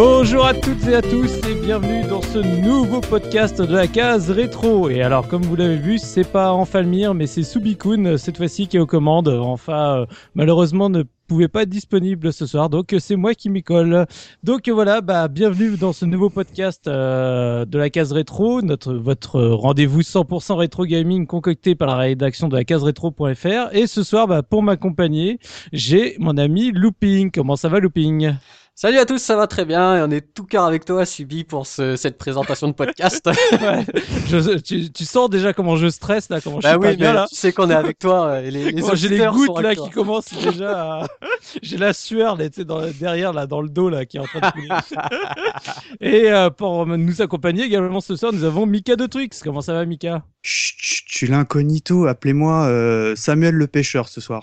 Bonjour 0.00 0.46
à 0.46 0.54
toutes 0.54 0.86
et 0.86 0.94
à 0.94 1.02
tous 1.02 1.38
et 1.48 1.60
bienvenue 1.60 2.06
dans 2.06 2.22
ce 2.22 2.38
nouveau 2.38 3.00
podcast 3.00 3.60
de 3.60 3.74
la 3.74 3.88
case 3.88 4.30
rétro. 4.30 4.88
Et 4.88 5.02
alors, 5.02 5.26
comme 5.26 5.42
vous 5.42 5.56
l'avez 5.56 5.74
vu, 5.74 5.98
c'est 5.98 6.22
pas 6.22 6.52
Enfalmir, 6.52 7.14
mais 7.14 7.26
c'est 7.26 7.42
Subikun 7.42 8.16
cette 8.16 8.36
fois-ci 8.36 8.68
qui 8.68 8.76
est 8.76 8.80
aux 8.80 8.86
commandes. 8.86 9.26
Enfin, 9.26 10.02
euh, 10.02 10.06
malheureusement, 10.36 10.88
ne 10.88 11.02
pouvait 11.26 11.48
pas 11.48 11.62
être 11.62 11.68
disponible 11.68 12.32
ce 12.32 12.46
soir, 12.46 12.70
donc 12.70 12.94
c'est 13.00 13.16
moi 13.16 13.34
qui 13.34 13.50
m'y 13.50 13.64
colle. 13.64 14.06
Donc 14.44 14.68
voilà, 14.68 15.00
bah 15.00 15.26
bienvenue 15.26 15.76
dans 15.76 15.92
ce 15.92 16.04
nouveau 16.04 16.30
podcast 16.30 16.86
euh, 16.86 17.64
de 17.64 17.76
la 17.76 17.90
case 17.90 18.12
rétro, 18.12 18.60
votre 18.86 19.40
rendez-vous 19.40 20.02
100% 20.02 20.54
rétro 20.54 20.86
gaming 20.86 21.26
concocté 21.26 21.74
par 21.74 21.88
la 21.88 21.96
rédaction 21.96 22.46
de 22.46 22.54
la 22.54 22.62
case 22.62 22.84
rétro.fr. 22.84 23.74
Et 23.74 23.88
ce 23.88 24.04
soir, 24.04 24.28
bah, 24.28 24.44
pour 24.44 24.62
m'accompagner, 24.62 25.40
j'ai 25.72 26.14
mon 26.20 26.38
ami 26.38 26.70
Looping. 26.70 27.32
Comment 27.32 27.56
ça 27.56 27.68
va, 27.68 27.80
Looping? 27.80 28.36
Salut 28.80 28.98
à 28.98 29.06
tous, 29.06 29.18
ça 29.18 29.34
va 29.34 29.48
très 29.48 29.64
bien 29.64 29.96
et 29.96 30.02
on 30.02 30.10
est 30.12 30.20
tout 30.20 30.44
cœur 30.44 30.64
avec 30.64 30.84
toi, 30.84 31.04
Subi, 31.04 31.42
pour 31.42 31.66
ce, 31.66 31.96
cette 31.96 32.16
présentation 32.16 32.68
de 32.68 32.74
podcast. 32.74 33.26
ouais, 33.52 33.84
je, 34.28 34.56
tu, 34.58 34.92
tu, 34.92 35.04
sens 35.04 35.28
déjà 35.28 35.52
comment 35.52 35.74
je 35.74 35.88
stresse 35.88 36.28
là, 36.28 36.40
comment 36.40 36.60
je 36.60 36.62
bah 36.62 36.74
suis 36.74 36.78
oui, 36.78 36.86
pas 36.90 36.94
bien 36.94 37.12
là. 37.12 37.26
Tu 37.28 37.34
sais 37.34 37.50
qu'on 37.50 37.70
est 37.70 37.74
avec 37.74 37.98
toi. 37.98 38.40
Et 38.40 38.52
les, 38.52 38.70
les 38.70 38.82
j'ai 38.94 39.08
les 39.08 39.26
gouttes 39.26 39.60
là 39.60 39.74
qui 39.74 39.90
commencent 39.90 40.32
déjà. 40.32 41.00
À... 41.00 41.06
j'ai 41.62 41.76
la 41.76 41.92
sueur 41.92 42.36
là, 42.36 42.48
dans, 42.64 42.86
derrière 43.00 43.32
là, 43.32 43.48
dans 43.48 43.62
le 43.62 43.68
dos 43.68 43.88
là, 43.88 44.06
qui 44.06 44.16
est 44.16 44.20
en 44.20 44.26
train 44.26 44.38
de 44.38 44.52
couler. 44.52 44.68
et 46.00 46.30
euh, 46.30 46.48
pour 46.48 46.86
nous 46.86 47.20
accompagner 47.20 47.64
également 47.64 48.00
ce 48.00 48.14
soir, 48.14 48.32
nous 48.32 48.44
avons 48.44 48.64
Mika 48.64 48.94
de 48.94 49.06
Twix. 49.06 49.42
Comment 49.42 49.60
ça 49.60 49.72
va, 49.72 49.84
Mika? 49.86 50.22
Chut, 50.42 51.04
je 51.08 51.16
suis 51.16 51.26
l'incognito. 51.26 52.06
Appelez-moi 52.06 52.66
euh, 52.68 53.16
Samuel 53.16 53.56
le 53.56 53.66
pêcheur 53.66 54.08
ce 54.08 54.20
soir. 54.20 54.40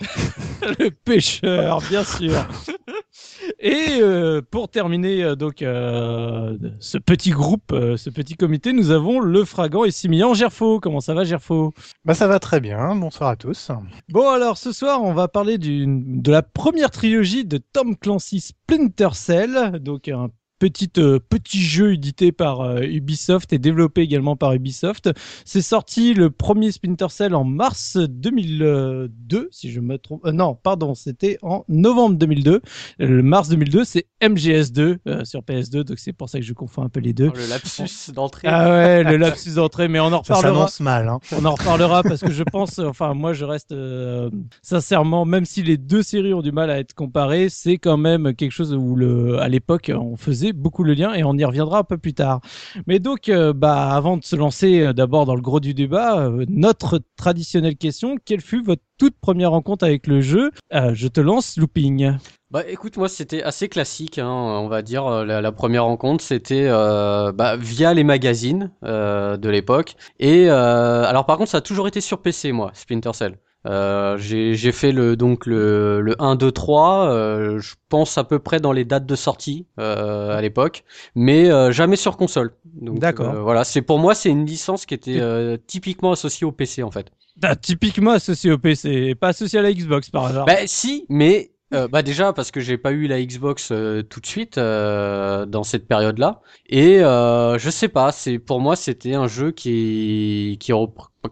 le 0.78 0.90
pêcheur, 0.90 1.80
bien 1.88 2.04
sûr. 2.04 2.46
Et 3.58 3.98
euh, 4.00 4.42
pour 4.42 4.68
terminer 4.68 5.22
euh, 5.22 5.36
donc 5.36 5.62
euh, 5.62 6.56
ce 6.80 6.98
petit 6.98 7.30
groupe, 7.30 7.72
euh, 7.72 7.96
ce 7.96 8.10
petit 8.10 8.34
comité, 8.34 8.72
nous 8.72 8.90
avons 8.90 9.20
le 9.20 9.44
Fragant 9.44 9.84
et 9.84 9.90
Simian 9.90 10.34
Gerfo. 10.34 10.80
Comment 10.80 11.00
ça 11.00 11.14
va 11.14 11.24
Gerfo? 11.24 11.72
Bah 12.04 12.14
ça 12.14 12.26
va 12.26 12.38
très 12.38 12.60
bien. 12.60 12.94
Bonsoir 12.96 13.30
à 13.30 13.36
tous. 13.36 13.70
Bon 14.08 14.28
alors 14.30 14.58
ce 14.58 14.72
soir 14.72 15.02
on 15.02 15.12
va 15.12 15.28
parler 15.28 15.58
d'une 15.58 16.22
de 16.22 16.32
la 16.32 16.42
première 16.42 16.90
trilogie 16.90 17.44
de 17.44 17.58
Tom 17.58 17.96
Clancy 17.96 18.40
Splinter 18.40 19.10
Cell, 19.12 19.80
donc 19.80 20.08
un 20.08 20.30
petit, 20.58 20.90
euh, 20.98 21.18
petit 21.18 21.60
jeu 21.60 21.92
édité 21.94 22.32
par 22.32 22.60
euh, 22.60 22.80
Ubisoft 22.82 23.52
et 23.52 23.58
développé 23.58 24.02
également 24.02 24.36
par 24.36 24.52
Ubisoft. 24.54 25.10
C'est 25.44 25.62
sorti 25.62 26.14
le 26.14 26.30
premier 26.30 26.72
Splinter 26.72 27.08
Cell 27.10 27.34
en 27.34 27.44
mars 27.44 27.96
2002, 27.98 29.48
si 29.50 29.70
je 29.70 29.80
me 29.80 29.98
trompe. 29.98 30.24
Euh, 30.26 30.32
non, 30.32 30.54
pardon, 30.54 30.94
c'était 30.94 31.38
en 31.42 31.64
novembre 31.68 32.16
2002. 32.16 32.60
Le 32.98 33.22
mars 33.22 33.48
2002, 33.48 33.84
c'est 33.84 34.06
MGS2 34.22 34.98
euh, 35.06 35.24
sur 35.24 35.40
PS2, 35.40 35.82
donc 35.84 35.98
c'est 35.98 36.12
pour 36.12 36.28
ça 36.28 36.38
que 36.38 36.44
je 36.44 36.52
confonds 36.52 36.82
un 36.82 36.88
peu 36.88 37.00
les 37.00 37.12
deux. 37.12 37.30
Oh, 37.32 37.36
le 37.36 37.46
lapsus 37.48 38.12
d'entrée. 38.12 38.48
Ah 38.50 38.68
ouais, 38.70 39.04
le 39.04 39.16
lapsus 39.16 39.54
d'entrée, 39.54 39.88
mais 39.88 40.00
on 40.00 40.06
en 40.06 40.22
Ça 40.22 40.34
reparlera. 40.34 40.54
s'annonce 40.68 40.80
mal. 40.80 41.08
Hein. 41.08 41.18
On 41.32 41.44
en 41.44 41.52
reparlera 41.54 42.02
parce 42.02 42.20
que 42.20 42.30
je 42.32 42.42
pense, 42.42 42.78
enfin 42.78 43.14
moi 43.14 43.32
je 43.32 43.44
reste 43.44 43.72
euh, 43.72 44.30
sincèrement, 44.62 45.24
même 45.24 45.44
si 45.44 45.62
les 45.62 45.76
deux 45.76 46.02
séries 46.02 46.34
ont 46.34 46.42
du 46.42 46.52
mal 46.52 46.70
à 46.70 46.78
être 46.78 46.94
comparées, 46.94 47.48
c'est 47.48 47.78
quand 47.78 47.96
même 47.96 48.34
quelque 48.34 48.52
chose 48.52 48.74
où 48.74 48.96
le, 48.96 49.38
à 49.38 49.48
l'époque 49.48 49.90
on 49.94 50.16
faisait 50.16 50.45
beaucoup 50.52 50.84
le 50.84 50.94
lien 50.94 51.12
et 51.14 51.24
on 51.24 51.34
y 51.34 51.44
reviendra 51.44 51.78
un 51.78 51.84
peu 51.84 51.98
plus 51.98 52.14
tard. 52.14 52.40
Mais 52.86 52.98
donc, 52.98 53.28
euh, 53.28 53.52
bah 53.52 53.90
avant 53.90 54.16
de 54.16 54.24
se 54.24 54.36
lancer 54.36 54.80
euh, 54.80 54.92
d'abord 54.92 55.26
dans 55.26 55.34
le 55.34 55.40
gros 55.40 55.60
du 55.60 55.74
débat, 55.74 56.20
euh, 56.20 56.44
notre 56.48 57.00
traditionnelle 57.16 57.76
question 57.76 58.16
quelle 58.24 58.40
fut 58.40 58.62
votre 58.62 58.82
toute 58.98 59.16
première 59.20 59.50
rencontre 59.50 59.84
avec 59.84 60.06
le 60.06 60.20
jeu? 60.20 60.50
Je 60.72 61.08
te 61.08 61.20
lance, 61.20 61.56
Looping. 61.58 62.16
Bah 62.50 62.62
écoute, 62.66 62.96
moi 62.96 63.08
c'était 63.08 63.42
assez 63.42 63.68
classique, 63.68 64.18
hein, 64.18 64.30
on 64.30 64.68
va 64.68 64.80
dire. 64.82 65.24
La, 65.26 65.52
première 65.52 65.84
rencontre, 65.84 66.24
c'était 66.24 66.68
bah, 66.68 67.56
via 67.58 67.92
les 67.92 68.04
magazines 68.04 68.70
de 68.82 69.48
l'époque. 69.48 69.96
Et 70.18 70.48
alors 70.48 71.26
par 71.26 71.36
contre, 71.36 71.50
ça 71.50 71.58
a 71.58 71.62
toujours 71.62 71.88
été 71.88 72.00
sur 72.00 72.22
PC, 72.22 72.52
moi, 72.52 72.70
Splinter 72.72 73.12
Cell. 73.12 73.36
Euh, 73.66 74.16
j'ai 74.18 74.72
fait 74.72 74.92
le 74.92 75.16
donc 75.16 75.46
le, 75.46 76.00
le 76.00 76.14
1, 76.22 76.36
2, 76.36 76.52
3, 76.52 77.10
euh, 77.10 77.58
je 77.58 77.74
pense 77.88 78.16
à 78.16 78.24
peu 78.24 78.38
près 78.38 78.60
dans 78.60 78.72
les 78.72 78.84
dates 78.84 79.06
de 79.06 79.16
sortie 79.16 79.66
euh, 79.80 80.36
à 80.36 80.40
l'époque, 80.40 80.84
mais 81.14 81.50
euh, 81.50 81.72
jamais 81.72 81.96
sur 81.96 82.16
console. 82.16 82.54
D'accord. 82.80 83.34
euh, 83.34 83.40
voilà, 83.40 83.64
c'est 83.64 83.82
pour 83.82 83.98
moi 83.98 84.14
c'est 84.14 84.30
une 84.30 84.46
licence 84.46 84.86
qui 84.86 84.94
était 84.94 85.20
euh, 85.20 85.56
typiquement 85.66 86.12
associée 86.12 86.46
au 86.46 86.52
PC 86.52 86.82
en 86.82 86.90
fait. 86.90 87.10
Bah, 87.38 87.56
typiquement 87.56 88.12
associé 88.12 88.52
au 88.52 88.58
PC, 88.58 88.88
et 88.90 89.14
pas 89.14 89.28
associé 89.28 89.58
à 89.58 89.62
la 89.62 89.72
Xbox 89.72 90.10
par 90.10 90.26
hasard. 90.26 90.46
Bah 90.46 90.66
si, 90.66 91.04
mais 91.08 91.50
euh, 91.74 91.88
bah 91.88 92.02
déjà 92.02 92.32
parce 92.32 92.52
que 92.52 92.60
j'ai 92.60 92.78
pas 92.78 92.92
eu 92.92 93.08
la 93.08 93.20
Xbox 93.20 93.70
euh, 93.72 94.02
tout 94.02 94.20
de 94.20 94.26
suite 94.26 94.56
euh, 94.58 95.44
dans 95.44 95.64
cette 95.64 95.88
période-là 95.88 96.40
et 96.68 97.00
euh, 97.02 97.58
je 97.58 97.70
sais 97.70 97.88
pas, 97.88 98.12
c'est 98.12 98.38
pour 98.38 98.60
moi 98.60 98.76
c'était 98.76 99.14
un 99.14 99.26
jeu 99.26 99.50
qui 99.50 100.56
qui 100.60 100.72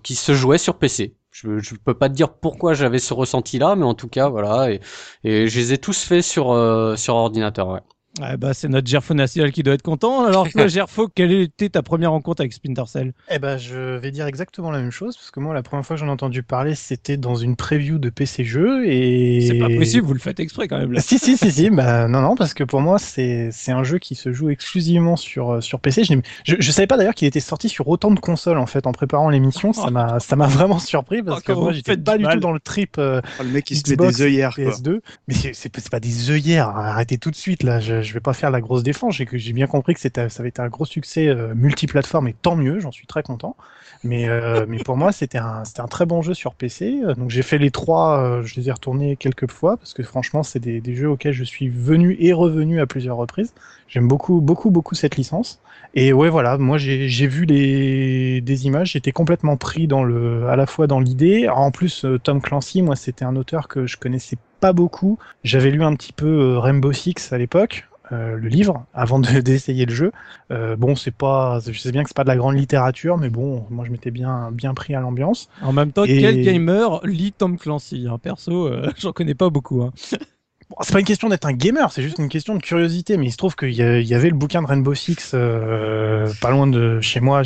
qui 0.02 0.14
se 0.16 0.34
jouait 0.34 0.58
sur 0.58 0.78
PC. 0.78 1.14
Je, 1.34 1.58
je 1.58 1.74
peux 1.74 1.94
pas 1.98 2.08
te 2.08 2.14
dire 2.14 2.32
pourquoi 2.38 2.74
j'avais 2.74 3.00
ce 3.00 3.12
ressenti-là, 3.12 3.74
mais 3.76 3.84
en 3.84 3.94
tout 3.94 4.08
cas 4.08 4.28
voilà 4.28 4.70
et, 4.70 4.80
et 5.24 5.48
je 5.48 5.58
les 5.58 5.72
ai 5.72 5.78
tous 5.78 6.04
faits 6.04 6.22
sur 6.22 6.52
euh, 6.52 6.96
sur 6.96 7.14
ordinateur. 7.16 7.68
Ouais. 7.68 7.80
Ouais, 8.20 8.36
bah, 8.36 8.54
c'est 8.54 8.68
notre 8.68 8.86
Gerfo 8.86 9.12
national 9.12 9.50
qui 9.50 9.64
doit 9.64 9.74
être 9.74 9.82
content. 9.82 10.24
Alors, 10.24 10.48
toi, 10.52 10.68
Gerfo, 10.68 11.08
quelle 11.08 11.32
était 11.32 11.68
ta 11.68 11.82
première 11.82 12.12
rencontre 12.12 12.42
avec 12.42 12.52
Splinter 12.52 12.84
Cell? 12.86 13.12
Eh 13.28 13.38
ben 13.40 13.56
je 13.56 13.96
vais 13.96 14.12
dire 14.12 14.26
exactement 14.26 14.70
la 14.70 14.78
même 14.80 14.92
chose 14.92 15.16
parce 15.16 15.30
que 15.32 15.40
moi 15.40 15.52
la 15.54 15.62
première 15.62 15.84
fois 15.84 15.96
que 15.96 16.00
j'en 16.00 16.06
ai 16.06 16.10
entendu 16.10 16.42
parler 16.42 16.74
c'était 16.74 17.16
dans 17.16 17.34
une 17.34 17.56
preview 17.56 17.98
de 17.98 18.10
PC 18.10 18.44
jeux 18.44 18.86
et 18.86 19.40
C'est 19.48 19.58
pas 19.58 19.68
possible, 19.68 20.06
vous 20.06 20.12
le 20.12 20.20
faites 20.20 20.38
exprès 20.38 20.68
quand 20.68 20.78
même 20.78 20.92
là. 20.92 21.00
Si 21.04 21.18
si 21.18 21.36
si 21.36 21.50
si 21.50 21.70
bah 21.70 22.06
non 22.06 22.20
non 22.20 22.36
parce 22.36 22.54
que 22.54 22.62
pour 22.64 22.80
moi 22.80 22.98
c'est 22.98 23.48
c'est 23.50 23.72
un 23.72 23.82
jeu 23.82 23.98
qui 23.98 24.14
se 24.14 24.32
joue 24.32 24.50
exclusivement 24.50 25.16
sur 25.16 25.54
euh, 25.54 25.60
sur 25.60 25.80
PC. 25.80 26.04
Je, 26.04 26.14
je, 26.44 26.56
je 26.60 26.70
savais 26.70 26.86
pas 26.86 26.96
d'ailleurs 26.96 27.14
qu'il 27.14 27.26
était 27.26 27.40
sorti 27.40 27.68
sur 27.68 27.88
autant 27.88 28.10
de 28.10 28.20
consoles 28.20 28.58
en 28.58 28.66
fait 28.66 28.86
en 28.86 28.92
préparant 28.92 29.28
l'émission. 29.30 29.72
Ça 29.72 29.90
m'a 29.90 30.20
ça 30.20 30.36
m'a 30.36 30.46
vraiment 30.46 30.78
surpris 30.78 31.22
parce 31.22 31.40
Oh, 31.40 31.46
que 31.46 31.52
moi 31.52 31.72
j'étais 31.72 31.96
pas 31.96 32.16
du 32.18 32.24
mal. 32.24 32.34
tout 32.34 32.40
dans 32.40 32.52
le 32.52 32.60
trip 32.60 32.96
euh, 32.98 33.20
Oh, 33.40 33.42
le 33.42 33.50
mec 33.50 33.70
il 33.70 33.76
se 33.78 33.90
met 33.90 33.96
des 33.96 34.22
œillères 34.22 34.54
quoi. 34.54 34.64
PS2. 34.64 35.00
Mais 35.28 35.34
c'est 35.34 35.52
c'est 35.54 35.74
c'est 35.74 35.90
pas 35.90 36.00
des 36.00 36.30
œillères. 36.30 36.68
Arrêtez 36.68 37.18
tout 37.18 37.30
de 37.30 37.36
suite 37.36 37.62
là. 37.62 37.80
Je, 37.80 38.02
je 38.04 38.14
vais 38.14 38.20
pas 38.20 38.32
faire 38.32 38.50
la 38.50 38.60
grosse 38.60 38.82
défense. 38.82 39.14
J'ai 39.14 39.52
bien 39.52 39.66
compris 39.66 39.94
que 39.94 40.00
ça 40.00 40.08
avait 40.38 40.48
été 40.48 40.62
un 40.62 40.68
gros 40.68 40.84
succès 40.84 41.28
euh, 41.28 41.54
multiplateforme 41.54 42.28
et 42.28 42.34
tant 42.34 42.56
mieux. 42.56 42.80
J'en 42.80 42.92
suis 42.92 43.06
très 43.06 43.22
content. 43.22 43.56
Mais 44.04 44.28
euh, 44.28 44.66
pour 44.84 44.96
moi 44.96 45.10
c'était 45.10 45.38
un 45.38 45.64
très 45.90 46.06
bon 46.06 46.22
jeu 46.22 46.34
sur 46.34 46.54
PC. 46.54 47.00
Euh, 47.02 47.14
Donc 47.14 47.30
j'ai 47.30 47.42
fait 47.42 47.58
les 47.58 47.70
trois. 47.70 48.20
euh, 48.20 48.42
je 48.44 48.54
les 48.56 48.68
ai 48.68 48.72
retournés 48.72 49.16
quelques 49.16 49.50
fois 49.50 49.76
parce 49.76 49.94
que 49.94 50.02
franchement 50.02 50.42
c'est 50.42 50.60
des, 50.60 50.94
jeux 50.94 51.08
auxquels 51.08 51.32
je 51.32 51.44
suis 51.44 51.68
venu 51.68 52.16
et 52.20 52.32
revenu 52.32 52.80
à 52.80 52.86
plusieurs 52.86 53.16
reprises. 53.16 53.54
J'aime 53.88 54.06
beaucoup 54.06 54.40
beaucoup 54.40 54.70
beaucoup 54.70 54.94
cette 54.94 55.16
licence. 55.16 55.60
Et 55.94 56.12
ouais 56.12 56.28
voilà, 56.28 56.58
moi 56.58 56.76
j'ai 56.76 57.26
vu 57.26 57.46
des 57.46 58.66
images, 58.66 58.92
j'étais 58.92 59.12
complètement 59.12 59.56
pris 59.56 59.88
à 59.92 60.56
la 60.56 60.66
fois 60.66 60.86
dans 60.86 60.98
l'idée. 61.00 61.48
En 61.48 61.70
plus 61.70 62.04
Tom 62.24 62.40
Clancy, 62.40 62.82
moi 62.82 62.96
c'était 62.96 63.24
un 63.24 63.36
auteur 63.36 63.68
que 63.68 63.86
je 63.86 63.96
connaissais 63.96 64.36
pas 64.60 64.72
beaucoup. 64.72 65.18
J'avais 65.44 65.70
lu 65.70 65.84
un 65.84 65.94
petit 65.94 66.12
peu 66.12 66.58
Rainbow 66.58 66.92
Six 66.92 67.32
à 67.32 67.38
l'époque. 67.38 67.86
Euh, 68.12 68.36
le 68.36 68.48
livre 68.48 68.84
avant 68.94 69.18
de- 69.18 69.40
d'essayer 69.40 69.86
le 69.86 69.94
jeu. 69.94 70.12
Euh, 70.50 70.76
bon, 70.76 70.94
c'est 70.94 71.10
pas, 71.10 71.58
je 71.66 71.78
sais 71.78 71.92
bien 71.92 72.02
que 72.02 72.08
c'est 72.10 72.16
pas 72.16 72.24
de 72.24 72.28
la 72.28 72.36
grande 72.36 72.56
littérature, 72.56 73.16
mais 73.16 73.30
bon, 73.30 73.66
moi 73.70 73.84
je 73.86 73.90
m'étais 73.90 74.10
bien 74.10 74.50
bien 74.52 74.74
pris 74.74 74.94
à 74.94 75.00
l'ambiance. 75.00 75.48
En 75.62 75.72
même 75.72 75.92
temps, 75.92 76.04
Et- 76.04 76.20
quel 76.20 76.42
gamer 76.42 77.00
lit 77.04 77.32
Tom 77.32 77.58
Clancy 77.58 78.06
hein 78.10 78.18
Perso, 78.18 78.66
euh, 78.68 78.90
j'en 78.98 79.12
connais 79.12 79.34
pas 79.34 79.50
beaucoup. 79.50 79.82
Hein. 79.82 79.92
C'est 80.80 80.92
pas 80.92 81.00
une 81.00 81.06
question 81.06 81.28
d'être 81.28 81.46
un 81.46 81.52
gamer, 81.52 81.92
c'est 81.92 82.02
juste 82.02 82.18
une 82.18 82.28
question 82.28 82.54
de 82.54 82.60
curiosité. 82.60 83.16
Mais 83.16 83.26
il 83.26 83.30
se 83.30 83.36
trouve 83.36 83.54
qu'il 83.54 83.72
y, 83.72 84.14
avait 84.14 84.28
le 84.28 84.34
bouquin 84.34 84.62
de 84.62 84.66
Rainbow 84.66 84.94
Six 84.94 85.32
euh, 85.34 86.32
pas 86.40 86.50
loin 86.50 86.66
de 86.66 87.00
chez 87.00 87.20
moi, 87.20 87.42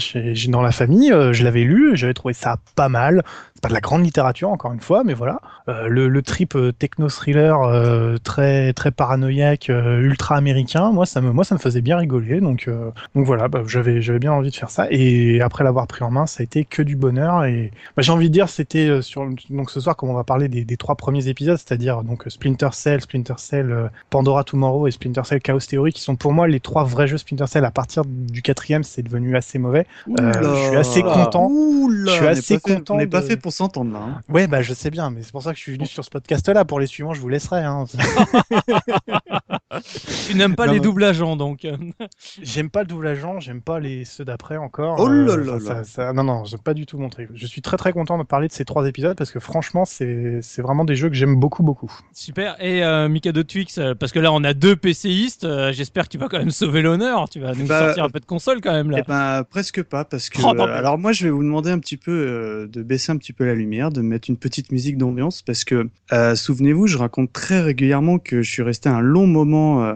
dans 0.48 0.62
la 0.62 0.72
famille. 0.72 1.12
euh, 1.12 1.32
je 1.32 1.44
l'avais 1.44 1.64
lu, 1.64 1.96
j'avais 1.96 2.14
trouvé 2.14 2.32
ça 2.32 2.56
pas 2.74 2.88
mal. 2.88 3.22
C'est 3.54 3.62
pas 3.62 3.68
de 3.68 3.74
la 3.74 3.80
grande 3.80 4.04
littérature 4.04 4.50
encore 4.50 4.72
une 4.72 4.80
fois, 4.80 5.02
mais 5.04 5.14
voilà. 5.14 5.40
Euh, 5.68 5.88
le, 5.88 6.22
trip 6.22 6.56
techno-thriller 6.78 8.18
très 8.22 8.72
très 8.72 8.90
paranoïaque, 8.90 9.68
ultra 9.68 10.36
américain, 10.36 10.90
moi 10.92 11.06
ça 11.06 11.20
me 11.20 11.32
moi 11.32 11.44
ça 11.44 11.54
me 11.54 11.60
faisait 11.60 11.80
bien 11.80 11.96
rigoler. 11.96 12.40
Donc 12.40 12.68
donc 13.14 13.26
voilà, 13.26 13.48
bah, 13.48 13.62
j'avais 13.66 14.00
j'avais 14.00 14.18
bien 14.18 14.32
envie 14.32 14.50
de 14.50 14.56
faire 14.56 14.70
ça. 14.70 14.86
Et 14.90 15.40
après 15.40 15.64
l'avoir 15.64 15.86
pris 15.86 16.04
en 16.04 16.10
main, 16.10 16.26
ça 16.26 16.42
a 16.42 16.44
été 16.44 16.64
que 16.64 16.82
du 16.82 16.96
bonheur. 16.96 17.44
Et 17.44 17.72
bah, 17.96 18.02
j'ai 18.02 18.12
envie 18.12 18.28
de 18.28 18.32
dire, 18.32 18.48
c'était 18.48 19.02
sur 19.02 19.26
donc 19.50 19.70
ce 19.70 19.80
soir 19.80 19.96
comme 19.96 20.10
on 20.10 20.14
va 20.14 20.24
parler 20.24 20.48
des, 20.48 20.76
trois 20.76 20.94
premiers 20.94 21.28
épisodes, 21.28 21.58
c'est-à-dire 21.58 22.02
donc 22.02 22.24
Splinter 22.28 22.70
Cell, 22.72 23.00
Splinter 23.00 23.17
Cell, 23.36 23.70
euh, 23.72 23.88
Pandora 24.10 24.44
Tomorrow 24.44 24.86
et 24.86 24.90
Splinter 24.90 25.22
Cell 25.24 25.40
Chaos 25.40 25.58
Theory, 25.60 25.92
qui 25.92 26.00
sont 26.02 26.16
pour 26.16 26.32
moi 26.32 26.46
les 26.48 26.60
trois 26.60 26.84
vrais 26.84 27.06
jeux 27.06 27.18
Splinter 27.18 27.46
Cell. 27.46 27.64
À 27.64 27.70
partir 27.70 28.02
du 28.06 28.42
quatrième, 28.42 28.82
c'est 28.84 29.02
devenu 29.02 29.36
assez 29.36 29.58
mauvais. 29.58 29.86
Oula. 30.06 30.32
je 30.42 30.66
suis 30.68 30.76
assez 30.76 31.02
content. 31.02 31.48
Oula, 31.50 32.12
Je 32.12 32.16
suis 32.16 32.24
on 32.24 32.28
assez 32.28 32.58
fait- 32.58 32.74
content 32.74 32.94
On 32.94 32.98
n'est 32.98 33.06
pas 33.06 33.22
fait 33.22 33.36
pour 33.36 33.52
s'entendre 33.52 33.92
là. 33.92 33.98
hein. 34.00 34.20
Ouais, 34.28 34.46
bah 34.46 34.62
je 34.62 34.72
sais 34.74 34.90
bien, 34.90 35.10
mais 35.10 35.22
c'est 35.22 35.32
pour 35.32 35.42
ça 35.42 35.50
que 35.52 35.56
je 35.58 35.62
suis 35.62 35.72
venu 35.74 35.86
sur 35.86 36.04
ce 36.04 36.10
podcast-là. 36.10 36.64
Pour 36.64 36.80
les 36.80 36.86
suivants, 36.86 37.14
je 37.14 37.20
vous 37.20 37.28
laisserai. 37.28 37.60
Hein. 37.64 37.84
Tu 40.26 40.34
n'aimes 40.34 40.54
pas 40.56 40.66
Non, 40.66 40.72
les 40.72 40.80
doubles 40.80 41.04
agents, 41.04 41.36
donc. 41.36 41.66
J'aime 42.42 42.70
pas 42.70 42.80
le 42.80 42.86
double 42.86 43.06
agent, 43.08 43.40
j'aime 43.40 43.60
pas 43.60 43.78
les 43.80 44.04
ceux 44.04 44.24
d'après 44.24 44.56
encore. 44.56 44.96
Oh 44.98 45.08
là 45.08 45.32
Euh, 45.34 45.44
là 45.44 45.52
là. 45.52 45.60
ça- 45.60 45.84
ça- 45.84 46.12
non, 46.12 46.24
non, 46.24 46.44
j'aime 46.44 46.60
pas 46.60 46.74
du 46.74 46.86
tout 46.86 46.98
montré. 46.98 47.28
Je 47.34 47.46
suis 47.46 47.60
très 47.62 47.76
très 47.76 47.92
content 47.92 48.18
de 48.18 48.22
parler 48.22 48.48
de 48.48 48.52
ces 48.52 48.64
trois 48.64 48.86
épisodes 48.88 49.16
parce 49.16 49.30
que 49.30 49.40
franchement, 49.40 49.84
c'est 49.84 50.40
c'est 50.42 50.62
vraiment 50.62 50.84
des 50.84 50.96
jeux 50.96 51.08
que 51.08 51.14
j'aime 51.14 51.36
beaucoup 51.36 51.62
beaucoup. 51.62 51.92
Super. 52.12 52.56
Et 52.60 52.82
euh, 52.82 52.97
euh, 53.04 53.08
Mikado 53.08 53.42
Twix, 53.42 53.78
euh, 53.78 53.94
parce 53.94 54.12
que 54.12 54.18
là 54.18 54.32
on 54.32 54.44
a 54.44 54.54
deux 54.54 54.76
PCistes. 54.76 55.44
euh, 55.44 55.72
J'espère 55.72 56.04
que 56.04 56.10
tu 56.10 56.18
vas 56.18 56.28
quand 56.28 56.38
même 56.38 56.50
sauver 56.50 56.82
l'honneur. 56.82 57.28
Tu 57.28 57.40
vas 57.40 57.54
nous 57.54 57.66
Bah, 57.66 57.86
sortir 57.86 58.04
un 58.04 58.08
peu 58.10 58.20
de 58.20 58.24
console 58.26 58.60
quand 58.60 58.72
même 58.72 58.90
là. 58.90 58.98
Eh 59.00 59.02
ben, 59.08 59.44
presque 59.48 59.82
pas, 59.82 60.04
parce 60.04 60.28
que. 60.30 60.40
Oh, 60.42 60.54
euh, 60.58 60.66
alors, 60.78 60.98
moi, 60.98 61.12
je 61.12 61.24
vais 61.24 61.30
vous 61.30 61.42
demander 61.42 61.70
un 61.70 61.78
petit 61.78 61.96
peu 61.96 62.68
de 62.70 62.82
baisser 62.82 63.12
un 63.12 63.16
petit 63.16 63.32
peu 63.32 63.44
la 63.46 63.54
lumière, 63.54 63.90
de 63.90 64.00
mettre 64.00 64.28
une 64.30 64.36
petite 64.36 64.72
musique 64.72 64.98
d'ambiance, 64.98 65.42
parce 65.42 65.64
que, 65.64 65.88
souvenez-vous, 66.34 66.86
je 66.86 66.98
raconte 66.98 67.32
très 67.32 67.60
régulièrement 67.60 68.18
que 68.18 68.42
je 68.42 68.50
suis 68.50 68.62
resté 68.62 68.88
un 68.88 69.00
long 69.00 69.26
moment 69.26 69.94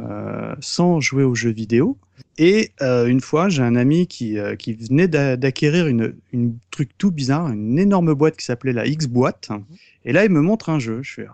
sans 0.61 1.01
jouer 1.01 1.25
aux 1.25 1.35
jeux 1.35 1.51
vidéo. 1.53 1.97
Et 2.39 2.71
euh, 2.81 3.07
une 3.07 3.21
fois, 3.21 3.49
j'ai 3.49 3.63
un 3.63 3.77
ami 3.77 4.07
qui, 4.07 4.39
euh, 4.39 4.57
qui 4.57 4.73
venait 4.75 5.09
d'a- 5.09 5.37
d'acquérir 5.37 5.87
une, 5.87 6.15
une 6.33 6.57
truc 6.71 6.91
tout 6.97 7.11
bizarre, 7.11 7.51
une 7.51 7.79
énorme 7.79 8.15
boîte 8.15 8.37
qui 8.37 8.45
s'appelait 8.45 8.73
la 8.73 8.87
X-Boîte. 8.87 9.51
Et 10.05 10.13
là, 10.13 10.25
il 10.25 10.31
me 10.31 10.41
montre 10.41 10.71
un 10.71 10.79
jeu. 10.79 11.01
Je 11.03 11.13
fais, 11.15 11.27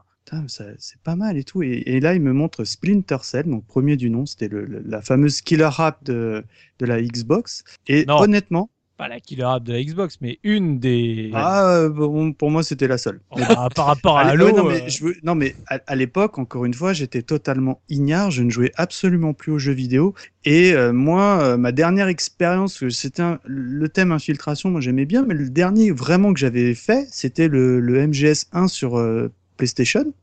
c'est 0.49 1.01
pas 1.03 1.17
mal 1.17 1.37
et 1.37 1.45
tout. 1.45 1.63
Et, 1.63 1.83
et 1.87 2.01
là, 2.01 2.15
il 2.15 2.23
me 2.23 2.33
montre 2.33 2.65
Splinter 2.65 3.19
Cell, 3.23 3.47
donc 3.47 3.67
premier 3.67 3.97
du 3.97 4.11
nom, 4.11 4.27
c'était 4.27 4.49
la 4.51 5.03
fameuse 5.03 5.41
killer 5.41 5.69
app 5.79 6.03
de, 6.05 6.45
de 6.79 6.87
la 6.87 7.01
Xbox. 7.03 7.65
Et 7.87 8.05
Non. 8.07 8.21
honnêtement, 8.21 8.71
Pas 8.97 9.09
la 9.09 9.21
killer 9.21 9.45
app 9.45 9.63
de 9.63 9.73
la 9.73 9.83
Xbox, 9.83 10.19
mais 10.21 10.39
une 10.43 10.79
des. 10.81 11.31
ah, 11.35 11.89
bon, 11.89 12.33
pour 12.33 12.51
moi, 12.51 12.63
c'était 12.65 12.89
la 12.89 12.99
seule. 12.99 13.21
Ah, 13.31 13.69
par 13.75 13.87
rapport 13.87 14.19
à 14.19 14.23
Allez, 14.23 14.33
Halo. 14.45 14.57
non, 14.57 14.65
mais, 14.65 14.83
euh, 14.83 14.89
je 14.89 15.05
veux- 15.05 15.15
non, 15.23 15.35
mais 15.37 15.55
à, 15.69 15.79
à 15.87 15.95
l'époque, 15.95 16.39
encore 16.39 16.65
une 16.65 16.75
fois, 16.75 16.93
j'étais 16.93 17.23
totalement 17.23 17.81
ignare. 17.89 18.31
Je 18.33 18.43
ne 18.43 18.51
jouais 18.51 18.73
absolument 18.77 19.35
plus 19.35 19.53
aux 19.53 19.59
jeux 19.59 19.73
vidéo. 19.73 20.15
Et 20.45 20.73
euh, 20.75 20.93
moi, 20.93 21.41
euh, 21.43 21.57
ma 21.57 21.71
dernière 21.73 22.09
expérience, 22.09 22.89
c'était 22.89 23.23
le 23.45 23.89
thème 23.89 24.11
infiltration, 24.13 24.71
moi 24.71 24.81
j'aimais 24.81 25.05
bien, 25.07 25.25
mais 25.25 25.35
le 25.35 25.49
dernier 25.49 25.91
vraiment 25.93 26.33
que 26.33 26.41
j'avais 26.41 26.75
fait, 26.75 27.07
c'était 27.13 27.49
le, 27.49 27.81
le 27.81 28.07
MGS 28.09 28.47
1 28.53 28.67
sur 28.69 28.97
PlayStation. 29.59 30.15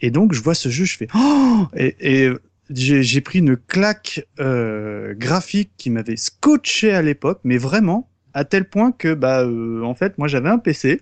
Et 0.00 0.10
donc, 0.10 0.32
je 0.32 0.42
vois 0.42 0.54
ce 0.54 0.68
jeu, 0.68 0.84
je 0.84 0.96
fais 0.96 1.08
oh 1.14 1.66
et, 1.76 1.96
et 2.00 2.32
j'ai 2.70 3.20
pris 3.20 3.38
une 3.38 3.56
claque 3.56 4.26
euh, 4.40 5.14
graphique 5.14 5.70
qui 5.76 5.90
m'avait 5.90 6.16
scotché 6.16 6.92
à 6.92 7.02
l'époque, 7.02 7.40
mais 7.44 7.58
vraiment 7.58 8.08
à 8.34 8.44
tel 8.44 8.68
point 8.68 8.92
que 8.92 9.14
bah 9.14 9.42
euh, 9.42 9.82
en 9.82 9.94
fait 9.94 10.18
moi 10.18 10.28
j'avais 10.28 10.50
un 10.50 10.58
PC 10.58 11.00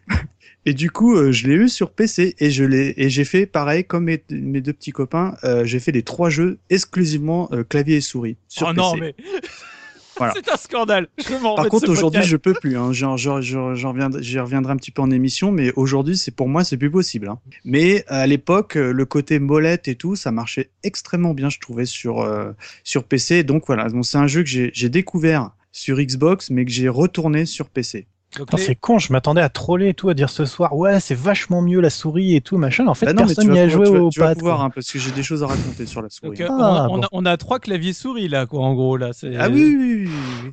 et 0.64 0.74
du 0.74 0.90
coup 0.90 1.16
euh, 1.16 1.32
je 1.32 1.48
l'ai 1.48 1.54
eu 1.54 1.68
sur 1.68 1.90
PC 1.90 2.36
et 2.38 2.50
je 2.50 2.64
l'ai 2.64 2.94
et 2.96 3.10
j'ai 3.10 3.24
fait 3.24 3.46
pareil 3.46 3.84
comme 3.84 4.04
mes, 4.04 4.22
mes 4.30 4.60
deux 4.60 4.72
petits 4.72 4.92
copains 4.92 5.34
j'ai 5.64 5.80
fait 5.80 5.92
les 5.92 6.02
trois 6.02 6.30
jeux 6.30 6.58
exclusivement 6.70 7.50
clavier 7.68 7.96
et 7.96 8.00
souris 8.00 8.36
sur 8.48 8.68
oh 8.68 8.70
PC. 8.70 8.80
non, 8.80 8.96
mais. 8.96 9.14
Voilà. 10.18 10.34
C'est 10.34 10.50
un 10.50 10.56
scandale. 10.56 11.08
Je 11.18 11.56
Par 11.56 11.68
contre 11.68 11.90
aujourd'hui 11.90 12.22
je 12.22 12.36
peux 12.36 12.54
plus 12.54 12.76
hein. 12.76 12.92
j'en 12.92 13.12
reviendrai, 13.12 14.22
j'y 14.22 14.38
reviendrai 14.38 14.72
un 14.72 14.76
petit 14.76 14.90
peu 14.90 15.02
en 15.02 15.10
émission 15.10 15.52
mais 15.52 15.72
aujourd'hui 15.76 16.16
c'est 16.16 16.30
pour 16.30 16.48
moi 16.48 16.64
c'est 16.64 16.76
plus 16.76 16.90
possible 16.90 17.28
hein. 17.28 17.38
mais 17.64 18.04
à 18.08 18.26
l'époque 18.26 18.74
le 18.76 19.04
côté 19.04 19.38
molette 19.38 19.88
et 19.88 19.94
tout 19.94 20.16
ça 20.16 20.30
marchait 20.30 20.70
extrêmement 20.82 21.34
bien 21.34 21.50
je 21.50 21.58
trouvais 21.58 21.84
sur 21.84 22.20
euh, 22.20 22.52
sur 22.84 23.04
PC 23.04 23.44
donc 23.44 23.64
voilà 23.66 23.88
donc 23.88 24.06
c'est 24.06 24.18
un 24.18 24.26
jeu 24.26 24.42
que 24.42 24.48
j'ai 24.48 24.88
découvert 24.88 25.50
sur 25.72 25.98
Xbox 25.98 26.50
mais 26.50 26.64
que 26.64 26.70
j'ai 26.70 26.88
retourné 26.88 27.44
sur 27.44 27.68
PC. 27.68 28.06
Les- 28.52 28.58
C'est 28.58 28.74
con, 28.74 28.98
je 28.98 29.12
m'attendais 29.12 29.40
à 29.40 29.48
troller 29.48 29.88
et 29.88 29.94
tout, 29.94 30.08
à 30.10 30.14
dire 30.14 30.28
ce 30.28 30.44
soir, 30.44 30.76
ouais, 30.76 31.00
c'est 31.00 31.14
vachement 31.14 31.62
mieux 31.62 31.80
la 31.80 31.90
souris 31.90 32.34
et 32.34 32.40
tout, 32.42 32.58
machin. 32.58 32.86
En 32.86 32.94
fait, 32.94 33.06
Bah 33.06 33.12
non, 33.14 33.22
personne 33.24 33.46
tu 33.46 33.50
n'y 33.52 33.56
vas 33.56 33.62
a 33.64 33.68
joué 33.68 33.86
tu 33.86 33.92
vas- 33.92 34.02
au 34.02 34.10
tu 34.10 34.20
vas 34.20 34.26
pad. 34.26 34.38
pouvoir 34.38 34.62
hein, 34.62 34.70
parce 34.70 34.90
que 34.90 34.98
j'ai 34.98 35.10
des 35.12 35.22
choses 35.22 35.42
à 35.42 35.46
raconter 35.46 35.86
sur 35.86 36.02
la 36.02 36.10
souris. 36.10 36.36
donc, 36.36 36.40
euh, 36.42 36.48
Ah, 36.50 36.86
on, 36.90 36.96
a, 36.96 37.00
bon. 37.00 37.08
on 37.12 37.24
a 37.24 37.36
trois 37.38 37.58
claviers 37.60 37.92
souris 37.94 38.28
là, 38.28 38.44
quoi, 38.46 38.60
en 38.60 38.74
gros 38.74 38.96
là. 38.98 39.10
Ah 39.38 39.48
oui, 39.48 39.74
oui, 39.78 40.06
oui. 40.44 40.52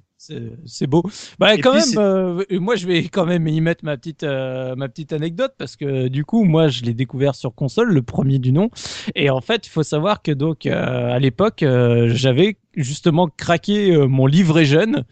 C'est 0.65 0.87
beau. 0.87 1.03
Bah 1.37 1.53
Et 1.53 1.59
quand 1.59 1.71
puis, 1.73 1.95
même, 1.95 1.99
euh, 1.99 2.43
moi 2.51 2.77
je 2.77 2.87
vais 2.87 3.03
quand 3.09 3.25
même 3.25 3.45
y 3.45 3.59
mettre 3.59 3.83
ma 3.83 3.97
petite 3.97 4.23
euh, 4.23 4.73
ma 4.77 4.87
petite 4.87 5.11
anecdote 5.11 5.53
parce 5.57 5.75
que 5.75 6.07
du 6.07 6.23
coup 6.23 6.45
moi 6.45 6.69
je 6.69 6.83
l'ai 6.83 6.93
découvert 6.93 7.35
sur 7.35 7.53
console, 7.53 7.91
le 7.91 8.01
premier 8.01 8.39
du 8.39 8.53
nom. 8.53 8.69
Et 9.15 9.29
en 9.29 9.41
fait 9.41 9.67
il 9.67 9.69
faut 9.69 9.83
savoir 9.83 10.21
que 10.21 10.31
donc 10.31 10.65
euh, 10.65 11.11
à 11.13 11.19
l'époque 11.19 11.61
euh, 11.63 12.09
j'avais 12.13 12.55
justement 12.75 13.27
craqué 13.27 13.91
euh, 13.91 14.07
mon 14.07 14.25
livret 14.25 14.65
jeune. 14.65 15.03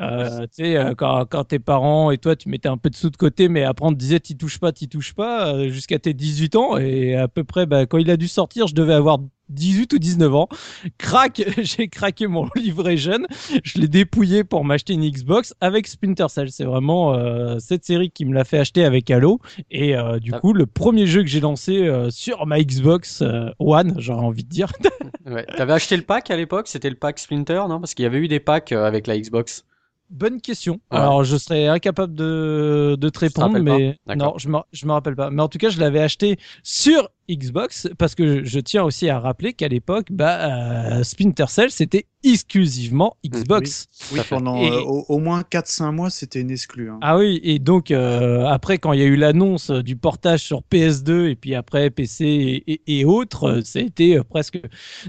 Euh, 0.00 0.40
tu 0.56 0.64
sais 0.64 0.76
euh, 0.76 0.94
quand 0.94 1.24
quand 1.26 1.44
tes 1.44 1.58
parents 1.58 2.10
et 2.10 2.18
toi 2.18 2.36
tu 2.36 2.48
mettais 2.48 2.68
un 2.68 2.76
peu 2.76 2.90
de 2.90 2.96
sous 2.96 3.10
de 3.10 3.16
côté, 3.16 3.48
mais 3.48 3.62
après 3.64 3.86
on 3.86 3.92
te 3.92 3.98
disait 3.98 4.20
t'y 4.20 4.36
touches 4.36 4.58
pas, 4.58 4.72
t'y 4.72 4.88
touches 4.88 5.14
pas 5.14 5.68
jusqu'à 5.68 5.98
tes 5.98 6.14
18 6.14 6.56
ans 6.56 6.76
et 6.78 7.14
à 7.16 7.28
peu 7.28 7.44
près 7.44 7.66
bah, 7.66 7.86
quand 7.86 7.98
il 7.98 8.10
a 8.10 8.16
dû 8.16 8.28
sortir 8.28 8.66
je 8.66 8.74
devais 8.74 8.94
avoir 8.94 9.18
18 9.48 9.92
ou 9.92 9.98
19 9.98 10.34
ans. 10.34 10.48
Crac, 10.96 11.42
j'ai 11.62 11.88
craqué 11.88 12.26
mon 12.26 12.48
livret 12.56 12.96
jeune 12.96 13.26
je 13.64 13.78
l'ai 13.80 13.88
dépouillé 13.88 14.44
pour 14.44 14.64
m'acheter 14.64 14.94
une 14.94 15.08
Xbox 15.08 15.54
avec 15.60 15.86
Splinter 15.86 16.26
Cell. 16.28 16.50
C'est 16.50 16.64
vraiment 16.64 17.12
euh, 17.14 17.58
cette 17.58 17.84
série 17.84 18.10
qui 18.10 18.24
me 18.24 18.32
l'a 18.34 18.44
fait 18.44 18.58
acheter 18.58 18.84
avec 18.84 19.10
Halo. 19.10 19.40
Et 19.70 19.94
euh, 19.96 20.18
du 20.18 20.30
Ah. 20.32 20.40
coup, 20.40 20.52
le 20.54 20.64
premier 20.66 21.06
jeu 21.06 21.22
que 21.22 21.28
j'ai 21.28 21.40
lancé 21.40 21.82
euh, 21.86 22.08
sur 22.10 22.46
ma 22.46 22.62
Xbox 22.62 23.22
One, 23.58 23.94
j'aurais 23.98 24.24
envie 24.24 24.44
de 24.44 24.48
dire. 24.48 24.72
Ouais. 25.26 25.44
T'avais 25.56 25.74
acheté 25.74 25.96
le 25.96 26.02
pack 26.02 26.30
à 26.30 26.36
l'époque? 26.36 26.66
C'était 26.68 26.90
le 26.90 26.96
pack 27.02 27.18
Splinter, 27.18 27.64
non? 27.68 27.80
Parce 27.80 27.94
qu'il 27.94 28.04
y 28.04 28.06
avait 28.06 28.18
eu 28.18 28.28
des 28.28 28.40
packs 28.40 28.72
euh, 28.72 28.86
avec 28.86 29.06
la 29.08 29.18
Xbox. 29.18 29.66
Bonne 30.12 30.40
question. 30.40 30.74
Ouais. 30.92 30.98
Alors, 30.98 31.24
je 31.24 31.36
serais 31.36 31.66
incapable 31.66 32.14
de, 32.14 32.96
de 33.00 33.08
te 33.08 33.18
répondre, 33.18 33.48
mais 33.64 33.96
non, 34.16 34.34
je 34.38 34.48
me, 34.48 34.58
je 34.72 34.86
me 34.86 34.92
rappelle 34.92 35.16
pas. 35.16 35.30
Mais 35.30 35.42
en 35.42 35.48
tout 35.48 35.58
cas, 35.58 35.70
je 35.70 35.80
l'avais 35.80 36.00
acheté 36.00 36.36
sur 36.62 37.08
Xbox 37.30 37.88
parce 37.98 38.14
que 38.14 38.40
je, 38.40 38.44
je 38.44 38.60
tiens 38.60 38.82
aussi 38.84 39.08
à 39.08 39.18
rappeler 39.18 39.54
qu'à 39.54 39.68
l'époque, 39.68 40.08
bah, 40.10 40.98
euh, 40.98 41.02
Splinter 41.02 41.46
Cell, 41.48 41.70
c'était 41.70 42.06
exclusivement 42.24 43.16
Xbox. 43.26 43.88
Oui, 44.12 44.20
pendant 44.28 44.56
Et- 44.56 44.70
euh, 44.70 44.80
au, 44.82 45.04
au 45.08 45.18
moins 45.18 45.42
4-5 45.42 45.92
mois, 45.92 46.10
c'était 46.10 46.40
une 46.40 46.50
exclue. 46.50 46.90
hein. 46.90 46.98
Ah 47.00 47.16
oui, 47.16 47.40
et 47.42 47.58
donc 47.58 47.90
euh, 47.90 48.44
après 48.46 48.78
quand 48.78 48.92
il 48.92 49.00
y 49.00 49.02
a 49.02 49.06
eu 49.06 49.16
l'annonce 49.16 49.70
du 49.70 49.96
portage 49.96 50.40
sur 50.40 50.62
PS2 50.62 51.28
et 51.30 51.36
puis 51.36 51.54
après 51.54 51.90
PC 51.90 52.24
et, 52.26 52.72
et- 52.72 53.00
et 53.00 53.04
autres, 53.04 53.62
euh, 53.62 54.22
presque. 54.28 54.60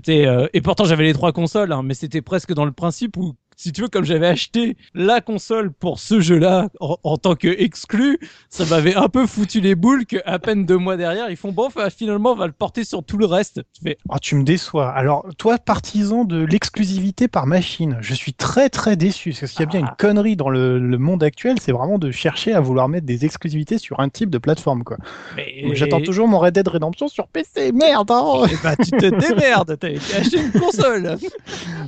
euh, 0.10 0.48
et 0.54 0.62
pourtant 0.62 0.86
j'avais 0.86 1.04
les 1.04 1.14
trois 1.14 1.34
consoles, 1.34 1.72
hein, 1.72 1.82
mais 1.84 1.94
c'était 1.94 2.22
presque 2.22 2.54
dans 2.54 2.66
le 2.66 2.72
principe 2.72 3.18
où 3.18 3.34
si 3.64 3.72
tu 3.72 3.82
veux, 3.82 3.88
comme 3.88 4.04
j'avais 4.06 4.28
acheté 4.28 4.78
la 4.94 5.22
console 5.22 5.72
pour 5.72 6.00
ce 6.00 6.20
jeu-là 6.20 6.70
en, 6.80 6.98
en 7.04 7.18
tant 7.18 7.36
que 7.36 7.48
exclu, 7.48 8.20
ça 8.50 8.66
m'avait 8.66 8.96
un 8.96 9.08
peu 9.10 9.26
foutu 9.26 9.62
les 9.62 9.76
boules 9.76 10.06
que 10.06 10.18
à 10.26 10.40
peine 10.40 10.66
deux 10.66 10.78
mois 10.78 10.98
derrière, 10.98 11.30
ils 11.30 11.38
font 11.38 11.52
bon, 11.52 11.66
enfin, 11.68 11.90
finalement, 11.90 12.32
on 12.34 12.36
va 12.36 12.48
le 12.48 12.54
porter 12.54 12.84
sur 12.84 13.04
tout 13.04 13.18
le 13.18 13.26
reste. 13.26 13.62
Tu 13.74 13.82
fais, 13.84 13.98
Oh, 14.10 14.16
tu 14.22 14.36
me 14.36 14.44
déçois. 14.44 14.90
Alors, 14.92 15.26
toi, 15.38 15.58
partisan 15.58 16.26
de 16.26 16.44
l'exclusivité 16.44 17.28
par 17.28 17.48
machine, 17.48 17.98
je 18.02 18.14
suis 18.14 18.34
très 18.34 18.70
très 18.70 18.96
déçu. 18.96 19.34
Parce 19.40 19.52
qu'il 19.52 19.62
y 19.62 19.64
a 19.64 19.66
bien 19.68 19.82
Ah. 19.84 19.90
une 19.90 19.96
connerie 19.98 20.36
dans 20.36 20.50
le, 20.50 20.78
le 20.80 20.98
monde 20.98 21.24
actuel, 21.24 21.56
c'est 21.62 21.72
vraiment 21.72 21.98
de 22.00 22.12
chercher 22.12 22.54
à 22.54 22.60
vouloir 22.60 22.90
mettre 22.90 23.06
des 23.06 23.26
exclusivités 23.26 23.78
sur 23.78 24.00
un 24.00 24.10
type 24.10 24.30
de 24.30 24.38
plateforme. 24.38 24.84
quoi. 24.84 24.98
mais 25.36 25.74
J'attends 25.74 26.02
toujours 26.02 26.28
mon 26.28 26.40
Red 26.40 26.54
Dead 26.56 26.68
Redemption 26.68 27.08
sur 27.08 27.28
PC. 27.28 27.72
Merde 27.72 28.12
hein 28.12 28.44
Eh 28.52 28.56
ben, 28.64 28.76
tu 28.84 28.92
te 28.92 29.06
démerdes, 29.06 29.78
t'as 29.80 29.88
acheté 30.20 30.40
une 30.42 30.52
console. 30.52 31.18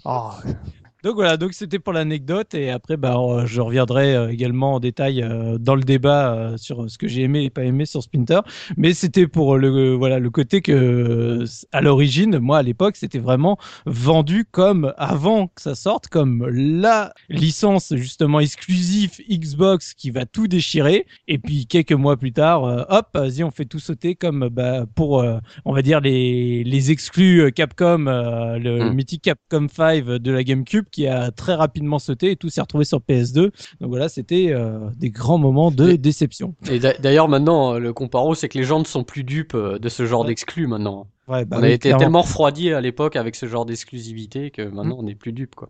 Oh, 0.06 0.30
Donc 1.06 1.14
voilà, 1.18 1.38
donc 1.38 1.54
c'était 1.54 1.78
pour 1.78 1.94
l'anecdote 1.94 2.56
et 2.56 2.72
après 2.72 2.98
bah 2.98 3.16
euh, 3.20 3.46
je 3.46 3.62
reviendrai 3.62 4.16
euh, 4.16 4.32
également 4.32 4.74
en 4.74 4.80
détail 4.80 5.22
euh, 5.22 5.60
dans 5.60 5.76
le 5.76 5.84
débat 5.84 6.54
sur 6.58 6.90
ce 6.90 6.98
que 6.98 7.08
j'ai 7.08 7.22
aimé 7.22 7.44
et 7.44 7.52
pas 7.52 7.64
aimé 7.64 7.86
sur 7.86 8.02
Splinter, 8.02 8.40
mais 8.76 8.96
c'était 8.96 9.28
pour 9.28 9.60
le 9.60 9.94
voilà 9.94 10.18
le 10.18 10.32
côté 10.32 10.64
que 10.64 11.46
à 11.72 11.82
l'origine, 11.82 12.40
moi 12.40 12.58
à 12.58 12.64
l'époque, 12.64 12.96
c'était 12.96 13.20
vraiment 13.20 13.60
vendu 13.86 14.46
comme 14.50 14.96
avant 14.98 15.46
que 15.46 15.62
ça 15.62 15.76
sorte 15.76 16.08
comme 16.08 16.48
la 16.48 17.14
licence 17.30 17.94
justement 17.96 18.40
exclusive 18.40 19.12
Xbox 19.30 19.94
qui 19.94 20.10
va 20.10 20.26
tout 20.26 20.48
déchirer 20.48 21.06
et 21.28 21.38
puis 21.38 21.68
quelques 21.68 21.92
mois 21.92 22.18
plus 22.18 22.34
tard, 22.34 22.64
hop, 22.90 23.10
vas-y, 23.14 23.44
on 23.44 23.52
fait 23.52 23.66
tout 23.66 23.78
sauter 23.78 24.16
comme 24.16 24.50
bah 24.50 24.88
pour 24.96 25.24
on 25.66 25.72
va 25.72 25.84
dire 25.84 26.02
les 26.02 26.64
les 26.64 26.90
exclus 26.90 27.52
Capcom 27.52 28.06
le, 28.06 28.58
le 28.80 28.90
Mm. 28.90 28.96
mythique 28.96 29.22
Capcom 29.22 29.68
5 29.68 30.04
de 30.06 30.32
la 30.32 30.44
GameCube 30.44 30.86
qui 30.96 31.08
a 31.08 31.30
très 31.32 31.54
rapidement 31.56 32.00
sauté 32.00 32.32
et 32.32 32.36
tout 32.38 32.50
s'est 32.50 32.62
retrouvé 32.62 32.86
sur 32.86 33.00
PS2. 33.00 33.52
Donc 33.82 33.90
voilà, 33.90 34.08
c'était 34.08 34.48
euh, 34.52 34.80
des 34.98 35.10
grands 35.10 35.38
moments 35.38 35.70
de 35.72 35.90
Et- 35.90 35.98
déception. 35.98 36.56
Et 36.72 36.80
d'a- 36.80 36.98
d'ailleurs, 36.98 37.28
maintenant, 37.28 37.74
euh, 37.76 37.80
le 37.80 37.92
comparo, 37.92 38.34
c'est 38.34 38.48
que 38.48 38.58
les 38.58 38.64
gens 38.64 38.80
ne 38.80 38.86
sont 38.86 39.04
plus 39.04 39.26
dupes 39.26 39.56
euh, 39.56 39.78
de 39.78 39.90
ce 39.90 40.06
genre 40.06 40.22
Ouais. 40.22 40.28
d'exclus 40.28 40.68
maintenant. 40.68 41.08
Ouais, 41.28 41.44
bah 41.44 41.58
on 41.60 41.64
oui, 41.64 41.68
a 41.68 41.72
été 41.72 41.90
clairement. 41.90 42.00
tellement 42.00 42.22
refroidis 42.22 42.72
à 42.72 42.80
l'époque 42.80 43.16
avec 43.18 43.36
ce 43.36 43.46
genre 43.48 43.66
d'exclusivité 43.66 44.52
que 44.52 44.62
maintenant 44.62 44.96
on 45.00 45.04
n'est 45.04 45.16
plus 45.16 45.34
dupes, 45.34 45.56
quoi. 45.56 45.70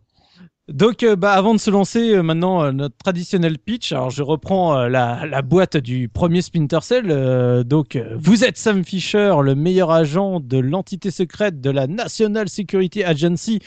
Donc, 0.67 1.03
euh, 1.03 1.15
bah, 1.15 1.33
avant 1.33 1.53
de 1.53 1.59
se 1.59 1.69
lancer 1.69 2.15
euh, 2.15 2.23
maintenant 2.23 2.63
euh, 2.63 2.71
notre 2.71 2.97
traditionnel 2.97 3.59
pitch, 3.59 3.91
alors 3.91 4.09
je 4.09 4.23
reprends 4.23 4.87
la, 4.87 5.27
la 5.27 5.41
boîte 5.43 5.77
du 5.77 6.09
premier 6.09 6.41
Splinter 6.41 6.79
Cell. 6.81 7.63
Donc, 7.65 7.99
vous 8.15 8.43
êtes 8.43 8.57
Sam 8.57 8.83
Fisher, 8.83 9.35
le 9.43 9.53
meilleur 9.53 9.91
agent 9.91 10.39
de 10.39 10.57
l'entité 10.57 11.11
secrète 11.11 11.61
de 11.61 11.69
la 11.69 11.85
National 11.85 12.49
Security 12.49 13.03
Agency, 13.03 13.59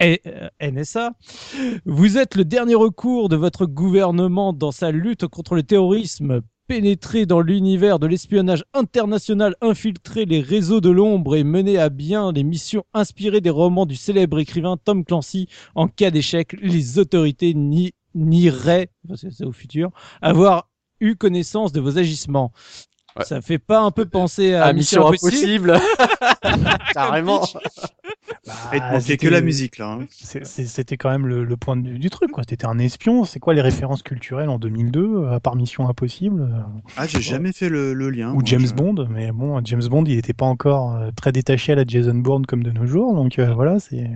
NSA. 0.00 1.12
Vous 1.84 2.16
êtes 2.16 2.34
le 2.34 2.44
dernier 2.46 2.74
recours 2.74 3.28
de 3.28 3.36
votre 3.36 3.66
gouvernement 3.66 4.54
dans 4.54 4.72
sa 4.72 4.90
lutte 4.90 5.26
contre 5.26 5.54
le 5.54 5.62
terrorisme. 5.62 6.40
Pénétrer 6.68 7.24
dans 7.24 7.40
l'univers 7.40 7.98
de 7.98 8.06
l'espionnage 8.06 8.62
international, 8.74 9.56
infiltrer 9.62 10.26
les 10.26 10.42
réseaux 10.42 10.82
de 10.82 10.90
l'ombre 10.90 11.34
et 11.34 11.42
mener 11.42 11.78
à 11.78 11.88
bien 11.88 12.30
les 12.30 12.44
missions 12.44 12.84
inspirées 12.92 13.40
des 13.40 13.48
romans 13.48 13.86
du 13.86 13.96
célèbre 13.96 14.38
écrivain 14.38 14.76
Tom 14.76 15.02
Clancy 15.02 15.48
en 15.74 15.88
cas 15.88 16.10
d'échec, 16.10 16.54
les 16.60 16.98
autorités 16.98 17.54
ni- 17.54 17.92
nieraient, 18.14 18.90
parce 19.08 19.22
que 19.22 19.30
c'est 19.30 19.46
au 19.46 19.52
futur, 19.52 19.90
avoir 20.20 20.68
eu 21.00 21.16
connaissance 21.16 21.72
de 21.72 21.80
vos 21.80 21.96
agissements. 21.96 22.52
Ouais. 23.18 23.24
Ça 23.24 23.40
fait 23.40 23.58
pas 23.58 23.80
un 23.80 23.90
peu 23.90 24.04
penser 24.06 24.54
à, 24.54 24.64
à 24.66 24.72
Mission 24.72 25.06
Impossible. 25.08 25.78
Carrément. 26.92 27.42
Bah, 28.46 28.52
manquait 28.92 29.16
que 29.16 29.28
la 29.28 29.40
musique 29.40 29.78
là. 29.78 29.98
hein. 30.00 30.06
C'était 30.44 30.96
quand 30.96 31.10
même 31.10 31.26
le, 31.26 31.44
le 31.44 31.56
point 31.56 31.76
du, 31.76 31.98
du 31.98 32.10
truc, 32.10 32.30
quoi. 32.30 32.44
T'étais 32.44 32.66
un 32.66 32.78
espion. 32.78 33.24
C'est 33.24 33.40
quoi 33.40 33.54
les 33.54 33.60
références 33.60 34.02
culturelles 34.02 34.48
en 34.48 34.58
2002, 34.58 35.00
euh, 35.04 35.32
à 35.34 35.40
part 35.40 35.56
Mission 35.56 35.88
Impossible 35.88 36.42
euh, 36.42 36.60
Ah, 36.96 37.06
j'ai 37.06 37.20
jamais 37.20 37.52
fait 37.52 37.68
le, 37.68 37.92
le 37.94 38.10
lien. 38.10 38.30
ou 38.30 38.34
moi, 38.34 38.42
James 38.44 38.66
je- 38.66 38.74
Bond 38.74 39.06
Mais 39.10 39.32
bon, 39.32 39.60
James 39.64 39.82
Bond, 39.88 40.04
il 40.06 40.16
n'était 40.16 40.32
pas 40.32 40.46
encore 40.46 40.94
euh, 40.96 41.10
très 41.16 41.32
détaché 41.32 41.72
à 41.72 41.74
la 41.74 41.84
Jason 41.86 42.14
Bourne 42.14 42.46
comme 42.46 42.62
de 42.62 42.70
nos 42.70 42.86
jours, 42.86 43.14
donc 43.14 43.38
euh, 43.38 43.52
voilà, 43.52 43.78
c'est. 43.80 44.08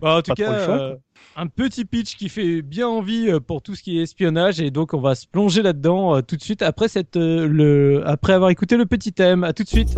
Bah, 0.00 0.16
en 0.18 0.22
tout 0.22 0.32
Pas 0.34 0.34
trop 0.34 0.34
cas, 0.34 0.58
le 0.58 0.64
choix, 0.64 0.74
euh, 0.80 0.94
un 1.36 1.46
petit 1.46 1.84
pitch 1.84 2.16
qui 2.16 2.28
fait 2.28 2.62
bien 2.62 2.88
envie 2.88 3.30
euh, 3.30 3.40
pour 3.40 3.62
tout 3.62 3.74
ce 3.74 3.82
qui 3.82 3.98
est 3.98 4.02
espionnage 4.02 4.60
et 4.60 4.70
donc 4.70 4.94
on 4.94 5.00
va 5.00 5.14
se 5.14 5.26
plonger 5.26 5.62
là-dedans 5.62 6.16
euh, 6.16 6.20
tout 6.20 6.36
de 6.36 6.42
suite 6.42 6.62
après 6.62 6.86
euh, 7.16 8.02
après 8.04 8.32
avoir 8.32 8.50
écouté 8.50 8.76
le 8.76 8.86
petit 8.86 9.12
thème. 9.12 9.44
À 9.44 9.52
tout 9.52 9.62
de 9.62 9.68
suite. 9.68 9.96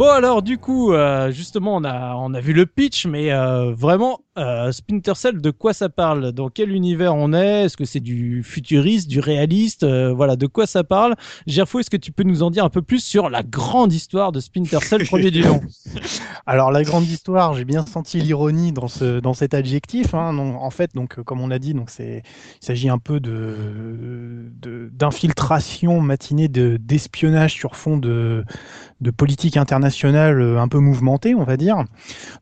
Bon 0.00 0.08
alors 0.08 0.40
du 0.40 0.56
coup, 0.56 0.94
euh, 0.94 1.30
justement, 1.30 1.76
on 1.76 1.84
a 1.84 2.14
on 2.16 2.32
a 2.32 2.40
vu 2.40 2.54
le 2.54 2.64
pitch, 2.64 3.04
mais 3.04 3.32
euh, 3.32 3.74
vraiment 3.74 4.20
euh, 4.38 4.72
Splinter 4.72 5.12
Cell, 5.14 5.42
de 5.42 5.50
quoi 5.50 5.74
ça 5.74 5.90
parle? 5.90 6.32
Dans 6.32 6.48
quel 6.48 6.70
univers 6.70 7.14
on 7.14 7.34
est? 7.34 7.64
Est-ce 7.64 7.76
que 7.76 7.84
c'est 7.84 8.00
du 8.00 8.42
futuriste, 8.42 9.08
du 9.10 9.20
réaliste? 9.20 9.82
Euh, 9.82 10.14
Voilà, 10.14 10.36
de 10.36 10.46
quoi 10.46 10.66
ça 10.66 10.84
parle? 10.84 11.16
Gerfo, 11.46 11.80
est-ce 11.80 11.90
que 11.90 11.98
tu 11.98 12.12
peux 12.12 12.22
nous 12.22 12.42
en 12.42 12.50
dire 12.50 12.64
un 12.64 12.70
peu 12.70 12.80
plus 12.80 13.04
sur 13.04 13.28
la 13.28 13.42
grande 13.42 13.92
histoire 13.92 14.32
de 14.32 14.40
Splinter 14.40 14.78
Cell, 14.80 15.04
premier 15.04 15.30
du 15.30 15.42
nom? 15.42 15.60
Alors 16.46 16.72
la 16.72 16.82
grande 16.82 17.04
histoire, 17.06 17.52
j'ai 17.52 17.66
bien 17.66 17.84
senti 17.84 18.22
l'ironie 18.22 18.72
dans 18.72 18.88
ce 18.88 19.20
dans 19.20 19.34
cet 19.34 19.52
adjectif. 19.52 20.14
hein. 20.14 20.32
Non, 20.32 20.56
en 20.62 20.70
fait, 20.70 20.94
donc 20.94 21.22
comme 21.24 21.42
on 21.42 21.48
l'a 21.48 21.58
dit, 21.58 21.74
donc 21.74 21.90
c'est 21.90 22.22
il 22.62 22.64
s'agit 22.64 22.88
un 22.88 22.98
peu 22.98 23.20
de 23.20 24.50
de- 24.62 24.88
d'infiltration 24.94 26.00
matinée 26.00 26.48
de 26.48 26.78
d'espionnage 26.80 27.52
sur 27.52 27.76
fond 27.76 27.98
de 27.98 28.46
de 29.02 29.10
politique 29.10 29.58
internationale 29.58 29.89
euh, 30.04 30.58
un 30.58 30.68
peu 30.68 30.78
mouvementée, 30.78 31.34
on 31.34 31.44
va 31.44 31.56
dire. 31.56 31.84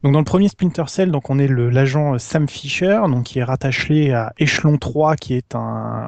Donc 0.02 0.12
dans 0.12 0.18
le 0.18 0.24
premier 0.24 0.48
Splinter 0.48 0.84
Cell, 0.86 1.10
donc 1.10 1.30
on 1.30 1.38
est 1.38 1.48
l'agent 1.48 2.14
euh, 2.14 2.18
Sam 2.18 2.48
Fisher, 2.48 3.00
donc 3.08 3.24
qui 3.24 3.38
est 3.38 3.44
rattaché 3.44 4.12
à 4.12 4.32
Échelon 4.38 4.78
3, 4.78 5.16
qui 5.16 5.34
est 5.34 5.54
un, 5.54 5.58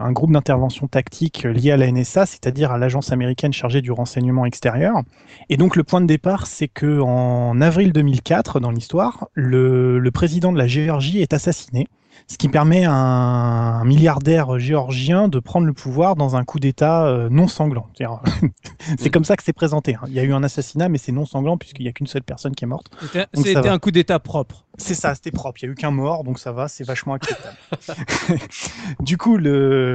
un 0.01 0.13
groupe 0.13 0.33
d'intervention 0.33 0.87
tactique 0.87 1.45
euh, 1.45 1.53
lié 1.53 1.73
à 1.73 1.77
la 1.77 1.91
NSA, 1.91 2.27
c'est-à-dire 2.27 2.73
à 2.73 2.79
l'agence 2.79 3.13
américaine 3.13 3.53
chargée 3.53 3.83
du 3.83 3.93
renseignement 3.93 4.47
extérieur. 4.47 4.95
Et 5.49 5.57
donc 5.57 5.77
le 5.77 5.85
point 5.85 6.01
de 6.01 6.07
départ, 6.07 6.47
c'est 6.47 6.69
que 6.69 7.01
en 7.01 7.61
avril 7.61 7.93
2004, 7.93 8.61
dans 8.61 8.71
l'histoire, 8.71 9.29
le, 9.35 9.99
le 9.99 10.11
président 10.11 10.53
de 10.53 10.59
la 10.59 10.67
Géorgie 10.67 11.21
est 11.21 11.33
assassiné, 11.33 11.87
ce 12.31 12.39
qui 12.39 12.49
permet 12.49 12.85
à 12.85 12.93
un, 12.93 13.85
milliardaire 13.85 14.61
géorgien 14.61 15.27
de 15.27 15.41
prendre 15.41 15.67
le 15.67 15.73
pouvoir 15.73 16.15
dans 16.15 16.37
un 16.37 16.45
coup 16.45 16.61
d'État 16.61 17.05
euh, 17.07 17.29
non 17.29 17.49
sanglant. 17.49 17.89
C'est 19.01 19.11
comme 19.11 19.25
ça 19.25 19.37
que 19.37 19.43
c'est 19.43 19.53
présenté. 19.53 19.97
hein. 19.97 20.03
Il 20.07 20.13
y 20.13 20.21
a 20.21 20.23
eu 20.23 20.33
un 20.33 20.43
assassinat, 20.45 20.89
mais 20.89 20.99
c'est 20.99 21.13
non 21.13 21.27
sanglant 21.27 21.59
puisqu'il 21.59 21.83
n'y 21.83 21.89
a 21.89 21.93
qu'une 21.93 22.07
seule 22.07 22.23
personne 22.23 22.55
qui 22.55 22.65
est 22.65 22.69
morte. 22.69 22.87
C'était 23.35 23.69
un 23.69 23.79
coup 23.79 23.91
d'état 23.91 24.21
propre. 24.21 24.65
C'est 24.79 24.95
ça, 24.95 25.15
c'était 25.15 25.31
propre. 25.31 25.59
Il 25.63 25.67
y 25.67 25.69
a 25.69 25.73
eu 25.73 25.75
qu'un 25.75 25.91
mort, 25.91 26.25
donc 26.25 26.39
ça 26.39 26.53
va, 26.53 26.69
c'est 26.69 26.85
vachement 26.85 27.15
acceptable. 27.15 27.57
du 29.01 29.17
coup, 29.17 29.37
l'agence 29.37 29.95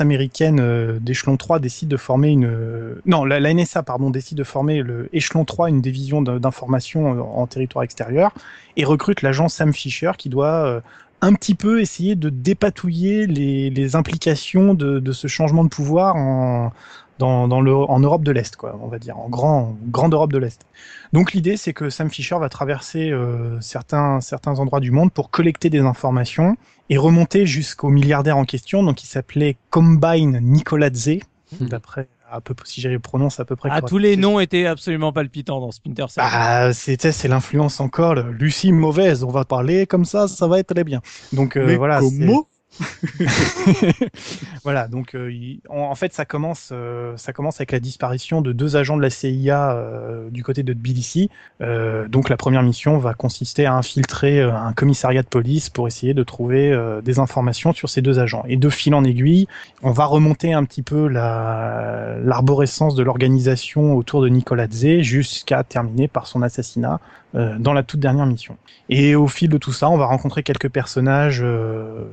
américaine 0.00 0.60
euh, 0.60 0.98
d'échelon 1.00 1.36
3 1.36 1.58
décide 1.58 1.88
de 1.88 1.96
former 1.96 2.28
une 2.28 2.96
non 3.06 3.24
la, 3.24 3.52
NSA 3.52 3.82
pardon 3.82 4.10
décide 4.10 4.38
de 4.38 4.44
former 4.44 4.82
le 4.82 5.08
échelon 5.12 5.44
3 5.44 5.70
une 5.70 5.80
division 5.80 6.22
d'information 6.22 7.16
euh, 7.16 7.20
en 7.20 7.46
territoire 7.46 7.82
extérieur 7.82 8.32
et 8.76 8.84
recrute 8.84 9.22
l'agent 9.22 9.48
Sam 9.48 9.72
Fisher 9.72 10.12
qui 10.18 10.28
doit 10.28 10.66
euh, 10.66 10.80
un 11.22 11.32
petit 11.32 11.54
peu 11.54 11.80
essayer 11.80 12.14
de 12.14 12.28
dépatouiller 12.28 13.26
les, 13.26 13.96
implications 13.96 14.74
de 14.74 15.12
ce 15.12 15.26
changement 15.28 15.64
de 15.64 15.70
pouvoir 15.70 16.16
en, 16.16 16.72
dans, 17.18 17.48
dans 17.48 17.60
le, 17.60 17.74
en 17.74 18.00
Europe 18.00 18.22
de 18.22 18.30
l'Est, 18.30 18.56
quoi, 18.56 18.78
on 18.82 18.88
va 18.88 18.98
dire, 18.98 19.18
en 19.18 19.28
grand, 19.28 19.76
grande 19.86 20.12
Europe 20.12 20.32
de 20.32 20.38
l'Est. 20.38 20.66
Donc 21.12 21.32
l'idée, 21.32 21.56
c'est 21.56 21.72
que 21.72 21.90
Sam 21.90 22.10
Fisher 22.10 22.38
va 22.38 22.48
traverser 22.48 23.10
euh, 23.10 23.60
certains, 23.60 24.20
certains 24.20 24.58
endroits 24.58 24.80
du 24.80 24.90
monde 24.90 25.12
pour 25.12 25.30
collecter 25.30 25.70
des 25.70 25.80
informations 25.80 26.56
et 26.90 26.98
remonter 26.98 27.46
jusqu'au 27.46 27.88
milliardaire 27.88 28.36
en 28.36 28.44
question, 28.44 28.82
donc 28.82 29.02
il 29.02 29.06
s'appelait 29.06 29.56
Combine 29.70 30.40
Nicoladze, 30.40 31.18
d'après 31.60 32.08
à 32.30 32.40
peu 32.40 32.54
si 32.64 32.80
je 32.80 32.96
prononce 32.96 33.40
à 33.40 33.44
peu 33.44 33.56
près. 33.56 33.68
Ah, 33.68 33.80
correctement. 33.80 33.88
tous 33.88 33.98
les 33.98 34.16
noms 34.16 34.40
étaient 34.40 34.66
absolument 34.66 35.12
palpitants 35.12 35.60
dans 35.60 35.70
Splinter 35.70 36.06
Cell. 36.08 36.24
Bah, 36.24 36.72
c'est 36.72 36.96
tu 36.96 37.02
sais, 37.02 37.12
c'est 37.12 37.28
l'influence 37.28 37.80
encore. 37.80 38.14
le 38.14 38.32
Lucie 38.32 38.72
mauvaise, 38.72 39.22
on 39.22 39.30
va 39.30 39.44
parler 39.44 39.86
comme 39.86 40.04
ça, 40.04 40.28
ça 40.28 40.48
va 40.48 40.58
être 40.58 40.74
très 40.74 40.84
bien. 40.84 41.00
Donc 41.32 41.56
euh, 41.56 41.64
Mais 41.66 41.76
voilà. 41.76 42.00
comment 42.00 42.46
voilà, 44.64 44.88
donc 44.88 45.14
euh, 45.14 45.30
en, 45.68 45.94
fait 45.94 46.12
ça 46.12 46.24
commence, 46.24 46.70
euh, 46.72 47.16
ça 47.16 47.32
commence 47.32 47.56
avec 47.56 47.72
la 47.72 47.80
disparition 47.80 48.42
de 48.42 48.52
deux 48.52 48.76
agents 48.76 48.96
de 48.96 49.02
la 49.02 49.10
CIA 49.10 49.72
euh, 49.72 50.28
du 50.30 50.42
côté 50.42 50.62
de 50.62 50.72
Tbilissi. 50.72 51.30
Donc 51.60 52.28
la 52.28 52.36
première 52.36 52.62
mission 52.62 52.98
va 52.98 53.14
consister 53.14 53.66
à 53.66 53.74
infiltrer 53.74 54.42
un 54.42 54.72
commissariat 54.72 55.22
de 55.22 55.28
police 55.28 55.70
pour 55.70 55.86
essayer 55.86 56.14
de 56.14 56.22
trouver 56.22 56.76
des 57.02 57.18
informations 57.18 57.72
sur 57.72 57.88
ces 57.88 58.02
deux 58.02 58.18
agents. 58.18 58.44
Et 58.46 58.56
de 58.56 58.68
fil 58.68 58.94
en 58.94 59.04
aiguille, 59.04 59.46
on 59.82 59.90
va 59.90 60.04
remonter 60.04 60.52
un 60.52 60.64
petit 60.64 60.82
peu 60.82 61.08
la- 61.08 62.16
l'arborescence 62.22 62.94
de 62.94 63.02
l'organisation 63.02 63.96
autour 63.96 64.22
de 64.22 64.28
Nicoladze 64.28 65.00
jusqu'à 65.00 65.64
terminer 65.64 66.08
par 66.08 66.26
son 66.26 66.42
assassinat 66.42 67.00
dans 67.34 67.72
la 67.72 67.82
toute 67.82 68.00
dernière 68.00 68.26
mission. 68.26 68.56
Et 68.88 69.14
au 69.16 69.26
fil 69.26 69.48
de 69.48 69.58
tout 69.58 69.72
ça, 69.72 69.90
on 69.90 69.96
va 69.96 70.06
rencontrer 70.06 70.42
quelques 70.42 70.68
personnages 70.68 71.40
euh, 71.42 72.04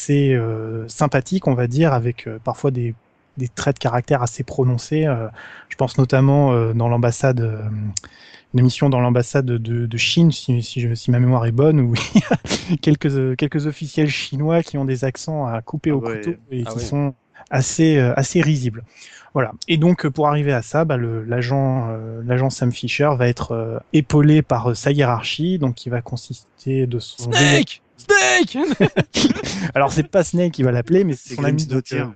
assez 0.00 0.32
euh, 0.34 0.88
sympathiques, 0.88 1.46
on 1.46 1.54
va 1.54 1.66
dire, 1.66 1.92
avec 1.92 2.26
euh, 2.26 2.38
parfois 2.42 2.70
des, 2.70 2.94
des 3.36 3.48
traits 3.48 3.76
de 3.76 3.80
caractère 3.80 4.22
assez 4.22 4.44
prononcés. 4.44 5.06
Euh, 5.06 5.28
je 5.68 5.76
pense 5.76 5.98
notamment 5.98 6.72
dans 6.74 6.88
l'ambassade, 6.88 7.40
une 8.54 8.60
émission 8.60 8.88
dans 8.88 9.00
l'ambassade 9.00 9.46
de, 9.46 9.86
de 9.86 9.96
Chine, 9.96 10.32
si, 10.32 10.62
si, 10.62 10.96
si 10.96 11.10
ma 11.10 11.18
mémoire 11.20 11.44
est 11.46 11.52
bonne, 11.52 11.80
où 11.80 11.94
il 12.14 12.20
y 12.20 12.24
a 12.74 12.76
quelques, 12.78 13.36
quelques 13.36 13.66
officiels 13.66 14.08
chinois 14.08 14.62
qui 14.62 14.78
ont 14.78 14.84
des 14.84 15.04
accents 15.04 15.46
à 15.46 15.60
couper 15.60 15.90
Ah 15.90 15.96
au 15.96 16.00
ouais. 16.00 16.16
couteau 16.16 16.30
et 16.50 16.64
Ah 16.66 16.70
qui 16.70 16.78
ouais. 16.78 16.84
sont 16.84 17.14
assez, 17.50 17.98
assez 17.98 18.40
risibles. 18.40 18.84
Voilà. 19.32 19.52
Et 19.68 19.76
donc, 19.76 20.08
pour 20.08 20.28
arriver 20.28 20.52
à 20.52 20.62
ça, 20.62 20.84
bah, 20.84 20.96
l'agent, 20.96 21.88
euh, 21.90 22.50
Sam 22.50 22.72
Fisher 22.72 23.10
va 23.16 23.28
être 23.28 23.52
euh, 23.52 23.78
épaulé 23.92 24.42
par 24.42 24.70
euh, 24.70 24.74
sa 24.74 24.90
hiérarchie, 24.90 25.58
donc 25.58 25.76
qui 25.76 25.88
va 25.88 26.02
consister 26.02 26.86
de 26.86 26.98
son. 26.98 27.30
Snake 27.30 27.82
Snake 28.00 28.56
Alors, 29.74 29.92
c'est 29.92 30.04
pas 30.08 30.24
Snake 30.24 30.52
qui 30.52 30.62
va 30.62 30.72
l'appeler, 30.72 31.04
mais 31.04 31.14
c'est 31.14 31.34
son 31.36 31.42
ami 31.48 31.62
euh, 32.00 32.06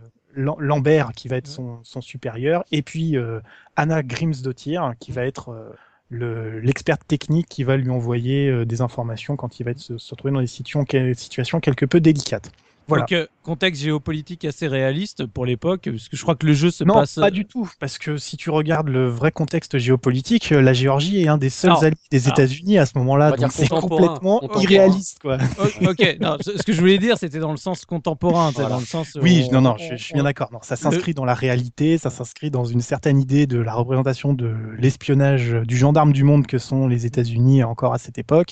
Lambert 0.58 1.12
qui 1.14 1.28
va 1.28 1.36
être 1.36 1.46
son, 1.46 1.78
son 1.84 2.00
supérieur, 2.00 2.64
et 2.72 2.82
puis 2.82 3.16
euh, 3.16 3.40
Anna 3.76 4.02
Grimsdottir 4.02 4.94
qui 4.98 5.12
va 5.12 5.24
être 5.26 5.50
euh, 5.50 5.70
le- 6.10 6.58
l'expert 6.60 6.98
technique 6.98 7.48
qui 7.48 7.62
va 7.64 7.76
lui 7.76 7.90
envoyer 7.90 8.48
euh, 8.48 8.64
des 8.64 8.80
informations 8.80 9.36
quand 9.36 9.60
il 9.60 9.64
va 9.64 9.70
être, 9.72 9.78
se, 9.80 9.96
se 9.98 10.10
retrouver 10.10 10.32
dans 10.34 10.40
des 10.40 10.46
situations, 10.46 10.84
situations 11.14 11.60
quelque 11.60 11.86
peu 11.86 12.00
délicates. 12.00 12.50
Voilà. 12.88 13.02
Donc, 13.02 13.12
euh, 13.12 13.26
contexte 13.42 13.82
géopolitique 13.82 14.44
assez 14.44 14.66
réaliste 14.68 15.26
pour 15.26 15.44
l'époque, 15.46 15.88
parce 15.90 16.08
que 16.08 16.16
je 16.16 16.22
crois 16.22 16.34
que 16.34 16.46
le 16.46 16.52
jeu 16.54 16.70
se 16.70 16.82
Non, 16.84 16.94
passe. 16.94 17.14
pas 17.16 17.30
du 17.30 17.44
tout, 17.46 17.70
parce 17.80 17.98
que 17.98 18.16
si 18.16 18.36
tu 18.36 18.50
regardes 18.50 18.88
le 18.88 19.08
vrai 19.08 19.32
contexte 19.32 19.76
géopolitique, 19.78 20.50
euh, 20.52 20.60
la 20.62 20.72
Géorgie 20.72 21.22
est 21.22 21.28
un 21.28 21.36
des 21.38 21.50
seuls 21.50 21.70
Alors, 21.70 21.84
alliés 21.84 21.94
des 22.10 22.28
États-Unis 22.28 22.78
à 22.78 22.86
ce 22.86 22.92
moment-là, 22.96 23.32
donc 23.32 23.52
c'est 23.52 23.68
complètement 23.68 24.40
irréaliste, 24.60 25.18
quoi. 25.20 25.38
Ok, 25.88 26.16
non, 26.20 26.36
ce 26.40 26.62
que 26.62 26.72
je 26.72 26.80
voulais 26.80 26.98
dire, 26.98 27.18
c'était 27.18 27.38
dans 27.38 27.50
le 27.50 27.56
sens 27.58 27.84
contemporain, 27.84 28.50
Voilà. 28.50 28.70
dans 28.70 28.78
le 28.80 28.84
sens. 28.86 29.16
Oui, 29.20 29.46
on- 29.50 29.54
non, 29.54 29.60
non, 29.62 29.74
on- 29.74 29.78
je, 29.78 29.96
je 29.96 30.02
suis 30.02 30.14
bien 30.14 30.22
on- 30.22 30.24
d'accord. 30.24 30.50
Non, 30.52 30.60
ça 30.62 30.76
s'inscrit 30.76 31.12
dans 31.14 31.24
la 31.26 31.34
réalité, 31.34 31.98
ça 31.98 32.10
s'inscrit 32.10 32.50
dans 32.50 32.64
une 32.64 32.80
certaine 32.80 33.18
idée 33.20 33.46
de 33.46 33.58
la 33.58 33.74
représentation 33.74 34.32
de 34.32 34.54
l'espionnage 34.78 35.52
du 35.66 35.76
gendarme 35.76 36.12
du 36.12 36.24
monde 36.24 36.46
que 36.46 36.58
sont 36.58 36.86
les 36.86 37.04
États-Unis 37.06 37.62
encore 37.64 37.92
à 37.94 37.98
cette 37.98 38.18
époque. 38.18 38.50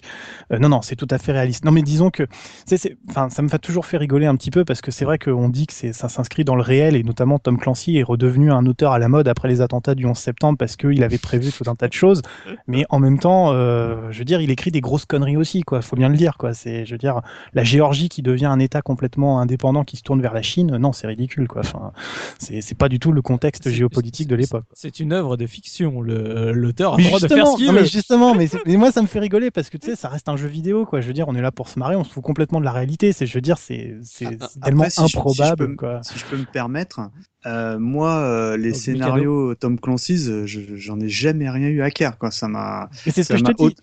Euh, 0.53 0.59
non, 0.59 0.69
non, 0.69 0.83
c'est 0.83 0.97
tout 0.97 1.09
à 1.11 1.19
fait 1.19 1.33
réaliste. 1.33 1.65
Non, 1.65 1.73
mais 1.73 1.83
disons 1.83 2.11
que, 2.11 2.27
c'est, 2.67 2.77
c'est, 2.77 2.97
enfin, 3.09 3.31
ça 3.31 3.43
me 3.43 3.49
fait 3.49 3.59
toujours 3.59 3.87
fait 3.87 3.97
rigoler 3.97 4.22
rigoler 4.23 4.26
un 4.26 4.37
petit 4.37 4.50
peu 4.50 4.64
parce 4.64 4.81
que 4.81 4.91
c'est 4.91 5.05
vrai 5.05 5.19
qu'on 5.19 5.49
dit 5.49 5.67
que 5.67 5.73
ça 5.73 6.09
s'inscrit 6.09 6.45
dans 6.45 6.55
le 6.55 6.62
réel 6.62 6.97
et 6.97 7.02
notamment 7.02 7.38
Tom 7.38 7.59
Clancy 7.59 7.99
est 7.99 8.02
redevenu 8.02 8.52
un 8.52 8.67
auteur 8.67 8.93
à 8.93 8.99
la 8.99 9.09
mode 9.09 9.29
après 9.29 9.49
les 9.49 9.61
attentats 9.61 9.95
du 9.95 10.07
11 10.07 10.17
septembre 10.17 10.59
parce 10.59 10.76
qu'il 10.76 11.02
avait 11.02 11.19
prévu 11.19 11.50
tout 11.52 11.69
un 11.69 11.75
tas 11.75 11.88
de 11.88 11.93
choses. 11.93 12.23
Mais 12.67 12.85
en 12.91 12.99
même 12.99 13.19
temps, 13.19 13.52
euh, 13.52 14.11
je 14.11 14.19
veux 14.19 14.25
dire, 14.25 14.41
il 14.41 14.50
écrit 14.50 14.71
des 14.71 14.81
grosses 14.81 15.05
conneries 15.05 15.37
aussi, 15.37 15.62
quoi. 15.62 15.83
Faut 15.83 15.97
bien 15.97 16.09
le 16.09 16.17
dire, 16.17 16.37
quoi. 16.37 16.55
C'est, 16.55 16.85
je 16.85 16.93
veux 16.93 16.99
dire, 16.99 17.21
la 17.55 17.64
Géorgie 17.64 18.09
qui 18.09 18.23
devient 18.23 18.47
un 18.47 18.59
État 18.59 18.83
complètement 18.83 19.41
indépendant 19.41 19.85
qui 19.85 19.97
se 19.97 20.02
tourne 20.02 20.21
vers 20.21 20.35
la 20.35 20.43
Chine, 20.43 20.76
non, 20.76 20.93
c'est 20.93 21.07
ridicule, 21.07 21.49
quoi. 21.49 21.62
Enfin, 21.62 21.93
c'est 22.38 22.76
pas 22.76 22.88
du 22.88 22.99
tout 22.99 23.12
le 23.12 23.23
contexte 23.23 23.71
géopolitique 23.71 24.29
de 24.29 24.37
l'époque. 24.37 24.64
C'est 24.73 25.00
une 25.00 25.12
œuvre 25.12 25.37
de 25.37 25.47
fiction. 25.47 26.00
L'auteur 26.02 26.95
a 26.95 26.97
le 26.99 27.05
droit 27.05 27.21
de 27.21 27.29
faire 27.29 27.47
ce 27.47 27.57
qu'il 27.57 27.67
veut. 27.67 27.73
Mais 27.73 27.87
justement, 27.87 28.35
mais, 28.35 28.49
mais, 28.67 28.76
moi, 28.76 28.93
ça 28.93 29.02
me 29.02 29.07
fait 29.07 29.21
rigoler 29.21 29.50
parce 29.50 29.71
que 29.71 29.76
tu 29.76 29.91
sais, 29.91 29.97
ça 30.02 30.09
reste 30.09 30.29
un 30.29 30.37
jeu 30.37 30.49
vidéo, 30.49 30.87
quoi. 30.87 31.00
Je 31.00 31.07
veux 31.07 31.12
dire, 31.12 31.29
on 31.29 31.35
est 31.35 31.43
là 31.43 31.52
pour 31.52 31.69
se 31.69 31.79
marrer, 31.79 31.97
on 31.97 32.05
se 32.05 32.12
fout 32.12 32.23
complètement 32.23 32.61
de 32.61 32.64
la 32.64 32.73
réalité. 32.73 33.12
C'est, 33.12 33.26
je 33.26 33.35
veux 33.35 33.41
dire, 33.41 33.59
c'est 33.59 33.97
tellement 34.62 34.88
improbable, 34.97 35.71
si 35.71 35.76
quoi. 35.76 36.02
Si 36.02 36.19
je 36.19 36.26
peux 36.26 36.37
me 36.37 36.47
permettre, 36.47 37.00
euh, 37.45 37.79
moi, 37.79 38.19
euh, 38.19 38.57
les 38.57 38.73
scénarios 38.73 39.55
Tom 39.57 39.79
Clancy's, 39.79 40.29
euh, 40.29 40.45
j'en 40.47 41.01
ai 41.01 41.09
jamais 41.09 41.51
rien 41.51 41.69
eu 41.69 41.83
à 41.83 41.91
cœur. 41.91 42.17
Quoi. 42.19 42.31
Ça 42.31 42.47
m'a, 42.47 42.89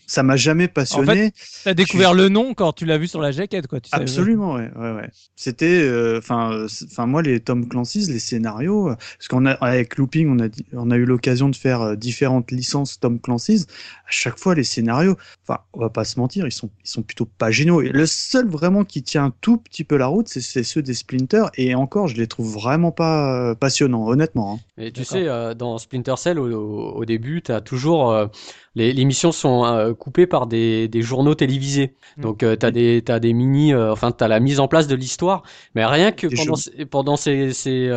ça 0.07 0.23
m'a 0.23 0.37
jamais 0.37 0.67
passionné. 0.67 1.11
En 1.11 1.15
fait, 1.15 1.33
t'as 1.65 1.73
découvert 1.73 2.13
le 2.13 2.29
nom 2.29 2.53
quand 2.53 2.71
tu 2.73 2.85
l'as 2.85 2.97
vu 2.97 3.07
sur 3.07 3.19
la 3.19 3.31
jaquette, 3.31 3.67
quoi. 3.67 3.81
Tu 3.81 3.89
Absolument, 3.91 4.53
ouais, 4.53 4.69
ouais, 4.77 4.91
ouais. 4.93 5.09
C'était, 5.35 5.89
enfin, 6.17 6.67
enfin, 6.85 7.05
moi, 7.05 7.21
les 7.21 7.39
Tom 7.39 7.67
Clancy's, 7.67 8.09
les 8.09 8.19
scénarios, 8.19 8.95
parce 8.95 9.27
qu'on 9.27 9.45
a 9.45 9.51
avec 9.51 9.97
Looping, 9.97 10.29
on 10.29 10.43
a, 10.43 10.47
on 10.73 10.91
a 10.91 10.95
eu 10.95 11.05
l'occasion 11.05 11.49
de 11.49 11.55
faire 11.55 11.97
différentes 11.97 12.51
licences 12.51 12.99
Tom 12.99 13.19
Clancy's. 13.19 13.67
À 14.07 14.11
chaque 14.11 14.39
fois, 14.39 14.55
les 14.55 14.63
scénarios, 14.63 15.17
enfin, 15.43 15.59
on 15.73 15.81
va 15.81 15.89
pas 15.89 16.05
se 16.05 16.19
mentir, 16.19 16.47
ils 16.47 16.51
sont, 16.51 16.69
ils 16.83 16.89
sont 16.89 17.01
plutôt 17.01 17.25
pas 17.25 17.51
géniaux. 17.51 17.81
Et 17.81 17.89
le 17.89 18.05
seul 18.05 18.47
vraiment 18.47 18.85
qui 18.85 19.03
tient 19.03 19.25
un 19.25 19.33
tout 19.41 19.57
petit 19.57 19.83
peu 19.83 19.97
la 19.97 20.07
route, 20.07 20.29
c'est 20.29 20.63
ceux 20.63 20.81
des 20.81 20.93
Splinter. 20.93 21.45
Et 21.55 21.75
encore, 21.75 22.07
je 22.07 22.15
les 22.15 22.27
trouve 22.27 22.53
vraiment 22.53 22.91
pas 22.91 23.48
passionnant, 23.53 24.07
honnêtement. 24.07 24.53
Hein. 24.53 24.83
Et 24.83 24.91
tu 24.91 25.03
sais, 25.03 25.27
euh, 25.27 25.53
dans 25.53 25.77
Splinter 25.77 26.15
Cell, 26.17 26.39
au, 26.39 27.05
début, 27.05 27.41
tu 27.41 27.51
as 27.51 27.61
toujours. 27.61 28.11
Euh, 28.11 28.27
les, 28.75 28.93
les, 28.93 29.05
missions 29.05 29.31
sont 29.31 29.65
euh, 29.65 29.93
coupées 29.93 30.27
par 30.27 30.47
des, 30.47 30.87
des, 30.87 31.01
journaux 31.01 31.35
télévisés. 31.35 31.95
Mm. 32.17 32.21
Donc, 32.21 32.39
tu 32.39 32.45
as, 32.65 32.71
des, 32.71 33.03
as 33.07 33.19
des 33.19 33.33
mini. 33.33 33.73
enfin, 33.75 34.11
tu 34.11 34.23
as 34.23 34.27
la 34.27 34.39
mise 34.39 34.59
en 34.59 34.67
place 34.67 34.87
de 34.87 34.95
l'histoire. 34.95 35.43
Mais 35.75 35.85
rien 35.85 36.11
que 36.11 36.27
pendant, 36.27 36.55
pendant 36.89 37.15
ces, 37.15 37.53
ces, 37.53 37.91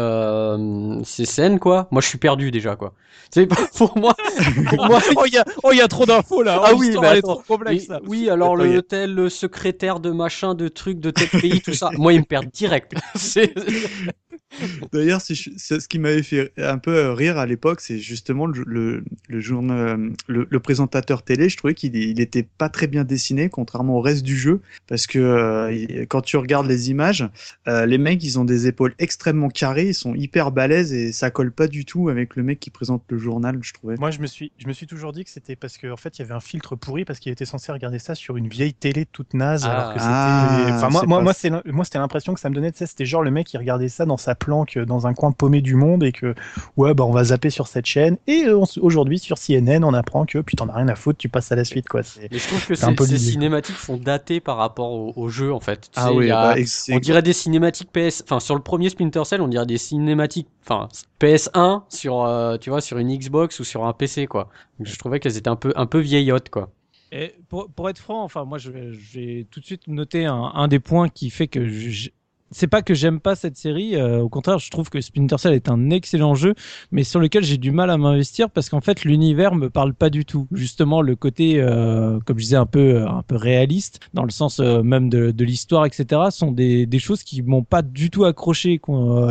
ces, 1.05 1.25
scènes, 1.25 1.59
quoi, 1.59 1.89
moi, 1.91 2.01
je 2.01 2.09
suis 2.09 2.19
perdu 2.19 2.51
déjà, 2.51 2.77
quoi. 2.77 2.95
C'est 3.35 3.47
pour 3.77 3.97
moi. 3.97 4.15
Pour 4.69 4.87
moi... 4.87 5.01
oh, 5.17 5.25
il 5.27 5.33
y, 5.33 5.39
a, 5.39 5.45
oh, 5.63 5.73
y 5.73 5.81
a 5.81 5.89
trop 5.89 6.05
d'infos 6.05 6.43
là. 6.43 6.61
Ah 6.63 6.71
oh, 6.73 6.77
oui, 6.79 6.95
mais 7.01 7.23
trop 7.23 7.43
complexe. 7.47 7.89
oui, 8.07 8.29
alors 8.29 8.57
le 8.57 8.83
tel 8.83 9.15
le 9.15 9.29
secrétaire 9.29 10.01
de 10.01 10.11
machin, 10.11 10.55
de 10.55 10.69
trucs, 10.69 11.01
de 11.01 11.11
tel 11.11 11.29
pays, 11.29 11.61
tout 11.61 11.73
ça. 11.73 11.91
moi, 11.97 12.13
il 12.13 12.21
me 12.21 12.25
perd 12.25 12.51
direct. 12.51 12.95
D'ailleurs, 14.93 15.21
ce 15.21 15.89
qui 15.89 15.99
m'avait 15.99 16.23
fait 16.23 16.53
un 16.57 16.79
peu 16.79 16.95
euh, 16.95 17.15
rire 17.15 17.39
à 17.39 17.47
l'époque, 17.47 17.81
c'est 17.81 17.99
justement 17.99 18.47
le, 18.47 18.65
le, 18.67 19.05
le, 19.29 19.41
journal, 19.41 20.13
le, 20.27 20.61
présentateur 20.61 21.23
télé. 21.23 21.49
Je 21.49 21.57
trouvais 21.57 21.75
qu'il 21.75 21.97
il 21.97 22.21
était 22.21 22.43
pas 22.43 22.69
très 22.69 22.87
bien 22.87 23.05
dessiné, 23.05 23.49
contrairement 23.49 23.97
au 23.97 24.01
reste 24.01 24.23
du 24.23 24.37
jeu, 24.37 24.61
parce 24.87 25.07
que 25.07 25.19
euh, 25.19 26.05
quand 26.09 26.23
tu 26.23 26.37
regardes 26.37 26.67
les 26.67 26.91
images, 26.91 27.29
euh, 27.69 27.87
les 27.87 27.99
mecs, 27.99 28.23
ils 28.23 28.39
ont 28.39 28.45
des 28.45 28.67
épaules 28.67 28.95
extrêmement 28.99 29.49
carrées, 29.49 29.89
ils 29.89 29.95
sont 29.95 30.15
hyper 30.15 30.53
balèzes 30.53 30.93
et 30.93 31.13
ça 31.13 31.31
colle 31.31 31.53
pas 31.53 31.67
du 31.67 31.85
tout 31.85 32.09
avec 32.09 32.37
le 32.37 32.43
mec 32.43 32.61
qui 32.61 32.71
présente 32.71 33.05
le 33.09 33.19
journal, 33.19 33.59
je 33.63 33.73
trouvais. 33.73 33.97
Moi, 33.97 34.11
je 34.11 34.21
me 34.21 34.27
suis, 34.27 34.53
je 34.59 34.67
me 34.67 34.73
suis 34.73 34.87
toujours 34.87 35.13
dit 35.13 35.25
que 35.25 35.31
c'était 35.31 35.57
parce 35.57 35.79
qu'en 35.79 35.93
en 35.93 35.97
fait, 35.97 36.19
il 36.19 36.23
y 36.23 36.25
avait 36.25 36.35
un 36.35 36.41
filtre 36.41 36.77
pourri 36.77 37.05
parce 37.05 37.19
qu'il 37.19 37.33
était 37.33 37.45
censé 37.45 37.73
regarder 37.73 37.99
ça 37.99 38.15
sur 38.15 38.37
une 38.37 38.49
vieille 38.49 38.75
télé 38.75 39.07
toute 39.07 39.35
naze, 39.35 39.65
alors 39.65 39.95
que 39.95 39.99
ah. 40.01 40.67
enfin, 40.71 40.89
moi, 40.91 41.05
moi, 41.07 41.23
moi, 41.23 41.85
c'était 41.85 41.99
l'impression 41.99 42.35
que 42.35 42.41
ça 42.41 42.51
me 42.51 42.55
donnait. 42.55 42.73
C'était 42.75 43.07
genre 43.07 43.23
le 43.23 43.31
mec 43.31 43.47
qui 43.47 43.59
regardait 43.59 43.89
ça 43.89 44.05
dans 44.05 44.17
sa 44.23 44.35
planque 44.35 44.79
dans 44.79 45.07
un 45.07 45.15
coin 45.15 45.33
paumé 45.33 45.61
du 45.61 45.75
monde 45.75 46.03
et 46.03 46.13
que 46.13 46.35
ouais 46.77 46.95
bah 46.95 47.05
on 47.05 47.13
va 47.13 47.25
zapper 47.25 47.51
sur 47.51 47.67
cette 47.67 47.87
chaîne 47.87 48.17
et 48.27 48.45
euh, 48.45 48.63
aujourd'hui 48.81 49.19
sur 49.19 49.37
CNN 49.39 49.85
on 49.85 49.93
apprend 49.93 50.25
que 50.25 50.39
putain 50.39 50.67
t'en 50.67 50.73
as 50.73 50.77
rien 50.77 50.89
à 50.89 50.95
foutre 50.95 51.19
tu 51.19 51.29
passes 51.29 51.53
à 51.53 51.57
la 51.57 51.65
suite 51.65 51.89
quoi. 51.89 52.03
Mais 52.31 52.39
je 52.39 52.47
trouve 52.47 52.67
que 52.67 52.75
ces 52.75 53.19
cinématiques 53.19 53.77
sont 53.77 53.97
datées 53.97 54.41
par 54.41 54.57
rapport 54.57 54.93
au, 55.17 55.29
jeu 55.29 55.53
en 55.53 55.61
fait. 55.61 55.91
ah 55.97 56.13
oui, 56.13 56.29
bah, 56.29 56.55
on 56.91 56.99
dirait 56.99 57.23
des 57.23 57.33
cinématiques 57.33 57.91
PS, 57.93 58.23
enfin 58.25 58.41
sur 58.41 58.55
le 58.55 58.63
premier 58.63 58.91
Splinter 58.91 59.25
Cell 59.25 59.41
on 59.41 59.49
dirait 59.49 59.67
des 59.67 59.79
cinématiques, 59.79 60.49
enfin 60.65 60.89
PS1 61.21 61.83
sur 61.89 62.25
euh, 62.25 62.57
tu 62.59 62.71
vois 62.71 62.81
sur 62.81 62.99
une 62.99 63.17
Xbox 63.17 63.61
ou 63.61 63.65
sur 63.65 63.85
un 63.85 63.93
PC 63.93 64.27
quoi. 64.27 64.49
je 64.81 64.97
trouvais 64.97 65.21
qu'elles 65.21 65.37
étaient 65.37 65.49
un 65.49 65.57
peu 65.57 65.73
un 65.77 65.87
peu 65.87 65.99
vieillottes 65.99 66.51
quoi. 66.51 66.71
Et 67.15 67.35
pour, 67.51 67.69
pour, 67.69 67.91
être 67.91 67.99
franc, 67.99 68.25
enfin 68.25 68.47
moi 68.47 68.57
je 68.57 68.71
vais, 68.71 69.47
tout 69.51 69.61
de 69.61 69.67
suite 69.67 69.87
noter 69.87 70.25
un, 70.25 70.51
un 70.55 70.67
des 70.67 70.79
points 70.79 71.11
qui 71.11 71.29
fait 71.29 71.47
que 71.47 71.69
je, 71.69 72.09
c'est 72.53 72.67
pas 72.67 72.83
que 72.83 72.95
j'aime 72.95 73.21
pas 73.21 73.35
cette 73.35 73.57
série, 73.57 73.97
euh, 73.97 74.21
au 74.21 74.29
contraire, 74.29 74.59
je 74.59 74.71
trouve 74.71 74.91
que 74.91 75.01
Splinter 75.01 75.39
Cell 75.39 75.55
est 75.55 75.69
un 75.69 75.91
excellent 75.91 76.35
jeu, 76.35 76.55
mais 76.91 77.05
sur 77.05 77.21
lequel 77.21 77.45
j'ai 77.45 77.57
du 77.57 77.71
mal 77.71 77.91
à 77.91 77.97
m'investir 77.97 78.51
parce 78.51 78.69
qu'en 78.69 78.81
fait 78.81 79.05
l'univers 79.05 79.55
me 79.55 79.71
parle 79.71 79.95
pas 79.95 80.11
du 80.11 80.25
tout. 80.25 80.47
Justement, 80.53 81.03
le 81.03 81.17
côté, 81.17 81.61
euh, 81.61 82.21
comme 82.25 82.39
je 82.39 82.45
disais, 82.45 82.57
un 82.57 82.67
peu 82.67 83.07
un 83.07 83.23
peu 83.23 83.37
réaliste, 83.37 84.01
dans 84.15 84.25
le 84.25 84.31
sens 84.31 84.61
euh, 84.61 84.83
même 84.83 85.09
de, 85.09 85.45
l'histoire, 85.45 85.87
etc., 85.87 86.23
sont 86.31 86.53
des, 86.53 86.87
des 86.87 86.99
choses 86.99 87.23
qui 87.23 87.43
m'ont 87.43 87.65
pas 87.65 87.83
du 87.83 88.11
tout 88.11 88.25
accroché. 88.25 88.81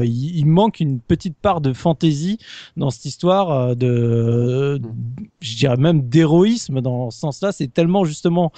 Il, 0.03 0.45
manque 0.45 0.81
une 0.81 0.99
petite 0.99 1.37
part 1.37 1.61
de 1.61 1.71
fantaisie 1.71 2.37
dans 2.75 2.89
cette 2.89 3.05
histoire, 3.05 3.75
de, 3.75 4.81
je 5.39 5.55
dirais 5.55 5.77
même 5.77 6.09
d'héroïsme 6.09 6.81
dans 6.81 7.11
ce 7.11 7.19
sens-là. 7.19 7.51
C'est 7.53 7.73
tellement 7.73 8.03
justement, 8.03 8.51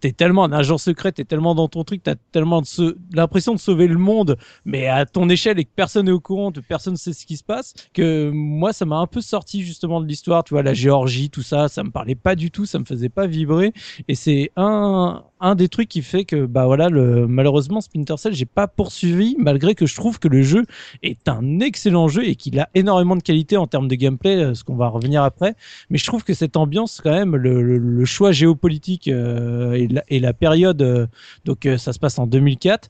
t'es 0.00 0.12
tellement 0.12 0.44
un 0.44 0.52
agent 0.52 0.78
secret, 0.78 1.12
t'es 1.12 1.24
tellement 1.24 1.54
dans 1.54 1.68
ton 1.68 1.84
truc, 1.84 2.02
t'as 2.02 2.16
tellement 2.32 2.60
de 2.60 2.66
ce, 2.66 2.96
de 3.50 3.58
sauver 3.58 3.86
le 3.86 3.98
monde, 3.98 4.36
mais 4.64 4.86
à 4.86 5.04
ton 5.06 5.28
échelle 5.28 5.58
et 5.58 5.64
que 5.64 5.70
personne 5.74 6.06
n'est 6.06 6.12
au 6.12 6.20
courant, 6.20 6.52
que 6.52 6.60
personne 6.60 6.94
ne 6.94 6.98
sait 6.98 7.12
ce 7.12 7.26
qui 7.26 7.36
se 7.36 7.44
passe, 7.44 7.74
que 7.92 8.30
moi, 8.30 8.72
ça 8.72 8.84
m'a 8.84 8.96
un 8.96 9.06
peu 9.06 9.20
sorti 9.20 9.62
justement 9.62 10.00
de 10.00 10.06
l'histoire. 10.06 10.44
Tu 10.44 10.54
vois, 10.54 10.62
la 10.62 10.74
Géorgie, 10.74 11.30
tout 11.30 11.42
ça, 11.42 11.68
ça 11.68 11.82
me 11.82 11.90
parlait 11.90 12.14
pas 12.14 12.34
du 12.34 12.50
tout, 12.50 12.66
ça 12.66 12.78
me 12.78 12.84
faisait 12.84 13.08
pas 13.08 13.26
vibrer. 13.26 13.72
Et 14.08 14.14
c'est 14.14 14.52
un, 14.56 15.24
un 15.42 15.56
des 15.56 15.68
trucs 15.68 15.88
qui 15.88 16.02
fait 16.02 16.24
que 16.24 16.46
bah 16.46 16.66
voilà 16.66 16.88
le 16.88 17.26
malheureusement 17.26 17.80
Splinter 17.80 18.16
Cell 18.16 18.32
j'ai 18.32 18.46
pas 18.46 18.68
poursuivi 18.68 19.34
malgré 19.38 19.74
que 19.74 19.86
je 19.86 19.94
trouve 19.96 20.20
que 20.20 20.28
le 20.28 20.42
jeu 20.42 20.64
est 21.02 21.28
un 21.28 21.58
excellent 21.58 22.06
jeu 22.06 22.24
et 22.24 22.36
qu'il 22.36 22.58
a 22.60 22.68
énormément 22.74 23.16
de 23.16 23.22
qualité 23.22 23.56
en 23.56 23.66
termes 23.66 23.88
de 23.88 23.96
gameplay 23.96 24.36
euh, 24.36 24.54
ce 24.54 24.62
qu'on 24.62 24.76
va 24.76 24.86
revenir 24.86 25.24
après 25.24 25.56
mais 25.90 25.98
je 25.98 26.06
trouve 26.06 26.22
que 26.22 26.32
cette 26.32 26.56
ambiance 26.56 27.00
quand 27.02 27.10
même 27.10 27.34
le, 27.34 28.04
choix 28.04 28.30
géopolitique 28.30 29.08
euh, 29.08 29.72
et, 29.72 29.88
la, 29.88 30.02
et, 30.08 30.20
la, 30.20 30.32
période 30.32 30.80
euh, 30.80 31.06
donc 31.44 31.68
ça 31.76 31.92
se 31.92 31.98
passe 31.98 32.18
en 32.18 32.26
2004 32.26 32.88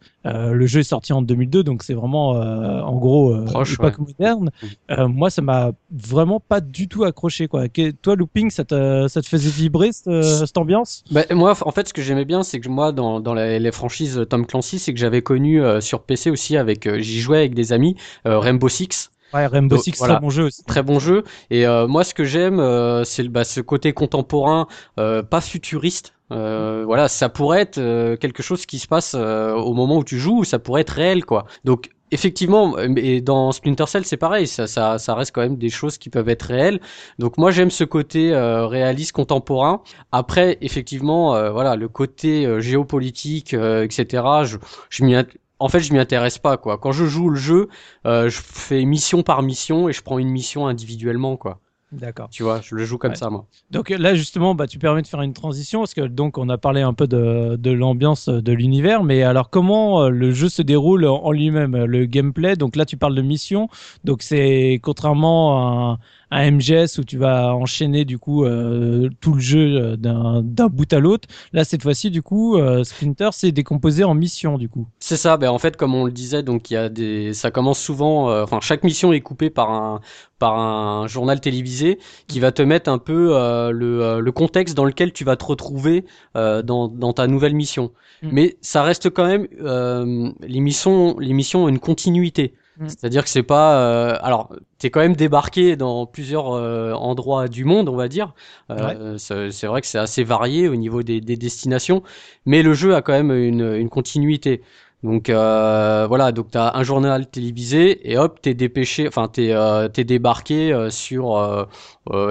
le 0.53 0.67
jeu 0.67 0.81
est 0.81 0.85
sorti 0.85 1.13
en 1.13 1.23
2002 1.23 1.63
donc 1.63 1.83
c'est 1.83 1.95
vraiment 1.95 2.31
en 2.31 2.97
gros 2.97 3.37
Proche, 3.45 3.79
pas 3.79 3.93
moderne. 3.99 4.51
Moi 5.09 5.31
ça 5.31 5.43
m'a 5.43 5.73
vraiment 5.91 6.41
pas 6.41 6.61
du 6.61 6.89
tout 6.89 7.05
accroché 7.05 7.49
quoi. 7.49 7.65
Toi 8.03 8.17
Looping 8.17 8.51
ça 8.51 8.65
te, 8.65 9.07
ça 9.09 9.23
te 9.23 9.29
faisait 9.29 9.51
vibrer 9.51 9.93
cette, 9.93 10.23
cette 10.23 10.59
ambiance? 10.59 11.05
bah, 11.11 11.23
moi 11.31 11.55
en 11.61 11.71
fait 11.71 11.89
ce 11.89 11.95
que 11.95 12.03
j'aimais 12.03 12.25
bien 12.25 12.43
c'est 12.43 12.61
que 12.61 12.69
moi, 12.69 12.93
dans, 12.93 13.21
dans 13.21 13.35
les, 13.35 13.73
franchises 13.73 14.25
Tom 14.29 14.47
Clancy, 14.47 14.79
c'est 14.79 14.93
que 14.93 14.99
j'avais 14.99 15.23
connu 15.23 15.63
euh, 15.63 15.81
sur 15.81 16.03
PC 16.03 16.31
aussi 16.31 16.57
avec, 16.57 16.87
euh, 16.87 16.99
j'y 16.99 17.21
jouais 17.21 17.39
avec 17.39 17.55
des 17.55 17.73
amis, 17.73 17.97
euh, 18.27 18.39
Rainbow 18.39 18.69
Six. 18.69 19.12
Ouais, 19.35 19.47
Rainbow 19.47 19.79
Six, 19.79 19.93
très 19.93 20.19
bon 20.19 20.31
jeu 20.31 20.45
aussi. 20.45 20.65
Très 20.65 20.83
bon 20.83 20.99
jeu. 20.99 21.25
Et 21.51 21.67
moi, 21.89 22.05
ce 22.05 22.15
que 22.15 22.25
j'aime, 22.25 22.61
c'est 23.05 23.29
bah, 23.29 23.45
ce 23.45 23.61
côté 23.61 23.93
contemporain, 23.93 24.67
pas 24.97 25.41
futuriste. 25.41 26.15
voilà, 26.31 27.09
ça 27.09 27.29
pourrait 27.29 27.63
être 27.63 28.17
quelque 28.17 28.43
chose 28.43 28.67
qui 28.67 28.79
se 28.79 28.87
passe 28.87 29.15
au 29.15 29.75
moment 29.75 29.99
où 29.99 30.05
tu 30.05 30.19
joues, 30.19 30.41
ou 30.41 30.45
ça 30.45 30.59
pourrait 30.59 30.83
être 30.83 30.91
réel, 30.91 31.25
quoi. 31.25 31.47
Donc 31.65 31.91
effectivement, 32.13 32.77
et 32.79 33.21
dans 33.21 33.51
Splinter 33.53 33.87
Cell, 33.87 34.05
c'est 34.05 34.19
pareil, 34.19 34.47
ça, 34.47 34.67
ça, 34.67 34.99
ça, 34.99 35.15
reste 35.15 35.33
quand 35.35 35.41
même 35.41 35.57
des 35.57 35.71
choses 35.71 35.99
qui 35.99 36.11
peuvent 36.11 36.29
être 36.29 36.43
réelles. 36.43 36.81
Donc 37.19 37.39
moi, 37.39 37.51
j'aime 37.51 37.71
ce 37.71 37.85
côté 37.85 38.33
euh, 38.33 38.67
réaliste 38.67 39.13
contemporain. 39.13 39.83
Après, 40.13 40.59
effectivement, 40.61 41.35
euh, 41.35 41.51
voilà, 41.51 41.75
le 41.75 41.89
côté 41.89 42.47
euh, 42.47 42.61
géopolitique, 42.61 43.55
etc. 43.55 44.25
Je, 44.45 44.59
je 44.91 45.05
m'y 45.05 45.17
en 45.63 45.69
fait, 45.69 45.81
je 45.81 45.93
m'y 45.93 45.99
intéresse 45.99 46.39
pas, 46.39 46.57
quoi. 46.57 46.79
Quand 46.79 46.93
je 46.93 47.07
joue 47.07 47.31
le 47.31 47.39
jeu, 47.39 47.69
je 48.05 48.41
fais 48.43 48.85
mission 48.85 49.23
par 49.23 49.43
mission 49.43 49.89
et 49.89 49.93
je 49.93 50.03
prends 50.03 50.19
une 50.19 50.31
mission 50.31 50.67
individuellement, 50.67 51.37
quoi. 51.37 51.61
D'accord. 51.93 52.31
Tu 52.31 52.43
vois, 52.43 52.63
je 52.63 52.75
le 52.75 52.87
joue 52.87 52.97
comme 52.97 53.15
ça, 53.15 53.29
moi. 53.29 53.47
Donc 53.71 53.91
là, 53.91 54.15
justement, 54.15 54.55
bah, 54.55 54.67
tu 54.67 54.79
permets 54.79 55.03
de 55.03 55.07
faire 55.07 55.21
une 55.21 55.35
transition 55.35 55.81
parce 55.81 55.93
que 55.93 56.01
donc 56.01 56.39
on 56.39 56.49
a 56.49 56.57
parlé 56.57 56.81
un 56.81 56.95
peu 56.95 57.07
de, 57.07 57.57
de 57.57 57.71
l'ambiance 57.71 58.31
de 58.31 58.53
l'univers, 58.53 59.05
mais 59.05 59.23
alors 59.23 59.51
comment 59.51 60.05
euh, 60.05 60.09
le 60.09 60.33
jeu 60.33 60.49
se 60.49 60.63
déroule 60.63 61.05
en 61.05 61.31
lui-même, 61.33 61.77
le 61.85 62.07
gameplay? 62.07 62.57
Donc 62.57 62.77
là, 62.77 62.87
tu 62.87 62.97
parles 62.97 63.15
de 63.15 63.21
mission. 63.21 63.69
Donc 64.05 64.23
c'est 64.23 64.81
contrairement 64.83 65.59
à 65.59 65.93
un 65.93 65.99
MGS 66.33 66.99
où 66.99 67.05
tu 67.05 67.19
vas 67.19 67.55
enchaîner 67.55 68.05
du 68.05 68.19
coup 68.19 68.45
euh, 68.45 69.09
tout 69.21 69.35
le 69.35 69.41
jeu 69.41 69.77
euh, 69.77 69.97
d'un 69.97 70.43
d'un 70.43 70.69
bout 70.69 70.91
à 70.93 70.99
l'autre. 70.99 71.29
Là, 71.53 71.65
cette 71.65 71.83
fois-ci, 71.83 72.11
du 72.11 72.23
coup, 72.23 72.57
euh, 72.57 72.85
Splinter 72.85 73.31
c'est 73.33 73.53
décomposé 73.53 74.05
en 74.05 74.15
missions 74.15 74.59
du 74.59 74.69
coup. 74.69 74.87
C'est 74.99 75.17
ça, 75.17 75.37
ben 75.37 75.51
en 75.51 75.59
fait, 75.59 75.77
comme 75.77 75.95
on 75.95 76.05
le 76.05 76.13
disait, 76.13 76.43
donc 76.43 76.71
il 76.71 76.75
y 76.75 76.77
a 76.77 76.89
des, 76.89 77.35
ça 77.35 77.51
commence 77.51 77.79
souvent, 77.79 78.31
euh, 78.31 78.43
enfin 78.45 78.61
chaque 78.61 78.85
mission 78.85 79.13
est 79.13 79.21
coupée 79.21 79.51
par 79.51 79.71
un 79.71 80.01
par 80.43 80.59
un 80.59 81.07
journal 81.07 81.41
télévisé 81.41 82.01
qui 82.27 82.41
va 82.41 82.51
te 82.51 82.63
mettre 82.63 82.91
un 82.91 82.99
peu 82.99 83.37
euh, 83.37 83.71
le, 83.71 84.03
euh, 84.03 84.19
le 84.19 84.33
contexte 84.33 84.77
dans 84.77 84.85
lequel 84.85 85.13
tu 85.13 85.23
vas 85.23 85.37
te 85.37 85.45
retrouver 85.45 86.05
euh, 86.37 86.63
dans, 86.63 86.89
dans 86.89 87.13
ta 87.13 87.29
nouvelle 87.29 87.55
mission. 87.55 87.93
Mm. 88.23 88.29
Mais 88.33 88.57
ça 88.61 88.83
reste 88.83 89.09
quand 89.09 89.25
même 89.25 89.47
euh, 89.61 90.33
les 90.41 90.59
missions, 90.59 91.17
les 91.21 91.33
missions 91.33 91.67
ont 91.67 91.69
une 91.69 91.79
continuité. 91.79 92.55
Mm. 92.79 92.89
C'est-à-dire 92.89 93.23
que 93.25 93.29
c'est 93.31 93.43
pas, 93.43 93.79
euh, 93.81 94.19
alors 94.23 94.51
t'es 94.79 94.91
quand 94.91 95.01
même 95.01 95.15
débarqué 95.17 95.77
dans 95.77 96.07
plusieurs 96.07 96.53
euh, 96.53 96.93
endroits 96.95 97.49
du 97.49 97.65
monde, 97.65 97.89
on 97.89 97.97
va 97.97 98.09
dire. 98.09 98.35
Euh, 98.71 99.19
c'est 99.19 99.51
c'est 99.51 99.67
vrai 99.67 99.81
que 99.83 99.87
c'est 99.87 99.99
assez 99.99 100.25
varié 100.25 100.69
au 100.69 100.77
niveau 100.77 101.03
des, 101.03 101.21
des 101.21 101.37
destinations, 101.37 102.03
mais 102.47 102.63
le 102.63 102.73
jeu 102.75 102.95
a 102.95 103.03
quand 103.03 103.13
même 103.13 103.31
une, 103.33 103.75
une 103.75 103.89
continuité. 103.91 104.63
Donc 105.03 105.29
euh, 105.31 106.07
voilà, 106.09 106.31
donc 106.33 106.51
t'as 106.53 106.77
un 106.77 106.85
journal 106.85 107.29
télévisé 107.29 108.11
et 108.11 108.17
hop, 108.19 108.41
t'es 108.41 108.55
dépêché, 108.55 109.09
enfin 109.09 109.27
t'es 109.29 109.51
euh, 109.53 109.89
t'es 109.89 110.05
débarqué 110.05 110.73
euh, 110.73 110.91
sur 110.91 111.69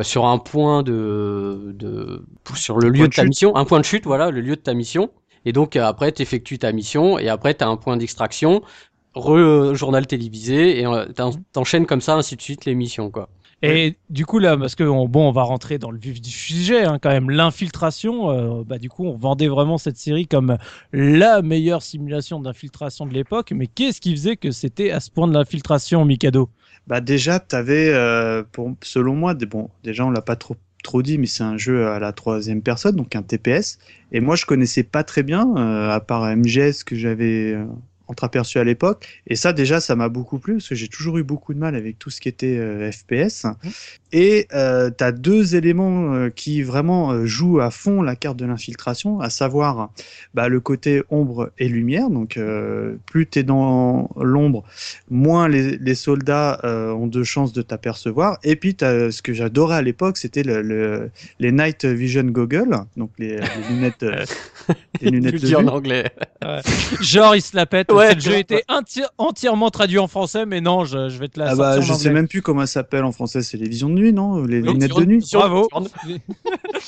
sur 0.04 0.26
un 0.26 0.38
point 0.38 0.82
de 0.84 1.74
de 1.76 2.26
sur 2.56 2.80
le 2.80 2.90
lieu 2.90 3.08
de 3.08 3.08
de 3.08 3.14
ta 3.14 3.26
chute. 3.26 3.28
mission, 3.28 3.56
un 3.56 3.66
point 3.66 3.80
de 3.80 3.86
chute, 3.86 4.06
voilà, 4.06 4.32
le 4.32 4.42
lieu 4.42 4.56
de 4.56 4.62
ta 4.62 4.74
mission. 4.74 5.12
Et 5.46 5.54
donc 5.54 5.76
après 5.76 6.12
t'effectues 6.12 6.60
ta 6.60 6.72
mission 6.72 7.18
et 7.20 7.28
après 7.28 7.54
t'as 7.56 7.68
un 7.68 7.76
point 7.78 7.98
d'extraction, 7.98 8.62
re 9.16 9.32
euh, 9.38 9.74
journal 9.76 10.08
télévisé 10.08 10.80
et 10.80 10.86
euh, 10.86 11.06
t'en- 11.14 11.34
t'enchaînes 11.54 11.86
comme 11.86 12.02
ça 12.02 12.16
ainsi 12.16 12.36
de 12.36 12.42
suite 12.42 12.66
les 12.66 12.76
missions 12.76 13.12
quoi. 13.12 13.30
Et 13.64 13.96
du 14.10 14.26
coup 14.26 14.40
là, 14.40 14.58
parce 14.58 14.74
que 14.76 14.84
on- 14.84 15.08
bon, 15.08 15.28
on 15.30 15.32
va 15.32 15.44
rentrer 15.44 15.78
dans 15.78 15.92
le 15.92 16.00
vif 16.00 16.20
du 16.20 16.32
sujet, 16.32 16.84
hein, 16.86 16.98
quand 17.00 17.10
même, 17.10 17.30
l'infiltration. 17.30 18.32
euh, 18.32 18.64
bah 18.66 18.80
du 18.80 18.90
coup, 18.90 19.06
on 19.06 19.16
vendait 19.18 19.48
vraiment 19.48 19.78
cette 19.78 19.98
série 19.98 20.28
comme 20.28 20.58
la 20.94 21.42
meilleure 21.44 21.84
simulation 21.84 22.40
d'infiltration 22.40 23.06
de 23.06 23.14
l'époque. 23.14 23.52
Mais 23.52 23.68
qu'est-ce 23.68 24.02
qui 24.02 24.12
faisait 24.16 24.38
que 24.38 24.50
c'était 24.52 24.90
à 24.92 25.00
ce 25.00 25.12
point 25.12 25.28
de 25.28 25.34
l'infiltration, 25.34 26.06
Mikado? 26.06 26.50
Bah 26.88 27.02
déjà, 27.02 27.40
t'avais, 27.40 27.90
euh, 27.94 28.44
pour, 28.52 28.76
selon 28.84 29.16
moi, 29.16 29.34
des, 29.36 29.46
bon, 29.46 29.70
déjà 29.84 30.06
on 30.06 30.12
l'a 30.12 30.22
pas 30.22 30.36
trop 30.36 30.56
trop 30.84 31.04
dit, 31.04 31.20
mais 31.20 31.28
c'est 31.28 31.44
un 31.44 31.58
jeu 31.58 31.88
à 31.88 32.00
la 32.00 32.12
troisième 32.12 32.64
personne, 32.64 32.96
donc 32.96 33.16
un 33.16 33.22
TPS. 33.22 33.78
Et 34.12 34.20
moi, 34.20 34.36
je 34.36 34.46
connaissais 34.48 34.82
pas 34.84 35.04
très 35.04 35.22
bien, 35.24 35.48
euh, 35.58 35.90
à 35.92 36.00
part 36.00 36.26
MGS 36.28 36.84
que 36.84 36.96
j'avais 36.96 37.54
euh, 37.54 37.66
entreaperçu 38.12 38.60
à 38.60 38.64
l'époque. 38.64 39.08
Et 39.28 39.36
ça, 39.36 39.54
déjà, 39.54 39.80
ça 39.80 39.96
m'a 39.96 40.10
beaucoup 40.10 40.38
plu 40.38 40.56
parce 40.56 40.68
que 40.70 40.76
j'ai 40.76 40.88
toujours 40.90 41.18
eu 41.18 41.24
beaucoup 41.24 41.54
de 41.54 41.60
mal 41.60 41.76
avec 41.76 41.98
tout 41.98 42.10
ce 42.10 42.22
qui 42.22 42.30
était 42.30 42.58
euh, 42.58 42.92
FPS. 42.92 43.48
Et 44.14 44.48
euh, 44.54 44.92
tu 44.96 45.04
as 45.04 45.12
deux 45.14 45.56
éléments 45.56 46.14
euh, 46.14 46.30
qui 46.30 46.62
vraiment 46.64 47.12
euh, 47.14 47.26
jouent 47.26 47.62
à 47.62 47.72
fond 47.72 48.02
la 48.02 48.16
carte 48.18 48.36
de 48.38 48.46
l'infiltration, 48.46 49.22
à 49.22 49.30
savoir 49.30 49.90
bah, 50.34 50.50
le 50.50 50.60
côté 50.60 51.02
ombre 51.10 51.52
et 51.58 51.70
lumière. 51.70 52.10
Donc, 52.10 52.36
euh, 52.38 52.96
plus 53.06 53.26
tu 53.28 53.40
es 53.40 53.44
dans 53.44 54.10
l'ombre, 54.20 54.64
moins 55.10 55.48
les, 55.48 55.78
les 55.78 55.96
soldats 55.96 56.60
euh, 56.66 56.92
ont 56.92 57.08
de 57.08 57.24
chances 57.24 57.54
de 57.54 57.62
t'apercevoir. 57.62 58.38
Et 58.44 58.56
puis, 58.58 58.76
t'as- 58.76 59.12
ce 59.12 59.22
que 59.22 59.34
j'adorais 59.34 59.78
à 59.78 59.82
l'époque, 59.82 60.18
c'était 60.18 60.44
le, 60.44 60.62
le- 60.62 61.10
les 61.40 61.52
Night 61.54 61.86
Vision 61.86 62.24
Goggles, 62.24 62.78
donc 62.98 63.12
les, 63.18 63.38
les 63.38 63.64
lunettes, 63.70 64.04
euh, 64.04 64.26
les 65.02 65.10
lunettes 65.12 65.34
de 65.36 65.40
dis 65.40 65.56
en 65.56 65.68
anglais. 65.68 66.12
Genre, 67.02 67.36
il 67.36 67.42
se 67.42 67.56
la 67.56 67.66
pète. 67.66 67.92
Ouais, 67.92 68.01
le 68.16 68.20
jeu 68.20 68.30
grave. 68.32 68.40
était 68.42 68.64
enti- 68.70 69.06
entièrement 69.18 69.70
traduit 69.70 69.98
en 70.00 70.08
français, 70.08 70.46
mais 70.46 70.62
non, 70.62 70.86
je, 70.86 71.10
je 71.10 71.18
vais 71.18 71.28
te 71.28 71.40
la 71.40 71.52
Ah 71.52 71.56
bah, 71.56 71.80
je 71.82 71.94
sais 71.94 72.12
même 72.12 72.28
plus 72.28 72.42
comment 72.42 72.62
ça 72.62 72.68
s'appelle 72.68 73.04
en 73.04 73.12
français, 73.12 73.42
c'est 73.42 73.58
les 73.58 73.68
visions 73.70 73.90
de 73.90 73.96
nuit, 73.96 74.14
non 74.14 74.44
Les 74.44 74.62
Oui, 74.62 74.74
lunettes 74.74 74.96
de 74.96 75.06
nuit. 75.06 75.26
Bravo. 75.34 75.70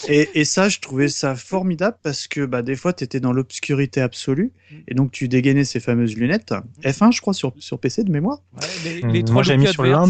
Et, 0.08 0.40
et 0.40 0.46
ça, 0.46 0.70
je 0.70 0.80
trouvais 0.80 1.08
ça 1.08 1.36
formidable 1.36 1.98
parce 2.04 2.28
que 2.28 2.46
bah, 2.46 2.62
des 2.62 2.76
fois, 2.76 2.94
tu 2.94 3.04
étais 3.04 3.20
dans 3.20 3.32
l'obscurité 3.34 4.02
absolue 4.02 4.52
et 4.88 4.94
donc 4.96 5.12
tu 5.12 5.28
dégainais 5.28 5.66
ces 5.66 5.80
fameuses 5.80 6.16
lunettes. 6.16 6.54
F1, 6.84 7.12
je 7.12 7.22
crois, 7.22 7.34
sur, 7.34 7.54
sur 7.60 7.80
PC 7.80 8.04
de 8.04 8.12
mémoire. 8.12 8.40
Ouais, 8.56 8.68
les, 8.84 9.02
les 9.12 9.24
trois 9.24 9.36
Moi, 9.36 9.44
j'ai 9.44 9.58
mis 9.58 9.68
sur 9.68 9.84
l'un 9.84 10.06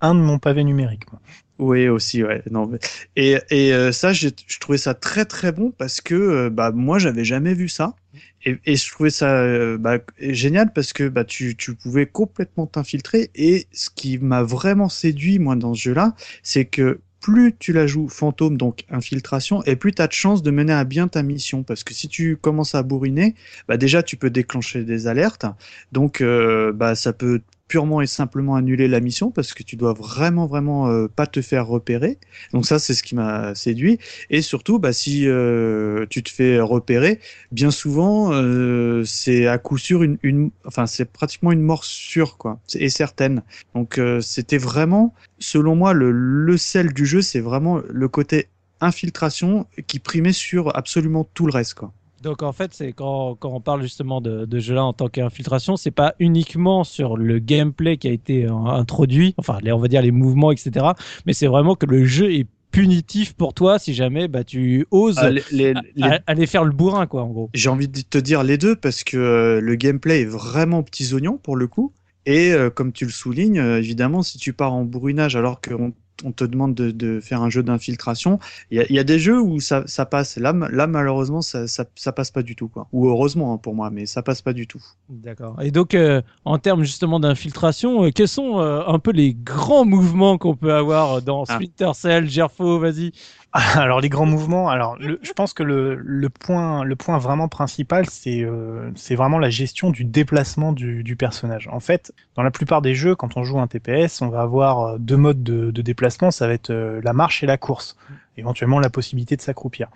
un 0.00 0.14
de 0.14 0.20
mon 0.20 0.38
pavé 0.38 0.64
numérique. 0.64 1.10
moi. 1.12 1.20
Oui, 1.58 1.88
aussi, 1.88 2.22
ouais. 2.22 2.42
Non. 2.50 2.70
Et, 3.16 3.36
et 3.50 3.72
euh, 3.74 3.90
ça, 3.90 4.12
je 4.12 4.28
trouvais 4.60 4.78
ça 4.78 4.94
très 4.94 5.24
très 5.24 5.50
bon 5.50 5.72
parce 5.76 6.00
que 6.00 6.14
euh, 6.14 6.50
bah, 6.50 6.70
moi, 6.72 6.98
j'avais 7.00 7.24
jamais 7.24 7.52
vu 7.52 7.68
ça. 7.68 7.96
Et, 8.44 8.58
et 8.64 8.76
je 8.76 8.90
trouvais 8.90 9.10
ça 9.10 9.40
euh, 9.42 9.76
bah, 9.76 9.98
génial 10.20 10.72
parce 10.72 10.92
que 10.92 11.08
bah, 11.08 11.24
tu, 11.24 11.56
tu 11.56 11.74
pouvais 11.74 12.06
complètement 12.06 12.66
t'infiltrer. 12.68 13.30
Et 13.34 13.66
ce 13.72 13.90
qui 13.90 14.18
m'a 14.18 14.44
vraiment 14.44 14.88
séduit, 14.88 15.40
moi, 15.40 15.56
dans 15.56 15.74
ce 15.74 15.80
jeu-là, 15.82 16.14
c'est 16.44 16.64
que 16.64 17.00
plus 17.20 17.52
tu 17.58 17.72
la 17.72 17.88
joues 17.88 18.08
fantôme, 18.08 18.56
donc 18.56 18.84
infiltration, 18.90 19.64
et 19.64 19.74
plus 19.74 19.92
tu 19.92 20.00
as 20.00 20.06
de 20.06 20.12
chances 20.12 20.44
de 20.44 20.52
mener 20.52 20.72
à 20.72 20.84
bien 20.84 21.08
ta 21.08 21.24
mission. 21.24 21.64
Parce 21.64 21.82
que 21.82 21.92
si 21.92 22.06
tu 22.06 22.36
commences 22.36 22.76
à 22.76 22.84
bourriner, 22.84 23.34
bah, 23.66 23.76
déjà, 23.76 24.04
tu 24.04 24.16
peux 24.16 24.30
déclencher 24.30 24.84
des 24.84 25.08
alertes. 25.08 25.44
Donc, 25.90 26.20
euh, 26.20 26.72
bah, 26.72 26.94
ça 26.94 27.12
peut 27.12 27.40
purement 27.68 28.00
et 28.00 28.06
simplement 28.06 28.56
annuler 28.56 28.88
la 28.88 29.00
mission 29.00 29.30
parce 29.30 29.52
que 29.52 29.62
tu 29.62 29.76
dois 29.76 29.92
vraiment 29.92 30.46
vraiment 30.46 30.88
euh, 30.88 31.06
pas 31.06 31.26
te 31.26 31.42
faire 31.42 31.66
repérer. 31.66 32.18
Donc 32.52 32.66
ça 32.66 32.78
c'est 32.78 32.94
ce 32.94 33.02
qui 33.02 33.14
m'a 33.14 33.54
séduit 33.54 33.98
et 34.30 34.42
surtout 34.42 34.78
bah 34.78 34.92
si 34.92 35.28
euh, 35.28 36.06
tu 36.10 36.22
te 36.22 36.30
fais 36.30 36.60
repérer, 36.60 37.20
bien 37.52 37.70
souvent 37.70 38.32
euh, 38.32 39.04
c'est 39.04 39.46
à 39.46 39.58
coup 39.58 39.78
sûr 39.78 40.02
une, 40.02 40.18
une 40.22 40.50
enfin 40.64 40.86
c'est 40.86 41.04
pratiquement 41.04 41.52
une 41.52 41.62
mort 41.62 41.84
sûre 41.84 42.38
quoi 42.38 42.58
et 42.74 42.88
certaine. 42.88 43.42
Donc 43.74 43.98
euh, 43.98 44.20
c'était 44.20 44.58
vraiment 44.58 45.14
selon 45.38 45.76
moi 45.76 45.92
le 45.92 46.10
le 46.10 46.56
sel 46.56 46.92
du 46.92 47.06
jeu, 47.06 47.22
c'est 47.22 47.40
vraiment 47.40 47.80
le 47.88 48.08
côté 48.08 48.48
infiltration 48.80 49.66
qui 49.86 49.98
primait 49.98 50.32
sur 50.32 50.76
absolument 50.76 51.28
tout 51.34 51.46
le 51.46 51.52
reste 51.52 51.74
quoi. 51.74 51.92
Donc 52.22 52.42
en 52.42 52.52
fait, 52.52 52.72
c'est 52.74 52.92
quand, 52.92 53.36
quand 53.36 53.50
on 53.50 53.60
parle 53.60 53.82
justement 53.82 54.20
de, 54.20 54.44
de 54.44 54.58
jeu 54.58 54.74
là 54.74 54.84
en 54.84 54.92
tant 54.92 55.08
qu'infiltration, 55.08 55.76
c'est 55.76 55.90
pas 55.92 56.14
uniquement 56.18 56.82
sur 56.84 57.16
le 57.16 57.38
gameplay 57.38 57.96
qui 57.96 58.08
a 58.08 58.12
été 58.12 58.46
euh, 58.46 58.52
introduit, 58.54 59.34
enfin 59.38 59.58
les, 59.62 59.72
on 59.72 59.78
va 59.78 59.88
dire 59.88 60.02
les 60.02 60.10
mouvements, 60.10 60.50
etc. 60.50 60.86
Mais 61.26 61.32
c'est 61.32 61.46
vraiment 61.46 61.74
que 61.76 61.86
le 61.86 62.04
jeu 62.04 62.32
est 62.32 62.46
punitif 62.70 63.34
pour 63.34 63.54
toi 63.54 63.78
si 63.78 63.94
jamais 63.94 64.28
bah, 64.28 64.44
tu 64.44 64.86
oses 64.90 65.16
Ah, 65.18 65.30
les- 65.30 65.42
les- 65.50 66.18
aller 66.26 66.46
faire 66.46 66.64
le 66.64 66.72
bourrin 66.72 67.06
quoi 67.06 67.22
en 67.22 67.28
gros. 67.28 67.50
J'ai 67.54 67.70
envie 67.70 67.88
de 67.88 68.00
te 68.02 68.18
dire 68.18 68.42
les 68.42 68.58
deux 68.58 68.76
parce 68.76 69.04
que 69.04 69.16
euh, 69.16 69.60
le 69.60 69.74
gameplay 69.76 70.22
est 70.22 70.26
vraiment 70.26 70.82
petits 70.82 71.14
oignons 71.14 71.38
pour 71.38 71.56
le 71.56 71.66
coup. 71.66 71.92
Et 72.26 72.52
euh, 72.52 72.68
comme 72.68 72.92
tu 72.92 73.06
le 73.06 73.10
soulignes, 73.10 73.58
euh, 73.58 73.78
évidemment, 73.78 74.22
si 74.22 74.36
tu 74.38 74.52
pars 74.52 74.74
en 74.74 74.84
bourrinage 74.84 75.34
alors 75.34 75.60
qu'on 75.62 75.92
on 76.24 76.32
te 76.32 76.44
demande 76.44 76.74
de, 76.74 76.90
de 76.90 77.20
faire 77.20 77.42
un 77.42 77.50
jeu 77.50 77.62
d'infiltration, 77.62 78.38
il 78.70 78.78
y 78.78 78.80
a, 78.80 78.86
il 78.88 78.94
y 78.96 78.98
a 78.98 79.04
des 79.04 79.18
jeux 79.18 79.40
où 79.40 79.60
ça, 79.60 79.84
ça 79.86 80.04
passe. 80.06 80.36
Là, 80.36 80.52
ma- 80.52 80.68
là 80.68 80.86
malheureusement, 80.86 81.42
ça, 81.42 81.66
ça, 81.68 81.84
ça 81.94 82.12
passe 82.12 82.30
pas 82.30 82.42
du 82.42 82.56
tout. 82.56 82.68
Quoi. 82.68 82.86
Ou 82.92 83.08
heureusement 83.08 83.54
hein, 83.54 83.58
pour 83.58 83.74
moi, 83.74 83.90
mais 83.90 84.06
ça 84.06 84.22
passe 84.22 84.42
pas 84.42 84.52
du 84.52 84.66
tout. 84.66 84.82
D'accord. 85.08 85.60
Et 85.62 85.70
donc 85.70 85.94
euh, 85.94 86.22
en 86.44 86.58
termes 86.58 86.82
justement 86.82 87.20
d'infiltration, 87.20 88.04
euh, 88.04 88.10
quels 88.10 88.28
sont 88.28 88.58
euh, 88.60 88.82
un 88.86 88.98
peu 88.98 89.12
les 89.12 89.34
grands 89.34 89.84
mouvements 89.84 90.38
qu'on 90.38 90.56
peut 90.56 90.74
avoir 90.74 91.22
dans 91.22 91.44
Ah. 91.48 91.54
Splinter 91.54 91.90
Cell, 91.94 92.28
Gerfo, 92.28 92.78
vas-y. 92.78 93.12
Alors 93.52 94.00
les 94.02 94.10
grands 94.10 94.26
mouvements, 94.26 94.68
alors 94.68 94.98
je 95.00 95.32
pense 95.32 95.54
que 95.54 95.62
le, 95.62 96.28
point 96.28 96.84
le 96.84 96.96
point 96.96 97.16
vraiment 97.16 97.48
principal 97.48 98.04
c'est 98.10 98.42
euh, 98.42 98.90
vraiment 99.12 99.38
la 99.38 99.48
gestion 99.48 99.90
du 99.90 100.04
déplacement 100.04 100.72
du, 100.72 101.16
personnage. 101.16 101.66
En 101.72 101.80
fait, 101.80 102.12
dans 102.36 102.42
la 102.42 102.50
plupart 102.50 102.82
des 102.82 102.94
jeux, 102.94 103.14
quand 103.16 103.38
on 103.38 103.44
joue 103.44 103.58
un 103.58 103.66
TPS, 103.66 104.20
on 104.20 104.28
va 104.28 104.42
avoir 104.42 104.80
euh, 104.80 104.98
deux 104.98 105.16
modes 105.16 105.42
de, 105.42 105.70
de 105.70 105.82
déplacement, 105.82 106.30
ça 106.30 106.46
va 106.46 106.52
être 106.52 106.70
euh, 106.70 107.00
la 107.02 107.14
marche 107.14 107.42
et 107.42 107.46
la 107.46 107.56
course, 107.56 107.96
éventuellement 108.38 108.78
la 108.80 108.90
possibilité 108.90 109.36
de 109.36 109.42
s'accroupir. 109.42 109.88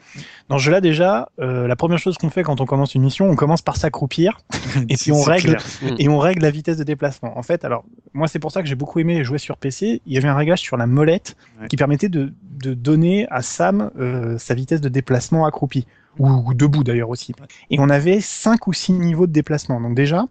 Dans 0.49 0.59
ce 0.59 0.65
jeu-là 0.65 0.81
déjà, 0.81 1.29
euh, 1.41 1.67
la 1.67 1.77
première 1.77 1.99
chose 1.99 2.19
qu'on 2.19 2.31
fait 2.31 2.43
quand 2.43 2.61
on 2.61 2.67
commence 2.67 2.95
une 2.95 3.03
mission, 3.03 3.31
on 3.31 3.37
commence 3.37 3.63
par 3.63 3.77
s'accroupir 3.77 4.39
et 4.89 4.97
puis 4.97 5.13
on 5.13 5.23
règle 5.23 5.57
clair. 5.57 5.95
et 5.99 6.09
on 6.09 6.19
règle 6.19 6.43
la 6.43 6.51
vitesse 6.51 6.77
de 6.77 6.85
déplacement. 6.85 7.39
En 7.39 7.43
fait, 7.43 7.65
alors 7.65 7.85
moi 8.13 8.29
c'est 8.29 8.39
pour 8.39 8.53
ça 8.53 8.63
que 8.63 8.69
j'ai 8.69 8.75
beaucoup 8.75 8.99
aimé 8.99 9.25
jouer 9.25 9.39
sur 9.39 9.57
PC. 9.57 10.03
Il 10.07 10.13
y 10.13 10.19
avait 10.19 10.29
un 10.29 10.37
réglage 10.37 10.61
sur 10.61 10.77
la 10.77 10.87
molette 10.87 11.37
Ouais. 11.61 11.69
qui 11.69 11.77
permettait 11.77 12.09
de, 12.09 12.33
de 12.63 12.75
donner 12.75 13.27
à 13.31 13.43
Sam 13.43 13.91
euh, 13.99 14.37
sa 14.39 14.55
vitesse 14.55 14.81
de 14.81 14.89
déplacement 14.89 15.45
accroupi 15.47 15.87
ou, 16.19 16.29
ou 16.29 16.55
debout 16.55 16.83
d'ailleurs 16.83 17.11
aussi. 17.11 17.35
Et 17.71 17.79
on 17.79 17.89
avait 17.89 18.21
cinq 18.21 18.67
ou 18.67 18.73
six 18.73 18.93
niveaux 18.93 19.27
de 19.27 19.33
déplacement. 19.33 19.81
Donc 19.81 19.95
déjà, 19.95 20.25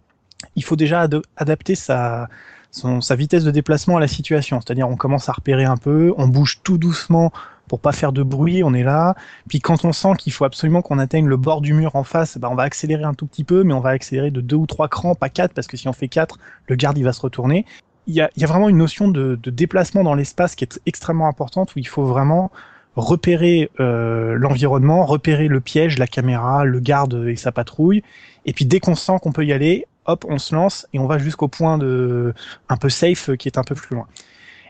il 0.56 0.64
faut 0.64 0.76
déjà 0.76 1.06
adapter 1.36 1.74
sa 1.74 2.28
son, 2.70 3.00
sa 3.00 3.14
vitesse 3.16 3.44
de 3.44 3.50
déplacement 3.50 3.96
à 3.96 4.00
la 4.00 4.08
situation. 4.08 4.60
C'est-à-dire 4.60 4.88
on 4.88 4.96
commence 4.96 5.28
à 5.28 5.32
repérer 5.32 5.64
un 5.64 5.76
peu, 5.76 6.12
on 6.16 6.26
bouge 6.28 6.60
tout 6.62 6.78
doucement 6.78 7.32
pour 7.72 7.80
pas 7.80 7.92
faire 7.92 8.12
de 8.12 8.22
bruit, 8.22 8.62
on 8.62 8.74
est 8.74 8.82
là. 8.82 9.14
Puis 9.48 9.60
quand 9.60 9.86
on 9.86 9.94
sent 9.94 10.10
qu'il 10.18 10.30
faut 10.30 10.44
absolument 10.44 10.82
qu'on 10.82 10.98
atteigne 10.98 11.26
le 11.26 11.38
bord 11.38 11.62
du 11.62 11.72
mur 11.72 11.96
en 11.96 12.04
face, 12.04 12.36
bah 12.36 12.50
on 12.50 12.54
va 12.54 12.64
accélérer 12.64 13.04
un 13.04 13.14
tout 13.14 13.26
petit 13.26 13.44
peu, 13.44 13.64
mais 13.64 13.72
on 13.72 13.80
va 13.80 13.88
accélérer 13.88 14.30
de 14.30 14.42
deux 14.42 14.56
ou 14.56 14.66
trois 14.66 14.88
crans, 14.88 15.14
pas 15.14 15.30
quatre, 15.30 15.54
parce 15.54 15.66
que 15.66 15.78
si 15.78 15.88
on 15.88 15.94
fait 15.94 16.08
quatre, 16.08 16.38
le 16.68 16.76
garde 16.76 16.98
il 16.98 17.04
va 17.04 17.14
se 17.14 17.22
retourner. 17.22 17.64
Il 18.06 18.14
y 18.14 18.20
a, 18.20 18.28
vraiment 18.46 18.68
une 18.68 18.76
notion 18.76 19.08
de, 19.08 19.36
déplacement 19.46 20.04
dans 20.04 20.14
l'espace 20.14 20.54
qui 20.54 20.64
est 20.64 20.82
extrêmement 20.84 21.28
importante, 21.28 21.74
où 21.74 21.78
il 21.78 21.88
faut 21.88 22.04
vraiment 22.04 22.50
repérer 22.94 23.70
euh, 23.80 24.34
l'environnement, 24.34 25.06
repérer 25.06 25.48
le 25.48 25.62
piège, 25.62 25.98
la 25.98 26.06
caméra, 26.06 26.66
le 26.66 26.78
garde 26.78 27.24
et 27.26 27.36
sa 27.36 27.52
patrouille, 27.52 28.02
et 28.44 28.52
puis 28.52 28.66
dès 28.66 28.80
qu'on 28.80 28.96
sent 28.96 29.14
qu'on 29.22 29.32
peut 29.32 29.46
y 29.46 29.52
aller, 29.54 29.86
hop, 30.04 30.26
on 30.28 30.36
se 30.36 30.54
lance 30.54 30.86
et 30.92 30.98
on 30.98 31.06
va 31.06 31.16
jusqu'au 31.16 31.48
point 31.48 31.78
de 31.78 32.34
un 32.68 32.76
peu 32.76 32.90
safe 32.90 33.34
qui 33.38 33.48
est 33.48 33.56
un 33.56 33.64
peu 33.64 33.74
plus 33.74 33.96
loin. 33.96 34.06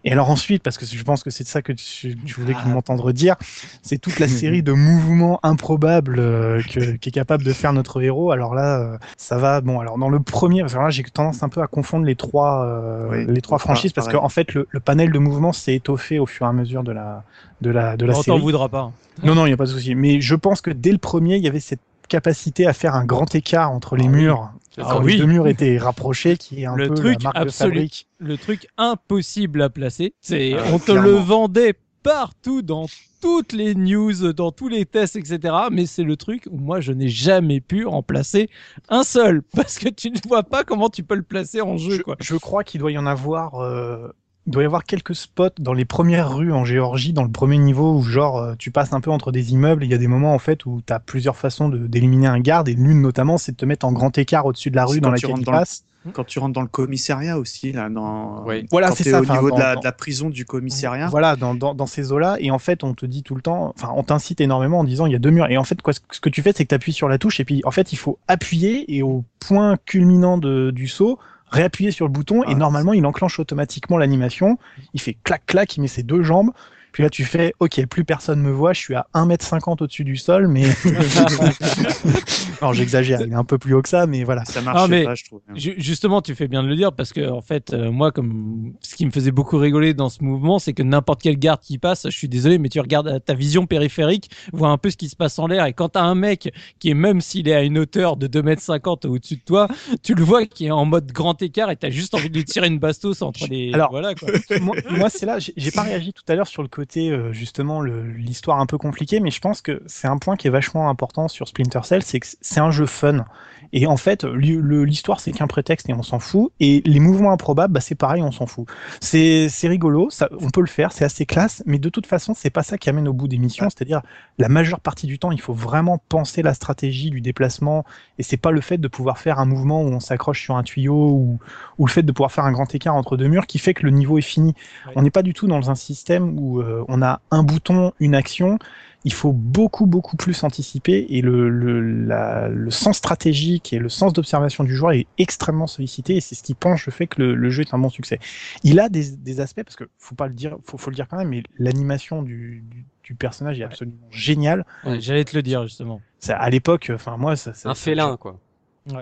Et 0.04 0.12
alors 0.12 0.30
ensuite, 0.30 0.62
parce 0.62 0.78
que 0.78 0.86
je 0.86 1.02
pense 1.02 1.22
que 1.22 1.30
c'est 1.30 1.46
ça 1.46 1.62
que 1.62 1.72
tu, 1.72 2.16
tu 2.16 2.40
voulais 2.40 2.54
ah. 2.56 2.68
m'entendre 2.68 3.12
dire, 3.12 3.36
c'est 3.82 3.98
toute 3.98 4.18
la 4.18 4.28
série 4.28 4.62
de 4.62 4.72
mouvements 4.72 5.38
improbables 5.42 6.18
euh, 6.18 6.60
que, 6.62 6.96
qu'est 6.96 7.10
capable 7.10 7.44
de 7.44 7.52
faire 7.52 7.72
notre 7.72 8.02
héros. 8.02 8.32
Alors 8.32 8.54
là, 8.54 8.80
euh, 8.80 8.98
ça 9.16 9.38
va. 9.38 9.60
Bon, 9.60 9.78
alors 9.80 9.98
dans 9.98 10.08
le 10.08 10.20
premier, 10.20 10.62
enfin, 10.62 10.90
j'ai 10.90 11.04
tendance 11.04 11.42
un 11.42 11.48
peu 11.48 11.62
à 11.62 11.66
confondre 11.66 12.04
les 12.04 12.16
trois, 12.16 12.64
euh, 12.66 13.24
les 13.26 13.40
trois 13.40 13.58
franchises 13.58 13.92
parce 13.92 14.08
qu'en 14.08 14.28
fait, 14.28 14.54
le, 14.54 14.66
le, 14.70 14.80
panel 14.80 15.12
de 15.12 15.18
mouvements 15.18 15.52
s'est 15.52 15.74
étoffé 15.74 16.18
au 16.18 16.26
fur 16.26 16.46
et 16.46 16.48
à 16.48 16.52
mesure 16.52 16.82
de 16.82 16.92
la 16.92 17.22
de 17.60 17.70
la 17.70 17.96
de 17.96 18.04
la 18.06 18.16
on 18.16 18.22
série. 18.22 18.36
On 18.36 18.40
voudra 18.40 18.68
pas. 18.68 18.92
Non, 19.22 19.34
non, 19.34 19.46
il 19.46 19.50
n'y 19.50 19.54
a 19.54 19.56
pas 19.56 19.66
de 19.66 19.70
souci. 19.70 19.94
Mais 19.94 20.20
je 20.20 20.34
pense 20.34 20.60
que 20.60 20.70
dès 20.70 20.90
le 20.90 20.98
premier, 20.98 21.36
il 21.36 21.44
y 21.44 21.48
avait 21.48 21.60
cette 21.60 21.80
capacité 22.12 22.66
à 22.66 22.72
faire 22.72 22.94
un 22.94 23.04
grand 23.04 23.34
écart 23.34 23.70
entre 23.72 23.96
les 23.96 24.08
ah 24.08 24.08
murs 24.08 24.52
ah, 24.78 24.98
oui. 25.00 25.14
les 25.14 25.18
deux 25.18 25.26
murs 25.26 25.48
étaient 25.48 25.78
rapprochés, 25.78 26.36
qui 26.36 26.62
est 26.62 26.66
un 26.66 26.76
le 26.76 26.88
peu 26.88 26.94
truc 26.94 27.22
la 27.22 27.24
marque 27.24 27.36
absolu, 27.36 27.82
de 27.82 27.86
fabrique. 27.86 28.08
Le 28.18 28.38
truc 28.38 28.66
impossible 28.78 29.62
à 29.62 29.70
placer. 29.70 30.14
C'est, 30.20 30.56
Ah, 30.58 30.64
on 30.72 30.78
te 30.78 30.92
clairement. 30.92 31.02
le 31.02 31.12
vendait 31.12 31.74
partout 32.02 32.62
dans 32.62 32.86
toutes 33.20 33.52
les 33.52 33.74
news, 33.74 34.32
dans 34.32 34.50
tous 34.52 34.68
les 34.68 34.86
tests, 34.86 35.16
etc. 35.16 35.54
Mais 35.70 35.86
c'est 35.86 36.02
le 36.04 36.16
truc 36.16 36.48
où 36.50 36.58
moi 36.58 36.80
je 36.80 36.92
n'ai 36.92 37.08
jamais 37.08 37.60
pu 37.60 37.86
en 37.86 38.02
placer 38.02 38.48
un 38.88 39.04
seul 39.04 39.42
parce 39.54 39.78
que 39.78 39.88
tu 39.88 40.10
ne 40.10 40.18
vois 40.26 40.42
pas 40.42 40.64
comment 40.64 40.88
tu 40.90 41.04
peux 41.04 41.14
le 41.16 41.22
placer 41.22 41.60
en 41.60 41.76
jeu, 41.76 41.98
Je, 41.98 42.02
quoi. 42.02 42.16
je 42.20 42.36
crois 42.36 42.64
qu'il 42.64 42.80
doit 42.80 42.92
y 42.92 42.98
en 42.98 43.06
avoir. 43.06 43.56
euh, 43.62 44.08
il 44.46 44.52
doit 44.52 44.62
y 44.62 44.66
avoir 44.66 44.84
quelques 44.84 45.14
spots 45.14 45.50
dans 45.60 45.72
les 45.72 45.84
premières 45.84 46.34
rues 46.34 46.52
en 46.52 46.64
Géorgie, 46.64 47.12
dans 47.12 47.22
le 47.22 47.30
premier 47.30 47.58
niveau, 47.58 47.94
où 47.96 48.02
genre 48.02 48.38
euh, 48.38 48.54
tu 48.58 48.70
passes 48.70 48.92
un 48.92 49.00
peu 49.00 49.10
entre 49.10 49.30
des 49.32 49.52
immeubles. 49.52 49.82
et 49.84 49.86
Il 49.86 49.90
y 49.92 49.94
a 49.94 49.98
des 49.98 50.08
moments 50.08 50.34
en 50.34 50.38
fait 50.38 50.66
où 50.66 50.80
tu 50.86 50.92
as 50.92 50.98
plusieurs 50.98 51.36
façons 51.36 51.68
de- 51.68 51.86
d'éliminer 51.86 52.26
un 52.26 52.40
garde, 52.40 52.68
et 52.68 52.74
l'une 52.74 53.00
notamment, 53.00 53.38
c'est 53.38 53.52
de 53.52 53.56
te 53.56 53.64
mettre 53.64 53.86
en 53.86 53.92
grand 53.92 54.16
écart 54.18 54.46
au-dessus 54.46 54.70
de 54.70 54.76
la 54.76 54.84
rue 54.84 55.00
dans 55.00 55.08
tu 55.10 55.14
laquelle 55.14 55.30
rentres 55.30 55.42
il 55.42 55.44
dans 55.46 55.52
le- 55.52 55.58
passe. 55.58 55.84
Quand 56.14 56.24
tu 56.24 56.40
rentres 56.40 56.54
dans 56.54 56.62
le 56.62 56.66
commissariat 56.66 57.38
aussi, 57.38 57.70
là, 57.70 57.88
dans... 57.88 58.42
Voilà, 58.72 58.90
c'est 58.90 59.04
ça, 59.08 59.20
au 59.20 59.24
niveau 59.24 59.50
dans- 59.50 59.54
de, 59.56 59.60
la, 59.60 59.74
dans- 59.74 59.80
de 59.82 59.84
la 59.84 59.92
prison 59.92 60.30
du 60.30 60.44
commissariat. 60.44 61.06
Voilà, 61.06 61.36
dans, 61.36 61.54
dans, 61.54 61.74
dans 61.76 61.86
ces 61.86 62.10
eaux-là, 62.10 62.38
et 62.40 62.50
en 62.50 62.58
fait, 62.58 62.82
on 62.82 62.92
te 62.94 63.06
dit 63.06 63.22
tout 63.22 63.36
le 63.36 63.40
temps, 63.40 63.72
enfin, 63.76 63.92
on 63.94 64.02
t'incite 64.02 64.40
énormément 64.40 64.80
en 64.80 64.84
disant 64.84 65.06
il 65.06 65.12
y 65.12 65.14
a 65.14 65.20
deux 65.20 65.30
murs. 65.30 65.46
Et 65.48 65.56
en 65.58 65.62
fait, 65.62 65.80
quoi, 65.80 65.92
ce 65.92 66.00
ce 66.10 66.18
que 66.20 66.28
tu 66.28 66.42
fais, 66.42 66.52
c'est 66.56 66.64
que 66.64 66.70
tu 66.70 66.74
appuies 66.74 66.92
sur 66.92 67.08
la 67.08 67.18
touche, 67.18 67.38
et 67.38 67.44
puis 67.44 67.62
en 67.64 67.70
fait, 67.70 67.92
il 67.92 67.96
faut 67.98 68.18
appuyer, 68.26 68.96
et 68.96 69.04
au 69.04 69.22
point 69.38 69.76
culminant 69.86 70.38
de, 70.38 70.72
du 70.72 70.88
saut, 70.88 71.20
réappuyer 71.52 71.90
sur 71.90 72.06
le 72.06 72.12
bouton, 72.12 72.42
et 72.42 72.48
Ah, 72.48 72.54
normalement, 72.54 72.92
il 72.92 73.06
enclenche 73.06 73.38
automatiquement 73.38 73.98
l'animation. 73.98 74.58
Il 74.94 75.00
fait 75.00 75.16
clac 75.22 75.46
clac, 75.46 75.76
il 75.76 75.82
met 75.82 75.88
ses 75.88 76.02
deux 76.02 76.22
jambes. 76.22 76.50
Puis 76.92 77.02
là, 77.02 77.10
tu 77.10 77.24
fais, 77.24 77.54
ok, 77.58 77.86
plus 77.86 78.04
personne 78.04 78.40
me 78.40 78.50
voit, 78.52 78.72
je 78.72 78.80
suis 78.80 78.94
à 78.94 79.06
1m50 79.14 79.82
au-dessus 79.82 80.04
du 80.04 80.16
sol, 80.16 80.46
mais. 80.48 80.64
non, 82.62 82.72
j'exagère, 82.72 83.20
il 83.22 83.32
est 83.32 83.36
un 83.36 83.44
peu 83.44 83.58
plus 83.58 83.74
haut 83.74 83.82
que 83.82 83.88
ça, 83.88 84.06
mais 84.06 84.24
voilà. 84.24 84.44
Ça 84.44 84.60
Ah, 84.66 84.86
mais- 84.88 85.04
pas, 85.04 85.14
je 85.14 85.24
trouve. 85.24 85.40
Ju- 85.54 85.74
Justement, 85.78 86.22
tu 86.22 86.34
fais 86.34 86.48
bien 86.48 86.62
de 86.62 86.68
le 86.68 86.76
dire 86.76 86.92
parce 86.92 87.12
que 87.12 87.28
en 87.30 87.40
fait, 87.40 87.72
euh, 87.72 87.90
moi, 87.90 88.12
comme 88.12 88.72
ce 88.80 88.94
qui 88.94 89.06
me 89.06 89.10
faisait 89.10 89.30
beaucoup 89.30 89.58
rigoler 89.58 89.94
dans 89.94 90.08
ce 90.08 90.22
mouvement, 90.22 90.58
c'est 90.58 90.72
que 90.72 90.82
n'importe 90.82 91.22
quel 91.22 91.38
garde 91.38 91.60
qui 91.60 91.78
passe, 91.78 92.04
je 92.04 92.16
suis 92.16 92.28
désolé, 92.28 92.58
mais 92.58 92.68
tu 92.68 92.80
regardes 92.80 93.08
à 93.08 93.20
ta 93.20 93.34
vision 93.34 93.66
périphérique, 93.66 94.30
vois 94.52 94.68
un 94.68 94.78
peu 94.78 94.90
ce 94.90 94.96
qui 94.96 95.08
se 95.08 95.16
passe 95.16 95.38
en 95.38 95.46
l'air, 95.46 95.64
et 95.66 95.72
quand 95.72 95.90
t'as 95.90 96.02
un 96.02 96.14
mec 96.14 96.52
qui 96.78 96.90
est 96.90 96.94
même 96.94 97.20
s'il 97.20 97.48
est 97.48 97.54
à 97.54 97.62
une 97.62 97.78
hauteur 97.78 98.16
de 98.16 98.26
2m50 98.26 99.06
au-dessus 99.06 99.36
de 99.36 99.42
toi, 99.44 99.68
tu 100.02 100.14
le 100.14 100.22
vois 100.22 100.46
qui 100.46 100.66
est 100.66 100.70
en 100.70 100.84
mode 100.84 101.10
grand 101.12 101.40
écart 101.42 101.70
et 101.70 101.76
t'as 101.76 101.90
juste 101.90 102.14
envie 102.14 102.28
de 102.30 102.34
lui 102.36 102.44
tirer 102.44 102.66
une 102.66 102.78
bastos 102.78 103.22
entre 103.22 103.46
les. 103.48 103.72
Alors, 103.72 103.90
voilà 103.90 104.14
quoi. 104.14 104.28
moi, 104.60 104.76
moi, 104.90 105.08
c'est 105.10 105.26
là, 105.26 105.38
j'ai 105.38 105.52
j'ai 105.56 105.70
pas 105.70 105.82
réagi 105.82 106.12
tout 106.12 106.22
à 106.28 106.34
l'heure 106.34 106.46
sur 106.46 106.62
le 106.62 106.68
côté 106.68 106.81
euh, 106.96 107.32
justement 107.32 107.82
l'histoire 107.82 108.60
un 108.60 108.66
peu 108.66 108.78
compliquée, 108.78 109.20
mais 109.20 109.30
je 109.30 109.40
pense 109.40 109.62
que 109.62 109.82
c'est 109.86 110.08
un 110.08 110.18
point 110.18 110.36
qui 110.36 110.46
est 110.46 110.50
vachement 110.50 110.88
important 110.88 111.28
sur 111.28 111.48
Splinter 111.48 111.80
Cell, 111.84 112.02
c'est 112.02 112.20
que 112.20 112.26
c'est 112.40 112.60
un 112.60 112.70
jeu 112.70 112.86
fun. 112.86 113.24
Et 113.72 113.86
en 113.86 113.96
fait, 113.96 114.24
l'histoire 114.24 115.20
c'est 115.20 115.32
qu'un 115.32 115.46
prétexte 115.46 115.88
et 115.88 115.94
on 115.94 116.02
s'en 116.02 116.18
fout. 116.18 116.52
Et 116.60 116.82
les 116.84 117.00
mouvements 117.00 117.32
improbables, 117.32 117.72
bah, 117.72 117.80
c'est 117.80 117.94
pareil, 117.94 118.22
on 118.22 118.32
s'en 118.32 118.46
fout. 118.46 118.66
C'est 119.00 119.48
c'est 119.48 119.68
rigolo, 119.68 120.10
ça, 120.10 120.28
on 120.40 120.50
peut 120.50 120.60
le 120.60 120.66
faire, 120.66 120.92
c'est 120.92 121.04
assez 121.04 121.26
classe, 121.26 121.62
mais 121.66 121.78
de 121.78 121.88
toute 121.88 122.06
façon, 122.06 122.34
c'est 122.36 122.50
pas 122.50 122.62
ça 122.62 122.78
qui 122.78 122.90
amène 122.90 123.08
au 123.08 123.12
bout 123.12 123.28
des 123.28 123.38
missions. 123.38 123.68
C'est-à-dire 123.70 124.02
la 124.38 124.48
majeure 124.48 124.80
partie 124.80 125.06
du 125.06 125.18
temps, 125.18 125.32
il 125.32 125.40
faut 125.40 125.54
vraiment 125.54 125.98
penser 126.08 126.42
la 126.42 126.54
stratégie 126.54 127.10
du 127.10 127.20
déplacement, 127.20 127.84
et 128.18 128.22
c'est 128.22 128.36
pas 128.36 128.50
le 128.50 128.60
fait 128.60 128.78
de 128.78 128.88
pouvoir 128.88 129.18
faire 129.18 129.38
un 129.38 129.46
mouvement 129.46 129.82
où 129.82 129.86
on 129.88 130.00
s'accroche 130.00 130.42
sur 130.42 130.56
un 130.56 130.62
tuyau 130.62 130.94
ou, 131.10 131.38
ou 131.78 131.86
le 131.86 131.90
fait 131.90 132.02
de 132.02 132.12
pouvoir 132.12 132.32
faire 132.32 132.44
un 132.44 132.52
grand 132.52 132.74
écart 132.74 132.94
entre 132.94 133.16
deux 133.16 133.28
murs 133.28 133.46
qui 133.46 133.58
fait 133.58 133.74
que 133.74 133.84
le 133.84 133.90
niveau 133.90 134.18
est 134.18 134.22
fini. 134.22 134.54
On 134.94 135.02
n'est 135.02 135.10
pas 135.10 135.22
du 135.22 135.32
tout 135.34 135.46
dans 135.46 135.70
un 135.70 135.74
système 135.74 136.38
où 136.38 136.60
euh, 136.60 136.84
on 136.88 137.02
a 137.02 137.20
un 137.30 137.42
bouton, 137.42 137.92
une 138.00 138.14
action. 138.14 138.58
Il 139.04 139.12
faut 139.12 139.32
beaucoup, 139.32 139.86
beaucoup 139.86 140.16
plus 140.16 140.44
anticiper 140.44 141.06
et 141.10 141.22
le, 141.22 141.48
le, 141.48 141.80
la- 142.06 142.48
le 142.48 142.70
sens 142.70 142.98
stratégique 142.98 143.61
et 143.72 143.78
le 143.78 143.88
sens 143.88 144.12
d'observation 144.12 144.64
du 144.64 144.74
joueur 144.74 144.92
est 144.92 145.06
extrêmement 145.18 145.66
sollicité 145.66 146.16
et 146.16 146.20
c'est 146.20 146.34
ce 146.34 146.42
qui 146.42 146.54
penche 146.54 146.86
le 146.86 146.92
fait 146.92 147.06
que 147.06 147.20
le, 147.22 147.34
le 147.34 147.50
jeu 147.50 147.62
est 147.62 147.74
un 147.74 147.78
bon 147.78 147.88
succès. 147.90 148.18
Il 148.62 148.80
a 148.80 148.88
des, 148.88 149.10
des 149.16 149.40
aspects, 149.40 149.62
parce 149.62 149.76
que 149.76 149.84
faut 149.98 150.14
pas 150.14 150.26
le 150.26 150.34
dire, 150.34 150.56
faut, 150.64 150.78
faut 150.78 150.90
le 150.90 150.96
dire 150.96 151.06
quand 151.08 151.16
même, 151.16 151.28
mais 151.28 151.42
l'animation 151.58 152.22
du, 152.22 152.64
du, 152.68 152.84
du 153.04 153.14
personnage 153.14 153.60
est 153.60 153.64
absolument 153.64 153.96
géniale. 154.10 154.64
Ouais, 154.84 155.00
J'allais 155.00 155.24
te 155.24 155.36
le 155.36 155.42
dire 155.42 155.62
justement. 155.64 156.00
Ça, 156.20 156.36
à 156.36 156.50
l'époque, 156.50 156.90
enfin 156.94 157.16
moi, 157.16 157.36
ça, 157.36 157.54
ça- 157.54 157.70
Un 157.70 157.74
félin, 157.74 158.16
quoi. 158.16 158.38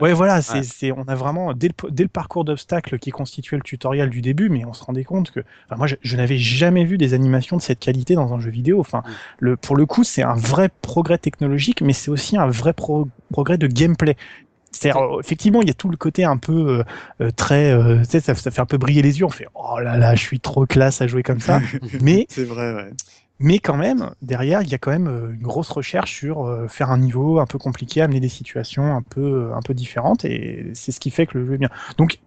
Ouais, 0.03 0.12
voilà, 0.12 0.42
c'est, 0.42 0.59
Ouais. 0.59 0.62
c'est, 0.62 0.92
on 0.92 1.05
a 1.05 1.14
vraiment, 1.14 1.55
dès 1.55 1.68
le, 1.68 1.90
dès 1.90 2.03
le 2.03 2.11
parcours 2.11 2.44
d'obstacles 2.44 2.99
qui 2.99 3.11
constituait 3.11 3.57
le 3.57 3.62
tutoriel 3.62 4.11
du 4.11 4.20
début, 4.20 4.51
mais 4.51 4.66
on 4.66 4.75
se 4.75 4.85
rendait 4.85 5.05
compte 5.05 5.31
que, 5.31 5.40
enfin, 5.40 5.77
moi, 5.77 5.87
je, 5.87 5.96
je 6.03 6.16
n'avais 6.18 6.37
jamais 6.37 6.85
vu 6.85 6.99
des 6.99 7.14
animations 7.14 7.57
de 7.57 7.62
cette 7.62 7.79
qualité 7.79 8.14
dans 8.14 8.35
un 8.35 8.40
jeu 8.40 8.51
vidéo. 8.51 8.79
Enfin, 8.79 9.03
le, 9.38 9.57
pour 9.57 9.77
le 9.77 9.87
coup, 9.87 10.05
c'est 10.05 10.23
un 10.23 10.35
vrai 10.35 10.68
progrès 10.83 11.16
technologique, 11.16 11.81
mais 11.81 11.94
c'est 11.94 12.11
aussi 12.11 12.37
un 12.37 12.46
vrai 12.46 12.75
pro- 12.75 13.09
progrès 13.33 13.57
de 13.57 13.66
gameplay. 13.66 14.16
C'est-à-dire, 14.73 15.03
euh, 15.03 15.21
effectivement, 15.21 15.63
il 15.63 15.69
y 15.69 15.71
a 15.71 15.75
tout 15.75 15.89
le 15.89 15.97
côté 15.97 16.25
un 16.25 16.37
peu 16.37 16.53
euh, 16.53 16.85
euh, 17.21 17.31
très, 17.31 17.73
euh, 17.73 17.99
tu 18.01 18.11
sais, 18.11 18.21
ça, 18.21 18.35
ça 18.35 18.51
fait 18.51 18.61
un 18.61 18.67
peu 18.67 18.79
briller 18.79 19.03
les 19.03 19.19
yeux. 19.19 19.27
On 19.27 19.31
fait, 19.31 19.47
oh 19.55 19.79
là 19.81 19.97
là, 19.97 20.15
je 20.15 20.21
suis 20.21 20.41
trop 20.41 20.67
classe 20.67 21.01
à 21.01 21.07
jouer 21.07 21.23
comme 21.23 21.41
ça. 21.41 21.61
mais 22.01 22.27
C'est 22.29 22.45
vrai, 22.45 22.75
ouais. 22.75 22.91
mais 23.39 23.59
quand 23.59 23.77
même, 23.77 24.11
derrière, 24.23 24.63
il 24.63 24.69
y 24.69 24.75
a 24.75 24.79
quand 24.79 24.93
même 24.93 25.09
une 25.35 25.43
grosse 25.43 25.71
recherche 25.71 26.15
sur 26.15 26.49
faire 26.69 26.91
un 26.91 26.99
niveau 26.99 27.41
un 27.41 27.47
peu 27.47 27.59
compliqué, 27.59 28.01
amener 28.01 28.21
des 28.21 28.29
situations 28.29 28.97
un 28.97 29.03
peu, 29.03 29.51
un 29.55 29.63
peu 29.63 29.75
différentes, 29.75 30.25
et 30.25 30.71
c'est 30.75 30.93
ce 30.93 31.01
qui 31.01 31.11
fait 31.11 31.27
que 31.27 31.39
le 31.39 31.47
jeu 31.47 31.55
est 31.55 31.59
bien. 31.59 31.71
Donc, 31.99 32.19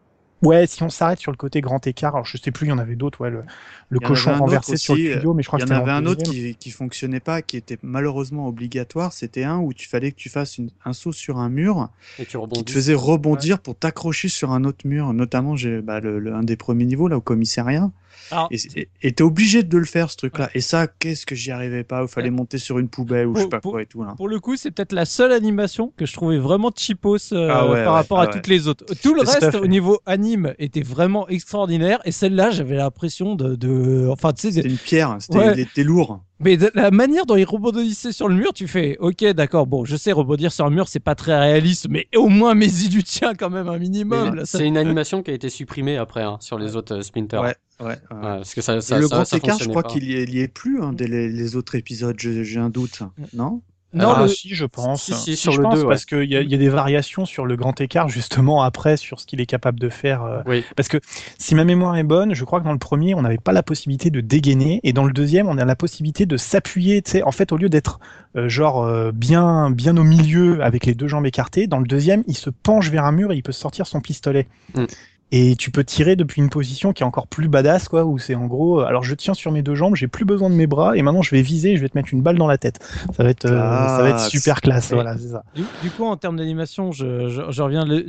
ouais, 0.43 0.67
si 0.67 0.83
on 0.83 0.89
s'arrête 0.89 1.19
sur 1.19 1.31
le 1.31 1.37
côté 1.37 1.61
grand 1.61 1.85
écart, 1.87 2.15
alors 2.15 2.25
je 2.25 2.37
sais 2.37 2.51
plus, 2.51 2.67
il 2.67 2.69
y 2.69 2.73
en 2.73 2.77
avait 2.77 2.95
d'autres, 2.95 3.21
ouais, 3.21 3.29
le, 3.29 3.43
le 3.89 3.99
cochon 3.99 4.35
renversé 4.35 4.77
sur 4.77 4.95
le 4.95 4.99
tuyau, 4.99 5.33
mais 5.33 5.43
je 5.43 5.47
crois 5.47 5.57
Il 5.57 5.61
y 5.61 5.63
que 5.63 5.67
en 5.67 5.71
avait 5.71 5.91
un 5.91 6.05
autre 6.05 6.23
qui, 6.23 6.55
qui 6.55 6.71
fonctionnait 6.71 7.19
pas, 7.19 7.41
qui 7.41 7.57
était 7.57 7.77
malheureusement 7.83 8.47
obligatoire. 8.47 9.13
C'était 9.13 9.43
un 9.43 9.59
où 9.59 9.73
tu 9.73 9.87
fallait 9.87 10.11
que 10.11 10.17
tu 10.17 10.29
fasses 10.29 10.57
une- 10.57 10.71
un 10.85 10.93
saut 10.93 11.11
sur 11.11 11.37
un 11.37 11.49
mur 11.49 11.89
Et 12.17 12.25
tu 12.25 12.37
qui 12.51 12.63
te 12.63 12.71
faisait 12.71 12.93
rebondir 12.93 13.59
pour 13.59 13.75
t'accrocher 13.75 14.29
sur 14.29 14.51
un 14.51 14.63
autre 14.65 14.87
mur. 14.87 15.13
Notamment, 15.13 15.55
j'ai 15.55 15.81
bah, 15.81 15.99
le, 15.99 16.19
le- 16.19 16.33
un 16.33 16.43
des 16.43 16.57
premiers 16.57 16.85
niveaux 16.85 17.07
là 17.07 17.17
au 17.17 17.21
commissariat. 17.21 17.91
Alors, 18.31 18.47
Et 18.51 18.57
et- 19.01 19.11
t'es 19.11 19.23
obligé 19.23 19.63
de 19.63 19.77
le 19.77 19.85
faire 19.85 20.09
ce 20.11 20.17
truc-là. 20.17 20.49
Et 20.53 20.61
ça, 20.61 20.87
qu'est-ce 20.87 21.25
que 21.25 21.35
j'y 21.35 21.51
arrivais 21.51 21.83
pas? 21.83 22.01
Il 22.01 22.07
fallait 22.07 22.29
monter 22.31 22.57
sur 22.57 22.79
une 22.79 22.89
poubelle 22.89 23.27
ou 23.27 23.35
je 23.35 23.39
sais 23.39 23.43
Pour- 23.43 23.49
pas 23.51 23.59
pour- 23.61 23.71
quoi 23.73 23.81
et 23.81 23.85
tout 23.85 24.03
là. 24.03 24.13
Pour 24.17 24.27
le 24.27 24.39
coup, 24.39 24.55
c'est 24.55 24.71
peut-être 24.71 24.93
la 24.93 25.05
seule 25.05 25.31
animation 25.31 25.93
que 25.97 26.05
je 26.05 26.13
trouvais 26.13 26.37
vraiment 26.37 26.71
cheapos 26.75 27.31
euh, 27.33 27.49
Ah 27.51 27.65
ouais, 27.67 27.71
par 27.83 27.93
ouais, 27.93 27.99
rapport 27.99 28.19
ah 28.19 28.23
à 28.23 28.25
ouais. 28.27 28.33
toutes 28.33 28.47
les 28.47 28.67
autres. 28.67 28.85
Tout 29.01 29.13
le 29.13 29.21
reste 29.21 29.55
au 29.55 29.67
niveau 29.67 29.99
anime 30.05 30.53
était 30.59 30.81
vraiment 30.81 31.27
extraordinaire 31.29 31.99
et 32.05 32.11
celle-là, 32.11 32.51
j'avais 32.51 32.75
l'impression 32.75 33.35
de, 33.35 33.55
de, 33.55 34.07
enfin, 34.11 34.33
tu 34.33 34.41
sais, 34.41 34.51
C'était 34.51 34.69
une 34.69 34.77
pierre, 34.77 35.17
c'était 35.19 35.37
Ouais. 35.37 35.53
il 35.53 35.59
était 35.61 35.83
lourd. 35.83 36.21
mais 36.39 36.57
de 36.57 36.69
la 36.75 36.91
manière 36.91 37.25
dont 37.25 37.37
il 37.37 37.45
rebondissait 37.45 38.11
sur 38.11 38.27
le 38.27 38.35
mur, 38.35 38.51
tu 38.53 38.67
fais, 38.67 38.97
ok, 38.99 39.23
d'accord, 39.27 39.65
bon, 39.67 39.85
je 39.85 39.95
sais 39.95 40.11
rebondir 40.11 40.51
sur 40.51 40.65
un 40.65 40.69
mur, 40.69 40.87
c'est 40.89 40.99
pas 40.99 41.15
très 41.15 41.37
réaliste, 41.39 41.87
mais 41.89 42.07
au 42.15 42.27
moins 42.27 42.53
mes 42.53 42.67
du 42.89 43.03
tien 43.03 43.33
quand 43.35 43.49
même 43.49 43.67
un 43.69 43.77
minimum. 43.77 44.33
Mais 44.35 44.45
ça- 44.45 44.57
C'est 44.57 44.67
une 44.67 44.77
animation 44.77 45.21
qui 45.23 45.31
a 45.31 45.33
été 45.33 45.49
supprimée 45.49 45.97
après 45.97 46.23
hein, 46.23 46.37
sur 46.41 46.57
les 46.57 46.75
autres 46.75 46.95
euh, 46.95 47.01
Splinter. 47.01 47.37
Ouais, 47.37 47.55
ouais. 47.79 47.85
ouais. 47.87 47.93
Ouais, 48.11 48.21
parce 48.21 48.53
que 48.53 48.61
ça, 48.61 48.75
le 48.75 48.81
ça- 48.81 48.99
grand 48.99 49.25
ça 49.25 49.37
écart, 49.37 49.57
je 49.59 49.69
crois 49.69 49.83
qu'il 49.83 50.03
y, 50.03 50.13
est- 50.15 50.23
il 50.23 50.33
y 50.35 50.39
est 50.41 50.47
plus 50.47 50.81
hein, 50.81 50.93
dès 50.93 51.07
les, 51.07 51.29
les 51.29 51.55
autres 51.55 51.75
épisodes. 51.75 52.15
je- 52.19 52.43
J'ai 52.43 52.59
un 52.59 52.69
doute, 52.69 53.01
non? 53.33 53.61
Non, 53.95 54.09
ah, 54.15 54.21
le- 54.23 54.27
si, 54.27 54.55
je 54.55 54.65
pense. 54.65 55.03
Si, 55.03 55.13
si, 55.13 55.35
sur 55.35 55.51
je 55.51 55.57
le 55.57 55.63
pense, 55.65 55.75
deux, 55.75 55.81
ouais. 55.83 55.89
parce 55.89 56.05
qu'il 56.05 56.23
y, 56.23 56.29
y 56.33 56.55
a 56.55 56.57
des 56.57 56.67
variations 56.69 57.25
sur 57.27 57.45
le 57.45 57.55
grand 57.55 57.79
écart, 57.79 58.09
justement, 58.09 58.63
après, 58.63 58.97
sur 58.97 59.19
ce 59.19 59.27
qu'il 59.27 59.39
est 59.39 59.45
capable 59.45 59.79
de 59.79 59.87
faire. 59.87 60.23
euh, 60.23 60.41
Oui, 60.47 60.63
Parce 60.75 60.87
que 60.89 60.97
si 61.37 61.53
ma 61.53 61.63
mémoire 61.63 61.95
est 61.97 62.03
bonne, 62.03 62.33
je 62.33 62.43
crois 62.43 62.59
que 62.59 62.65
dans 62.65 62.71
le 62.71 62.79
premier, 62.79 63.13
on 63.13 63.21
n'avait 63.21 63.37
pas 63.37 63.51
la 63.51 63.61
possibilité 63.61 64.09
de 64.09 64.19
dégainer, 64.19 64.79
et 64.81 64.93
dans 64.93 65.05
le 65.05 65.13
deuxième, 65.13 65.47
on 65.47 65.59
a 65.59 65.65
la 65.65 65.75
possibilité 65.75 66.25
de 66.25 66.37
s'appuyer. 66.37 67.03
Tu 67.03 67.11
sais, 67.11 67.21
en 67.21 67.31
fait, 67.31 67.51
au 67.51 67.57
lieu 67.57 67.69
d'être 67.69 67.99
euh, 68.35 68.49
genre 68.49 68.83
euh, 68.83 69.11
bien, 69.11 69.69
bien 69.69 69.95
au 69.95 70.03
milieu 70.03 70.63
avec 70.63 70.87
les 70.87 70.95
deux 70.95 71.07
jambes 71.07 71.27
écartées, 71.27 71.67
dans 71.67 71.77
le 71.77 71.85
deuxième, 71.85 72.23
il 72.25 72.35
se 72.35 72.49
penche 72.49 72.89
vers 72.89 73.05
un 73.05 73.11
mur 73.11 73.31
et 73.31 73.35
il 73.35 73.43
peut 73.43 73.51
sortir 73.51 73.85
son 73.85 74.01
pistolet. 74.01 74.47
Mm. 74.73 74.85
Et 75.35 75.55
tu 75.55 75.71
peux 75.71 75.83
tirer 75.83 76.15
depuis 76.15 76.41
une 76.43 76.49
position 76.51 76.93
qui 76.93 77.01
est 77.01 77.05
encore 77.05 77.27
plus 77.27 77.47
badass, 77.47 77.87
quoi, 77.87 78.05
où 78.05 78.19
c'est 78.19 78.35
en 78.35 78.45
gros, 78.45 78.81
euh, 78.81 78.85
alors 78.85 79.03
je 79.03 79.15
tiens 79.15 79.33
sur 79.33 79.51
mes 79.51 79.63
deux 79.63 79.73
jambes, 79.73 79.95
j'ai 79.95 80.07
plus 80.07 80.25
besoin 80.25 80.47
de 80.49 80.55
mes 80.55 80.67
bras, 80.67 80.95
et 80.95 81.01
maintenant 81.01 81.23
je 81.23 81.31
vais 81.31 81.41
viser, 81.41 81.71
et 81.71 81.75
je 81.77 81.81
vais 81.81 81.89
te 81.89 81.97
mettre 81.97 82.13
une 82.13 82.21
balle 82.21 82.37
dans 82.37 82.45
la 82.45 82.59
tête. 82.59 82.79
Ça 83.17 83.23
va 83.23 83.29
être, 83.31 83.45
euh, 83.45 83.87
ça 83.87 84.03
va 84.03 84.09
être 84.09 84.17
Classe. 84.17 84.29
super 84.29 84.61
classe, 84.61 84.91
voilà, 84.93 85.17
c'est 85.17 85.29
ça. 85.29 85.43
Du, 85.55 85.71
du 85.81 85.91
coup, 85.91 86.03
en 86.05 86.17
termes 86.17 86.37
d'animation, 86.37 86.91
je, 86.91 87.29
je, 87.29 87.41
je 87.49 87.61
reviens. 87.63 87.83
le- 87.85 88.05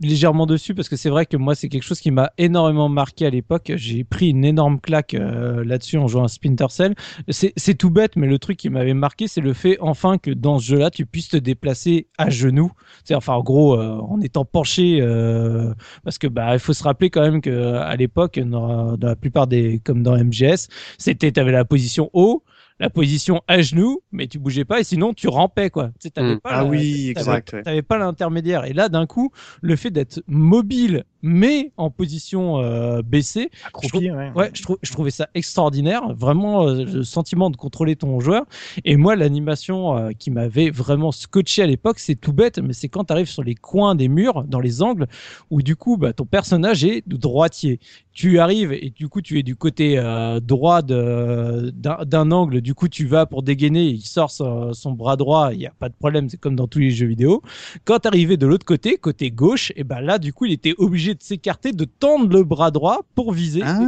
légèrement 0.00 0.46
dessus 0.46 0.74
parce 0.74 0.88
que 0.88 0.96
c'est 0.96 1.10
vrai 1.10 1.26
que 1.26 1.36
moi 1.36 1.54
c'est 1.54 1.68
quelque 1.68 1.82
chose 1.82 2.00
qui 2.00 2.10
m'a 2.10 2.32
énormément 2.38 2.88
marqué 2.88 3.26
à 3.26 3.30
l'époque. 3.30 3.72
J'ai 3.76 4.04
pris 4.04 4.30
une 4.30 4.44
énorme 4.44 4.80
claque 4.80 5.14
euh, 5.14 5.64
là-dessus 5.64 5.98
en 5.98 6.06
jouant 6.08 6.24
à 6.24 6.28
Splinter 6.28 6.66
Cell. 6.70 6.94
C'est 7.28 7.74
tout 7.74 7.90
bête, 7.90 8.16
mais 8.16 8.26
le 8.26 8.38
truc 8.38 8.56
qui 8.56 8.70
m'avait 8.70 8.94
marqué, 8.94 9.28
c'est 9.28 9.40
le 9.40 9.52
fait 9.52 9.78
enfin 9.80 10.18
que 10.18 10.30
dans 10.30 10.58
ce 10.58 10.66
jeu-là, 10.66 10.90
tu 10.90 11.06
puisses 11.06 11.28
te 11.28 11.36
déplacer 11.36 12.08
à 12.18 12.30
genoux. 12.30 12.72
C'est 13.04 13.14
enfin 13.14 13.34
en 13.34 13.42
gros 13.42 13.78
euh, 13.78 13.98
en 13.98 14.20
étant 14.20 14.44
penché, 14.44 14.98
euh, 15.00 15.72
parce 16.04 16.18
que 16.18 16.26
bah 16.26 16.54
il 16.54 16.58
faut 16.60 16.72
se 16.72 16.82
rappeler 16.82 17.10
quand 17.10 17.22
même 17.22 17.40
que 17.40 17.74
à 17.74 17.94
l'époque, 17.96 18.38
dans, 18.38 18.96
dans, 18.96 19.08
la 19.08 19.16
plupart 19.16 19.46
des 19.46 19.80
comme 19.84 20.02
dans 20.02 20.16
MGS, 20.16 20.68
c'était 20.98 21.38
avais 21.38 21.52
la 21.52 21.64
position 21.64 22.10
haut 22.12 22.42
la 22.80 22.90
position 22.90 23.42
à 23.48 23.60
genoux, 23.60 24.00
mais 24.12 24.26
tu 24.26 24.38
bougeais 24.38 24.64
pas 24.64 24.80
et 24.80 24.84
sinon 24.84 25.14
tu 25.14 25.28
rampais 25.28 25.70
quoi. 25.70 25.90
Tu 26.00 26.08
sais, 26.14 26.22
mm. 26.22 26.40
pas 26.40 26.50
ah 26.50 26.64
oui, 26.64 27.10
exact. 27.10 27.62
T'avais 27.62 27.82
pas 27.82 27.98
l'intermédiaire. 27.98 28.64
Et 28.64 28.72
là, 28.72 28.88
d'un 28.88 29.06
coup, 29.06 29.30
le 29.60 29.76
fait 29.76 29.90
d'être 29.90 30.22
mobile 30.26 31.04
mais 31.22 31.72
en 31.76 31.90
position 31.90 32.58
euh, 32.58 33.02
baissée, 33.02 33.50
je, 33.82 33.98
ouais. 34.34 34.50
je, 34.52 34.62
je, 34.82 34.92
trouvais 34.92 35.10
ça 35.10 35.28
extraordinaire. 35.34 36.14
Vraiment, 36.14 36.68
euh, 36.68 36.84
le 36.84 37.04
sentiment 37.04 37.50
de 37.50 37.56
contrôler 37.56 37.96
ton 37.96 38.20
joueur. 38.20 38.44
Et 38.84 38.96
moi, 38.96 39.16
l'animation 39.16 39.96
euh, 39.96 40.10
qui 40.18 40.30
m'avait 40.30 40.70
vraiment 40.70 41.12
scotché 41.12 41.62
à 41.62 41.66
l'époque, 41.66 41.98
c'est 41.98 42.14
tout 42.14 42.32
bête, 42.32 42.58
mais 42.58 42.72
c'est 42.72 42.88
quand 42.88 43.04
tu 43.04 43.12
arrives 43.12 43.28
sur 43.28 43.42
les 43.42 43.54
coins 43.54 43.94
des 43.94 44.08
murs, 44.08 44.44
dans 44.44 44.60
les 44.60 44.82
angles, 44.82 45.06
où 45.50 45.62
du 45.62 45.76
coup, 45.76 45.96
bah, 45.96 46.12
ton 46.12 46.24
personnage 46.24 46.84
est 46.84 47.02
droitier 47.08 47.80
tu 48.18 48.40
arrives 48.40 48.72
et 48.72 48.90
du 48.90 49.08
coup 49.08 49.22
tu 49.22 49.38
es 49.38 49.44
du 49.44 49.54
côté 49.54 49.94
droit 50.42 50.82
d'un 50.82 52.30
angle, 52.32 52.60
du 52.60 52.74
coup 52.74 52.88
tu 52.88 53.06
vas 53.06 53.26
pour 53.26 53.44
dégainer, 53.44 53.84
il 53.84 54.00
sort 54.00 54.32
son, 54.32 54.92
bras 54.92 55.14
droit, 55.14 55.50
il 55.52 55.58
n'y 55.58 55.68
a 55.68 55.72
pas 55.78 55.88
de 55.88 55.94
problème, 55.94 56.28
c'est 56.28 56.36
comme 56.36 56.56
dans 56.56 56.66
tous 56.66 56.80
les 56.80 56.90
jeux 56.90 57.06
vidéo. 57.06 57.42
Quand 57.84 58.00
tu 58.00 58.08
arrivais 58.08 58.36
de 58.36 58.44
l'autre 58.44 58.66
côté, 58.66 58.96
côté 58.96 59.30
gauche, 59.30 59.72
et 59.76 59.84
ben 59.84 60.00
là 60.00 60.18
du 60.18 60.32
coup 60.32 60.46
il 60.46 60.52
était 60.52 60.74
obligé 60.78 61.07
de 61.14 61.22
s'écarter, 61.22 61.72
de 61.72 61.84
tendre 61.84 62.28
le 62.28 62.44
bras 62.44 62.70
droit 62.70 63.00
pour 63.14 63.32
viser. 63.32 63.62
Ah, 63.64 63.78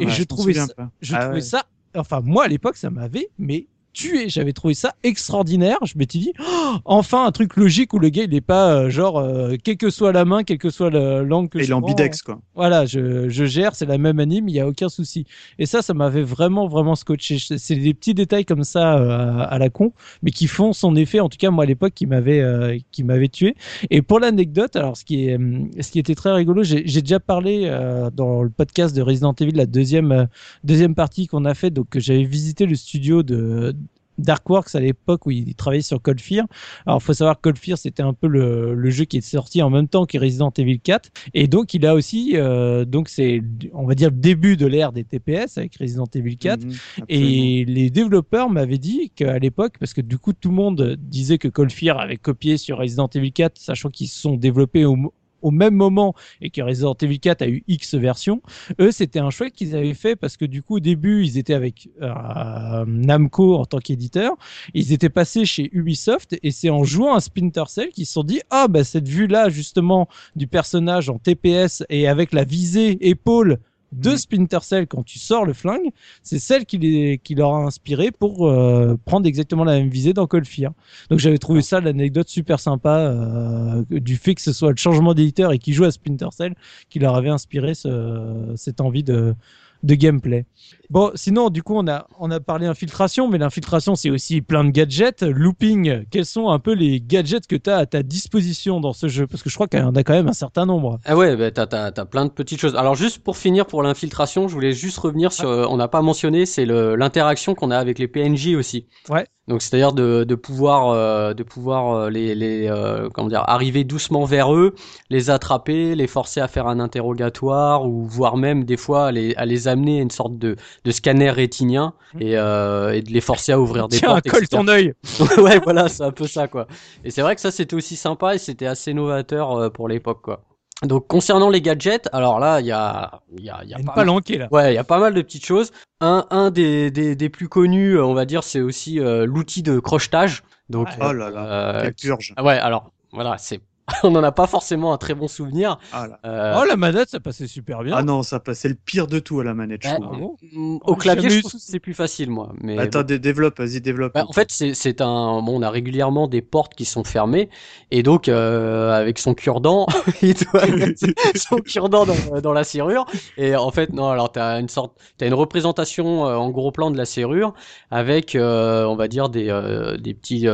et 0.00 0.08
je, 0.08 0.22
trouvais, 0.24 0.54
ça, 0.54 0.66
je 1.00 1.14
ah 1.14 1.24
trouvais 1.24 1.40
ça, 1.40 1.66
enfin 1.96 2.20
moi 2.22 2.44
à 2.44 2.48
l'époque 2.48 2.76
ça 2.76 2.90
m'avait 2.90 3.28
mais 3.38 3.66
tué. 3.92 4.28
J'avais 4.28 4.52
trouvé 4.52 4.74
ça 4.74 4.94
extraordinaire. 5.02 5.78
Je 5.84 5.96
m'étais 5.96 6.18
dit, 6.18 6.32
oh, 6.40 6.76
enfin 6.84 7.26
un 7.26 7.32
truc 7.32 7.56
logique 7.56 7.92
où 7.94 7.98
le 7.98 8.08
gars 8.08 8.24
il 8.24 8.30
n'est 8.30 8.40
pas 8.40 8.74
euh, 8.74 8.90
genre, 8.90 9.18
euh, 9.18 9.56
quelle 9.62 9.76
que 9.76 9.90
soit 9.90 10.12
la 10.12 10.24
main, 10.24 10.44
quelle 10.44 10.58
que 10.58 10.70
soit 10.70 10.90
l'angle 10.90 11.48
que 11.48 11.58
Et 11.58 11.64
je 11.64 11.70
l'ambidex 11.70 12.22
quoi. 12.22 12.40
Voilà, 12.54 12.86
je, 12.86 13.28
je 13.28 13.44
gère, 13.44 13.74
c'est 13.74 13.86
la 13.86 13.98
même 13.98 14.20
anime, 14.20 14.48
il 14.48 14.52
n'y 14.52 14.60
a 14.60 14.66
aucun 14.66 14.88
souci. 14.88 15.26
Et 15.58 15.66
ça, 15.66 15.82
ça 15.82 15.94
m'avait 15.94 16.22
vraiment, 16.22 16.68
vraiment 16.68 16.94
scotché. 16.94 17.38
C'est 17.38 17.76
des 17.76 17.94
petits 17.94 18.14
détails 18.14 18.44
comme 18.44 18.64
ça 18.64 18.98
euh, 18.98 19.46
à 19.48 19.58
la 19.58 19.70
con, 19.70 19.92
mais 20.22 20.30
qui 20.30 20.46
font 20.46 20.72
son 20.72 20.96
effet, 20.96 21.20
en 21.20 21.28
tout 21.28 21.38
cas 21.38 21.50
moi 21.50 21.64
à 21.64 21.66
l'époque, 21.66 21.92
qui 21.94 22.06
m'avait 22.06 22.84
qui 22.92 23.04
m'avait 23.04 23.28
tué. 23.28 23.54
Et 23.90 24.02
pour 24.02 24.20
l'anecdote, 24.20 24.76
alors 24.76 24.96
ce 24.96 25.04
qui, 25.04 25.26
est, 25.26 25.38
ce 25.80 25.90
qui 25.90 25.98
était 25.98 26.14
très 26.14 26.32
rigolo, 26.32 26.62
j'ai 26.62 26.82
déjà 26.82 27.20
parlé 27.20 27.70
dans 28.14 28.42
le 28.42 28.50
podcast 28.50 28.94
de 28.94 29.02
Resident 29.02 29.34
Evil, 29.38 29.52
la 29.52 29.66
deuxième, 29.66 30.28
deuxième 30.64 30.94
partie 30.94 31.26
qu'on 31.26 31.44
a 31.44 31.54
fait, 31.54 31.70
donc 31.70 31.98
j'avais 31.98 32.24
visité 32.24 32.66
le 32.66 32.74
studio 32.74 33.22
de 33.22 33.74
Darkworks 34.20 34.74
à 34.74 34.80
l'époque 34.80 35.26
où 35.26 35.30
il 35.30 35.54
travaillait 35.54 35.82
sur 35.82 36.00
Cold 36.00 36.20
Fear. 36.20 36.46
Alors, 36.86 37.00
il 37.00 37.04
faut 37.04 37.14
savoir 37.14 37.36
que 37.36 37.42
Cold 37.42 37.58
Fear, 37.58 37.78
c'était 37.78 38.02
un 38.02 38.12
peu 38.12 38.26
le, 38.26 38.90
jeu 38.90 39.04
qui 39.04 39.18
est 39.18 39.20
sorti 39.20 39.62
en 39.62 39.70
même 39.70 39.88
temps 39.88 40.06
que 40.06 40.18
Resident 40.18 40.52
Evil 40.56 40.80
4. 40.80 41.10
Et 41.34 41.46
donc, 41.46 41.74
il 41.74 41.86
a 41.86 41.94
aussi, 41.94 42.32
euh, 42.34 42.84
donc 42.84 43.08
c'est, 43.08 43.42
on 43.72 43.86
va 43.86 43.94
dire, 43.94 44.10
le 44.10 44.16
début 44.16 44.56
de 44.56 44.66
l'ère 44.66 44.92
des 44.92 45.04
TPS 45.04 45.58
avec 45.58 45.76
Resident 45.76 46.08
Evil 46.14 46.36
4. 46.36 46.64
Mhm, 46.64 46.74
et 47.08 47.64
les 47.64 47.90
développeurs 47.90 48.50
m'avaient 48.50 48.78
dit 48.78 49.10
qu'à 49.14 49.38
l'époque, 49.38 49.74
parce 49.78 49.94
que 49.94 50.00
du 50.00 50.18
coup, 50.18 50.32
tout 50.32 50.48
le 50.48 50.54
monde 50.54 50.96
disait 50.98 51.38
que 51.38 51.48
Cold 51.48 51.72
Fear 51.72 51.98
avait 51.98 52.16
copié 52.16 52.56
sur 52.56 52.78
Resident 52.78 53.08
Evil 53.14 53.32
4, 53.32 53.58
sachant 53.58 53.90
qu'ils 53.90 54.08
se 54.08 54.20
sont 54.20 54.36
développés 54.36 54.84
au, 54.84 54.96
au 55.42 55.50
même 55.50 55.74
moment 55.74 56.14
et 56.40 56.50
que 56.50 56.62
Resident 56.62 56.96
Evil 57.00 57.20
4 57.20 57.42
a 57.42 57.48
eu 57.48 57.64
X 57.68 57.94
versions, 57.94 58.42
eux 58.80 58.92
c'était 58.92 59.18
un 59.18 59.30
choix 59.30 59.50
qu'ils 59.50 59.74
avaient 59.76 59.94
fait 59.94 60.16
parce 60.16 60.36
que 60.36 60.44
du 60.44 60.62
coup 60.62 60.76
au 60.76 60.80
début 60.80 61.24
ils 61.24 61.38
étaient 61.38 61.54
avec 61.54 61.88
euh, 62.02 62.84
Namco 62.86 63.56
en 63.56 63.64
tant 63.64 63.78
qu'éditeur, 63.78 64.36
ils 64.74 64.92
étaient 64.92 65.08
passés 65.08 65.44
chez 65.44 65.68
Ubisoft 65.72 66.36
et 66.42 66.50
c'est 66.50 66.70
en 66.70 66.84
jouant 66.84 67.14
à 67.14 67.20
Splinter 67.20 67.64
Cell 67.68 67.90
qu'ils 67.90 68.06
se 68.06 68.14
sont 68.14 68.24
dit 68.24 68.40
ah 68.50 68.68
bah 68.68 68.84
cette 68.84 69.08
vue 69.08 69.26
là 69.26 69.48
justement 69.48 70.08
du 70.36 70.46
personnage 70.46 71.08
en 71.08 71.18
TPS 71.18 71.84
et 71.88 72.08
avec 72.08 72.32
la 72.32 72.44
visée 72.44 73.08
épaule 73.08 73.58
de 73.92 74.10
mm. 74.10 74.16
Splinter 74.16 74.58
Cell 74.62 74.86
quand 74.86 75.02
tu 75.02 75.18
sors 75.18 75.44
le 75.44 75.52
flingue, 75.52 75.90
c'est 76.22 76.38
celle 76.38 76.66
qui, 76.66 76.78
les, 76.78 77.20
leur 77.30 77.54
a 77.54 77.64
inspiré 77.64 78.10
pour 78.10 78.48
euh, 78.48 78.98
prendre 79.04 79.26
exactement 79.26 79.64
la 79.64 79.78
même 79.78 79.88
visée 79.88 80.12
dans 80.12 80.26
Cold 80.26 80.46
Fear. 80.46 80.72
Donc 81.10 81.18
j'avais 81.18 81.38
trouvé 81.38 81.62
ça 81.62 81.80
l'anecdote 81.80 82.28
super 82.28 82.60
sympa 82.60 82.98
euh, 82.98 83.84
du 83.90 84.16
fait 84.16 84.34
que 84.34 84.42
ce 84.42 84.52
soit 84.52 84.70
le 84.70 84.76
changement 84.76 85.14
d'éditeur 85.14 85.52
et 85.52 85.58
qui 85.58 85.72
joue 85.72 85.84
à 85.84 85.90
Splinter 85.90 86.28
Cell 86.32 86.54
qui 86.88 86.98
leur 86.98 87.14
avait 87.14 87.30
inspiré 87.30 87.74
ce, 87.74 88.52
cette 88.56 88.80
envie 88.80 89.04
de, 89.04 89.34
de 89.82 89.94
gameplay. 89.94 90.44
Bon, 90.90 91.10
sinon, 91.14 91.50
du 91.50 91.62
coup, 91.62 91.74
on 91.76 91.86
a, 91.88 92.06
on 92.18 92.30
a 92.30 92.40
parlé 92.40 92.66
infiltration, 92.66 93.28
mais 93.28 93.38
l'infiltration, 93.38 93.94
c'est 93.94 94.10
aussi 94.10 94.42
plein 94.42 94.64
de 94.64 94.70
gadgets. 94.70 95.22
Looping, 95.22 96.04
quels 96.10 96.26
sont 96.26 96.48
un 96.50 96.58
peu 96.58 96.72
les 96.72 97.00
gadgets 97.00 97.46
que 97.46 97.56
tu 97.56 97.70
as 97.70 97.76
à 97.76 97.86
ta 97.86 98.02
disposition 98.02 98.80
dans 98.80 98.92
ce 98.92 99.08
jeu? 99.08 99.26
Parce 99.26 99.42
que 99.42 99.50
je 99.50 99.54
crois 99.54 99.68
qu'il 99.68 99.80
y 99.80 99.82
en 99.82 99.94
a 99.94 100.02
quand 100.02 100.12
même 100.12 100.28
un 100.28 100.32
certain 100.32 100.66
nombre. 100.66 100.98
Ah 101.04 101.16
ouais, 101.16 101.36
bah, 101.36 101.50
tu 101.50 101.60
as, 101.60 102.06
plein 102.06 102.26
de 102.26 102.30
petites 102.30 102.60
choses. 102.60 102.76
Alors, 102.76 102.94
juste 102.94 103.20
pour 103.20 103.36
finir 103.36 103.66
pour 103.66 103.82
l'infiltration, 103.82 104.48
je 104.48 104.54
voulais 104.54 104.72
juste 104.72 104.98
revenir 104.98 105.32
sur. 105.32 105.48
On 105.48 105.76
n'a 105.76 105.88
pas 105.88 106.02
mentionné, 106.02 106.46
c'est 106.46 106.66
l'interaction 106.66 107.54
qu'on 107.54 107.70
a 107.70 107.78
avec 107.78 107.98
les 107.98 108.08
PNJ 108.08 108.54
aussi. 108.54 108.86
Ouais. 109.08 109.26
Donc 109.50 109.62
c'est-à-dire 109.62 109.92
de, 109.92 110.22
de, 110.22 110.34
pouvoir 110.36 110.90
euh, 110.90 111.34
de 111.34 111.42
pouvoir 111.42 111.92
euh, 111.92 112.08
les, 112.08 112.36
les 112.36 112.68
euh, 112.68 113.08
comment 113.12 113.26
dire 113.26 113.42
arriver 113.48 113.82
doucement 113.82 114.24
vers 114.24 114.54
eux, 114.54 114.76
les 115.10 115.28
attraper, 115.28 115.96
les 115.96 116.06
forcer 116.06 116.40
à 116.40 116.46
faire 116.46 116.68
un 116.68 116.78
interrogatoire 116.78 117.84
ou 117.84 118.04
voire 118.06 118.36
même 118.36 118.62
des 118.62 118.76
fois 118.76 119.06
à 119.06 119.10
les, 119.10 119.34
à 119.34 119.46
les 119.46 119.66
amener 119.66 119.98
à 119.98 120.02
une 120.02 120.10
sorte 120.12 120.38
de, 120.38 120.54
de 120.84 120.90
scanner 120.92 121.30
rétinien 121.32 121.94
mmh. 122.14 122.22
et, 122.22 122.30
et 122.34 123.02
de 123.02 123.10
les 123.10 123.20
forcer 123.20 123.50
à 123.50 123.58
ouvrir 123.58 123.88
des 123.88 123.96
Tiens, 123.98 124.10
portes. 124.10 124.28
colle 124.28 124.46
ton 124.46 124.68
œil. 124.68 124.94
ouais 125.38 125.58
voilà 125.58 125.88
c'est 125.88 126.04
un 126.04 126.12
peu 126.12 126.28
ça 126.28 126.46
quoi. 126.46 126.68
Et 127.02 127.10
c'est 127.10 127.22
vrai 127.22 127.34
que 127.34 127.40
ça 127.40 127.50
c'était 127.50 127.74
aussi 127.74 127.96
sympa 127.96 128.36
et 128.36 128.38
c'était 128.38 128.66
assez 128.66 128.94
novateur 128.94 129.72
pour 129.72 129.88
l'époque 129.88 130.22
quoi. 130.22 130.44
Donc 130.82 131.06
concernant 131.08 131.50
les 131.50 131.60
gadgets, 131.60 132.08
alors 132.12 132.40
là 132.40 132.60
il 132.60 132.66
y 132.66 132.72
a 132.72 133.20
il 133.36 133.44
y 133.44 133.50
a, 133.50 133.62
y 133.64 133.74
a 133.74 133.78
pas, 133.78 134.04
mal... 134.04 134.06
là. 134.06 134.48
Ouais, 134.50 134.72
il 134.72 134.74
y 134.74 134.78
a 134.78 134.84
pas 134.84 134.98
mal 134.98 135.12
de 135.12 135.20
petites 135.20 135.44
choses. 135.44 135.72
Un 136.00 136.26
un 136.30 136.50
des 136.50 136.90
des, 136.90 137.14
des 137.14 137.28
plus 137.28 137.48
connus, 137.48 138.00
on 138.00 138.14
va 138.14 138.24
dire, 138.24 138.44
c'est 138.44 138.60
aussi 138.60 138.98
euh, 138.98 139.26
l'outil 139.26 139.62
de 139.62 139.78
crochetage. 139.78 140.42
Donc 140.70 140.88
oh 141.00 141.12
là 141.12 141.30
là, 141.30 141.82
euh, 141.84 141.90
purge. 141.90 142.34
Ouais, 142.42 142.58
alors 142.58 142.92
voilà, 143.12 143.36
c'est 143.36 143.60
on 144.02 144.10
n'en 144.10 144.22
a 144.22 144.32
pas 144.32 144.46
forcément 144.46 144.92
un 144.92 144.98
très 144.98 145.14
bon 145.14 145.28
souvenir. 145.28 145.78
Ah, 145.92 146.06
euh... 146.24 146.54
Oh, 146.60 146.64
la 146.64 146.76
manette, 146.76 147.10
ça 147.10 147.20
passait 147.20 147.46
super 147.46 147.82
bien. 147.82 147.94
Ah 147.96 148.02
non, 148.02 148.22
ça 148.22 148.40
passait 148.40 148.68
le 148.68 148.74
pire 148.74 149.06
de 149.06 149.18
tout 149.18 149.40
à 149.40 149.44
la 149.44 149.54
manette, 149.54 149.82
je 149.84 149.94
trouve. 149.94 150.36
Mm, 150.52 150.78
au 150.84 150.96
clavier, 150.96 151.30
je 151.30 151.40
trouve 151.40 151.52
que 151.52 151.58
c'est 151.58 151.80
plus 151.80 151.94
facile, 151.94 152.30
moi. 152.30 152.52
Mais 152.60 152.78
Attends, 152.78 153.02
développe, 153.02 153.58
vas-y, 153.58 153.80
développe. 153.80 154.14
Bah, 154.14 154.24
en 154.28 154.32
fait, 154.32 154.50
c'est 154.50 155.00
un. 155.00 155.42
Bon, 155.42 155.58
on 155.58 155.62
a 155.62 155.70
régulièrement 155.70 156.28
des 156.28 156.42
portes 156.42 156.74
qui 156.74 156.84
sont 156.84 157.04
fermées, 157.04 157.48
et 157.90 158.02
donc 158.02 158.28
euh, 158.28 158.92
avec 158.92 159.18
son 159.18 159.34
cure-dent, 159.34 159.86
il 160.22 160.34
doit 160.34 160.66
mettre 160.76 161.06
son 161.34 161.56
cure-dent 161.56 162.06
dans, 162.06 162.40
dans, 162.40 162.52
la 162.52 162.64
serrure. 162.64 163.06
Et 163.36 163.56
en 163.56 163.70
fait, 163.70 163.92
non, 163.92 164.08
alors 164.08 164.32
t'as 164.32 164.60
une 164.60 164.68
sorte, 164.68 164.98
t'as 165.18 165.26
une 165.26 165.34
représentation 165.34 166.26
euh, 166.26 166.36
en 166.36 166.50
gros 166.50 166.72
plan 166.72 166.90
de 166.90 166.96
la 166.96 167.04
serrure 167.04 167.54
avec, 167.90 168.34
euh, 168.34 168.84
on 168.84 168.96
va 168.96 169.08
dire 169.08 169.28
des 169.28 169.48
euh, 169.50 169.96
des 169.96 170.14
petits 170.14 170.46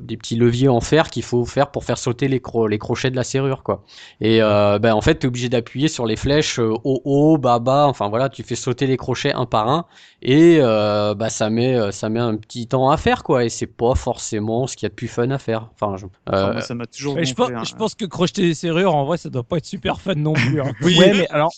des 0.00 0.16
petits 0.16 0.36
leviers 0.36 0.68
en 0.68 0.80
fer 0.80 1.10
qu'il 1.10 1.22
faut 1.22 1.44
faire 1.44 1.70
pour 1.70 1.84
faire 1.84 1.98
sauter 1.98 2.28
les, 2.28 2.40
cro 2.40 2.66
les 2.74 2.78
crochets 2.78 3.10
de 3.10 3.16
la 3.16 3.24
serrure 3.24 3.62
quoi. 3.62 3.84
Et 4.20 4.42
euh, 4.42 4.78
ben 4.78 4.92
en 4.92 5.00
fait 5.00 5.18
tu 5.18 5.26
es 5.26 5.28
obligé 5.28 5.48
d'appuyer 5.48 5.88
sur 5.88 6.06
les 6.06 6.16
flèches 6.16 6.58
euh, 6.58 6.74
haut 6.84 7.00
haut 7.04 7.38
bas 7.38 7.58
bas, 7.58 7.86
enfin 7.86 8.08
voilà, 8.08 8.28
tu 8.28 8.42
fais 8.42 8.56
sauter 8.56 8.86
les 8.86 8.96
crochets 8.96 9.32
un 9.32 9.46
par 9.46 9.68
un 9.68 9.86
et 10.24 10.58
euh, 10.60 11.14
bah 11.14 11.28
ça 11.28 11.50
met 11.50 11.76
euh, 11.76 11.92
ça 11.92 12.08
met 12.08 12.18
un 12.18 12.36
petit 12.36 12.66
temps 12.66 12.90
à 12.90 12.96
faire 12.96 13.22
quoi 13.22 13.44
et 13.44 13.50
c'est 13.50 13.66
pas 13.66 13.94
forcément 13.94 14.66
ce 14.66 14.74
qu'il 14.74 14.86
y 14.86 14.86
a 14.86 14.88
de 14.88 14.94
plus 14.94 15.08
fun 15.08 15.30
à 15.30 15.38
faire. 15.38 15.68
Enfin 15.74 15.96
je, 15.96 16.06
euh... 16.32 16.60
ça 16.60 16.74
m'a 16.74 16.86
toujours 16.86 17.22
je, 17.22 17.34
pense, 17.34 17.50
je 17.68 17.74
pense 17.74 17.94
que 17.94 18.06
crocheter 18.06 18.42
les 18.42 18.54
serrures 18.54 18.94
en 18.94 19.04
vrai 19.04 19.18
ça 19.18 19.28
doit 19.28 19.42
pas 19.42 19.58
être 19.58 19.66
super 19.66 20.00
fun 20.00 20.14
non 20.14 20.32
plus. 20.32 20.62
Hein. 20.62 20.72
oui, 20.82 20.98
ouais, 20.98 21.12
mais 21.12 21.28
alors 21.28 21.52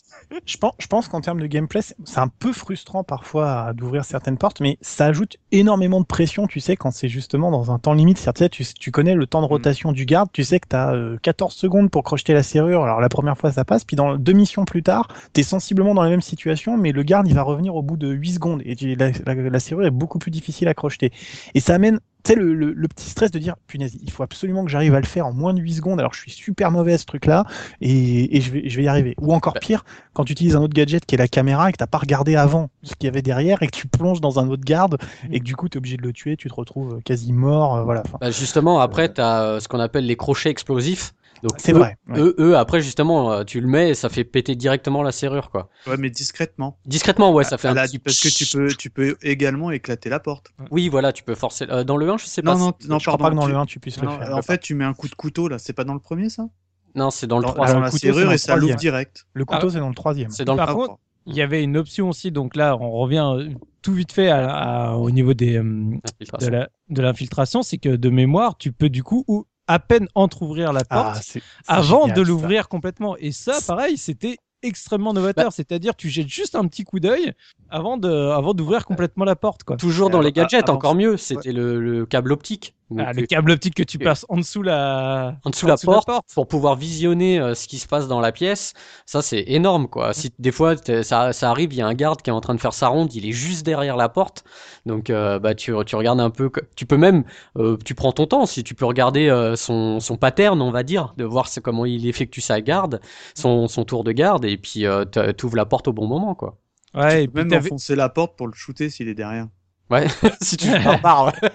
je 0.44 0.56
pense 0.56 0.72
je 0.78 0.86
pense 0.88 1.06
qu'en 1.08 1.20
termes 1.20 1.40
de 1.40 1.46
gameplay 1.46 1.80
c'est 1.80 2.18
un 2.18 2.28
peu 2.28 2.52
frustrant 2.52 3.04
parfois 3.04 3.72
d'ouvrir 3.72 4.04
certaines 4.04 4.36
portes 4.36 4.60
mais 4.60 4.78
ça 4.80 5.06
ajoute 5.06 5.36
énormément 5.52 6.00
de 6.00 6.06
pression 6.06 6.48
tu 6.48 6.58
sais 6.58 6.76
quand 6.76 6.90
c'est 6.90 7.08
justement 7.08 7.52
dans 7.52 7.70
un 7.70 7.78
temps 7.78 7.94
limite. 7.94 8.16
Tu, 8.16 8.48
tu, 8.50 8.64
tu 8.64 8.90
connais 8.90 9.14
le 9.14 9.26
temps 9.26 9.42
de 9.42 9.46
mm. 9.46 9.50
rotation 9.50 9.92
du 9.92 10.04
garde, 10.06 10.28
tu 10.32 10.42
sais 10.42 10.58
que 10.58 10.68
tu 10.68 10.76
as 10.76 10.94
14 11.22 11.54
secondes 11.54 11.90
pour 11.90 12.02
crocheter 12.02 12.34
la 12.34 12.42
serrure. 12.42 12.82
Alors 12.82 13.00
la 13.00 13.08
première 13.08 13.38
fois 13.38 13.52
ça 13.52 13.64
passe, 13.64 13.84
puis 13.84 13.96
dans 13.96 14.16
deux 14.16 14.32
missions 14.32 14.64
plus 14.64 14.82
tard, 14.82 15.08
tu 15.32 15.40
es 15.40 15.44
sensiblement 15.44 15.94
dans 15.94 16.02
la 16.02 16.10
même 16.10 16.20
situation, 16.20 16.76
mais 16.76 16.90
le 16.90 17.02
garde 17.04 17.28
il 17.28 17.34
va 17.34 17.42
revenir 17.42 17.76
au 17.76 17.82
bout 17.82 17.96
de 17.96 18.08
8 18.08 18.34
secondes 18.34 18.55
et 18.64 18.96
la, 18.96 19.10
la, 19.10 19.60
serrure 19.60 19.86
est 19.86 19.90
beaucoup 19.90 20.18
plus 20.18 20.30
difficile 20.30 20.68
à 20.68 20.74
crocheter. 20.74 21.12
Et 21.54 21.60
ça 21.60 21.74
amène 21.74 22.00
tu 22.26 22.32
sais, 22.32 22.38
le, 22.38 22.54
le, 22.54 22.88
petit 22.88 23.08
stress 23.08 23.30
de 23.30 23.38
dire, 23.38 23.54
punaise, 23.68 23.96
il 24.02 24.10
faut 24.10 24.24
absolument 24.24 24.64
que 24.64 24.70
j'arrive 24.70 24.94
à 24.94 25.00
le 25.00 25.06
faire 25.06 25.26
en 25.26 25.32
moins 25.32 25.54
de 25.54 25.60
8 25.60 25.74
secondes, 25.74 26.00
alors 26.00 26.12
je 26.12 26.18
suis 26.18 26.32
super 26.32 26.72
mauvais 26.72 26.94
à 26.94 26.98
ce 26.98 27.04
truc-là, 27.04 27.44
et, 27.80 28.36
et 28.36 28.40
je, 28.40 28.50
vais, 28.50 28.68
je 28.68 28.76
vais 28.76 28.82
y 28.82 28.88
arriver. 28.88 29.14
Ou 29.20 29.32
encore 29.32 29.54
pire, 29.54 29.84
quand 30.12 30.24
tu 30.24 30.32
utilises 30.32 30.56
un 30.56 30.60
autre 30.60 30.74
gadget 30.74 31.06
qui 31.06 31.14
est 31.14 31.18
la 31.18 31.28
caméra, 31.28 31.68
et 31.68 31.72
que 31.72 31.76
t'as 31.76 31.86
pas 31.86 31.98
regardé 31.98 32.34
avant 32.34 32.68
ce 32.82 32.96
qu'il 32.96 33.06
y 33.06 33.08
avait 33.08 33.22
derrière, 33.22 33.62
et 33.62 33.68
que 33.68 33.76
tu 33.76 33.86
plonges 33.86 34.20
dans 34.20 34.40
un 34.40 34.48
autre 34.48 34.64
garde, 34.64 34.98
et 35.30 35.38
que 35.38 35.44
du 35.44 35.54
coup 35.54 35.68
tu 35.68 35.76
es 35.76 35.78
obligé 35.78 35.96
de 35.98 36.02
le 36.02 36.12
tuer, 36.12 36.36
tu 36.36 36.48
te 36.48 36.54
retrouves 36.54 37.00
quasi 37.04 37.32
mort, 37.32 37.76
euh, 37.76 37.84
voilà. 37.84 38.02
Bah 38.20 38.32
justement, 38.32 38.80
après, 38.80 39.12
tu 39.12 39.20
as 39.20 39.42
euh, 39.42 39.60
ce 39.60 39.68
qu'on 39.68 39.78
appelle 39.78 40.06
les 40.06 40.16
crochets 40.16 40.50
explosifs. 40.50 41.14
Donc 41.42 41.54
C'est 41.58 41.72
eux, 41.72 41.78
vrai. 41.78 41.96
ouais. 42.08 42.18
Eux, 42.20 42.34
eux, 42.38 42.56
après 42.56 42.80
justement, 42.80 43.32
euh, 43.32 43.44
tu 43.44 43.60
le 43.60 43.66
mets 43.68 43.90
et 43.90 43.94
ça 43.94 44.08
fait 44.08 44.24
péter 44.24 44.54
directement 44.56 45.02
la 45.02 45.12
serrure, 45.12 45.50
quoi. 45.50 45.68
Ouais, 45.86 45.96
mais 45.98 46.10
discrètement. 46.10 46.78
Discrètement, 46.86 47.32
ouais, 47.32 47.44
ça 47.44 47.58
fait 47.58 47.68
un 47.68 47.74
la- 47.74 47.86
petit. 47.86 47.98
Parce 47.98 48.20
que 48.20 48.28
tu 48.28 48.46
peux, 48.46 48.68
tu 48.74 48.90
peux 48.90 49.16
également 49.22 49.70
éclater 49.70 50.08
la 50.08 50.20
porte. 50.20 50.52
Oui, 50.70 50.88
voilà, 50.88 51.12
tu 51.12 51.22
peux 51.22 51.34
forcer. 51.34 51.66
euh, 51.70 51.84
dans 51.84 51.96
le 51.96 52.08
1, 52.08 52.16
je 52.16 52.26
sais 52.26 52.42
pas. 52.42 52.54
Non, 52.54 52.58
non, 52.58 52.72
si- 52.80 52.88
non, 52.88 52.98
je 52.98 53.04
crois 53.06 53.18
pardon. 53.18 53.24
pas 53.24 53.30
que 53.30 53.40
dans 53.40 53.46
tu- 53.46 53.52
le 53.52 53.58
1 53.58 53.66
tu 53.66 53.80
puisses 53.80 54.02
non, 54.02 54.10
le 54.12 54.18
faire. 54.24 54.36
en 54.36 54.42
fait, 54.42 54.58
tu 54.58 54.74
mets 54.74 54.84
un 54.84 54.94
coup 54.94 55.08
de 55.08 55.14
couteau 55.14 55.48
là. 55.48 55.58
C'est 55.58 55.72
pas 55.72 55.84
dans 55.84 55.94
le 55.94 56.00
premier 56.00 56.28
ça? 56.30 56.48
Non, 56.94 57.10
c'est 57.10 57.26
dans 57.26 57.38
le 57.38 57.42
Dans, 57.44 57.52
3. 57.52 57.66
dans 57.66 57.74
le 57.74 57.80
la 57.82 57.90
couteau, 57.90 57.98
serrure 57.98 58.26
dans 58.26 58.32
et 58.32 58.38
ça 58.38 58.54
l'ouvre 58.54 58.68
troisième. 58.74 58.78
direct. 58.78 59.26
Le 59.34 59.44
couteau, 59.44 59.68
c'est 59.70 59.78
dans 59.80 59.88
le 59.88 59.94
troisième. 59.94 60.30
C'est 60.30 60.44
dans 60.46 60.54
le 60.54 60.56
Par 60.58 60.70
Ah, 60.70 60.74
contre, 60.74 60.98
il 61.26 61.34
y 61.36 61.42
avait 61.42 61.62
une 61.62 61.76
option 61.76 62.08
aussi, 62.08 62.30
donc 62.32 62.56
là, 62.56 62.76
on 62.80 62.90
revient 62.92 63.24
euh, 63.36 63.50
tout 63.82 63.92
vite 63.92 64.12
fait 64.12 64.28
à- 64.30 64.48
à- 64.50 64.94
au 64.94 65.10
niveau 65.10 65.34
des, 65.34 65.60
de 65.60 67.02
l'infiltration, 67.02 67.62
c'est 67.62 67.78
que 67.78 67.90
de 67.90 68.08
mémoire, 68.08 68.56
tu 68.56 68.72
peux 68.72 68.88
du 68.88 69.02
coup 69.02 69.24
ou 69.28 69.46
à 69.68 69.78
peine 69.78 70.08
entrouvrir 70.14 70.72
la 70.72 70.84
porte 70.84 71.16
Ah, 71.16 71.20
c'est 71.22 71.42
avant 71.66 72.02
génial, 72.02 72.16
de 72.16 72.22
l'ouvrir 72.22 72.68
complètement. 72.68 73.16
Et 73.18 73.32
ça, 73.32 73.58
pareil, 73.66 73.96
c'était 73.98 74.36
extrêmement 74.62 75.12
novateur. 75.12 75.46
Bah- 75.46 75.50
C'est-à-dire, 75.50 75.94
tu 75.96 76.08
jettes 76.08 76.28
juste 76.28 76.54
un 76.54 76.66
petit 76.66 76.84
coup 76.84 77.00
d'œil 77.00 77.32
avant 77.68 77.96
de, 77.96 78.08
avant 78.08 78.54
d'ouvrir 78.54 78.84
complètement 78.86 79.24
la 79.24 79.36
porte, 79.36 79.64
quoi. 79.64 79.76
Toujours 79.76 80.10
dans 80.10 80.20
Euh, 80.20 80.24
les 80.24 80.32
gadgets, 80.32 80.68
encore 80.70 80.94
mieux. 80.94 81.16
C'était 81.16 81.52
le, 81.52 81.80
le 81.80 82.06
câble 82.06 82.32
optique. 82.32 82.74
Donc, 82.90 83.08
Ah, 83.08 83.12
le 83.12 83.22
euh, 83.22 83.26
câble 83.26 83.50
optique 83.50 83.74
que 83.74 83.82
tu 83.82 83.98
passes 83.98 84.24
en 84.28 84.36
dessous 84.38 84.62
la, 84.62 85.36
en 85.44 85.50
dessous 85.50 85.66
la 85.66 85.76
porte, 85.76 86.18
pour 86.34 86.48
pouvoir 86.48 86.76
visionner 86.76 87.38
euh, 87.38 87.54
ce 87.54 87.68
qui 87.68 87.78
se 87.78 87.86
passe 87.86 88.08
dans 88.08 88.20
la 88.20 88.32
pièce, 88.32 88.72
ça 89.06 89.22
c'est 89.22 89.44
énorme 89.48 89.86
quoi. 89.88 90.12
Si 90.14 90.32
des 90.38 90.50
fois 90.50 90.76
ça, 91.02 91.32
ça 91.32 91.50
arrive, 91.50 91.72
il 91.72 91.76
y 91.76 91.82
a 91.82 91.86
un 91.86 91.94
garde 91.94 92.22
qui 92.22 92.30
est 92.30 92.32
en 92.32 92.40
train 92.40 92.54
de 92.54 92.60
faire 92.60 92.72
sa 92.72 92.88
ronde, 92.88 93.14
il 93.14 93.26
est 93.26 93.32
juste 93.32 93.64
derrière 93.66 93.96
la 93.96 94.08
porte, 94.08 94.44
donc 94.86 95.10
euh, 95.10 95.38
bah 95.38 95.54
tu, 95.54 95.72
tu 95.86 95.96
regardes 95.96 96.20
un 96.20 96.30
peu, 96.30 96.50
tu 96.74 96.86
peux 96.86 96.96
même, 96.96 97.24
euh, 97.58 97.76
tu 97.84 97.94
prends 97.94 98.12
ton 98.12 98.26
temps 98.26 98.46
si 98.46 98.64
tu 98.64 98.74
peux 98.74 98.86
regarder 98.86 99.28
euh, 99.28 99.56
son, 99.56 100.00
son 100.00 100.16
pattern 100.16 100.60
on 100.62 100.70
va 100.70 100.82
dire, 100.82 101.12
de 101.16 101.24
voir 101.24 101.48
comment 101.62 101.84
il 101.86 102.06
effectue 102.06 102.40
sa 102.40 102.60
garde, 102.60 103.00
son, 103.34 103.68
son 103.68 103.84
tour 103.84 104.04
de 104.04 104.12
garde 104.12 104.44
et 104.44 104.56
puis 104.56 104.86
euh, 104.86 105.04
t'as- 105.04 105.32
t'ouvres 105.32 105.56
la 105.56 105.66
porte 105.66 105.88
au 105.88 105.92
bon 105.92 106.06
moment 106.06 106.34
quoi. 106.34 106.56
Ouais, 106.94 107.24
et 107.24 107.28
Tu 107.28 107.30
peux 107.30 107.44
puis 107.44 107.44
même 107.44 107.52
enfoncer 107.54 107.94
la 107.94 108.08
porte 108.08 108.36
pour 108.36 108.48
le 108.48 108.52
shooter 108.54 108.90
s'il 108.90 109.06
est 109.08 109.14
derrière. 109.14 109.48
Ouais, 109.90 110.06
si 110.42 110.56
tu 110.56 110.66
es 110.68 110.78
barbare. 110.80 111.26
ouais. 111.42 111.50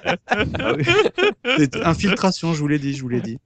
Ah 0.60 0.74
oui. 0.78 0.84
C'est 1.58 1.76
infiltration, 1.86 2.54
je 2.54 2.60
vous 2.60 2.68
l'ai 2.68 2.80
dit, 2.80 2.94
je 2.94 3.02
vous 3.02 3.10
l'ai 3.10 3.22
dit. 3.22 3.40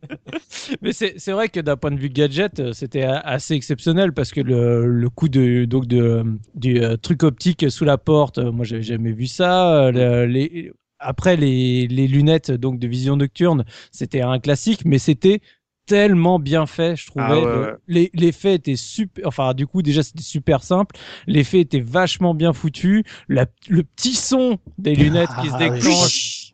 Mais 0.81 0.93
c'est 0.93 1.15
c'est 1.17 1.31
vrai 1.31 1.49
que 1.49 1.59
d'un 1.59 1.77
point 1.77 1.91
de 1.91 1.99
vue 1.99 2.09
gadget, 2.09 2.59
euh, 2.59 2.73
c'était 2.73 3.03
assez 3.03 3.55
exceptionnel 3.55 4.13
parce 4.13 4.31
que 4.31 4.41
le, 4.41 4.85
le 4.87 5.09
coup 5.09 5.29
de, 5.29 5.65
donc 5.65 5.87
de, 5.87 6.23
du 6.55 6.81
euh, 6.83 6.97
truc 6.97 7.23
optique 7.23 7.69
sous 7.71 7.85
la 7.85 7.97
porte, 7.97 8.37
euh, 8.37 8.51
moi 8.51 8.65
j'avais 8.65 8.83
jamais 8.83 9.11
vu 9.11 9.27
ça. 9.27 9.85
Euh, 9.87 9.91
le- 9.91 10.25
les, 10.27 10.71
après 10.99 11.35
les, 11.35 11.87
les 11.87 12.07
lunettes 12.07 12.51
donc 12.51 12.79
de 12.79 12.87
vision 12.87 13.15
nocturne, 13.17 13.65
c'était 13.91 14.21
un 14.21 14.39
classique, 14.39 14.83
mais 14.85 14.97
c'était 14.99 15.41
tellement 15.85 16.39
bien 16.39 16.65
fait, 16.65 16.95
je 16.95 17.07
trouvais. 17.07 17.25
Ah 17.27 17.35
ouais, 17.39 17.45
Le- 17.45 17.61
ouais. 17.61 17.73
les- 17.87 18.11
L'effet 18.13 18.55
était 18.55 18.75
super, 18.75 19.27
enfin 19.27 19.53
du 19.53 19.67
coup 19.67 19.81
déjà 19.81 20.03
c'était 20.03 20.23
super 20.23 20.63
simple. 20.63 20.95
L'effet 21.27 21.59
était 21.59 21.79
vachement 21.81 22.33
bien 22.33 22.53
foutu. 22.53 23.03
La- 23.29 23.45
le 23.69 23.83
petit 23.83 24.13
son 24.15 24.57
des 24.77 24.95
lunettes 24.95 25.29
qui 25.41 25.47
se 25.49 25.53
Ah, 25.53 25.57
oui. 25.69 26.44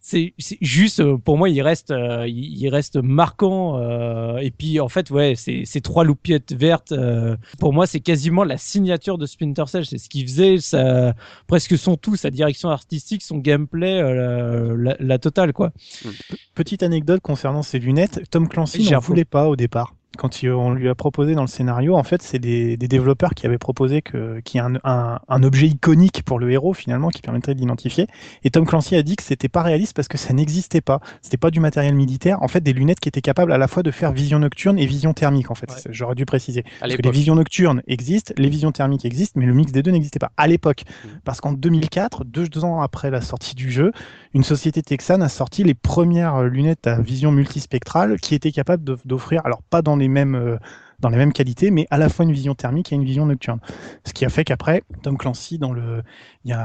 C'est 0.00 0.34
juste 0.60 1.00
euh, 1.00 1.16
pour 1.16 1.38
moi 1.38 1.48
il 1.48 1.60
reste 1.62 1.90
euh, 1.90 2.26
il 2.28 2.68
reste 2.68 2.96
marquant 2.96 3.78
euh, 3.78 4.36
et 4.38 4.50
puis 4.50 4.80
en 4.80 4.88
fait 4.88 5.10
ouais 5.10 5.34
c'est 5.36 5.64
ces 5.64 5.80
trois 5.80 6.04
loupiettes 6.04 6.52
vertes 6.52 6.92
euh, 6.92 7.36
pour 7.58 7.72
moi 7.72 7.86
c'est 7.86 8.00
quasiment 8.00 8.44
la 8.44 8.56
signature 8.58 9.18
de 9.18 9.26
Splinter 9.26 9.64
Cell. 9.66 9.84
C'est 9.86 9.98
ce 9.98 10.08
qu'il 10.08 10.26
faisait 10.26 10.58
ça 10.58 11.14
presque 11.46 11.76
son 11.78 11.96
tout 11.96 12.16
sa 12.16 12.30
direction 12.30 12.68
artistique 12.70 13.22
son 13.22 13.38
gameplay 13.38 14.00
euh, 14.00 14.76
la, 14.76 14.92
la- 14.92 14.96
la 15.00 15.18
totale 15.18 15.52
quoi. 15.52 15.72
Petite 16.54 16.82
anecdote 16.82 17.20
concernant 17.20 17.62
ces 17.62 17.78
lunettes, 17.78 18.22
Tom 18.30 18.48
Clancy 18.48 18.78
n'en 18.84 19.00
voulait 19.00 19.24
pas 19.24 19.48
au 19.48 19.56
départ. 19.56 19.94
Quand 20.16 20.42
il- 20.42 20.50
on 20.50 20.72
lui 20.72 20.88
a 20.88 20.94
proposé 20.94 21.34
dans 21.34 21.42
le 21.42 21.48
scénario, 21.48 21.94
en 21.94 22.02
fait, 22.02 22.22
c'est 22.22 22.38
des, 22.38 22.76
des 22.76 22.88
développeurs 22.88 23.34
qui 23.34 23.46
avaient 23.46 23.58
proposé 23.58 24.00
qu'il 24.02 24.40
y 24.54 24.56
ait 24.56 24.60
un, 24.60 24.74
un- 24.82 25.20
un 25.28 25.42
objet 25.42 25.66
iconique 25.68 26.22
pour 26.24 26.38
le 26.38 26.50
héros 26.50 26.72
finalement 26.72 27.10
qui 27.10 27.20
permettrait 27.20 27.54
de 27.54 27.60
l'identifier. 27.60 28.06
Et 28.42 28.50
Tom 28.50 28.66
Clancy 28.66 28.96
a 28.96 29.02
dit 29.02 29.14
que 29.16 29.22
c'était 29.22 29.48
pas 29.50 29.62
réaliste 29.62 29.94
parce 29.94 30.08
que 30.08 30.16
ça 30.18 30.32
n'existait 30.32 30.80
pas. 30.80 31.00
C'était 31.20 31.36
pas 31.36 31.50
du 31.50 31.60
matériel 31.60 31.94
militaire. 31.94 32.42
En 32.42 32.48
fait, 32.48 32.60
des 32.62 32.72
lunettes 32.72 32.98
qui 33.00 33.08
étaient 33.08 33.20
capables 33.20 33.52
à 33.52 33.58
la 33.58 33.68
fois 33.68 33.82
de 33.82 33.90
faire 33.90 34.10
vision 34.12 34.38
nocturne 34.38 34.78
et 34.78 34.86
vision 34.86 35.12
thermique. 35.12 35.50
En 35.50 35.54
fait, 35.54 35.70
Ouais. 35.70 35.76
J'aurais 35.90 36.14
dû 36.14 36.24
préciser. 36.24 36.64
Parce 36.80 36.92
que 36.96 37.02
les 37.02 37.10
visions 37.12 37.34
nocturnes 37.34 37.82
existent, 37.86 38.32
les 38.38 38.48
visions 38.48 38.72
thermiques 38.72 39.04
existent, 39.04 39.38
mais 39.38 39.46
le 39.46 39.52
mix 39.54 39.70
des 39.72 39.82
deux 39.82 39.90
n'existait 39.90 40.18
pas 40.18 40.32
à 40.38 40.46
l'époque. 40.48 40.84
Mhm. 41.04 41.10
Parce 41.24 41.40
qu'en 41.42 41.52
2004, 41.52 42.24
deux 42.24 42.64
ans 42.64 42.80
après 42.80 43.10
la 43.10 43.20
sortie 43.20 43.54
du 43.54 43.70
jeu, 43.70 43.92
une 44.34 44.42
société 44.42 44.82
texane 44.82 45.22
a 45.22 45.28
sorti 45.28 45.62
les 45.64 45.74
premières 45.74 46.42
lunettes 46.44 46.86
à 46.86 46.98
vision 47.00 47.30
multispectrale 47.30 48.18
qui 48.20 48.34
étaient 48.34 48.52
capables 48.52 48.82
d'offrir, 49.04 49.42
alors 49.44 49.62
pas 49.62 49.82
dans 49.82 49.96
les 49.98 50.08
mêmes 50.08 50.34
euh, 50.34 50.56
dans 51.00 51.10
les 51.10 51.16
mêmes 51.16 51.32
qualités, 51.32 51.70
mais 51.70 51.86
à 51.90 51.96
la 51.98 52.08
fois 52.08 52.24
une 52.24 52.32
vision 52.32 52.56
thermique 52.56 52.90
et 52.92 52.96
une 52.96 53.04
vision 53.04 53.24
nocturne. 53.24 53.60
Ce 54.04 54.12
qui 54.12 54.24
a 54.24 54.28
fait 54.30 54.42
qu'après, 54.42 54.82
Tom 55.02 55.16
Clancy 55.16 55.56
dans 55.56 55.70
le, 55.72 56.02
il 56.44 56.50
y 56.50 56.54
a, 56.54 56.58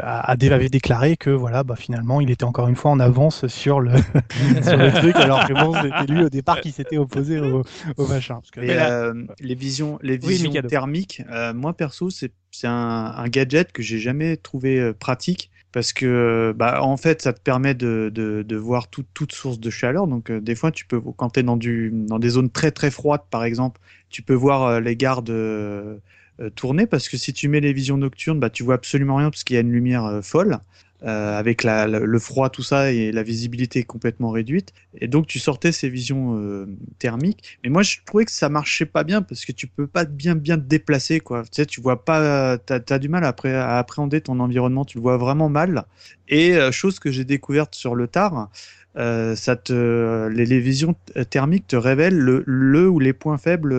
a, 0.00 0.30
avait 0.30 0.68
déclaré 0.68 1.16
que 1.16 1.30
voilà, 1.30 1.64
bah, 1.64 1.74
finalement, 1.74 2.20
il 2.20 2.30
était 2.30 2.44
encore 2.44 2.68
une 2.68 2.76
fois 2.76 2.92
en 2.92 3.00
avance 3.00 3.48
sur 3.48 3.80
le, 3.80 3.90
sur 4.62 4.76
le 4.76 4.92
truc, 4.92 5.16
alors 5.16 5.44
que 5.44 5.54
bon, 5.54 5.74
c'était 5.74 6.12
lui 6.12 6.22
au 6.22 6.28
départ 6.28 6.60
qui 6.60 6.70
s'était 6.70 6.98
opposé 6.98 7.40
au, 7.40 7.64
au 7.96 8.06
machin. 8.06 8.34
Parce 8.36 8.52
que- 8.52 8.60
Et, 8.60 8.66
euh, 8.78 9.12
les 9.40 9.56
visions, 9.56 9.98
les 10.02 10.18
visions 10.28 10.50
thermiques, 10.68 11.22
euh, 11.28 11.52
moi 11.52 11.72
perso, 11.72 12.10
c'est 12.10 12.30
un, 12.68 12.70
un 13.16 13.28
gadget 13.28 13.72
que 13.72 13.82
j'ai 13.82 13.98
jamais 13.98 14.36
trouvé 14.36 14.78
euh, 14.78 14.92
pratique 14.92 15.50
parce 15.72 15.92
que 15.92 16.52
bah, 16.56 16.82
en 16.82 16.96
fait, 16.96 17.22
ça 17.22 17.32
te 17.32 17.40
permet 17.40 17.74
de, 17.74 18.10
de, 18.14 18.56
voir 18.56 18.88
tout- 18.88 19.04
toute 19.14 19.32
source 19.32 19.60
de 19.60 19.70
chaleur. 19.70 20.06
Donc 20.06 20.30
euh, 20.30 20.40
des 20.40 20.54
fois, 20.54 20.70
tu 20.72 20.86
peux, 20.86 21.00
quand 21.00 21.30
tu 21.30 21.40
es 21.40 21.42
dans, 21.42 21.56
du, 21.56 21.90
dans 21.92 22.18
des 22.18 22.30
zones 22.30 22.50
très 22.50 22.70
très 22.72 22.90
froides, 22.90 23.22
par 23.30 23.44
exemple, 23.44 23.80
tu 24.08 24.22
peux 24.22 24.34
voir 24.34 24.64
euh, 24.64 24.80
les 24.80 24.96
gardes 24.96 25.30
euh, 25.30 25.98
euh, 26.40 26.50
tourner 26.50 26.86
parce 26.86 27.08
que 27.08 27.16
si 27.16 27.32
tu 27.32 27.48
mets 27.48 27.60
les 27.60 27.72
visions 27.72 27.96
nocturnes, 27.96 28.40
bah, 28.40 28.50
tu 28.50 28.62
vois 28.64 28.74
absolument 28.74 29.16
rien 29.16 29.30
parce 29.30 29.44
qu'il 29.44 29.54
y 29.54 29.58
a 29.58 29.60
une 29.62 29.72
lumière 29.72 30.04
euh, 30.04 30.22
folle. 30.22 30.58
Euh, 31.02 31.38
avec 31.38 31.64
le 31.64 32.18
froid, 32.18 32.50
tout 32.50 32.62
ça, 32.62 32.92
et 32.92 33.10
la 33.10 33.22
visibilité 33.22 33.84
complètement 33.84 34.30
réduite. 34.30 34.74
Et 35.00 35.08
donc, 35.08 35.26
tu 35.26 35.38
sortais 35.38 35.72
ces 35.72 35.88
visions 35.88 36.36
euh, 36.36 36.66
thermiques. 36.98 37.58
Mais 37.64 37.70
moi, 37.70 37.80
je 37.82 37.96
trouvais 38.04 38.26
que 38.26 38.30
ça 38.30 38.50
marchait 38.50 38.84
pas 38.84 39.02
bien 39.02 39.22
parce 39.22 39.46
que 39.46 39.52
tu 39.52 39.66
peux 39.66 39.86
pas 39.86 40.04
bien 40.04 40.34
bien 40.34 40.58
te 40.58 40.64
déplacer, 40.64 41.20
quoi. 41.20 41.42
Tu 41.44 41.48
sais, 41.52 41.64
tu 41.64 41.80
vois 41.80 42.04
pas, 42.04 42.58
t'as 42.58 42.80
as 42.90 42.98
du 42.98 43.08
mal 43.08 43.24
après 43.24 43.54
à 43.54 43.78
appréhender 43.78 44.20
ton 44.20 44.40
environnement. 44.40 44.84
Tu 44.84 44.98
le 44.98 45.02
vois 45.02 45.16
vraiment 45.16 45.48
mal. 45.48 45.86
Et 46.28 46.54
euh, 46.54 46.70
chose 46.70 46.98
que 46.98 47.10
j'ai 47.10 47.24
découverte 47.24 47.74
sur 47.74 47.94
le 47.94 48.06
tard. 48.06 48.50
les, 48.94 50.60
visions 50.60 50.94
thermiques 51.30 51.66
te 51.66 51.76
révèlent 51.76 52.18
le, 52.18 52.88
ou 52.90 52.98
les 52.98 53.14
points 53.14 53.38
faibles 53.38 53.74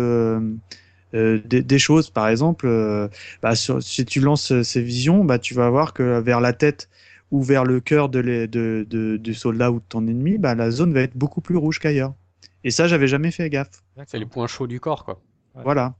des, 1.14 1.80
choses. 1.80 2.10
Par 2.10 2.30
exemple, 2.30 2.68
bah, 3.44 3.54
si 3.56 4.06
tu 4.06 4.22
lances 4.22 4.60
ces 4.64 4.82
visions, 4.82 5.24
bah, 5.24 5.38
tu 5.38 5.54
vas 5.54 5.70
voir 5.70 5.94
que 5.94 6.20
vers 6.20 6.42
la 6.42 6.54
tête 6.54 6.90
ou 7.32 7.42
vers 7.42 7.64
le 7.64 7.80
cœur 7.80 8.10
de 8.10 8.20
les- 8.20 8.48
de, 8.48 8.86
de- 8.90 9.18
du 9.18 9.34
soldat 9.34 9.72
ou 9.72 9.80
de 9.80 9.86
ton 9.90 10.06
ennemi, 10.08 10.38
bah, 10.38 10.54
la 10.56 10.70
zone 10.72 10.94
va 10.94 11.02
être 11.02 11.16
beaucoup 11.18 11.42
plus 11.42 11.56
rouge 11.58 11.80
qu'ailleurs. 11.80 12.14
Et 12.64 12.72
ça, 12.72 12.88
j'avais 12.88 13.08
jamais 13.08 13.32
fait 13.32 13.50
gaffe. 13.50 13.84
C'est 14.06 14.20
les 14.20 14.26
points 14.26 14.48
chauds 14.48 14.68
du 14.68 14.80
corps 14.80 15.04
quoi. 15.06 15.20
Ouais. 15.56 15.64
Voilà. 15.66 15.96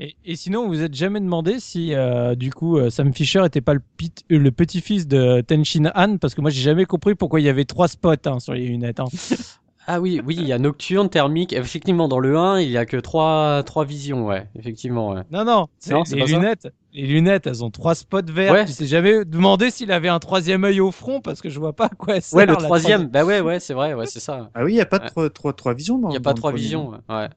et, 0.00 0.16
et 0.24 0.34
sinon 0.34 0.64
vous 0.64 0.70
vous 0.70 0.82
êtes 0.82 0.94
jamais 0.94 1.20
demandé 1.20 1.60
si 1.60 1.94
euh, 1.94 2.34
du 2.34 2.52
coup 2.52 2.76
euh, 2.76 2.90
Sam 2.90 3.14
Fisher 3.14 3.44
était 3.46 3.60
pas 3.60 3.74
le, 3.74 3.80
pit- 3.96 4.24
euh, 4.32 4.38
le 4.38 4.50
petit-fils 4.50 5.06
de 5.06 5.42
Tenshin 5.42 5.92
Han 5.94 6.16
parce 6.18 6.34
que 6.34 6.40
moi 6.40 6.50
j'ai 6.50 6.60
jamais 6.62 6.86
compris 6.86 7.14
pourquoi 7.14 7.38
il 7.38 7.44
y 7.44 7.48
avait 7.48 7.64
trois 7.64 7.86
spots 7.86 8.14
hein, 8.26 8.40
sur 8.40 8.52
les 8.52 8.66
lunettes 8.66 8.98
hein. 8.98 9.04
Ah 9.86 10.00
oui, 10.00 10.20
oui, 10.24 10.36
il 10.38 10.46
y 10.46 10.52
a 10.52 10.58
nocturne, 10.58 11.08
thermique. 11.08 11.52
Effectivement, 11.52 12.06
dans 12.06 12.20
le 12.20 12.36
1, 12.36 12.60
il 12.60 12.70
y 12.70 12.76
a 12.76 12.84
que 12.86 12.96
trois, 12.96 13.62
trois 13.64 13.84
visions, 13.84 14.26
ouais. 14.26 14.46
Effectivement, 14.56 15.10
ouais. 15.14 15.22
Non, 15.32 15.44
non, 15.44 15.68
c'est- 15.78 15.92
Non, 15.94 16.04
c'est 16.04 16.14
les 16.16 16.26
ça 16.28 16.38
lunettes, 16.38 16.68
les 16.92 17.06
lunettes, 17.06 17.46
elles 17.46 17.64
ont 17.64 17.70
trois 17.70 17.94
spots 17.94 18.22
verts. 18.26 18.52
Ouais. 18.52 18.64
Tu 18.64 18.74
t'es 18.74 18.86
jamais 18.86 19.24
demandé 19.24 19.70
s'il 19.70 19.92
avait 19.92 20.08
un 20.08 20.18
troisième 20.18 20.64
œil 20.64 20.80
au 20.80 20.90
front 20.90 21.20
parce 21.20 21.40
que 21.40 21.48
je 21.48 21.58
vois 21.58 21.72
pas 21.72 21.86
à 21.86 21.88
quoi 21.90 22.14
Ouais, 22.32 22.46
le 22.46 22.56
troisième. 22.56 23.06
Bah 23.08 23.24
ouais, 23.24 23.40
ouais, 23.40 23.60
c'est 23.60 23.74
vrai, 23.74 23.94
ouais, 23.94 24.06
c'est 24.06 24.20
ça. 24.20 24.50
Ah 24.54 24.64
oui, 24.64 24.72
il 24.72 24.74
n'y 24.76 24.80
a 24.80 24.86
pas 24.86 24.98
de 24.98 25.04
Ouais. 25.04 25.10
trois, 25.10 25.30
trois, 25.30 25.52
trois 25.52 25.74
visions 25.74 25.98
dans 25.98 26.10
Il 26.10 26.14
y 26.14 26.16
a 26.16 26.20
pas 26.20 26.30
le 26.30 26.36
trois 26.36 26.52
visions, 26.52 26.90
ouais. 27.08 27.28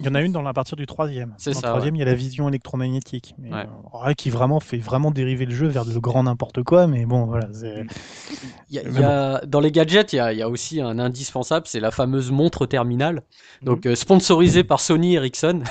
Ouais. 0.00 0.04
Il 0.04 0.06
y 0.06 0.08
en 0.10 0.14
a 0.14 0.22
une 0.22 0.32
dans 0.32 0.42
la 0.42 0.52
partie 0.52 0.74
du 0.76 0.86
troisième. 0.86 1.34
C'est 1.38 1.52
Dans 1.52 1.60
ça, 1.60 1.66
le 1.68 1.72
troisième, 1.72 1.96
il 1.96 1.98
y 1.98 2.02
a 2.02 2.06
la 2.06 2.14
vision 2.14 2.48
électromagnétique, 2.48 3.34
mais, 3.38 3.52
Ouais. 3.52 3.66
euh, 3.94 4.06
ouais, 4.06 4.14
qui 4.14 4.30
vraiment 4.30 4.60
fait 4.60 4.78
vraiment 4.78 5.10
dériver 5.10 5.44
le 5.46 5.54
jeu 5.54 5.66
vers 5.66 5.84
le 5.84 5.98
grand 6.00 6.22
n'importe 6.22 6.62
quoi. 6.62 6.86
Mais 6.86 7.04
bon, 7.06 7.26
voilà. 7.26 7.48
c'est- 7.52 7.84
Il 8.70 8.76
y 8.76 8.78
a- 8.78 8.82
Mais 8.84 8.90
il 8.90 9.00
y 9.00 9.04
a- 9.04 9.40
Dans 9.46 9.60
les 9.60 9.72
gadgets, 9.72 10.12
il 10.12 10.16
y 10.16 10.20
a, 10.20 10.32
il 10.32 10.38
y 10.38 10.42
a 10.42 10.48
aussi 10.48 10.80
un 10.80 10.98
indispensable, 10.98 11.66
c'est 11.66 11.80
la 11.80 11.90
fameuse 11.90 12.30
montre 12.30 12.66
terminale. 12.66 13.22
Donc, 13.62 13.84
Mhm. 13.86 13.92
euh, 13.92 13.94
sponsorisée 13.96 14.62
par 14.64 14.80
Sony 14.80 15.14
Ericsson. 15.14 15.62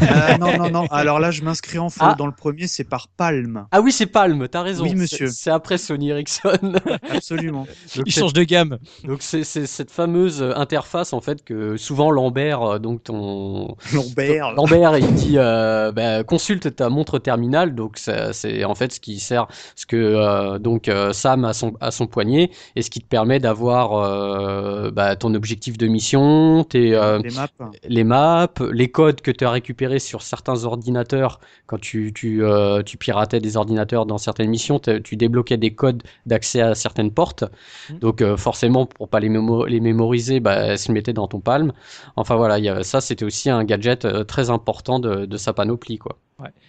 Ah, 0.00 0.38
non, 0.38 0.56
non, 0.58 0.70
non. 0.70 0.86
Alors 0.90 1.18
là, 1.20 1.30
je 1.30 1.42
m'inscris 1.42 1.78
en 1.78 1.88
faux. 1.90 2.00
Ah. 2.02 2.14
Dans 2.16 2.26
le 2.26 2.32
premier, 2.32 2.66
c'est 2.66 2.84
par 2.84 3.08
Palm. 3.08 3.66
Ah 3.72 3.80
oui, 3.80 3.92
c'est 3.92 4.06
Palm, 4.06 4.46
t'as 4.48 4.62
raison. 4.62 4.84
Oui, 4.84 4.90
C'est- 4.90 4.94
monsieur. 4.96 5.26
C'est 5.28 5.50
après 5.50 5.78
Sony 5.78 6.10
Ericsson. 6.10 6.58
Absolument. 7.10 7.66
Donc, 7.96 8.04
Il 8.06 8.12
change 8.12 8.32
de 8.32 8.42
gamme. 8.44 8.78
Donc 9.04 9.22
c'est 9.22 9.44
cette 9.44 9.90
fameuse 9.90 10.40
euh, 10.42 10.52
interface 10.56 11.12
en 11.12 11.20
fait 11.20 11.44
que 11.44 11.76
souvent 11.76 12.10
Lambert, 12.10 12.62
euh, 12.62 12.78
donc 12.78 13.02
ton 13.04 13.65
Lambert. 13.94 14.52
Lambert, 14.52 14.98
il 14.98 15.14
dit 15.14 15.34
euh, 15.38 15.92
bah, 15.92 16.22
consulte 16.24 16.74
ta 16.76 16.88
montre 16.88 17.18
terminale, 17.18 17.74
donc 17.74 17.98
c'est 17.98 18.64
en 18.64 18.74
fait 18.74 18.92
ce 18.92 19.00
qui 19.00 19.18
sert, 19.20 19.46
ce 19.74 19.86
que 19.86 19.96
euh, 19.96 20.58
donc 20.58 20.88
euh, 20.88 21.12
Sam 21.12 21.44
a 21.44 21.52
son 21.52 21.74
à 21.80 21.90
son 21.90 22.06
poignet 22.06 22.50
et 22.76 22.82
ce 22.82 22.90
qui 22.90 23.00
te 23.00 23.06
permet 23.06 23.38
d'avoir 23.38 23.92
euh, 23.94 24.90
bah, 24.90 25.16
ton 25.16 25.34
objectif 25.34 25.78
de 25.78 25.86
mission, 25.86 26.64
tes 26.64 26.90
Les 26.90 27.30
maps. 27.34 27.48
les 27.88 28.04
maps, 28.04 28.48
les 28.72 28.90
codes 28.90 29.20
que 29.20 29.30
tu 29.30 29.44
as 29.44 29.50
récupérés 29.50 29.98
sur 29.98 30.22
certains 30.22 30.64
ordinateurs 30.64 31.40
quand 31.66 31.80
tu, 31.80 32.12
tu, 32.14 32.42
tu 32.84 32.96
piratais 32.96 33.40
des 33.40 33.56
ordinateurs 33.56 34.06
dans 34.06 34.18
certaines 34.18 34.50
missions, 34.50 34.78
tu 34.78 35.16
débloquais 35.16 35.56
des 35.56 35.74
codes 35.74 36.02
d'accès 36.26 36.60
à 36.60 36.74
certaines 36.74 37.10
portes. 37.10 37.44
Mhm. 37.90 37.98
Donc 37.98 38.24
forcément, 38.36 38.86
pour 38.86 39.08
pas 39.08 39.18
les, 39.20 39.28
mémo- 39.28 39.66
les 39.66 39.80
mémoriser, 39.80 40.38
bah, 40.40 40.54
elles 40.54 40.78
se 40.78 40.92
mettaient 40.92 41.12
dans 41.12 41.26
ton 41.26 41.40
palme. 41.40 41.72
Enfin 42.14 42.36
voilà, 42.36 42.58
il 42.58 42.64
y 42.64 42.68
a- 42.68 42.84
ça 42.84 43.00
c'était 43.00 43.24
aussi 43.24 43.50
un 43.50 43.55
gadget 43.64 44.04
euh, 44.04 44.24
très 44.24 44.50
important 44.50 44.98
de, 44.98 45.26
de 45.26 45.36
sa 45.36 45.52
panoplie. 45.52 45.98
Quoi. 45.98 46.18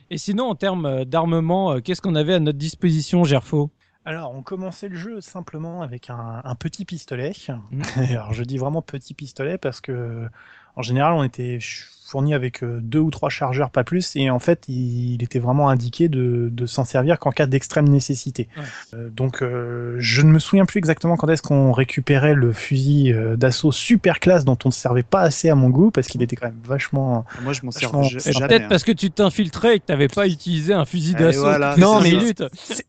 Et 0.10 0.18
sinon, 0.18 0.46
en 0.46 0.56
termes 0.56 0.86
euh, 0.86 1.06
d'armement, 1.06 1.74
euh, 1.74 1.80
qu'est-ce 1.80 2.02
qu'on 2.02 2.16
avait 2.16 2.34
à 2.34 2.40
notre 2.40 2.58
disposition, 2.58 3.24
Gerfo? 3.24 3.72
Alors, 4.06 4.34
on 4.34 4.42
commençait 4.42 4.88
le 4.88 4.96
jeu 4.96 5.20
simplement 5.20 5.82
avec 5.82 6.10
un, 6.10 6.42
un 6.44 6.56
petit 6.56 6.86
pistolet. 6.86 7.34
Mhm. 7.72 7.84
Alors, 8.12 8.34
je 8.34 8.44
dis 8.44 8.58
vraiment 8.58 8.82
petit 8.82 9.14
pistolet 9.14 9.58
parce 9.58 9.82
que, 9.82 10.28
en 10.76 10.82
général, 10.82 11.14
on 11.14 11.24
était 11.24 11.60
fourni 12.08 12.34
avec 12.34 12.64
euh, 12.64 12.80
deux 12.82 13.00
ou 13.00 13.12
trois 13.12 13.30
chargeurs, 13.30 13.70
pas 13.70 13.84
plus, 13.84 14.16
et 14.16 14.30
en 14.30 14.40
fait, 14.40 14.64
il, 14.68 15.14
il 15.16 15.24
était 15.24 15.40
vraiment 15.40 15.70
indiqué 15.70 16.08
de, 16.10 16.50
de 16.52 16.66
s'en 16.66 16.86
servir 16.86 17.20
qu'en 17.20 17.32
cas 17.32 17.46
d'extrême 17.46 17.88
nécessité. 17.90 18.48
Ouais. 18.58 18.64
Euh, 18.94 19.10
donc, 19.10 19.42
euh, 19.42 19.96
je 20.00 20.22
ne 20.22 20.32
me 20.32 20.40
souviens 20.40 20.66
plus 20.66 20.78
exactement 20.78 21.18
quand 21.18 21.28
est-ce 21.30 21.42
qu'on 21.42 21.72
récupérait 21.72 22.34
le 22.34 22.54
fusil 22.54 23.14
d'assaut 23.36 23.72
super 23.72 24.20
classe 24.20 24.46
dont 24.46 24.58
on 24.66 24.70
ne 24.70 24.74
servait 24.74 25.04
pas 25.04 25.22
assez 25.22 25.50
à 25.50 25.56
mon 25.56 25.70
goût 25.70 25.92
parce 25.92 26.08
qu'il 26.08 26.22
était 26.22 26.36
quand 26.36 26.48
même 26.48 26.60
vachement 26.64 27.26
Moi, 27.42 27.54
je 27.54 27.62
m'en 27.64 27.72
sers. 27.72 27.90
Peut-être 28.48 28.64
hein. 28.64 28.68
parce 28.70 28.84
que 28.84 28.92
tu 28.92 29.12
t'infiltrais 29.12 29.76
et 29.76 29.80
que 29.80 29.86
t'avais 29.86 30.08
pas 30.08 30.28
utilisé 30.28 30.74
un 30.74 30.86
fusil 30.86 31.14
d'assaut 31.14 31.42
voilà, 31.42 31.76
Non, 31.78 32.00
mais- 32.02 32.10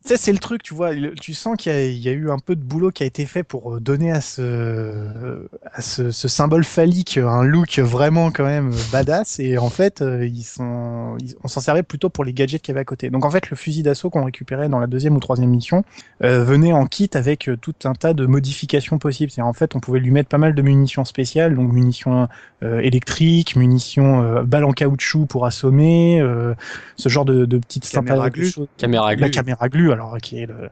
Ça, 0.05 0.15
c'est 0.17 0.31
le 0.31 0.39
truc, 0.39 0.63
tu 0.63 0.73
vois. 0.73 0.91
Tu 1.19 1.33
sens 1.33 1.55
qu'il 1.57 1.71
y, 1.71 1.75
a- 1.75 1.85
il 1.85 1.97
y 1.99 2.09
a 2.09 2.13
eu 2.13 2.31
un 2.31 2.39
peu 2.39 2.55
de 2.55 2.61
boulot 2.61 2.91
qui 2.91 3.03
a 3.03 3.05
été 3.05 3.25
fait 3.25 3.43
pour 3.43 3.79
donner 3.81 4.11
à 4.11 4.21
ce, 4.21 5.47
à 5.73 5.81
ce, 5.81 6.11
ce 6.11 6.27
symbole 6.27 6.63
phallique 6.63 7.17
un 7.17 7.43
look 7.43 7.79
vraiment 7.79 8.31
quand 8.31 8.45
même 8.45 8.71
badass. 8.91 9.08
Et 9.39 9.57
en 9.57 9.69
fait, 9.69 10.01
euh, 10.01 10.25
ils 10.25 10.43
sont, 10.43 11.17
ils- 11.19 11.35
on 11.43 11.47
s'en 11.47 11.61
servait 11.61 11.83
plutôt 11.83 12.09
pour 12.09 12.23
les 12.23 12.33
gadgets 12.33 12.61
qu'il 12.61 12.71
y 12.71 12.73
avait 12.73 12.81
à 12.81 12.85
côté. 12.85 13.09
Donc 13.09 13.25
en 13.25 13.31
fait, 13.31 13.49
le 13.49 13.55
fusil 13.57 13.83
d'assaut 13.83 14.09
qu'on 14.09 14.23
récupérait 14.25 14.69
dans 14.69 14.79
la 14.79 14.87
deuxième 14.87 15.15
ou 15.15 15.19
troisième 15.19 15.49
mission 15.49 15.83
euh, 16.23 16.43
venait 16.43 16.73
en 16.73 16.85
kit 16.85 17.09
avec 17.13 17.49
euh, 17.49 17.57
tout 17.57 17.73
un 17.85 17.93
tas 17.93 18.13
de 18.13 18.25
modifications 18.25 18.97
possibles. 18.99 19.31
C'est 19.31 19.41
en 19.41 19.53
fait, 19.53 19.75
on 19.75 19.79
pouvait 19.79 19.99
lui 19.99 20.11
mettre 20.11 20.29
pas 20.29 20.37
mal 20.37 20.53
de 20.55 20.61
munitions 20.61 21.05
spéciales, 21.05 21.55
donc 21.55 21.71
munitions 21.71 22.27
euh, 22.63 22.79
électriques, 22.81 23.55
munitions 23.55 24.21
euh, 24.21 24.43
balles 24.43 24.65
en 24.65 24.71
caoutchouc 24.71 25.25
pour 25.25 25.45
assommer, 25.45 26.19
euh, 26.21 26.53
ce 26.97 27.09
genre 27.09 27.25
de, 27.25 27.45
de 27.45 27.57
petites 27.57 27.89
Caméra 27.89 28.15
sympas- 28.17 28.29
de 28.29 28.33
glue. 28.33 28.45
choses. 28.51 28.67
Caméra 28.77 29.09
La 29.09 29.15
glue. 29.15 29.31
caméra 29.31 29.69
glue, 29.69 29.91
alors 29.91 30.17
qui 30.21 30.39
est 30.39 30.45
le- 30.45 30.69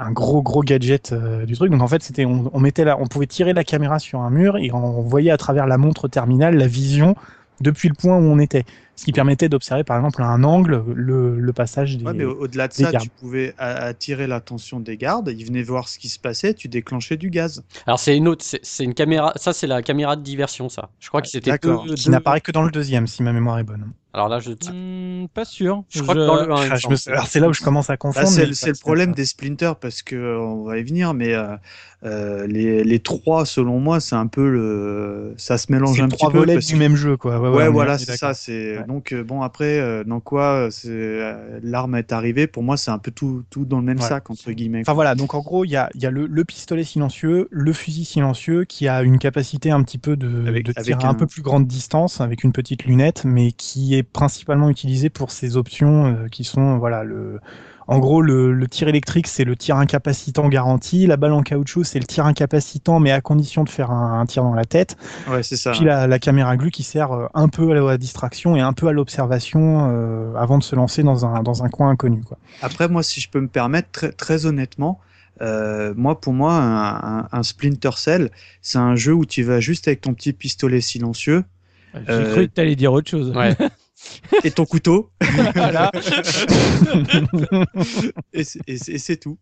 un 0.00 0.12
gros 0.12 0.42
gros 0.42 0.62
gadget 0.62 1.12
euh, 1.12 1.44
du 1.46 1.54
truc. 1.54 1.70
Donc 1.70 1.82
en 1.82 1.88
fait, 1.88 2.02
c'était 2.02 2.24
on, 2.24 2.50
on 2.52 2.60
mettait 2.60 2.84
là, 2.84 2.96
on 3.00 3.06
pouvait 3.06 3.26
tirer 3.26 3.52
la 3.52 3.64
caméra 3.64 3.98
sur 3.98 4.20
un 4.20 4.30
mur 4.30 4.56
et 4.56 4.70
on 4.72 5.02
voyait 5.02 5.30
à 5.30 5.36
travers 5.36 5.66
la 5.66 5.78
montre 5.78 6.08
terminale 6.08 6.56
la 6.56 6.66
vision 6.66 7.14
depuis 7.60 7.88
le 7.88 7.94
point 7.94 8.16
où 8.16 8.22
on 8.22 8.38
était, 8.38 8.64
ce 8.98 9.04
qui 9.04 9.12
permettait 9.12 9.48
d'observer 9.48 9.84
par 9.84 9.96
exemple 9.96 10.20
à 10.22 10.26
un 10.26 10.42
angle 10.42 10.82
le, 10.92 11.38
le 11.38 11.52
passage 11.52 11.96
des. 11.96 12.04
Ouais, 12.04 12.12
mais 12.14 12.24
au- 12.24 12.36
au-delà 12.40 12.66
de 12.66 12.72
ça, 12.72 12.90
gardes. 12.90 13.04
tu 13.04 13.10
pouvais 13.10 13.54
attirer 13.58 14.26
l'attention 14.26 14.80
des 14.80 14.96
gardes. 14.96 15.32
Ils 15.36 15.46
venaient 15.46 15.62
voir 15.62 15.88
ce 15.88 16.00
qui 16.00 16.08
se 16.08 16.18
passait. 16.18 16.52
Tu 16.52 16.66
déclenchais 16.66 17.16
du 17.16 17.30
gaz. 17.30 17.62
Alors 17.86 18.00
c'est 18.00 18.16
une 18.16 18.26
autre, 18.26 18.44
c'est 18.44 18.58
c'est 18.64 18.82
une 18.82 18.94
caméra. 18.94 19.32
Ça 19.36 19.52
c'est 19.52 19.68
la 19.68 19.82
caméra 19.82 20.16
de 20.16 20.22
diversion, 20.22 20.68
ça. 20.68 20.90
Je 20.98 21.08
crois 21.08 21.22
que 21.22 21.28
c'était 21.28 21.50
d'accord. 21.52 21.84
deux- 21.84 21.94
qui 21.94 22.06
deux- 22.06 22.10
n'apparaît 22.10 22.40
que 22.40 22.50
dans 22.50 22.62
le 22.64 22.72
deuxième, 22.72 23.06
si 23.06 23.22
ma 23.22 23.32
mémoire 23.32 23.60
est 23.60 23.64
bonne. 23.64 23.92
Alors 24.14 24.30
là, 24.30 24.40
je, 24.40 24.50
Hmm, 24.50 25.28
pas 25.28 25.44
sûr. 25.44 25.84
je 25.90 26.02
crois 26.02 26.14
que 26.14 26.26
dans 26.26 26.36
le 26.36 26.50
1, 26.52 26.62
il 26.64 26.68
me 26.68 26.72
Ah, 26.72 26.76
je 26.76 26.88
me- 26.88 26.96
c'est 26.96 27.40
là 27.40 27.48
où 27.48 27.52
je 27.52 27.60
commence 27.62 27.90
à 27.90 27.92
Bah, 27.92 27.96
confondre. 27.98 28.26
c'est 28.28 28.46
le- 28.46 28.54
ça- 28.54 28.72
problème 28.80 29.12
des 29.12 29.26
splinters 29.26 29.76
parce 29.76 30.02
que 30.02 30.16
euh, 30.16 30.40
on 30.40 30.64
va 30.64 30.78
y 30.78 30.82
venir, 30.82 31.12
mais 31.12 31.34
euh, 31.34 31.54
euh, 32.04 32.46
les, 32.46 32.84
les 32.84 32.98
trois, 33.00 33.44
selon 33.44 33.78
moi, 33.78 34.00
c'est 34.00 34.16
un 34.16 34.26
peu 34.26 34.48
le, 34.48 35.34
ça 35.36 35.58
se 35.58 35.70
mélange 35.70 36.00
un 36.00 36.08
petit 36.08 36.16
trois 36.16 36.30
peu. 36.32 36.38
volets 36.38 36.54
parce 36.54 36.66
du 36.66 36.72
que- 36.72 36.78
même 36.78 36.96
jeu, 36.96 37.16
quoi. 37.18 37.38
Ouais, 37.38 37.48
Ouais, 37.50 37.56
ouais, 37.64 37.68
voilà, 37.68 37.98
c'est 37.98 38.16
ça. 38.16 38.32
C'est 38.34 38.78
Ouais. 38.78 38.84
Donc 38.88 39.12
euh, 39.12 39.22
bon 39.22 39.42
après, 39.42 39.78
euh, 39.78 40.02
dans 40.02 40.18
quoi 40.18 40.66
euh, 40.66 40.70
c'est 40.70 40.88
euh, 40.90 41.60
l'arme 41.62 41.94
est 41.94 42.12
arrivée. 42.12 42.48
Pour 42.48 42.64
moi, 42.64 42.76
c'est 42.76 42.90
un 42.90 42.98
peu 42.98 43.12
tout, 43.12 43.44
tout 43.50 43.64
dans 43.64 43.78
le 43.78 43.84
même 43.84 43.98
Ouais. 44.00 44.04
sac 44.08 44.28
entre 44.30 44.50
guillemets. 44.50 44.80
Enfin 44.80 44.94
voilà, 44.94 45.14
donc 45.14 45.34
en 45.34 45.40
gros, 45.40 45.64
il 45.64 45.70
y 45.70 45.76
a, 45.76 45.88
il 45.94 46.02
y 46.02 46.06
a 46.06 46.10
le, 46.10 46.26
le 46.26 46.44
pistolet 46.44 46.82
silencieux, 46.82 47.46
le 47.50 47.72
fusil 47.72 48.04
silencieux 48.04 48.64
qui 48.64 48.88
a 48.88 49.02
une 49.02 49.18
capacité 49.18 49.70
un 49.70 49.82
petit 49.84 49.98
peu 49.98 50.16
de, 50.16 50.48
Avec- 50.48 50.66
de 50.66 50.72
avec 50.76 51.04
un... 51.04 51.10
un- 51.10 51.14
peu 51.14 51.26
plus 51.26 51.42
grande 51.42 51.66
distance 51.66 52.20
avec 52.20 52.42
une 52.42 52.52
petite 52.52 52.84
lunette, 52.84 53.24
mais 53.24 53.52
qui 53.52 53.94
est 53.94 54.02
principalement 54.02 54.70
utilisé 54.70 55.10
pour 55.10 55.30
ces 55.30 55.56
options 55.56 56.06
euh, 56.06 56.28
qui 56.28 56.42
sont 56.44 56.78
voilà 56.78 57.04
le. 57.04 57.38
En 57.88 57.98
gros, 58.00 58.20
le, 58.20 58.52
le 58.52 58.68
tir 58.68 58.86
électrique, 58.88 59.26
c'est 59.26 59.44
le 59.44 59.56
tir 59.56 59.76
incapacitant 59.76 60.48
garanti. 60.48 61.06
La 61.06 61.16
balle 61.16 61.32
en 61.32 61.42
caoutchouc, 61.42 61.84
c'est 61.84 61.98
le 61.98 62.04
tir 62.04 62.26
incapacitant, 62.26 63.00
mais 63.00 63.10
à 63.10 63.20
condition 63.22 63.64
de 63.64 63.70
faire 63.70 63.90
un, 63.90 64.20
un 64.20 64.26
tir 64.26 64.42
dans 64.44 64.52
la 64.54 64.66
tête. 64.66 64.96
Ouais, 65.28 65.42
c'est 65.42 65.56
ça. 65.56 65.72
Puis 65.72 65.84
la, 65.84 66.06
la 66.06 66.18
caméra 66.18 66.56
glue 66.58 66.70
qui 66.70 66.82
sert 66.82 67.12
euh, 67.12 67.26
un 67.34 67.48
peu 67.48 67.70
à 67.70 67.74
la, 67.74 67.96
distraction 67.98 68.56
et 68.56 68.60
un 68.60 68.74
peu 68.74 68.88
à 68.88 68.92
l'observation 68.92 69.88
euh, 69.90 70.34
avant 70.36 70.58
de 70.58 70.62
se 70.62 70.76
lancer 70.76 71.02
dans 71.02 71.24
un, 71.24 71.42
dans 71.42 71.64
un 71.64 71.68
coin 71.70 71.88
inconnu. 71.90 72.22
Quoi. 72.22 72.36
Après, 72.62 72.88
moi, 72.88 73.02
si 73.02 73.20
je 73.22 73.30
peux 73.30 73.40
me 73.40 73.48
permettre, 73.48 73.88
très, 73.90 74.12
très 74.12 74.44
honnêtement, 74.44 75.00
euh, 75.40 75.94
moi, 75.96 76.20
pour 76.20 76.34
moi, 76.34 76.52
un, 76.54 77.20
un- 77.20 77.28
un 77.32 77.42
Splinter 77.42 77.92
Cell, 77.96 78.30
c'est 78.60 78.78
un 78.78 78.96
jeu 78.96 79.14
où 79.14 79.24
tu 79.24 79.42
vas 79.44 79.60
juste 79.60 79.88
avec 79.88 80.02
ton 80.02 80.12
petit 80.12 80.32
pistolet 80.34 80.80
silencieux 80.82 81.44
J'ai 81.94 82.00
Euh, 82.12 82.32
cru 82.34 82.48
que 82.48 82.52
t'allais 82.52 82.76
dire 82.76 82.92
autre 82.92 83.08
chose. 83.10 83.30
Ouais. 83.34 83.56
et 84.44 84.50
ton 84.50 84.64
couteau, 84.66 85.10
voilà. 85.54 85.90
et 88.32 88.44
c'est- 88.44 88.60
et 88.66 88.78
c'est 88.78 88.92
et 88.92 88.98
c'est 88.98 89.16
tout. 89.16 89.38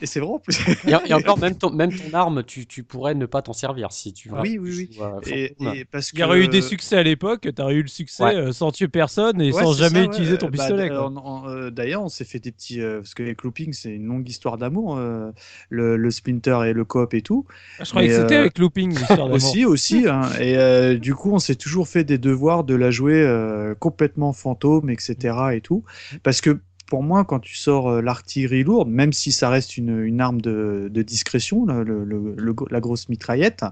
Et 0.00 0.06
c'est 0.06 0.18
vrai 0.18 0.30
en 0.30 0.38
plus. 0.40 0.58
Et, 0.88 1.10
et 1.10 1.14
encore, 1.14 1.38
même 1.40 1.56
ton, 1.56 1.70
même 1.70 1.92
ton 1.92 2.12
arme, 2.12 2.42
tu, 2.42 2.66
tu 2.66 2.82
pourrais 2.82 3.14
ne 3.14 3.24
pas 3.24 3.40
t'en 3.40 3.52
servir 3.52 3.92
si 3.92 4.12
tu 4.12 4.30
veux. 4.30 4.40
Oui, 4.40 4.58
oui, 4.60 4.88
oui. 4.90 4.98
Et, 5.26 5.54
et 5.60 5.84
parce 5.84 6.12
Il 6.12 6.18
y 6.18 6.24
aurait 6.24 6.40
eu 6.40 6.48
des 6.48 6.60
succès 6.60 6.96
à 6.96 7.02
l'époque, 7.04 7.48
t'aurais 7.54 7.74
eu 7.74 7.82
le 7.82 7.88
succès 7.88 8.24
Ouais. 8.24 8.34
euh, 8.34 8.52
sans 8.52 8.72
tuer 8.72 8.88
personne 8.88 9.40
et 9.40 9.52
Ouais, 9.52 9.62
sans 9.62 9.72
jamais 9.74 10.00
ça, 10.00 10.00
ouais. 10.00 10.06
utiliser 10.08 10.38
ton 10.38 10.46
bah, 10.46 10.52
pistolet. 10.52 10.90
euh, 10.90 11.70
D'ailleurs, 11.70 12.02
on 12.02 12.08
s'est 12.08 12.24
fait 12.24 12.40
des 12.40 12.50
petits. 12.50 12.80
euh, 12.80 13.00
parce 13.00 13.14
que 13.14 13.22
avec 13.22 13.42
Looping, 13.44 13.72
c'est 13.72 13.90
une 13.94 14.06
longue 14.06 14.28
histoire 14.28 14.58
d'amour, 14.58 14.96
euh, 14.96 15.30
le, 15.70 15.96
le 15.96 16.10
Splinter 16.10 16.58
et 16.66 16.72
le 16.72 16.84
coop 16.84 17.14
et 17.14 17.22
tout. 17.22 17.46
Je 17.80 17.88
croyais 17.88 18.08
que 18.08 18.14
c'était 18.16 18.34
euh, 18.34 18.40
avec 18.40 18.58
Looping, 18.58 18.90
l'histoire 18.90 19.28
d'amour. 19.28 19.34
Aussi, 19.34 19.64
aussi. 19.64 20.04
hein. 20.08 20.22
Et 20.40 20.56
euh, 20.58 20.96
du 20.98 21.14
coup, 21.14 21.32
on 21.32 21.38
s'est 21.38 21.54
toujours 21.54 21.86
fait 21.86 22.02
des 22.04 22.18
devoirs 22.18 22.64
de 22.64 22.74
la 22.74 22.90
jouer 22.90 23.22
euh, 23.22 23.74
complètement 23.76 24.32
fantôme, 24.32 24.90
etc. 24.90 25.54
et 25.54 25.60
tout. 25.60 25.84
Parce 26.24 26.40
que 26.40 26.58
pour 26.86 27.02
moi, 27.02 27.24
quand 27.24 27.40
tu 27.40 27.56
sors 27.56 27.88
euh, 27.90 28.02
l'artillerie 28.02 28.64
lourde, 28.64 28.88
même 28.88 29.12
si 29.12 29.32
ça 29.32 29.48
reste 29.50 29.76
une, 29.78 29.98
une 30.04 30.20
arme 30.20 30.40
de, 30.40 30.88
de 30.92 31.02
discrétion, 31.02 31.64
le- 31.66 31.82
le- 31.84 32.04
le- 32.04 32.34
le- 32.36 32.54
la 32.70 32.80
grosse 32.80 33.08
mitraillette, 33.08 33.64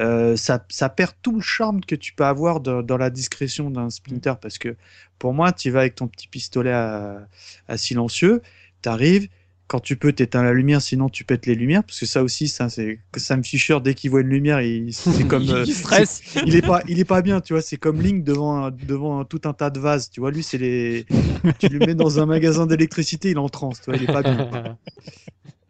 euh, 0.00 0.36
ça, 0.36 0.64
ça 0.70 0.88
perd 0.88 1.12
tout 1.22 1.32
le 1.34 1.40
charme 1.40 1.82
que 1.82 1.94
tu 1.94 2.14
peux 2.14 2.24
avoir 2.24 2.60
de- 2.60 2.82
dans 2.82 2.96
la 2.98 3.10
discrétion 3.10 3.70
d'un 3.70 3.90
splinter. 3.90 4.34
Parce 4.40 4.58
que 4.58 4.76
pour 5.18 5.34
moi, 5.34 5.52
tu 5.52 5.70
vas 5.70 5.80
avec 5.80 5.94
ton 5.96 6.08
petit 6.08 6.28
pistolet 6.28 6.72
à, 6.72 7.26
à 7.68 7.76
silencieux, 7.76 8.42
t'arrives. 8.82 9.28
Quand 9.72 9.80
tu 9.80 9.96
peux, 9.96 10.12
t'éteins 10.12 10.42
la 10.42 10.52
lumière, 10.52 10.82
sinon 10.82 11.08
tu 11.08 11.24
pètes 11.24 11.46
les 11.46 11.54
lumières, 11.54 11.82
parce 11.82 11.98
que 11.98 12.04
ça 12.04 12.22
aussi, 12.22 12.46
ça, 12.46 12.68
c'est 12.68 12.98
Sam 13.16 13.42
Fisher 13.42 13.78
dès 13.82 13.94
qu'il 13.94 14.10
voit 14.10 14.20
une 14.20 14.28
lumière, 14.28 14.60
il, 14.60 14.92
c'est 14.92 15.26
comme, 15.26 15.48
euh, 15.48 15.64
il 15.66 15.74
il 16.44 16.56
est 16.56 16.60
pas 16.62 16.82
il 16.88 16.98
est 17.00 17.04
pas 17.06 17.22
bien 17.22 17.40
tu 17.40 17.54
vois 17.54 17.62
c'est 17.62 17.78
comme 17.78 18.02
Link 18.02 18.22
devant 18.22 18.64
un- 18.66 18.70
devant 18.70 19.24
tout 19.24 19.40
un 19.44 19.54
tas 19.54 19.70
de 19.70 19.78
vases 19.80 20.10
tu 20.10 20.20
vois 20.20 20.30
lui 20.30 20.42
c'est 20.42 20.58
les 20.58 21.06
tu 21.58 21.68
le 21.68 21.78
mets 21.86 21.94
dans 21.94 22.20
un 22.20 22.26
magasin 22.26 22.66
d'électricité 22.66 23.30
il 23.30 23.36
est 23.36 23.38
en 23.38 23.48
transe 23.48 23.80
tu 23.80 23.86
vois 23.90 23.96
il 23.96 24.02
est 24.02 24.12
pas 24.12 24.22
bien 24.22 24.50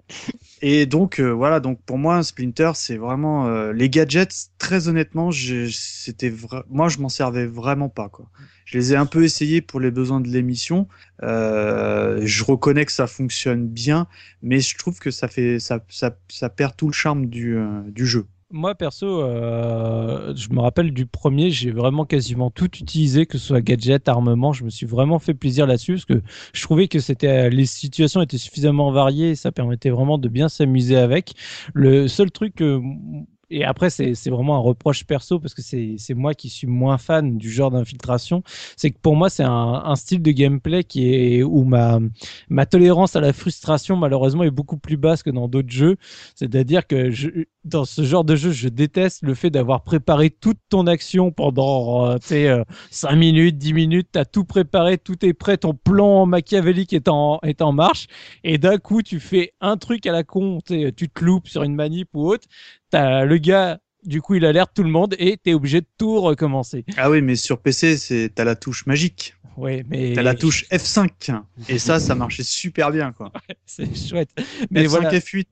et 0.61 0.87
donc 0.87 1.19
euh, 1.19 1.31
voilà 1.31 1.61
donc 1.61 1.81
pour 1.83 1.99
moi 1.99 2.23
Splinter 2.23 2.73
c'est 2.75 2.97
vraiment 2.97 3.49
euh, 3.49 3.73
les 3.73 3.91
gadgets 3.91 4.51
très 4.59 4.89
honnêtement 4.89 5.31
c'était 5.33 6.33
moi 6.69 6.89
je 6.89 6.99
m'en 6.99 7.09
servais 7.09 7.47
vraiment 7.47 7.89
pas 7.89 8.09
quoi. 8.09 8.27
Je 8.65 8.79
les 8.79 8.93
ai 8.93 8.97
un 8.97 9.07
peu 9.07 9.25
essayés 9.25 9.61
pour 9.61 9.81
les 9.81 9.91
besoins 9.91 10.21
de 10.21 10.29
l'émission. 10.29 10.89
Euh, 11.23 12.21
je 12.23 12.45
reconnais 12.45 12.87
que 12.87 12.93
ça 12.93 13.07
fonctionne 13.07 13.67
bien 13.67 14.07
mais 14.43 14.61
je 14.61 14.77
trouve 14.79 14.99
que 14.99 15.11
ça 15.11 15.29
fait 15.29 15.59
ça 15.59 15.85
ça, 15.89 16.17
ça 16.29 16.49
perd 16.49 16.77
tout 16.77 16.87
le 16.87 16.95
charme 16.95 17.27
du 17.27 17.57
du 17.89 18.07
jeu 18.07 18.27
Moi, 18.55 18.75
perso, 18.75 19.07
euh, 19.23 20.35
je 20.37 20.51
me 20.51 20.61
rappelle 20.61 20.93
du 20.93 21.07
premier, 21.07 21.51
j'ai 21.51 21.71
vraiment 21.71 22.05
quasiment 22.05 22.51
tout 22.51 22.67
utilisé, 22.77 23.25
que 23.25 23.39
ce 23.39 23.47
soit 23.47 23.63
gadget, 23.63 24.09
armement. 24.09 24.53
Je 24.53 24.65
me 24.65 24.69
suis 24.69 24.85
vraiment 24.85 25.19
fait 25.19 25.33
plaisir 25.33 25.67
là-dessus 25.67 25.95
parce 25.95 26.05
que 26.05 26.23
je 26.53 26.63
trouvais 26.63 26.87
que 26.87 26.99
c'était 26.99 27.49
les 27.49 27.65
situations 27.65 28.21
étaient 28.21 28.37
suffisamment 28.37 28.93
variées 28.93 29.31
et 29.31 29.35
ça 29.37 29.53
permettait 29.53 29.89
vraiment 29.89 30.19
de 30.19 30.29
bien 30.29 30.51
s'amuser 30.51 30.97
avec. 30.97 31.33
Le 31.73 32.09
seul 32.09 32.31
truc 32.31 32.61
et 33.53 33.65
après, 33.65 33.91
c'est 33.91 34.31
vraiment 34.31 34.57
un 34.57 34.61
reproche 34.61 35.05
perso 35.05 35.39
parce 35.39 35.53
que 35.53 35.61
c'est 35.61 36.15
moi 36.15 36.33
qui 36.33 36.49
suis 36.49 36.67
moins 36.67 36.97
fan 36.97 37.37
du 37.37 37.51
genre 37.51 37.71
d'infiltration. 37.71 38.43
C'est 38.77 38.91
que 38.91 38.99
pour 38.99 39.15
moi, 39.15 39.29
c'est 39.29 39.43
un, 39.43 39.83
un 39.85 39.95
style 39.95 40.23
de 40.23 40.31
gameplay 40.31 40.85
qui 40.85 41.15
est 41.15 41.43
où 41.43 41.63
ma, 41.65 42.01
ma 42.49 42.65
tolérance 42.65 43.15
à 43.15 43.21
la 43.21 43.35
frustration, 43.35 43.95
malheureusement, 43.97 44.43
est 44.43 44.51
beaucoup 44.51 44.79
plus 44.79 44.97
basse 44.97 45.23
que 45.23 45.29
dans 45.29 45.49
d'autres 45.49 45.71
jeux. 45.71 45.97
C'est-à-dire 46.35 46.87
que 46.87 47.11
je, 47.11 47.29
dans 47.65 47.85
ce 47.85 48.03
genre 48.03 48.25
de 48.25 48.35
jeu, 48.37 48.51
je 48.51 48.69
déteste 48.69 49.23
le 49.23 49.35
fait 49.35 49.51
d'avoir 49.51 49.85
préparé 49.85 50.31
toute 50.31 50.59
ton 50.69 50.87
action 50.87 51.31
pendant, 51.31 52.07
euh, 52.07 52.19
euh, 52.33 52.65
5 52.91 53.15
minutes, 53.15 53.59
10 53.59 53.73
minutes, 53.73 54.09
t'as 54.13 54.25
tout 54.25 54.45
préparé, 54.45 54.99
tout 54.99 55.25
est 55.25 55.33
prêt, 55.33 55.57
ton 55.59 55.75
plan 55.75 56.27
machiavélique 56.27 56.93
est 56.93 57.09
en, 57.09 57.39
est 57.43 57.63
en 57.63 57.73
marche, 57.73 58.07
et 58.45 58.59
d'un 58.59 58.79
coup, 58.79 59.03
tu 59.03 59.21
fais 59.21 59.53
un 59.61 59.77
truc 59.77 60.07
à 60.07 60.13
la 60.13 60.25
con, 60.25 60.59
tu 60.67 60.93
te 60.93 61.25
loupes 61.25 61.49
sur 61.49 61.63
une 61.63 61.75
manip 61.75 62.09
ou 62.15 62.29
autre, 62.29 62.49
t'as 62.91 63.25
le 63.25 63.39
gars, 63.39 63.79
du 64.05 64.21
coup, 64.21 64.35
il 64.35 64.45
alerte 64.45 64.73
tout 64.75 64.83
le 64.83 64.91
monde 64.91 65.15
et 65.19 65.37
t'es 65.37 65.55
obligé 65.55 65.81
de 65.81 65.87
tout 65.99 66.21
recommencer. 66.21 66.85
Ah 66.97 67.11
oui, 67.11 67.23
mais 67.23 67.37
sur 67.37 67.59
PC, 67.59 67.97
c'est 67.97 68.31
t'as 68.35 68.45
la 68.45 68.57
touche 68.57 68.87
magique. 68.87 69.35
Ouais, 69.57 69.85
mais 69.89 70.15
T'as 70.15 70.23
la 70.23 70.35
touche 70.35 70.65
F5. 70.71 71.11
Et 71.69 71.79
ça, 71.79 72.01
ça 72.01 72.15
marchait 72.15 72.43
super 72.43 72.91
bien, 72.91 73.13
quoi. 73.13 73.33
c'est 73.67 73.95
chouette. 73.95 74.31
Mais 74.71 74.85
F5, 74.85 74.89
voilà. 74.89 75.11
F8. 75.11 75.47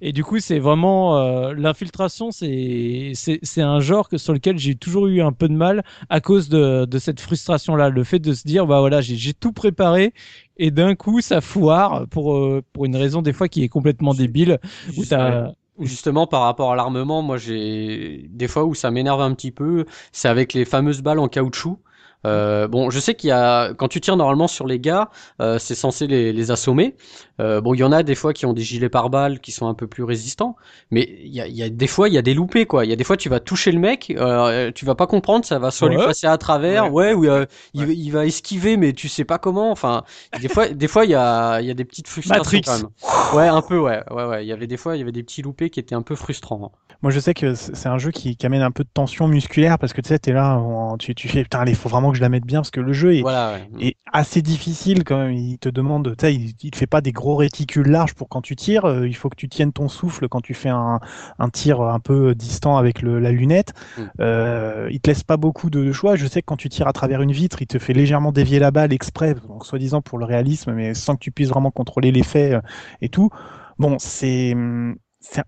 Et 0.00 0.12
du 0.12 0.24
coup, 0.24 0.38
c'est 0.38 0.58
vraiment 0.58 1.18
euh, 1.18 1.52
l'infiltration, 1.52 2.30
c'est 2.30 3.12
c'est 3.14 3.38
c'est 3.42 3.62
un 3.62 3.80
genre 3.80 4.08
que 4.08 4.16
sur 4.16 4.32
lequel 4.32 4.58
j'ai 4.58 4.74
toujours 4.74 5.06
eu 5.06 5.20
un 5.20 5.32
peu 5.32 5.48
de 5.48 5.54
mal 5.54 5.84
à 6.08 6.20
cause 6.20 6.48
de 6.48 6.86
de 6.86 6.98
cette 6.98 7.20
frustration-là, 7.20 7.90
le 7.90 8.04
fait 8.04 8.18
de 8.18 8.32
se 8.32 8.46
dire 8.46 8.66
bah 8.66 8.80
voilà, 8.80 9.00
j'ai 9.02 9.16
j'ai 9.16 9.34
tout 9.34 9.52
préparé 9.52 10.14
et 10.56 10.70
d'un 10.70 10.94
coup 10.94 11.20
ça 11.20 11.42
foire 11.42 12.06
pour 12.08 12.34
euh, 12.34 12.62
pour 12.72 12.86
une 12.86 12.96
raison 12.96 13.20
des 13.20 13.34
fois 13.34 13.48
qui 13.48 13.64
est 13.64 13.68
complètement 13.68 14.14
débile 14.14 14.60
où 14.96 15.04
t'as 15.04 15.52
Justement, 15.78 16.26
par 16.26 16.42
rapport 16.42 16.72
à 16.72 16.76
l'armement, 16.76 17.20
moi 17.20 17.36
j'ai 17.36 18.26
des 18.30 18.48
fois 18.48 18.64
où 18.64 18.74
ça 18.74 18.90
m'énerve 18.90 19.20
un 19.20 19.34
petit 19.34 19.50
peu, 19.50 19.84
c'est 20.10 20.28
avec 20.28 20.54
les 20.54 20.64
fameuses 20.64 21.02
balles 21.02 21.18
en 21.18 21.28
caoutchouc. 21.28 21.78
Euh, 22.26 22.66
bon, 22.66 22.88
je 22.90 22.98
sais 22.98 23.14
qu'il 23.14 23.28
y 23.28 23.32
a 23.32 23.74
quand 23.74 23.88
tu 23.88 24.00
tires 24.00 24.16
normalement 24.16 24.48
sur 24.48 24.66
les 24.66 24.80
gars, 24.80 25.10
euh, 25.40 25.58
c'est 25.58 25.74
censé 25.74 26.06
les, 26.06 26.32
les 26.32 26.50
assommer. 26.50 26.96
Euh, 27.40 27.60
bon, 27.60 27.74
il 27.74 27.78
y 27.80 27.84
en 27.84 27.92
a 27.92 28.02
des 28.02 28.14
fois 28.14 28.32
qui 28.32 28.46
ont 28.46 28.52
des 28.52 28.62
gilets 28.62 28.88
pare-balles 28.88 29.40
qui 29.40 29.52
sont 29.52 29.66
un 29.68 29.74
peu 29.74 29.86
plus 29.86 30.02
résistants, 30.04 30.56
mais 30.90 31.02
il 31.22 31.34
y 31.34 31.40
a, 31.40 31.46
il 31.46 31.54
y 31.56 31.62
a 31.62 31.68
des 31.68 31.86
fois 31.86 32.08
il 32.08 32.14
y 32.14 32.18
a 32.18 32.22
des 32.22 32.34
loupés 32.34 32.66
quoi. 32.66 32.84
Il 32.84 32.88
y 32.90 32.92
a 32.92 32.96
des 32.96 33.04
fois 33.04 33.16
tu 33.16 33.28
vas 33.28 33.40
toucher 33.40 33.72
le 33.72 33.78
mec, 33.78 34.12
euh, 34.16 34.70
tu 34.72 34.84
vas 34.84 34.94
pas 34.94 35.06
comprendre, 35.06 35.44
ça 35.44 35.58
va 35.58 35.70
soit 35.70 35.88
lui 35.88 35.98
passer 35.98 36.26
à 36.26 36.38
travers, 36.38 36.92
ouais, 36.92 37.12
ou 37.14 37.26
euh, 37.26 37.46
il, 37.74 37.84
Ouais. 37.86 37.94
il 37.94 38.10
va 38.10 38.26
esquiver, 38.26 38.76
mais 38.76 38.92
tu 38.92 39.08
sais 39.08 39.24
pas 39.24 39.38
comment. 39.38 39.70
Enfin, 39.70 40.04
des 40.40 40.48
fois, 40.48 40.68
des 40.68 40.88
fois 40.88 41.04
il 41.04 41.10
y 41.10 41.14
a 41.14 41.60
il 41.60 41.66
y 41.66 41.70
a 41.70 41.74
des 41.74 41.84
petites 41.84 42.08
frustrations 42.08 42.58
Matrix. 42.58 42.60
quand 42.60 42.78
même. 42.78 42.88
Ouais, 43.32 43.48
un 43.48 43.62
peu, 43.62 43.78
ouais, 43.78 44.02
ouais, 44.10 44.24
ouais. 44.24 44.44
Il 44.44 44.48
y 44.48 44.52
avait 44.52 44.66
des 44.66 44.76
fois 44.76 44.96
il 44.96 45.00
y 45.00 45.02
avait 45.02 45.12
des 45.12 45.22
petits 45.22 45.42
loupés 45.42 45.70
qui 45.70 45.80
étaient 45.80 45.94
un 45.94 46.02
peu 46.02 46.14
frustrants. 46.14 46.72
hein. 46.74 46.78
Moi, 47.02 47.10
je 47.12 47.20
sais 47.20 47.34
que 47.34 47.54
c'est 47.54 47.88
un 47.88 47.98
jeu 47.98 48.10
qui, 48.10 48.36
qui 48.36 48.46
amène 48.46 48.62
un 48.62 48.70
peu 48.70 48.82
de 48.82 48.88
tension 48.92 49.28
musculaire 49.28 49.78
parce 49.78 49.92
que 49.92 50.00
tu 50.00 50.08
sais, 50.08 50.18
t'es 50.18 50.32
là, 50.32 50.58
tu, 50.98 51.14
tu 51.14 51.28
fais, 51.28 51.42
putain, 51.42 51.60
allez, 51.60 51.74
faut 51.74 51.90
vraiment 51.90 52.10
que 52.10 52.16
je 52.16 52.22
la 52.22 52.30
mette 52.30 52.46
bien 52.46 52.60
parce 52.60 52.70
que 52.70 52.80
le 52.80 52.94
jeu 52.94 53.16
est, 53.16 53.20
Voilà, 53.20 53.58
est 53.78 53.96
assez 54.12 54.40
difficile 54.40 55.04
quand 55.04 55.18
même. 55.18 55.32
Il 55.34 55.58
te 55.58 55.68
demande, 55.68 56.14
tu 56.16 56.26
sais, 56.26 56.34
il, 56.34 56.54
il 56.62 56.70
te 56.70 56.76
fait 56.78 56.86
pas 56.86 57.02
des 57.02 57.12
gros 57.12 57.25
réticules 57.34 57.88
larges 57.88 58.14
pour 58.14 58.28
quand 58.28 58.40
tu 58.42 58.54
tires. 58.54 58.84
euh, 58.84 59.08
il 59.08 59.14
faut 59.14 59.28
que 59.28 59.34
tu 59.36 59.48
tiennes 59.48 59.72
ton 59.72 59.88
souffle 59.88 60.28
quand 60.28 60.40
tu 60.40 60.54
fais 60.54 60.68
un, 60.68 61.00
un 61.38 61.48
tir 61.50 61.80
un 61.80 61.98
peu 61.98 62.34
distant 62.34 62.76
avec 62.76 63.02
le, 63.02 63.18
la 63.18 63.32
lunette. 63.32 63.72
Mm. 63.96 64.02
Euh, 64.20 64.88
il 64.90 65.00
te 65.00 65.10
laisse 65.10 65.24
pas 65.24 65.36
beaucoup 65.36 65.70
de 65.70 65.90
choix. 65.92 66.16
Je 66.16 66.26
sais 66.26 66.40
que 66.42 66.46
quand 66.46 66.56
tu 66.56 66.68
tires 66.68 66.88
à 66.88 66.92
travers 66.92 67.22
une 67.22 67.32
vitre, 67.32 67.60
il 67.62 67.66
te 67.66 67.78
fait 67.78 67.92
légèrement 67.92 68.32
dévier 68.32 68.58
la 68.58 68.70
balle 68.70 68.92
exprès, 68.92 69.34
donc 69.34 69.66
soi-disant 69.66 70.02
pour 70.02 70.18
le 70.18 70.24
réalisme, 70.24 70.72
mais 70.72 70.94
sans 70.94 71.14
que 71.14 71.20
tu 71.20 71.30
puisses 71.32 71.48
vraiment 71.48 71.70
contrôler 71.70 72.12
l'effet 72.12 72.54
euh, 72.54 72.60
et 73.00 73.08
tout. 73.08 73.30
Bon, 73.78 73.96
c'est 73.98 74.54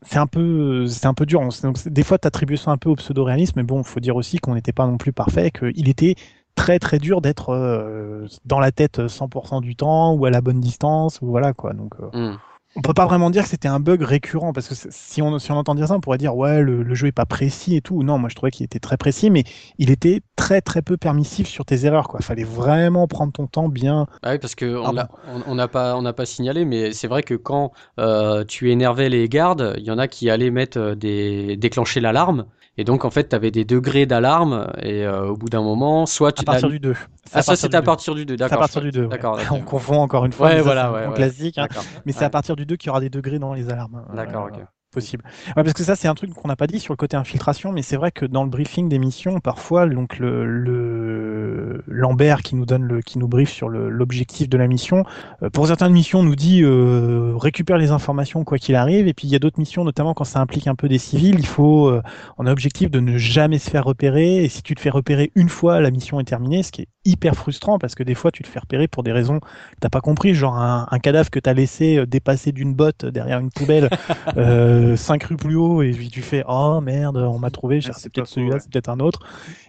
c'est 0.02 0.18
un 0.18 0.26
peu 0.26 0.86
c'est 0.86 1.06
un 1.06 1.14
peu 1.14 1.26
dur. 1.26 1.40
On- 1.40 1.48
Donc, 1.62 1.86
des 1.88 2.02
fois, 2.02 2.18
tu 2.18 2.26
attribues 2.26 2.56
ça 2.56 2.70
un 2.70 2.76
peu 2.78 2.90
au 2.90 2.96
pseudo-réalisme, 2.96 3.54
mais 3.56 3.62
bon, 3.62 3.82
faut 3.82 4.00
dire 4.00 4.16
aussi 4.16 4.38
qu'on 4.38 4.54
n'était 4.54 4.72
pas 4.72 4.86
non 4.86 4.96
plus 4.98 5.12
parfait, 5.12 5.50
qu'il 5.50 5.88
était 5.88 6.14
très 6.58 6.78
très 6.80 6.98
dur 6.98 7.20
d'être 7.20 7.50
euh, 7.50 8.26
dans 8.44 8.58
la 8.58 8.72
tête 8.72 8.98
100% 9.08 9.60
du 9.60 9.76
temps 9.76 10.12
ou 10.14 10.24
à 10.26 10.30
la 10.30 10.40
bonne 10.40 10.60
distance 10.60 11.20
ou 11.22 11.26
voilà 11.28 11.52
quoi. 11.52 11.72
Donc 11.72 11.94
euh, 12.00 12.10
Hmm. 12.12 12.36
on 12.76 12.82
peut 12.82 12.94
pas 12.94 13.06
vraiment 13.06 13.30
dire 13.30 13.44
que 13.44 13.48
c'était 13.48 13.68
un 13.68 13.80
bug 13.80 14.02
récurrent 14.02 14.52
parce 14.52 14.68
que 14.68 14.74
si 14.90 15.22
on 15.22 15.38
si 15.38 15.52
on 15.52 15.56
entend 15.56 15.74
dire 15.76 15.88
ça, 15.88 15.94
on 15.94 16.00
pourrait 16.00 16.18
dire 16.18 16.36
ouais 16.36 16.62
le, 16.62 16.82
le 16.82 16.94
jeu 16.94 17.08
est 17.08 17.12
pas 17.12 17.26
précis 17.26 17.76
et 17.76 17.80
tout. 17.82 18.02
Non, 18.02 18.18
moi 18.18 18.28
je 18.28 18.34
trouvais 18.36 18.50
qu'il 18.50 18.64
était 18.64 18.80
très 18.80 18.96
précis, 18.96 19.30
mais 19.30 19.44
il 19.78 19.90
était 19.90 20.22
très 20.36 20.60
très 20.60 20.82
peu 20.82 20.96
permissif 20.96 21.48
sur 21.48 21.64
tes 21.64 21.84
erreurs 21.86 22.08
quoi. 22.08 22.20
Fallait 22.20 22.44
vraiment 22.44 23.06
prendre 23.08 23.32
ton 23.32 23.46
temps 23.46 23.68
bien. 23.68 24.06
Ah 24.22 24.32
oui, 24.32 24.38
parce 24.38 24.54
que 24.54 24.64
on 24.66 24.92
n'a 24.92 25.68
pas, 25.68 25.96
on 25.96 26.02
n'a 26.02 26.12
pas 26.12 26.26
signalé, 26.26 26.64
mais 26.64 26.92
c'est 26.92 27.08
vrai 27.08 27.22
que 27.22 27.34
quand 27.34 27.72
euh, 28.00 28.44
tu 28.44 28.70
énervais 28.70 29.08
les 29.08 29.28
gardes, 29.28 29.74
il 29.78 29.84
y 29.84 29.90
en 29.90 29.98
a 29.98 30.08
qui 30.08 30.28
allaient 30.30 30.50
mettre 30.50 30.94
des, 30.94 31.56
déclencher 31.56 32.00
l'alarme, 32.00 32.46
et 32.78 32.84
donc 32.84 33.04
en 33.04 33.10
fait, 33.10 33.28
tu 33.28 33.36
avais 33.36 33.50
des 33.50 33.64
degrés 33.66 34.06
d'alarme, 34.06 34.70
et 34.80 35.04
euh, 35.04 35.26
au 35.26 35.36
bout 35.36 35.48
d'un 35.50 35.62
moment, 35.62 36.06
soit 36.06 36.32
tu 36.32 36.40
À 36.42 36.44
partir 36.44 36.68
du 36.70 36.78
2. 36.80 36.94
ah 37.32 37.42
ça 37.42 37.56
c'était 37.56 37.76
à 37.76 37.82
partir 37.82 38.14
du 38.14 38.24
2, 38.24 38.34
C'est 38.38 38.42
à 38.44 38.48
d'accord. 38.48 38.60
partir 38.60 38.80
du 38.80 38.90
2. 38.90 39.06
D'accord, 39.08 39.36
d'accord. 39.38 39.56
On 39.58 39.62
confond 39.62 40.00
encore 40.00 40.24
une 40.24 40.32
fois. 40.32 40.46
Ouais, 40.48 40.62
voilà, 40.62 40.90
c'est 41.02 41.08
ouais, 41.08 41.14
classique. 41.14 41.58
hein. 41.58 41.66
D'accord. 41.68 41.84
Mais 42.06 42.12
c'est 42.12 42.24
à 42.24 42.30
partir 42.30 42.56
du 42.56 42.64
2 42.64 42.76
qu'il 42.76 42.86
y 42.86 42.90
aura 42.90 43.00
des 43.00 43.10
degrés 43.10 43.38
dans 43.38 43.52
les 43.52 43.68
alarmes. 43.68 44.04
D'accord, 44.14 44.48
ok. 44.52 44.60
Possible. 44.90 45.24
Ouais, 45.48 45.62
parce 45.62 45.72
que 45.72 45.84
ça, 45.84 45.96
c'est 45.96 46.08
un 46.08 46.14
truc 46.14 46.32
qu'on 46.32 46.48
n'a 46.48 46.56
pas 46.56 46.66
dit 46.66 46.80
sur 46.80 46.92
le 46.92 46.96
côté 46.96 47.16
infiltration, 47.16 47.72
mais 47.72 47.82
c'est 47.82 47.96
vrai 47.96 48.10
que 48.10 48.24
dans 48.24 48.44
le 48.44 48.50
briefing 48.50 48.88
des 48.88 48.98
missions, 48.98 49.40
parfois, 49.40 49.86
donc 49.86 50.18
le, 50.18 50.44
le 50.46 51.82
Lambert 51.86 52.42
qui 52.42 52.54
nous 52.54 52.66
donne 52.66 52.84
le, 52.84 53.00
qui 53.02 53.18
nous 53.18 53.28
briefe 53.28 53.50
sur 53.50 53.68
l'objectif 53.68 54.48
de 54.48 54.56
la 54.56 54.66
mission, 54.66 55.04
euh, 55.42 55.50
pour 55.50 55.66
certaines 55.66 55.92
missions, 55.92 56.22
nous 56.22 56.36
dit 56.36 56.62
euh, 56.62 57.34
récupère 57.36 57.78
les 57.78 57.90
informations 57.90 58.44
quoi 58.44 58.58
qu'il 58.58 58.74
arrive, 58.74 59.08
et 59.08 59.14
puis 59.14 59.28
il 59.28 59.30
y 59.30 59.36
a 59.36 59.38
d'autres 59.38 59.58
missions, 59.58 59.84
notamment 59.84 60.14
quand 60.14 60.24
ça 60.24 60.40
implique 60.40 60.66
un 60.66 60.74
peu 60.74 60.88
des 60.88 60.98
civils, 60.98 61.38
il 61.38 61.46
faut, 61.46 61.88
euh, 61.88 62.02
on 62.38 62.46
a 62.46 62.52
objectif 62.52 62.90
de 62.90 63.00
ne 63.00 63.18
jamais 63.18 63.58
se 63.58 63.70
faire 63.70 63.84
repérer, 63.84 64.44
et 64.44 64.48
si 64.48 64.62
tu 64.62 64.74
te 64.74 64.80
fais 64.80 64.90
repérer 64.90 65.30
une 65.34 65.48
fois, 65.48 65.80
la 65.80 65.90
mission 65.90 66.18
est 66.20 66.24
terminée, 66.24 66.62
ce 66.62 66.72
qui 66.72 66.82
est 66.82 66.88
hyper 67.08 67.34
frustrant 67.34 67.78
parce 67.78 67.94
que 67.94 68.02
des 68.02 68.14
fois, 68.14 68.30
tu 68.30 68.42
te 68.42 68.48
fais 68.48 68.58
repérer 68.58 68.86
pour 68.86 69.02
des 69.02 69.12
raisons 69.12 69.40
que 69.40 69.46
t'as 69.80 69.88
pas 69.88 70.00
compris, 70.00 70.34
genre 70.34 70.56
un, 70.56 70.86
un 70.90 70.98
cadavre 70.98 71.30
que 71.30 71.40
t'as 71.40 71.54
laissé 71.54 71.98
euh, 71.98 72.06
dépasser 72.06 72.52
d'une 72.52 72.74
botte 72.74 73.06
derrière 73.06 73.38
une 73.40 73.50
poubelle 73.50 73.88
euh, 74.78 74.96
5 74.96 75.22
rues 75.24 75.36
plus 75.36 75.56
haut 75.56 75.82
et 75.82 75.92
puis 75.92 76.08
tu 76.08 76.22
fais 76.22 76.44
oh 76.48 76.80
merde 76.80 77.16
on 77.16 77.38
m'a 77.38 77.50
trouvé 77.50 77.80
Ah, 77.88 77.92
c'est 77.92 78.10
peut-être 78.12 78.28
celui-là 78.28 78.54
ouais. 78.54 78.60
c'est 78.60 78.70
peut-être 78.70 78.88
un 78.88 79.00
autre 79.00 79.20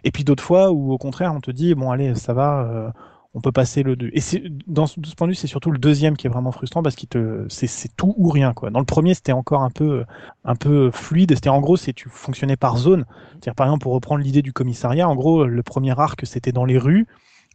et 0.03 0.11
puis 0.11 0.23
d'autres 0.23 0.43
fois 0.43 0.71
où 0.71 0.91
au 0.91 0.97
contraire 0.97 1.33
on 1.33 1.41
te 1.41 1.51
dit 1.51 1.75
bon 1.75 1.91
allez 1.91 2.15
ça 2.15 2.33
va 2.33 2.61
euh, 2.63 2.89
on 3.33 3.41
peut 3.41 3.51
passer 3.51 3.83
le 3.83 3.95
2 3.95 4.09
et 4.13 4.21
c'est 4.21 4.43
dans 4.67 4.87
ce, 4.87 4.99
de 4.99 5.05
ce 5.05 5.15
point 5.15 5.27
de 5.27 5.31
vue 5.31 5.35
c'est 5.35 5.47
surtout 5.47 5.71
le 5.71 5.77
deuxième 5.77 6.17
qui 6.17 6.27
est 6.27 6.29
vraiment 6.29 6.51
frustrant 6.51 6.81
parce 6.81 6.95
qu'il 6.95 7.09
te 7.09 7.45
c'est 7.49 7.67
c'est 7.67 7.89
tout 7.95 8.13
ou 8.17 8.29
rien 8.29 8.53
quoi. 8.53 8.69
Dans 8.71 8.79
le 8.79 8.85
premier 8.85 9.13
c'était 9.13 9.31
encore 9.31 9.61
un 9.61 9.69
peu 9.69 10.03
un 10.45 10.55
peu 10.55 10.89
fluide. 10.91 11.33
C'était 11.35 11.49
en 11.49 11.61
gros 11.61 11.77
c'est 11.77 11.93
tu 11.93 12.09
fonctionnais 12.09 12.57
par 12.57 12.77
zone. 12.77 13.05
C'est-à-dire 13.31 13.55
par 13.55 13.67
exemple 13.67 13.83
pour 13.83 13.93
reprendre 13.93 14.23
l'idée 14.23 14.41
du 14.41 14.51
commissariat 14.53 15.07
en 15.07 15.15
gros 15.15 15.45
le 15.45 15.63
premier 15.63 15.97
arc 15.99 16.25
c'était 16.25 16.51
dans 16.51 16.65
les 16.65 16.77
rues. 16.77 17.07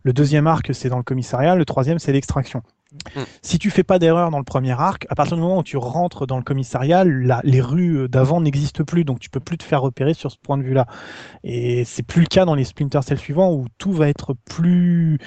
Le 0.05 0.13
deuxième 0.13 0.47
arc 0.47 0.73
c'est 0.75 0.89
dans 0.89 0.99
le 0.99 1.03
commissariat. 1.03 1.57
Le 1.57 1.65
troisième 1.65 1.99
c'est 1.99 2.13
l'extraction 2.13 2.63
si 3.43 3.59
tu 3.59 3.71
fais 3.71 3.83
pas 3.83 3.99
d'erreur 3.99 4.31
dans 4.31 4.39
le 4.39 4.45
premier 4.45 4.73
arc, 4.73 5.07
à 5.11 5.15
partir 5.15 5.37
du 5.37 5.43
moment 5.43 5.59
où 5.59 5.63
tu 5.63 5.77
rentres 5.77 6.27
dans 6.27 6.37
le 6.37 6.43
commissariat, 6.43 7.05
les 7.05 7.61
rues 7.61 8.09
d'avant 8.09 8.41
n'existent 8.41 8.85
plus, 8.85 9.05
donc 9.05 9.21
tu 9.21 9.31
peux 9.31 9.41
plus 9.41 9.59
te 9.59 9.65
faire 9.65 9.83
repérer 9.83 10.15
sur 10.15 10.31
ce 10.31 10.37
point 10.39 10.59
de 10.59 10.63
vue-là. 10.63 10.87
Et 11.43 11.85
c'est 11.85 12.03
plus 12.03 12.23
le 12.23 12.27
cas 12.27 12.45
dans 12.45 12.55
les 12.55 12.65
Splinter 12.65 13.01
Cell 13.03 13.19
suivants 13.19 13.53
où 13.53 13.67
tout 13.79 13.93
va 13.93 14.09
être 14.09 14.35
plus 14.45 15.19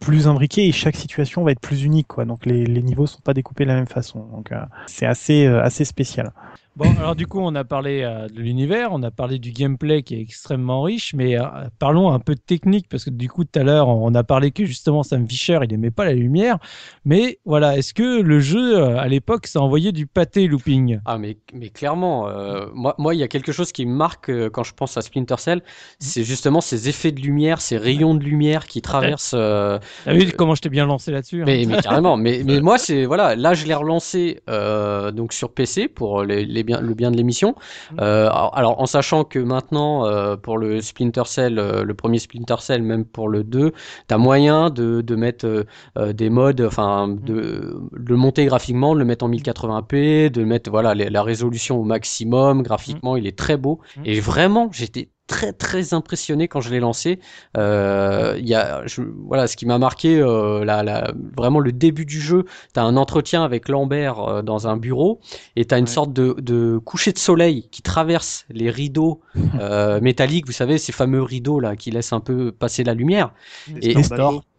plus 0.00 0.28
imbriqué 0.28 0.66
et 0.66 0.72
chaque 0.72 0.96
situation 0.96 1.44
va 1.44 1.52
être 1.52 1.60
plus 1.60 1.82
unique, 1.82 2.08
quoi. 2.08 2.24
Donc 2.26 2.44
les, 2.44 2.66
les 2.66 2.82
niveaux 2.82 3.06
sont 3.06 3.20
pas 3.20 3.32
découpés 3.32 3.64
de 3.64 3.70
la 3.70 3.76
même 3.76 3.86
façon. 3.86 4.26
Donc 4.26 4.52
euh, 4.52 4.62
c'est 4.86 5.06
assez 5.06 5.46
euh, 5.46 5.62
assez 5.62 5.84
spécial. 5.84 6.32
Bon, 6.76 6.90
alors 6.98 7.14
du 7.14 7.28
coup, 7.28 7.38
on 7.40 7.54
a 7.54 7.62
parlé 7.62 8.02
euh, 8.02 8.26
de 8.26 8.40
l'univers, 8.40 8.88
on 8.90 9.04
a 9.04 9.12
parlé 9.12 9.38
du 9.38 9.52
gameplay 9.52 10.02
qui 10.02 10.16
est 10.16 10.20
extrêmement 10.20 10.82
riche, 10.82 11.14
mais 11.14 11.38
euh, 11.38 11.44
parlons 11.78 12.10
un 12.10 12.18
peu 12.18 12.34
de 12.34 12.40
technique, 12.40 12.88
parce 12.88 13.04
que 13.04 13.10
du 13.10 13.28
coup, 13.28 13.44
tout 13.44 13.60
à 13.60 13.62
l'heure, 13.62 13.86
on 13.86 14.12
a 14.16 14.24
parlé 14.24 14.50
que 14.50 14.64
justement 14.64 15.04
Sam 15.04 15.28
Fisher, 15.28 15.60
il 15.62 15.72
aimait 15.72 15.92
pas 15.92 16.04
la 16.04 16.14
lumière, 16.14 16.58
mais 17.04 17.38
voilà, 17.44 17.78
est-ce 17.78 17.94
que 17.94 18.20
le 18.20 18.40
jeu, 18.40 18.76
euh, 18.76 18.98
à 18.98 19.06
l'époque, 19.06 19.46
ça 19.46 19.60
envoyait 19.60 19.92
du 19.92 20.08
pâté 20.08 20.48
looping? 20.48 20.98
Ah 21.04 21.16
mais, 21.16 21.38
mais 21.52 21.68
clairement, 21.68 22.28
moi 22.74 22.96
moi 22.98 23.14
il 23.14 23.18
y 23.18 23.22
a 23.22 23.28
quelque 23.28 23.52
chose 23.52 23.70
qui 23.70 23.86
me 23.86 23.94
marque 23.94 24.32
quand 24.48 24.64
je 24.64 24.74
pense 24.74 24.96
à 24.96 25.02
Splinter 25.02 25.36
Cell, 25.38 25.62
c'est 26.00 26.24
justement 26.24 26.60
ces 26.60 26.88
effets 26.88 27.12
de 27.12 27.20
lumière, 27.20 27.60
ces 27.60 27.76
rayons 27.76 28.16
de 28.16 28.24
lumière 28.24 28.66
qui 28.66 28.82
traversent. 28.82 29.30
T'as 29.30 30.12
vu 30.12 30.32
comment 30.32 30.56
je 30.56 30.62
t'ai 30.62 30.70
bien 30.70 30.86
lancé 30.86 31.12
là-dessus 31.12 31.42
hein? 31.42 31.44
Mais, 31.46 31.66
mais 31.66 31.80
carrément, 31.80 32.16
mais, 32.16 32.42
mais 32.44 32.60
moi 32.60 32.78
c'est 32.78 33.04
voilà, 33.04 33.36
là 33.36 33.54
je 33.54 33.64
l'ai 33.64 33.74
relancé 33.74 34.40
donc 34.48 35.32
sur 35.32 35.52
PC 35.52 35.86
pour 35.86 36.24
les, 36.24 36.44
les 36.44 36.63
bien, 36.64 36.80
le 36.80 36.94
bien 36.94 37.10
de 37.10 37.16
l'émission. 37.16 37.54
Euh, 38.00 38.28
alors, 38.52 38.80
en 38.80 38.86
sachant 38.86 39.24
que 39.24 39.38
maintenant 39.38 40.06
euh, 40.06 40.36
pour 40.36 40.58
le 40.58 40.80
Splinter 40.80 41.22
Cell, 41.26 41.58
euh, 41.58 41.84
le 41.84 41.94
premier 41.94 42.18
Splinter 42.18 42.56
Cell, 42.60 42.82
même 42.82 43.04
pour 43.04 43.28
le 43.28 43.44
2, 43.44 43.72
t'as 44.08 44.18
moyen 44.18 44.70
de, 44.70 45.00
de 45.00 45.14
mettre 45.16 45.46
euh, 45.46 45.64
euh, 45.98 46.12
des 46.12 46.30
modes, 46.30 46.60
enfin 46.62 47.08
de, 47.08 47.22
de 47.24 47.78
le 47.92 48.16
monter 48.16 48.44
graphiquement, 48.46 48.94
de 48.94 48.98
le 48.98 49.04
mettre 49.04 49.24
en 49.24 49.28
1080p, 49.28 50.30
de 50.30 50.44
mettre 50.44 50.70
voilà 50.70 50.94
les- 50.94 51.10
la 51.10 51.22
résolution 51.22 51.78
au 51.78 51.84
maximum. 51.84 52.62
Graphiquement, 52.62 53.16
il 53.16 53.26
est 53.26 53.38
très 53.38 53.56
beau 53.56 53.80
et 54.04 54.20
vraiment 54.20 54.68
j'étais 54.72 55.10
très 55.26 55.52
très 55.52 55.94
impressionné 55.94 56.48
quand 56.48 56.60
je 56.60 56.70
l'ai 56.70 56.80
lancé. 56.80 57.18
Euh, 57.56 58.36
Il 58.38 58.46
y 58.48 58.54
a, 58.54 58.86
je- 58.86 59.02
voilà, 59.26 59.46
ce 59.46 59.56
qui 59.56 59.66
m'a 59.66 59.78
marqué, 59.78 60.18
euh, 60.20 60.64
la, 60.64 60.82
la, 60.82 61.12
vraiment 61.36 61.60
le 61.60 61.72
début 61.72 62.04
du 62.04 62.20
jeu. 62.20 62.44
T'as 62.72 62.82
un 62.82 62.96
entretien 62.96 63.42
avec 63.44 63.68
Lambert 63.68 64.18
euh, 64.20 64.42
dans 64.42 64.68
un 64.68 64.76
bureau 64.76 65.20
et 65.56 65.64
t'as 65.64 65.78
une 65.78 65.86
Ouais. 65.86 65.88
sorte 65.88 66.12
de, 66.12 66.34
de 66.40 66.78
coucher 66.78 67.12
de 67.12 67.18
soleil 67.18 67.68
qui 67.70 67.82
traverse 67.82 68.44
les 68.50 68.70
rideaux 68.70 69.20
euh, 69.60 70.00
métalliques. 70.00 70.46
Vous 70.46 70.52
savez, 70.52 70.78
ces 70.78 70.92
fameux 70.92 71.22
rideaux 71.22 71.60
là 71.60 71.76
qui 71.76 71.90
laissent 71.90 72.12
un 72.12 72.20
peu 72.20 72.52
passer 72.52 72.84
la 72.84 72.94
lumière. 72.94 73.32
Et-. 73.80 74.08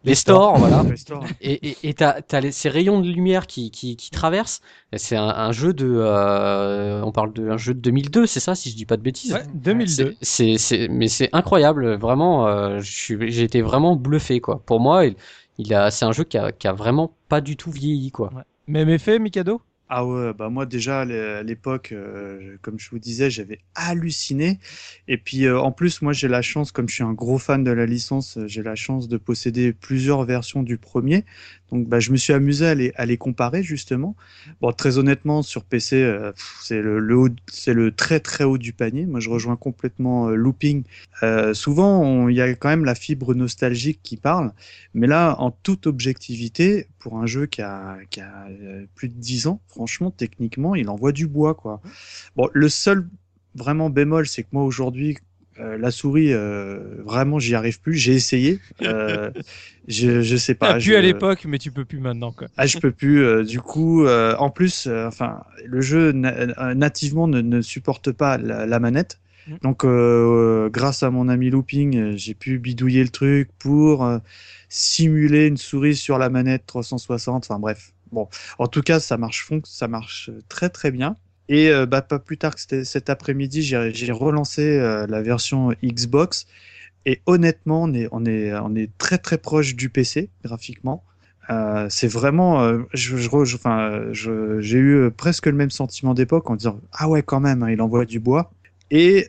Les 0.06 0.16
stores, 0.16 0.58
voilà. 0.60 0.84
Les 0.84 0.98
stores. 0.98 1.26
Et 1.42 1.78
et 1.90 1.94
t'as 1.94 2.22
ces 2.52 2.70
rayons 2.70 3.02
de 3.02 3.10
lumière 3.10 3.48
qui 3.48 3.72
qui, 3.72 3.96
qui 3.96 4.10
traversent. 4.12 4.62
C'est 4.96 5.18
un, 5.18 5.28
un 5.28 5.52
jeu 5.52 5.74
de, 5.74 5.86
euh, 5.88 7.02
on 7.04 7.12
parle 7.12 7.34
de 7.34 7.50
un 7.50 7.58
jeu 7.58 7.74
de 7.74 7.80
2002, 7.80 8.26
c'est 8.28 8.40
ça, 8.40 8.56
si 8.56 8.70
je 8.70 8.76
dis 8.76 8.86
pas 8.86 8.98
de 8.98 9.02
bêtises? 9.02 9.34
Ouais, 9.34 9.44
2002. 9.54 10.16
C'est, 10.22 10.58
c'est, 10.58 10.88
mais 10.88 11.08
c'est 11.08 11.30
incroyable, 11.34 11.96
vraiment. 11.96 12.48
euh, 12.48 12.80
j'ai 12.82 13.44
été 13.44 13.62
vraiment 13.62 13.96
bluffé, 13.96 14.40
quoi. 14.40 14.62
Pour 14.66 14.80
moi, 14.80 15.06
il, 15.06 15.16
il 15.58 15.74
a, 15.74 15.92
c'est 15.92 16.06
un 16.06 16.12
jeu 16.14 16.24
qui 16.24 16.38
a, 16.38 16.52
qui 16.52 16.68
a 16.68 16.74
vraiment 16.74 17.12
pas 17.28 17.42
du 17.42 17.58
tout 17.58 17.72
vieilli, 17.72 18.12
quoi. 18.12 18.32
Même 18.68 18.90
effet, 18.90 19.20
Mikado 19.20 19.62
Ah 19.88 20.04
ouais, 20.04 20.34
bah 20.34 20.50
moi 20.50 20.66
déjà 20.66 21.02
à 21.02 21.06
l'é- 21.06 21.20
à 21.20 21.44
l'époque, 21.44 21.92
euh, 21.92 22.58
comme 22.64 22.80
je 22.80 22.90
vous 22.90 22.98
disais, 22.98 23.30
j'avais 23.30 23.60
halluciné. 23.76 24.60
Et 25.08 25.18
puis 25.18 25.46
euh, 25.46 25.60
en 25.60 25.72
plus, 25.72 26.02
moi 26.02 26.12
j'ai 26.12 26.28
la 26.28 26.42
chance, 26.42 26.72
comme 26.72 26.90
je 26.90 26.96
suis 26.96 27.04
un 27.04 27.14
gros 27.14 27.38
fan 27.38 27.64
de 27.64 27.70
la 27.70 27.86
licence, 27.86 28.38
euh, 28.40 28.48
j'ai 28.48 28.64
la 28.64 28.74
chance 28.76 29.08
de 29.08 29.18
posséder 29.18 29.74
plusieurs 29.74 30.24
versions 30.26 30.64
du 30.64 30.78
premier. 30.80 31.24
Donc 31.72 31.88
bah, 31.88 32.00
je 32.00 32.12
me 32.12 32.18
suis 32.18 32.34
amusé 32.34 32.68
à 32.68 32.76
les, 32.76 32.92
à 32.96 33.06
les 33.06 33.18
comparer 33.18 33.64
justement. 33.64 34.16
Bon, 34.62 34.72
très 34.72 34.98
honnêtement, 34.98 35.42
sur 35.42 35.64
PC, 35.64 36.02
euh, 36.04 36.32
c'est 36.62 36.82
le, 36.82 37.00
le 37.00 37.30
c'est 37.52 37.74
le 37.74 37.92
très 37.92 38.20
très 38.20 38.44
haut 38.44 38.58
du 38.58 38.74
panier. 38.74 39.06
Moi 39.06 39.20
je 39.20 39.30
rejoins 39.30 39.56
complètement 39.56 40.30
euh, 40.30 40.36
Looping. 40.36 40.84
Euh, 41.24 41.54
souvent, 41.54 42.28
il 42.30 42.36
y 42.36 42.42
a 42.42 42.54
quand 42.56 42.70
même 42.70 42.86
la 42.86 42.96
fibre 42.96 43.34
nostalgique 43.34 44.00
qui 44.04 44.18
parle. 44.18 44.52
Mais 44.94 45.08
là, 45.08 45.36
en 45.40 45.52
toute 45.52 45.88
objectivité, 45.88 46.88
pour 47.00 47.18
un 47.20 47.26
jeu 47.26 47.46
qui 47.46 47.62
a, 47.62 47.98
qui 48.10 48.22
a 48.22 48.48
euh, 48.50 48.86
plus 48.96 49.10
de 49.10 49.14
10 49.14 49.48
ans, 49.48 49.62
franchement, 49.68 50.12
techniquement, 50.12 50.76
il 50.76 50.90
envoie 50.90 51.12
du 51.12 51.28
bois, 51.28 51.54
quoi. 51.56 51.82
Bon, 52.36 52.50
le 52.54 52.70
seul 52.70 53.08
vraiment 53.56 53.90
bémol, 53.90 54.28
c'est 54.28 54.44
que 54.44 54.50
moi, 54.52 54.64
aujourd'hui, 54.64 55.18
euh, 55.60 55.78
la 55.78 55.92
souris, 55.92 56.34
euh, 56.34 57.02
vraiment, 57.04 57.40
j'y 57.40 57.56
arrive 57.56 57.80
plus. 57.82 57.96
J'ai 57.96 58.14
essayé. 58.14 58.60
Euh, 58.84 59.32
je, 59.88 60.22
je 60.22 60.36
sais 60.36 60.56
pas. 60.56 60.74
T'as 60.74 60.76
pu 60.76 60.92
je- 60.92 60.96
à 60.96 61.02
l'époque, 61.02 61.46
mais 61.46 61.58
tu 61.60 61.72
peux 61.72 61.86
plus 61.86 62.00
maintenant, 62.00 62.32
quoi. 62.32 62.48
ah, 62.58 62.66
je 62.68 62.78
peux 62.78 62.92
plus. 62.92 63.24
euh, 63.24 63.44
du 63.44 63.60
coup, 63.60 64.06
euh, 64.06 64.36
en 64.38 64.50
plus, 64.50 64.88
euh, 64.88 65.08
enfin, 65.08 65.44
le 65.66 65.82
jeu 65.82 66.12
na- 66.12 66.74
nativement 66.74 67.28
ne, 67.28 67.42
ne 67.42 67.62
supporte 67.62 68.12
pas 68.12 68.38
la, 68.38 68.66
la 68.66 68.80
manette. 68.80 69.20
Mm. 69.48 69.56
Donc, 69.62 69.84
euh, 69.86 70.70
grâce 70.70 71.04
à 71.04 71.10
mon 71.12 71.28
ami 71.30 71.50
Looping, 71.50 72.16
j'ai 72.18 72.34
pu 72.34 72.60
bidouiller 72.60 73.04
le 73.04 73.10
truc 73.10 73.50
pour 73.60 74.06
euh, 74.06 74.20
simuler 74.70 75.48
une 75.48 75.58
souris 75.58 75.96
sur 75.96 76.18
la 76.18 76.30
manette 76.30 76.66
360. 76.66 77.46
Enfin 77.50 77.60
bref. 77.60 77.92
Bon, 78.12 78.30
en 78.60 78.68
tout 78.68 78.82
cas, 78.82 79.00
ça 79.00 79.18
marche, 79.18 79.50
ça 79.66 79.88
marche 79.88 80.30
très 80.48 80.70
très 80.70 80.92
bien. 80.92 81.18
Et 81.50 81.70
euh, 81.70 81.86
bah, 81.86 82.02
pas 82.02 82.20
plus 82.20 82.38
tard 82.38 82.56
que 82.56 82.84
cet 82.84 83.10
après-midi, 83.10 83.62
j'ai 83.64 83.92
j'ai 83.94 84.12
relancé 84.12 84.62
euh, 84.80 85.06
la 85.08 85.22
version 85.22 85.74
Xbox. 85.84 86.46
Et 87.06 87.22
honnêtement, 87.28 87.84
on 87.84 87.94
est, 87.94 88.08
on 88.12 88.26
est, 88.26 88.54
on 88.56 88.76
est 88.76 88.90
très 88.98 89.18
très 89.20 89.38
proche 89.38 89.76
du 89.76 89.90
PC 89.90 90.30
graphiquement. 90.44 91.04
Euh, 91.52 91.88
c'est 91.90 92.08
vraiment, 92.08 92.64
euh, 92.64 92.80
je, 92.94 93.16
re- 93.18 93.46
je- 93.46 93.56
enfin, 93.58 94.04
j'ai 94.14 94.78
eu 94.80 94.96
euh, 94.98 95.12
presque 95.12 95.46
le 95.48 95.54
même 95.54 95.72
sentiment 95.72 96.14
d'époque 96.16 96.50
en 96.50 96.56
disant 96.56 96.82
ah 96.94 97.10
ouais 97.10 97.24
quand 97.24 97.40
même, 97.40 97.64
hein, 97.64 97.72
il 97.72 97.82
envoie 97.82 98.06
du 98.06 98.20
bois. 98.20 98.52
Et 98.92 99.28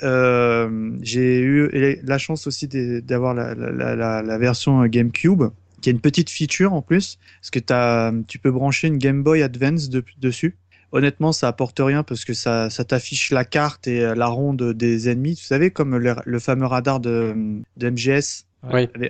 j'ai 1.03 1.41
eu 1.41 1.71
la 2.03 2.19
chance 2.19 2.47
aussi 2.47 2.69
d'avoir 2.69 3.35
la, 3.35 3.55
la, 3.55 3.97
la, 3.97 4.23
la- 4.23 4.39
version 4.39 4.85
GameCube, 4.87 5.45
qui 5.81 5.91
a 5.91 5.93
une 5.93 6.01
petite 6.01 6.31
feature 6.31 6.73
en 6.73 6.83
plus, 6.83 7.19
parce 7.41 7.51
que 7.51 8.23
tu 8.27 8.39
peux 8.39 8.51
brancher 8.51 8.89
une 8.89 8.99
Game 8.99 9.23
Boy 9.23 9.43
Advance 9.43 9.89
de- 9.89 10.05
dessus. 10.19 10.57
Honnêtement, 10.93 11.33
ça 11.33 11.49
apporte 11.49 11.79
rien 11.81 12.03
parce 12.03 12.25
que 12.25 12.33
ça, 12.35 12.71
ça 12.71 12.85
t'affiche 12.85 13.31
la 13.31 13.45
carte 13.45 13.87
et 13.89 14.03
euh, 14.03 14.15
la 14.15 14.27
ronde 14.29 14.73
des 14.73 15.09
ennemis. 15.09 15.33
Vous 15.35 15.47
savez, 15.47 15.71
comme 15.71 15.97
le, 15.97 16.15
le 16.25 16.39
fameux 16.39 16.67
radar 16.67 17.01
de, 17.01 17.35
de 17.77 17.91
MGS 17.91 18.47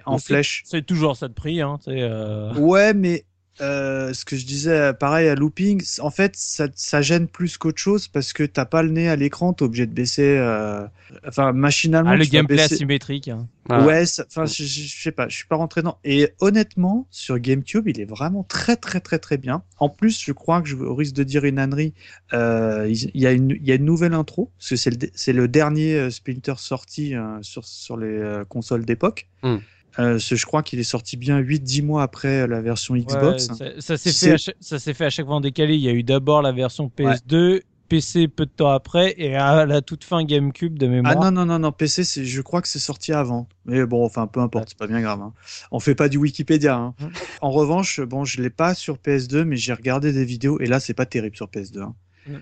en 0.05 0.19
flèche. 0.19 0.63
C'est 0.67 0.85
toujours 0.85 1.17
ça 1.17 1.29
de 1.29 1.33
prix, 1.35 1.61
hein. 1.61 1.79
euh, 1.89 2.53
Ouais, 2.55 2.95
mais 2.95 3.25
euh, 3.61 4.13
ce 4.13 4.25
que 4.25 4.37
je 4.37 4.45
disais, 4.45 4.93
pareil 4.95 5.29
à 5.29 5.35
Looping, 5.35 5.83
en 6.01 6.11
fait, 6.11 6.33
ça, 6.37 6.69
ça 6.75 7.03
gêne 7.03 7.27
plus 7.29 7.57
qu'autre 7.59 7.79
chose 7.79 8.09
parce 8.09 8.33
que 8.33 8.43
t'as 8.43 8.65
pas 8.67 8.83
le 8.83 8.91
nez 8.91 9.09
à 9.09 9.17
l'écran, 9.17 9.53
t'es 9.53 9.65
obligé 9.65 9.87
de 9.87 9.93
baisser. 9.93 10.37
euh, 10.39 10.87
Enfin, 11.27 11.53
machinalement. 11.53 12.11
Ah, 12.11 12.17
le 12.17 12.25
gameplay 12.25 12.57
baisser- 12.57 12.75
asymétrique. 12.75 13.29
hein. 13.29 13.47
Ouais, 13.69 14.07
ça- 14.07 14.25
enfin, 14.29 14.45
je, 14.45 14.65
sais 14.65 15.13
pas, 15.13 15.29
je 15.29 15.37
suis 15.37 15.47
pas 15.47 15.57
rentré 15.57 15.83
dans. 15.83 15.99
Et 16.05 16.31
honnêtement, 16.41 17.07
sur 17.11 17.39
GameCube, 17.39 17.89
il 17.89 18.01
est 18.01 18.05
vraiment 18.05 18.43
très, 18.45 18.77
très, 18.77 19.01
très, 19.01 19.19
très 19.19 19.37
bien. 19.39 19.63
En 19.79 19.89
plus, 19.89 20.21
je 20.25 20.33
crois 20.33 20.63
que 20.63 20.69
je 20.69 20.77
risque 20.77 21.15
de 21.15 21.23
dire 21.25 21.45
une 21.45 21.59
ânerie. 21.59 21.95
euh, 22.33 22.89
il 22.89 23.21
y 23.21 23.27
a 23.27 23.33
une, 23.33 23.51
il 23.51 23.67
y 23.67 23.73
a 23.73 23.77
une 23.77 23.85
nouvelle 23.85 24.15
intro, 24.15 24.51
parce 24.59 24.71
que 24.71 24.77
c'est 24.77 24.91
le, 24.91 25.09
c'est 25.15 25.33
le 25.33 25.47
dernier 25.49 25.95
euh, 25.95 26.11
Splinter 26.11 26.55
sorti 26.59 27.15
euh, 27.15 27.39
sur, 27.43 27.65
sur 27.65 27.97
les 27.97 28.07
euh, 28.09 28.45
consoles 28.45 28.85
d'époque. 28.85 29.29
Hmm. 29.43 29.57
Euh, 29.99 30.19
je 30.19 30.45
crois 30.47 30.63
qu'il 30.63 30.79
est 30.79 30.85
sorti 30.85 31.17
bien 31.17 31.39
8-10 31.41 31.83
mois 31.83 32.03
après 32.03 32.47
la 32.47 32.61
version 32.61 32.95
Xbox. 32.97 33.49
Ouais, 33.49 33.75
ça 33.79 33.81
ça 33.81 33.97
s'est 33.97 34.13
fait, 34.13 34.33
à 34.33 34.37
chaque- 34.37 34.57
ça 34.61 34.79
s'est 34.79 34.95
fait 34.95 35.07
à 35.07 35.11
chaque 35.11 35.27
fois 35.27 35.37
en 35.37 35.41
décalé. 35.41 35.75
Il 35.75 35.81
y 35.81 35.89
a 35.89 35.93
eu 35.93 36.03
d'abord 36.03 36.43
la 36.43 36.53
version 36.53 36.91
PS2, 36.95 37.63
PC 37.89 38.27
peu 38.29 38.47
de 38.47 38.51
temps 38.51 38.71
après, 38.71 39.15
et 39.17 39.37
à 39.37 39.65
la 39.65 39.81
toute 39.81 40.03
fin 40.05 40.25
GameCube 40.25 40.77
de 40.79 40.87
mémoire. 40.89 41.15
Ah 41.17 41.31
non, 41.31 41.31
non, 41.31 41.47
non, 41.47 41.59
non, 41.61 41.73
PC, 41.73 42.03
je 42.25 42.41
crois 42.43 42.61
que 42.61 42.69
c'est 42.69 42.79
sorti 42.81 43.13
avant. 43.13 43.49
Mais 43.65 43.87
bon, 43.87 44.05
enfin, 44.05 44.27
peu 44.27 44.41
importe, 44.41 44.71
c'est 44.71 44.79
pas 44.79 44.89
bien 44.89 45.01
grave. 45.01 45.21
Hein. 45.23 45.33
On 45.71 45.79
fait 45.81 45.95
pas 45.95 46.09
du 46.09 46.19
Wikipédia. 46.19 46.75
Hein. 46.77 46.95
En 47.41 47.51
revanche, 47.51 48.01
bon, 48.01 48.25
je 48.25 48.43
l'ai 48.43 48.51
pas 48.51 48.75
sur 48.75 48.97
PS2, 48.99 49.45
mais 49.45 49.57
j'ai 49.57 49.73
regardé 49.73 50.13
des 50.13 50.25
vidéos, 50.25 50.59
et 50.61 50.67
là, 50.67 50.81
c'est 50.81 50.95
pas 50.95 51.07
terrible 51.07 51.37
sur 51.37 51.47
PS2. 51.47 51.81
Hein. 51.83 51.95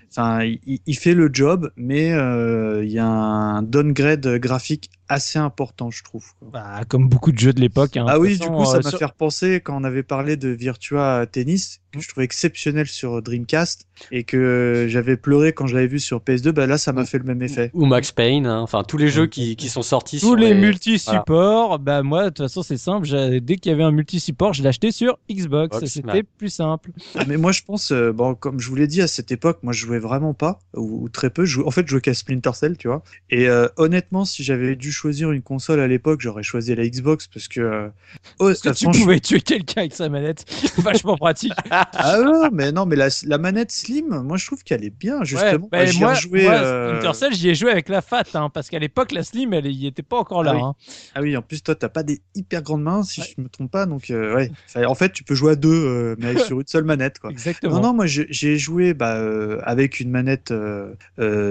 Enfin, 0.09 0.43
il 0.65 0.97
fait 0.97 1.13
le 1.13 1.29
job, 1.31 1.71
mais 1.77 2.11
euh, 2.11 2.83
il 2.83 2.91
y 2.91 2.97
a 2.97 3.05
un 3.05 3.61
downgrade 3.61 4.27
graphique 4.39 4.89
assez 5.09 5.39
important, 5.39 5.91
je 5.91 6.03
trouve. 6.03 6.25
Bah, 6.41 6.81
comme 6.87 7.07
beaucoup 7.09 7.31
de 7.31 7.37
jeux 7.39 7.53
de 7.53 7.61
l'époque. 7.61 7.95
hein. 7.97 8.05
Ah 8.07 8.19
oui, 8.19 8.37
du 8.39 8.47
coup, 8.47 8.65
ça 8.65 8.77
euh, 8.77 8.81
m'a 8.83 8.89
sur- 8.89 8.99
fait 8.99 9.05
repenser 9.05 9.61
quand 9.61 9.79
on 9.79 9.83
avait 9.83 10.03
parlé 10.03 10.35
de 10.37 10.49
Virtua 10.49 11.25
Tennis, 11.31 11.79
que 11.93 12.01
je 12.01 12.07
trouvais 12.09 12.25
exceptionnel 12.25 12.87
sur 12.87 13.21
Dreamcast, 13.21 13.87
et 14.11 14.23
que 14.23 14.85
j'avais 14.89 15.15
pleuré 15.17 15.53
quand 15.53 15.67
je 15.67 15.75
l'avais 15.75 15.87
vu 15.87 15.99
sur 15.99 16.19
PS2, 16.19 16.51
bah 16.51 16.67
là, 16.67 16.77
ça 16.77 16.91
m'a 16.91 17.05
fait 17.05 17.17
le 17.17 17.23
même 17.23 17.41
effet. 17.41 17.71
Ou 17.73 17.85
Max 17.85 18.11
Payne, 18.11 18.45
hein. 18.45 18.59
enfin 18.59 18.83
tous 18.83 18.97
les 18.97 19.07
jeux 19.07 19.27
qui, 19.27 19.55
qui 19.55 19.69
sont 19.69 19.81
sortis 19.81 20.19
Tous 20.19 20.27
sur 20.27 20.35
les 20.35 20.53
les 20.53 20.55
multi-supports, 20.55 21.79
bah 21.79 22.03
moi, 22.03 22.25
de 22.25 22.29
toute 22.29 22.39
façon, 22.45 22.63
c'est 22.63 22.77
simple. 22.77 23.05
j'ai- 23.05 23.39
Dès 23.41 23.57
qu'il 23.57 23.71
y 23.71 23.73
avait 23.75 23.83
un 23.83 23.91
multi-support, 23.91 24.53
je 24.53 24.63
l'achetais 24.63 24.91
sur 24.91 25.17
Xbox. 25.31 25.85
C'était 25.85 26.11
ouais. 26.11 26.23
plus 26.23 26.49
simple. 26.49 26.91
Ah, 27.15 27.23
Mais 27.27 27.37
moi, 27.37 27.51
je 27.51 27.61
pense, 27.63 27.91
euh, 27.91 28.11
bon, 28.11 28.35
comme 28.35 28.59
je 28.59 28.67
vous 28.69 28.75
l'ai 28.75 28.87
dit, 28.87 29.01
à 29.01 29.07
cette 29.07 29.31
époque, 29.31 29.59
moi, 29.63 29.71
je 29.73 29.85
jouais 29.85 29.99
vraiment 29.99 30.33
pas, 30.33 30.59
ou, 30.75 31.03
ou 31.03 31.09
très 31.09 31.29
peu. 31.29 31.45
Je 31.45 31.53
jouais- 31.53 31.65
en 31.65 31.71
fait, 31.71 31.85
je 31.85 31.91
jouais 31.91 32.01
qu'à 32.01 32.13
Splinter 32.13 32.51
Cell, 32.53 32.77
tu 32.77 32.87
vois. 32.87 33.03
Et 33.29 33.47
euh, 33.47 33.67
honnêtement, 33.77 34.25
si 34.25 34.43
j'avais 34.43 34.75
dû 34.75 34.91
choisir 34.95 35.31
une 35.31 35.41
console 35.41 35.79
à 35.79 35.87
l'époque, 35.87 36.21
j'aurais 36.21 36.43
choisi 36.43 36.73
la 36.75 36.87
Xbox 36.87 37.27
parce 37.27 37.47
que. 37.47 37.59
euh, 37.61 37.87
oh, 38.39 38.45
Parce 38.47 38.61
que 38.61 38.69
tu 38.69 38.85
franchement- 38.85 39.03
pouvais 39.03 39.19
tuer 39.19 39.41
quelqu'un 39.41 39.81
avec 39.81 39.93
sa 39.93 40.09
manette. 40.09 40.45
Vachement 40.79 41.17
pratique. 41.17 41.53
Ah 41.71 42.19
ouais, 42.21 42.49
mais 42.51 42.71
non, 42.71 42.85
mais 42.85 42.95
la, 42.95 43.07
la 43.25 43.37
manette 43.37 43.71
Slim, 43.71 44.07
moi, 44.23 44.37
je 44.37 44.45
trouve 44.45 44.63
qu'elle 44.63 44.83
est 44.83 44.89
bien, 44.89 45.23
justement. 45.23 45.67
Ouais, 45.71 45.85
bah, 45.85 45.91
moi, 45.99 46.13
rejoué, 46.13 46.43
moi, 46.43 46.53
euh, 46.53 47.13
j'y 47.31 47.49
ai 47.49 47.55
joué 47.55 47.71
avec 47.71 47.89
la 47.89 48.01
FAT, 48.01 48.23
hein, 48.35 48.49
parce 48.53 48.69
qu'à 48.69 48.79
l'époque, 48.79 49.11
la 49.11 49.23
Slim, 49.23 49.53
elle 49.53 49.67
y 49.67 49.87
était 49.87 50.03
pas 50.03 50.17
encore 50.17 50.43
là. 50.43 50.51
Ah 50.53 50.55
oui. 50.57 50.61
hein. 50.63 50.73
Ah 51.15 51.21
oui, 51.21 51.37
en 51.37 51.41
plus, 51.41 51.61
toi, 51.61 51.75
t'as 51.75 51.89
pas 51.89 52.03
des 52.03 52.21
hyper 52.35 52.61
grandes 52.61 52.83
mains, 52.83 53.03
si 53.03 53.21
Ouais. 53.21 53.27
je 53.37 53.41
me 53.41 53.49
trompe 53.49 53.71
pas. 53.71 53.85
Donc, 53.85 54.09
euh, 54.09 54.35
ouais. 54.35 54.51
En 54.85 54.95
fait, 54.95 55.11
tu 55.11 55.23
peux 55.23 55.35
jouer 55.35 55.53
à 55.53 55.55
deux, 55.55 55.69
euh, 55.73 56.15
mais 56.19 56.37
sur 56.39 56.59
une 56.59 56.67
seule 56.67 56.83
manette, 56.85 57.19
quoi. 57.19 57.29
Exactement. 57.31 57.75
Non, 57.75 57.81
non, 57.81 57.93
moi 57.93 58.05
j'ai 58.07 58.57
joué 58.57 58.93
bah, 58.93 59.19
avec 59.63 59.99
une 59.99 60.09
manette 60.11 60.53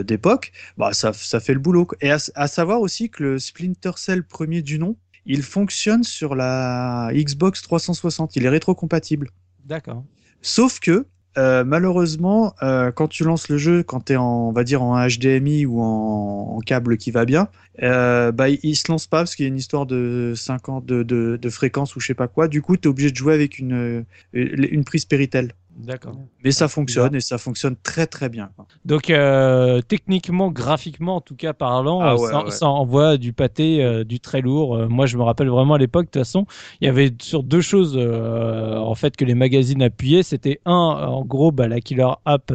d'époque, 0.03 0.53
bah, 0.77 0.93
ça, 0.93 1.13
ça 1.13 1.41
fait 1.41 1.55
le 1.55 1.61
boulot. 1.61 1.87
quoi. 1.87 1.99
Et 2.01 2.11
à, 2.11 2.19
à 2.35 2.47
savoir 2.49 2.81
aussi 2.81 3.11
que 3.11 3.23
le 3.23 3.34
Splinter 3.39 3.93
Cell 3.97 4.25
premier 4.25 4.63
du 4.63 4.79
nom, 4.79 4.97
il 5.27 5.43
fonctionne 5.43 6.05
sur 6.05 6.35
la 6.35 7.11
Xbox 7.13 7.63
360, 7.63 8.37
il 8.37 8.45
est 8.45 8.49
rétrocompatible. 8.49 9.31
D'accord. 9.65 10.05
Sauf 10.43 10.79
que 10.81 11.07
euh, 11.37 11.65
malheureusement, 11.65 12.55
euh, 12.63 12.93
quand 12.93 13.09
tu 13.09 13.25
lances 13.25 13.49
le 13.49 13.59
jeu, 13.59 13.83
quand 13.83 14.07
tu 14.07 14.13
es 14.13 14.17
en, 14.17 14.49
on 14.49 14.53
va 14.53 14.63
dire 14.63 14.83
en 14.83 14.97
HDMI 14.97 15.67
ou 15.67 15.81
en, 15.81 16.57
en 16.57 16.61
câble 16.61 16.97
qui 16.97 17.11
va 17.11 17.25
bien, 17.25 17.49
euh, 17.83 18.31
bah, 18.31 18.49
il, 18.49 18.61
il 18.63 18.77
se 18.77 18.91
lance 18.91 19.07
pas 19.07 19.19
parce 19.19 19.35
qu'il 19.35 19.45
y 19.45 19.47
a 19.47 19.49
une 19.49 19.57
histoire 19.57 19.87
de 19.87 20.33
50 20.37 20.87
de, 20.87 21.03
de, 21.03 21.37
de 21.37 21.51
fréquence 21.51 21.97
ou 21.97 22.01
je 22.01 22.07
sais 22.07 22.15
pas 22.15 22.29
quoi. 22.29 22.47
Du 22.47 22.63
coup, 22.63 22.77
tu 22.77 22.87
es 22.87 22.91
obligé 22.91 23.11
de 23.11 23.17
jouer 23.17 23.35
avec 23.35 23.59
une, 23.59 24.05
une, 24.33 24.69
une 24.71 24.85
prise 24.85 25.07
Péritel. 25.07 25.53
D'accord. 25.77 26.15
Mais 26.45 26.53
ça 26.53 26.69
fonctionne 26.69 27.15
et 27.15 27.21
ça 27.21 27.37
fonctionne 27.37 27.77
très 27.83 28.07
très 28.07 28.29
bien. 28.29 28.51
Donc, 28.85 29.11
euh, 29.11 29.81
techniquement, 29.83 30.51
graphiquement, 30.51 31.17
en 31.17 31.21
tout 31.21 31.35
cas 31.35 31.53
parlant, 31.53 32.01
Ah 32.01 32.17
ouais, 32.17 32.31
ça, 32.31 32.45
ouais. 32.45 32.51
ça 32.51 32.69
envoie 32.69 33.17
du 33.17 33.33
pâté, 33.33 33.83
euh, 33.83 34.05
du 34.05 34.21
très 34.21 34.41
lourd. 34.41 34.77
Euh, 34.77 34.89
moi, 34.89 35.07
je 35.07 35.17
me 35.17 35.23
rappelle 35.23 35.49
vraiment 35.49 35.75
à 35.75 35.79
l'époque, 35.79 36.07
de 36.07 36.11
toute 36.11 36.21
façon, 36.21 36.47
il 36.81 36.87
y 36.87 36.89
avait 36.89 37.13
sur 37.21 37.43
deux 37.43 37.61
choses 37.61 37.97
en 37.99 38.95
fait 38.95 39.17
que 39.17 39.25
les 39.25 39.35
magazines 39.35 39.83
appuyaient. 39.83 40.23
C'était 40.23 40.61
un, 40.65 40.73
en 40.73 41.25
gros, 41.25 41.51
bah, 41.51 41.67
la 41.67 41.81
killer 41.81 42.13
app 42.25 42.53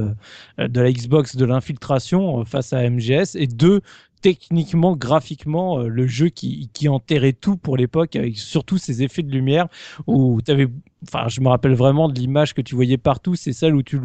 de 0.57 0.81
la 0.81 0.91
Xbox 0.91 1.35
de 1.35 1.45
l'infiltration 1.45 2.45
face 2.45 2.73
à 2.73 2.89
MGS, 2.89 3.35
et 3.35 3.47
deux, 3.47 3.81
techniquement, 4.21 4.95
graphiquement, 4.95 5.79
le 5.79 6.07
jeu 6.07 6.29
qui, 6.29 6.69
qui 6.73 6.87
enterrait 6.89 7.33
tout 7.33 7.57
pour 7.57 7.77
l'époque, 7.77 8.15
avec 8.15 8.37
surtout 8.37 8.77
ces 8.77 9.03
effets 9.03 9.23
de 9.23 9.31
lumière 9.31 9.67
où 10.07 10.41
tu 10.41 10.51
avais 10.51 10.67
enfin, 11.03 11.27
je 11.27 11.41
me 11.41 11.47
rappelle 11.47 11.73
vraiment 11.73 12.09
de 12.09 12.17
l'image 12.17 12.53
que 12.53 12.61
tu 12.61 12.75
voyais 12.75 12.97
partout. 12.97 13.35
C'est 13.35 13.53
celle 13.53 13.75
où 13.75 13.83
tu 13.83 13.97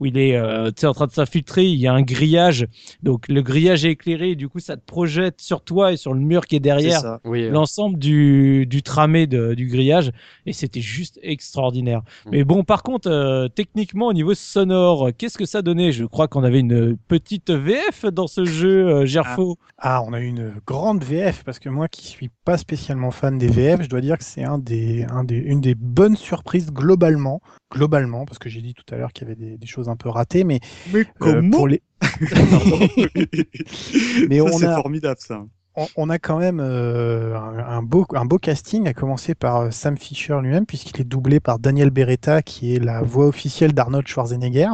où 0.00 0.06
il 0.06 0.18
est, 0.18 0.36
euh, 0.36 0.70
en 0.84 0.92
train 0.92 1.06
de 1.06 1.12
s'infiltrer. 1.12 1.64
Il 1.64 1.78
y 1.78 1.86
a 1.86 1.92
un 1.92 2.02
grillage, 2.02 2.66
donc 3.02 3.28
le 3.28 3.42
grillage 3.42 3.84
est 3.84 3.92
éclairé. 3.92 4.30
Et 4.30 4.36
du 4.36 4.48
coup, 4.48 4.60
ça 4.60 4.76
te 4.76 4.84
projette 4.84 5.40
sur 5.40 5.62
toi 5.62 5.92
et 5.92 5.96
sur 5.96 6.14
le 6.14 6.20
mur 6.20 6.46
qui 6.46 6.56
est 6.56 6.60
derrière 6.60 7.18
l'ensemble 7.24 7.98
du, 7.98 8.66
du 8.66 8.82
tramé 8.82 9.26
de, 9.26 9.54
du 9.54 9.66
grillage. 9.66 10.12
Et 10.46 10.52
c'était 10.52 10.80
juste 10.80 11.18
extraordinaire. 11.22 12.02
Mm. 12.26 12.30
Mais 12.30 12.44
bon, 12.44 12.64
par 12.64 12.82
contre, 12.82 13.10
euh, 13.10 13.48
techniquement, 13.48 14.06
au 14.06 14.12
niveau 14.12 14.34
sonore, 14.34 15.10
qu'est-ce 15.16 15.38
que 15.38 15.46
ça 15.46 15.62
donnait? 15.62 15.92
Je 15.92 16.04
crois 16.04 16.28
qu'on 16.28 16.44
avait 16.44 16.60
une 16.60 16.96
petite 17.08 17.50
VF 17.50 18.06
dans 18.06 18.26
ce 18.26 18.44
jeu, 18.44 18.88
euh, 18.88 19.06
Gerfo. 19.06 19.56
Ah. 19.78 19.96
ah, 19.96 20.02
on 20.06 20.12
a 20.12 20.20
une 20.20 20.54
grande 20.66 21.04
VF 21.04 21.44
parce 21.44 21.58
que 21.58 21.68
moi, 21.68 21.88
qui 21.88 22.06
suis 22.06 22.30
pas 22.44 22.58
spécialement 22.58 23.10
fan 23.10 23.38
des 23.38 23.48
VF, 23.48 23.82
je 23.82 23.88
dois 23.88 24.00
dire 24.00 24.18
que 24.18 24.24
c'est 24.24 24.44
un 24.44 24.58
des, 24.58 25.04
un 25.10 25.24
des, 25.24 25.36
une 25.36 25.60
des 25.60 25.74
bonnes 25.74 26.16
surprises 26.16 26.35
globalement, 26.44 27.40
globalement, 27.72 28.24
parce 28.24 28.38
que 28.38 28.48
j'ai 28.48 28.62
dit 28.62 28.74
tout 28.74 28.94
à 28.94 28.96
l'heure 28.96 29.12
qu'il 29.12 29.28
y 29.28 29.30
avait 29.30 29.56
des, 29.56 29.66
choses 29.66 29.88
un 29.88 29.96
peu 29.96 30.08
ratées, 30.08 30.44
mais, 30.44 30.60
mais 30.92 31.04
euh, 31.22 31.50
pour 31.50 31.68
les. 31.68 31.82
mais 34.28 34.40
on 34.40 34.58
c'est 34.58 34.66
formidable 34.66 35.20
ça 35.20 35.44
on, 35.96 36.10
a 36.10 36.18
quand 36.18 36.38
même 36.38 36.60
euh, 36.60 37.36
un, 37.36 37.82
beau, 37.82 38.06
un 38.14 38.24
beau 38.24 38.38
casting, 38.38 38.88
à 38.88 38.94
commencer 38.94 39.34
par 39.34 39.60
euh, 39.60 39.70
Sam 39.70 39.96
Fisher 39.96 40.38
lui-même, 40.42 40.66
puisqu'il 40.66 41.00
est 41.00 41.04
doublé 41.04 41.40
par 41.40 41.58
Daniel 41.58 41.90
Beretta, 41.90 42.42
qui 42.42 42.74
est 42.74 42.78
la 42.78 43.02
voix 43.02 43.26
officielle 43.26 43.72
d'Arnold 43.72 44.06
Schwarzenegger. 44.06 44.70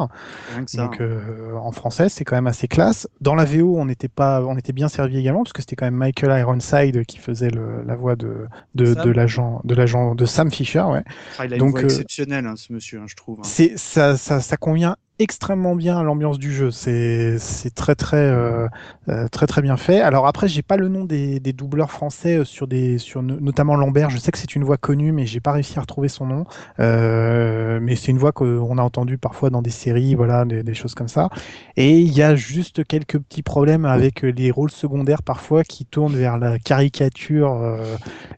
Donc 0.74 1.00
euh, 1.00 1.54
en 1.56 1.72
français, 1.72 2.08
c'est 2.08 2.24
quand 2.24 2.36
même 2.36 2.46
assez 2.46 2.68
classe. 2.68 3.08
Dans 3.20 3.34
la 3.34 3.44
VO, 3.44 3.76
on 3.78 3.88
était 3.88 4.08
pas, 4.08 4.42
on 4.44 4.56
était 4.56 4.72
bien 4.72 4.88
servi 4.88 5.18
également, 5.18 5.42
parce 5.42 5.52
que 5.52 5.62
c'était 5.62 5.76
quand 5.76 5.86
même 5.86 5.96
Michael 5.96 6.38
Ironside 6.38 7.04
qui 7.06 7.18
faisait 7.18 7.50
la 7.50 7.96
voix 7.96 8.16
de 8.16 8.46
de, 8.74 8.94
de 8.94 9.10
l'agent 9.10 9.60
de 9.64 10.24
Sam 10.24 10.50
Fisher. 10.50 10.82
Ouais. 10.82 11.02
Ah, 11.38 11.46
il 11.46 11.54
a 11.54 11.58
Donc, 11.58 11.70
une 11.70 11.72
voix 11.72 11.82
exceptionnelle, 11.84 12.46
hein, 12.46 12.54
ce 12.56 12.72
monsieur, 12.72 13.00
hein, 13.00 13.06
je 13.06 13.14
trouve. 13.14 13.40
Hein. 13.40 13.76
Ça, 13.76 14.16
ça, 14.16 14.40
ça 14.40 14.56
convient 14.56 14.96
extrêmement 15.18 15.76
bien 15.76 15.98
à 15.98 16.02
l'ambiance 16.02 16.38
du 16.38 16.52
jeu. 16.52 16.70
C'est 16.70 17.38
très 17.74 17.94
très 17.94 18.16
euh, 18.16 18.68
euh, 19.08 19.26
très 19.26 19.48
très 19.48 19.62
bien 19.62 19.76
fait. 19.76 20.00
Alors 20.00 20.28
après, 20.28 20.46
j'ai 20.46 20.62
pas 20.62 20.76
le 20.76 20.86
nom 20.86 21.04
des, 21.04 21.40
des, 21.40 21.52
doubleurs 21.52 21.90
français 21.90 22.38
euh, 22.38 22.44
sur 22.44 22.68
des 22.68 22.98
sur 22.98 23.20
notamment 23.20 23.74
Lambert. 23.74 24.10
Je 24.10 24.18
sais 24.18 24.30
que 24.30 24.38
c'est 24.38 24.54
une 24.54 24.62
voix 24.62 24.76
connue, 24.76 25.10
mais 25.10 25.26
j'ai 25.26 25.40
pas 25.40 25.50
réussi 25.50 25.76
à 25.76 25.80
retrouver 25.80 26.06
son 26.06 26.26
nom. 26.26 26.44
Euh, 26.78 27.80
mais 27.82 27.96
c'est 27.96 28.12
une 28.12 28.18
voix 28.18 28.30
qu'on 28.30 28.78
a 28.78 28.82
entendue 28.82 29.18
parfois 29.18 29.50
dans 29.50 29.60
des 29.60 29.70
séries, 29.70 30.14
voilà, 30.14 30.44
des, 30.44 30.62
des 30.62 30.74
choses 30.74 30.94
comme 30.94 31.08
ça. 31.08 31.30
Et 31.76 31.98
il 31.98 32.12
y 32.12 32.22
a 32.22 32.36
juste 32.36 32.84
quelques 32.86 33.18
petits 33.18 33.42
problèmes 33.42 33.86
avec 33.86 34.22
les 34.22 34.52
rôles 34.52 34.70
secondaires 34.70 35.24
parfois 35.24 35.64
qui 35.64 35.84
tournent 35.84 36.14
vers 36.14 36.38
la 36.38 36.60
caricature 36.60 37.76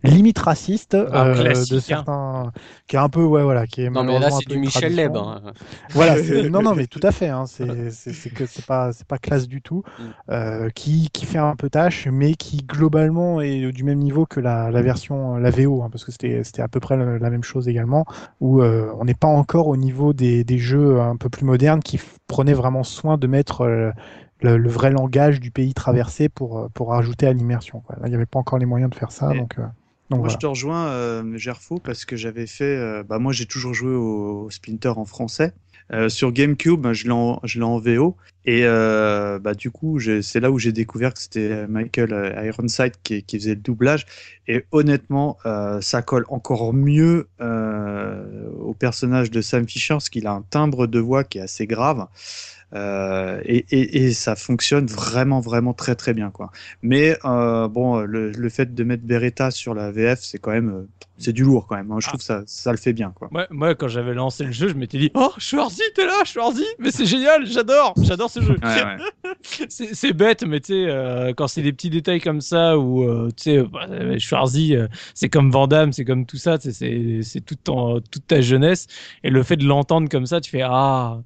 limite 0.02 0.38
raciste 0.38 0.96
de 0.96 1.08
hein. 1.12 1.80
certains, 1.80 2.52
qui 2.88 2.96
est 2.96 2.98
un 2.98 3.08
peu 3.10 3.22
ouais 3.22 3.42
voilà, 3.42 3.66
qui 3.66 3.82
est 3.82 3.90
non 3.90 4.04
mais 4.04 4.18
là 4.18 4.30
c'est 4.30 4.48
du 4.48 4.58
Michel 4.58 4.94
Leb. 4.94 5.16
Hein. 5.16 5.42
Voilà, 5.90 6.16
non 6.50 6.62
non 6.64 6.74
mais 6.74 6.86
tout 6.86 7.00
à 7.02 7.12
fait. 7.12 7.28
Hein, 7.28 7.44
c'est 7.46 8.34
que 8.34 8.46
c'est 8.46 8.66
pas 8.66 8.92
classe 9.20 9.48
du 9.48 9.62
tout. 9.62 9.82
Mm. 9.98 10.02
Euh, 10.30 10.70
qui 10.70 11.08
qui 11.12 11.26
fait 11.26 11.38
un 11.38 11.56
peu 11.56 11.70
tâche, 11.70 12.08
mais 12.10 12.34
qui 12.34 12.58
globalement 12.58 13.40
est 13.40 13.72
du 13.72 13.84
même 13.84 13.98
niveau 13.98 14.26
que 14.26 14.40
la, 14.40 14.70
la 14.70 14.82
version 14.82 15.36
la 15.36 15.50
VO, 15.50 15.82
hein, 15.82 15.88
parce 15.90 16.04
que 16.04 16.12
c'était 16.12 16.62
à 16.62 16.68
peu 16.68 16.80
près 16.80 16.96
la, 16.96 17.30
même 17.30 17.44
chose 17.44 17.68
également, 17.68 18.04
où 18.40 18.62
euh, 18.62 18.90
on 18.98 19.04
n'est 19.04 19.14
pas 19.14 19.28
encore 19.28 19.68
au 19.68 19.76
niveau 19.76 20.12
des, 20.12 20.44
des 20.44 20.58
jeux 20.58 21.00
un 21.00 21.16
peu 21.16 21.28
plus 21.28 21.44
modernes 21.44 21.82
qui 21.82 22.00
prenaient 22.26 22.54
vraiment 22.54 22.84
soin 22.84 23.18
de 23.18 23.26
mettre 23.26 23.62
euh, 23.62 23.90
le, 24.40 24.68
vrai 24.68 24.90
langage 24.90 25.40
du 25.40 25.50
pays 25.50 25.74
traversé 25.74 26.28
pour, 26.28 26.70
pour 26.74 26.88
rajouter 26.88 27.26
à 27.26 27.32
l'immersion. 27.32 27.82
il 28.02 28.08
n'y 28.08 28.14
avait 28.14 28.26
pas 28.26 28.38
encore 28.38 28.58
les 28.58 28.66
moyens 28.66 28.90
de 28.90 28.94
faire 28.94 29.12
ça. 29.12 29.28
donc, 29.28 29.56
donc, 30.10 30.20
moi, 30.20 30.28
je 30.28 30.36
te 30.36 30.46
rejoins, 30.46 30.88
euh, 30.88 31.38
Gerfo, 31.38 31.78
parce 31.78 32.04
que 32.04 32.14
j'avais 32.14 32.46
fait. 32.46 33.02
bah, 33.04 33.18
moi, 33.18 33.32
j'ai 33.32 33.46
toujours 33.46 33.72
joué 33.72 33.94
au, 33.94 34.50
Splinter 34.50 34.92
en 34.96 35.06
français. 35.06 35.54
Euh, 35.92 36.08
sur 36.08 36.32
GameCube, 36.32 36.92
je 36.92 37.04
l'ai 37.04 37.12
en, 37.12 37.40
en, 37.42 37.78
VO. 37.78 38.16
Et 38.46 38.62
euh, 38.64 39.38
bah, 39.38 39.54
du 39.54 39.70
coup, 39.70 39.98
c'est 40.00 40.40
là 40.40 40.50
où 40.50 40.58
j'ai 40.58 40.72
découvert 40.72 41.14
que 41.14 41.20
c'était 41.20 41.66
Michael 41.66 42.12
euh, 42.12 42.46
Ironside 42.46 42.92
qui, 43.02 43.22
qui, 43.22 43.38
faisait 43.38 43.54
le 43.54 43.60
doublage. 43.60 44.06
Et 44.46 44.64
honnêtement, 44.72 45.38
euh, 45.46 45.80
ça 45.80 46.02
colle 46.02 46.24
encore 46.28 46.72
mieux 46.74 47.28
euh, 47.40 48.48
au 48.60 48.74
personnage 48.74 49.30
de 49.30 49.40
Sam 49.40 49.66
Fisher, 49.66 49.94
parce 49.94 50.08
qu'il 50.08 50.26
a 50.26 50.32
un 50.32 50.42
timbre 50.42 50.86
de 50.86 50.98
voix 50.98 51.24
qui 51.24 51.38
est 51.38 51.42
assez 51.42 51.66
grave. 51.66 52.06
Euh, 52.74 53.40
et, 53.44 53.64
et, 53.70 54.04
et, 54.04 54.12
ça 54.12 54.34
fonctionne 54.34 54.86
vraiment, 54.86 55.40
vraiment 55.40 55.74
très, 55.74 55.94
très 55.94 56.12
bien. 56.12 56.30
Quoi. 56.30 56.50
Mais 56.82 57.16
euh, 57.24 57.68
bon, 57.68 58.00
le, 58.00 58.32
le, 58.32 58.48
fait 58.48 58.74
de 58.74 58.84
mettre 58.84 59.04
Beretta 59.04 59.52
sur 59.52 59.74
la 59.74 59.92
VF, 59.92 60.20
c'est 60.20 60.38
quand 60.38 60.50
même, 60.50 60.86
c'est 61.18 61.32
du 61.32 61.44
lourd 61.44 61.66
quand 61.68 61.76
même. 61.76 61.92
Hein. 61.92 61.98
Je 62.00 62.08
trouve 62.08 62.18
que 62.18 62.24
ça, 62.24 62.42
ça 62.46 62.72
le 62.72 62.76
fait 62.76 62.92
bien. 62.92 63.12
Quoi. 63.14 63.28
Ouais, 63.32 63.46
moi, 63.50 63.76
quand 63.76 63.86
j'avais 63.86 64.14
lancé 64.14 64.42
le 64.44 64.50
jeu, 64.50 64.68
je 64.68 64.74
m'étais 64.74 64.98
dit, 64.98 65.12
oh, 65.14 65.30
Schwarzy, 65.38 65.82
t'es 65.94 66.04
là, 66.04 66.24
Schwarzy, 66.24 66.66
mais 66.80 66.90
c'est 66.90 67.06
génial, 67.06 67.46
j'adore, 67.46 67.94
j'adore 68.02 68.30
ce 68.30 68.40
jeu. 68.40 68.56
Ouais, 68.60 68.84
ouais. 68.84 69.28
c'est 69.68 70.12
bête, 70.12 70.44
mais 70.44 70.60
tu 70.60 70.72
sais, 70.72 70.86
euh, 70.88 71.32
quand 71.36 71.46
c'est 71.46 71.62
des 71.62 71.72
petits 71.72 71.90
détails 71.90 72.20
comme 72.20 72.40
ça, 72.40 72.76
où 72.76 73.04
euh, 73.04 73.28
tu 73.36 73.44
sais, 73.44 73.62
bah, 73.62 73.86
Schwarzy, 74.34 74.76
c'est 75.14 75.28
comme 75.28 75.50
Vandame, 75.50 75.92
c'est 75.92 76.04
comme 76.04 76.26
tout 76.26 76.36
ça, 76.36 76.58
c'est 76.60 77.40
toute, 77.44 77.62
toute 77.62 78.26
ta 78.26 78.40
jeunesse, 78.40 78.86
et 79.22 79.30
le 79.30 79.42
fait 79.42 79.56
de 79.56 79.64
l'entendre 79.64 80.08
comme 80.08 80.26
ça, 80.26 80.40
tu 80.40 80.50
fais, 80.50 80.62
ah 80.62 81.20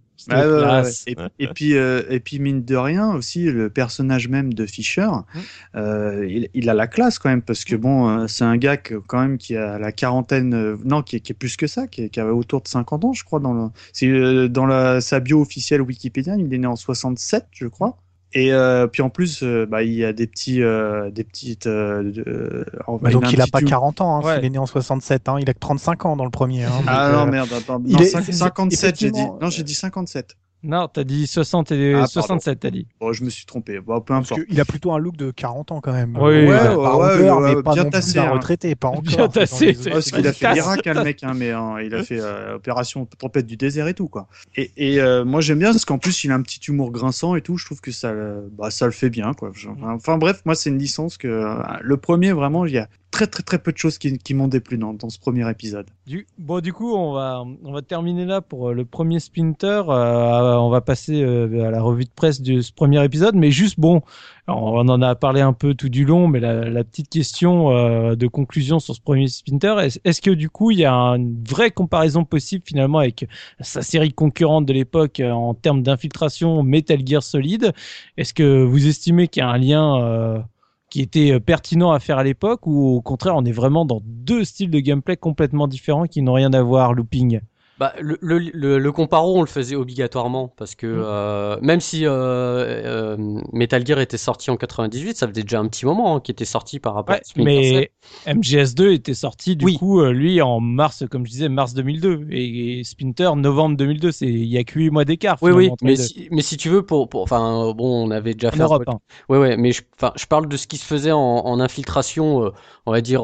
et, 1.38 1.48
puis, 1.48 1.74
euh, 1.74 2.02
et 2.11 2.20
puis, 2.20 2.38
mine 2.38 2.64
de 2.64 2.76
rien, 2.76 3.14
aussi, 3.14 3.44
le 3.44 3.70
personnage 3.70 4.28
même 4.28 4.52
de 4.52 4.66
Fischer, 4.66 5.06
mmh. 5.06 5.38
euh, 5.76 6.46
il, 6.54 6.68
a 6.68 6.74
la 6.74 6.86
classe 6.86 7.18
quand 7.18 7.28
même, 7.28 7.42
parce 7.42 7.64
que 7.64 7.76
bon, 7.76 8.09
euh, 8.09 8.26
c'est 8.26 8.44
un 8.44 8.56
gars 8.56 8.76
quand 8.76 9.20
même 9.20 9.38
qui 9.38 9.56
a 9.56 9.78
la 9.78 9.92
quarantaine, 9.92 10.76
non, 10.84 11.02
qui, 11.02 11.16
est 11.16 11.34
plus 11.34 11.56
que 11.56 11.66
ça, 11.66 11.86
qui, 11.86 12.11
qui, 12.11 12.20
avait 12.20 12.30
autour 12.30 12.62
de 12.62 12.68
50 12.68 13.04
ans, 13.04 13.12
je 13.12 13.24
crois, 13.24 13.40
dans, 13.40 13.70
le, 14.02 14.48
dans 14.48 14.66
la, 14.66 15.00
sa 15.00 15.20
bio 15.20 15.40
officielle 15.40 15.82
Wikipédia, 15.82 16.36
il 16.36 16.52
est 16.52 16.59
né 16.59 16.66
en 16.66 16.76
67, 16.76 17.46
je 17.52 17.66
crois. 17.66 17.98
Et 18.35 18.53
euh, 18.53 18.87
puis 18.87 19.01
en 19.01 19.09
plus, 19.09 19.43
euh, 19.43 19.66
bah, 19.66 19.83
il 19.83 19.95
y 19.95 20.05
a 20.05 20.12
des 20.12 20.26
petits, 20.26 20.62
euh, 20.62 21.11
des 21.11 21.24
petites. 21.24 21.66
Euh, 21.66 22.62
bah 23.01 23.11
donc 23.11 23.33
il 23.33 23.41
a 23.41 23.47
pas 23.47 23.62
40 23.62 24.03
ans, 24.03 24.18
hein, 24.18 24.37
il 24.39 24.45
est 24.45 24.51
né 24.51 24.59
en 24.59 24.66
67, 24.66 25.29
hein, 25.29 25.37
il 25.41 25.49
a 25.49 25.55
que 25.55 25.59
35 25.59 26.05
ans 26.05 26.16
dans 26.16 26.24
le 26.24 26.31
premier. 26.31 26.64
Hein, 26.64 26.83
ah 26.87 27.11
non 27.12 27.26
merde, 27.26 27.49
attends, 27.57 27.83
il 27.87 27.95
non, 27.95 28.01
est, 28.01 28.33
57 28.33 29.01
j'ai 29.01 29.11
dit. 29.11 29.24
Non 29.41 29.49
j'ai 29.49 29.62
dit 29.62 29.74
57. 29.74 30.37
Non, 30.64 30.88
t'as 30.88 31.04
dit 31.04 31.26
60 31.26 31.70
et 31.70 31.94
ah, 31.94 32.06
67, 32.06 32.61
t'as 32.61 32.70
dit. 32.70 32.86
Bon, 33.00 33.12
je 33.12 33.22
me 33.22 33.30
suis 33.30 33.46
trompé. 33.46 33.78
Bon, 33.78 34.00
peu 34.00 34.14
importe. 34.14 34.40
Il 34.48 34.61
a 34.61 34.64
plutôt 34.64 34.92
un 34.92 34.98
look 34.98 35.16
de 35.16 35.30
40 35.30 35.70
ans 35.70 35.80
quand 35.80 35.92
même. 35.92 36.16
Oui, 36.16 36.22
ouais, 36.22 36.46
ouais, 36.46 36.76
ouais, 36.76 37.30
ouais 37.30 37.54
mais 37.54 37.62
pas 37.62 37.74
bien 37.74 37.84
tassé. 37.84 38.18
Hein. 38.18 38.30
retraité, 38.30 38.74
pas 38.74 38.88
encore. 38.88 39.02
Bien 39.02 39.28
tassé. 39.28 39.76
Parce 39.90 40.11
qu'il 40.11 40.26
a 40.26 40.32
fait 40.32 40.52
l'Irak, 40.54 40.86
hein, 40.86 40.94
le 40.94 41.04
mec, 41.04 41.22
hein, 41.22 41.32
mais 41.36 41.52
hein, 41.52 41.76
il 41.80 41.94
a 41.94 42.02
fait 42.02 42.20
euh, 42.20 42.56
opération 42.56 43.06
tempête 43.06 43.46
du 43.46 43.56
désert 43.56 43.86
et 43.86 43.94
tout, 43.94 44.09
quoi. 44.09 44.26
Et, 44.56 44.72
et 44.76 45.00
euh, 45.00 45.24
moi, 45.24 45.40
j'aime 45.40 45.61
bien 45.61 45.70
parce 45.70 45.84
qu'en 45.84 45.98
plus, 45.98 46.24
il 46.24 46.32
a 46.32 46.34
un 46.34 46.42
petit 46.42 46.61
humour 46.66 46.90
grinçant 46.90 47.36
et 47.36 47.40
tout. 47.40 47.56
Je 47.56 47.64
trouve 47.64 47.80
que 47.80 47.92
ça, 47.92 48.12
bah, 48.52 48.70
ça 48.70 48.86
le 48.86 48.92
fait 48.92 49.11
bien, 49.11 49.34
quoi. 49.34 49.52
Enfin, 49.82 50.18
bref, 50.18 50.42
moi, 50.44 50.56
c'est 50.56 50.70
une 50.70 50.78
licence 50.78 51.18
que 51.18 51.28
euh, 51.28 51.54
le 51.80 51.96
premier, 51.96 52.32
vraiment, 52.32 52.66
il 52.66 52.72
y 52.72 52.78
a 52.78 52.88
très 53.11 53.26
très 53.26 53.42
très 53.42 53.59
peu 53.59 53.72
de 53.72 53.78
choses 53.78 53.98
qui, 53.98 54.18
qui 54.18 54.34
m'ont 54.34 54.48
déplu 54.48 54.78
dans, 54.78 54.96
ce 55.09 55.18
premier 55.18 55.48
épisode. 55.50 55.86
Du, 56.06 56.26
bon, 56.38 56.61
du 56.61 56.72
coup, 56.72 56.94
on 56.94 57.12
va, 57.12 57.44
on 57.64 57.72
va 57.72 57.82
terminer 57.82 58.24
là 58.24 58.40
pour 58.40 58.68
euh, 58.68 58.74
le 58.74 58.84
premier 58.84 59.18
Splinter. 59.20 59.82
Euh, 59.88 60.56
on 60.56 60.68
va 60.68 60.80
passer 60.80 61.22
euh, 61.22 61.66
à 61.66 61.70
la 61.70 61.80
revue 61.80 62.04
de 62.04 62.11
presse 62.11 62.40
de 62.40 62.61
ce 62.61 62.72
premier 62.72 63.02
épisode, 63.04 63.34
mais 63.34 63.50
juste 63.50 63.80
bon, 63.80 64.02
on 64.46 64.88
en 64.88 65.02
a 65.02 65.14
parlé 65.14 65.40
un 65.40 65.52
peu 65.52 65.74
tout 65.74 65.88
du 65.88 66.04
long, 66.04 66.28
mais 66.28 66.40
la, 66.40 66.84
petite 66.84 67.09
question 67.11 67.70
de 68.14 68.26
conclusion 68.26 68.78
sur 68.78 68.94
ce 68.94 69.00
premier 69.00 69.28
Splinter, 69.28 69.76
est-ce 70.04 70.22
que 70.22 70.30
du 70.30 70.48
coup 70.48 70.70
il 70.70 70.78
y 70.78 70.86
a 70.86 70.94
une 70.94 71.44
vraie 71.46 71.70
comparaison 71.70 72.24
possible 72.24 72.64
finalement 72.66 72.98
avec 72.98 73.26
sa 73.61 73.82
série 73.82 74.12
concurrente 74.12 74.64
de 74.64 74.72
l'époque 74.72 75.20
en 75.20 75.52
termes 75.52 75.82
d'infiltration 75.82 76.62
Metal 76.62 77.06
Gear 77.06 77.22
Solid? 77.22 77.72
Est-ce 78.16 78.32
que 78.32 78.62
vous 78.62 78.86
estimez 78.86 79.28
qu'il 79.28 79.42
y 79.42 79.44
a 79.44 79.50
un 79.50 79.59
lien 79.59 80.44
qui 80.91 81.01
était 81.01 81.32
euh, 81.32 81.41
pertinent 81.41 81.93
à 81.93 82.01
faire 82.01 82.18
à 82.18 82.24
l'époque 82.24 82.66
ou 82.66 82.97
au 82.97 83.01
contraire 83.01 83.36
on 83.36 83.45
est 83.45 83.53
vraiment 83.53 83.84
dans 83.84 84.01
deux 84.05 84.45
styles 84.45 84.70
de 84.70 84.80
gameplay 84.80 85.16
complètement 85.16 85.68
différents 85.68 86.07
qui 86.07 86.22
n'ont 86.22 86.34
rien 86.34 86.53
à 86.53 86.62
voir 86.62 86.95
looping? 86.95 87.41
Bah, 87.79 87.95
le, 88.01 88.18
le, 88.20 88.39
le, 88.39 88.79
le, 88.79 88.93
comparo, 88.93 89.39
on 89.39 89.41
le 89.41 89.47
faisait 89.47 89.76
obligatoirement 89.76 90.49
parce 90.57 90.74
que 90.74 90.87
mm. 90.87 91.03
euh, 91.05 91.57
même 91.62 91.81
si 91.81 92.07
euh, 92.07 92.11
euh, 92.11 93.16
Metal 93.53 93.87
Gear 93.87 94.01
était 94.01 94.18
sorti 94.18 94.51
en 94.51 94.57
98, 94.57 95.16
ça 95.16 95.29
faisait 95.29 95.43
déjà 95.43 95.61
un 95.61 95.68
petit 95.68 95.87
moment 95.87 96.16
hein, 96.16 96.20
qui 96.20 96.33
était 96.33 96.45
sorti 96.45 96.81
par 96.81 96.95
rapport. 96.95 97.14
à 97.14 97.20
mais 97.37 97.91
MGS2 98.26 98.93
était 98.93 99.14
sorti 99.14 99.55
du 99.55 99.79
coup 99.79 100.01
euh, 100.01 100.12
lui 100.12 100.43
en 100.43 100.59
mars, 100.59 101.05
comme 101.09 101.24
je 101.24 101.31
disais, 101.31 101.49
mars 101.49 101.72
2002 101.74 102.26
et, 102.31 102.83
Splinter 102.83 103.31
novembre 103.37 103.76
2002. 103.76 104.11
C'est 104.11 104.26
il 104.26 104.47
y 104.47 104.59
a 104.59 104.64
que 104.64 104.76
8 104.76 104.91
mois 104.91 105.05
d'écart. 105.05 105.39
Oui 105.43 105.53
oui. 105.53 105.70
Mais 105.83 105.95
si, 105.95 106.29
mais 106.33 106.43
si 106.43 106.57
tu 106.57 106.68
veux 106.68 106.83
pour 106.83 107.09
pour 107.09 107.22
enfin 107.22 107.72
bon 107.74 108.07
on 108.07 108.11
avait 108.11 108.35
déjà 108.35 108.51
fait. 108.51 108.59
Europe, 108.59 108.83
un... 108.89 108.95
hein. 108.95 108.99
Ouais 109.29 109.39
ouais. 109.39 109.57
Mais 109.57 109.70
je 109.70 109.83
enfin 109.97 110.12
je 110.16 110.26
parle 110.26 110.49
de 110.49 110.57
ce 110.57 110.66
qui 110.66 110.79
se 110.79 110.85
faisait 110.85 111.12
en, 111.12 111.18
en 111.20 111.61
infiltration, 111.61 112.45
euh, 112.45 112.51
on 112.87 112.93
va 112.93 113.01
dire 113.01 113.22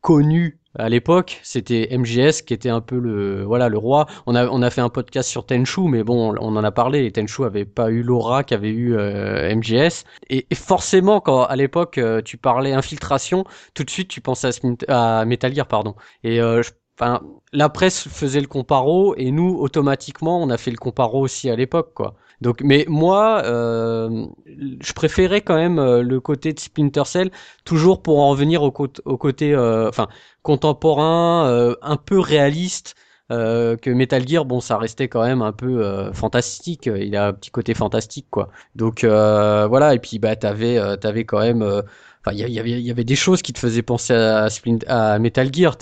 connu 0.00 0.60
à 0.78 0.88
l'époque, 0.88 1.40
c'était 1.42 1.88
MGS 1.90 2.42
qui 2.46 2.54
était 2.54 2.68
un 2.68 2.80
peu 2.80 2.98
le 2.98 3.42
voilà 3.42 3.68
le 3.68 3.76
roi. 3.76 4.06
On 4.26 4.36
a 4.36 4.46
on 4.48 4.62
a 4.62 4.70
fait 4.70 4.80
un 4.80 4.88
podcast 4.88 5.28
sur 5.28 5.44
Tenchu, 5.44 5.88
mais 5.88 6.04
bon, 6.04 6.34
on 6.38 6.56
en 6.56 6.62
a 6.64 6.70
parlé. 6.70 7.04
Et 7.04 7.10
Tenchu 7.12 7.44
avait 7.44 7.64
pas 7.64 7.90
eu 7.90 8.02
l'aura 8.02 8.44
qu'avait 8.44 8.70
eu 8.70 8.94
euh, 8.96 9.54
MGS. 9.54 10.04
Et, 10.28 10.46
forcément, 10.54 11.20
quand 11.20 11.42
à 11.44 11.56
l'époque 11.56 11.98
euh, 11.98 12.22
tu 12.22 12.36
parlais 12.36 12.72
infiltration, 12.72 13.44
tout 13.74 13.82
de 13.82 13.90
suite 13.90 14.08
tu 14.08 14.20
pensais 14.20 14.50
à, 14.88 15.20
à 15.20 15.24
Metal 15.24 15.52
Gear, 15.52 15.66
pardon. 15.66 15.96
Et 16.22 16.40
euh, 16.40 16.62
la 17.52 17.68
presse 17.68 18.08
faisait 18.08 18.40
le 18.40 18.46
comparo 18.46 19.14
et 19.16 19.30
nous, 19.30 19.56
automatiquement, 19.58 20.42
on 20.42 20.50
a 20.50 20.58
fait 20.58 20.70
le 20.70 20.76
comparo 20.76 21.20
aussi 21.20 21.50
à 21.50 21.56
l'époque, 21.56 21.94
quoi. 21.94 22.14
Donc, 22.40 22.62
mais 22.62 22.84
moi, 22.88 23.42
euh, 23.44 24.26
je 24.80 24.92
préférais 24.92 25.42
quand 25.42 25.56
même 25.56 25.78
euh, 25.78 26.02
le 26.02 26.20
côté 26.20 26.52
de 26.52 26.58
Splinter 26.58 27.04
Cell, 27.04 27.30
toujours 27.64 28.02
pour 28.02 28.20
en 28.20 28.30
revenir 28.30 28.62
au, 28.62 28.70
côté, 28.70 29.54
euh, 29.54 29.88
enfin, 29.88 30.08
contemporain, 30.42 31.46
euh, 31.48 31.74
un 31.82 31.96
peu 31.96 32.18
réaliste. 32.18 32.94
Euh, 33.32 33.76
que 33.76 33.90
Metal 33.90 34.26
Gear, 34.26 34.44
bon, 34.44 34.58
ça 34.58 34.76
restait 34.76 35.06
quand 35.06 35.22
même 35.22 35.40
un 35.40 35.52
peu 35.52 35.84
euh, 35.84 36.12
fantastique. 36.12 36.86
Il 36.86 37.14
a 37.14 37.28
un 37.28 37.32
petit 37.32 37.52
côté 37.52 37.74
fantastique, 37.74 38.26
quoi. 38.28 38.48
Donc 38.74 39.04
voilà. 39.04 39.94
Et 39.94 40.00
puis 40.00 40.18
bah, 40.18 40.34
t'avais, 40.34 40.78
t'avais 40.98 41.24
quand 41.24 41.38
même 41.40 41.82
Enfin, 42.22 42.36
il 42.36 42.52
y, 42.52 42.58
avait, 42.58 42.72
il 42.72 42.80
y 42.86 42.90
avait 42.90 43.04
des 43.04 43.16
choses 43.16 43.40
qui 43.40 43.54
te 43.54 43.58
faisaient 43.58 43.80
penser 43.80 44.12
à, 44.12 44.48
à 44.88 45.18
Metal 45.18 45.48
Gear. 45.54 45.78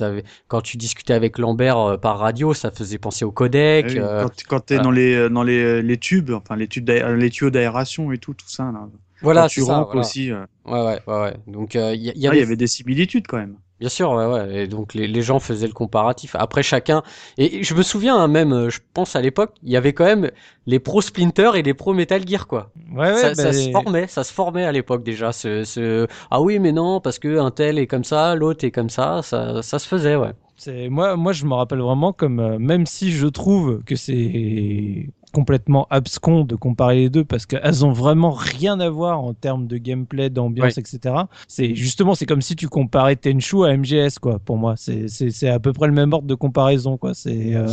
Quand 0.46 0.60
tu 0.60 0.76
discutais 0.76 1.12
avec 1.12 1.36
Lambert 1.36 1.78
euh, 1.78 1.96
par 1.96 2.20
radio, 2.20 2.54
ça 2.54 2.70
faisait 2.70 2.98
penser 2.98 3.24
au 3.24 3.32
codec. 3.32 3.86
Ah 3.90 3.98
euh, 3.98 4.22
quand, 4.22 4.44
quand 4.48 4.66
tu 4.66 4.74
es 4.74 4.78
dans 4.78 4.92
les 4.92 5.14
euh, 5.16 5.28
dans 5.28 5.42
les, 5.42 5.82
les 5.82 5.98
tubes, 5.98 6.30
enfin 6.30 6.54
les 6.54 6.68
tubes 6.68 6.88
les 6.88 7.30
tuyaux 7.30 7.50
d'aération 7.50 8.12
et 8.12 8.18
tout, 8.18 8.34
tout 8.34 8.48
ça 8.48 8.70
là. 8.72 8.88
Voilà, 9.20 9.42
quand 9.42 9.48
tu 9.48 9.62
ça, 9.62 9.82
aussi. 9.88 10.32
Ouais, 10.32 10.38
ouais, 10.66 11.00
ouais, 11.08 11.20
ouais. 11.22 11.36
Donc 11.48 11.74
il 11.74 11.80
y, 11.94 12.20
y, 12.20 12.28
avait... 12.28 12.36
Ah, 12.36 12.40
y 12.40 12.42
avait 12.44 12.56
des 12.56 12.68
similitudes 12.68 13.26
quand 13.26 13.38
même. 13.38 13.56
Bien 13.80 13.88
sûr, 13.88 14.10
ouais, 14.10 14.26
ouais. 14.26 14.62
Et 14.62 14.66
donc 14.66 14.94
les, 14.94 15.06
les, 15.06 15.22
gens 15.22 15.38
faisaient 15.38 15.66
le 15.66 15.72
comparatif. 15.72 16.34
Après 16.36 16.62
chacun. 16.62 17.02
Et 17.36 17.62
je 17.62 17.74
me 17.74 17.82
souviens 17.82 18.16
hein, 18.16 18.26
même, 18.26 18.52
euh, 18.52 18.70
je 18.70 18.80
pense 18.92 19.14
à 19.14 19.20
l'époque, 19.20 19.54
il 19.62 19.70
y 19.70 19.76
avait 19.76 19.92
quand 19.92 20.04
même 20.04 20.30
les 20.66 20.80
pro 20.80 21.00
Splinter 21.00 21.52
et 21.54 21.62
les 21.62 21.74
pro 21.74 21.94
Metal 21.94 22.26
Gear, 22.26 22.48
quoi. 22.48 22.72
Ouais, 22.92 23.12
ouais. 23.12 23.16
Ça, 23.16 23.34
ça 23.34 23.52
se 23.52 23.70
formait, 23.70 24.06
ça 24.08 24.24
se 24.24 24.32
formait 24.32 24.64
à 24.64 24.72
l'époque 24.72 25.04
déjà. 25.04 25.32
Ce, 25.32 25.62
ce... 25.64 26.06
Ah 26.30 26.40
oui, 26.40 26.58
mais 26.58 26.72
non, 26.72 27.00
parce 27.00 27.20
que 27.20 27.38
un 27.38 27.52
tel 27.52 27.78
est 27.78 27.86
comme 27.86 28.04
ça, 28.04 28.34
l'autre 28.34 28.64
est 28.64 28.72
comme 28.72 28.90
ça, 28.90 29.22
ça, 29.22 29.62
ça 29.62 29.78
se 29.78 29.86
faisait, 29.86 30.16
ouais. 30.16 30.32
Moi, 30.66 31.16
moi 31.16 31.32
je 31.32 31.44
me 31.44 31.54
rappelle 31.54 31.78
vraiment 31.78 32.12
comme 32.12 32.40
euh, 32.40 32.58
même 32.58 32.84
si 32.84 33.12
je 33.12 33.28
trouve 33.28 33.82
que 33.84 33.94
c'est 33.94 35.08
complètement 35.32 35.86
abscon 35.90 36.44
de 36.44 36.56
comparer 36.56 36.96
les 36.96 37.10
deux 37.10 37.24
parce 37.24 37.46
qu'elles 37.46 37.84
ont 37.84 37.92
vraiment 37.92 38.30
rien 38.30 38.80
à 38.80 38.88
voir 38.88 39.22
en 39.22 39.34
termes 39.34 39.66
de 39.66 39.76
gameplay, 39.76 40.30
d'ambiance, 40.30 40.78
etc. 40.78 41.14
C'est 41.46 41.74
justement 41.74 42.14
c'est 42.14 42.26
comme 42.26 42.42
si 42.42 42.56
tu 42.56 42.68
comparais 42.68 43.16
Tenchu 43.16 43.64
à 43.64 43.76
MGS 43.76 44.18
quoi. 44.20 44.38
Pour 44.38 44.56
moi, 44.56 44.74
c'est 44.76 45.08
c'est 45.08 45.48
à 45.48 45.58
peu 45.58 45.72
près 45.72 45.86
le 45.86 45.92
même 45.92 46.12
ordre 46.12 46.26
de 46.26 46.34
comparaison 46.34 46.96
quoi. 46.96 47.14
C'est 47.14 47.54
euh, 47.54 47.66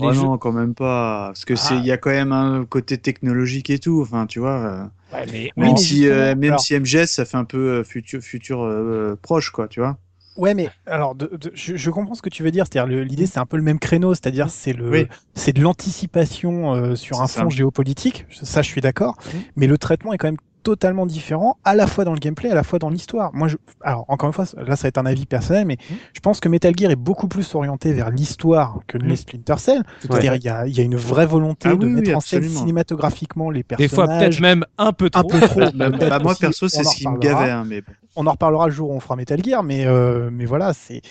oh 0.00 0.12
non 0.12 0.38
quand 0.38 0.52
même 0.52 0.74
pas 0.74 1.28
parce 1.28 1.44
que 1.44 1.56
c'est 1.56 1.74
ah. 1.74 1.80
il 1.80 1.86
y 1.86 1.92
a 1.92 1.96
quand 1.96 2.10
même 2.10 2.32
un 2.32 2.64
côté 2.64 2.98
technologique 2.98 3.70
et 3.70 3.78
tout. 3.78 4.00
Enfin 4.02 4.26
tu 4.26 4.40
vois. 4.40 4.90
Euh, 5.14 5.24
mais, 5.30 5.50
même 5.56 5.76
si 5.76 6.08
euh, 6.08 6.34
même 6.34 6.58
si 6.58 6.78
MGS 6.78 7.06
ça 7.06 7.24
fait 7.24 7.36
un 7.36 7.44
peu 7.44 7.82
futur 7.84 8.20
futur 8.22 9.16
proche 9.20 9.50
quoi 9.50 9.68
tu 9.68 9.80
vois. 9.80 9.98
Ouais, 10.36 10.54
mais 10.54 10.70
alors, 10.86 11.14
de, 11.14 11.30
je, 11.54 11.76
je, 11.76 11.90
comprends 11.90 12.14
ce 12.14 12.22
que 12.22 12.30
tu 12.30 12.42
veux 12.42 12.50
dire. 12.50 12.64
C'est-à-dire, 12.70 13.04
l'idée, 13.04 13.26
c'est 13.26 13.38
un 13.38 13.46
peu 13.46 13.56
le 13.56 13.62
même 13.62 13.78
créneau. 13.78 14.14
C'est-à-dire, 14.14 14.48
c'est 14.50 14.72
le, 14.72 15.06
c'est 15.34 15.52
de 15.52 15.60
l'anticipation 15.60 16.74
euh, 16.74 16.94
sur 16.96 17.20
un 17.20 17.26
fond 17.26 17.50
géopolitique. 17.50 18.26
Ça, 18.30 18.62
je 18.62 18.68
suis 18.68 18.80
d'accord. 18.80 19.16
Mais 19.56 19.66
le 19.66 19.78
traitement 19.78 20.12
est 20.12 20.18
quand 20.18 20.28
même 20.28 20.38
totalement 20.62 21.06
différent, 21.06 21.58
à 21.64 21.74
la 21.74 21.86
fois 21.86 22.04
dans 22.04 22.12
le 22.12 22.18
gameplay, 22.18 22.50
à 22.50 22.54
la 22.54 22.62
fois 22.62 22.78
dans 22.78 22.90
l'histoire. 22.90 23.30
Moi, 23.34 23.48
je... 23.48 23.56
alors 23.82 24.04
encore 24.08 24.28
une 24.28 24.32
fois, 24.32 24.46
là, 24.56 24.76
ça 24.76 24.82
va 24.82 24.88
être 24.88 24.98
un 24.98 25.06
avis 25.06 25.26
personnel, 25.26 25.66
mais 25.66 25.74
mmh. 25.74 25.94
je 26.14 26.20
pense 26.20 26.40
que 26.40 26.48
Metal 26.48 26.72
Gear 26.76 26.90
est 26.90 26.96
beaucoup 26.96 27.28
plus 27.28 27.54
orienté 27.54 27.92
vers 27.92 28.10
l'histoire 28.10 28.80
que 28.86 28.98
les 28.98 29.12
mmh. 29.12 29.16
Splinter 29.16 29.58
Cell. 29.58 29.82
C'est-à-dire, 30.00 30.34
il 30.34 30.44
y 30.44 30.48
a, 30.48 30.66
y 30.66 30.80
a, 30.80 30.82
une 30.82 30.96
vraie 30.96 31.26
volonté 31.26 31.68
ah 31.70 31.76
de 31.76 31.86
mettre 31.86 32.16
en 32.16 32.20
scène 32.20 32.48
cinématographiquement 32.48 33.50
les 33.50 33.62
personnages. 33.62 33.90
Des 33.90 33.94
fois, 33.94 34.06
peut-être 34.06 34.40
même 34.40 34.64
un 34.78 34.92
peu 34.92 35.10
trop. 35.10 35.20
Un 35.20 35.40
peu 35.40 35.40
trop. 35.46 35.60
bah, 35.74 36.18
moi, 36.20 36.34
perso, 36.34 36.68
c'est 36.68 36.84
ce 36.84 36.96
qui 36.96 37.08
me 37.08 37.18
gavait. 37.18 37.50
Hein, 37.50 37.64
mais... 37.66 37.82
On 38.14 38.26
en 38.26 38.32
reparlera 38.32 38.66
le 38.66 38.72
jour 38.72 38.90
où 38.90 38.94
on 38.94 39.00
fera 39.00 39.16
Metal 39.16 39.42
Gear, 39.42 39.62
mais, 39.62 39.86
euh, 39.86 40.28
mais 40.30 40.44
voilà, 40.44 40.72
c'est 40.74 41.02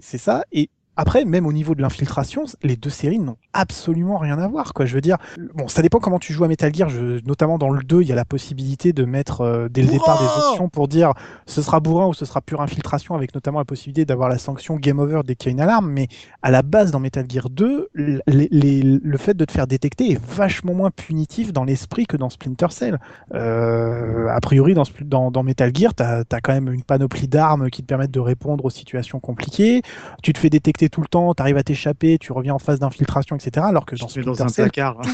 ça. 0.00 0.44
Et 0.52 0.70
après, 0.96 1.24
même 1.24 1.46
au 1.46 1.52
niveau 1.52 1.74
de 1.74 1.82
l'infiltration, 1.82 2.44
les 2.62 2.76
deux 2.76 2.90
séries 2.90 3.18
n'ont 3.18 3.36
absolument 3.52 4.16
rien 4.16 4.38
à 4.38 4.48
voir. 4.48 4.72
Quoi. 4.72 4.86
Je 4.86 4.94
veux 4.94 5.00
dire, 5.00 5.18
bon, 5.54 5.68
ça 5.68 5.82
dépend 5.82 5.98
comment 5.98 6.18
tu 6.18 6.32
joues 6.32 6.44
à 6.44 6.48
Metal 6.48 6.74
Gear. 6.74 6.88
Je, 6.88 7.24
notamment 7.26 7.58
dans 7.58 7.70
le 7.70 7.82
2, 7.82 8.02
il 8.02 8.08
y 8.08 8.12
a 8.12 8.14
la 8.14 8.24
possibilité 8.24 8.92
de 8.92 9.04
mettre 9.04 9.42
euh, 9.42 9.68
dès 9.68 9.82
le 9.82 9.88
départ 9.88 10.18
des 10.18 10.48
options 10.48 10.68
pour 10.68 10.88
dire 10.88 11.12
ce 11.46 11.60
sera 11.62 11.80
bourrin 11.80 12.06
ou 12.06 12.14
ce 12.14 12.24
sera 12.24 12.40
pure 12.40 12.60
infiltration, 12.62 13.14
avec 13.14 13.34
notamment 13.34 13.58
la 13.58 13.64
possibilité 13.64 14.04
d'avoir 14.04 14.28
la 14.28 14.38
sanction 14.38 14.76
game 14.76 14.98
over 14.98 15.20
dès 15.24 15.34
qu'il 15.34 15.48
y 15.48 15.50
a 15.50 15.52
une 15.52 15.60
alarme. 15.60 15.90
Mais 15.90 16.08
à 16.42 16.50
la 16.50 16.62
base, 16.62 16.90
dans 16.90 17.00
Metal 17.00 17.26
Gear 17.28 17.50
2, 17.50 17.90
le 17.94 19.18
fait 19.18 19.34
de 19.34 19.44
te 19.44 19.52
faire 19.52 19.66
détecter 19.66 20.12
est 20.12 20.24
vachement 20.24 20.74
moins 20.74 20.90
punitif 20.90 21.52
dans 21.52 21.64
l'esprit 21.64 22.06
que 22.06 22.16
dans 22.16 22.30
Splinter 22.30 22.68
Cell. 22.70 22.98
Euh, 23.34 24.28
a 24.28 24.40
priori, 24.40 24.74
dans, 24.74 24.84
dans, 25.02 25.30
dans 25.30 25.42
Metal 25.42 25.74
Gear, 25.74 25.94
tu 25.94 26.02
as, 26.02 26.24
as, 26.30 26.40
quand 26.40 26.52
même 26.52 26.72
une 26.72 26.82
panoplie 26.82 27.28
d'armes 27.28 27.70
qui 27.70 27.82
te 27.82 27.86
permettent 27.86 28.10
de 28.10 28.20
répondre 28.20 28.64
aux 28.64 28.70
situations 28.70 29.20
compliquées. 29.20 29.82
Tu 30.22 30.32
te 30.32 30.38
fais 30.38 30.50
détecter 30.50 30.85
tout 30.88 31.00
le 31.00 31.08
temps, 31.08 31.34
tu 31.34 31.42
arrives 31.42 31.56
à 31.56 31.62
t'échapper, 31.62 32.18
tu 32.18 32.32
reviens 32.32 32.54
en 32.54 32.58
phase 32.58 32.78
d'infiltration, 32.78 33.36
etc. 33.36 33.66
Alors 33.68 33.86
que 33.86 33.96
dans, 33.96 34.32
dans 34.32 34.42
un 34.42 34.46
placard. 34.46 35.00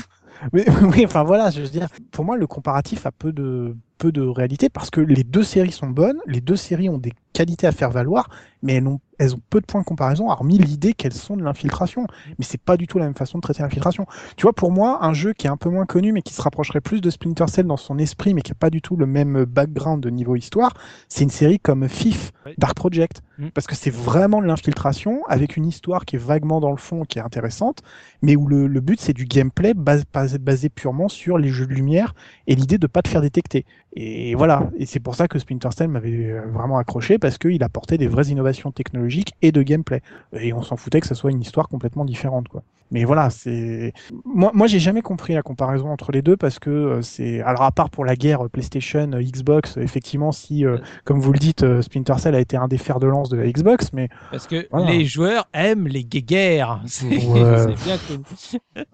Hein. 0.42 0.48
Mais, 0.52 0.64
oui, 0.82 1.04
enfin 1.04 1.22
voilà, 1.22 1.50
je 1.50 1.60
veux 1.60 1.68
dire, 1.68 1.86
pour 2.10 2.24
moi, 2.24 2.36
le 2.36 2.48
comparatif 2.48 3.06
a 3.06 3.12
peu 3.12 3.32
de, 3.32 3.76
peu 3.98 4.10
de 4.10 4.22
réalité 4.22 4.68
parce 4.68 4.90
que 4.90 5.00
les 5.00 5.22
deux 5.22 5.44
séries 5.44 5.70
sont 5.70 5.88
bonnes, 5.88 6.18
les 6.26 6.40
deux 6.40 6.56
séries 6.56 6.88
ont 6.88 6.98
des 6.98 7.12
qualités 7.32 7.68
à 7.68 7.72
faire 7.72 7.90
valoir, 7.90 8.28
mais 8.60 8.74
elles 8.74 8.86
ont, 8.88 9.00
elles 9.22 9.36
ont 9.36 9.40
peu 9.50 9.60
de 9.60 9.66
points 9.66 9.80
de 9.80 9.86
comparaison, 9.86 10.28
hormis 10.30 10.58
l'idée 10.58 10.94
qu'elles 10.94 11.12
sont 11.12 11.36
de 11.36 11.44
l'infiltration. 11.44 12.06
Mais 12.38 12.44
c'est 12.44 12.60
pas 12.60 12.76
du 12.76 12.88
tout 12.88 12.98
la 12.98 13.04
même 13.04 13.14
façon 13.14 13.38
de 13.38 13.42
traiter 13.42 13.62
l'infiltration. 13.62 14.04
Tu 14.36 14.42
vois, 14.42 14.52
pour 14.52 14.72
moi, 14.72 15.04
un 15.04 15.12
jeu 15.12 15.32
qui 15.32 15.46
est 15.46 15.50
un 15.50 15.56
peu 15.56 15.70
moins 15.70 15.86
connu, 15.86 16.10
mais 16.12 16.22
qui 16.22 16.34
se 16.34 16.42
rapprocherait 16.42 16.80
plus 16.80 17.00
de 17.00 17.08
Splinter 17.08 17.46
Cell 17.46 17.66
dans 17.66 17.76
son 17.76 17.98
esprit, 17.98 18.34
mais 18.34 18.42
qui 18.42 18.50
n'a 18.50 18.56
pas 18.56 18.70
du 18.70 18.82
tout 18.82 18.96
le 18.96 19.06
même 19.06 19.44
background 19.44 20.02
de 20.02 20.10
niveau 20.10 20.34
histoire, 20.34 20.72
c'est 21.08 21.22
une 21.22 21.30
série 21.30 21.60
comme 21.60 21.88
FIF, 21.88 22.32
Dark 22.58 22.74
Project. 22.74 23.22
Mm. 23.38 23.48
Parce 23.54 23.66
que 23.66 23.74
c'est 23.74 23.90
vraiment 23.90 24.40
de 24.40 24.46
l'infiltration, 24.46 25.24
avec 25.26 25.56
une 25.56 25.66
histoire 25.66 26.04
qui 26.04 26.16
est 26.16 26.18
vaguement 26.18 26.60
dans 26.60 26.70
le 26.70 26.76
fond, 26.76 27.04
qui 27.04 27.18
est 27.18 27.22
intéressante, 27.22 27.82
mais 28.22 28.36
où 28.36 28.46
le, 28.46 28.68
but 28.80 29.00
c'est 29.00 29.12
du 29.12 29.24
gameplay 29.24 29.74
basé, 29.74 30.04
basé, 30.38 30.68
purement 30.68 31.08
sur 31.08 31.38
les 31.38 31.48
jeux 31.48 31.66
de 31.66 31.74
lumière 31.74 32.14
et 32.46 32.54
l'idée 32.54 32.78
de 32.78 32.86
pas 32.86 33.02
te 33.02 33.08
faire 33.08 33.20
détecter. 33.20 33.64
Et 33.94 34.34
voilà, 34.34 34.70
et 34.76 34.86
c'est 34.86 35.00
pour 35.00 35.14
ça 35.14 35.28
que 35.28 35.38
Splinter 35.38 35.68
Cell 35.76 35.88
m'avait 35.88 36.30
euh, 36.30 36.46
vraiment 36.50 36.78
accroché 36.78 37.18
parce 37.18 37.36
qu'il 37.36 37.62
apportait 37.62 37.98
des 37.98 38.08
vraies 38.08 38.28
innovations 38.28 38.70
technologiques 38.70 39.02
et 39.42 39.52
de 39.52 39.62
gameplay. 39.62 40.00
Et 40.32 40.52
on 40.52 40.62
s'en 40.62 40.76
foutait 40.76 41.00
que 41.00 41.06
ça 41.06 41.14
soit 41.14 41.30
une 41.30 41.40
histoire 41.42 41.68
complètement 41.68 42.04
différente, 42.04 42.48
quoi. 42.48 42.62
Mais 42.92 43.04
voilà, 43.04 43.30
c'est 43.30 43.92
moi, 44.24 44.52
moi 44.54 44.66
j'ai 44.66 44.78
jamais 44.78 45.02
compris 45.02 45.34
la 45.34 45.42
comparaison 45.42 45.88
entre 45.88 46.12
les 46.12 46.22
deux 46.22 46.36
parce 46.36 46.58
que 46.58 46.70
euh, 46.70 47.02
c'est 47.02 47.40
alors 47.40 47.62
à 47.62 47.72
part 47.72 47.90
pour 47.90 48.04
la 48.04 48.16
guerre 48.16 48.48
PlayStation 48.50 49.10
Xbox, 49.12 49.76
effectivement, 49.76 50.30
si 50.30 50.64
comme 51.04 51.20
vous 51.20 51.32
le 51.32 51.38
dites, 51.38 51.82
Splinter 51.82 52.18
Cell 52.18 52.34
a 52.34 52.40
été 52.40 52.56
un 52.56 52.68
des 52.68 52.78
fers 52.78 53.00
de 53.00 53.06
lance 53.06 53.28
de 53.28 53.36
la 53.36 53.50
Xbox, 53.50 53.92
mais 53.92 54.08
parce 54.30 54.46
que 54.46 54.66
les 54.86 55.04
joueurs 55.04 55.48
aiment 55.52 55.88
les 55.88 56.04
guerres. 56.04 56.80
C'est 56.86 57.08
bien 57.08 57.98
connu. 58.06 58.22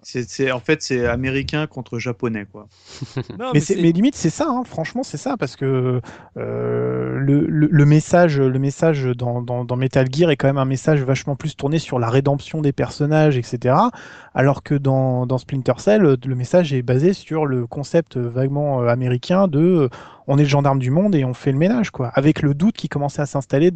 c'est 0.01 0.51
en 0.51 0.59
fait 0.59 0.81
c'est 0.81 1.05
américain 1.05 1.67
contre 1.67 1.99
japonais, 1.99 2.45
quoi. 2.51 2.67
non, 3.39 3.51
mais, 3.53 3.61
mais, 3.69 3.91
limite 3.91 4.15
c'est 4.15 4.29
ça, 4.29 4.47
hein, 4.49 4.63
franchement 4.63 5.03
c'est 5.03 5.17
ça, 5.17 5.37
parce 5.37 5.55
que 5.55 6.01
euh, 6.37 7.19
le, 7.19 7.45
le, 7.47 7.85
message, 7.85 8.39
le 8.39 8.59
message 8.59 9.05
dans, 9.05 9.41
dans, 9.41 9.65
dans, 9.65 9.75
Metal 9.75 10.07
Gear 10.11 10.31
est 10.31 10.37
quand 10.37 10.47
même 10.47 10.57
un 10.57 10.65
message 10.65 11.01
vachement 11.01 11.35
plus 11.35 11.55
tourné 11.55 11.79
sur 11.79 11.99
la 11.99 12.09
rédemption 12.09 12.61
des 12.61 12.71
personnages, 12.71 13.37
etc. 13.37 13.75
Alors 14.33 14.63
que 14.63 14.75
dans, 14.75 15.37
Splinter 15.37 15.73
Cell, 15.77 16.17
le 16.23 16.35
message 16.35 16.73
est 16.73 16.81
basé 16.81 17.13
sur 17.13 17.45
le 17.45 17.67
concept 17.67 18.17
vaguement 18.17 18.81
euh, 18.81 18.87
américain 18.87 19.47
de 19.47 19.89
on 20.29 20.37
est 20.37 20.43
le 20.43 20.49
gendarme 20.49 20.79
du 20.79 20.91
monde 20.91 21.15
et 21.15 21.25
on 21.25 21.33
fait 21.33 21.51
le 21.51 21.57
ménage, 21.57 21.91
quoi. 21.91 22.07
Avec 22.13 22.41
le 22.41 22.53
doute 22.53 22.75
qui 22.75 22.87
commençait 22.87 23.21
à 23.21 23.25
s'installer, 23.25 23.71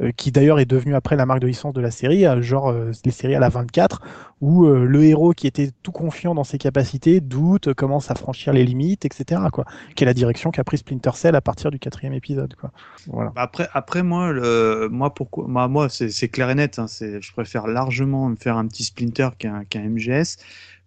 euh, 0.00 0.12
qui 0.16 0.32
d'ailleurs 0.32 0.58
est 0.58 0.64
devenu 0.66 0.94
après 0.94 1.16
la 1.16 1.26
marque 1.26 1.40
de 1.40 1.46
licence 1.46 1.74
de 1.74 1.80
la 1.80 1.90
série, 1.90 2.24
genre 2.40 2.72
les 3.04 3.10
séries 3.10 3.34
à 3.34 3.40
la 3.40 3.48
24, 3.48 4.00
où 4.40 4.66
le 4.66 5.04
héros 5.04 5.32
qui 5.32 5.46
était 5.46 5.70
tout 5.82 5.92
confiant 5.92 6.34
dans 6.34 6.44
ses 6.44 6.58
capacités 6.58 7.20
doute, 7.20 7.74
commence 7.74 8.10
à 8.10 8.14
franchir 8.14 8.52
les 8.52 8.64
limites, 8.64 9.04
etc. 9.04 9.40
Quoi. 9.52 9.64
Qui 9.94 10.04
est 10.04 10.06
la 10.06 10.14
direction 10.14 10.50
qu'a 10.50 10.64
pris 10.64 10.78
Splinter 10.78 11.10
Cell 11.14 11.34
à 11.34 11.40
partir 11.40 11.70
du 11.70 11.78
quatrième 11.78 12.12
épisode. 12.12 12.54
Quoi. 12.54 12.70
Bah, 13.08 13.32
après, 13.36 13.68
après 13.72 14.02
moi, 14.02 14.32
le, 14.32 14.88
moi, 14.90 15.12
pourquoi, 15.14 15.46
moi, 15.48 15.68
moi 15.68 15.88
c'est 15.88 16.28
clair 16.28 16.50
et 16.50 16.54
net. 16.54 16.78
Hein, 16.78 16.86
je 16.88 17.32
préfère 17.32 17.66
largement 17.66 18.28
me 18.28 18.36
faire 18.36 18.56
un 18.56 18.66
petit 18.66 18.84
Splinter 18.84 19.30
qu'un 19.38 19.64
MGS 19.74 20.36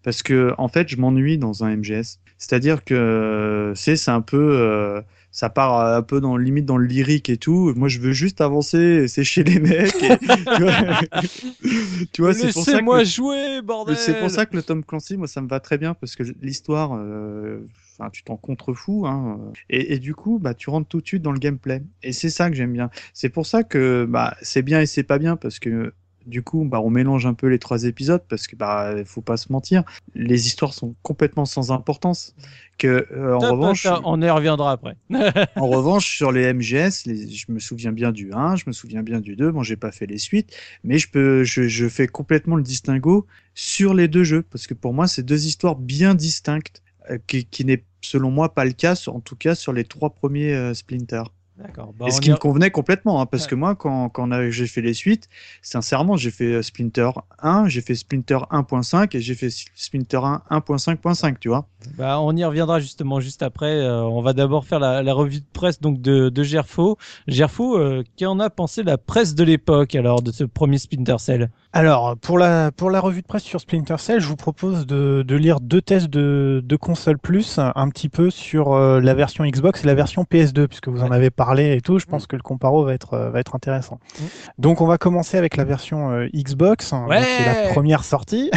parce 0.03 0.23
que 0.23 0.53
en 0.57 0.67
fait, 0.67 0.87
je 0.89 0.97
m'ennuie 0.97 1.37
dans 1.37 1.63
un 1.63 1.75
MGS. 1.75 2.19
C'est-à-dire 2.39 2.83
que 2.83 3.73
c'est 3.75 4.09
un 4.09 4.21
peu 4.21 4.37
euh, 4.37 5.01
ça 5.31 5.49
part 5.49 5.95
un 5.95 6.01
peu 6.01 6.21
dans 6.21 6.37
limite 6.37 6.65
dans 6.65 6.77
le 6.77 6.85
lyrique 6.85 7.29
et 7.29 7.37
tout. 7.37 7.73
Moi, 7.75 7.87
je 7.87 7.99
veux 7.99 8.13
juste 8.13 8.41
avancer, 8.41 9.07
sécher 9.07 9.43
les 9.43 9.59
mecs. 9.59 9.93
tu 12.13 12.21
vois, 12.21 12.33
c'est 12.33 12.51
pour 12.51 12.63
ça 12.63 12.81
moi 12.81 13.03
jouer, 13.03 13.61
bordel. 13.61 13.97
C'est 13.97 14.19
pour 14.19 14.31
ça 14.31 14.45
que 14.45 14.55
le 14.55 14.63
Tom 14.63 14.83
Clancy, 14.83 15.17
moi, 15.17 15.27
ça 15.27 15.41
me 15.41 15.47
va 15.47 15.59
très 15.59 15.77
bien 15.77 15.93
parce 15.93 16.15
que 16.15 16.23
l'histoire, 16.41 16.95
euh, 16.95 17.59
enfin, 17.99 18.09
tu 18.09 18.23
t'en 18.23 18.37
contrefous, 18.37 19.05
hein. 19.05 19.39
Et, 19.69 19.93
et, 19.93 19.99
du 19.99 20.15
coup, 20.15 20.39
bah, 20.39 20.53
tu 20.53 20.69
rentres 20.69 20.87
tout 20.87 21.01
de 21.01 21.07
suite 21.07 21.21
dans 21.21 21.33
le 21.33 21.39
gameplay. 21.39 21.83
Et 22.03 22.13
c'est 22.13 22.29
ça 22.29 22.49
que 22.49 22.55
j'aime 22.55 22.73
bien. 22.73 22.89
C'est 23.13 23.29
pour 23.29 23.45
ça 23.45 23.63
que, 23.63 24.05
bah, 24.09 24.35
c'est 24.41 24.61
bien 24.61 24.81
et 24.81 24.85
c'est 24.85 25.03
pas 25.03 25.19
bien 25.19 25.35
parce 25.35 25.59
que 25.59 25.93
du 26.29 26.43
coup, 26.43 26.63
bah, 26.65 26.79
on 26.81 26.89
mélange 26.89 27.25
un 27.25 27.33
peu 27.33 27.47
les 27.47 27.59
trois 27.59 27.83
épisodes 27.83 28.23
parce 28.29 28.47
que, 28.47 28.55
bah, 28.55 28.95
faut 29.05 29.21
pas 29.21 29.37
se 29.37 29.51
mentir, 29.51 29.83
les 30.15 30.47
histoires 30.47 30.73
sont 30.73 30.95
complètement 31.01 31.45
sans 31.45 31.71
importance. 31.71 32.35
Que, 32.77 33.07
euh, 33.11 33.35
en 33.35 33.39
revanche, 33.39 33.85
on 34.05 34.21
y 34.21 34.29
reviendra 34.29 34.71
après. 34.71 34.95
en 35.57 35.67
revanche, 35.67 36.15
sur 36.15 36.31
les 36.31 36.53
MGS, 36.53 37.03
je 37.05 37.51
me 37.51 37.59
souviens 37.59 37.91
bien 37.91 38.13
du 38.13 38.31
1, 38.31 38.55
je 38.55 38.63
me 38.67 38.71
souviens 38.71 39.03
bien 39.03 39.19
du 39.19 39.35
2. 39.35 39.51
Bon, 39.51 39.63
j'ai 39.63 39.75
pas 39.75 39.91
fait 39.91 40.05
les 40.05 40.17
suites, 40.17 40.55
mais 40.85 40.97
je 40.97 41.09
peux, 41.09 41.43
je, 41.43 41.67
je 41.67 41.89
fais 41.89 42.07
complètement 42.07 42.55
le 42.55 42.63
distinguo 42.63 43.27
sur 43.53 43.93
les 43.93 44.07
deux 44.07 44.23
jeux 44.23 44.43
parce 44.43 44.67
que 44.67 44.73
pour 44.73 44.93
moi, 44.93 45.07
c'est 45.07 45.23
deux 45.23 45.45
histoires 45.45 45.75
bien 45.75 46.15
distinctes, 46.15 46.81
euh, 47.09 47.17
qui, 47.27 47.45
qui 47.45 47.65
n'est 47.65 47.83
selon 48.01 48.31
moi 48.31 48.53
pas 48.53 48.65
le 48.65 48.71
cas, 48.71 48.95
en 49.07 49.19
tout 49.19 49.35
cas 49.35 49.55
sur 49.55 49.73
les 49.73 49.83
trois 49.83 50.11
premiers 50.11 50.53
euh, 50.53 50.73
Splinter. 50.73 51.23
D'accord. 51.59 51.93
Bah, 51.99 52.05
et 52.07 52.11
ce 52.11 52.21
qui 52.21 52.31
me 52.31 52.37
convenait 52.37 52.71
complètement, 52.71 53.19
hein, 53.21 53.25
parce 53.25 53.45
que 53.45 53.53
moi, 53.53 53.75
quand, 53.75 54.07
quand 54.09 54.29
j'ai 54.49 54.65
fait 54.65 54.81
les 54.81 54.93
suites, 54.93 55.27
sincèrement, 55.61 56.15
j'ai 56.15 56.31
fait 56.31 56.53
euh, 56.53 56.61
Splinter 56.61 57.09
1, 57.39 57.67
j'ai 57.67 57.81
fait 57.81 57.95
Splinter 57.95 58.39
1.5 58.49 59.17
et 59.17 59.19
j'ai 59.19 59.35
fait 59.35 59.49
Splinter 59.75 60.19
1 60.23 60.41
1.5.5, 60.51 61.37
tu 61.39 61.49
vois. 61.49 61.67
Bah, 61.97 62.21
on 62.21 62.35
y 62.35 62.45
reviendra 62.45 62.79
justement 62.79 63.19
juste 63.19 63.43
après. 63.43 63.75
Euh, 63.75 64.03
on 64.03 64.21
va 64.21 64.31
d'abord 64.31 64.65
faire 64.65 64.79
la, 64.79 65.03
la, 65.03 65.13
revue 65.13 65.41
de 65.41 65.45
presse 65.51 65.81
donc 65.81 66.01
de, 66.01 66.29
de 66.29 66.43
Gerfo. 66.43 66.97
Gerfo, 67.27 67.77
euh, 67.77 68.03
qu'en 68.17 68.39
a 68.39 68.49
pensé 68.49 68.83
la 68.83 68.97
presse 68.97 69.35
de 69.35 69.43
l'époque 69.43 69.95
alors 69.95 70.21
de 70.21 70.31
ce 70.31 70.45
premier 70.45 70.77
Splinter 70.77 71.17
Cell? 71.19 71.49
Alors, 71.71 72.17
pour 72.17 72.39
la, 72.39 72.71
pour 72.71 72.89
la 72.89 72.99
revue 72.99 73.21
de 73.21 73.27
presse 73.27 73.43
sur 73.43 73.61
Splinter 73.61 73.97
Cell, 73.99 74.19
je 74.19 74.27
vous 74.27 74.35
propose 74.35 74.87
de, 74.87 75.23
de 75.25 75.35
lire 75.35 75.59
deux 75.59 75.81
tests 75.81 76.09
de, 76.09 76.61
de 76.65 76.75
console 76.75 77.19
plus, 77.19 77.59
un 77.59 77.89
petit 77.89 78.09
peu 78.09 78.29
sur 78.31 78.75
la 78.75 79.13
version 79.13 79.45
Xbox 79.45 79.83
et 79.83 79.87
la 79.87 79.93
version 79.93 80.23
PS2, 80.23 80.67
puisque 80.67 80.87
vous 80.87 81.03
en 81.03 81.11
avez 81.11 81.29
parlé 81.29 81.75
et 81.75 81.81
tout, 81.81 81.99
je 81.99 82.05
pense 82.05 82.23
mm. 82.23 82.27
que 82.27 82.35
le 82.35 82.41
comparo 82.41 82.83
va 82.85 82.93
être, 82.93 83.13
euh, 83.13 83.29
va 83.29 83.39
être 83.39 83.55
intéressant. 83.55 83.99
Mm. 84.19 84.23
Donc 84.57 84.81
on 84.81 84.87
va 84.87 84.97
commencer 84.97 85.37
avec 85.37 85.57
la 85.57 85.63
version 85.63 86.11
euh, 86.11 86.27
Xbox, 86.33 86.93
hein, 86.93 87.05
c'est 87.09 87.45
la 87.45 87.69
première 87.73 88.03
sortie. 88.03 88.51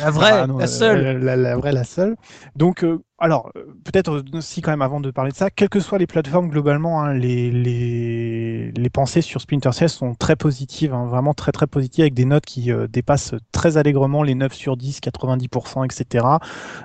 la 0.00 0.10
vraie, 0.10 0.46
la 0.58 0.66
seule. 0.66 1.18
La, 1.22 1.36
la, 1.36 1.56
vraie, 1.56 1.72
la 1.72 1.84
seule. 1.84 2.16
Donc 2.56 2.84
alors, 3.20 3.50
euh, 3.56 3.64
peut-être 3.84 4.22
aussi 4.32 4.62
quand 4.62 4.70
même 4.70 4.82
avant 4.82 5.00
de 5.00 5.10
parler 5.10 5.32
de 5.32 5.36
ça, 5.36 5.50
quelles 5.50 5.68
que 5.68 5.80
soient 5.80 5.98
les 5.98 6.06
plateformes 6.06 6.48
globalement, 6.48 7.02
hein, 7.02 7.14
les, 7.14 7.50
les, 7.50 8.70
les, 8.70 8.90
pensées 8.90 9.22
sur 9.22 9.40
Splinter 9.40 9.72
Cell 9.72 9.88
sont 9.88 10.14
très 10.14 10.36
positives, 10.36 10.94
hein, 10.94 11.06
vraiment 11.06 11.34
très 11.34 11.50
très 11.50 11.66
positives, 11.66 12.02
avec 12.02 12.14
des 12.14 12.24
notes 12.24 12.46
qui 12.46 12.70
euh, 12.70 12.86
dépassent 12.86 13.34
très 13.50 13.76
allègrement 13.76 14.22
les 14.22 14.36
9 14.36 14.52
sur 14.52 14.76
10, 14.76 15.00
90%, 15.00 15.84
etc. 15.84 16.26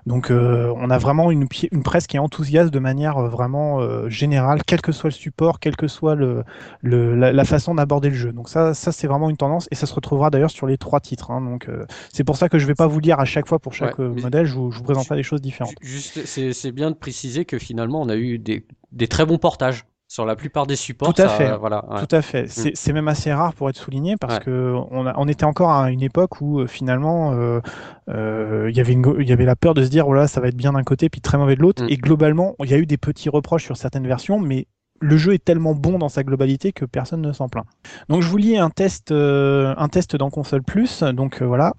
Donc 0.08 0.32
euh, 0.32 0.74
on 0.78 0.90
a 0.90 0.98
vraiment 0.98 1.30
une, 1.30 1.46
une 1.72 1.84
presse 1.84 2.08
qui 2.08 2.18
est 2.18 2.20
enthousiaste 2.20 2.74
de 2.74 2.80
manière 2.80 3.20
vraiment 3.22 3.80
générale, 4.10 4.62
quel 4.66 4.82
que 4.82 4.92
soit 4.92 5.10
le 5.10 5.14
support, 5.14 5.60
quelle 5.60 5.76
que 5.76 5.88
soit 5.88 6.16
le, 6.16 6.44
le 6.82 7.14
la, 7.16 7.46
façon 7.46 7.76
d'aborder 7.76 8.10
le 8.10 8.16
jeu. 8.16 8.32
Donc 8.32 8.50
ça, 8.50 8.74
ça 8.74 8.92
c'est 8.92 9.08
vraiment 9.08 9.30
une 9.30 9.38
tendance, 9.38 9.68
et 9.70 9.76
ça 9.76 9.86
se 9.86 9.94
retrouvera 9.94 10.32
d'ailleurs 10.32 10.50
sur 10.50 10.66
les 10.66 10.78
trois 10.78 11.00
titres. 11.00 11.30
Hein, 11.30 11.42
donc 11.42 11.70
c'est 12.12 12.24
pour 12.24 12.38
ça 12.38 12.50
que 12.50 12.58
je 12.58 12.66
vais 12.66 12.76
pas 12.76 12.88
vous 12.88 13.00
lire 13.00 13.20
à 13.20 13.26
chaque 13.26 13.48
fois 13.48 13.60
pour 13.60 13.74
chaque 13.74 14.00
modèle, 14.00 14.46
je 14.46 14.56
vous, 14.56 14.72
je 14.72 14.80
vous 14.80 14.84
présenterai 14.84 15.16
des 15.16 15.24
choses 15.24 15.42
différentes 15.42 15.76
c'est 16.26 16.72
bien 16.72 16.92
de 16.92 16.96
préciser 16.96 17.46
que 17.46 17.58
finalement, 17.58 18.02
on 18.02 18.10
a 18.10 18.16
eu 18.16 18.40
des, 18.40 18.66
très 19.08 19.26
bons 19.26 19.38
portages 19.38 19.86
sur 20.08 20.26
la 20.26 20.36
plupart 20.36 20.68
des 20.68 20.76
supports. 20.76 21.12
Tout 21.12 21.22
à 21.22 21.28
fait. 21.28 21.58
Voilà, 21.58 21.84
Tout 22.08 22.16
à 22.16 22.22
fait. 22.22 22.44
Mm. 22.44 22.72
C'est 22.76 22.94
même 22.94 23.08
assez 23.08 23.34
rare 23.34 23.54
pour 23.56 23.70
être 23.70 23.78
souligné 23.78 24.16
parce 24.16 24.40
que 24.40 24.74
on, 24.92 25.12
on, 25.16 25.28
était 25.28 25.46
encore 25.46 25.72
à 25.72 25.90
une 25.90 26.04
époque 26.04 26.40
où 26.40 26.60
euh, 26.60 26.68
finalement 26.68 27.34
euh, 27.34 27.62
euh, 28.10 28.70
il 28.70 28.78
y 28.78 29.32
avait 29.32 29.46
la 29.46 29.56
peur 29.56 29.74
de 29.74 29.84
se 29.84 29.90
dire 29.90 30.06
voilà 30.06 30.28
ça 30.28 30.40
va 30.40 30.50
être 30.50 30.56
bien 30.56 30.74
d'un 30.74 30.84
côté 30.84 31.10
puis 31.10 31.20
très 31.20 31.40
mauvais 31.40 31.56
de 31.56 31.62
l'autre. 31.62 31.84
Mm. 31.84 31.88
Et 31.90 31.98
globalement, 31.98 32.56
il 32.64 32.70
y 32.70 32.76
a 32.76 32.78
eu 32.78 32.86
des 32.86 32.98
petits 32.98 33.30
reproches 33.30 33.66
sur 33.66 33.76
certaines 33.76 34.06
versions, 34.06 34.40
mais 34.40 34.68
le 35.02 35.18
jeu 35.18 35.34
est 35.34 35.44
tellement 35.44 35.74
bon 35.74 35.98
dans 35.98 36.10
sa 36.10 36.24
globalité 36.24 36.74
que 36.74 36.86
personne 36.86 37.22
ne 37.22 37.34
s'en 37.34 37.50
plaint. 37.50 37.66
Donc 38.08 38.22
je 38.22 38.28
vous 38.28 38.38
lis 38.38 38.58
un 38.58 38.70
test, 38.70 39.12
un 39.12 39.88
test 39.90 40.16
dans 40.16 40.30
console 40.30 40.62
plus. 40.62 41.02
Donc 41.02 41.42
voilà 41.42 41.74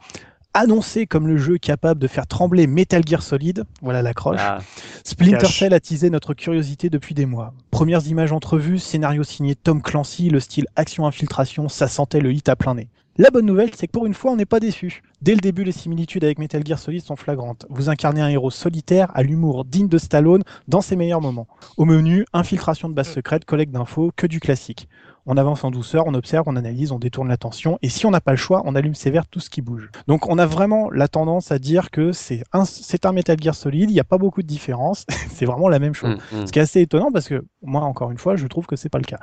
annoncé 0.54 1.06
comme 1.06 1.26
le 1.26 1.36
jeu 1.36 1.58
capable 1.58 2.00
de 2.00 2.06
faire 2.06 2.26
trembler 2.26 2.66
Metal 2.66 3.02
Gear 3.06 3.22
Solid, 3.22 3.64
voilà 3.82 4.00
l'accroche. 4.00 4.40
Ah, 4.40 4.58
Splinter 5.02 5.46
Cell 5.46 5.74
a 5.74 5.80
teasé 5.80 6.08
notre 6.08 6.32
curiosité 6.32 6.88
depuis 6.88 7.14
des 7.14 7.26
mois. 7.26 7.52
Premières 7.70 8.06
images 8.06 8.32
entrevues, 8.32 8.78
scénario 8.78 9.24
signé 9.24 9.56
Tom 9.56 9.82
Clancy, 9.82 10.30
le 10.30 10.40
style 10.40 10.66
action-infiltration, 10.76 11.68
ça 11.68 11.88
sentait 11.88 12.20
le 12.20 12.32
hit 12.32 12.48
à 12.48 12.56
plein 12.56 12.74
nez. 12.74 12.88
La 13.16 13.30
bonne 13.30 13.46
nouvelle, 13.46 13.70
c'est 13.76 13.86
que 13.86 13.92
pour 13.92 14.06
une 14.06 14.14
fois, 14.14 14.32
on 14.32 14.36
n'est 14.36 14.44
pas 14.44 14.58
déçu. 14.58 15.02
Dès 15.22 15.34
le 15.34 15.40
début, 15.40 15.62
les 15.62 15.70
similitudes 15.70 16.24
avec 16.24 16.40
Metal 16.40 16.66
Gear 16.66 16.80
Solid 16.80 17.00
sont 17.00 17.14
flagrantes. 17.14 17.64
Vous 17.70 17.88
incarnez 17.88 18.20
un 18.20 18.28
héros 18.28 18.50
solitaire 18.50 19.12
à 19.14 19.22
l'humour 19.22 19.64
digne 19.64 19.86
de 19.86 19.98
Stallone 19.98 20.42
dans 20.66 20.80
ses 20.80 20.96
meilleurs 20.96 21.20
moments. 21.20 21.46
Au 21.76 21.84
menu, 21.84 22.26
infiltration 22.32 22.88
de 22.88 22.94
base 22.94 23.12
secrète, 23.12 23.44
collecte 23.44 23.72
d'infos, 23.72 24.10
que 24.16 24.26
du 24.26 24.40
classique 24.40 24.88
on 25.26 25.36
avance 25.36 25.64
en 25.64 25.70
douceur, 25.70 26.04
on 26.06 26.14
observe, 26.14 26.44
on 26.46 26.56
analyse, 26.56 26.92
on 26.92 26.98
détourne 26.98 27.28
l'attention, 27.28 27.78
et 27.82 27.88
si 27.88 28.06
on 28.06 28.10
n'a 28.10 28.20
pas 28.20 28.32
le 28.32 28.36
choix, 28.36 28.62
on 28.64 28.74
allume 28.74 28.94
sévère 28.94 29.26
tout 29.26 29.40
ce 29.40 29.50
qui 29.50 29.62
bouge. 29.62 29.90
Donc 30.06 30.28
on 30.28 30.38
a 30.38 30.46
vraiment 30.46 30.90
la 30.90 31.08
tendance 31.08 31.50
à 31.50 31.58
dire 31.58 31.90
que 31.90 32.12
c'est 32.12 32.44
un, 32.52 32.64
c'est 32.64 33.06
un 33.06 33.12
Metal 33.12 33.36
Gear 33.40 33.54
solide, 33.54 33.90
il 33.90 33.94
n'y 33.94 34.00
a 34.00 34.04
pas 34.04 34.18
beaucoup 34.18 34.42
de 34.42 34.46
différence, 34.46 35.06
c'est 35.30 35.46
vraiment 35.46 35.68
la 35.68 35.78
même 35.78 35.94
chose. 35.94 36.18
Mm, 36.32 36.40
mm. 36.40 36.46
Ce 36.46 36.52
qui 36.52 36.58
est 36.58 36.62
assez 36.62 36.80
étonnant 36.80 37.10
parce 37.12 37.28
que 37.28 37.44
moi, 37.62 37.82
encore 37.82 38.10
une 38.10 38.18
fois, 38.18 38.36
je 38.36 38.46
trouve 38.46 38.66
que 38.66 38.76
c'est 38.76 38.88
pas 38.88 38.98
le 38.98 39.04
cas. 39.04 39.18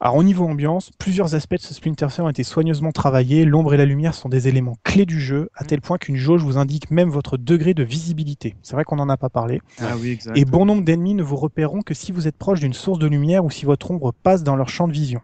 Alors 0.00 0.16
au 0.16 0.22
niveau 0.22 0.44
ambiance, 0.44 0.90
plusieurs 0.98 1.34
aspects 1.34 1.54
de 1.54 1.60
ce 1.60 1.74
Splinter 1.74 2.08
Cell 2.10 2.24
ont 2.24 2.30
été 2.30 2.42
soigneusement 2.42 2.92
travaillés, 2.92 3.44
l'ombre 3.44 3.74
et 3.74 3.76
la 3.76 3.86
lumière 3.86 4.14
sont 4.14 4.28
des 4.28 4.48
éléments 4.48 4.76
clés 4.82 5.06
du 5.06 5.20
jeu, 5.20 5.50
à 5.54 5.64
tel 5.64 5.80
point 5.80 5.98
qu'une 5.98 6.16
jauge 6.16 6.42
vous 6.42 6.58
indique 6.58 6.90
même 6.90 7.10
votre 7.10 7.36
degré 7.36 7.74
de 7.74 7.84
visibilité. 7.84 8.56
C'est 8.62 8.74
vrai 8.74 8.84
qu'on 8.84 8.96
n'en 8.96 9.08
a 9.08 9.16
pas 9.16 9.30
parlé. 9.30 9.60
Ah 9.80 9.94
oui, 10.00 10.18
et 10.34 10.44
bon 10.44 10.66
nombre 10.66 10.84
d'ennemis 10.84 11.14
ne 11.14 11.22
vous 11.22 11.36
repéreront 11.36 11.82
que 11.82 11.94
si 11.94 12.12
vous 12.12 12.26
êtes 12.26 12.36
proche 12.36 12.60
d'une 12.60 12.72
source 12.72 12.98
de 12.98 13.06
lumière 13.06 13.44
ou 13.44 13.50
si 13.50 13.64
votre 13.64 13.90
ombre 13.90 14.12
passe 14.12 14.42
dans 14.42 14.56
leur 14.56 14.68
champ 14.68 14.88
de 14.88 14.92
vision. 14.92 15.20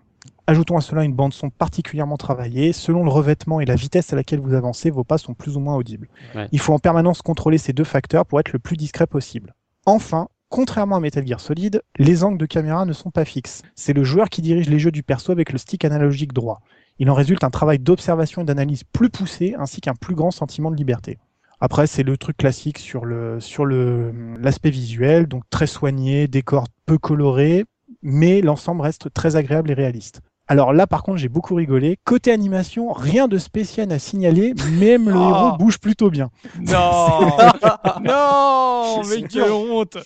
Ajoutons 0.50 0.76
à 0.76 0.80
cela 0.80 1.04
une 1.04 1.14
bande 1.14 1.32
son 1.32 1.48
particulièrement 1.48 2.16
travaillée. 2.16 2.72
Selon 2.72 3.04
le 3.04 3.10
revêtement 3.10 3.60
et 3.60 3.66
la 3.66 3.76
vitesse 3.76 4.12
à 4.12 4.16
laquelle 4.16 4.40
vous 4.40 4.54
avancez, 4.54 4.90
vos 4.90 5.04
pas 5.04 5.16
sont 5.16 5.32
plus 5.32 5.56
ou 5.56 5.60
moins 5.60 5.76
audibles. 5.76 6.08
Il 6.50 6.58
faut 6.58 6.72
en 6.72 6.80
permanence 6.80 7.22
contrôler 7.22 7.56
ces 7.56 7.72
deux 7.72 7.84
facteurs 7.84 8.26
pour 8.26 8.40
être 8.40 8.52
le 8.52 8.58
plus 8.58 8.76
discret 8.76 9.06
possible. 9.06 9.54
Enfin, 9.86 10.26
contrairement 10.48 10.96
à 10.96 11.00
Metal 11.00 11.24
Gear 11.24 11.38
Solid, 11.38 11.82
les 11.98 12.24
angles 12.24 12.36
de 12.36 12.46
caméra 12.46 12.84
ne 12.84 12.92
sont 12.92 13.12
pas 13.12 13.24
fixes. 13.24 13.62
C'est 13.76 13.92
le 13.92 14.02
joueur 14.02 14.28
qui 14.28 14.42
dirige 14.42 14.68
les 14.68 14.80
jeux 14.80 14.90
du 14.90 15.04
perso 15.04 15.30
avec 15.30 15.52
le 15.52 15.58
stick 15.58 15.84
analogique 15.84 16.32
droit. 16.32 16.62
Il 16.98 17.08
en 17.10 17.14
résulte 17.14 17.44
un 17.44 17.50
travail 17.50 17.78
d'observation 17.78 18.42
et 18.42 18.44
d'analyse 18.44 18.82
plus 18.82 19.08
poussé 19.08 19.54
ainsi 19.56 19.80
qu'un 19.80 19.94
plus 19.94 20.16
grand 20.16 20.32
sentiment 20.32 20.72
de 20.72 20.76
liberté. 20.76 21.20
Après, 21.60 21.86
c'est 21.86 22.02
le 22.02 22.16
truc 22.16 22.36
classique 22.36 22.78
sur 22.78 23.04
le 23.04 23.38
sur 23.38 23.64
le 23.64 24.12
l'aspect 24.40 24.70
visuel, 24.70 25.28
donc 25.28 25.44
très 25.48 25.68
soigné, 25.68 26.26
décor 26.26 26.66
peu 26.86 26.98
coloré, 26.98 27.66
mais 28.02 28.40
l'ensemble 28.40 28.80
reste 28.80 29.14
très 29.14 29.36
agréable 29.36 29.70
et 29.70 29.74
réaliste. 29.74 30.22
Alors 30.50 30.72
là, 30.72 30.88
par 30.88 31.04
contre, 31.04 31.18
j'ai 31.18 31.28
beaucoup 31.28 31.54
rigolé. 31.54 31.96
Côté 32.02 32.32
animation, 32.32 32.92
rien 32.92 33.28
de 33.28 33.38
spécial 33.38 33.92
à 33.92 34.00
signaler, 34.00 34.52
même 34.80 35.08
le 35.08 35.14
héros 35.14 35.52
ah. 35.52 35.56
bouge 35.56 35.78
plutôt 35.78 36.10
bien. 36.10 36.32
Non 36.58 37.20
Non 38.02 39.00
Mais 39.08 39.22
quelle 39.28 39.52
honte 39.52 39.98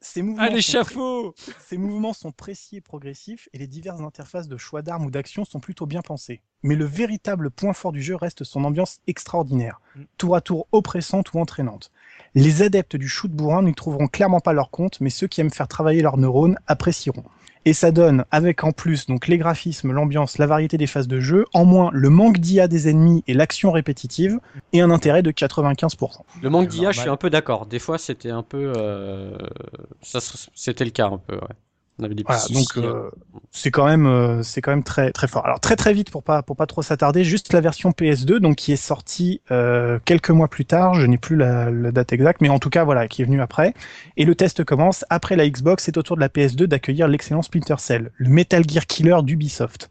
ces 0.00 0.22
mouvements, 0.22 0.46
l'échafaud 0.46 1.34
Ces 1.64 1.76
mouvements 1.76 2.12
sont 2.12 2.32
précis 2.32 2.76
et 2.76 2.80
progressifs, 2.80 3.48
et 3.52 3.58
les 3.58 3.66
diverses 3.66 4.00
interfaces 4.00 4.48
de 4.48 4.56
choix 4.56 4.82
d'armes 4.82 5.06
ou 5.06 5.10
d'action 5.10 5.44
sont 5.44 5.60
plutôt 5.60 5.86
bien 5.86 6.02
pensées. 6.02 6.40
Mais 6.62 6.74
le 6.74 6.84
véritable 6.84 7.50
point 7.50 7.72
fort 7.72 7.92
du 7.92 8.02
jeu 8.02 8.16
reste 8.16 8.44
son 8.44 8.64
ambiance 8.64 8.98
extraordinaire, 9.06 9.80
mm. 9.94 10.02
tour 10.18 10.36
à 10.36 10.40
tour 10.40 10.66
oppressante 10.72 11.32
ou 11.34 11.38
entraînante. 11.38 11.90
Les 12.34 12.62
adeptes 12.62 12.96
du 12.96 13.08
shoot 13.08 13.30
bourrin 13.30 13.62
n'y 13.62 13.74
trouveront 13.74 14.08
clairement 14.08 14.40
pas 14.40 14.52
leur 14.52 14.70
compte, 14.70 15.00
mais 15.00 15.10
ceux 15.10 15.26
qui 15.26 15.40
aiment 15.40 15.50
faire 15.50 15.68
travailler 15.68 16.02
leurs 16.02 16.18
neurones 16.18 16.58
apprécieront. 16.66 17.24
Et 17.66 17.72
ça 17.72 17.90
donne, 17.90 18.24
avec 18.30 18.62
en 18.62 18.70
plus 18.70 19.06
donc 19.06 19.26
les 19.26 19.38
graphismes, 19.38 19.90
l'ambiance, 19.90 20.38
la 20.38 20.46
variété 20.46 20.78
des 20.78 20.86
phases 20.86 21.08
de 21.08 21.18
jeu, 21.18 21.46
en 21.52 21.64
moins 21.64 21.90
le 21.92 22.10
manque 22.10 22.38
d'IA 22.38 22.68
des 22.68 22.88
ennemis 22.88 23.24
et 23.26 23.34
l'action 23.34 23.72
répétitive, 23.72 24.38
et 24.72 24.80
un 24.80 24.92
intérêt 24.92 25.22
de 25.22 25.32
95%. 25.32 26.20
Le 26.42 26.48
manque 26.48 26.68
d'IA, 26.68 26.92
je 26.92 27.00
suis 27.00 27.10
un 27.10 27.16
peu 27.16 27.28
d'accord. 27.28 27.66
Des 27.66 27.80
fois, 27.80 27.98
c'était 27.98 28.30
un 28.30 28.44
peu, 28.44 28.72
euh... 28.76 29.36
ça, 30.00 30.20
c'était 30.54 30.84
le 30.84 30.92
cas 30.92 31.08
un 31.08 31.18
peu. 31.18 31.34
Ouais. 31.34 31.40
On 31.98 32.04
avait 32.04 32.14
des 32.14 32.24
voilà, 32.24 32.42
donc 32.50 32.76
euh, 32.76 33.10
c'est 33.52 33.70
quand 33.70 33.86
même 33.86 34.06
euh, 34.06 34.42
c'est 34.42 34.60
quand 34.60 34.70
même 34.70 34.82
très 34.82 35.12
très 35.12 35.28
fort. 35.28 35.46
Alors 35.46 35.60
très 35.60 35.76
très 35.76 35.94
vite 35.94 36.10
pour 36.10 36.22
pas 36.22 36.42
pour 36.42 36.54
pas 36.54 36.66
trop 36.66 36.82
s'attarder, 36.82 37.24
juste 37.24 37.54
la 37.54 37.62
version 37.62 37.90
PS2 37.90 38.36
donc 38.36 38.56
qui 38.56 38.72
est 38.72 38.76
sortie 38.76 39.40
euh, 39.50 39.98
quelques 40.04 40.28
mois 40.28 40.48
plus 40.48 40.66
tard, 40.66 40.94
je 40.94 41.06
n'ai 41.06 41.16
plus 41.16 41.36
la, 41.36 41.70
la, 41.70 41.92
date 41.92 42.12
exacte, 42.12 42.42
mais 42.42 42.50
en 42.50 42.58
tout 42.58 42.68
cas 42.68 42.84
voilà 42.84 43.08
qui 43.08 43.22
est 43.22 43.24
venue 43.24 43.40
après. 43.40 43.72
Et 44.18 44.26
le 44.26 44.34
test 44.34 44.62
commence 44.62 45.06
après 45.08 45.36
la 45.36 45.48
Xbox, 45.48 45.84
c'est 45.84 45.96
au 45.96 46.02
tour 46.02 46.16
de 46.16 46.20
la 46.20 46.28
PS2 46.28 46.64
d'accueillir 46.64 47.08
l'excellent 47.08 47.40
Splinter 47.40 47.76
Cell, 47.78 48.10
le 48.16 48.28
Metal 48.28 48.62
Gear 48.68 48.84
Killer 48.86 49.16
d'Ubisoft. 49.22 49.88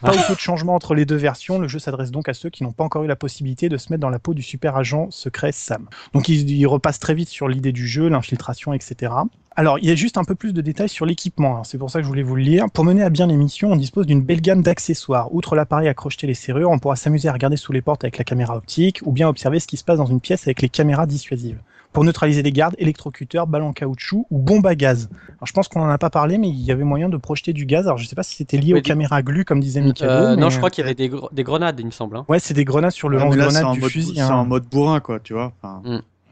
Pas 0.00 0.16
beaucoup 0.16 0.34
de 0.34 0.40
changement 0.40 0.74
entre 0.74 0.94
les 0.94 1.04
deux 1.04 1.16
versions. 1.16 1.58
Le 1.58 1.68
jeu 1.68 1.78
s'adresse 1.78 2.10
donc 2.10 2.30
à 2.30 2.34
ceux 2.34 2.48
qui 2.48 2.64
n'ont 2.64 2.72
pas 2.72 2.84
encore 2.84 3.04
eu 3.04 3.08
la 3.08 3.16
possibilité 3.16 3.68
de 3.68 3.76
se 3.76 3.92
mettre 3.92 4.00
dans 4.00 4.10
la 4.10 4.18
peau 4.18 4.32
du 4.32 4.42
super 4.42 4.76
agent 4.76 5.10
secret 5.10 5.52
Sam. 5.52 5.86
Donc 6.14 6.30
il, 6.30 6.50
il 6.50 6.66
repasse 6.66 6.98
très 6.98 7.14
vite 7.14 7.28
sur 7.28 7.46
l'idée 7.46 7.72
du 7.72 7.86
jeu, 7.86 8.08
l'infiltration, 8.08 8.72
etc. 8.72 9.12
Alors, 9.54 9.78
il 9.78 9.84
y 9.86 9.90
a 9.90 9.94
juste 9.94 10.16
un 10.16 10.24
peu 10.24 10.34
plus 10.34 10.52
de 10.54 10.60
détails 10.62 10.88
sur 10.88 11.04
l'équipement, 11.04 11.62
c'est 11.64 11.76
pour 11.76 11.90
ça 11.90 11.98
que 11.98 12.04
je 12.04 12.08
voulais 12.08 12.22
vous 12.22 12.36
le 12.36 12.42
lire. 12.42 12.66
Pour 12.72 12.84
mener 12.84 13.02
à 13.02 13.10
bien 13.10 13.26
l'émission, 13.26 13.70
on 13.72 13.76
dispose 13.76 14.06
d'une 14.06 14.22
belle 14.22 14.40
gamme 14.40 14.62
d'accessoires. 14.62 15.34
Outre 15.34 15.54
l'appareil 15.56 15.88
à 15.88 15.94
crocheter 15.94 16.26
les 16.26 16.34
serrures, 16.34 16.70
on 16.70 16.78
pourra 16.78 16.96
s'amuser 16.96 17.28
à 17.28 17.32
regarder 17.32 17.56
sous 17.58 17.72
les 17.72 17.82
portes 17.82 18.02
avec 18.04 18.16
la 18.16 18.24
caméra 18.24 18.56
optique, 18.56 19.00
ou 19.04 19.12
bien 19.12 19.28
observer 19.28 19.60
ce 19.60 19.66
qui 19.66 19.76
se 19.76 19.84
passe 19.84 19.98
dans 19.98 20.06
une 20.06 20.20
pièce 20.20 20.46
avec 20.46 20.62
les 20.62 20.68
caméras 20.68 21.06
dissuasives. 21.06 21.58
pour 21.92 22.04
neutraliser 22.04 22.42
les 22.42 22.52
gardes, 22.52 22.74
électrocuteurs, 22.78 23.46
balles 23.46 23.60
en 23.64 23.74
caoutchouc 23.74 24.26
ou 24.30 24.38
bombes 24.38 24.66
à 24.66 24.74
gaz. 24.74 25.10
Alors, 25.32 25.44
je 25.46 25.52
pense 25.52 25.68
qu'on 25.68 25.82
en 25.82 25.90
a 25.90 25.98
pas 25.98 26.08
parlé, 26.08 26.38
mais 26.38 26.48
il 26.48 26.58
y 26.62 26.72
avait 26.72 26.84
moyen 26.84 27.10
de 27.10 27.18
projeter 27.18 27.52
du 27.52 27.66
gaz. 27.66 27.84
Alors, 27.86 27.98
je 27.98 28.06
sais 28.06 28.16
pas 28.16 28.22
si 28.22 28.34
c'était 28.34 28.56
lié 28.56 28.68
Oui, 28.68 28.72
aux 28.72 28.76
des- 28.76 28.88
caméras 28.88 29.20
glu, 29.20 29.44
comme 29.44 29.60
disait 29.60 29.82
Mikado. 29.82 30.10
Euh, 30.10 30.34
non, 30.36 30.46
mais- 30.46 30.50
je 30.50 30.56
crois 30.56 30.70
qu'il 30.70 30.80
y 30.82 30.86
avait 30.86 30.94
des, 30.94 31.10
gr- 31.10 31.28
des 31.34 31.42
grenades, 31.44 31.78
il 31.78 31.84
me 31.84 31.90
semble. 31.90 32.16
hein. 32.16 32.24
Ouais, 32.30 32.38
c'est 32.38 32.54
des 32.54 32.64
grenades 32.64 32.92
sur 32.92 33.10
le 33.10 33.18
c'est 33.18 33.24
lance-grenade 33.26 33.64
en 33.66 33.74
du 33.74 33.80
mode- 33.80 33.90
fusil. 33.90 34.12
C'est 34.14 34.20
hein. 34.22 34.30
en 34.36 34.46
mode 34.46 34.64
bourrin, 34.70 35.00
quoi, 35.00 35.20
tu 35.20 35.34
vois. 35.34 35.52
Enfin, 35.60 35.82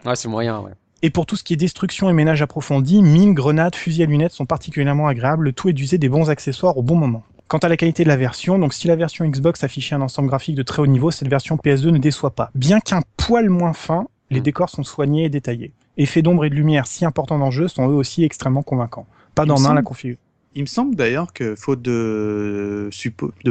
Ouais, 0.06 0.16
c'est 0.16 0.28
moyen, 0.28 0.60
ouais. 0.60 0.72
Et 1.02 1.10
pour 1.10 1.24
tout 1.27 1.36
ce 1.36 1.44
qui 1.44 1.55
est 1.55 1.56
destruction 1.56 2.10
et 2.10 2.12
ménage 2.12 2.43
approfondi, 2.43 3.02
mines, 3.02 3.32
grenades, 3.35 3.74
fusils 3.74 4.02
à 4.02 4.06
lunettes 4.06 4.32
sont 4.32 4.44
particulièrement 4.47 5.06
agréables. 5.09 5.44
Le 5.44 5.52
tout 5.52 5.68
est 5.68 5.72
d'user 5.72 5.97
des 5.98 6.09
bons 6.10 6.28
accessoires 6.31 6.77
au 6.77 6.82
bon 6.82 6.97
moment. 6.97 7.22
Quant 7.48 7.59
à 7.59 7.68
la 7.68 7.77
qualité 7.77 8.05
de 8.05 8.09
la 8.09 8.16
version, 8.16 8.59
donc 8.59 8.74
si 8.74 8.86
la 8.86 8.97
version 8.97 9.24
Xbox 9.27 9.64
affichait 9.64 9.94
un 9.94 10.02
ensemble 10.02 10.28
graphique 10.28 10.55
de 10.56 10.62
très 10.62 10.82
haut 10.82 10.86
niveau, 10.86 11.10
cette 11.10 11.28
version 11.28 11.56
PS2 11.56 11.90
ne 11.90 11.98
déçoit 11.98 12.31
pas. 12.31 12.51
Bien 12.55 12.81
qu'un 12.81 13.01
poil 13.16 13.48
moins 13.48 13.72
fin, 13.72 14.06
les 14.31 14.40
Mm. 14.40 14.43
décors 14.44 14.68
sont 14.68 14.85
soignés 14.85 15.24
et 15.24 15.28
détaillés. 15.31 15.72
Effets 15.97 16.22
d'ombre 16.22 16.44
et 16.44 16.51
de 16.51 16.55
lumière 16.55 16.86
si 16.86 17.05
importants 17.05 17.39
dans 17.39 17.47
le 17.47 17.51
jeu 17.51 17.66
sont 17.66 17.89
eux 17.89 17.94
aussi 17.94 18.22
extrêmement 18.22 18.62
convaincants. 18.62 19.06
Pas 19.35 19.47
dans 19.47 19.55
main 19.59 19.70
la 19.70 19.77
semble- 19.77 19.82
config. 19.85 20.18
Il 20.55 20.62
me 20.62 20.66
semble 20.66 20.97
d'ailleurs 20.97 21.32
que 21.32 21.55
faute 21.55 21.81
de, 21.82 22.90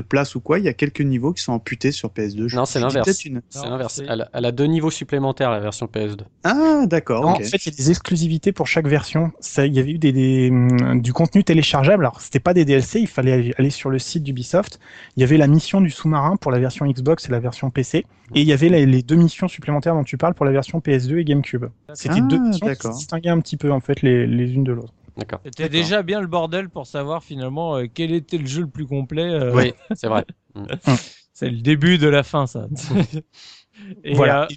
place 0.08 0.36
ou 0.36 0.42
quoi, 0.42 0.60
il 0.60 0.66
y 0.66 0.68
a 0.68 0.74
quelques 0.74 1.02
niveaux 1.02 1.34
qui 1.34 1.42
sont 1.44 1.54
amputés 1.54 1.92
sur 1.92 2.10
PS2. 2.10 2.48
Je- 2.48 2.56
Non, 2.58 2.66
c'est 2.66 2.80
l'inverse. 2.80 3.24
une- 3.26 3.42
Elle, 4.10 4.22
a- 4.22 4.30
elle 4.34 4.46
a 4.46 4.52
deux 4.52 4.66
niveaux 4.66 4.92
supplémentaires, 4.92 5.50
la 5.52 5.60
version 5.60 5.88
PS2. 5.88 6.26
Ah, 6.44 6.84
d'accord. 6.88 7.26
En 7.28 7.36
fait, 7.36 7.58
il 7.66 7.72
y 7.72 7.74
a 7.74 7.78
des 7.78 7.90
exclusivités 7.90 8.52
pour 8.52 8.68
chaque 8.68 8.88
version. 8.88 9.32
Ça, 9.40 9.66
il 9.66 9.74
y 9.74 9.80
avait 9.80 9.92
eu 9.92 9.98
des, 9.98 10.12
des, 10.12 10.50
hum, 10.52 11.02
du 11.02 11.14
contenu 11.14 11.44
téléchargeable. 11.44 12.04
Alors, 12.06 12.22
c'était 12.22 12.40
pas 12.40 12.54
des 12.54 12.66
DLC, 12.66 13.00
il 13.02 13.08
fallait 13.08 13.54
aller- 13.58 13.70
sur 13.70 13.90
le 13.90 14.00
site 14.00 14.24
d'Ubisoft. 14.24 14.80
Il 15.16 15.22
y 15.22 15.24
avait 15.24 15.38
la 15.38 15.48
mission 15.48 15.80
du 15.82 15.90
sous-marin 15.92 16.36
pour 16.38 16.52
la 16.52 16.60
version 16.60 16.86
Xbox 16.86 17.28
et 17.30 17.32
la 17.32 17.40
version 17.40 17.70
PC. 17.70 18.06
Et 18.36 18.42
il 18.42 18.48
y 18.48 18.54
avait 18.54 18.70
les, 18.70 18.86
les 18.86 19.02
deux 19.04 19.16
missions 19.16 19.48
supplémentaires 19.48 19.94
dont 19.96 20.04
tu 20.04 20.18
parles 20.18 20.34
pour 20.34 20.46
la 20.46 20.52
version 20.52 20.80
PS2 20.80 21.18
et 21.20 21.24
GameCube. 21.24 21.66
C'était 21.94 22.16
Ah, 22.18 22.22
deux 22.22 22.40
missions 22.40 22.68
qui 22.68 22.90
distinguaient 22.90 23.30
un 23.30 23.40
petit 23.40 23.58
peu, 23.58 23.72
en 23.72 23.80
fait, 23.80 24.02
les, 24.02 24.28
les 24.28 24.54
unes 24.54 24.64
de 24.64 24.72
l'autre. 24.74 24.94
D'accord. 25.20 25.42
C'était 25.44 25.70
déjà 25.70 26.02
bien 26.04 26.22
le 26.22 26.28
bordel 26.28 26.70
pour 26.70 26.88
savoir 26.88 27.24
finalement 27.24 27.76
euh, 27.78 27.86
quel 27.94 28.12
était 28.14 28.38
le 28.38 28.46
jeu 28.46 28.62
le 28.62 28.70
plus 28.70 28.88
complet. 28.88 29.24
euh, 29.30 29.54
Oui, 29.54 29.74
c'est 29.94 30.08
vrai. 30.08 30.26
C'est 31.34 31.50
le 31.50 31.62
début 31.62 31.98
de 31.98 32.08
la 32.08 32.24
fin, 32.24 32.48
ça. 32.48 32.68
Et, 34.04 34.14
Voilà. 34.14 34.44
euh, 34.44 34.48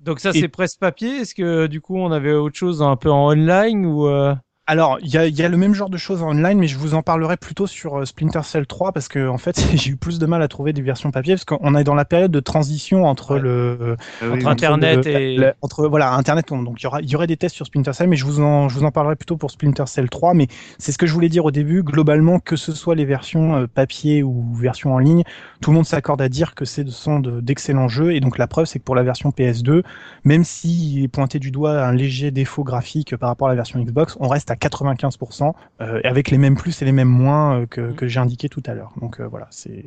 donc 0.00 0.20
ça, 0.20 0.30
Et- 0.34 0.40
c'est 0.40 0.48
presse-papier. 0.48 1.20
Est-ce 1.20 1.34
que 1.34 1.66
du 1.66 1.80
coup, 1.80 1.96
on 1.96 2.12
avait 2.12 2.34
autre 2.34 2.56
chose 2.56 2.82
un 2.82 2.96
peu 2.96 3.10
en 3.10 3.28
online 3.32 3.86
ou 3.86 4.06
euh, 4.06 4.34
Alors, 4.68 4.98
il 5.00 5.08
y 5.08 5.16
a, 5.16 5.28
y 5.28 5.42
a 5.42 5.48
le 5.48 5.56
même 5.56 5.74
genre 5.74 5.88
de 5.90 5.96
choses 5.96 6.22
en 6.24 6.30
online, 6.30 6.58
mais 6.58 6.66
je 6.66 6.76
vous 6.76 6.94
en 6.94 7.02
parlerai 7.02 7.36
plutôt 7.36 7.68
sur 7.68 7.98
euh, 8.00 8.04
Splinter 8.04 8.40
Cell 8.42 8.66
3 8.66 8.90
parce 8.90 9.06
que 9.06 9.28
en 9.28 9.38
fait, 9.38 9.60
j'ai 9.74 9.90
eu 9.90 9.96
plus 9.96 10.18
de 10.18 10.26
mal 10.26 10.42
à 10.42 10.48
trouver 10.48 10.72
des 10.72 10.82
versions 10.82 11.12
papier 11.12 11.34
parce 11.34 11.44
qu'on 11.44 11.76
est 11.76 11.84
dans 11.84 11.94
la 11.94 12.04
période 12.04 12.32
de 12.32 12.40
transition 12.40 13.04
entre 13.04 13.34
Ouais. 13.34 13.40
le 13.40 13.96
oui, 14.22 14.28
entre 14.28 14.36
oui. 14.38 14.46
Internet 14.46 15.04
le- 15.06 15.10
et 15.20 15.36
le- 15.36 15.52
entre 15.62 15.86
voilà 15.86 16.14
Internet. 16.14 16.48
Donc 16.48 16.80
il 16.80 16.82
y 16.82 16.86
aura 16.88 17.00
il 17.00 17.08
y 17.08 17.14
aurait 17.14 17.28
des 17.28 17.36
tests 17.36 17.54
sur 17.54 17.64
Splinter 17.66 17.92
Cell, 17.92 18.08
mais 18.08 18.16
je 18.16 18.24
vous 18.24 18.40
en 18.40 18.68
je 18.68 18.74
vous 18.76 18.84
en 18.84 18.90
parlerai 18.90 19.14
plutôt 19.14 19.36
pour 19.36 19.52
Splinter 19.52 19.86
Cell 19.86 20.10
3. 20.10 20.34
Mais 20.34 20.48
c'est 20.78 20.90
ce 20.90 20.98
que 20.98 21.06
je 21.06 21.12
voulais 21.12 21.28
dire 21.28 21.44
au 21.44 21.52
début. 21.52 21.84
Globalement, 21.84 22.40
que 22.40 22.56
ce 22.56 22.72
soit 22.72 22.96
les 22.96 23.04
versions 23.04 23.54
euh, 23.54 23.66
papier 23.72 24.24
ou 24.24 24.52
versions 24.52 24.94
en 24.94 24.98
ligne, 24.98 25.22
tout 25.60 25.70
le 25.70 25.76
monde 25.76 25.86
s'accorde 25.86 26.20
à 26.20 26.28
dire 26.28 26.56
que 26.56 26.64
ce 26.64 26.84
sont 26.88 27.20
de- 27.20 27.40
d'excellents 27.40 27.86
jeux. 27.86 28.14
Et 28.16 28.18
donc 28.20 28.36
la 28.36 28.48
preuve, 28.48 28.64
c'est 28.66 28.80
que 28.80 28.84
pour 28.84 28.96
la 28.96 29.04
version 29.04 29.30
PS2, 29.30 29.84
même 30.24 30.42
s'il 30.42 31.04
est 31.04 31.08
pointé 31.08 31.38
du 31.38 31.52
doigt 31.52 31.84
un 31.84 31.92
léger 31.92 32.32
défaut 32.32 32.64
graphique 32.64 33.16
par 33.16 33.28
rapport 33.28 33.46
à 33.46 33.50
la 33.50 33.56
version 33.56 33.78
Xbox, 33.80 34.16
on 34.18 34.26
reste 34.26 34.50
à 34.50 34.55
95%, 34.56 35.52
euh, 35.80 36.00
avec 36.04 36.30
les 36.30 36.38
mêmes 36.38 36.56
plus 36.56 36.80
et 36.82 36.84
les 36.84 36.92
mêmes 36.92 37.08
moins 37.08 37.60
euh, 37.60 37.66
que, 37.66 37.92
que 37.92 38.06
j'ai 38.06 38.20
indiqué 38.20 38.48
tout 38.48 38.62
à 38.66 38.74
l'heure. 38.74 38.92
Donc 39.00 39.20
euh, 39.20 39.26
voilà, 39.26 39.46
c'est. 39.50 39.84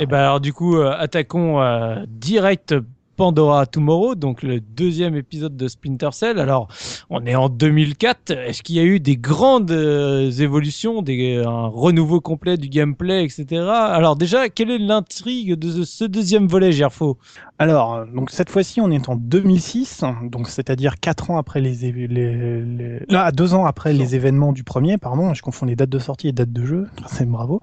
Et 0.00 0.06
ben 0.06 0.18
alors 0.18 0.40
du 0.40 0.52
coup, 0.52 0.76
euh, 0.76 0.94
attaquons 0.98 1.60
euh, 1.60 2.04
direct 2.08 2.74
Pandora 3.16 3.66
Tomorrow, 3.66 4.14
donc 4.14 4.42
le 4.42 4.60
deuxième 4.60 5.14
épisode 5.14 5.56
de 5.56 5.68
Splinter 5.68 6.10
Cell. 6.12 6.38
Alors, 6.38 6.68
on 7.10 7.24
est 7.26 7.34
en 7.34 7.48
2004. 7.48 8.30
Est-ce 8.30 8.62
qu'il 8.62 8.76
y 8.76 8.80
a 8.80 8.84
eu 8.84 9.00
des 9.00 9.16
grandes 9.16 9.70
euh, 9.70 10.30
évolutions, 10.30 11.02
des, 11.02 11.36
un 11.36 11.66
renouveau 11.68 12.20
complet 12.20 12.56
du 12.56 12.68
gameplay, 12.68 13.24
etc. 13.24 13.62
Alors 13.62 14.16
déjà, 14.16 14.48
quelle 14.48 14.70
est 14.70 14.78
l'intrigue 14.78 15.54
de 15.54 15.84
ce 15.84 16.04
deuxième 16.04 16.46
volet, 16.46 16.72
Gerfo? 16.72 17.18
Alors, 17.58 18.04
donc 18.06 18.30
cette 18.30 18.50
fois-ci, 18.50 18.80
on 18.80 18.90
est 18.90 19.08
en 19.08 19.14
2006, 19.14 20.02
donc 20.24 20.48
c'est-à-dire 20.48 20.98
quatre 20.98 21.30
ans 21.30 21.38
après 21.38 21.60
les, 21.60 21.92
les, 21.92 22.08
les... 22.08 23.00
Ah, 23.12 23.30
deux 23.30 23.54
ans 23.54 23.64
après 23.64 23.92
les 23.92 24.16
événements 24.16 24.52
du 24.52 24.64
premier, 24.64 24.98
pardon, 24.98 25.34
je 25.34 25.42
confonds 25.42 25.66
les 25.66 25.76
dates 25.76 25.88
de 25.90 25.98
sortie 26.00 26.28
et 26.28 26.32
dates 26.32 26.52
de 26.52 26.64
jeu, 26.64 26.88
c'est 27.06 27.28
bravo. 27.28 27.60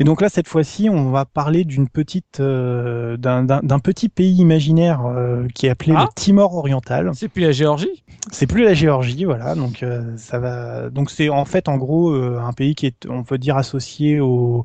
Et 0.00 0.04
donc 0.04 0.20
là, 0.20 0.28
cette 0.28 0.48
fois-ci, 0.48 0.88
on 0.90 1.10
va 1.10 1.24
parler 1.24 1.64
d'une 1.64 1.88
petite, 1.88 2.40
euh, 2.40 3.16
d'un 3.16 3.78
petit 3.78 4.08
pays 4.08 4.36
imaginaire 4.36 5.06
euh, 5.06 5.46
qui 5.54 5.66
est 5.66 5.70
appelé 5.70 5.92
Ah. 5.96 6.06
le 6.08 6.08
Timor 6.14 6.54
oriental. 6.56 7.10
C'est 7.14 7.28
plus 7.28 7.42
la 7.42 7.52
Géorgie? 7.52 8.02
C'est 8.32 8.46
plus 8.46 8.64
la 8.64 8.74
Géorgie, 8.74 9.24
voilà. 9.24 9.54
Donc 9.54 9.82
euh, 9.82 10.12
ça 10.16 10.38
va. 10.38 10.90
Donc 10.90 11.10
c'est 11.10 11.28
en 11.28 11.44
fait 11.44 11.68
en 11.68 11.76
gros 11.76 12.12
un 12.14 12.52
pays 12.52 12.74
qui 12.74 12.86
est, 12.86 13.06
on 13.08 13.22
peut 13.22 13.38
dire, 13.38 13.56
associé 13.56 14.20
au, 14.20 14.64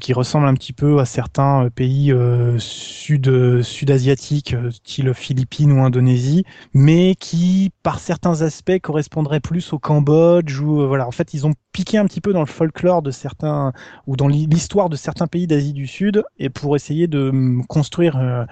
qui 0.00 0.12
ressemble 0.12 0.46
un 0.46 0.54
petit 0.54 0.72
peu 0.72 0.98
à 0.98 1.04
certains 1.04 1.68
pays 1.74 2.12
euh, 2.12 2.56
sud 2.58 3.62
sud-asiatiques, 3.62 3.99
euh, 4.08 4.70
style 4.70 5.12
Philippines 5.14 5.72
ou 5.72 5.82
Indonésie, 5.82 6.44
mais 6.74 7.14
qui 7.14 7.70
par 7.82 7.98
certains 8.00 8.42
aspects 8.42 8.78
correspondraient 8.80 9.40
plus 9.40 9.72
au 9.72 9.78
Cambodge 9.78 10.60
ou 10.60 10.82
euh, 10.82 10.86
voilà. 10.86 11.06
En 11.06 11.10
fait, 11.10 11.34
ils 11.34 11.46
ont 11.46 11.54
piqué 11.72 11.98
un 11.98 12.06
petit 12.06 12.20
peu 12.20 12.32
dans 12.32 12.40
le 12.40 12.46
folklore 12.46 13.02
de 13.02 13.10
certains 13.10 13.72
ou 14.06 14.16
dans 14.16 14.28
l'histoire 14.28 14.88
de 14.88 14.96
certains 14.96 15.26
pays 15.26 15.46
d'Asie 15.46 15.72
du 15.72 15.86
Sud 15.86 16.24
et 16.38 16.48
pour 16.50 16.76
essayer 16.76 17.06
de 17.06 17.28
hum, 17.30 17.64
construire 17.66 18.16
euh, 18.16 18.44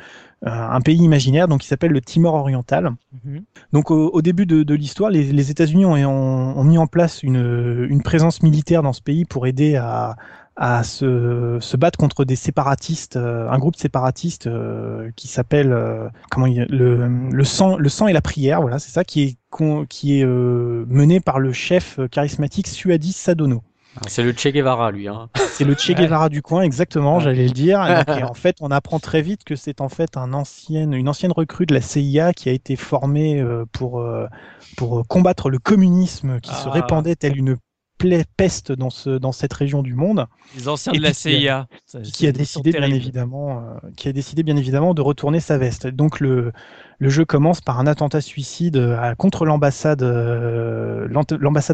un 0.43 0.81
pays 0.81 0.99
imaginaire, 0.99 1.49
donc 1.49 1.63
qui 1.63 1.67
s'appelle 1.67 1.91
le 1.93 2.01
Timor 2.01 2.35
oriental. 2.35 2.91
Donc 3.73 3.91
au, 3.91 4.09
au 4.11 4.23
début 4.23 4.47
de, 4.47 4.63
de 4.63 4.75
l'histoire, 4.75 5.11
les, 5.11 5.33
les 5.33 5.51
États-Unis 5.51 5.85
ont, 5.85 5.95
ont- 5.95 6.57
ont 6.59 6.65
mis 6.65 6.79
en 6.79 6.87
place 6.87 7.23
une, 7.25 7.87
une 7.91 8.03
présence 8.03 8.43
militaire 8.43 8.83
dans 8.83 8.93
ce 8.93 9.03
pays 9.03 9.25
pour 9.25 9.47
aider 9.47 9.77
à, 9.77 10.17
à 10.61 10.83
se, 10.83 11.59
se 11.61 11.77
battre 11.77 11.97
contre 11.99 12.25
des 12.25 12.35
séparatistes, 12.37 13.17
euh, 13.17 13.49
un 13.49 13.59
groupe 13.59 13.75
de 13.75 13.81
séparatistes 13.81 14.49
euh, 14.49 15.11
qui 15.15 15.29
s'appelle 15.29 15.73
euh, 15.73 16.09
comment 16.31 16.47
il, 16.47 16.67
le, 16.69 17.09
le 17.31 17.45
sang, 17.45 17.77
le 17.77 17.89
sang 17.89 18.09
et 18.09 18.13
la 18.13 18.21
prière, 18.21 18.61
voilà, 18.61 18.79
c'est 18.81 18.91
ça 18.91 19.05
qui 19.05 19.23
est 19.23 19.37
qui 19.89 20.21
est 20.21 20.25
euh, 20.25 20.85
mené 20.89 21.21
par 21.21 21.39
le 21.39 21.53
chef 21.53 22.01
charismatique 22.11 22.67
Suadi 22.67 23.13
Sadono. 23.13 23.63
C'est 24.07 24.23
le 24.23 24.33
Che 24.33 24.49
Guevara, 24.49 24.91
lui. 24.93 25.09
Hein. 25.09 25.29
C'est 25.53 25.65
le 25.65 25.75
Che 25.75 25.93
Guevara 25.93 26.29
du 26.29 26.43
coin, 26.43 26.63
exactement, 26.63 27.19
j'allais 27.19 27.47
le 27.47 27.51
dire. 27.53 27.81
Et 28.19 28.23
en 28.23 28.35
fait, 28.35 28.57
on 28.61 28.71
apprend 28.71 29.01
très 29.01 29.23
vite 29.23 29.43
que 29.45 29.57
c'est 29.57 29.81
en 29.81 29.89
fait 29.89 30.17
un 30.17 30.35
ancienne, 30.35 30.93
une 30.93 31.09
ancienne 31.09 31.33
recrue 31.33 31.67
de 31.67 31.75
la 31.75 31.81
CIA 31.81 32.33
qui 32.33 32.49
a 32.49 32.53
été 32.53 32.77
formée 32.77 33.41
euh, 33.41 33.65
pour, 33.73 34.01
euh, 34.01 34.27
pour 34.77 35.05
combattre 35.09 35.51
le 35.51 35.59
communisme 35.59 36.39
qui 36.41 36.55
se 36.55 36.69
Ah. 36.69 36.73
répandait 36.73 37.17
telle 37.17 37.37
une 37.37 37.57
peste 38.37 38.73
dans, 38.73 38.91
ce, 38.91 39.11
dans 39.11 39.33
cette 39.33 39.53
région 39.53 39.83
du 39.83 39.95
monde, 39.95 40.27
Les 40.57 40.69
anciens 40.69 40.93
de 40.93 41.01
la 41.01 41.11
qui 41.13 41.29
a- 41.49 41.67
CIA. 41.87 42.01
Qui 42.13 42.27
a 42.27 42.33
décidé 42.33 42.71
bien 42.73 42.83
évidemment, 42.97 43.59
euh, 43.59 43.89
qui 43.97 44.09
a 44.09 44.13
décidé 44.13 44.43
bien 44.43 44.57
évidemment 44.57 44.95
de 44.95 45.03
retourner 45.03 45.41
sa 45.41 45.59
veste. 45.59 45.87
Donc 45.87 46.21
le, 46.21 46.53
le 46.99 47.09
jeu 47.09 47.25
commence 47.25 47.61
par 47.61 47.79
un 47.81 47.87
attentat 47.87 48.21
suicide 48.21 48.77
euh, 48.77 49.15
contre 49.17 49.45
l'ambassade 49.45 50.03
euh, 50.03 51.09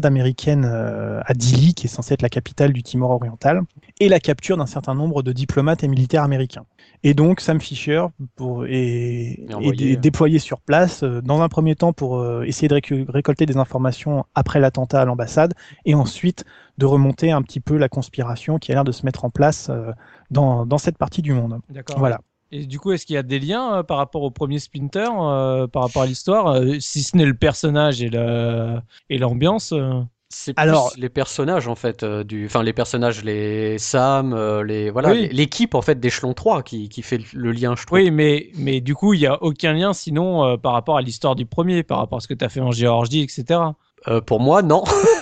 américaine 0.03 0.65
euh, 0.65 1.21
à 1.25 1.33
Dili, 1.33 1.73
qui 1.73 1.85
est 1.87 1.89
censée 1.89 2.13
être 2.13 2.21
la 2.21 2.29
capitale 2.29 2.73
du 2.73 2.83
Timor 2.83 3.11
oriental, 3.11 3.61
et 3.99 4.09
la 4.09 4.19
capture 4.19 4.57
d'un 4.57 4.65
certain 4.65 4.95
nombre 4.95 5.23
de 5.23 5.31
diplomates 5.31 5.83
et 5.83 5.87
militaires 5.87 6.23
américains. 6.23 6.65
Et 7.07 7.13
donc 7.13 7.39
Sam 7.39 7.61
Fisher 7.61 8.03
pour, 8.35 8.65
est, 8.65 9.39
dé- 9.77 9.95
déployé 9.95 10.39
sur 10.39 10.59
place, 10.59 11.03
euh, 11.03 11.21
dans 11.21 11.41
un 11.41 11.49
premier 11.49 11.75
temps 11.75 11.93
pour 11.93 12.17
euh, 12.17 12.41
essayer 12.43 12.67
de 12.67 12.73
récolter 13.11 13.45
des 13.45 13.57
informations 13.57 14.25
après 14.33 14.59
l'attentat 14.59 15.01
à 15.01 15.05
l'ambassade, 15.05 15.53
et 15.85 15.93
ensuite 15.93 16.45
de 16.79 16.85
remonter 16.87 17.31
un 17.31 17.43
petit 17.43 17.59
peu 17.59 17.77
la 17.77 17.89
conspiration 17.89 18.57
qui 18.57 18.71
a 18.71 18.75
l'air 18.75 18.83
de 18.83 18.91
se 18.91 19.05
mettre 19.05 19.23
en 19.23 19.29
place 19.29 19.69
euh, 19.69 19.91
dans, 20.31 20.65
dans 20.65 20.79
cette 20.79 20.97
partie 20.97 21.21
du 21.21 21.33
monde. 21.33 21.59
D'accord. 21.69 21.99
Voilà. 21.99 22.19
Et 22.51 22.65
du 22.65 22.79
coup, 22.79 22.91
est-ce 22.91 23.05
qu'il 23.05 23.15
y 23.15 23.17
a 23.17 23.23
des 23.23 23.39
liens 23.39 23.77
euh, 23.77 23.83
par 23.83 23.97
rapport 23.97 24.23
au 24.23 24.31
premier 24.31 24.59
Splinter, 24.59 25.09
euh, 25.19 25.67
par 25.67 25.83
rapport 25.83 26.01
à 26.01 26.05
l'histoire, 26.07 26.47
euh, 26.47 26.79
si 26.79 27.03
ce 27.03 27.15
n'est 27.17 27.25
le 27.25 27.33
personnage 27.35 28.01
et 28.01 28.09
la- 28.09 28.81
et 29.09 29.17
l'ambiance 29.19 29.73
euh? 29.73 30.01
C'est 30.37 30.53
plus 30.53 30.61
Alors- 30.61 30.91
les 30.97 31.07
personnages 31.07 31.69
en 31.69 31.75
fait 31.75 32.03
euh, 32.03 32.25
du, 32.25 32.45
enfin 32.45 32.61
les 32.61 32.73
personnages, 32.73 33.23
les 33.23 33.77
Sam, 33.77 34.33
euh, 34.33 34.63
les 34.65 34.89
voilà, 34.89 35.11
Oui. 35.11 35.29
l'équipe 35.31 35.73
en 35.75 35.81
fait 35.81 35.97
d'Echelon 35.97 36.33
3 36.33 36.61
qui, 36.61 36.89
qui 36.89 37.03
fait 37.03 37.21
le 37.33 37.53
lien, 37.53 37.73
je 37.77 37.85
trouve. 37.85 37.99
Oui, 37.99 38.11
mais, 38.11 38.49
mais 38.55 38.81
du 38.81 38.95
coup, 38.95 39.13
il 39.13 39.21
n'y 39.21 39.27
a 39.27 39.41
aucun 39.41 39.71
lien 39.71 39.93
sinon 39.93 40.43
euh, 40.43 40.57
par 40.57 40.73
rapport 40.73 40.97
à 40.97 41.01
l'histoire 41.01 41.35
du 41.37 41.45
premier, 41.45 41.83
par 41.83 41.99
rapport 41.99 42.17
à 42.17 42.21
ce 42.21 42.27
que 42.27 42.33
tu 42.33 42.43
as 42.43 42.49
fait 42.49 42.59
en 42.59 42.71
Géorgie, 42.71 43.21
etc. 43.21 43.59
Euh, 44.07 44.21
pour 44.21 44.39
moi, 44.39 44.61
non. 44.61 44.83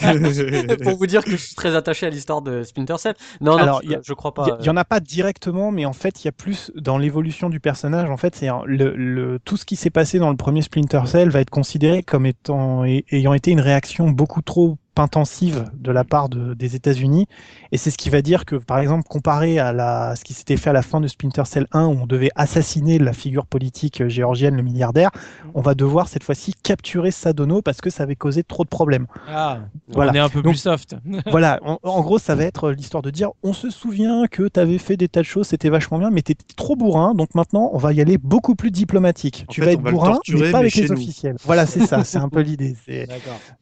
pour 0.82 0.96
vous 0.96 1.06
dire 1.06 1.24
que 1.24 1.30
je 1.32 1.36
suis 1.36 1.54
très 1.54 1.74
attaché 1.76 2.06
à 2.06 2.10
l'histoire 2.10 2.42
de 2.42 2.62
Splinter 2.62 2.96
Cell. 2.98 3.14
Non, 3.40 3.52
non, 3.52 3.58
Alors, 3.58 3.80
je, 3.82 3.86
il 3.86 3.92
y 3.92 3.94
a- 3.94 4.00
je 4.02 4.12
crois 4.14 4.32
pas. 4.34 4.56
il 4.60 4.66
y 4.66 4.70
en 4.70 4.76
a 4.76 4.84
pas 4.84 5.00
directement, 5.00 5.70
mais 5.70 5.84
en 5.84 5.92
fait, 5.92 6.22
il 6.22 6.26
y 6.26 6.28
a 6.28 6.32
plus 6.32 6.72
dans 6.76 6.98
l'évolution 6.98 7.48
du 7.50 7.60
personnage. 7.60 8.08
En 8.10 8.16
fait, 8.16 8.34
c'est 8.34 8.48
le, 8.64 8.94
le- 8.96 9.38
tout 9.44 9.56
ce 9.56 9.64
qui 9.64 9.76
s'est 9.76 9.90
passé 9.90 10.18
dans 10.18 10.30
le 10.30 10.36
premier 10.36 10.62
Splinter 10.62 11.02
Cell 11.06 11.28
va 11.30 11.40
être 11.40 11.50
considéré 11.50 12.02
comme 12.02 12.26
étant 12.26 12.84
ayant 12.84 13.34
été 13.34 13.50
une 13.50 13.60
réaction 13.60 14.08
beaucoup 14.10 14.42
trop 14.42 14.78
intensive 14.98 15.64
de 15.74 15.90
la 15.92 16.04
part 16.04 16.28
de, 16.28 16.54
des 16.54 16.76
États-Unis. 16.76 17.26
Et 17.72 17.78
c'est 17.78 17.90
ce 17.90 17.98
qui 17.98 18.10
va 18.10 18.22
dire 18.22 18.44
que, 18.44 18.56
par 18.56 18.78
exemple, 18.78 19.04
comparé 19.08 19.58
à 19.58 19.72
la, 19.72 20.14
ce 20.16 20.24
qui 20.24 20.34
s'était 20.34 20.56
fait 20.56 20.70
à 20.70 20.72
la 20.72 20.82
fin 20.82 21.00
de 21.00 21.08
Splinter 21.08 21.42
Cell 21.46 21.66
1, 21.72 21.86
où 21.86 21.90
on 22.02 22.06
devait 22.06 22.30
assassiner 22.36 22.98
la 22.98 23.12
figure 23.12 23.46
politique 23.46 24.00
euh, 24.00 24.08
géorgienne, 24.08 24.56
le 24.56 24.62
milliardaire, 24.62 25.10
on 25.54 25.60
va 25.60 25.74
devoir 25.74 26.08
cette 26.08 26.22
fois-ci 26.22 26.54
capturer 26.62 27.10
Sadono 27.10 27.62
parce 27.62 27.80
que 27.80 27.90
ça 27.90 28.04
avait 28.04 28.16
causé 28.16 28.42
trop 28.42 28.64
de 28.64 28.68
problèmes. 28.68 29.06
Ah, 29.28 29.58
Voilà. 29.88 30.12
on 30.12 30.14
est 30.14 30.18
un 30.20 30.28
peu 30.28 30.42
Donc- 30.42 30.52
plus 30.52 30.58
soft. 30.60 30.96
voilà, 31.30 31.58
en, 31.62 31.78
en 31.82 32.00
gros, 32.02 32.18
ça 32.18 32.34
va 32.34 32.44
être 32.44 32.70
l'histoire 32.70 33.02
de 33.02 33.10
dire 33.10 33.30
on 33.42 33.52
se 33.52 33.70
souvient 33.70 34.26
que 34.30 34.48
tu 34.48 34.60
avais 34.60 34.78
fait 34.78 34.96
des 34.96 35.08
tas 35.08 35.20
de 35.20 35.26
choses, 35.26 35.46
c'était 35.48 35.68
vachement 35.70 35.98
bien, 35.98 36.10
mais 36.10 36.22
t'étais 36.22 36.44
trop 36.56 36.76
bourrin, 36.76 37.14
donc 37.14 37.34
maintenant 37.34 37.70
on 37.72 37.78
va 37.78 37.92
y 37.92 38.00
aller 38.00 38.18
beaucoup 38.18 38.54
plus 38.54 38.70
diplomatique. 38.70 39.44
En 39.48 39.52
tu 39.52 39.60
fait, 39.60 39.66
vas 39.66 39.72
être 39.72 39.82
va 39.82 39.90
bourrin, 39.90 40.12
torturer, 40.12 40.40
mais 40.46 40.50
pas 40.52 40.58
mais 40.58 40.64
avec 40.64 40.74
les 40.76 40.86
nous. 40.88 40.92
officiels. 40.92 41.36
Voilà, 41.44 41.66
c'est 41.66 41.86
ça, 41.86 42.04
c'est 42.04 42.18
un 42.18 42.28
peu 42.28 42.40
l'idée. 42.42 42.76
C'est 42.86 43.08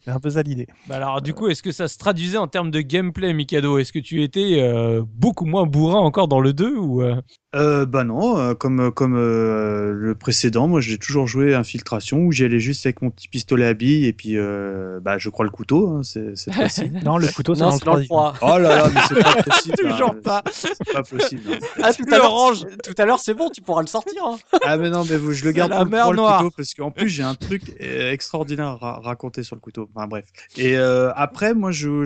un 0.07 0.21
peu 0.21 0.31
ça 0.31 0.43
l'idée. 0.43 0.67
Bah 0.89 0.97
alors 0.97 1.23
du 1.25 1.35
coup, 1.35 1.49
est-ce 1.49 1.63
que 1.63 1.73
ça 1.73 1.89
se 1.89 1.97
traduisait 1.99 2.37
en 2.37 2.47
termes 2.47 2.71
de 2.71 2.83
gameplay, 2.83 3.33
Mikado? 3.33 3.79
Est-ce 3.79 3.93
que 3.93 3.99
tu 3.99 4.23
étais 4.23 4.61
euh, 4.61 5.03
beaucoup 5.07 5.47
moins 5.47 5.65
bourrin 5.67 6.01
encore 6.01 6.29
dans 6.29 6.41
le 6.41 6.53
2 6.53 6.77
ou 6.77 7.03
euh, 7.55 7.87
bah 7.87 8.05
non, 8.05 8.39
euh, 8.39 8.55
comme 8.55 8.91
comme 8.93 9.15
euh, 9.17 9.93
le 9.93 10.15
précédent, 10.15 10.67
moi 10.69 10.81
j'ai 10.81 10.99
toujours 10.99 11.27
joué 11.27 11.55
infiltration 11.55 12.19
où 12.19 12.33
j'y 12.33 12.45
allais 12.45 12.59
juste 12.61 12.85
avec 12.87 13.01
mon 13.03 13.11
petit 13.11 13.29
pistolet 13.29 13.67
à 13.67 13.75
billes 13.75 14.07
et 14.07 14.13
puis 14.13 14.37
euh, 14.37 14.99
bah 15.01 15.19
je 15.19 15.29
crois 15.31 15.45
le 15.45 15.51
couteau, 15.51 15.89
hein, 15.89 16.03
c'est 16.03 16.35
facile. 16.53 17.01
Non, 17.05 17.17
le 17.19 17.29
couteau, 17.29 17.55
c'est 17.55 17.63
Non, 17.63 17.69
dans 17.69 17.75
le 17.75 17.79
c'est 17.79 17.85
dans 17.85 17.97
le 17.97 18.05
3. 18.07 18.33
3. 18.35 18.55
oh 18.57 18.59
là 18.59 18.77
là, 18.77 18.91
mais 18.95 19.01
c'est 19.09 19.23
pas 19.23 19.43
possible. 19.43 19.77
Toujours 19.79 20.11
hein, 20.11 20.21
pas. 20.23 20.43
C'est 20.53 20.93
pas 20.93 21.03
possible. 21.03 21.43
hein. 21.53 21.59
Ah, 21.83 21.93
tout 21.93 22.05
le 22.07 22.15
à 22.15 22.19
l'heure, 22.19 22.31
ranges. 22.33 22.67
tout 22.83 22.95
à 22.99 23.05
l'heure, 23.05 23.19
c'est 23.21 23.35
bon, 23.35 23.49
tu 23.51 23.61
pourras 23.63 23.83
le 23.83 23.87
sortir. 23.89 24.23
hein. 24.27 24.37
Ah 24.65 24.77
mais 24.77 24.91
non, 24.91 25.05
mais 25.09 25.17
vous, 25.17 25.33
je 25.33 25.45
le 25.45 25.53
garde 25.53 25.73
pour 25.73 25.89
pour 25.89 26.13
le 26.13 26.19
couteau 26.39 26.51
parce 26.57 26.75
qu'en 26.75 26.91
plus 26.91 27.09
j'ai 27.09 27.23
un 27.23 27.35
truc 27.35 27.63
extraordinaire 27.81 28.67
à 28.67 28.77
ra- 28.77 29.01
raconter 29.03 29.43
sur 29.43 29.57
le 29.57 29.61
couteau. 29.61 29.89
Enfin 29.95 30.07
bref. 30.07 30.25
Et 30.57 30.77
euh, 30.77 31.13
après, 31.15 31.55
moi 31.55 31.71
je 31.71 32.05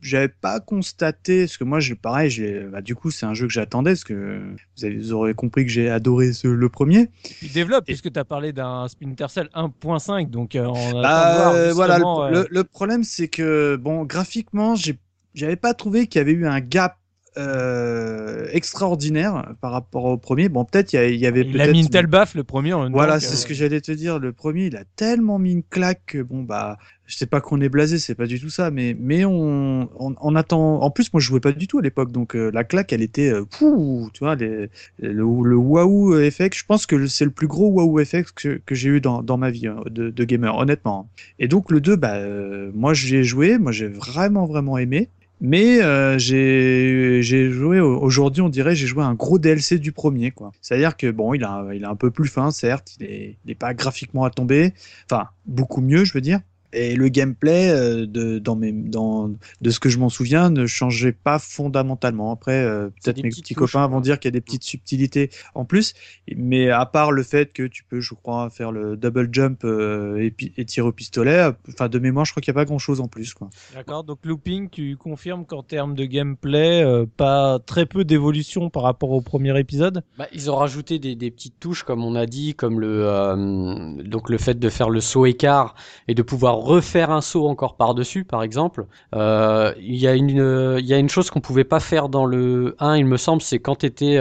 j'avais 0.00 0.28
pas 0.28 0.60
constaté 0.60 1.44
parce 1.44 1.56
que 1.56 1.64
moi 1.64 1.80
j'ai 1.80 1.94
pareil, 1.94 2.30
j'ai 2.30 2.60
bah, 2.60 2.80
du 2.80 2.94
coup 2.94 3.10
c'est 3.10 3.26
un 3.26 3.34
jeu 3.34 3.46
que 3.46 3.52
j'attendais 3.52 3.90
parce 3.92 4.04
que 4.04 4.40
vous, 4.80 4.84
avez, 4.86 4.96
vous 4.96 5.12
aurez 5.12 5.34
compris 5.34 5.64
que 5.64 5.70
j'ai 5.70 5.88
adoré 5.90 6.32
ce- 6.32 6.48
le 6.48 6.68
premier. 6.68 7.08
tu 7.40 7.46
développes 7.48 7.84
Et- 7.88 7.92
puisque 7.92 8.12
tu 8.12 8.18
as 8.18 8.24
parlé 8.24 8.52
d'un 8.52 8.88
Splinter 8.88 9.26
Cell 9.28 9.48
1.5 9.54 10.30
donc 10.30 10.54
euh, 10.56 10.66
on 10.66 11.02
Bah, 11.02 11.32
voir, 11.34 11.54
euh, 11.54 11.72
voilà, 11.72 11.98
le, 11.98 12.04
euh, 12.04 12.30
le- 12.30 12.48
le 12.50 12.64
problème 12.64 13.04
c'est 13.04 13.28
que 13.28 13.76
bon, 13.76 14.04
graphiquement, 14.04 14.74
j'ai 14.74 14.98
j'avais 15.34 15.56
pas 15.56 15.74
trouvé 15.74 16.08
qu'il 16.08 16.18
y 16.18 16.22
avait 16.22 16.32
eu 16.32 16.46
un 16.46 16.60
gap 16.60 16.96
euh, 17.36 18.48
extraordinaire 18.52 19.54
par 19.60 19.72
rapport 19.72 20.04
au 20.04 20.16
premier. 20.18 20.48
Bon, 20.48 20.64
peut-être 20.64 20.92
il 20.92 21.16
y 21.16 21.26
avait 21.26 21.42
il 21.42 21.60
a 21.60 21.70
mis 21.70 21.82
une 21.82 21.88
telle 21.88 22.06
baffe 22.06 22.34
le 22.34 22.44
premier 22.44 22.72
en 22.72 22.90
Voilà, 22.90 23.20
c'est 23.20 23.36
ce 23.36 23.46
que 23.46 23.54
j'allais 23.54 23.80
te 23.80 23.92
dire. 23.92 24.18
Le 24.18 24.32
premier, 24.32 24.66
il 24.66 24.76
a 24.76 24.84
tellement 24.96 25.38
mis 25.38 25.52
une 25.52 25.62
claque 25.62 26.02
que 26.06 26.22
bon 26.22 26.42
bah, 26.42 26.78
je 27.06 27.16
sais 27.16 27.26
pas 27.26 27.40
qu'on 27.40 27.60
est 27.60 27.68
blasé, 27.68 27.98
c'est 27.98 28.14
pas 28.14 28.26
du 28.26 28.40
tout 28.40 28.50
ça, 28.50 28.70
mais 28.70 28.96
mais 28.98 29.24
on 29.24 29.88
on, 29.98 30.14
on 30.20 30.36
attend. 30.36 30.82
En 30.82 30.90
plus, 30.90 31.12
moi, 31.12 31.20
je 31.20 31.26
jouais 31.26 31.40
pas 31.40 31.52
du 31.52 31.68
tout 31.68 31.78
à 31.78 31.82
l'époque, 31.82 32.10
donc 32.10 32.34
euh, 32.34 32.50
la 32.52 32.64
claque, 32.64 32.92
elle 32.92 33.02
était, 33.02 33.32
pouh, 33.50 34.10
tu 34.12 34.24
vois, 34.24 34.34
les, 34.34 34.68
le, 34.98 35.10
le 35.10 35.56
waouh 35.56 36.18
effect. 36.18 36.56
Je 36.56 36.64
pense 36.64 36.86
que 36.86 37.06
c'est 37.06 37.24
le 37.24 37.30
plus 37.30 37.46
gros 37.46 37.70
waouh 37.70 38.00
effect 38.00 38.32
que, 38.34 38.60
que 38.64 38.74
j'ai 38.74 38.90
eu 38.90 39.00
dans 39.00 39.22
dans 39.22 39.36
ma 39.36 39.50
vie 39.50 39.68
hein, 39.68 39.80
de, 39.88 40.10
de 40.10 40.24
gamer, 40.24 40.56
honnêtement. 40.56 41.08
Et 41.38 41.48
donc 41.48 41.70
le 41.70 41.80
2, 41.80 41.96
bah, 41.96 42.16
euh, 42.16 42.70
moi, 42.74 42.94
j'ai 42.94 43.22
joué, 43.22 43.58
moi, 43.58 43.72
j'ai 43.72 43.88
vraiment 43.88 44.46
vraiment 44.46 44.78
aimé. 44.78 45.08
Mais 45.42 45.82
euh, 45.82 46.18
j'ai 46.18 47.50
joué 47.50 47.80
au- 47.80 47.98
aujourd'hui, 48.00 48.42
on 48.42 48.50
dirait 48.50 48.74
j'ai 48.76 48.86
joué 48.86 49.02
un 49.02 49.14
gros 49.14 49.38
DLC 49.38 49.78
du 49.78 49.90
premier 49.92 50.30
quoi. 50.32 50.52
C'est-à-dire 50.60 50.96
que 50.96 51.10
bon, 51.10 51.32
il 51.34 51.44
a 51.44 51.66
il 51.74 51.82
est 51.82 51.86
un 51.86 51.96
peu 51.96 52.10
plus 52.10 52.28
fin 52.28 52.50
certes, 52.50 52.92
il 53.00 53.06
est 53.06 53.38
il 53.44 53.50
est 53.50 53.54
pas 53.54 53.72
graphiquement 53.74 54.24
à 54.24 54.30
tomber, 54.30 54.74
enfin 55.10 55.28
beaucoup 55.46 55.80
mieux 55.80 56.04
je 56.04 56.12
veux 56.12 56.20
dire. 56.20 56.40
Et 56.72 56.94
le 56.94 57.08
gameplay 57.08 57.70
euh, 57.70 58.06
de 58.06 58.38
dans 58.38 58.56
mes 58.56 58.72
dans 58.72 59.30
de 59.60 59.70
ce 59.70 59.80
que 59.80 59.88
je 59.88 59.98
m'en 59.98 60.08
souviens 60.08 60.50
ne 60.50 60.66
changeait 60.66 61.12
pas 61.12 61.38
fondamentalement. 61.38 62.32
Après 62.32 62.62
euh, 62.62 62.88
peut-être 63.02 63.22
mes 63.22 63.30
petits 63.30 63.54
touches, 63.54 63.72
copains 63.72 63.86
vont 63.88 64.00
dire 64.00 64.18
qu'il 64.18 64.28
y 64.28 64.32
a 64.32 64.38
des 64.38 64.40
petites 64.40 64.64
subtilités 64.64 65.30
en 65.54 65.64
plus, 65.64 65.94
mais 66.34 66.70
à 66.70 66.86
part 66.86 67.12
le 67.12 67.22
fait 67.22 67.52
que 67.52 67.64
tu 67.64 67.84
peux 67.84 68.00
je 68.00 68.14
crois 68.14 68.50
faire 68.50 68.72
le 68.72 68.96
double 68.96 69.28
jump 69.32 69.62
euh, 69.64 70.30
et, 70.38 70.64
tirer 70.64 70.86
au 70.86 70.92
pistolet, 70.92 71.50
enfin 71.68 71.88
de 71.88 71.98
mémoire 71.98 72.24
je 72.24 72.32
crois 72.32 72.40
qu'il 72.40 72.52
y 72.52 72.56
a 72.56 72.60
pas 72.60 72.64
grand-chose 72.64 73.00
en 73.00 73.08
plus 73.08 73.34
quoi. 73.34 73.50
D'accord, 73.74 74.04
donc 74.04 74.18
Looping, 74.24 74.68
tu 74.70 74.96
confirmes 74.96 75.44
qu'en 75.44 75.62
termes 75.62 75.94
de 75.94 76.04
gameplay, 76.04 76.82
euh, 76.82 77.06
pas 77.16 77.58
très 77.58 77.86
peu 77.86 78.04
d'évolution 78.04 78.70
par 78.70 78.82
rapport 78.82 79.10
au 79.10 79.20
premier 79.20 79.58
épisode? 79.58 80.02
Bah, 80.18 80.26
ils 80.32 80.50
ont 80.50 80.56
rajouté 80.56 80.98
des, 80.98 81.14
des 81.14 81.30
petites 81.30 81.58
touches, 81.58 81.82
comme 81.82 82.04
on 82.04 82.14
a 82.14 82.26
dit, 82.26 82.54
comme 82.54 82.80
le 82.80 83.06
euh, 83.06 84.02
donc 84.04 84.28
le 84.28 84.38
fait 84.38 84.58
de 84.58 84.68
faire 84.68 84.90
le 84.90 85.00
saut 85.00 85.26
écart 85.26 85.74
et 86.08 86.14
de 86.14 86.22
pouvoir 86.22 86.59
refaire 86.60 87.10
un 87.10 87.20
saut 87.20 87.46
encore 87.48 87.76
par 87.76 87.94
dessus, 87.94 88.24
par 88.24 88.42
exemple. 88.42 88.86
Euh, 89.14 89.72
Il 89.80 89.96
y 89.96 90.06
a 90.06 90.14
une 90.14 90.76
il 90.78 90.86
y 90.86 90.94
a 90.94 90.98
une 90.98 91.08
chose 91.08 91.30
qu'on 91.30 91.40
pouvait 91.40 91.64
pas 91.64 91.80
faire 91.80 92.08
dans 92.08 92.26
le 92.26 92.76
1, 92.78 92.96
il 92.96 93.06
me 93.06 93.16
semble, 93.16 93.42
c'est 93.42 93.58
quand 93.58 93.76
tu 93.76 93.86
étais 93.86 94.18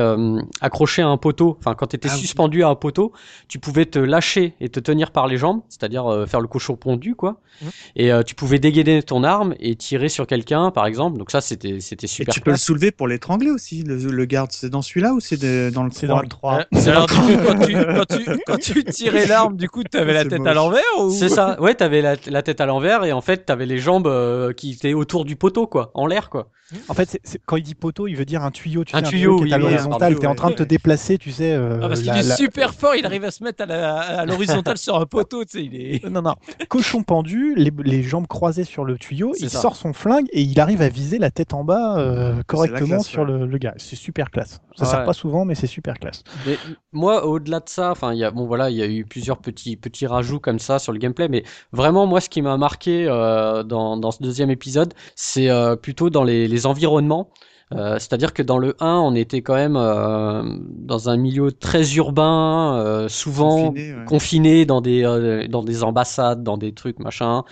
accroché 0.62 1.02
à 1.02 1.08
un 1.08 1.18
poteau, 1.18 1.58
enfin 1.60 1.76
quand 1.76 1.88
tu 1.88 1.96
étais 1.96 2.10
Ah 2.12 2.16
oui. 2.16 2.20
suspendu 2.20 2.64
à 2.64 2.70
un 2.70 2.76
poteau, 2.76 3.12
tu 3.48 3.60
pouvais 3.60 3.86
te 3.86 4.00
lâcher 4.00 4.54
et 4.60 4.70
te 4.70 4.80
tenir 4.80 5.12
par 5.12 5.28
les 5.28 5.38
jambes, 5.38 5.62
c'est-à-dire 5.70 6.06
euh, 6.08 6.26
faire 6.26 6.42
le 6.42 6.48
cochon 6.48 6.76
pondu, 6.76 7.16
quoi. 7.16 7.40
Mhm. 7.62 7.70
Et 7.98 8.12
euh, 8.12 8.24
tu 8.24 8.36
pouvais 8.36 8.60
dégainer 8.60 9.04
ton 9.04 9.24
arme 9.24 9.54
et 9.60 9.76
tirer 9.76 10.10
sur 10.10 10.26
quelqu'un, 10.28 10.72
par 10.72 10.86
exemple. 10.86 11.18
Donc 11.18 11.32
ça, 11.32 11.42
c'était 11.42 11.80
c'était 11.82 12.06
Et 12.06 12.08
super. 12.08 12.34
tu 12.34 12.42
peux 12.42 12.52
le 12.52 12.58
soulever 12.58 12.92
pour 12.92 13.08
l'étrangler 13.08 13.52
aussi, 13.52 13.84
le, 13.84 13.98
le 13.98 14.26
garde. 14.26 14.52
C'est 14.52 14.70
dans 14.70 14.82
celui-là 14.82 15.14
ou 15.14 15.20
c'est 15.20 15.38
dans 15.72 15.84
le 15.84 15.92
C'est 15.92 16.08
3? 16.08 16.16
dans 16.16 16.22
le 16.22 16.28
3. 16.30 16.60
Euh, 16.60 16.92
Alors 16.92 17.08
du 17.08 17.14
coup, 17.16 17.38
quand 17.46 17.60
tu, 17.66 17.74
quand 17.74 18.06
tu, 18.18 18.40
quand 18.48 18.58
tu 18.60 18.84
tirais 18.86 19.26
l'arme, 19.28 19.56
du 19.58 19.70
coup, 19.70 19.84
t'avais 19.84 20.14
la 20.14 20.24
C'est 20.24 20.30
tête 20.30 20.48
à 20.48 20.54
l'envers 20.54 20.82
ou? 21.00 21.12
C'est 21.12 21.30
ça. 21.30 21.60
Ouais, 21.62 21.76
t'avais 21.76 22.02
la, 22.02 22.16
la 22.30 22.42
tête 22.44 22.62
à 22.62 22.66
l'envers 22.66 23.04
et 23.06 23.12
en 23.12 23.22
fait 23.22 23.46
t'avais 23.46 23.66
les 23.66 23.78
jambes 23.80 24.08
euh, 24.08 24.54
qui 24.54 24.72
étaient 24.72 24.94
autour 24.94 25.26
du 25.26 25.36
poteau, 25.36 25.68
quoi, 25.68 25.92
en 25.94 26.06
l'air, 26.08 26.30
quoi. 26.30 26.50
En 26.88 26.94
fait, 26.94 27.10
c'est- 27.10 27.22
c'est- 27.24 27.42
quand 27.48 27.56
il 27.56 27.64
dit 27.64 27.74
poteau, 27.74 28.06
il 28.08 28.16
veut 28.16 28.26
dire 28.26 28.44
un 28.44 28.52
tuyau. 28.52 28.84
Tu 28.84 28.96
Un 28.96 29.00
sais, 29.04 29.10
tuyau, 29.10 29.42
qui 29.42 29.50
est 29.50 29.54
à 29.54 29.58
l'horizontale. 29.58 30.16
T'es 30.20 30.28
en 30.28 30.36
train 30.36 30.52
de 30.52 30.56
te 30.56 30.62
déplacer, 30.62 31.18
tu 31.18 31.32
sais. 31.32 31.52
euh, 31.52 31.80
Ah, 31.82 31.88
parce 31.88 32.02
qu'il 32.02 32.10
est 32.10 32.22
la- 32.22 32.36
super 32.36 32.76
fort, 32.76 32.94
il 32.96 33.08
arrive 33.08 33.24
à 33.24 33.32
se 33.32 33.44
mettre 33.44 33.64
à 33.64 33.66
la- 33.66 33.98
à 33.98 34.26
l'horizontale 34.28 34.78
sur 34.78 34.96
un 34.96 35.08
poteau, 35.08 35.44
tu 35.46 35.58
sais, 35.58 35.64
il 35.66 35.76
est... 35.76 36.06
Non, 36.08 36.22
non. 36.22 36.36
Cochon 36.68 37.02
pendu, 37.02 37.56
les, 37.56 37.72
les 37.84 38.04
jambes 38.04 38.28
croisées 38.28 38.66
sur 38.66 38.86
le 38.86 39.00
tuyau, 39.00 39.32
C'est 39.34 39.46
il 39.46 39.50
ça. 39.50 39.62
sort 39.62 39.76
son 39.76 39.94
flingue 39.94 40.28
et 40.32 40.42
il 40.44 40.60
arrive 40.60 40.84
à 40.84 40.90
viser 40.90 41.18
la 41.18 41.32
tête 41.32 41.56
en 41.56 41.64
bas 41.64 41.98
euh, 41.98 42.36
correctement 42.46 42.98
classe, 42.98 43.08
sur 43.08 43.24
ouais. 43.24 43.32
le, 43.32 43.46
le 43.48 43.58
gars. 43.58 43.74
C'est 43.78 43.96
super 43.96 44.30
classe. 44.30 44.62
Ça 44.76 44.86
Ouais. 44.86 44.92
sert 44.92 45.06
pas 45.06 45.14
souvent, 45.14 45.46
mais 45.46 45.56
c'est 45.56 45.66
super 45.68 45.98
classe. 45.98 46.24
Mais 46.46 46.56
moi, 46.92 47.26
au-delà 47.26 47.62
de 47.62 47.68
ça, 47.70 47.90
enfin, 47.90 48.14
il 48.14 48.20
y 48.20 48.24
a 48.24 48.30
bon 48.30 48.46
voilà, 48.46 48.70
il 48.70 48.78
y 48.78 48.84
a 48.84 48.88
eu 48.88 49.06
plusieurs 49.06 49.40
petits 49.40 49.76
petits 49.76 50.06
rajouts 50.06 50.40
comme 50.40 50.60
ça 50.60 50.78
sur 50.78 50.94
le 50.94 51.00
gameplay, 51.00 51.28
mais 51.30 51.44
vraiment 51.72 52.06
moi, 52.06 52.19
ce 52.20 52.30
qui 52.30 52.42
m'a 52.42 52.58
marqué 52.58 53.06
euh, 53.08 53.64
dans 53.64 54.12
ce 54.12 54.22
deuxième 54.22 54.50
épisode, 54.50 54.94
c'est 55.16 55.50
euh, 55.50 55.76
plutôt 55.76 56.10
dans 56.10 56.24
les 56.24 56.66
environnements. 56.66 57.30
Euh, 57.76 57.94
C'est-à-dire 58.00 58.34
que 58.34 58.42
dans 58.42 58.58
le 58.58 58.76
1, 58.80 58.96
on 58.96 59.14
était 59.14 59.42
quand 59.42 59.54
même 59.56 59.76
euh, 59.78 60.42
dans 60.72 61.10
un 61.10 61.18
milieu 61.18 61.52
très 61.52 61.96
urbain, 61.96 62.78
euh, 62.80 63.08
souvent 63.08 63.68
Confiné, 63.68 63.94
ouais. 63.94 64.06
confiné 64.06 64.66
dans 64.66 64.82
des 64.82 65.04
euh, 65.06 65.48
dans 65.48 65.64
des 65.64 65.84
ambassades, 65.84 66.44
dans 66.44 66.58
des 66.58 66.74
trucs 66.74 67.00
machin. 67.00 67.44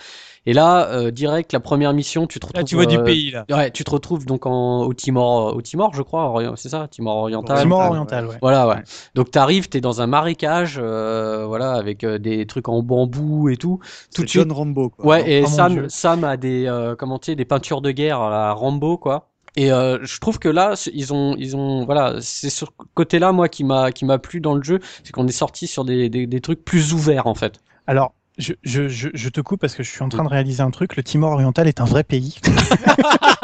Et 0.46 0.54
là, 0.54 0.88
euh, 0.88 1.10
direct, 1.10 1.52
la 1.52 1.60
première 1.60 1.92
mission, 1.92 2.26
tu 2.26 2.40
te 2.40 2.46
retrouves. 2.46 2.60
Là, 2.62 2.64
tu 2.64 2.74
vois 2.74 2.86
du 2.86 2.98
pays, 3.02 3.30
là. 3.30 3.44
Ouais, 3.50 3.70
tu 3.70 3.84
te 3.84 3.90
retrouves 3.90 4.24
donc 4.24 4.46
en, 4.46 4.80
au 4.84 4.94
Timor, 4.94 5.54
au 5.54 5.60
Timor, 5.60 5.94
je 5.94 6.00
crois, 6.00 6.32
c'est 6.56 6.70
ça, 6.70 6.88
Timor 6.88 7.16
oriental. 7.16 7.60
Timor 7.60 7.80
oriental, 7.90 8.26
ouais. 8.26 8.38
Voilà, 8.40 8.66
ouais. 8.66 8.76
Ouais. 8.76 8.82
Donc 9.14 9.30
t'arrives, 9.30 9.68
t'es 9.68 9.82
dans 9.82 10.00
un 10.00 10.06
marécage, 10.06 10.80
euh, 10.82 11.44
voilà, 11.46 11.74
avec 11.74 12.02
euh, 12.02 12.18
des 12.18 12.46
trucs 12.46 12.68
en 12.68 12.82
bambou 12.82 13.50
et 13.50 13.58
tout. 13.58 13.78
Tout 14.14 14.22
suite. 14.22 14.42
John 14.42 14.50
Rambo. 14.50 14.88
Quoi. 14.88 15.04
Ouais, 15.06 15.30
et 15.30 15.42
Oh 15.44 15.50
mon 15.50 15.54
Sam. 15.54 15.88
Sam 15.90 16.24
a 16.24 16.38
des, 16.38 16.66
euh, 16.66 16.96
comment 16.96 17.18
tu 17.18 17.26
sais, 17.26 17.36
des 17.36 17.44
peintures 17.44 17.82
de 17.82 17.90
guerre 17.90 18.20
à 18.20 18.52
Rambo, 18.54 18.96
quoi. 18.96 19.27
Et 19.56 19.72
euh, 19.72 19.98
je 20.02 20.18
trouve 20.20 20.38
que 20.38 20.48
là, 20.48 20.74
ils 20.92 21.12
ont, 21.12 21.34
ils 21.36 21.56
ont, 21.56 21.84
voilà, 21.84 22.16
c'est 22.20 22.50
sur 22.50 22.68
ce 22.68 22.86
côté-là, 22.94 23.32
moi, 23.32 23.48
qui 23.48 23.64
m'a, 23.64 23.92
qui 23.92 24.04
m'a 24.04 24.18
plu 24.18 24.40
dans 24.40 24.54
le 24.54 24.62
jeu, 24.62 24.80
c'est 25.04 25.12
qu'on 25.12 25.26
est 25.26 25.32
sorti 25.32 25.66
sur 25.66 25.84
des, 25.84 26.08
des, 26.08 26.26
des 26.26 26.40
trucs 26.40 26.64
plus 26.64 26.92
ouverts, 26.92 27.26
en 27.26 27.34
fait. 27.34 27.60
Alors, 27.86 28.14
je, 28.38 28.52
je, 28.62 28.88
je, 28.88 29.08
je 29.12 29.28
te 29.28 29.40
coupe 29.40 29.60
parce 29.60 29.74
que 29.74 29.82
je 29.82 29.90
suis 29.90 30.02
en 30.02 30.08
train 30.08 30.22
de 30.22 30.28
réaliser 30.28 30.62
un 30.62 30.70
truc. 30.70 30.96
Le 30.96 31.02
Timor 31.02 31.32
oriental 31.32 31.66
est 31.66 31.80
un 31.80 31.84
vrai 31.84 32.04
pays. 32.04 32.36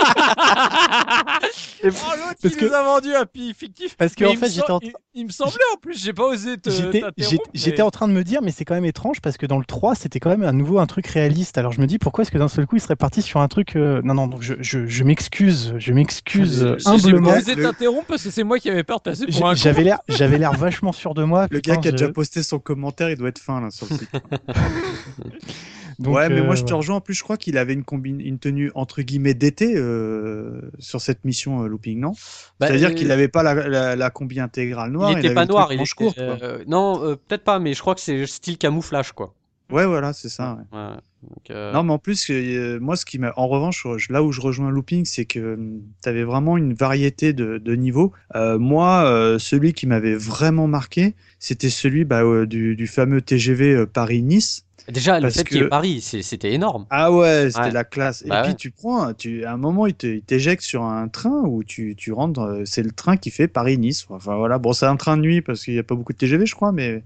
Oh, 1.87 1.87
l'autre, 1.87 2.37
Parce 2.41 2.55
il 2.55 2.57
que- 2.57 2.65
nous 2.67 2.73
a 2.73 2.83
vendu 2.83 3.15
un 3.15 3.27
pays 3.27 3.53
fictif. 3.55 3.97
Parce 3.97 4.15
que 4.15 4.25
en 4.25 4.35
fait, 4.37 4.51
j'étais 4.51 4.71
en, 4.71 4.79
il, 4.83 4.93
il 5.15 5.27
me 5.27 5.31
semblait 5.31 5.59
en 5.75 5.77
plus, 5.79 6.03
j'ai 6.03 6.13
pas 6.15 6.25
osé 6.25 6.57
te 6.57 6.71
j'étais, 6.71 7.03
mais- 7.19 7.25
j'étais 7.53 7.83
en 7.83 7.91
train 7.91 8.09
de 8.09 8.13
me 8.15 8.25
dire, 8.25 8.41
mais 8.43 8.51
c'est 8.53 8.65
quand 8.65 8.75
même 8.75 8.85
étrange 8.87 9.21
parce 9.21 9.37
que 9.37 9.45
dans 9.47 9.59
le 9.59 9.65
3, 9.67 9.95
c'était 9.95 10.19
quand 10.19 10.31
même 10.31 10.43
à 10.45 10.53
nouveau 10.53 10.79
un 10.79 10.87
truc 10.87 11.07
réaliste. 11.07 11.59
Alors 11.59 11.73
je 11.73 11.81
me 11.81 11.87
dis, 11.87 11.99
pourquoi 11.99 12.23
est-ce 12.23 12.31
que 12.31 12.39
d'un 12.39 12.49
seul 12.49 12.67
coup, 12.67 12.77
il 12.77 12.81
serait 12.81 12.97
parti 12.97 13.21
sur 13.23 13.41
un 13.41 13.49
truc. 13.49 13.77
euh, 13.77 14.01
Non, 14.03 14.15
non, 14.15 14.27
donc 14.29 14.41
je, 14.43 14.55
je, 14.61 14.87
je 14.87 15.05
m'excuse, 15.05 15.75
je 15.79 15.93
m'excuse 15.93 16.63
euh, 16.65 16.77
humblement. 16.87 17.33
J'ai 17.35 17.39
osé 17.43 17.55
Le- 17.57 17.63
t'interrompre 17.65 18.07
parce 18.09 18.23
que 18.25 18.31
c'est 18.31 18.45
moi 18.45 18.59
qui 18.59 18.71
avais 18.71 18.85
peur 18.85 18.99
de 18.99 19.03
passer 19.03 19.27
pour 19.27 19.35
J'ai- 19.35 19.45
un. 19.45 19.55
J'avais 19.55 19.85
l'air, 19.85 19.99
j'avais 20.09 20.39
l'air 20.39 20.53
vachement 20.53 20.93
sûr 20.93 21.13
de 21.15 21.25
moi. 21.25 21.47
Le 21.51 21.59
putain, 21.61 21.75
gars 21.75 21.81
qui 21.81 21.89
a 21.89 21.91
je- 21.91 21.97
déjà 21.97 22.09
posté 22.13 22.43
son 22.43 22.59
commentaire, 22.59 23.11
il 23.11 23.17
doit 23.17 23.29
être 23.29 23.39
fin 23.39 23.61
là 23.61 23.71
sur 23.71 23.87
le 23.91 23.97
site. 23.99 24.09
donc, 25.99 26.15
ouais, 26.15 26.29
mais 26.31 26.43
moi 26.43 26.55
je 26.55 26.63
euh, 26.63 26.67
te 26.67 26.75
rejoins. 26.75 26.97
En 26.97 27.01
plus, 27.01 27.15
je 27.15 27.23
crois 27.23 27.37
qu'il 27.37 27.59
avait 27.59 27.73
une, 27.75 27.83
combi- 27.83 28.21
une 28.21 28.39
tenue 28.39 28.71
entre 28.75 29.03
guillemets 29.03 29.35
d'été 29.35 29.75
euh, 29.77 30.61
sur 30.79 31.01
cette 31.01 31.25
mission 31.25 31.63
euh, 31.65 31.67
looping, 31.67 31.99
non? 32.01 32.13
Bah, 32.61 32.67
C'est-à-dire 32.67 32.91
euh, 32.91 32.95
qu'il 32.95 33.09
n'avait 33.09 33.29
pas 33.29 33.43
la, 33.43 33.55
la, 33.69 33.97
la 33.97 34.11
combi 34.11 34.41
intégrale 34.41 34.91
noire. 34.93 35.13
il 35.13 35.19
était 35.19 35.29
avait 35.29 35.35
pas 35.35 35.47
noir, 35.47 35.73
il 35.73 35.81
était, 35.81 35.95
courte, 35.95 36.19
euh, 36.19 36.65
non, 36.67 37.03
euh, 37.05 37.17
peut-être 37.17 37.45
pas, 37.45 37.59
mais 37.59 37.75
je 37.75 37.81
crois 37.81 37.95
que 37.95 38.01
c'est 38.01 38.27
style 38.27 38.59
camouflage, 38.59 39.13
quoi. 39.13 39.33
Ouais, 39.71 39.87
voilà, 39.87 40.13
c'est 40.13 40.29
ça. 40.29 40.59
ouais. 40.73 40.79
Ouais. 40.79 40.97
Donc, 41.29 41.51
euh, 41.51 41.73
Non, 41.73 41.83
mais 41.83 41.93
en 41.93 41.99
plus, 41.99 42.31
euh, 42.31 42.79
moi, 42.81 42.97
ce 42.97 43.05
qui 43.05 43.19
m'a, 43.19 43.33
en 43.37 43.49
revanche, 43.49 43.87
là 44.11 44.23
où 44.23 44.33
je 44.33 44.41
rejoins 44.41 44.71
Looping, 44.71 45.05
c'est 45.05 45.25
que 45.25 45.59
tu 46.03 46.09
avais 46.09 46.25
vraiment 46.25 46.57
une 46.57 46.75
variété 46.75 47.33
de, 47.33 47.59
de 47.59 47.75
niveaux. 47.75 48.13
Euh, 48.35 48.59
moi, 48.59 49.05
euh, 49.07 49.39
celui 49.39 49.73
qui 49.73 49.87
m'avait 49.87 50.15
vraiment 50.17 50.67
marqué, 50.67 51.15
c'était 51.39 51.71
celui 51.71 52.05
bah, 52.05 52.23
euh, 52.23 52.47
du, 52.47 52.77
du 52.77 52.87
fameux 52.87 53.21
TGV 53.23 53.75
euh, 53.75 53.87
Paris-Nice. 53.87 54.65
Déjà, 54.93 55.19
le 55.19 55.31
fait 55.31 55.45
qu'il 55.45 55.57
y 55.57 55.61
ait 55.61 55.69
Paris, 55.69 56.03
c'est- 56.03 56.21
c'était 56.21 56.53
énorme. 56.53 56.85
Ah 56.91 57.11
ouais, 57.11 57.47
c'était 57.49 57.61
Ouais. 57.61 57.71
la 57.71 57.85
classe. 57.85 58.21
Et 58.21 58.29
Bah 58.29 58.43
puis 58.43 58.51
ouais. 58.51 58.57
tu 58.57 58.71
prends, 58.71 59.15
tu, 59.15 59.43
à 59.45 59.53
un 59.53 59.57
moment, 59.57 59.87
il 59.87 59.95
te- 59.95 60.07
il 60.07 60.21
t'éjecte 60.21 60.63
sur 60.63 60.83
un 60.83 61.09
train 61.09 61.41
où 61.47 61.65
tu, 61.65 61.95
tu 61.97 62.13
rentres, 62.13 62.41
euh, 62.41 62.63
c'est 62.67 62.83
le 62.83 62.91
train 62.91 63.17
qui 63.17 63.31
fait 63.31 63.49
Paris-Nice. 63.49 64.05
Enfin 64.11 64.37
voilà, 64.37 64.59
bon, 64.59 64.75
c'est 64.75 64.85
un 64.85 64.97
train 64.97 65.17
de 65.17 65.23
nuit 65.23 65.41
parce 65.41 65.65
qu'il 65.65 65.73
n'y 65.73 65.81
a 65.81 65.85
pas 65.85 65.95
beaucoup 65.95 66.13
de 66.13 66.19
TGV, 66.19 66.45
je 66.45 66.55
crois, 66.55 66.71
mais. 66.73 67.03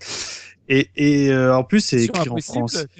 Et, 0.69 0.89
et 0.97 1.31
euh, 1.31 1.57
en 1.57 1.65
plus, 1.65 1.81
c'est 1.81 1.97
écrit 2.21 2.29
en 2.31 2.35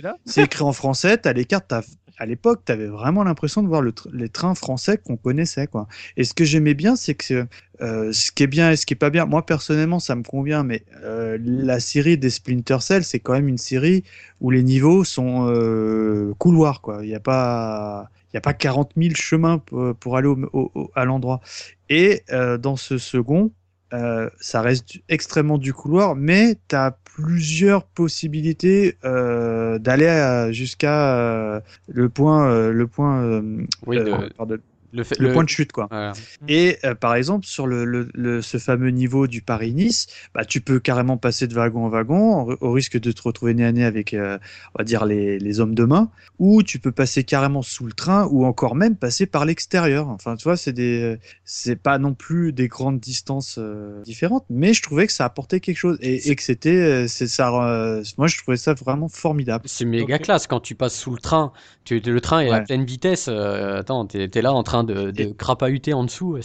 là 0.03 0.17
C'est 0.25 0.43
écrit 0.45 0.63
en 0.63 0.73
français, 0.73 1.19
t'as 1.19 1.33
les 1.33 1.45
cartes, 1.45 1.67
t'as- 1.69 1.83
à 2.21 2.27
l'époque, 2.27 2.63
tu 2.67 2.73
avais 2.73 2.89
vraiment 2.89 3.23
l'impression 3.23 3.63
de 3.63 3.69
voir 3.69 3.81
le 3.81 3.93
tr- 3.93 4.09
les 4.13 4.29
trains 4.29 4.57
français 4.57 4.99
qu'on 4.99 5.17
connaissait. 5.17 5.69
Quoi. 5.69 5.87
Et 6.17 6.25
ce 6.25 6.35
que 6.35 6.45
j'aimais 6.45 6.75
bien, 6.75 6.97
c'est 6.97 7.15
que 7.15 7.47
euh, 7.81 8.13
ce 8.13 8.33
qui 8.33 8.43
est 8.43 8.49
bien 8.49 8.73
et 8.73 8.77
ce 8.77 8.87
qui 8.87 8.95
est 8.95 8.97
pas 8.97 9.11
bien, 9.11 9.25
moi 9.25 9.47
personnellement, 9.47 10.01
ça 10.01 10.17
me 10.17 10.25
convient, 10.25 10.65
mais 10.65 10.83
euh, 11.05 11.39
la 11.41 11.79
série 11.79 12.19
des 12.19 12.31
Splinter 12.31 12.79
Cell, 12.81 13.05
c'est 13.05 13.21
quand 13.21 13.35
même 13.35 13.47
une 13.47 13.59
série 13.59 14.03
où 14.41 14.51
les 14.51 14.65
niveaux 14.65 15.05
sont 15.05 15.47
couloirs. 16.39 16.81
quoi. 16.81 17.01
Il 17.03 17.09
n'y 17.09 17.15
a 17.15 17.21
pas... 17.21 18.09
Il 18.31 18.37
n'y 18.37 18.39
a 18.39 18.43
pas 18.43 18.53
40 18.53 18.93
000 18.95 19.15
chemins 19.15 19.57
pour, 19.57 19.95
pour 19.95 20.19
aller 20.19 20.29
au- 20.29 20.39
au- 20.53 20.71
au- 20.75 20.91
à 20.95 21.07
l'endroit. 21.07 21.41
Et 21.89 22.25
euh, 22.31 22.59
dans 22.59 22.77
ce 22.77 22.99
second, 22.99 23.53
euh, 23.95 24.29
ça 24.41 24.61
reste 24.61 24.99
extrêmement 25.09 25.59
du 25.59 25.73
couloir, 25.73 26.15
mais 26.15 26.57
tu 26.69 26.77
as 26.77 26.97
plusieurs 27.05 27.85
possibilités 27.85 28.97
euh, 29.05 29.79
d'aller 29.79 30.07
à- 30.07 30.53
jusqu'à 30.53 31.17
euh, 31.19 31.61
le 31.89 32.09
point, 32.09 32.51
euh, 32.51 32.73
le 32.73 32.87
point, 32.87 33.23
euh, 33.23 33.65
Oui, 33.87 33.97
euh, 33.99 34.05
de- 34.05 34.33
pardon, 34.37 34.59
le, 34.93 35.05
fait, 35.05 35.19
le 35.19 35.33
point 35.33 35.45
de 35.45 35.49
chute, 35.49 35.73
quoi. 35.73 35.87
voilà. 35.91 36.13
Et 36.49 36.79
euh, 36.85 36.95
par 36.95 37.15
exemple, 37.15 37.47
sur 37.47 37.67
le, 37.67 37.85
le, 37.85 38.09
le- 38.15 38.43
ce 38.43 38.59
fameux 38.59 38.91
niveau 38.91 39.27
du 39.27 39.43
Paris-Nice, 39.43 40.07
bah, 40.35 40.45
tu 40.45 40.61
peux 40.61 40.81
carrément 40.81 41.17
passer 41.17 41.47
de 41.47 41.55
wagon 41.55 41.85
en 41.87 41.89
wagon 41.89 42.57
au, 42.61 42.73
risque 42.73 42.99
de 42.99 43.13
te 43.13 43.23
retrouver 43.23 43.55
nez 43.55 43.65
à 43.65 43.73
nez 43.73 43.85
avec, 43.85 44.15
euh, 44.15 44.39
on 44.75 44.79
va 44.79 44.85
dire, 44.85 45.05
les, 45.05 45.39
les 45.39 45.61
hommes 45.61 45.75
de 45.75 45.85
main, 45.85 46.11
ou 46.39 46.63
tu 46.63 46.79
peux 46.79 46.93
passer 46.93 47.25
carrément 47.25 47.63
sous 47.63 47.87
le 47.87 47.93
train, 47.93 48.27
ou 48.31 48.45
encore 48.45 48.75
même 48.75 48.97
passer 48.97 49.27
par 49.27 49.45
l'extérieur. 49.45 50.09
Enfin, 50.09 50.37
tu 50.37 50.45
vois, 50.45 50.57
c'est 50.57 50.73
des, 50.73 51.19
c'est 51.45 51.77
pas 51.77 51.99
non 51.99 52.15
plus 52.15 52.53
des 52.53 52.69
grandes 52.69 53.01
distances 53.01 53.57
euh, 53.59 54.03
différentes, 54.03 54.45
mais 54.51 54.75
je 54.75 54.83
trouvais 54.83 55.07
que 55.07 55.13
ça 55.13 55.25
apportait 55.25 55.61
quelque 55.61 55.77
chose 55.77 55.99
et, 56.01 56.31
et 56.31 56.37
que 56.37 56.43
c'était, 56.43 57.07
c'est 57.09 57.27
ça. 57.29 57.49
euh, 57.65 58.03
moi, 58.17 58.27
je 58.27 58.37
trouvais 58.39 58.57
ça 58.57 58.75
vraiment 58.75 59.09
formidable. 59.09 59.65
C'est 59.69 59.85
méga 59.85 60.19
classe 60.19 60.47
quand 60.47 60.61
tu 60.61 60.75
passes 60.75 60.97
sous 60.97 61.11
le 61.13 61.19
train. 61.19 61.53
Tu, 61.85 62.01
le 62.01 62.21
train 62.21 62.41
est 62.41 62.51
à 62.51 62.61
pleine 62.61 62.85
vitesse. 62.85 63.27
euh, 63.29 63.79
attends, 63.81 64.07
t'es 64.07 64.31
es 64.33 64.43
là 64.43 64.53
en 64.53 64.63
train 64.63 64.78
de, 64.85 65.33
crapahuter 65.33 65.93
en 65.93 66.05
dessous. 66.05 66.39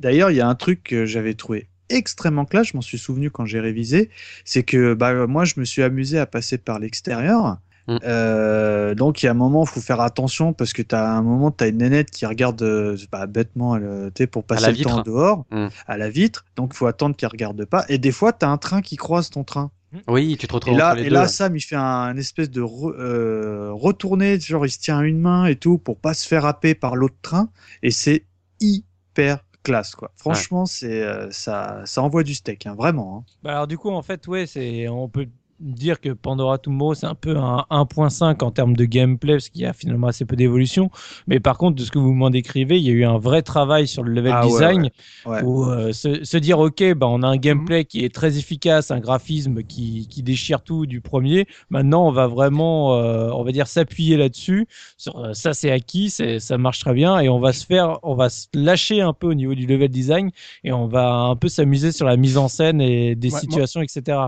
D'ailleurs, 0.00 0.30
il 0.30 0.36
y 0.36 0.40
a 0.40 0.48
un 0.48 0.54
truc 0.54 0.82
que 0.82 1.06
j'avais 1.06 1.34
trouvé 1.34 1.68
extrêmement 1.90 2.44
classe, 2.44 2.68
je 2.68 2.76
m'en 2.76 2.82
suis 2.82 2.98
souvenu 2.98 3.30
quand 3.30 3.46
j'ai 3.46 3.60
révisé, 3.60 4.10
c'est 4.44 4.62
que 4.62 4.94
bah, 4.94 5.26
moi, 5.26 5.44
je 5.44 5.54
me 5.56 5.64
suis 5.64 5.82
amusé 5.82 6.18
à 6.18 6.26
passer 6.26 6.58
par 6.58 6.78
l'extérieur. 6.78 7.58
Mm. 7.88 7.98
Euh, 8.04 8.94
donc, 8.94 9.22
il 9.22 9.26
y 9.26 9.28
a 9.28 9.32
un 9.32 9.34
moment, 9.34 9.64
il 9.64 9.68
faut 9.68 9.80
faire 9.80 10.00
attention 10.00 10.52
parce 10.52 10.72
que 10.72 10.82
tu 10.82 10.94
as 10.94 11.10
un 11.10 11.22
moment, 11.22 11.50
tu 11.50 11.64
as 11.64 11.68
une 11.68 11.78
nénette 11.78 12.10
qui 12.10 12.26
regarde 12.26 12.60
euh, 12.62 12.96
bah, 13.10 13.26
bêtement 13.26 13.76
elle, 13.76 13.84
euh, 13.84 14.06
tu 14.14 14.22
sais, 14.22 14.26
pour 14.26 14.44
passer 14.44 14.70
le 14.72 14.76
temps 14.84 14.90
vitre. 14.96 15.02
dehors 15.04 15.44
Mm. 15.50 15.68
à 15.86 15.96
la 15.96 16.10
vitre. 16.10 16.44
Donc, 16.56 16.72
il 16.74 16.76
faut 16.76 16.86
attendre 16.86 17.16
qu'elle 17.16 17.30
regarde 17.30 17.64
pas. 17.64 17.84
Et 17.88 17.98
des 17.98 18.12
fois, 18.12 18.32
tu 18.32 18.44
as 18.44 18.50
un 18.50 18.58
train 18.58 18.82
qui 18.82 18.96
croise 18.96 19.30
ton 19.30 19.42
train. 19.42 19.70
Oui, 20.06 20.36
tu 20.38 20.46
te 20.46 20.52
retrouves 20.52 20.74
Et 20.74 20.76
là, 20.76 20.88
entre 20.88 20.96
les 21.00 21.06
et 21.06 21.08
deux. 21.08 21.14
là 21.14 21.28
Sam, 21.28 21.56
il 21.56 21.62
fait 21.62 21.74
un, 21.76 22.14
espèce 22.18 22.50
de 22.50 22.60
re- 22.60 22.94
euh, 22.98 23.70
retourner, 23.72 24.38
genre 24.38 24.66
il 24.66 24.70
se 24.70 24.78
tient 24.78 24.98
à 24.98 25.02
une 25.04 25.18
main 25.18 25.46
et 25.46 25.56
tout 25.56 25.78
pour 25.78 25.96
pas 25.98 26.12
se 26.12 26.28
faire 26.28 26.44
happer 26.44 26.74
par 26.74 26.94
l'autre 26.94 27.16
train. 27.22 27.48
Et 27.82 27.90
c'est 27.90 28.24
hyper 28.60 29.38
classe, 29.62 29.94
quoi. 29.94 30.10
Franchement, 30.16 30.66
c'est 30.66 31.02
euh, 31.02 31.30
ça, 31.30 31.80
ça 31.86 32.02
envoie 32.02 32.22
du 32.22 32.34
steak, 32.34 32.66
hein, 32.66 32.74
vraiment. 32.76 33.18
hein. 33.18 33.32
Bah 33.42 33.50
alors 33.52 33.66
du 33.66 33.78
coup 33.78 33.90
en 33.90 34.02
fait 34.02 34.26
ouais 34.28 34.46
c'est 34.46 34.88
on 34.88 35.08
peut 35.08 35.26
dire 35.60 36.00
que 36.00 36.10
Pandora 36.10 36.58
Tomorrow 36.58 36.94
c'est 36.94 37.06
un 37.06 37.14
peu 37.14 37.36
un 37.36 37.64
1.5 37.70 38.44
en 38.44 38.50
termes 38.50 38.76
de 38.76 38.84
gameplay 38.84 39.34
parce 39.34 39.48
qu'il 39.48 39.62
y 39.62 39.66
a 39.66 39.72
finalement 39.72 40.06
assez 40.06 40.24
peu 40.24 40.36
d'évolution. 40.36 40.90
Mais 41.26 41.40
par 41.40 41.58
contre 41.58 41.76
de 41.76 41.82
ce 41.84 41.90
que 41.90 41.98
vous 41.98 42.12
m'en 42.14 42.30
décrivez 42.30 42.78
il 42.78 42.84
y 42.84 42.90
a 42.90 42.92
eu 42.92 43.04
un 43.04 43.18
vrai 43.18 43.42
travail 43.42 43.86
sur 43.88 44.02
le 44.02 44.12
level 44.12 44.32
Ah 44.34 44.46
design 44.46 44.90
ouais. 45.26 45.32
Ouais. 45.32 45.42
où 45.42 45.64
euh, 45.64 45.92
se, 45.92 46.24
se 46.24 46.36
dire 46.36 46.58
ok 46.60 46.94
bah 46.94 47.06
on 47.08 47.22
a 47.22 47.26
un 47.28 47.36
gameplay 47.36 47.84
qui 47.84 48.04
est 48.04 48.14
très 48.14 48.38
efficace 48.38 48.90
un 48.90 49.00
graphisme 49.00 49.62
qui, 49.62 50.06
qui 50.08 50.22
déchire 50.22 50.62
tout 50.62 50.86
du 50.86 51.00
premier. 51.00 51.46
Maintenant 51.70 52.06
on 52.06 52.12
va 52.12 52.26
vraiment 52.28 52.94
euh, 52.96 53.30
on 53.32 53.42
va 53.42 53.50
dire 53.52 53.66
s'appuyer 53.66 54.16
là-dessus. 54.16 54.66
Sur 54.96 55.18
euh, 55.18 55.32
ça 55.32 55.54
c'est 55.54 55.70
acquis 55.70 56.10
ça 56.10 56.58
marche 56.58 56.78
très 56.80 56.94
bien 56.94 57.18
et 57.20 57.28
on 57.28 57.40
va 57.40 57.52
se 57.52 57.66
faire 57.66 57.98
on 58.02 58.14
va 58.14 58.28
se 58.28 58.46
lâcher 58.54 59.00
un 59.00 59.12
peu 59.12 59.26
au 59.26 59.34
niveau 59.34 59.54
du 59.54 59.66
level 59.66 59.88
design 59.88 60.30
et 60.64 60.72
on 60.72 60.86
va 60.86 61.10
un 61.12 61.36
peu 61.36 61.48
s'amuser 61.48 61.92
sur 61.92 62.06
la 62.06 62.16
mise 62.16 62.36
en 62.38 62.48
scène 62.48 62.80
et 62.80 63.14
des 63.14 63.28
Ouais, 63.28 63.32
moi- 63.32 63.40
situations 63.40 63.82
etc 63.82 64.18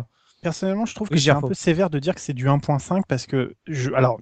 Personnellement, 0.42 0.86
je 0.86 0.94
trouve 0.94 1.08
que 1.10 1.14
Oui, 1.14 1.20
c'est 1.20 1.30
un 1.30 1.42
peu 1.42 1.52
sévère 1.52 1.90
de 1.90 1.98
dire 1.98 2.14
que 2.14 2.20
c'est 2.22 2.32
du 2.32 2.48
1.5 2.48 3.02
parce 3.06 3.26
que, 3.26 3.52
je, 3.68 3.92
alors, 3.92 4.18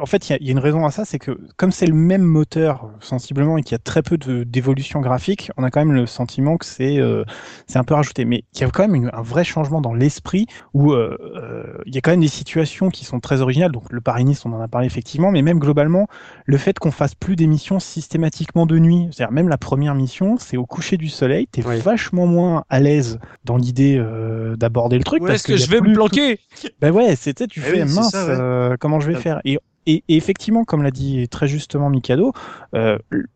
en 0.00 0.06
fait, 0.06 0.26
il 0.28 0.32
y, 0.32 0.34
a- 0.34 0.38
il 0.40 0.46
y 0.46 0.48
a 0.48 0.52
une 0.52 0.58
raison 0.58 0.86
à 0.86 0.90
ça, 0.90 1.04
c'est 1.04 1.18
que 1.18 1.38
comme 1.58 1.72
c'est 1.72 1.84
le 1.86 1.92
même 1.94 2.22
moteur 2.22 2.90
sensiblement 3.00 3.58
et 3.58 3.62
qu'il 3.62 3.72
y 3.72 3.74
a 3.74 3.78
très 3.78 4.00
peu 4.00 4.16
de- 4.16 4.44
d'évolution 4.44 5.00
graphique, 5.02 5.50
on 5.58 5.64
a 5.64 5.70
quand 5.70 5.80
même 5.80 5.92
le 5.92 6.06
sentiment 6.06 6.56
que 6.56 6.64
c'est 6.64 6.98
euh, 6.98 7.22
c'est 7.66 7.78
un 7.78 7.84
peu 7.84 7.92
rajouté. 7.92 8.24
Mais 8.24 8.44
il 8.54 8.60
y 8.62 8.64
a 8.64 8.70
quand 8.70 8.82
même 8.88 8.94
une- 8.94 9.10
un 9.12 9.20
vrai 9.20 9.44
changement 9.44 9.82
dans 9.82 9.92
l'esprit 9.92 10.46
où 10.72 10.92
euh, 10.94 11.18
euh, 11.36 11.82
il 11.84 11.94
y 11.94 11.98
a 11.98 12.00
quand 12.00 12.12
même 12.12 12.20
des 12.20 12.28
situations 12.28 12.88
qui 12.88 13.04
sont 13.04 13.20
très 13.20 13.42
originales. 13.42 13.70
Donc 13.72 13.92
le 13.92 14.00
Paris-Nice, 14.00 14.46
on 14.46 14.54
en 14.54 14.60
a 14.62 14.68
parlé 14.68 14.86
effectivement, 14.86 15.30
mais 15.30 15.42
même 15.42 15.58
globalement, 15.58 16.06
le 16.46 16.56
fait 16.56 16.78
qu'on 16.78 16.92
fasse 16.92 17.14
plus 17.14 17.36
des 17.36 17.46
missions 17.46 17.78
systématiquement 17.78 18.64
de 18.64 18.78
nuit, 18.78 19.08
c'est-à-dire 19.12 19.32
même 19.34 19.50
la 19.50 19.58
première 19.58 19.94
mission, 19.94 20.38
c'est 20.38 20.56
au 20.56 20.64
coucher 20.64 20.96
du 20.96 21.10
soleil, 21.10 21.46
t'es 21.46 21.62
Oui. 21.66 21.78
vachement 21.78 22.26
moins 22.26 22.64
à 22.70 22.80
l'aise 22.80 23.18
dans 23.44 23.58
l'idée 23.58 23.98
euh, 23.98 24.56
d'aborder 24.56 24.96
le 24.96 25.04
truc. 25.04 25.22
parce 25.26 25.42
que 25.42 25.57
je 25.58 25.70
vais 25.70 25.78
plus 25.80 25.90
me 25.90 25.94
tout- 25.94 26.00
planquer 26.00 26.38
ben 26.80 26.90
ouais, 26.92 27.16
c'était 27.16 27.46
tu 27.46 27.60
Eh 27.60 27.68
fais 27.70 27.82
oui, 27.84 27.94
mince, 27.94 28.10
ça, 28.10 28.26
ouais. 28.26 28.36
euh, 28.38 28.76
comment 28.80 29.00
je 29.00 29.10
vais 29.10 29.16
faire? 29.20 29.40
Et, 29.44 29.58
et, 29.86 30.04
et 30.08 30.16
effectivement, 30.16 30.64
comme 30.64 30.82
l'a 30.82 30.90
dit 30.90 31.28
très 31.28 31.48
justement 31.48 31.88
Mikado, 31.90 32.32
euh, 32.74 32.98
le- 33.10 33.26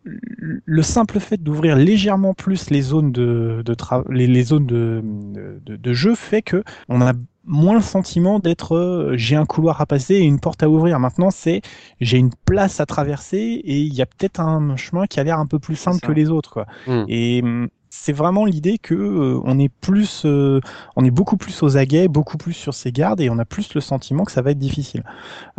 le 0.64 0.82
simple 0.82 1.18
fait 1.20 1.42
d'ouvrir 1.42 1.76
légèrement 1.76 2.34
plus 2.34 2.70
les 2.70 2.82
zones 2.82 3.12
de, 3.12 3.62
de 3.64 3.74
tra- 3.74 4.04
les, 4.12 4.26
les 4.26 4.42
zones 4.42 4.66
de, 4.66 5.02
de, 5.04 5.76
de 5.76 5.92
jeu 5.92 6.14
fait 6.14 6.42
que 6.42 6.62
on 6.88 7.00
a 7.00 7.12
moins 7.44 7.74
le 7.74 7.80
sentiment 7.80 8.38
d'être 8.38 8.76
euh, 8.76 9.14
j'ai 9.16 9.34
un 9.34 9.46
couloir 9.46 9.80
à 9.80 9.86
passer 9.86 10.14
et 10.14 10.20
une 10.22 10.38
porte 10.40 10.62
à 10.62 10.68
ouvrir. 10.68 11.00
Maintenant, 11.00 11.30
c'est 11.30 11.60
j'ai 12.00 12.18
une 12.18 12.30
place 12.44 12.80
à 12.80 12.86
traverser 12.86 13.38
et 13.38 13.78
il 13.80 13.92
y 13.94 14.02
a 14.02 14.06
peut-être 14.06 14.38
un 14.40 14.76
chemin 14.76 15.06
qui 15.06 15.18
a 15.20 15.24
l'air 15.24 15.38
un 15.38 15.46
peu 15.46 15.58
plus 15.58 15.74
simple 15.76 16.00
que 16.00 16.12
les 16.12 16.28
autres, 16.30 16.50
quoi. 16.52 16.66
Mm. 16.86 17.04
Et 17.08 17.40
hum, 17.42 17.68
c'est 17.94 18.14
vraiment 18.14 18.46
l'idée 18.46 18.78
que 18.78 18.94
euh, 18.94 19.40
on 19.44 19.58
est 19.58 19.68
plus, 19.68 20.24
euh, 20.24 20.60
on 20.96 21.04
est 21.04 21.10
beaucoup 21.10 21.36
plus 21.36 21.62
aux 21.62 21.76
aguets, 21.76 22.08
beaucoup 22.08 22.38
plus 22.38 22.54
sur 22.54 22.72
ses 22.72 22.90
gardes 22.90 23.20
et 23.20 23.28
on 23.28 23.38
a 23.38 23.44
plus 23.44 23.74
le 23.74 23.82
sentiment 23.82 24.24
que 24.24 24.32
ça 24.32 24.40
va 24.40 24.52
être 24.52 24.58
difficile. 24.58 25.04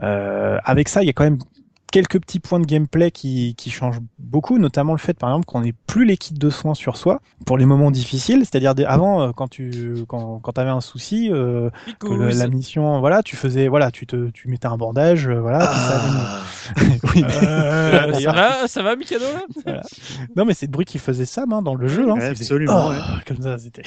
Euh, 0.01 0.57
avec 0.65 0.89
ça, 0.89 1.03
il 1.03 1.05
y 1.05 1.09
a 1.11 1.13
quand 1.13 1.25
même 1.25 1.37
quelques 1.93 2.19
petits 2.19 2.39
points 2.39 2.59
de 2.59 2.65
gameplay 2.65 3.11
qui, 3.11 3.53
qui 3.55 3.69
changent 3.69 3.99
beaucoup, 4.17 4.57
notamment 4.57 4.93
le 4.93 4.97
fait 4.97 5.13
par 5.13 5.29
exemple 5.29 5.45
qu'on 5.45 5.61
n'ait 5.61 5.75
plus 5.85 6.05
les 6.05 6.17
kits 6.17 6.33
de 6.33 6.49
soins 6.49 6.73
sur 6.73 6.97
soi 6.97 7.21
pour 7.45 7.55
les 7.57 7.65
moments 7.67 7.91
difficiles, 7.91 8.39
c'est-à-dire 8.39 8.73
des- 8.73 8.83
avant 8.83 9.21
euh, 9.21 9.31
quand 9.31 9.47
tu 9.47 9.93
quand, 10.07 10.39
quand 10.41 10.57
avais 10.57 10.71
un 10.71 10.81
souci, 10.81 11.29
euh, 11.31 11.69
que 11.99 12.07
le- 12.07 12.31
la 12.31 12.47
mission, 12.47 12.99
voilà, 12.99 13.21
tu 13.21 13.35
faisais, 13.35 13.67
voilà, 13.67 13.91
tu 13.91 14.07
te 14.07 14.31
tu 14.31 14.47
mettais 14.47 14.65
un 14.67 14.75
bandage, 14.75 15.27
euh, 15.27 15.39
voilà. 15.39 15.59
ça. 15.61 16.01
Ah, 16.75 16.81
oui. 17.15 17.23
Euh, 17.23 18.13
ça 18.13 18.31
va 18.31 18.67
ça 18.67 18.81
va 18.83 18.95
Mikado 18.95 19.25
Non, 20.35 20.45
mais 20.45 20.53
c'est 20.55 20.65
le 20.65 20.71
bruit 20.71 20.85
qu'il 20.85 20.99
faisait 20.99 21.25
Sam 21.25 21.53
hein, 21.53 21.61
dans 21.61 21.75
le 21.75 21.87
jeu. 21.87 22.09
Hein, 22.09 22.15
Ouais, 22.15 22.21
ça 22.21 22.27
absolument, 22.31 22.85
Oh 22.87 22.89
ouais. 22.89 22.97
Comme 23.27 23.41
ça, 23.41 23.57
c'était. 23.59 23.83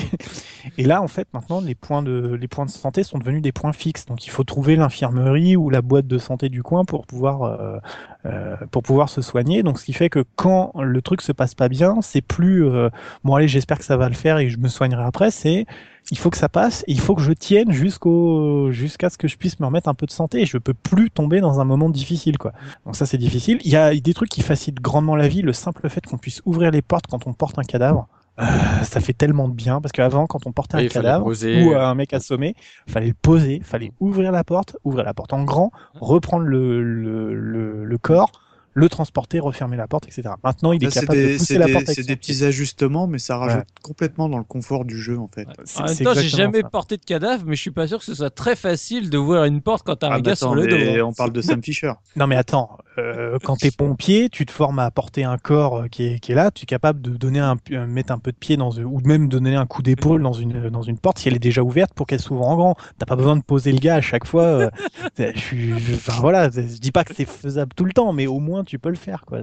Et 0.78 0.84
là, 0.84 1.02
en 1.02 1.08
fait, 1.08 1.26
maintenant, 1.32 1.60
les 1.60 1.74
points 1.74 2.02
de 2.02 2.36
les 2.40 2.48
points 2.48 2.66
de 2.66 2.70
santé 2.70 3.02
sont 3.02 3.18
devenus 3.18 3.42
des 3.42 3.52
points 3.52 3.72
fixes. 3.72 4.06
Donc, 4.06 4.26
il 4.26 4.30
faut 4.30 4.44
trouver 4.44 4.76
l'infirmerie 4.76 5.56
ou 5.56 5.70
la 5.70 5.82
boîte 5.82 6.06
de 6.06 6.18
santé 6.18 6.48
du 6.48 6.62
coin 6.62 6.84
pour 6.84 7.06
pouvoir 7.06 7.42
euh, 7.42 7.78
euh, 8.26 8.56
pour 8.70 8.82
pouvoir 8.82 9.08
se 9.08 9.22
soigner. 9.22 9.62
Donc, 9.62 9.78
ce 9.78 9.84
qui 9.84 9.92
fait 9.92 10.10
que 10.10 10.24
quand 10.36 10.72
le 10.80 11.00
truc 11.02 11.22
se 11.22 11.32
passe 11.32 11.54
pas 11.54 11.68
bien, 11.68 11.96
c'est 12.02 12.20
plus 12.20 12.66
euh, 12.66 12.90
bon. 13.24 13.34
Allez, 13.34 13.48
j'espère 13.48 13.78
que 13.78 13.84
ça 13.84 13.96
va 13.96 14.08
le 14.08 14.14
faire 14.14 14.38
et 14.38 14.48
je 14.48 14.58
me 14.58 14.68
soignerai 14.68 15.04
après. 15.04 15.30
C'est 15.30 15.66
il 16.10 16.18
faut 16.18 16.30
que 16.30 16.36
ça 16.36 16.48
passe, 16.48 16.84
et 16.86 16.92
il 16.92 17.00
faut 17.00 17.14
que 17.14 17.22
je 17.22 17.32
tienne 17.32 17.72
jusqu'au 17.72 18.70
jusqu'à 18.70 19.10
ce 19.10 19.18
que 19.18 19.26
je 19.26 19.36
puisse 19.36 19.58
me 19.58 19.66
remettre 19.66 19.88
un 19.88 19.94
peu 19.94 20.06
de 20.06 20.12
santé. 20.12 20.42
Et 20.42 20.46
je 20.46 20.58
peux 20.58 20.74
plus 20.74 21.10
tomber 21.10 21.40
dans 21.40 21.60
un 21.60 21.64
moment 21.64 21.90
difficile, 21.90 22.38
quoi. 22.38 22.52
Donc 22.84 22.96
ça, 22.96 23.06
c'est 23.06 23.18
difficile. 23.18 23.58
Il 23.64 23.70
y 23.70 23.76
a 23.76 23.94
des 23.94 24.14
trucs 24.14 24.30
qui 24.30 24.42
facilitent 24.42 24.80
grandement 24.80 25.16
la 25.16 25.28
vie. 25.28 25.42
Le 25.42 25.52
simple 25.52 25.88
fait 25.88 26.04
qu'on 26.06 26.18
puisse 26.18 26.42
ouvrir 26.44 26.70
les 26.70 26.82
portes 26.82 27.06
quand 27.08 27.26
on 27.26 27.32
porte 27.32 27.58
un 27.58 27.64
cadavre, 27.64 28.08
euh, 28.40 28.82
ça 28.84 29.00
fait 29.00 29.12
tellement 29.14 29.48
de 29.48 29.54
bien. 29.54 29.80
Parce 29.80 29.92
qu'avant, 29.92 30.26
quand 30.26 30.46
on 30.46 30.52
portait 30.52 30.76
Oui, 30.76 30.84
un 30.84 30.84
cadavre 30.84 31.32
ou 31.52 31.72
un 31.72 31.94
mec 31.94 32.12
assommé, 32.12 32.54
fallait 32.88 33.08
le 33.08 33.14
poser, 33.14 33.60
fallait 33.64 33.92
ouvrir 34.00 34.32
la 34.32 34.44
porte, 34.44 34.76
ouvrir 34.84 35.04
la 35.04 35.14
porte 35.14 35.32
en 35.32 35.44
grand, 35.44 35.70
reprendre 36.00 36.44
le, 36.44 36.82
le, 36.82 37.34
le, 37.34 37.84
le 37.84 37.98
corps, 37.98 38.30
le 38.78 38.88
transporter, 38.90 39.40
refermer 39.40 39.76
la 39.78 39.86
porte, 39.88 40.04
etc. 40.06 40.34
Maintenant, 40.44 40.72
il 40.72 40.84
est 40.84 40.92
capable 40.92 41.18
de 41.18 41.26
des, 41.28 41.36
pousser 41.38 41.56
la 41.56 41.64
des- 41.66 41.72
porte 41.72 41.86
c'est 41.86 42.02
des 42.06 42.14
pied. 42.16 42.34
petits 42.34 42.44
ajustements, 42.44 43.06
mais 43.06 43.18
ça 43.18 43.38
rajoute 43.38 43.64
complètement 43.82 44.28
dans 44.28 44.36
le 44.36 44.44
confort 44.44 44.84
du 44.84 45.00
jeu 45.00 45.18
en 45.18 45.28
fait. 45.34 45.48
En 45.78 45.84
même 45.86 45.96
temps, 45.96 46.12
j'ai 46.14 46.28
jamais 46.28 46.60
ça. 46.60 46.68
porté 46.68 46.98
de 46.98 47.04
cadavre, 47.04 47.44
mais 47.46 47.56
je 47.56 47.60
suis 47.62 47.70
pas 47.70 47.86
sûr 47.86 47.98
que 47.98 48.04
ce 48.04 48.14
soit 48.14 48.28
très 48.30 48.54
facile 48.54 49.08
d'ouvrir 49.08 49.44
une 49.44 49.62
porte 49.62 49.82
quand 49.86 49.96
t'as 49.96 50.08
Ah, 50.08 50.14
un 50.14 50.16
bah 50.16 50.20
gars 50.20 50.32
attends, 50.32 50.52
sur 50.52 50.54
le 50.54 50.66
dos. 50.66 50.76
hein. 50.76 51.04
on 51.06 51.12
parle 51.14 51.32
de 51.32 51.40
Sam 51.40 51.62
Fisher. 51.64 51.92
Non 52.16 52.26
mais 52.26 52.36
attends, 52.36 52.76
euh, 52.98 53.38
quand 53.42 53.56
t'es 53.56 53.70
pompier, 53.70 54.28
tu 54.28 54.44
te 54.44 54.52
formes 54.52 54.78
à 54.78 54.90
porter 54.90 55.24
un 55.24 55.38
corps 55.38 55.76
euh, 55.78 55.86
qui 55.88 56.04
est, 56.04 56.18
qui 56.18 56.32
est 56.32 56.34
là, 56.34 56.50
tu 56.50 56.64
es 56.64 56.66
capable 56.66 57.00
de 57.00 57.10
donner 57.16 57.40
un, 57.40 57.56
euh, 57.72 57.86
mettre 57.86 58.12
un 58.12 58.18
peu 58.18 58.30
de 58.30 58.36
pied 58.36 58.58
dans 58.58 58.70
ou 58.78 59.00
même 59.04 59.28
de 59.28 59.38
donner 59.38 59.56
un 59.56 59.64
coup 59.66 59.80
d'épaule 59.82 60.22
dans 60.22 60.32
une 60.34 60.68
dans 60.68 60.82
une 60.82 60.98
porte 60.98 61.18
si 61.18 61.28
elle 61.28 61.34
est 61.36 61.38
déjà 61.38 61.62
ouverte 61.62 61.94
pour 61.94 62.06
qu'elle 62.06 62.20
s'ouvre 62.20 62.42
en 62.46 62.56
grand. 62.56 62.76
T'as 62.98 63.06
pas 63.06 63.16
besoin 63.16 63.36
de 63.36 63.42
poser 63.42 63.72
le 63.72 63.78
gars 63.78 63.94
à 63.96 64.00
chaque 64.02 64.26
fois. 64.26 64.42
euh, 64.44 64.70
je 65.18 65.38
suis, 65.38 65.78
je- 65.78 65.94
enfin 65.94 66.20
voilà, 66.20 66.50
je 66.50 66.60
dis 66.78 66.92
pas 66.92 67.04
que 67.04 67.14
c'est 67.14 67.26
faisable 67.28 67.72
tout 67.74 67.84
le 67.86 67.92
temps, 67.94 68.12
mais 68.12 68.26
au 68.26 68.38
moins 68.40 68.64
tu 68.66 68.78
peux 68.78 68.90
le 68.90 68.96
faire 68.96 69.24
quoi. 69.24 69.40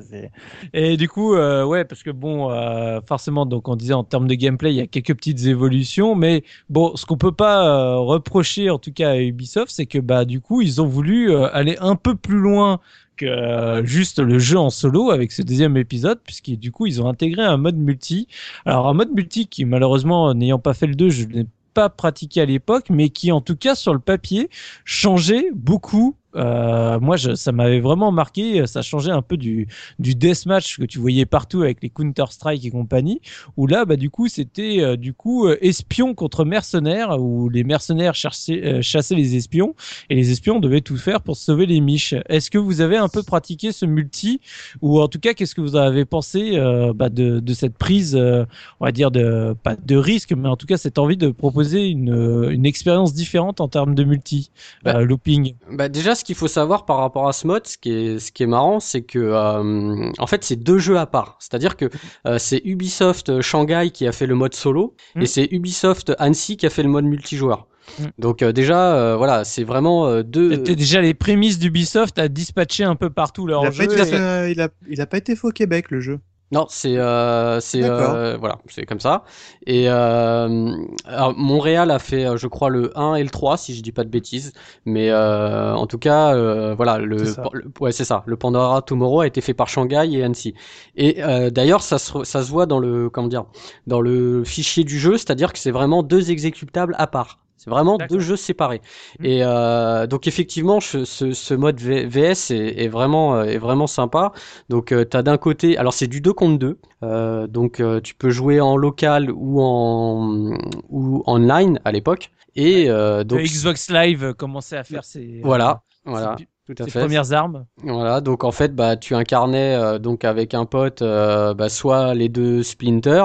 Et 0.74 0.98
du 0.98 1.10
coup, 1.10 1.34
euh, 1.34 1.66
ouais, 1.66 1.86
parce 1.86 2.04
que 2.04 2.12
bon, 2.12 2.52
euh, 2.52 3.00
forcément, 3.08 3.46
donc 3.46 3.68
on 3.68 3.76
disait 3.76 3.94
en 3.94 4.04
termes 4.04 4.28
de 4.28 4.36
gameplay, 4.36 4.72
il 4.72 4.78
y 4.78 4.82
a 4.82 4.88
quelques 4.88 5.16
petites 5.16 5.46
évolutions, 5.46 6.16
mais 6.16 6.44
bon, 6.70 6.96
ce 6.96 7.06
qu'on 7.06 7.18
peut 7.18 7.32
pas 7.32 7.68
euh, 7.68 7.98
reprocher, 7.98 8.70
en 8.70 8.78
tout 8.78 8.94
cas 8.94 9.12
à 9.12 9.18
Ubisoft, 9.20 9.72
c'est 9.72 9.86
que 9.86 10.00
bah 10.00 10.26
du 10.26 10.42
coup, 10.42 10.62
ils 10.62 10.82
ont 10.82 10.88
voulu 10.88 11.36
aller 11.36 11.78
un 11.80 11.96
peu 11.96 12.16
plus 12.16 12.38
loin 12.38 12.80
que 13.16 13.82
juste 13.86 14.20
le 14.20 14.40
jeu 14.40 14.58
en 14.58 14.70
solo 14.70 15.12
avec 15.12 15.32
ce 15.32 15.42
deuxième 15.42 15.78
épisode, 15.78 16.20
puisque 16.24 16.52
du 16.52 16.72
coup, 16.72 16.86
ils 16.86 17.02
ont 17.02 17.08
intégré 17.08 17.44
un 17.44 17.58
mode 17.58 17.78
multi. 17.78 18.28
Alors 18.66 18.88
un 18.88 18.94
mode 18.94 19.12
multi 19.12 19.48
qui 19.48 19.66
malheureusement, 19.66 20.34
n'ayant 20.34 20.60
pas 20.60 20.74
fait 20.74 20.88
le 20.88 20.96
2, 20.96 21.10
je 21.10 21.26
n'ai 21.26 21.46
pas 21.74 21.90
pratiqué 21.90 22.42
à 22.42 22.46
l'époque, 22.46 22.86
mais 22.90 23.10
qui 23.10 23.32
en 23.32 23.42
tout 23.42 23.56
cas 23.56 23.76
sur 23.76 23.94
le 23.94 24.00
papier 24.00 24.50
changeait 24.86 25.50
beaucoup. 25.54 26.16
Euh, 26.36 27.00
moi, 27.00 27.16
je, 27.18 27.36
ça 27.36 27.52
m'avait 27.52 27.80
vraiment 27.80 28.12
marqué. 28.12 28.66
Ça 28.68 28.82
changeait 28.82 29.12
un 29.12 29.22
peu 29.22 29.38
du, 29.38 29.68
du 30.00 30.16
deathmatch 30.16 30.80
que 30.80 30.86
tu 30.86 31.00
voyais 31.00 31.26
partout 31.26 31.62
avec 31.62 31.82
les 31.82 31.90
Counter 31.90 32.26
Strike 32.30 32.66
et 32.66 32.72
compagnie. 32.72 33.22
Où 33.58 33.68
là, 33.68 33.86
bah 33.86 33.96
du 33.96 34.10
coup, 34.10 34.28
c'était 34.28 34.82
euh, 34.82 34.96
du 34.96 35.14
coup 35.14 35.48
euh, 35.48 35.58
espion 35.62 36.14
contre 36.14 36.46
mercenaires, 36.46 37.20
où 37.20 37.50
les 37.50 37.64
mercenaires 37.64 38.16
chassaient, 38.16 38.82
chassaient 38.82 39.16
les 39.16 39.36
espions 39.36 39.76
et 40.10 40.16
les 40.16 40.32
espions 40.32 40.60
devaient 40.60 40.82
tout 40.82 40.98
faire 40.98 41.22
pour 41.22 41.38
sauver 41.38 41.66
les 41.66 41.82
miches. 41.82 42.16
Est-ce 42.30 42.50
que 42.50 42.58
vous 42.58 42.82
avez 42.82 42.98
un 42.98 43.10
peu 43.10 43.24
pratiqué 43.24 43.72
ce 43.72 43.86
multi, 43.86 44.42
ou 44.82 45.00
en 45.02 45.08
tout 45.08 45.20
cas, 45.20 45.34
qu'est-ce 45.34 45.56
que 45.56 45.62
vous 45.62 45.76
avez 45.76 46.06
pensé 46.06 46.58
euh, 46.58 46.94
bah, 46.94 47.10
de, 47.10 47.40
de 47.40 47.54
cette 47.54 47.78
prise, 47.78 48.16
euh, 48.16 48.46
on 48.80 48.86
va 48.86 48.92
dire 48.92 49.12
de 49.12 49.56
pas 49.64 49.76
de 49.76 49.96
risque, 49.96 50.34
mais 50.34 50.50
en 50.50 50.56
tout 50.56 50.66
cas 50.66 50.78
cette 50.78 50.98
envie 50.98 51.18
de 51.18 51.30
proposer 51.30 51.88
une, 51.88 52.50
une 52.52 52.66
expérience 52.66 53.14
différente 53.14 53.62
en 53.62 53.68
termes 53.68 53.96
de 53.96 54.04
multi, 54.04 54.52
Bah, 54.84 54.98
euh, 54.98 55.06
looping? 55.06 55.56
Bah 55.72 55.90
déjà, 55.90 56.16
ce 56.24 56.26
qu'il 56.26 56.36
faut 56.36 56.48
savoir 56.48 56.86
par 56.86 56.98
rapport 56.98 57.28
à 57.28 57.34
ce 57.34 57.46
mode, 57.46 57.68
ce 57.68 57.78
qui 57.78 57.92
est, 57.92 58.20
ce 58.20 58.32
qui 58.32 58.44
est 58.44 58.48
marrant, 58.48 58.80
c'est 58.80 59.02
que 59.02 59.20
euh, 59.20 60.10
en 60.18 60.28
fait, 60.28 60.44
c'est 60.46 60.56
deux 60.56 60.80
jeux 60.80 60.98
à 60.98 61.06
part. 61.06 61.36
C'est-à-dire 61.40 61.76
que 61.76 61.90
euh, 62.26 62.38
c'est 62.40 62.62
Ubisoft 62.64 63.28
euh, 63.30 63.42
Shanghai 63.42 63.92
qui 63.94 64.08
a 64.08 64.14
fait 64.14 64.26
le 64.26 64.36
mode 64.36 64.54
solo 64.56 64.96
Mm. 65.16 65.22
et 65.22 65.26
c'est 65.26 65.48
Ubisoft 65.52 66.14
Annecy 66.18 66.56
qui 66.58 66.66
a 66.66 66.70
fait 66.70 66.84
le 66.84 66.90
mode 66.90 67.04
multijoueur. 67.06 67.68
Mm. 68.00 68.04
Donc 68.18 68.42
euh, 68.42 68.54
déjà, 68.54 68.96
euh, 68.96 69.18
voilà, 69.18 69.44
c'est 69.44 69.66
vraiment 69.66 70.08
euh, 70.08 70.24
deux. 70.24 70.52
C'était 70.54 70.76
déjà 70.78 71.02
les 71.02 71.14
prémices 71.14 71.60
d'Ubisoft 71.60 72.18
à 72.18 72.30
dispatcher 72.30 72.86
un 72.86 72.96
peu 72.96 73.10
partout 73.10 73.46
Il 73.48 73.52
leur 73.52 73.66
a, 73.66 73.72
jeu. 73.72 73.86
pas 73.88 73.94
été, 73.94 74.10
et- 74.10 74.14
euh, 74.16 74.50
il, 74.50 74.62
a, 74.62 74.70
il 74.90 75.02
a 75.02 75.06
pas 75.06 75.18
été 75.18 75.36
fait 75.36 75.48
au 75.48 75.52
Québec 75.52 75.92
le 75.92 76.00
jeu. 76.00 76.20
Non, 76.54 76.68
c'est 76.70 76.98
euh, 76.98 77.60
c'est 77.60 77.84
euh, 77.84 78.38
voilà, 78.40 78.60
c'est 78.70 78.86
comme 78.86 79.00
ça. 79.00 79.24
Et 79.66 79.90
euh, 79.90 80.76
alors, 81.06 81.34
Montréal 81.36 81.90
a 81.90 81.98
fait, 81.98 82.38
je 82.38 82.46
crois, 82.48 82.70
le 82.70 82.96
1 82.98 83.16
et 83.16 83.24
le 83.24 83.30
3, 83.32 83.58
si 83.58 83.74
je 83.76 83.82
dis 83.82 83.92
pas 83.92 84.04
de 84.04 84.10
bêtises. 84.10 84.54
Mais 84.86 85.10
euh, 85.10 85.74
en 85.74 85.88
tout 85.88 85.98
cas, 85.98 86.36
euh, 86.36 86.76
voilà, 86.76 87.00
le, 87.00 87.36
le- 87.54 87.72
ouais, 87.80 87.92
c'est 87.92 88.06
ça. 88.06 88.24
Le 88.28 88.38
Pandora 88.38 88.84
Tomorrow 88.84 89.22
a 89.22 89.28
été 89.28 89.42
fait 89.42 89.56
par 89.56 89.68
Shanghai 89.68 90.08
et 90.12 90.24
Annecy. 90.24 90.54
Et 90.96 91.24
euh, 91.24 91.50
d'ailleurs, 91.50 91.82
ça 91.82 91.98
se 91.98 92.24
ça 92.24 92.44
se 92.44 92.52
voit 92.52 92.68
dans 92.68 92.80
le 92.80 93.10
comment 93.10 93.28
dire, 93.30 93.46
dans 93.88 94.02
le 94.02 94.44
fichier 94.44 94.84
du 94.84 95.00
jeu, 95.00 95.18
c'est-à-dire 95.18 95.54
que 95.54 95.60
c'est 95.60 95.72
vraiment 95.72 96.04
deux 96.04 96.30
exécutables 96.32 96.96
à 97.00 97.08
part. 97.08 97.40
C'est 97.64 97.70
vraiment 97.70 97.98
deux 97.98 98.20
jeux 98.20 98.36
séparés. 98.36 98.82
Mm. 99.20 99.26
Et 99.26 99.40
euh, 99.44 100.08
donc 100.08 100.28
effectivement, 100.28 100.80
ce, 100.82 101.06
ce, 101.06 101.32
ce 101.32 101.54
mode 101.54 101.80
V- 101.80 102.06
VS 102.06 102.52
est, 102.52 102.84
est 102.84 102.88
vraiment 102.90 103.36
euh, 103.36 103.46
est 103.46 103.58
vraiment 103.58 103.88
sympa. 103.88 104.34
Donc 104.70 104.92
euh, 104.92 105.06
t'as 105.06 105.22
d'un 105.22 105.38
côté, 105.38 105.78
alors 105.78 105.94
c'est 105.94 106.08
du 106.08 106.20
2 106.20 106.34
contre 106.34 106.60
2, 106.60 106.80
euh, 107.04 107.48
donc 107.48 107.82
tu 108.04 108.16
peux 108.16 108.30
jouer 108.30 108.60
en 108.60 108.76
local 108.76 109.32
ou 109.32 109.62
en 109.62 110.58
ou 110.90 111.24
online 111.26 111.80
à 111.86 111.92
l'époque. 111.92 112.32
Et 112.56 112.88
le 112.88 113.24
donc 113.24 113.40
Xbox 113.42 113.90
Live 113.90 114.34
commençait 114.34 114.78
à 114.78 114.84
faire 114.84 115.04
ses, 115.04 115.42
voilà, 115.44 115.82
voilà, 116.06 116.36
tout 116.66 116.76
à 116.80 116.86
ses 116.86 116.92
fait. 116.92 117.00
premières 117.02 117.34
armes. 117.34 117.66
Voilà, 117.84 118.22
donc 118.22 118.44
en 118.44 118.52
fait, 118.52 118.74
bah, 118.76 118.96
tu 118.96 119.16
incarnais 119.16 119.76
euh, 119.76 120.00
donc 120.00 120.24
avec 120.24 120.54
un 120.54 120.66
pote, 120.66 121.02
euh, 121.02 121.54
bah, 121.54 121.68
soit 121.70 122.14
les 122.14 122.30
deux 122.30 122.64
Splinter, 122.64 123.24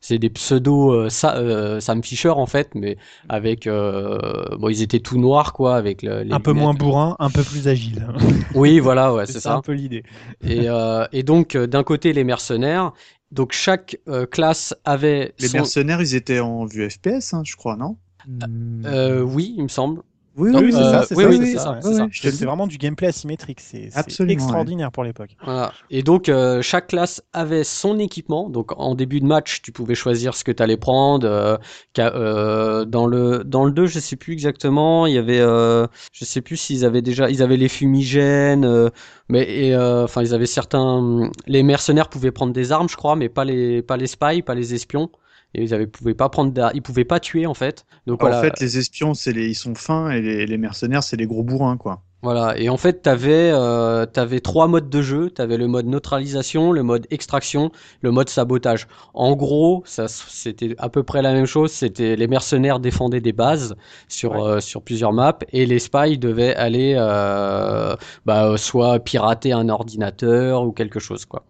c'est 0.00 0.18
des 0.18 0.30
pseudo 0.30 0.92
euh, 0.92 1.08
Sa- 1.08 1.36
euh, 1.36 1.80
Sam 1.80 2.02
Fisher 2.02 2.30
en 2.30 2.46
fait, 2.46 2.74
mais 2.74 2.96
avec, 3.28 3.66
euh, 3.66 4.18
bon, 4.58 4.68
ils 4.68 4.82
étaient 4.82 5.00
tout 5.00 5.18
noirs 5.18 5.52
quoi, 5.52 5.76
avec 5.76 6.02
le- 6.02 6.22
les 6.22 6.34
un 6.34 6.40
peu 6.40 6.50
lunettes. 6.50 6.62
moins 6.62 6.74
bourrin, 6.74 7.16
un 7.18 7.30
peu 7.30 7.42
plus 7.42 7.66
agile. 7.68 8.06
Oui, 8.54 8.78
voilà, 8.80 9.14
ouais, 9.14 9.26
c'est 9.26 9.40
ça 9.40 9.52
un 9.52 9.56
ça. 9.56 9.62
peu 9.62 9.72
l'idée. 9.72 10.02
Et, 10.46 10.68
euh, 10.68 11.06
et 11.12 11.22
donc 11.22 11.54
euh, 11.54 11.66
d'un 11.66 11.82
côté 11.82 12.12
les 12.12 12.24
mercenaires, 12.24 12.92
donc 13.32 13.52
chaque 13.52 13.98
euh, 14.08 14.26
classe 14.26 14.74
avait 14.84 15.32
Les 15.38 15.48
son- 15.48 15.58
mercenaires, 15.58 16.00
ils 16.02 16.14
étaient 16.14 16.40
en 16.40 16.66
vue 16.66 16.88
FPS, 16.90 17.32
hein, 17.32 17.42
je 17.44 17.56
crois, 17.56 17.76
non? 17.76 17.96
Euh, 18.86 19.22
oui, 19.22 19.54
il 19.56 19.62
me 19.64 19.68
semble. 19.68 20.02
Oui, 20.36 20.50
Non, 20.50 20.60
oui, 20.60 20.72
c'est 20.72 20.78
euh, 20.78 20.90
ça, 20.90 21.02
c'est 21.04 21.14
oui, 21.16 21.22
ça. 21.22 21.28
oui, 21.28 21.36
oui, 21.40 21.46
c'est 21.46 21.58
ça, 21.58 21.80
ça. 22.32 22.46
vraiment 22.46 22.66
du 22.66 22.76
gameplay 22.78 23.08
asymétrique, 23.08 23.60
c'est 23.60 23.90
extraordinaire 24.28 24.90
pour 24.90 25.04
l'époque. 25.04 25.36
Voilà. 25.44 25.72
Et 25.90 26.02
donc 26.02 26.28
euh, 26.28 26.60
chaque 26.62 26.88
classe 26.88 27.22
avait 27.32 27.64
son 27.64 27.98
équipement. 27.98 28.48
Donc 28.50 28.72
en 28.78 28.94
début 28.94 29.20
de 29.20 29.26
match, 29.26 29.62
tu 29.62 29.72
pouvais 29.72 29.94
choisir 29.94 30.34
ce 30.34 30.44
que 30.44 30.52
tu 30.52 30.62
allais 30.62 30.76
prendre. 30.76 31.26
euh, 31.26 31.56
euh, 31.98 32.84
dans 32.84 33.06
le 33.06 33.44
dans 33.44 33.64
le 33.64 33.70
2, 33.72 33.86
je 33.86 33.98
sais 34.00 34.16
plus 34.16 34.32
exactement, 34.32 35.06
il 35.06 35.14
y 35.14 35.18
avait 35.18 35.40
euh, 35.40 35.86
je 36.12 36.24
sais 36.24 36.40
plus 36.40 36.56
s'ils 36.56 36.84
avaient 36.84 37.02
déjà 37.02 37.30
ils 37.30 37.42
avaient 37.42 37.56
les 37.56 37.68
fumigènes 37.68 38.64
euh, 38.64 38.90
mais 39.28 39.72
euh, 39.72 40.04
enfin 40.04 40.22
ils 40.22 40.34
avaient 40.34 40.46
certains 40.46 41.30
les 41.46 41.62
mercenaires 41.62 42.08
pouvaient 42.08 42.32
prendre 42.32 42.52
des 42.52 42.72
armes, 42.72 42.88
je 42.88 42.96
crois, 42.96 43.16
mais 43.16 43.28
pas 43.28 43.44
les 43.44 43.82
pas 43.82 43.96
les 43.96 44.06
spies, 44.06 44.42
pas 44.42 44.54
les 44.54 44.74
espions. 44.74 45.10
Et 45.54 45.62
ils 45.62 45.74
avaient 45.74 45.86
pouvaient 45.86 46.14
pas 46.14 46.28
prendre 46.28 46.52
ils 46.74 46.82
pouvaient 46.82 47.04
pas 47.04 47.20
tuer 47.20 47.46
en 47.46 47.54
fait. 47.54 47.86
Donc 48.06 48.24
En 48.24 48.28
voilà. 48.28 48.34
fait, 48.34 48.58
les 48.60 48.76
espions, 48.78 49.14
c'est 49.14 49.32
les... 49.32 49.46
ils 49.48 49.54
sont 49.54 49.74
fins 49.76 50.10
et 50.10 50.20
les, 50.20 50.46
les 50.46 50.58
mercenaires, 50.58 51.04
c'est 51.04 51.16
les 51.16 51.26
gros 51.28 51.44
bourrins, 51.44 51.76
quoi. 51.76 52.02
Voilà, 52.22 52.56
et 52.58 52.70
en 52.70 52.78
fait, 52.78 53.02
t'avais 53.02 53.50
euh, 53.52 54.06
t'avais 54.06 54.40
trois 54.40 54.66
modes 54.66 54.88
de 54.88 55.02
jeu. 55.02 55.28
T'avais 55.28 55.58
le 55.58 55.66
mode 55.68 55.84
neutralisation, 55.86 56.72
le 56.72 56.82
mode 56.82 57.06
extraction, 57.10 57.70
le 58.00 58.10
mode 58.12 58.30
sabotage. 58.30 58.86
En 59.12 59.36
gros, 59.36 59.82
c'était 59.86 60.74
à 60.78 60.88
peu 60.88 61.02
près 61.02 61.20
la 61.20 61.34
même 61.34 61.44
chose. 61.44 61.70
C'était 61.70 62.16
les 62.16 62.26
mercenaires 62.26 62.80
défendaient 62.80 63.20
des 63.20 63.34
bases 63.34 63.76
sur 64.08 64.36
Ouais. 64.36 64.40
euh, 64.40 64.60
sur 64.60 64.80
plusieurs 64.82 65.12
maps 65.12 65.38
et 65.52 65.66
les 65.66 65.78
spies 65.78 66.16
devaient 66.16 66.54
aller 66.56 66.94
euh, 66.96 67.94
bah, 68.24 68.56
soit 68.56 69.00
pirater 69.00 69.52
un 69.52 69.68
ordinateur 69.68 70.62
ou 70.64 70.72
quelque 70.72 71.00
chose 71.00 71.26
quoi. 71.26 71.44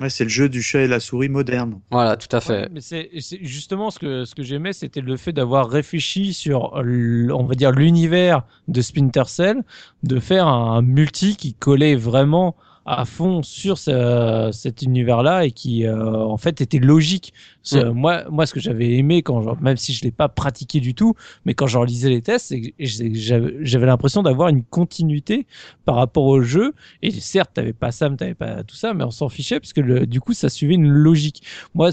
Ouais, 0.00 0.10
c'est 0.10 0.24
le 0.24 0.30
jeu 0.30 0.48
du 0.48 0.62
chat 0.62 0.82
et 0.82 0.86
la 0.86 1.00
souris 1.00 1.28
moderne. 1.28 1.80
Voilà, 1.90 2.16
tout 2.16 2.34
à 2.36 2.40
fait. 2.40 2.62
Ouais, 2.62 2.68
mais 2.70 2.80
c'est 2.80 3.10
c'est 3.18 3.44
justement 3.44 3.90
ce 3.90 3.98
que 3.98 4.24
ce 4.24 4.34
que 4.34 4.44
j'aimais, 4.44 4.72
c'était 4.72 5.00
le 5.00 5.16
fait 5.16 5.32
d'avoir 5.32 5.68
réfléchi 5.68 6.32
sur, 6.34 6.72
on 6.74 7.44
va 7.44 7.54
dire, 7.54 7.72
l'univers 7.72 8.44
de 8.68 8.80
Splinter 8.80 9.24
Cell, 9.26 9.64
de 10.04 10.20
faire 10.20 10.46
un 10.46 10.82
multi 10.82 11.36
qui 11.36 11.54
collait 11.54 11.96
vraiment 11.96 12.54
à 12.90 13.04
fond 13.04 13.42
sur 13.42 13.76
ce- 13.78 14.50
cet 14.52 14.82
univers-là 14.82 15.44
et 15.44 15.50
qui, 15.50 15.86
euh, 15.86 16.16
en 16.16 16.36
fait, 16.38 16.60
était 16.60 16.78
logique. 16.78 17.34
Ce- 17.62 17.76
Mm. 17.76 17.90
Moi, 17.92 18.24
moi, 18.30 18.46
ce 18.46 18.54
que 18.54 18.60
j'avais 18.60 18.94
aimé 18.96 19.22
quand, 19.22 19.60
même 19.60 19.76
si 19.76 19.92
je 19.92 20.02
l'ai 20.04 20.10
pas 20.10 20.28
pratiqué 20.28 20.80
du 20.80 20.94
tout, 20.94 21.14
mais 21.44 21.52
quand 21.54 21.66
j'en 21.66 21.84
lisais 21.84 22.08
les 22.08 22.22
tests, 22.22 22.54
j'avais 22.78 23.86
l'impression 23.86 24.22
d'avoir 24.22 24.48
une 24.48 24.62
continuité 24.64 25.46
par 25.84 25.96
rapport 25.96 26.24
au 26.24 26.40
jeu. 26.40 26.72
Et 27.02 27.10
certes, 27.10 27.50
t'avais 27.54 27.72
pas 27.74 27.92
Sam, 27.92 28.16
t'avais 28.16 28.34
pas 28.34 28.62
tout 28.64 28.76
ça, 28.76 28.94
mais 28.94 29.04
on 29.04 29.10
s'en 29.10 29.28
fichait 29.28 29.60
parce 29.60 29.72
que 29.74 29.80
le, 29.82 30.06
du 30.06 30.20
coup, 30.20 30.32
ça 30.32 30.48
suivait 30.48 30.74
une 30.74 30.88
logique. 30.88 31.42
Moi, 31.74 31.90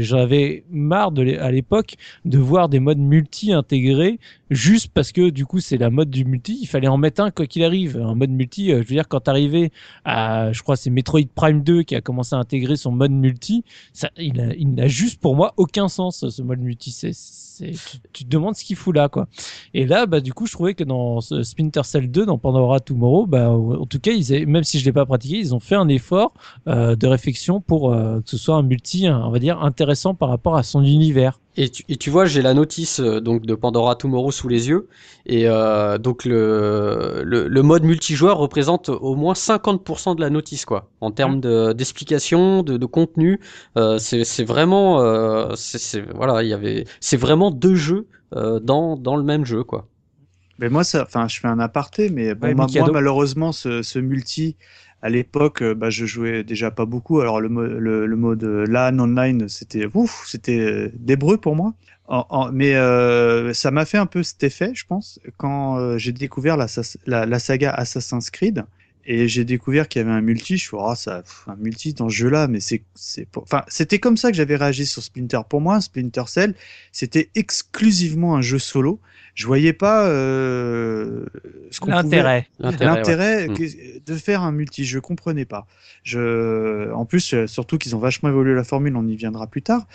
j'avais 0.00 0.64
marre 0.70 1.12
de, 1.12 1.36
à 1.38 1.50
l'époque 1.50 1.94
de 2.24 2.38
voir 2.38 2.68
des 2.68 2.80
modes 2.80 2.98
multi 2.98 3.52
intégrés 3.52 4.18
juste 4.50 4.90
parce 4.92 5.12
que 5.12 5.30
du 5.30 5.46
coup, 5.46 5.60
c'est 5.60 5.78
la 5.78 5.90
mode 5.90 6.10
du 6.10 6.24
multi. 6.24 6.58
Il 6.60 6.66
fallait 6.66 6.88
en 6.88 6.98
mettre 6.98 7.22
un 7.22 7.30
quoi 7.30 7.46
qu'il 7.46 7.64
arrive. 7.64 7.96
Un 7.96 8.14
mode 8.14 8.30
multi, 8.30 8.72
euh, 8.72 8.82
je 8.82 8.88
veux 8.88 8.94
dire, 8.94 9.08
quand 9.08 9.20
t'arrivais 9.20 9.70
à, 10.04 10.52
je 10.52 10.62
crois, 10.62 10.76
c'est 10.76 10.90
Metroid 10.90 11.20
Prime 11.34 11.62
2 11.62 11.82
qui 11.82 11.94
a 11.94 12.00
commencé 12.00 12.34
à 12.34 12.38
intégrer 12.38 12.76
son 12.76 12.90
mode 12.90 13.12
multi, 13.12 13.64
ça, 13.92 14.10
il 14.16 14.54
il 14.58 14.74
n'a 14.74 14.88
juste 14.88 15.20
pour 15.20 15.36
moi 15.36 15.54
aucun 15.56 15.88
sens 15.88 16.28
ce 16.28 16.42
mode 16.42 16.60
multi. 16.60 16.90
C'est, 16.90 17.12
c'est, 17.12 17.72
tu, 18.12 18.24
te 18.24 18.30
demandes 18.30 18.56
ce 18.56 18.64
qu'il 18.64 18.76
fout 18.76 18.94
là, 18.94 19.08
quoi. 19.08 19.28
Et 19.74 19.86
là, 19.86 20.06
bah, 20.06 20.20
du 20.20 20.32
coup, 20.32 20.46
je 20.46 20.52
trouvais 20.52 20.74
que 20.74 20.84
dans 20.84 21.20
Splinter 21.20 21.82
Cell 21.84 22.10
2, 22.10 22.26
dans 22.26 22.38
Pandora 22.38 22.80
Tomorrow, 22.80 23.26
bah, 23.26 23.50
en 23.50 23.86
tout 23.86 24.00
cas, 24.00 24.12
ils 24.12 24.46
même 24.46 24.64
si 24.64 24.78
je 24.78 24.84
l'ai 24.84 24.92
pas 24.92 25.06
pratiqué, 25.06 25.36
ils 25.36 25.54
ont 25.54 25.60
fait 25.60 25.74
un 25.74 25.88
effort 25.88 26.32
euh, 26.68 26.96
de 26.96 27.06
réflexion 27.06 27.60
pour 27.60 27.92
euh, 27.92 28.20
que 28.20 28.30
ce 28.30 28.38
soit 28.38 28.56
un 28.56 28.62
multi, 28.62 29.08
on 29.08 29.30
va 29.30 29.38
dire, 29.38 29.62
intéressant 29.62 30.14
par 30.14 30.28
rapport 30.28 30.56
à 30.56 30.62
son 30.62 30.82
univers. 30.82 31.38
Et 31.60 31.68
tu, 31.68 31.84
et 31.88 31.96
tu 31.96 32.08
vois, 32.10 32.24
j'ai 32.24 32.40
la 32.42 32.54
notice 32.54 33.00
euh, 33.00 33.20
donc 33.20 33.44
de 33.44 33.54
Pandora 33.54 33.94
Tomorrow 33.96 34.30
sous 34.30 34.48
les 34.48 34.68
yeux, 34.68 34.88
et 35.26 35.46
euh, 35.48 35.98
donc 35.98 36.24
le, 36.24 37.22
le, 37.24 37.48
le 37.48 37.62
mode 37.62 37.82
multijoueur 37.84 38.38
représente 38.38 38.88
au 38.88 39.14
moins 39.14 39.34
50% 39.34 40.14
de 40.14 40.20
la 40.22 40.30
notice, 40.30 40.64
quoi, 40.64 40.88
en 41.00 41.10
termes 41.10 41.40
de- 41.40 41.72
d'explication, 41.74 42.62
de, 42.62 42.76
de 42.78 42.86
contenu. 42.86 43.40
Euh, 43.76 43.98
c'est 43.98 44.44
vraiment, 44.44 45.02
euh, 45.02 45.54
c'est 45.56 46.00
voilà, 46.14 46.42
il 46.42 46.48
y 46.48 46.52
avait, 46.54 46.86
c'est 47.00 47.16
vraiment 47.18 47.50
deux 47.50 47.74
jeux 47.74 48.06
dans 48.62 48.96
dans 48.96 49.16
le 49.16 49.24
même 49.24 49.44
jeu, 49.44 49.64
quoi. 49.64 49.88
Mais 50.58 50.68
moi, 50.68 50.84
ça, 50.84 51.02
enfin, 51.02 51.26
je 51.28 51.40
fais 51.40 51.48
un 51.48 51.58
aparté, 51.58 52.10
mais 52.10 52.34
bon, 52.34 52.52
Ouais, 52.52 52.54
moi, 52.54 52.90
malheureusement, 52.90 53.52
ce, 53.52 53.82
ce 53.82 53.98
multi, 53.98 54.56
à 55.02 55.08
l'époque, 55.10 55.62
euh, 55.62 55.74
bah, 55.74 55.90
je 55.90 56.04
jouais 56.06 56.44
déjà 56.44 56.70
pas 56.70 56.84
beaucoup. 56.86 57.20
Alors, 57.20 57.40
le, 57.40 57.48
mo- 57.48 57.62
le, 57.66 58.06
le 58.06 58.16
mode 58.16 58.44
euh, 58.44 58.66
LAN 58.66 58.98
online, 59.00 59.48
c'était 59.48 59.86
ouf, 59.94 60.24
c'était 60.26 60.58
euh, 60.60 60.90
d'hébreu 60.94 61.38
pour 61.38 61.56
moi. 61.56 61.74
Mais 62.52 62.74
euh, 62.74 63.52
ça 63.54 63.70
m'a 63.70 63.84
fait 63.84 63.98
un 63.98 64.06
peu 64.06 64.22
cet 64.24 64.42
effet, 64.42 64.72
je 64.74 64.84
pense, 64.84 65.20
quand 65.36 65.96
j'ai 65.96 66.12
découvert 66.12 66.56
la, 67.06 67.26
la 67.26 67.38
saga 67.38 67.70
Assassin's 67.72 68.30
Creed. 68.30 68.64
Et 69.06 69.28
j'ai 69.28 69.44
découvert 69.44 69.88
qu'il 69.88 70.00
y 70.00 70.04
avait 70.04 70.12
un 70.12 70.20
multi. 70.20 70.56
Je 70.56 70.62
suis, 70.68 70.76
oh, 70.78 70.94
ça, 70.94 71.22
pff, 71.22 71.44
un 71.48 71.56
multi 71.56 71.94
dans 71.94 72.08
ce 72.08 72.14
jeu-là, 72.14 72.48
mais 72.48 72.60
c'est, 72.60 72.82
c'est, 72.94 73.26
pour- 73.26 73.42
enfin, 73.44 73.62
c'était 73.68 73.98
comme 73.98 74.16
ça 74.16 74.30
que 74.30 74.36
j'avais 74.36 74.56
réagi 74.56 74.86
sur 74.86 75.02
Splinter. 75.02 75.40
Pour 75.48 75.60
moi, 75.60 75.80
Splinter 75.80 76.24
Cell, 76.28 76.54
c'était 76.92 77.30
exclusivement 77.34 78.36
un 78.36 78.42
jeu 78.42 78.58
solo. 78.58 79.00
Je 79.34 79.46
voyais 79.46 79.72
pas 79.72 80.06
euh, 80.08 81.24
ce 81.70 81.80
qu'on 81.80 81.86
pouvait- 82.02 82.16
L'intérêt. 82.58 82.94
L'intérêt, 82.96 83.48
ouais. 83.48 83.48
Mm. 83.48 83.56
que- 83.56 84.12
de 84.12 84.16
faire 84.18 84.42
un 84.42 84.52
multi, 84.52 84.84
je 84.84 84.98
comprenais 84.98 85.44
pas. 85.44 85.66
Je, 86.02 86.90
en 86.92 87.04
plus, 87.04 87.32
euh, 87.34 87.46
surtout 87.46 87.78
qu'ils 87.78 87.94
ont 87.96 88.00
vachement 88.00 88.28
évolué 88.28 88.54
la 88.54 88.64
formule, 88.64 88.96
on 88.96 89.06
y 89.06 89.16
viendra 89.16 89.46
plus 89.46 89.62
tard. 89.62 89.86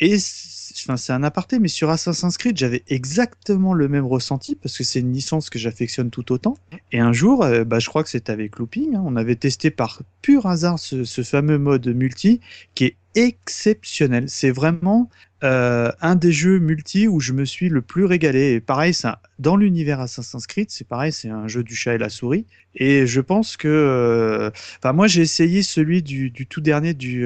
Et 0.00 0.18
c'est- 0.18 0.53
c'est 0.74 1.12
un 1.12 1.22
aparté, 1.22 1.60
mais 1.60 1.68
sur 1.68 1.88
Assassin's 1.88 2.36
Creed, 2.36 2.58
j'avais 2.58 2.82
exactement 2.88 3.74
le 3.74 3.88
même 3.88 4.04
ressenti 4.04 4.56
parce 4.56 4.76
que 4.76 4.82
c'est 4.82 5.00
une 5.00 5.12
licence 5.12 5.48
que 5.48 5.58
j'affectionne 5.58 6.10
tout 6.10 6.32
autant. 6.32 6.56
Et 6.90 6.98
un 6.98 7.12
jour, 7.12 7.44
euh, 7.44 7.64
bah, 7.64 7.78
je 7.78 7.88
crois 7.88 8.02
que 8.02 8.10
c'était 8.10 8.32
avec 8.32 8.58
Looping, 8.58 8.96
hein, 8.96 9.02
on 9.06 9.14
avait 9.14 9.36
testé 9.36 9.70
par 9.70 10.02
pur 10.20 10.46
hasard 10.46 10.78
ce, 10.78 11.04
fameux 11.22 11.58
mode 11.58 11.86
multi 11.86 12.40
qui 12.74 12.86
est 12.86 12.96
exceptionnel. 13.14 14.24
C'est 14.26 14.50
vraiment 14.50 15.08
euh, 15.44 15.92
un 16.00 16.16
des 16.16 16.32
jeux 16.32 16.58
multi 16.58 17.06
où 17.06 17.20
je 17.20 17.32
me 17.32 17.44
suis 17.44 17.68
le 17.68 17.80
plus 17.80 18.04
régalé. 18.04 18.54
Et 18.54 18.60
pareil, 18.60 18.92
dans 19.38 19.56
l'univers 19.56 20.00
Assassin's 20.00 20.46
Creed, 20.48 20.70
c'est 20.70 20.88
pareil, 20.88 21.12
c'est 21.12 21.30
un 21.30 21.46
jeu 21.46 21.62
du 21.62 21.76
chat 21.76 21.94
et 21.94 21.98
la 21.98 22.08
souris. 22.08 22.46
Et 22.74 23.06
je 23.06 23.20
pense 23.20 23.56
que, 23.56 23.68
euh, 23.68 24.50
enfin, 24.78 24.92
moi, 24.92 25.06
j'ai 25.06 25.22
essayé 25.22 25.62
celui 25.62 26.02
du, 26.02 26.32
tout 26.32 26.60
dernier 26.60 26.94
du 26.94 27.24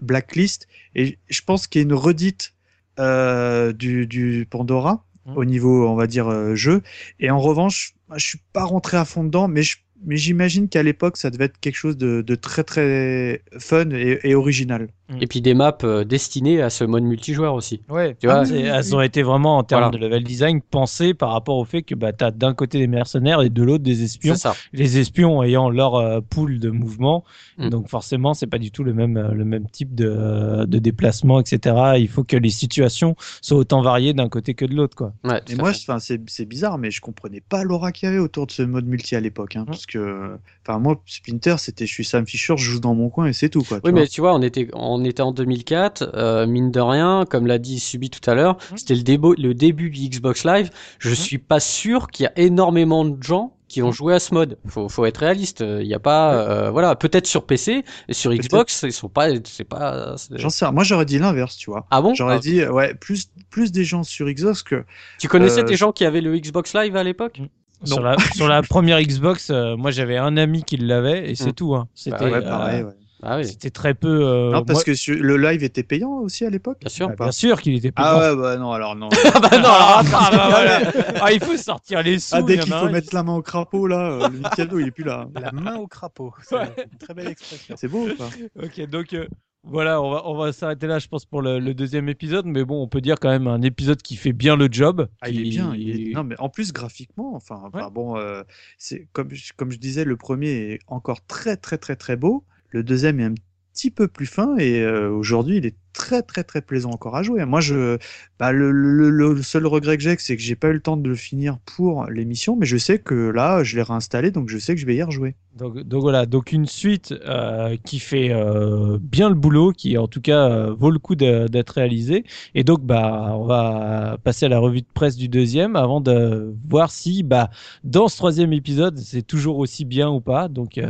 Blacklist, 0.00 0.66
et 0.94 1.18
je 1.28 1.40
pense 1.42 1.66
qu'il 1.66 1.80
y 1.80 1.84
a 1.84 1.86
une 1.86 1.94
redite 1.94 2.54
euh, 2.98 3.72
du, 3.72 4.06
du 4.06 4.46
Pandora 4.50 5.04
Mhm. 5.26 5.36
au 5.36 5.44
niveau, 5.44 5.86
on 5.88 5.94
va 5.94 6.06
dire, 6.06 6.28
euh, 6.28 6.54
jeu. 6.54 6.82
Et 7.20 7.30
en 7.30 7.38
revanche, 7.40 7.94
je 8.16 8.24
suis 8.24 8.38
pas 8.52 8.64
rentré 8.64 8.96
à 8.96 9.04
fond 9.04 9.24
dedans, 9.24 9.48
mais 9.48 9.62
je 9.62 9.76
mais 10.04 10.16
j'imagine 10.16 10.68
qu'à 10.68 10.82
l'époque, 10.84 11.16
ça 11.16 11.28
devait 11.30 11.46
être 11.46 11.58
quelque 11.58 11.74
chose 11.76 11.96
de, 11.96 12.22
de 12.22 12.34
très 12.36 12.62
très 12.62 13.42
fun 13.58 13.90
et, 13.90 14.20
et 14.22 14.34
original. 14.36 14.88
Et 15.20 15.26
puis 15.26 15.40
des 15.40 15.54
maps 15.54 15.76
euh, 15.84 16.04
destinées 16.04 16.60
à 16.60 16.70
ce 16.70 16.84
mode 16.84 17.02
multijoueur 17.02 17.54
aussi. 17.54 17.80
Ouais, 17.88 18.14
Tu 18.20 18.26
vois, 18.26 18.40
Ah, 18.40 18.44
elles 18.50 18.94
ont 18.94 19.00
été 19.00 19.22
vraiment 19.22 19.56
en 19.58 19.62
termes 19.64 19.82
Voilà. 19.84 19.96
de 19.98 20.04
level 20.04 20.22
design 20.24 20.60
pensées 20.60 21.14
par 21.14 21.30
rapport 21.32 21.56
au 21.56 21.64
fait 21.64 21.82
que 21.82 21.94
bah, 21.94 22.12
tu 22.12 22.24
as 22.24 22.30
d'un 22.30 22.52
côté 22.54 22.78
des 22.78 22.86
mercenaires 22.86 23.40
et 23.42 23.48
de 23.48 23.62
l'autre 23.62 23.84
des 23.84 24.02
espions. 24.02 24.34
C'est 24.34 24.40
ça. 24.40 24.54
Les 24.72 24.98
espions 24.98 25.42
ayant 25.42 25.70
leur 25.70 25.94
euh, 25.94 26.20
pool 26.20 26.58
de 26.58 26.70
mouvement, 26.70 27.24
Mm. 27.56 27.70
donc 27.70 27.88
forcément 27.88 28.34
c'est 28.34 28.46
pas 28.46 28.58
du 28.58 28.70
tout 28.70 28.84
le 28.84 28.94
même 28.94 29.16
euh, 29.16 29.32
le 29.32 29.44
même 29.44 29.68
type 29.68 29.94
de, 29.94 30.64
de 30.66 30.78
déplacement, 30.78 31.40
etc. 31.40 31.74
Il 31.98 32.08
faut 32.08 32.22
que 32.24 32.36
les 32.36 32.50
situations 32.50 33.16
soient 33.42 33.58
autant 33.58 33.82
variées 33.82 34.12
d'un 34.12 34.28
côté 34.28 34.54
que 34.54 34.64
de 34.64 34.74
l'autre, 34.74 34.96
quoi. 34.96 35.12
Ouais, 35.24 35.40
Et 35.48 35.54
moi, 35.56 35.72
c'est 35.98 36.20
c'est 36.28 36.44
bizarre, 36.44 36.78
mais 36.78 36.90
je 36.90 37.00
comprenais 37.00 37.40
pas 37.40 37.64
l'aura 37.64 37.92
qu'il 37.92 38.06
y 38.08 38.10
avait 38.10 38.20
autour 38.20 38.46
de 38.46 38.52
ce 38.52 38.62
mode 38.62 38.86
multi 38.86 39.16
à 39.16 39.20
l'époque, 39.20 39.56
hein, 39.56 39.64
parce 39.66 39.86
que, 39.86 40.36
enfin, 40.68 40.78
moi, 40.78 41.00
Splinter, 41.06 41.56
c'était, 41.58 41.86
je 41.86 41.92
suis 41.92 42.04
Sam 42.04 42.26
Fisher, 42.26 42.54
je 42.56 42.64
joue 42.64 42.80
dans 42.80 42.94
mon 42.94 43.08
coin 43.08 43.26
et 43.26 43.32
c'est 43.32 43.48
tout, 43.48 43.62
quoi. 43.62 43.80
tu 43.80 43.86
Oui, 43.86 43.92
vois. 43.92 44.00
mais 44.02 44.06
tu 44.08 44.20
vois, 44.20 44.34
on 44.34 44.42
était, 44.42 44.68
on 44.74 45.04
était 45.04 45.22
en 45.22 45.32
2004, 45.32 46.10
euh, 46.14 46.46
mine 46.46 46.70
de 46.70 46.80
rien, 46.80 47.24
comme 47.28 47.46
l'a 47.46 47.58
dit 47.58 47.78
Subi 47.80 48.10
tout 48.10 48.28
à 48.30 48.34
l'heure, 48.34 48.56
Mhm. 48.70 48.76
c'était 48.78 48.94
le, 48.94 49.02
débo- 49.02 49.40
le 49.40 49.54
début 49.54 49.90
du 49.90 50.08
Xbox 50.08 50.44
Live. 50.44 50.70
Je 50.98 51.10
Mhm. 51.10 51.14
suis 51.14 51.38
pas 51.38 51.60
sûr 51.60 52.08
qu'il 52.08 52.24
y 52.24 52.26
a 52.26 52.32
énormément 52.38 53.04
de 53.04 53.22
gens 53.22 53.54
qui 53.68 53.82
ont 53.82 53.92
joué 53.92 54.14
à 54.14 54.18
ce 54.18 54.32
mode. 54.32 54.56
Faut, 54.66 54.88
faut 54.88 55.04
être 55.04 55.18
réaliste. 55.18 55.60
Il 55.60 55.86
y 55.86 55.92
a 55.92 55.98
pas, 55.98 56.32
euh, 56.36 56.70
voilà, 56.70 56.96
peut-être 56.96 57.26
sur 57.26 57.44
PC 57.44 57.84
et 58.08 58.14
sur 58.14 58.30
Peut-être. 58.30 58.44
Xbox, 58.46 58.82
ils 58.82 58.92
sont 58.94 59.10
pas, 59.10 59.28
c'est 59.44 59.64
pas. 59.64 60.16
c'est- 60.16 60.38
J'en 60.38 60.48
sais 60.48 60.64
rien. 60.64 60.72
Moi, 60.72 60.84
j'aurais 60.84 61.04
dit 61.04 61.18
l'inverse, 61.18 61.54
tu 61.58 61.70
vois. 61.70 61.86
Ah 61.90 62.00
bon? 62.00 62.14
J'aurais 62.14 62.36
Ah, 62.36 62.38
dit, 62.38 62.64
ouais, 62.64 62.94
plus, 62.94 63.28
plus 63.50 63.70
des 63.70 63.84
gens 63.84 64.04
sur 64.04 64.26
Xbox 64.26 64.62
que. 64.62 64.84
Tu 65.18 65.28
connaissais 65.28 65.60
euh, 65.60 65.64
des 65.64 65.76
gens 65.76 65.92
qui 65.92 66.06
avaient 66.06 66.22
le 66.22 66.38
Xbox 66.38 66.72
Live 66.74 66.96
à 66.96 67.04
l'époque? 67.04 67.42
Sur 67.84 68.00
la, 68.00 68.16
sur 68.34 68.48
la 68.48 68.62
première 68.62 69.00
Xbox, 69.00 69.50
euh, 69.50 69.76
moi 69.76 69.90
j'avais 69.90 70.16
un 70.16 70.36
ami 70.36 70.64
qui 70.64 70.76
l'avait 70.76 71.30
et 71.30 71.34
c'est 71.34 71.50
Mm. 71.50 71.52
tout. 71.54 71.74
Hein. 71.74 71.88
C'était 71.94 72.24
ouais, 72.24 72.34
euh, 72.34 72.42
pareil, 72.42 72.82
ouais. 72.82 72.92
Ah 73.20 73.36
oui, 73.38 73.46
c'était 73.46 73.70
très 73.70 73.94
peu. 73.94 74.08
euh, 74.28 74.52
non, 74.52 74.64
parce 74.64 74.86
moi- 74.86 74.94
que 74.94 75.10
le 75.12 75.36
live 75.36 75.64
était 75.64 75.82
payant 75.82 76.18
aussi 76.20 76.44
à 76.44 76.50
l'époque? 76.50 76.78
bien 76.80 76.88
sûr. 76.88 77.08
bah, 77.08 77.14
bien 77.18 77.32
sûr 77.32 77.60
qu'il 77.60 77.74
était 77.74 77.90
Ah 77.96 78.14
payant. 78.16 78.20
ouais, 78.36 78.40
bah 78.40 78.56
non, 78.56 78.70
alors 78.70 78.94
non. 78.94 79.08
Ah 79.34 79.40
bah 79.40 79.48
non, 79.58 79.64
alors, 79.70 80.02
Ah, 80.14 80.30
bah, 80.30 80.46
voilà. 80.50 80.80
Ah, 81.20 81.32
il 81.32 81.40
faut 81.40 81.56
sortir 81.56 82.02
les 82.04 82.20
sous. 82.20 82.36
ah, 82.36 82.42
dès 82.42 82.58
qu'il 82.58 82.72
faut 82.72 82.78
un, 82.86 82.90
mettre 82.92 83.12
la 83.12 83.24
main 83.24 83.34
au 83.34 83.42
crapaud, 83.42 83.88
là, 83.88 84.10
euh, 84.12 84.28
le 84.28 84.38
Mikado, 84.38 84.78
il 84.78 84.86
est 84.86 84.90
plus 84.92 85.02
là. 85.02 85.26
La 85.34 85.50
main 85.50 85.76
au 85.78 85.88
crapaud. 85.88 86.32
C'est 86.42 86.56
une 86.56 86.98
très 86.98 87.12
belle 87.14 87.26
expression. 87.28 87.74
C'est 87.76 87.88
beau, 87.88 88.06
quoi. 88.16 88.28
Ok, 88.62 88.88
donc 88.88 89.12
euh, 89.14 89.26
voilà, 89.64 90.00
on 90.00 90.10
va, 90.10 90.22
on 90.26 90.36
va 90.36 90.52
s'arrêter 90.52 90.86
là, 90.86 90.98
je 90.98 91.08
pense, 91.08 91.24
pour 91.26 91.42
le, 91.42 91.58
le 91.58 91.74
deuxième 91.74 92.08
épisode. 92.08 92.46
Mais 92.46 92.64
bon, 92.64 92.82
on 92.82 92.88
peut 92.88 93.00
dire 93.00 93.16
quand 93.20 93.28
même 93.28 93.46
un 93.46 93.60
épisode 93.62 94.00
qui 94.00 94.16
fait 94.16 94.32
bien 94.32 94.56
le 94.56 94.68
job. 94.70 95.08
Ah, 95.20 95.28
il 95.28 95.40
est 95.40 95.50
bien. 95.50 95.74
il 95.74 96.08
est- 96.10 96.14
Non, 96.14 96.24
mais 96.24 96.36
en 96.38 96.48
plus, 96.48 96.72
graphiquement, 96.72 97.34
enfin, 97.34 97.68
bon, 97.90 98.16
euh, 98.16 98.42
c'est 98.78 99.08
comme, 99.12 99.32
je- 99.32 99.52
comme 99.56 99.70
je 99.70 99.78
disais, 99.78 100.04
le 100.04 100.16
premier 100.16 100.48
est 100.50 100.78
encore 100.86 101.24
très, 101.26 101.56
très, 101.56 101.76
très, 101.78 101.96
très 101.96 102.16
beau. 102.16 102.44
Le 102.70 102.82
deuxième 102.82 103.20
est 103.20 103.24
un 103.24 103.34
petit 103.74 103.90
peu 103.90 104.08
plus 104.08 104.26
fin 104.26 104.56
et 104.58 104.80
euh, 104.80 105.10
aujourd'hui, 105.10 105.56
il 105.58 105.66
est 105.66 105.76
très, 105.98 106.22
très, 106.22 106.44
très 106.44 106.62
plaisant 106.62 106.90
encore 106.90 107.16
à 107.16 107.22
jouer. 107.22 107.44
Moi, 107.44 107.60
je, 107.60 107.98
bah, 108.38 108.52
le, 108.52 109.42
seul 109.42 109.66
regret 109.66 109.98
que 109.98 110.02
j'ai, 110.02 110.16
c'est 110.18 110.36
que 110.36 110.42
j'ai 110.42 110.56
pas 110.56 110.68
eu 110.68 110.74
le 110.74 110.80
temps 110.80 110.96
de 110.96 111.08
le 111.08 111.16
finir 111.16 111.58
pour 111.58 112.06
l'émission, 112.06 112.56
mais 112.56 112.66
je 112.66 112.78
sais 112.78 112.98
que 112.98 113.14
là, 113.14 113.64
je 113.64 113.76
l'ai 113.76 113.82
réinstallé, 113.82 114.30
donc 114.30 114.48
je 114.48 114.58
sais 114.58 114.74
que 114.74 114.80
je 114.80 114.86
vais 114.86 114.96
y 114.96 115.02
rejouer. 115.02 115.34
Donc, 115.58 116.02
voilà, 116.02 116.24
donc 116.24 116.52
une 116.52 116.66
suite 116.66 117.12
euh, 117.26 117.76
qui 117.84 117.98
fait 117.98 118.30
euh, 118.30 118.96
bien 119.00 119.28
le 119.28 119.34
boulot, 119.34 119.72
qui 119.72 119.98
en 119.98 120.06
tout 120.06 120.20
cas 120.20 120.48
euh, 120.48 120.72
vaut 120.72 120.92
le 120.92 121.00
coup 121.00 121.16
d'être 121.16 121.70
réalisée. 121.70 122.24
Et 122.54 122.62
donc 122.62 122.84
bah 122.84 123.34
on 123.34 123.44
va 123.44 124.18
passer 124.22 124.46
à 124.46 124.48
la 124.48 124.60
revue 124.60 124.82
de 124.82 124.86
presse 124.94 125.16
du 125.16 125.28
deuxième 125.28 125.74
avant 125.74 126.00
de 126.00 126.54
voir 126.68 126.92
si 126.92 127.24
bah 127.24 127.50
dans 127.82 128.06
ce 128.06 128.16
troisième 128.16 128.52
épisode 128.52 128.98
c'est 128.98 129.22
toujours 129.22 129.58
aussi 129.58 129.84
bien 129.84 130.08
ou 130.08 130.20
pas. 130.20 130.46
Donc 130.46 130.80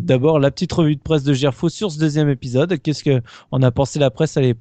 d'abord 0.00 0.38
la 0.38 0.50
petite 0.50 0.72
revue 0.72 0.96
de 0.96 1.02
presse 1.02 1.22
de 1.22 1.34
Gerfo 1.34 1.68
sur 1.68 1.92
ce 1.92 1.98
deuxième 1.98 2.30
épisode. 2.30 2.80
Qu'est-ce 2.80 3.04
que 3.04 3.20
on 3.52 3.62
a 3.62 3.70
pensé 3.70 3.98
la 3.98 4.10
presse? 4.10 4.38
À 4.38 4.40
l'époque 4.40 4.53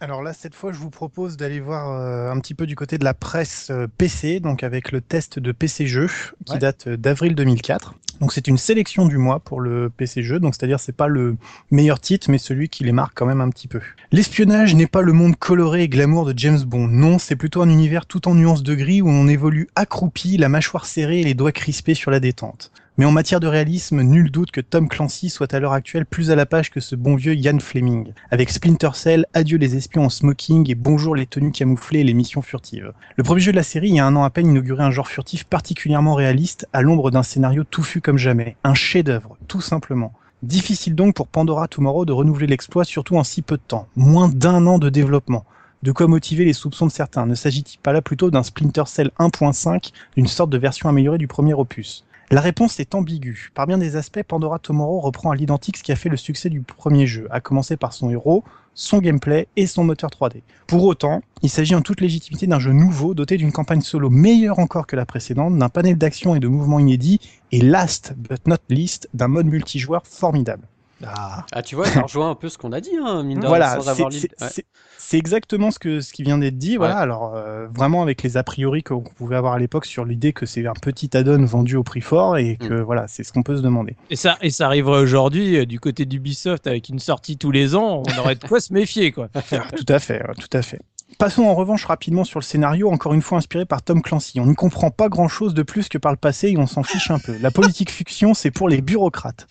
Alors 0.00 0.22
là, 0.22 0.32
cette 0.32 0.54
fois, 0.54 0.72
je 0.72 0.78
vous 0.78 0.90
propose 0.90 1.36
d'aller 1.36 1.60
voir 1.60 1.90
euh, 1.90 2.30
un 2.30 2.38
petit 2.40 2.54
peu 2.54 2.66
du 2.66 2.74
côté 2.74 2.98
de 2.98 3.04
la 3.04 3.14
presse 3.14 3.68
euh, 3.70 3.86
PC, 3.98 4.40
donc 4.40 4.62
avec 4.62 4.90
le 4.92 5.00
test 5.00 5.38
de 5.38 5.52
PC 5.52 5.86
Jeux 5.86 6.08
qui 6.44 6.52
Ouais. 6.54 6.58
date 6.58 6.86
euh, 6.88 6.96
d'avril 6.96 7.34
2004. 7.34 7.94
Donc 8.20 8.32
c'est 8.32 8.46
une 8.46 8.58
sélection 8.58 9.06
du 9.06 9.16
mois 9.18 9.40
pour 9.40 9.60
le 9.60 9.90
PC 9.90 10.22
Jeux, 10.22 10.38
donc 10.38 10.54
c'est-à-dire 10.54 10.78
c'est 10.78 10.92
pas 10.96 11.08
le 11.08 11.36
meilleur 11.72 11.98
titre, 11.98 12.30
mais 12.30 12.38
celui 12.38 12.68
qui 12.68 12.84
les 12.84 12.92
marque 12.92 13.12
quand 13.16 13.26
même 13.26 13.40
un 13.40 13.48
petit 13.50 13.66
peu. 13.68 13.80
L'espionnage 14.12 14.74
n'est 14.76 14.86
pas 14.86 15.02
le 15.02 15.12
monde 15.12 15.34
coloré 15.36 15.82
et 15.82 15.88
glamour 15.88 16.24
de 16.26 16.34
James 16.38 16.60
Bond. 16.62 16.86
Non, 16.88 17.18
c'est 17.18 17.34
plutôt 17.36 17.62
un 17.62 17.68
univers 17.68 18.06
tout 18.06 18.28
en 18.28 18.34
nuances 18.36 18.62
de 18.62 18.74
gris 18.76 19.02
où 19.02 19.08
on 19.08 19.26
évolue 19.26 19.68
accroupi, 19.74 20.36
la 20.36 20.48
mâchoire 20.48 20.86
serrée 20.86 21.20
et 21.20 21.24
les 21.24 21.34
doigts 21.34 21.50
crispés 21.52 21.94
sur 21.94 22.10
la 22.12 22.20
détente. 22.20 22.70
Mais 22.98 23.06
en 23.06 23.10
matière 23.10 23.40
de 23.40 23.46
réalisme, 23.46 24.02
nul 24.02 24.30
doute 24.30 24.50
que 24.50 24.60
Tom 24.60 24.86
Clancy 24.86 25.30
soit 25.30 25.54
à 25.54 25.60
l'heure 25.60 25.72
actuelle 25.72 26.04
plus 26.04 26.30
à 26.30 26.36
la 26.36 26.44
page 26.44 26.70
que 26.70 26.80
ce 26.80 26.94
bon 26.94 27.16
vieux 27.16 27.34
Ian 27.34 27.58
Fleming. 27.58 28.12
Avec 28.30 28.50
Splinter 28.50 28.90
Cell, 28.92 29.24
adieu 29.32 29.56
les 29.56 29.76
espions 29.76 30.04
en 30.04 30.08
smoking 30.10 30.70
et 30.70 30.74
bonjour 30.74 31.16
les 31.16 31.24
tenues 31.24 31.52
camouflées 31.52 32.00
et 32.00 32.04
les 32.04 32.12
missions 32.12 32.42
furtives. 32.42 32.92
Le 33.16 33.22
premier 33.24 33.40
jeu 33.40 33.50
de 33.50 33.56
la 33.56 33.62
série, 33.62 33.88
il 33.88 33.94
y 33.94 33.98
a 33.98 34.04
un 34.06 34.14
an 34.14 34.24
à 34.24 34.28
peine, 34.28 34.48
inaugurait 34.48 34.84
un 34.84 34.90
genre 34.90 35.08
furtif 35.08 35.44
particulièrement 35.44 36.12
réaliste, 36.12 36.68
à 36.74 36.82
l'ombre 36.82 37.10
d'un 37.10 37.22
scénario 37.22 37.64
touffu 37.64 38.02
comme 38.02 38.18
jamais. 38.18 38.56
Un 38.62 38.74
chef-d'œuvre, 38.74 39.38
tout 39.48 39.62
simplement. 39.62 40.12
Difficile 40.42 40.94
donc 40.94 41.14
pour 41.14 41.28
Pandora 41.28 41.68
Tomorrow 41.68 42.04
de 42.04 42.12
renouveler 42.12 42.46
l'exploit, 42.46 42.84
surtout 42.84 43.16
en 43.16 43.24
si 43.24 43.40
peu 43.40 43.56
de 43.56 43.62
temps. 43.66 43.88
Moins 43.96 44.28
d'un 44.28 44.66
an 44.66 44.78
de 44.78 44.90
développement. 44.90 45.46
De 45.82 45.92
quoi 45.92 46.08
motiver 46.08 46.44
les 46.44 46.52
soupçons 46.52 46.88
de 46.88 46.92
certains. 46.92 47.24
Ne 47.24 47.36
s'agit-il 47.36 47.78
pas 47.78 47.94
là 47.94 48.02
plutôt 48.02 48.30
d'un 48.30 48.42
Splinter 48.42 48.84
Cell 48.84 49.12
1.5, 49.18 49.92
d'une 50.14 50.26
sorte 50.26 50.50
de 50.50 50.58
version 50.58 50.90
améliorée 50.90 51.16
du 51.16 51.26
premier 51.26 51.54
opus? 51.54 52.04
La 52.32 52.40
réponse 52.40 52.80
est 52.80 52.94
ambiguë. 52.94 53.50
Par 53.52 53.66
bien 53.66 53.76
des 53.76 53.96
aspects, 53.96 54.22
Pandora 54.22 54.58
Tomorrow 54.58 55.00
reprend 55.00 55.32
à 55.32 55.36
l'identique 55.36 55.76
ce 55.76 55.82
qui 55.82 55.92
a 55.92 55.96
fait 55.96 56.08
le 56.08 56.16
succès 56.16 56.48
du 56.48 56.62
premier 56.62 57.06
jeu, 57.06 57.28
à 57.30 57.42
commencer 57.42 57.76
par 57.76 57.92
son 57.92 58.08
héros, 58.08 58.42
son 58.72 59.00
gameplay 59.00 59.48
et 59.56 59.66
son 59.66 59.84
moteur 59.84 60.08
3D. 60.08 60.40
Pour 60.66 60.82
autant, 60.84 61.20
il 61.42 61.50
s'agit 61.50 61.74
en 61.74 61.82
toute 61.82 62.00
légitimité 62.00 62.46
d'un 62.46 62.58
jeu 62.58 62.72
nouveau, 62.72 63.12
doté 63.12 63.36
d'une 63.36 63.52
campagne 63.52 63.82
solo 63.82 64.08
meilleure 64.08 64.60
encore 64.60 64.86
que 64.86 64.96
la 64.96 65.04
précédente, 65.04 65.58
d'un 65.58 65.68
panel 65.68 65.98
d'action 65.98 66.34
et 66.34 66.40
de 66.40 66.48
mouvements 66.48 66.78
inédits, 66.78 67.20
et 67.50 67.60
last 67.60 68.14
but 68.16 68.46
not 68.46 68.56
least, 68.70 69.10
d'un 69.12 69.28
mode 69.28 69.44
multijoueur 69.44 70.06
formidable. 70.06 70.66
Ah. 71.06 71.44
Ah, 71.52 71.62
tu 71.62 71.74
vois, 71.74 71.86
ça 71.86 72.02
rejoint 72.02 72.30
un 72.30 72.34
peu 72.34 72.48
ce 72.48 72.58
qu'on 72.58 72.72
a 72.72 72.80
dit, 72.80 72.96
hein, 73.02 73.22
mine 73.22 73.38
de 73.38 73.42
rien, 73.42 73.48
Voilà, 73.48 73.74
sans 73.76 73.82
c'est 73.82 73.88
avoir 73.90 74.10
Ouais. 74.12 75.18
exactement 75.18 75.70
ce, 75.70 75.78
que, 75.78 76.00
ce 76.00 76.12
qui 76.12 76.22
vient 76.22 76.38
d'être 76.38 76.56
dit. 76.58 76.76
Voilà, 76.76 76.94
Ouais. 76.96 77.00
alors 77.02 77.34
euh, 77.34 77.66
vraiment 77.74 78.02
avec 78.02 78.22
les 78.22 78.36
a 78.36 78.42
priori 78.42 78.82
qu'on 78.82 79.00
pouvait 79.02 79.36
avoir 79.36 79.52
à 79.54 79.58
l'époque 79.58 79.84
sur 79.86 80.04
l'idée 80.04 80.32
que 80.32 80.46
c'est 80.46 80.66
un 80.66 80.72
petit 80.72 81.14
add-on 81.16 81.44
vendu 81.44 81.76
au 81.76 81.82
prix 81.82 82.00
fort 82.00 82.36
et 82.38 82.56
que 82.56 82.74
Mm. 82.74 82.80
voilà, 82.82 83.08
c'est 83.08 83.22
ce 83.24 83.32
qu'on 83.32 83.42
peut 83.42 83.56
se 83.56 83.62
demander. 83.62 83.96
Et 84.10 84.16
ça, 84.16 84.38
et 84.40 84.50
ça 84.50 84.66
arriverait 84.66 85.00
aujourd'hui 85.00 85.58
euh, 85.58 85.66
du 85.66 85.80
côté 85.80 86.06
d'Ubisoft 86.06 86.66
avec 86.66 86.88
une 86.88 86.98
sortie 86.98 87.36
tous 87.36 87.50
les 87.50 87.74
ans, 87.74 88.02
on 88.06 88.18
aurait 88.18 88.36
de 88.36 88.44
quoi 88.46 88.60
se 88.60 88.72
méfier, 88.72 89.12
quoi. 89.12 89.28
tout 89.76 89.86
à 89.88 89.98
fait, 89.98 90.22
tout 90.40 90.56
à 90.56 90.62
fait. 90.62 90.80
Passons 91.18 91.42
en 91.44 91.54
revanche 91.54 91.84
rapidement 91.84 92.24
sur 92.24 92.38
le 92.40 92.44
scénario, 92.44 92.90
encore 92.90 93.12
une 93.12 93.20
fois 93.20 93.36
inspiré 93.36 93.66
par 93.66 93.82
Tom 93.82 94.00
Clancy. 94.00 94.40
On 94.40 94.46
n'y 94.46 94.54
comprend 94.54 94.90
pas 94.90 95.10
grand 95.10 95.28
chose 95.28 95.52
de 95.52 95.62
plus 95.62 95.90
que 95.90 95.98
par 95.98 96.10
le 96.10 96.16
passé 96.16 96.48
et 96.48 96.56
on 96.56 96.66
s'en 96.66 96.82
fiche 96.82 97.10
un 97.10 97.18
peu. 97.18 97.36
La 97.42 97.50
politique 97.50 97.90
fiction, 97.90 98.32
c'est 98.32 98.50
pour 98.50 98.66
les 98.70 98.80
bureaucrates. 98.80 99.46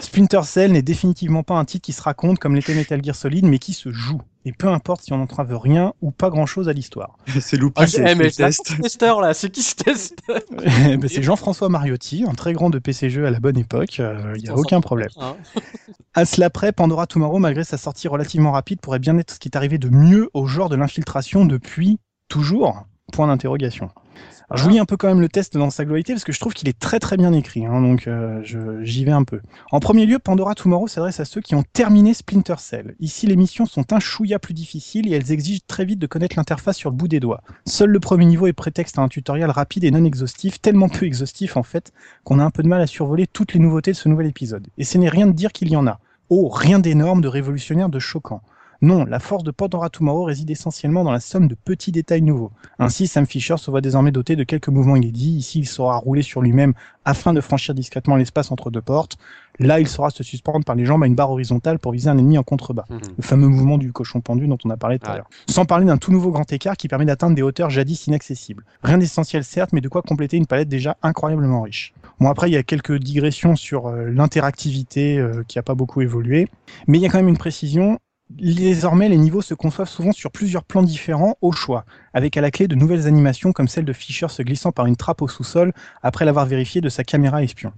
Splinter 0.00 0.42
Cell 0.44 0.72
n'est 0.72 0.82
définitivement 0.82 1.42
pas 1.42 1.54
un 1.54 1.64
titre 1.64 1.84
qui 1.84 1.92
se 1.92 2.02
raconte 2.02 2.38
comme 2.38 2.54
l'était 2.54 2.74
Metal 2.74 3.02
Gear 3.02 3.14
Solid, 3.14 3.44
mais 3.46 3.58
qui 3.58 3.72
se 3.72 3.90
joue. 3.92 4.20
Et 4.44 4.52
peu 4.52 4.68
importe 4.68 5.02
si 5.02 5.12
on 5.12 5.18
n'entrave 5.18 5.56
rien 5.56 5.92
ou 6.02 6.10
pas 6.10 6.30
grand 6.30 6.46
chose 6.46 6.68
à 6.68 6.72
l'histoire. 6.72 7.18
C'est 7.40 7.56
loupé, 7.56 7.82
Ah, 7.82 7.86
c'est 7.86 8.04
eh, 8.08 8.16
test. 8.30 8.68
sens, 8.68 8.80
testeur 8.80 9.20
là, 9.20 9.34
c'est 9.34 9.50
qui 9.50 9.62
ce 9.62 9.74
test 9.74 10.18
Ben, 10.50 11.08
c'est 11.08 11.22
Jean-François 11.22 11.68
Mariotti, 11.68 12.24
un 12.28 12.34
très 12.34 12.52
grand 12.52 12.70
de 12.70 12.78
PC 12.78 13.10
jeux 13.10 13.26
à 13.26 13.30
la 13.30 13.40
bonne 13.40 13.58
époque, 13.58 13.98
euh, 13.98 14.34
il 14.36 14.42
n'y 14.42 14.48
a 14.48 14.54
aucun 14.56 14.80
problème. 14.80 15.08
Hein. 15.16 15.36
À 16.14 16.24
cela 16.24 16.50
près, 16.50 16.72
Pandora 16.72 17.06
Tomorrow, 17.06 17.38
malgré 17.38 17.64
sa 17.64 17.76
sortie 17.76 18.08
relativement 18.08 18.52
rapide, 18.52 18.80
pourrait 18.80 18.98
bien 18.98 19.18
être 19.18 19.32
ce 19.32 19.38
qui 19.38 19.48
est 19.48 19.56
arrivé 19.56 19.78
de 19.78 19.88
mieux 19.88 20.30
au 20.34 20.46
genre 20.46 20.68
de 20.68 20.76
l'infiltration 20.76 21.44
depuis 21.44 21.98
toujours? 22.28 22.84
Point 23.12 23.28
d'interrogation. 23.28 23.90
Alors, 24.48 24.64
je 24.64 24.70
lis 24.70 24.78
un 24.78 24.84
peu 24.84 24.96
quand 24.96 25.08
même 25.08 25.20
le 25.20 25.28
test 25.28 25.56
dans 25.56 25.70
sa 25.70 25.84
globalité 25.84 26.12
parce 26.12 26.22
que 26.22 26.32
je 26.32 26.38
trouve 26.38 26.54
qu'il 26.54 26.68
est 26.68 26.78
très 26.78 27.00
très 27.00 27.16
bien 27.16 27.32
écrit, 27.32 27.66
hein, 27.66 27.80
donc 27.80 28.06
euh, 28.06 28.40
j'y 28.82 29.04
vais 29.04 29.10
un 29.10 29.24
peu. 29.24 29.40
En 29.72 29.80
premier 29.80 30.06
lieu, 30.06 30.20
Pandora 30.20 30.54
Tomorrow 30.54 30.86
s'adresse 30.86 31.18
à 31.18 31.24
ceux 31.24 31.40
qui 31.40 31.56
ont 31.56 31.64
terminé 31.72 32.14
Splinter 32.14 32.54
Cell. 32.58 32.94
Ici, 33.00 33.26
les 33.26 33.34
missions 33.34 33.66
sont 33.66 33.92
un 33.92 33.98
chouïa 33.98 34.38
plus 34.38 34.54
difficiles 34.54 35.08
et 35.08 35.16
elles 35.16 35.32
exigent 35.32 35.62
très 35.66 35.84
vite 35.84 35.98
de 35.98 36.06
connaître 36.06 36.36
l'interface 36.36 36.76
sur 36.76 36.90
le 36.90 36.96
bout 36.96 37.08
des 37.08 37.18
doigts. 37.18 37.42
Seul 37.66 37.90
le 37.90 37.98
premier 37.98 38.24
niveau 38.24 38.46
est 38.46 38.52
prétexte 38.52 39.00
à 39.00 39.02
un 39.02 39.08
tutoriel 39.08 39.50
rapide 39.50 39.82
et 39.82 39.90
non 39.90 40.04
exhaustif, 40.04 40.60
tellement 40.60 40.88
peu 40.88 41.06
exhaustif 41.06 41.56
en 41.56 41.64
fait 41.64 41.92
qu'on 42.22 42.38
a 42.38 42.44
un 42.44 42.50
peu 42.50 42.62
de 42.62 42.68
mal 42.68 42.80
à 42.80 42.86
survoler 42.86 43.26
toutes 43.26 43.52
les 43.52 43.60
nouveautés 43.60 43.90
de 43.90 43.96
ce 43.96 44.08
nouvel 44.08 44.28
épisode. 44.28 44.68
Et 44.78 44.84
ce 44.84 44.96
n'est 44.96 45.08
rien 45.08 45.26
de 45.26 45.32
dire 45.32 45.50
qu'il 45.52 45.70
y 45.70 45.76
en 45.76 45.88
a. 45.88 45.98
Oh, 46.28 46.48
rien 46.48 46.78
d'énorme, 46.78 47.20
de 47.20 47.28
révolutionnaire, 47.28 47.88
de 47.88 47.98
choquant. 47.98 48.42
Non, 48.82 49.04
la 49.04 49.18
force 49.20 49.44
de 49.44 49.50
Pandora 49.50 49.90
Tomorrow 49.90 50.24
réside 50.24 50.50
essentiellement 50.50 51.04
dans 51.04 51.12
la 51.12 51.20
somme 51.20 51.48
de 51.48 51.54
petits 51.54 51.92
détails 51.92 52.22
nouveaux. 52.22 52.50
Ainsi, 52.78 53.06
Sam 53.06 53.26
Fisher 53.26 53.56
se 53.56 53.70
voit 53.70 53.80
désormais 53.80 54.12
doté 54.12 54.36
de 54.36 54.44
quelques 54.44 54.68
mouvements 54.68 54.96
inédits. 54.96 55.36
Ici, 55.36 55.60
il 55.60 55.66
saura 55.66 55.96
rouler 55.96 56.22
sur 56.22 56.42
lui-même 56.42 56.74
afin 57.04 57.32
de 57.32 57.40
franchir 57.40 57.74
discrètement 57.74 58.16
l'espace 58.16 58.50
entre 58.50 58.70
deux 58.70 58.82
portes. 58.82 59.16
Là, 59.58 59.80
il 59.80 59.88
saura 59.88 60.10
se 60.10 60.22
suspendre 60.22 60.64
par 60.64 60.74
les 60.74 60.84
jambes 60.84 61.02
à 61.02 61.06
une 61.06 61.14
barre 61.14 61.30
horizontale 61.30 61.78
pour 61.78 61.92
viser 61.92 62.10
un 62.10 62.18
ennemi 62.18 62.36
en 62.36 62.42
contrebas. 62.42 62.84
Mhm. 62.90 62.98
Le 63.16 63.22
fameux 63.22 63.48
mouvement 63.48 63.78
du 63.78 63.92
cochon 63.92 64.20
pendu 64.20 64.46
dont 64.46 64.58
on 64.64 64.70
a 64.70 64.76
parlé 64.76 64.98
tout 64.98 65.10
à 65.10 65.16
l'heure. 65.16 65.30
Sans 65.48 65.64
parler 65.64 65.86
d'un 65.86 65.96
tout 65.96 66.12
nouveau 66.12 66.30
grand 66.30 66.50
écart 66.52 66.76
qui 66.76 66.88
permet 66.88 67.06
d'atteindre 67.06 67.34
des 67.34 67.42
hauteurs 67.42 67.70
jadis 67.70 68.06
inaccessibles. 68.06 68.64
Rien 68.82 68.98
d'essentiel 68.98 69.44
certes, 69.44 69.72
mais 69.72 69.80
de 69.80 69.88
quoi 69.88 70.02
compléter 70.02 70.36
une 70.36 70.46
palette 70.46 70.68
déjà 70.68 70.96
incroyablement 71.02 71.62
riche. 71.62 71.94
Bon 72.20 72.28
après 72.28 72.48
il 72.48 72.54
y 72.54 72.56
a 72.56 72.62
quelques 72.62 72.98
digressions 72.98 73.56
sur 73.56 73.86
euh, 73.88 74.10
l'interactivité 74.10 75.18
euh, 75.18 75.42
qui 75.46 75.58
a 75.58 75.62
pas 75.62 75.74
beaucoup 75.74 76.00
évolué, 76.00 76.48
mais 76.86 76.98
il 76.98 77.02
y 77.02 77.06
a 77.06 77.10
quand 77.10 77.18
même 77.18 77.28
une 77.28 77.36
précision. 77.36 77.98
Désormais, 78.30 79.08
les 79.08 79.18
niveaux 79.18 79.40
se 79.40 79.54
conçoivent 79.54 79.88
souvent 79.88 80.10
sur 80.10 80.32
plusieurs 80.32 80.64
plans 80.64 80.82
différents 80.82 81.36
au 81.42 81.52
choix, 81.52 81.84
avec 82.12 82.36
à 82.36 82.40
la 82.40 82.50
clé 82.50 82.66
de 82.66 82.74
nouvelles 82.74 83.06
animations 83.06 83.52
comme 83.52 83.68
celle 83.68 83.84
de 83.84 83.92
Fisher 83.92 84.28
se 84.28 84.42
glissant 84.42 84.72
par 84.72 84.86
une 84.86 84.96
trappe 84.96 85.22
au 85.22 85.28
sous-sol 85.28 85.72
après 86.02 86.24
l'avoir 86.24 86.44
vérifié 86.44 86.80
de 86.80 86.88
sa 86.88 87.04
caméra 87.04 87.44
espion. 87.44 87.72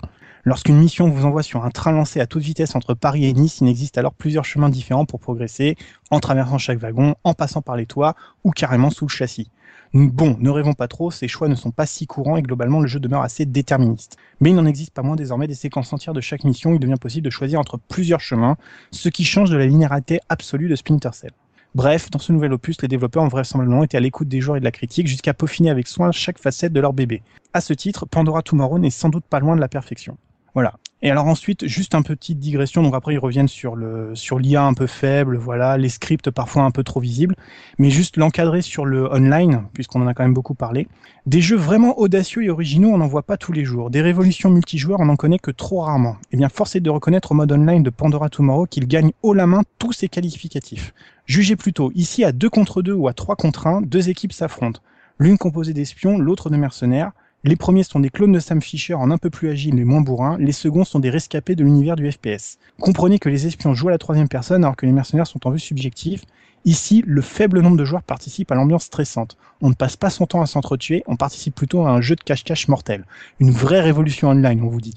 Lorsqu'une 0.44 0.78
mission 0.78 1.10
vous 1.10 1.26
envoie 1.26 1.42
sur 1.42 1.66
un 1.66 1.70
train 1.70 1.92
lancé 1.92 2.18
à 2.20 2.26
toute 2.26 2.42
vitesse 2.42 2.74
entre 2.74 2.94
Paris 2.94 3.26
et 3.26 3.34
Nice, 3.34 3.58
il 3.60 3.68
existe 3.68 3.98
alors 3.98 4.14
plusieurs 4.14 4.46
chemins 4.46 4.70
différents 4.70 5.04
pour 5.04 5.20
progresser, 5.20 5.76
en 6.10 6.18
traversant 6.18 6.56
chaque 6.56 6.78
wagon, 6.78 7.14
en 7.24 7.34
passant 7.34 7.60
par 7.60 7.76
les 7.76 7.84
toits 7.84 8.14
ou 8.42 8.50
carrément 8.50 8.88
sous 8.88 9.04
le 9.04 9.10
châssis. 9.10 9.50
Bon, 9.94 10.36
ne 10.38 10.50
rêvons 10.50 10.74
pas 10.74 10.86
trop, 10.86 11.10
ces 11.10 11.28
choix 11.28 11.48
ne 11.48 11.54
sont 11.54 11.70
pas 11.70 11.86
si 11.86 12.06
courants 12.06 12.36
et 12.36 12.42
globalement 12.42 12.80
le 12.80 12.86
jeu 12.86 13.00
demeure 13.00 13.22
assez 13.22 13.46
déterministe. 13.46 14.18
Mais 14.40 14.50
il 14.50 14.56
n'en 14.56 14.66
existe 14.66 14.92
pas 14.92 15.02
moins 15.02 15.16
désormais 15.16 15.46
des 15.46 15.54
séquences 15.54 15.92
entières 15.94 16.12
de 16.12 16.20
chaque 16.20 16.44
mission 16.44 16.72
où 16.72 16.74
il 16.74 16.78
devient 16.78 16.98
possible 17.00 17.24
de 17.24 17.30
choisir 17.30 17.58
entre 17.58 17.78
plusieurs 17.78 18.20
chemins, 18.20 18.56
ce 18.90 19.08
qui 19.08 19.24
change 19.24 19.48
de 19.50 19.56
la 19.56 19.66
linéarité 19.66 20.20
absolue 20.28 20.68
de 20.68 20.76
Splinter 20.76 21.10
Cell. 21.14 21.32
Bref, 21.74 22.10
dans 22.10 22.18
ce 22.18 22.32
nouvel 22.32 22.52
opus, 22.52 22.80
les 22.82 22.88
développeurs 22.88 23.22
ont 23.22 23.28
vraisemblablement 23.28 23.82
été 23.82 23.96
à 23.96 24.00
l'écoute 24.00 24.28
des 24.28 24.42
joueurs 24.42 24.58
et 24.58 24.60
de 24.60 24.64
la 24.64 24.72
critique 24.72 25.06
jusqu'à 25.06 25.32
peaufiner 25.32 25.70
avec 25.70 25.86
soin 25.86 26.12
chaque 26.12 26.38
facette 26.38 26.72
de 26.74 26.80
leur 26.80 26.92
bébé. 26.92 27.22
À 27.54 27.62
ce 27.62 27.72
titre, 27.72 28.04
Pandora 28.04 28.42
Tomorrow 28.42 28.78
n'est 28.78 28.90
sans 28.90 29.08
doute 29.08 29.24
pas 29.24 29.40
loin 29.40 29.56
de 29.56 29.60
la 29.60 29.68
perfection. 29.68 30.18
Voilà. 30.54 30.74
Et 31.00 31.12
alors 31.12 31.26
ensuite, 31.26 31.68
juste 31.68 31.94
un 31.94 32.02
petite 32.02 32.40
digression, 32.40 32.82
donc 32.82 32.92
après 32.92 33.14
ils 33.14 33.18
reviennent 33.18 33.46
sur 33.46 33.76
l'IA 33.76 34.64
un 34.64 34.74
peu 34.74 34.88
faible, 34.88 35.36
voilà, 35.36 35.78
les 35.78 35.88
scripts 35.88 36.28
parfois 36.32 36.64
un 36.64 36.72
peu 36.72 36.82
trop 36.82 36.98
visibles, 36.98 37.36
mais 37.78 37.88
juste 37.88 38.16
l'encadrer 38.16 38.62
sur 38.62 38.84
le 38.84 39.08
online, 39.12 39.62
puisqu'on 39.74 40.02
en 40.02 40.08
a 40.08 40.14
quand 40.14 40.24
même 40.24 40.34
beaucoup 40.34 40.56
parlé. 40.56 40.88
Des 41.24 41.40
jeux 41.40 41.56
vraiment 41.56 42.00
audacieux 42.00 42.42
et 42.42 42.50
originaux, 42.50 42.88
on 42.88 42.98
n'en 42.98 43.06
voit 43.06 43.22
pas 43.22 43.36
tous 43.36 43.52
les 43.52 43.64
jours. 43.64 43.90
Des 43.90 44.02
révolutions 44.02 44.50
multijoueurs, 44.50 44.98
on 44.98 45.04
n'en 45.04 45.14
connaît 45.14 45.38
que 45.38 45.52
trop 45.52 45.82
rarement. 45.82 46.16
Eh 46.32 46.36
bien, 46.36 46.48
force 46.48 46.74
est 46.74 46.80
de 46.80 46.90
reconnaître 46.90 47.30
au 47.30 47.36
mode 47.36 47.52
online 47.52 47.84
de 47.84 47.90
Pandora 47.90 48.28
Tomorrow 48.28 48.66
qu'il 48.66 48.88
gagne 48.88 49.12
haut 49.22 49.34
la 49.34 49.46
main 49.46 49.62
tous 49.78 49.92
ses 49.92 50.08
qualificatifs. 50.08 50.92
Jugez 51.26 51.54
plutôt, 51.54 51.92
ici 51.94 52.24
à 52.24 52.32
2 52.32 52.50
contre 52.50 52.82
2 52.82 52.92
ou 52.92 53.06
à 53.06 53.12
3 53.12 53.36
contre 53.36 53.68
1, 53.68 53.82
deux 53.82 54.08
équipes 54.08 54.32
s'affrontent. 54.32 54.80
L'une 55.20 55.38
composée 55.38 55.74
d'espions, 55.74 56.18
l'autre 56.18 56.50
de 56.50 56.56
mercenaires. 56.56 57.12
Les 57.48 57.56
premiers 57.56 57.82
sont 57.82 57.98
des 57.98 58.10
clones 58.10 58.32
de 58.32 58.40
Sam 58.40 58.60
Fisher 58.60 58.92
en 58.92 59.10
un 59.10 59.16
peu 59.16 59.30
plus 59.30 59.48
agiles 59.48 59.74
mais 59.74 59.84
moins 59.84 60.02
bourrins, 60.02 60.36
les 60.38 60.52
seconds 60.52 60.84
sont 60.84 60.98
des 60.98 61.08
rescapés 61.08 61.54
de 61.56 61.64
l'univers 61.64 61.96
du 61.96 62.10
FPS. 62.12 62.58
Comprenez 62.78 63.18
que 63.18 63.30
les 63.30 63.46
espions 63.46 63.72
jouent 63.72 63.88
à 63.88 63.92
la 63.92 63.96
troisième 63.96 64.28
personne 64.28 64.64
alors 64.64 64.76
que 64.76 64.84
les 64.84 64.92
mercenaires 64.92 65.26
sont 65.26 65.46
en 65.46 65.50
vue 65.50 65.58
subjective. 65.58 66.24
Ici, 66.66 67.02
le 67.06 67.22
faible 67.22 67.62
nombre 67.62 67.78
de 67.78 67.86
joueurs 67.86 68.02
participe 68.02 68.52
à 68.52 68.54
l'ambiance 68.54 68.84
stressante. 68.84 69.38
On 69.62 69.70
ne 69.70 69.74
passe 69.74 69.96
pas 69.96 70.10
son 70.10 70.26
temps 70.26 70.42
à 70.42 70.46
s'entretuer, 70.46 71.02
on 71.06 71.16
participe 71.16 71.54
plutôt 71.54 71.86
à 71.86 71.90
un 71.90 72.02
jeu 72.02 72.16
de 72.16 72.20
cache-cache 72.22 72.68
mortel. 72.68 73.06
Une 73.40 73.50
vraie 73.50 73.80
révolution 73.80 74.28
online, 74.28 74.60
on 74.62 74.68
vous 74.68 74.82
dit. 74.82 74.92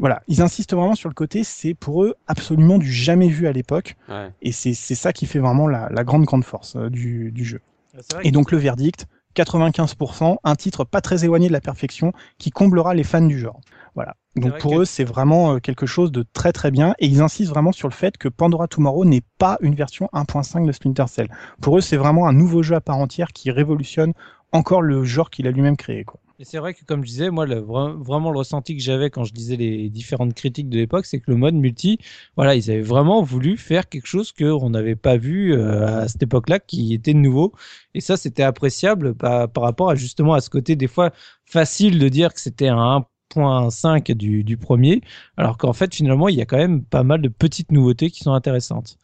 Voilà, 0.00 0.22
ils 0.26 0.42
insistent 0.42 0.74
vraiment 0.74 0.96
sur 0.96 1.08
le 1.08 1.14
côté, 1.14 1.44
c'est 1.44 1.74
pour 1.74 2.02
eux 2.02 2.16
absolument 2.26 2.78
du 2.78 2.90
jamais 2.92 3.28
vu 3.28 3.46
à 3.46 3.52
l'époque, 3.52 3.94
Ouais. 4.08 4.30
et 4.42 4.50
c'est 4.50 4.74
c'est 4.74 4.96
ça 4.96 5.12
qui 5.12 5.26
fait 5.26 5.38
vraiment 5.38 5.68
la, 5.68 5.88
la 5.90 6.02
grande 6.02 6.24
grande 6.24 6.44
force 6.44 6.74
euh, 6.74 6.90
du, 6.90 7.30
du 7.30 7.44
jeu. 7.44 7.60
Et 8.24 8.30
donc 8.32 8.50
le 8.50 8.58
verdict, 8.58 9.06
95%, 9.36 10.36
un 10.42 10.54
titre 10.54 10.84
pas 10.84 11.00
très 11.00 11.24
éloigné 11.24 11.48
de 11.48 11.52
la 11.52 11.60
perfection 11.60 12.12
qui 12.38 12.50
comblera 12.50 12.94
les 12.94 13.04
fans 13.04 13.22
du 13.22 13.38
genre. 13.38 13.60
Voilà. 13.94 14.14
Donc 14.36 14.58
pour 14.58 14.72
que- 14.72 14.78
eux, 14.78 14.84
c'est 14.84 15.04
vraiment 15.04 15.54
euh, 15.54 15.58
quelque 15.58 15.86
chose 15.86 16.12
de 16.12 16.24
très 16.32 16.52
très 16.52 16.70
bien 16.70 16.94
et 16.98 17.06
ils 17.06 17.22
insistent 17.22 17.50
vraiment 17.50 17.72
sur 17.72 17.88
le 17.88 17.94
fait 17.94 18.16
que 18.18 18.28
Pandora 18.28 18.68
Tomorrow 18.68 19.04
n'est 19.04 19.22
pas 19.38 19.56
une 19.60 19.74
version 19.74 20.08
1.5 20.12 20.66
de 20.66 20.72
Splinter 20.72 21.06
Cell. 21.08 21.28
Pour 21.60 21.78
eux, 21.78 21.80
c'est 21.80 21.96
vraiment 21.96 22.26
un 22.26 22.32
nouveau 22.32 22.62
jeu 22.62 22.74
à 22.74 22.80
part 22.80 22.98
entière 22.98 23.28
qui 23.32 23.50
révolutionne 23.50 24.12
encore 24.52 24.82
le 24.82 25.04
genre 25.04 25.30
qu'il 25.30 25.46
a 25.46 25.50
lui-même 25.50 25.76
créé. 25.76 26.04
Quoi. 26.04 26.20
Et 26.38 26.44
c'est 26.44 26.58
vrai 26.58 26.74
que, 26.74 26.84
comme 26.84 27.02
je 27.02 27.08
disais, 27.08 27.30
moi, 27.30 27.46
vraiment 27.46 28.30
le 28.30 28.38
ressenti 28.38 28.76
que 28.76 28.82
j'avais 28.82 29.08
quand 29.08 29.24
je 29.24 29.32
disais 29.32 29.56
les 29.56 29.88
différentes 29.88 30.34
critiques 30.34 30.68
de 30.68 30.76
l'époque, 30.76 31.06
c'est 31.06 31.18
que 31.18 31.30
le 31.30 31.36
mode 31.38 31.54
multi, 31.54 31.98
voilà, 32.36 32.54
ils 32.54 32.70
avaient 32.70 32.82
vraiment 32.82 33.22
voulu 33.22 33.56
faire 33.56 33.88
quelque 33.88 34.06
chose 34.06 34.32
qu'on 34.32 34.68
n'avait 34.68 34.96
pas 34.96 35.16
vu 35.16 35.54
euh, 35.54 36.02
à 36.02 36.08
cette 36.08 36.22
époque-là, 36.22 36.58
qui 36.58 36.92
était 36.92 37.14
nouveau. 37.14 37.54
Et 37.94 38.00
ça, 38.02 38.18
c'était 38.18 38.42
appréciable 38.42 39.14
par, 39.14 39.50
par 39.50 39.64
rapport 39.64 39.88
à 39.88 39.94
justement 39.94 40.34
à 40.34 40.42
ce 40.42 40.50
côté 40.50 40.76
des 40.76 40.88
fois 40.88 41.10
facile 41.46 41.98
de 41.98 42.08
dire 42.10 42.34
que 42.34 42.40
c'était 42.40 42.68
un 42.68 43.06
1.5 43.34 44.12
du, 44.14 44.44
du 44.44 44.56
premier, 44.58 45.00
alors 45.36 45.56
qu'en 45.56 45.72
fait, 45.72 45.94
finalement, 45.94 46.28
il 46.28 46.36
y 46.36 46.42
a 46.42 46.46
quand 46.46 46.58
même 46.58 46.84
pas 46.84 47.02
mal 47.02 47.22
de 47.22 47.28
petites 47.28 47.72
nouveautés 47.72 48.10
qui 48.10 48.20
sont 48.22 48.32
intéressantes. 48.32 48.98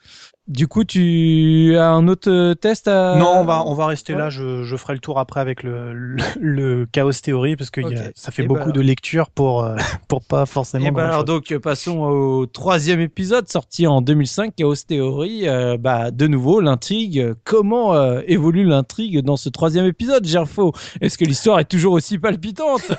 Du 0.48 0.66
coup, 0.66 0.82
tu 0.82 1.77
as 1.78 1.89
un 1.93 2.09
autre 2.09 2.28
euh, 2.28 2.55
test 2.56 2.89
à... 2.89 3.14
Non, 3.16 3.36
on 3.39 3.44
va, 3.44 3.62
on 3.64 3.74
va 3.74 3.86
rester 3.86 4.12
ouais. 4.12 4.19
là. 4.19 4.28
Je, 4.28 4.64
je 4.64 4.77
ferai 4.77 4.94
le 4.94 4.98
tour 4.98 5.20
après 5.20 5.39
avec 5.40 5.62
le, 5.62 5.93
le, 5.94 6.16
le 6.40 6.86
Chaos 6.90 7.12
Theory 7.12 7.55
parce 7.55 7.70
que 7.70 7.81
Ok. 7.81 7.93
y 7.93 7.97
a- 7.97 8.10
ça 8.16 8.32
fait 8.32 8.43
Eh 8.43 8.47
beaucoup 8.48 8.66
ben- 8.66 8.73
de 8.73 8.81
lectures 8.81 9.31
pour, 9.31 9.62
euh, 9.62 9.77
pour 10.09 10.24
pas 10.24 10.44
forcément. 10.44 10.85
Et 10.85 10.90
ben 10.90 11.05
alors 11.05 11.23
donc 11.23 11.52
euh, 11.52 11.60
passons 11.60 12.01
au 12.01 12.47
troisième 12.47 12.98
épisode 13.01 13.48
sorti 13.48 13.86
en 13.86 14.01
2005 14.02 14.56
Chaos 14.56 14.74
Theory. 14.74 15.48
Euh, 15.48 15.77
bah 15.78 16.10
de 16.10 16.27
nouveau 16.27 16.60
l'intrigue. 16.60 17.35
Comment 17.44 17.94
euh, 17.94 18.20
évolue 18.27 18.64
l'intrigue 18.64 19.20
dans 19.20 19.36
ce 19.36 19.48
troisième 19.48 19.86
épisode, 19.86 20.27
Gerfo? 20.27 20.73
Est-ce 21.01 21.19
que 21.19 21.24
l'histoire 21.24 21.60
est 21.60 21.66
toujours 21.70 21.93
aussi 21.93 22.19
palpitante? 22.19 22.90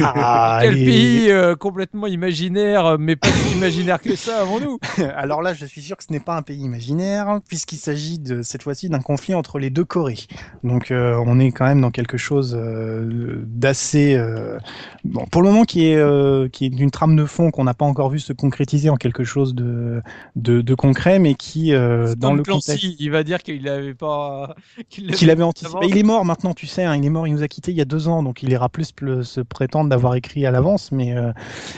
Ah, 0.00 0.58
Quel 0.62 0.74
pays 0.74 1.30
euh, 1.30 1.56
complètement 1.56 2.08
imaginaire, 2.08 2.98
mais 2.98 3.16
pas 3.16 3.28
si 3.32 3.56
imaginaire 3.56 4.02
que 4.02 4.14
ça, 4.16 4.42
avons-nous 4.42 4.78
Alors 5.16 5.40
là, 5.40 5.54
je 5.54 5.64
suis 5.64 5.80
sûr 5.80 5.96
que 5.96 6.04
ce 6.04 6.12
n'est 6.12 6.20
pas 6.20 6.36
un 6.36 6.42
pays 6.42 6.60
imaginaire. 6.60 6.89
Imaginaire, 6.90 7.40
puisqu'il 7.48 7.76
s'agit 7.78 8.18
de 8.18 8.42
cette 8.42 8.62
fois-ci 8.62 8.88
d'un 8.88 9.00
conflit 9.00 9.34
entre 9.34 9.58
les 9.58 9.70
deux 9.70 9.84
Corées. 9.84 10.26
Donc 10.64 10.90
euh, 10.90 11.22
on 11.26 11.38
est 11.38 11.52
quand 11.52 11.66
même 11.66 11.80
dans 11.80 11.90
quelque 11.90 12.16
chose 12.16 12.56
euh, 12.58 13.42
d'assez 13.46 14.14
euh, 14.14 14.58
bon 15.04 15.24
pour 15.30 15.42
le 15.42 15.48
moment 15.50 15.64
qui 15.64 15.86
est 15.86 16.50
qui 16.52 16.66
est 16.66 16.70
d'une 16.70 16.90
trame 16.90 17.16
de 17.16 17.24
fond 17.24 17.50
qu'on 17.50 17.64
n'a 17.64 17.74
pas 17.74 17.84
encore 17.84 18.10
vu 18.10 18.18
se 18.18 18.32
concrétiser 18.32 18.90
en 18.90 18.96
quelque 18.96 19.24
chose 19.24 19.54
de 19.54 20.02
de, 20.36 20.60
de 20.60 20.74
concret, 20.74 21.18
mais 21.18 21.34
qui 21.34 21.70
dans 21.70 22.32
le 22.34 22.42
Clancy, 22.42 22.66
contexte 22.66 23.00
il 23.00 23.10
va 23.10 23.22
dire 23.22 23.42
qu'il 23.42 23.68
avait 23.68 23.94
pas. 23.94 24.54
qu'il 24.88 25.10
qu'il 25.12 25.30
avait 25.30 25.42
anticipé. 25.42 25.76
avant. 25.76 25.86
Il 25.86 25.96
est 25.96 26.02
mort 26.02 26.24
maintenant, 26.24 26.54
tu 26.54 26.66
sais. 26.66 26.84
hein, 26.84 26.96
il 26.96 27.04
est 27.04 27.10
mort, 27.10 27.26
il 27.26 27.34
nous 27.34 27.42
a 27.42 27.48
quitté 27.48 27.72
il 27.72 27.76
y 27.76 27.80
a 27.80 27.84
deux 27.86 28.08
ans, 28.08 28.22
donc 28.22 28.42
il 28.42 28.50
ira 28.50 28.68
plus 28.68 28.92
se 29.22 29.40
prétendre 29.40 29.90
d'avoir 29.90 30.14
écrit 30.14 30.46
à 30.46 30.50
l'avance. 30.50 30.92
Mais 30.92 31.14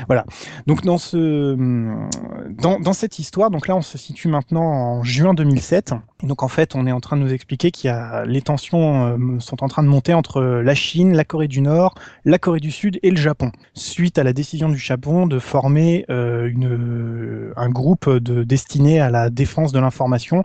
voilà. 0.07 0.25
Donc 0.67 0.83
dans 0.83 0.99
ce 0.99 1.55
dans, 2.51 2.81
dans 2.81 2.93
cette 2.93 3.19
histoire, 3.19 3.51
donc 3.51 3.69
là 3.69 3.77
on 3.77 3.83
se 3.83 3.99
situe 3.99 4.29
maintenant 4.29 4.63
en 4.65 5.02
juin 5.05 5.35
2007. 5.35 5.95
Et 6.23 6.27
donc 6.27 6.43
en 6.43 6.49
fait, 6.49 6.75
on 6.75 6.87
est 6.87 6.93
en 6.93 7.01
train 7.01 7.17
de 7.17 7.23
nous 7.23 7.33
expliquer 7.33 7.71
qu'il 7.71 7.89
y 7.89 7.91
a 7.91 8.25
les 8.25 8.43
tensions 8.43 9.07
euh, 9.07 9.41
sont 9.41 9.63
en 9.63 9.69
train 9.69 9.83
de 9.83 9.89
monter 9.89 10.15
entre 10.15 10.43
la 10.43 10.75
Chine, 10.75 11.15
la 11.15 11.25
Corée 11.25 11.49
du 11.49 11.61
Nord, 11.61 11.95
la 12.25 12.39
Corée 12.39 12.61
du 12.61 12.71
Sud 12.71 12.99
et 13.03 13.11
le 13.11 13.17
Japon, 13.17 13.53
suite 13.75 14.19
à 14.19 14.25
la 14.25 14.33
décision 14.33 14.69
du 14.69 14.79
Japon 14.79 15.27
de 15.27 15.39
former 15.39 16.05
euh, 16.11 16.49
une, 16.49 17.53
un 17.57 17.69
groupe 17.71 18.09
de, 18.09 18.45
destiné 18.45 19.01
à 19.01 19.11
la 19.11 19.31
défense 19.31 19.73
de 19.73 19.81
l'information. 19.81 20.45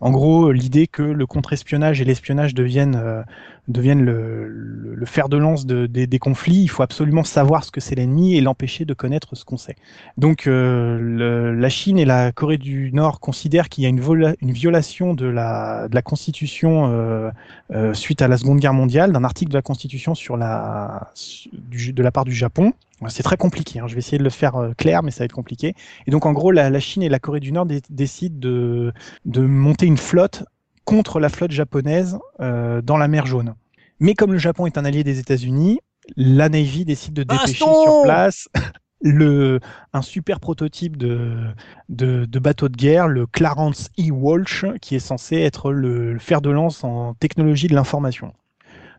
En 0.00 0.10
gros, 0.10 0.52
l'idée 0.52 0.86
que 0.86 1.02
le 1.02 1.26
contre-espionnage 1.26 2.00
et 2.00 2.04
l'espionnage 2.04 2.54
deviennent, 2.54 3.24
deviennent 3.68 4.02
le, 4.04 4.48
le, 4.48 4.94
le 4.94 5.06
fer 5.06 5.28
de 5.28 5.36
lance 5.36 5.66
de- 5.66 5.86
des- 5.86 6.06
des 6.06 6.18
conflits, 6.18 6.62
il 6.62 6.68
faut 6.68 6.82
absolument 6.82 7.22
savoir 7.24 7.64
ce 7.64 7.70
que 7.70 7.80
c'est 7.80 7.94
l'ennemi 7.94 8.34
et 8.36 8.40
l'empêcher 8.40 8.84
de 8.84 8.94
connaître 8.94 9.34
ce 9.36 9.44
qu'on 9.44 9.56
sait. 9.56 9.76
Donc 10.16 10.46
euh, 10.46 10.98
le- 11.00 11.54
la 11.54 11.68
Chine 11.68 11.98
et 11.98 12.04
la 12.04 12.32
Corée 12.32 12.58
du 12.58 12.90
Nord 12.92 13.20
considèrent 13.20 13.68
qu'il 13.68 13.84
y 13.84 13.86
a 13.86 13.90
une, 13.90 14.00
vola- 14.00 14.34
une 14.40 14.52
violation 14.52 15.14
de 15.14 15.26
la, 15.26 15.88
de 15.88 15.94
la 15.94 16.02
Constitution 16.02 16.88
euh, 16.90 17.30
euh, 17.72 17.94
suite 17.94 18.22
à 18.22 18.28
la 18.28 18.38
Seconde 18.38 18.58
Guerre 18.58 18.74
mondiale, 18.74 19.12
d'un 19.12 19.24
article 19.24 19.52
de 19.52 19.56
la 19.58 19.62
Constitution 19.62 20.14
sur 20.14 20.36
la, 20.36 21.10
du- 21.52 21.92
de 21.92 22.02
la 22.02 22.10
part 22.10 22.24
du 22.24 22.32
Japon. 22.32 22.72
C'est 23.06 23.22
très 23.22 23.36
compliqué, 23.36 23.78
hein. 23.78 23.86
je 23.86 23.94
vais 23.94 24.00
essayer 24.00 24.18
de 24.18 24.24
le 24.24 24.30
faire 24.30 24.56
euh, 24.56 24.72
clair, 24.76 25.04
mais 25.04 25.12
ça 25.12 25.20
va 25.20 25.26
être 25.26 25.32
compliqué. 25.32 25.74
Et 26.08 26.10
donc 26.10 26.26
en 26.26 26.32
gros, 26.32 26.50
la, 26.50 26.68
la 26.68 26.80
Chine 26.80 27.04
et 27.04 27.08
la 27.08 27.20
Corée 27.20 27.38
du 27.38 27.52
Nord 27.52 27.66
dé- 27.66 27.80
décident 27.90 28.36
de, 28.36 28.92
de 29.24 29.40
monter 29.42 29.86
une 29.86 29.96
flotte 29.98 30.42
contre 30.88 31.20
la 31.20 31.28
flotte 31.28 31.50
japonaise 31.50 32.18
euh, 32.40 32.80
dans 32.80 32.96
la 32.96 33.08
mer 33.08 33.26
Jaune. 33.26 33.54
Mais 34.00 34.14
comme 34.14 34.32
le 34.32 34.38
Japon 34.38 34.64
est 34.64 34.78
un 34.78 34.86
allié 34.86 35.04
des 35.04 35.18
États-Unis, 35.18 35.80
la 36.16 36.48
Navy 36.48 36.86
décide 36.86 37.12
de 37.12 37.24
dépêcher 37.24 37.60
Baston 37.60 37.82
sur 37.82 38.02
place 38.04 38.48
le, 39.02 39.60
un 39.92 40.00
super 40.00 40.40
prototype 40.40 40.96
de, 40.96 41.44
de, 41.90 42.24
de 42.24 42.38
bateau 42.38 42.70
de 42.70 42.76
guerre, 42.76 43.06
le 43.06 43.26
Clarence 43.26 43.90
E. 43.98 44.10
Walsh, 44.10 44.64
qui 44.80 44.94
est 44.94 44.98
censé 44.98 45.36
être 45.36 45.72
le, 45.72 46.14
le 46.14 46.18
fer 46.18 46.40
de 46.40 46.48
lance 46.48 46.82
en 46.82 47.12
technologie 47.12 47.66
de 47.66 47.74
l'information. 47.74 48.32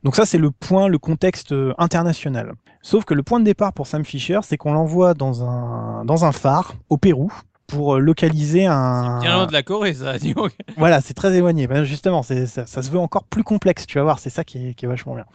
Donc 0.03 0.15
ça, 0.15 0.27
c'est 0.27 0.37
le 0.37 0.51
point, 0.51 0.89
le 0.89 0.99
contexte 0.99 1.53
euh, 1.53 1.73
international. 1.79 2.53
Sauf 2.83 3.03
que 3.03 3.15
le 3.15 3.23
point 3.23 3.39
de 3.39 3.45
départ 3.45 3.73
pour 3.73 3.87
Sam 3.87 4.05
Fisher, 4.05 4.41
c'est 4.43 4.57
qu'on 4.57 4.73
l'envoie 4.73 5.15
dans 5.15 5.43
un, 5.43 6.05
dans 6.05 6.23
un 6.23 6.33
phare 6.33 6.75
au 6.89 6.97
Pérou 6.97 7.33
pour 7.69 7.95
euh, 7.95 7.99
localiser 7.99 8.65
un... 8.65 9.19
Bien 9.21 9.35
loin 9.35 9.45
de 9.47 9.53
la 9.53 9.63
Corée, 9.63 9.93
ça. 9.93 10.13
Voilà, 10.77 10.99
c'est 11.01 11.13
très 11.13 11.33
éloigné. 11.35 11.67
Ben, 11.67 11.83
justement, 11.85 12.23
c'est, 12.23 12.45
ça, 12.47 12.65
ça 12.65 12.81
se 12.83 12.89
veut 12.91 12.99
encore 12.99 13.23
plus 13.23 13.43
complexe, 13.43 13.85
tu 13.87 13.97
vas 13.97 14.03
voir, 14.03 14.19
c'est 14.19 14.29
ça 14.29 14.43
qui 14.43 14.69
est, 14.69 14.73
qui 14.73 14.85
est 14.85 14.87
vachement 14.89 15.15
bien. 15.15 15.25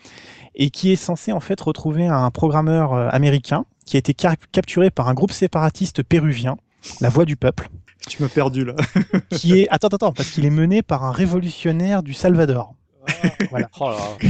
Et 0.54 0.70
qui 0.70 0.92
est 0.92 0.96
censé 0.96 1.32
en 1.32 1.40
fait 1.40 1.60
retrouver 1.60 2.06
un 2.06 2.30
programmeur 2.30 2.92
euh, 2.92 3.08
américain 3.10 3.64
qui 3.86 3.96
a 3.96 3.98
été 3.98 4.14
car- 4.14 4.36
capturé 4.52 4.90
par 4.90 5.08
un 5.08 5.14
groupe 5.14 5.32
séparatiste 5.32 6.02
péruvien, 6.02 6.56
la 7.00 7.08
Voix 7.08 7.24
du 7.24 7.36
Peuple, 7.36 7.68
Tu 8.08 8.22
m'as 8.22 8.28
perdu 8.28 8.64
là. 8.64 8.74
qui 9.30 9.58
est... 9.58 9.68
Attends, 9.70 9.88
attends, 9.88 9.96
attends, 9.96 10.12
parce 10.12 10.30
qu'il 10.30 10.44
est 10.44 10.50
mené 10.50 10.82
par 10.82 11.04
un 11.04 11.12
révolutionnaire 11.12 12.02
du 12.02 12.12
Salvador. 12.14 12.74
Voilà. 13.50 13.68
Oh 13.80 13.88
là 13.90 13.96
là. 13.96 14.28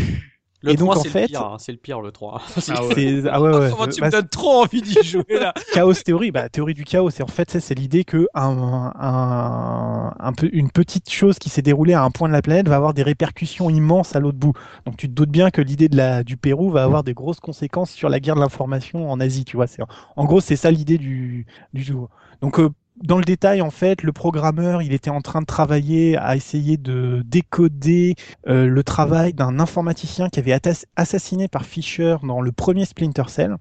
Le 0.65 0.73
Et 0.73 0.77
donc, 0.77 0.93
3, 0.93 1.01
en 1.01 1.05
fait- 1.05 1.35
hein, 1.37 1.57
c'est 1.59 1.73
le 1.73 1.79
pire 1.79 2.01
le 2.01 2.11
3. 2.11 2.41
Ah 2.71 2.85
ouais. 2.87 3.23
Ah 3.31 3.41
ouais, 3.43 3.51
ouais. 3.59 3.71
Comment 3.71 3.87
tu 3.87 4.01
Bah, 4.01 4.07
me 4.07 4.13
donnes 4.13 4.29
trop 4.29 4.63
envie 4.63 4.81
d'y 4.81 4.95
jouer 5.05 5.25
là 5.29 5.53
chaos 5.75 5.93
théorie, 5.93 6.31
bah, 6.31 6.49
théorie 6.49 6.73
du 6.75 6.85
chaos, 6.85 7.11
c'est 7.11 7.23
en 7.23 7.27
fait 7.27 7.51
c'est- 7.51 7.61
c'est 7.61 7.75
l'idée 7.75 8.05
que 8.05 8.27
un, 8.35 8.93
un, 8.99 10.15
un 10.19 10.33
peu, 10.33 10.49
une 10.53 10.71
petite 10.71 11.11
chose 11.11 11.39
qui 11.39 11.51
s'est 11.51 11.63
déroulée 11.63 11.93
à 11.95 12.03
un 12.03 12.11
point 12.11 12.29
de 12.29 12.33
la 12.33 12.43
planète 12.43 12.69
va 12.69 12.77
avoir 12.77 12.95
des 12.95 13.03
répercussions 13.03 13.69
immenses 13.71 14.17
à 14.17 14.21
l'autre 14.21 14.39
bout. 14.39 14.53
Donc 14.87 14.97
tu 14.97 15.09
te 15.09 15.13
doutes 15.13 15.31
bien 15.31 15.51
que 15.51 15.61
l'idée 15.61 15.89
de 15.89 15.97
la 15.97 16.25
du 16.25 16.37
Pérou 16.37 16.71
va 16.71 16.85
avoir 16.85 17.05
des 17.05 17.15
grosses 17.15 17.41
conséquences 17.41 17.91
sur 17.91 18.09
la 18.09 18.21
guerre 18.21 18.35
de 18.37 18.41
l'information 18.41 19.11
en 19.11 19.21
Asie, 19.21 19.45
tu 19.45 19.57
vois. 19.57 19.67
C'est 19.67 19.83
en 20.17 20.25
gros 20.25 20.41
c'est 20.41 20.57
ça 20.57 20.71
l'idée 20.71 20.99
du 20.99 21.47
du 21.75 21.83
jour. 21.83 22.09
Donc 22.41 22.59
euh, 22.59 22.71
dans 23.03 23.19
le 23.19 23.25
détail, 23.25 23.61
en 23.61 23.71
fait, 23.71 24.03
le 24.03 24.13
programmeur, 24.13 24.81
il 24.81 24.93
était 24.93 25.11
en 25.11 25.21
train 25.21 25.41
de 25.41 25.47
travailler 25.47 26.17
à 26.17 26.37
essayer 26.37 26.77
de 26.77 27.23
décoder 27.27 28.15
euh, 28.47 28.67
le 28.67 28.85
travail 28.85 29.35
d'un 29.35 29.59
informaticien 29.59 30.29
qui 30.29 30.39
avait 30.39 30.53
été 30.53 30.71
assassiné 30.95 31.49
par 31.49 31.65
Fisher 31.65 32.17
dans 32.23 32.41
le 32.41 32.53
premier 32.53 32.85
Splinter 32.85 33.25
Cell. 33.29 33.57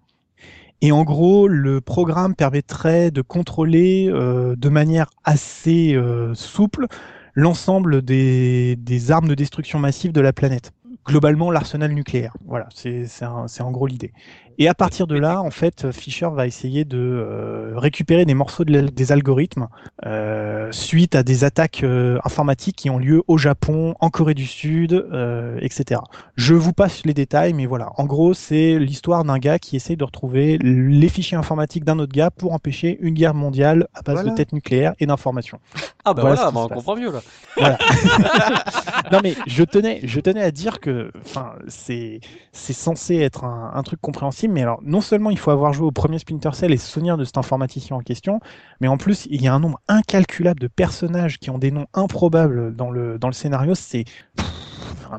Et 0.81 0.91
en 0.91 1.03
gros, 1.03 1.47
le 1.47 1.81
programme 1.81 2.35
permettrait 2.35 3.09
de 3.09 3.21
contrôler 3.21 4.07
euh, 4.09 4.55
de 4.55 4.69
manière 4.69 5.09
assez 5.23 5.95
euh, 5.95 6.33
souple 6.35 6.87
l'ensemble 7.33 8.03
des, 8.03 8.75
des 8.75 9.11
armes 9.11 9.27
de 9.27 9.35
destruction 9.35 9.79
massive 9.79 10.11
de 10.11 10.21
la 10.21 10.33
planète. 10.33 10.71
Globalement, 11.05 11.51
l'arsenal 11.51 11.91
nucléaire. 11.91 12.35
Voilà, 12.45 12.67
c'est 12.71 13.05
en 13.25 13.71
gros 13.71 13.87
l'idée. 13.87 14.13
Et 14.57 14.67
à 14.67 14.73
partir 14.73 15.07
de 15.07 15.15
là, 15.17 15.41
en 15.41 15.51
fait, 15.51 15.91
Fisher 15.91 16.27
va 16.33 16.45
essayer 16.47 16.85
de 16.85 16.97
euh, 16.97 17.73
récupérer 17.75 18.25
des 18.25 18.33
morceaux 18.33 18.63
de 18.65 18.81
des 18.81 19.11
algorithmes 19.11 19.67
euh, 20.05 20.71
suite 20.71 21.15
à 21.15 21.23
des 21.23 21.43
attaques 21.43 21.83
euh, 21.83 22.19
informatiques 22.23 22.75
qui 22.75 22.89
ont 22.89 22.97
lieu 22.97 23.23
au 23.27 23.37
Japon, 23.37 23.95
en 23.99 24.09
Corée 24.09 24.33
du 24.33 24.45
Sud, 24.47 24.93
euh, 24.93 25.57
etc. 25.61 26.01
Je 26.35 26.53
vous 26.53 26.73
passe 26.73 27.05
les 27.05 27.13
détails, 27.13 27.53
mais 27.53 27.65
voilà. 27.65 27.91
En 27.97 28.05
gros, 28.05 28.33
c'est 28.33 28.77
l'histoire 28.79 29.23
d'un 29.23 29.37
gars 29.37 29.59
qui 29.59 29.75
essaye 29.75 29.97
de 29.97 30.03
retrouver 30.03 30.57
les 30.59 31.09
fichiers 31.09 31.37
informatiques 31.37 31.83
d'un 31.83 31.99
autre 31.99 32.13
gars 32.13 32.31
pour 32.31 32.53
empêcher 32.53 32.97
une 33.01 33.13
guerre 33.13 33.33
mondiale 33.33 33.87
à 33.93 34.01
base 34.01 34.23
Voilà. 34.23 34.31
de 34.31 34.35
têtes 34.35 34.51
nucléaires 34.53 34.93
et 34.99 35.05
d'informations. 35.05 35.59
Ah 36.05 36.13
bah 36.13 36.25
Voilà 36.25 36.35
voilà, 36.35 36.51
bah, 36.51 36.59
on 36.61 36.67
passe. 36.67 36.77
comprend 36.79 36.95
mieux 36.95 37.11
là. 37.11 37.21
Voilà. 37.55 37.77
non 39.11 39.19
mais 39.23 39.35
je 39.47 39.63
tenais, 39.63 40.01
je 40.03 40.19
tenais 40.19 40.41
à 40.41 40.51
dire 40.51 40.79
que, 40.79 41.11
enfin, 41.25 41.53
c'est, 41.67 42.19
c'est 42.51 42.73
censé 42.73 43.15
être 43.17 43.43
un, 43.45 43.71
un 43.73 43.83
truc 43.83 44.01
compréhensible, 44.01 44.42
mais 44.47 44.61
alors 44.61 44.79
non 44.83 45.01
seulement 45.01 45.29
il 45.29 45.37
faut 45.39 45.51
avoir 45.51 45.73
joué 45.73 45.85
au 45.87 45.91
premier 45.91 46.19
Splinter 46.19 46.51
Cell 46.53 46.71
et 46.73 46.77
se 46.77 46.87
souvenir 46.91 47.17
de 47.17 47.23
cet 47.25 47.37
informaticien 47.37 47.95
en 47.95 47.99
question, 48.01 48.39
mais 48.81 48.87
en 48.87 48.97
plus 48.97 49.27
il 49.29 49.41
y 49.41 49.47
a 49.47 49.53
un 49.53 49.59
nombre 49.59 49.79
incalculable 49.87 50.59
de 50.59 50.67
personnages 50.67 51.39
qui 51.39 51.49
ont 51.49 51.57
des 51.57 51.71
noms 51.71 51.87
improbables 51.93 52.75
dans 52.75 52.91
le 52.91 53.17
dans 53.19 53.27
le 53.27 53.33
scénario. 53.33 53.75
C'est 53.75 54.05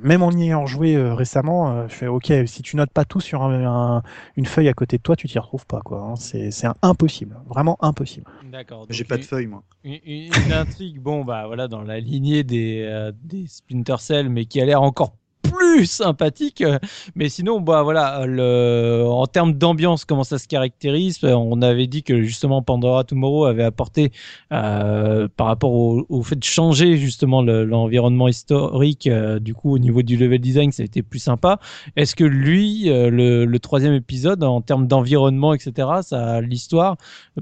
même 0.02 0.22
en 0.22 0.30
y 0.32 0.44
ayant 0.44 0.66
joué 0.66 0.96
euh, 0.96 1.14
récemment, 1.14 1.70
euh, 1.70 1.86
je 1.88 1.94
fais 1.94 2.06
ok, 2.06 2.32
si 2.46 2.62
tu 2.62 2.76
notes 2.76 2.90
pas 2.92 3.04
tout 3.04 3.20
sur 3.20 3.42
un- 3.42 3.96
un- 3.96 4.02
une 4.36 4.46
feuille 4.46 4.68
à 4.68 4.74
côté 4.74 4.96
de 4.98 5.02
toi, 5.02 5.14
tu 5.16 5.28
t'y 5.28 5.38
retrouves 5.38 5.66
pas 5.66 5.80
quoi. 5.80 6.00
hein. 6.00 6.16
C'est, 6.16 6.50
impossible, 6.82 7.36
vraiment 7.48 7.76
impossible. 7.80 8.26
D'accord. 8.50 8.86
J'ai 8.90 9.04
pas 9.04 9.16
de 9.16 9.20
une- 9.22 9.26
feuille 9.26 9.46
moi. 9.46 9.62
Une 9.84 10.52
intrigue, 10.52 11.00
bon, 11.00 11.24
bah 11.24 11.46
voilà, 11.46 11.68
dans 11.68 11.82
la 11.82 12.00
lignée 12.00 12.42
des, 12.42 12.82
euh, 12.88 13.12
des 13.22 13.46
Splinter 13.46 13.96
Cell, 13.98 14.28
mais 14.30 14.46
qui 14.46 14.60
a 14.60 14.64
l'air 14.64 14.82
encore 14.82 15.14
plus 15.56 15.86
sympathique. 15.86 16.60
euh, 16.60 16.78
Mais 17.14 17.28
sinon, 17.28 17.60
bah 17.60 17.82
voilà, 17.82 18.26
le, 18.26 19.04
en 19.06 19.26
termes 19.26 19.52
d'ambiance, 19.54 20.04
comment 20.04 20.24
ça 20.24 20.38
se 20.38 20.48
caractérise 20.48 21.18
euh, 21.24 21.32
On 21.34 21.62
avait 21.62 21.86
dit 21.86 22.02
que 22.02 22.22
justement 22.22 22.62
Pandora 22.62 23.04
Tomorrow 23.04 23.44
avait 23.44 23.64
apporté, 23.64 24.12
euh, 24.52 25.28
par 25.36 25.46
rapport 25.46 25.72
au, 25.72 26.22
fait 26.22 26.36
de 26.36 26.44
changer 26.44 26.96
justement 26.96 27.42
le- 27.42 27.64
l'environnement 27.64 28.28
historique, 28.28 29.08
du 29.40 29.54
coup 29.54 29.72
au 29.72 29.78
niveau 29.78 30.02
du 30.02 30.16
level 30.16 30.38
design, 30.40 30.72
ça 30.72 30.82
a 30.82 30.86
été 30.86 31.02
plus 31.02 31.18
sympa. 31.18 31.58
Est-ce 31.96 32.14
que 32.16 32.24
lui, 32.24 32.84
le, 32.84 33.44
le 33.44 33.58
troisième 33.58 33.94
épisode, 33.94 34.42
en 34.42 34.60
termes 34.60 34.86
d'environnement, 34.86 35.54
etc., 35.54 35.88
ça, 36.02 36.40
l'histoire 36.40 36.96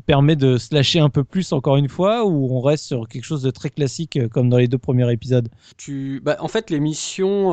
permet 0.07 0.37
de 0.37 0.59
se 0.59 0.75
lâcher 0.75 1.01
un 1.01 1.11
peu 1.11 1.25
plus 1.25 1.53
encore 1.53 1.77
une 1.77 1.89
fois, 1.89 2.25
ou 2.25 2.49
on 2.57 2.61
reste 2.61 2.85
sur 2.87 3.09
quelque 3.09 3.25
chose 3.25 3.43
de 3.43 3.51
très 3.51 3.71
classique 3.71 4.19
comme 4.33 4.49
dans 4.49 4.57
les 4.59 4.69
deux 4.69 4.79
premiers 4.79 5.11
épisodes? 5.13 5.49
Tu... 5.77 6.21
Bah, 6.25 6.37
en 6.41 6.49
fait, 6.49 6.71
les 6.71 6.81
missions, 6.81 7.53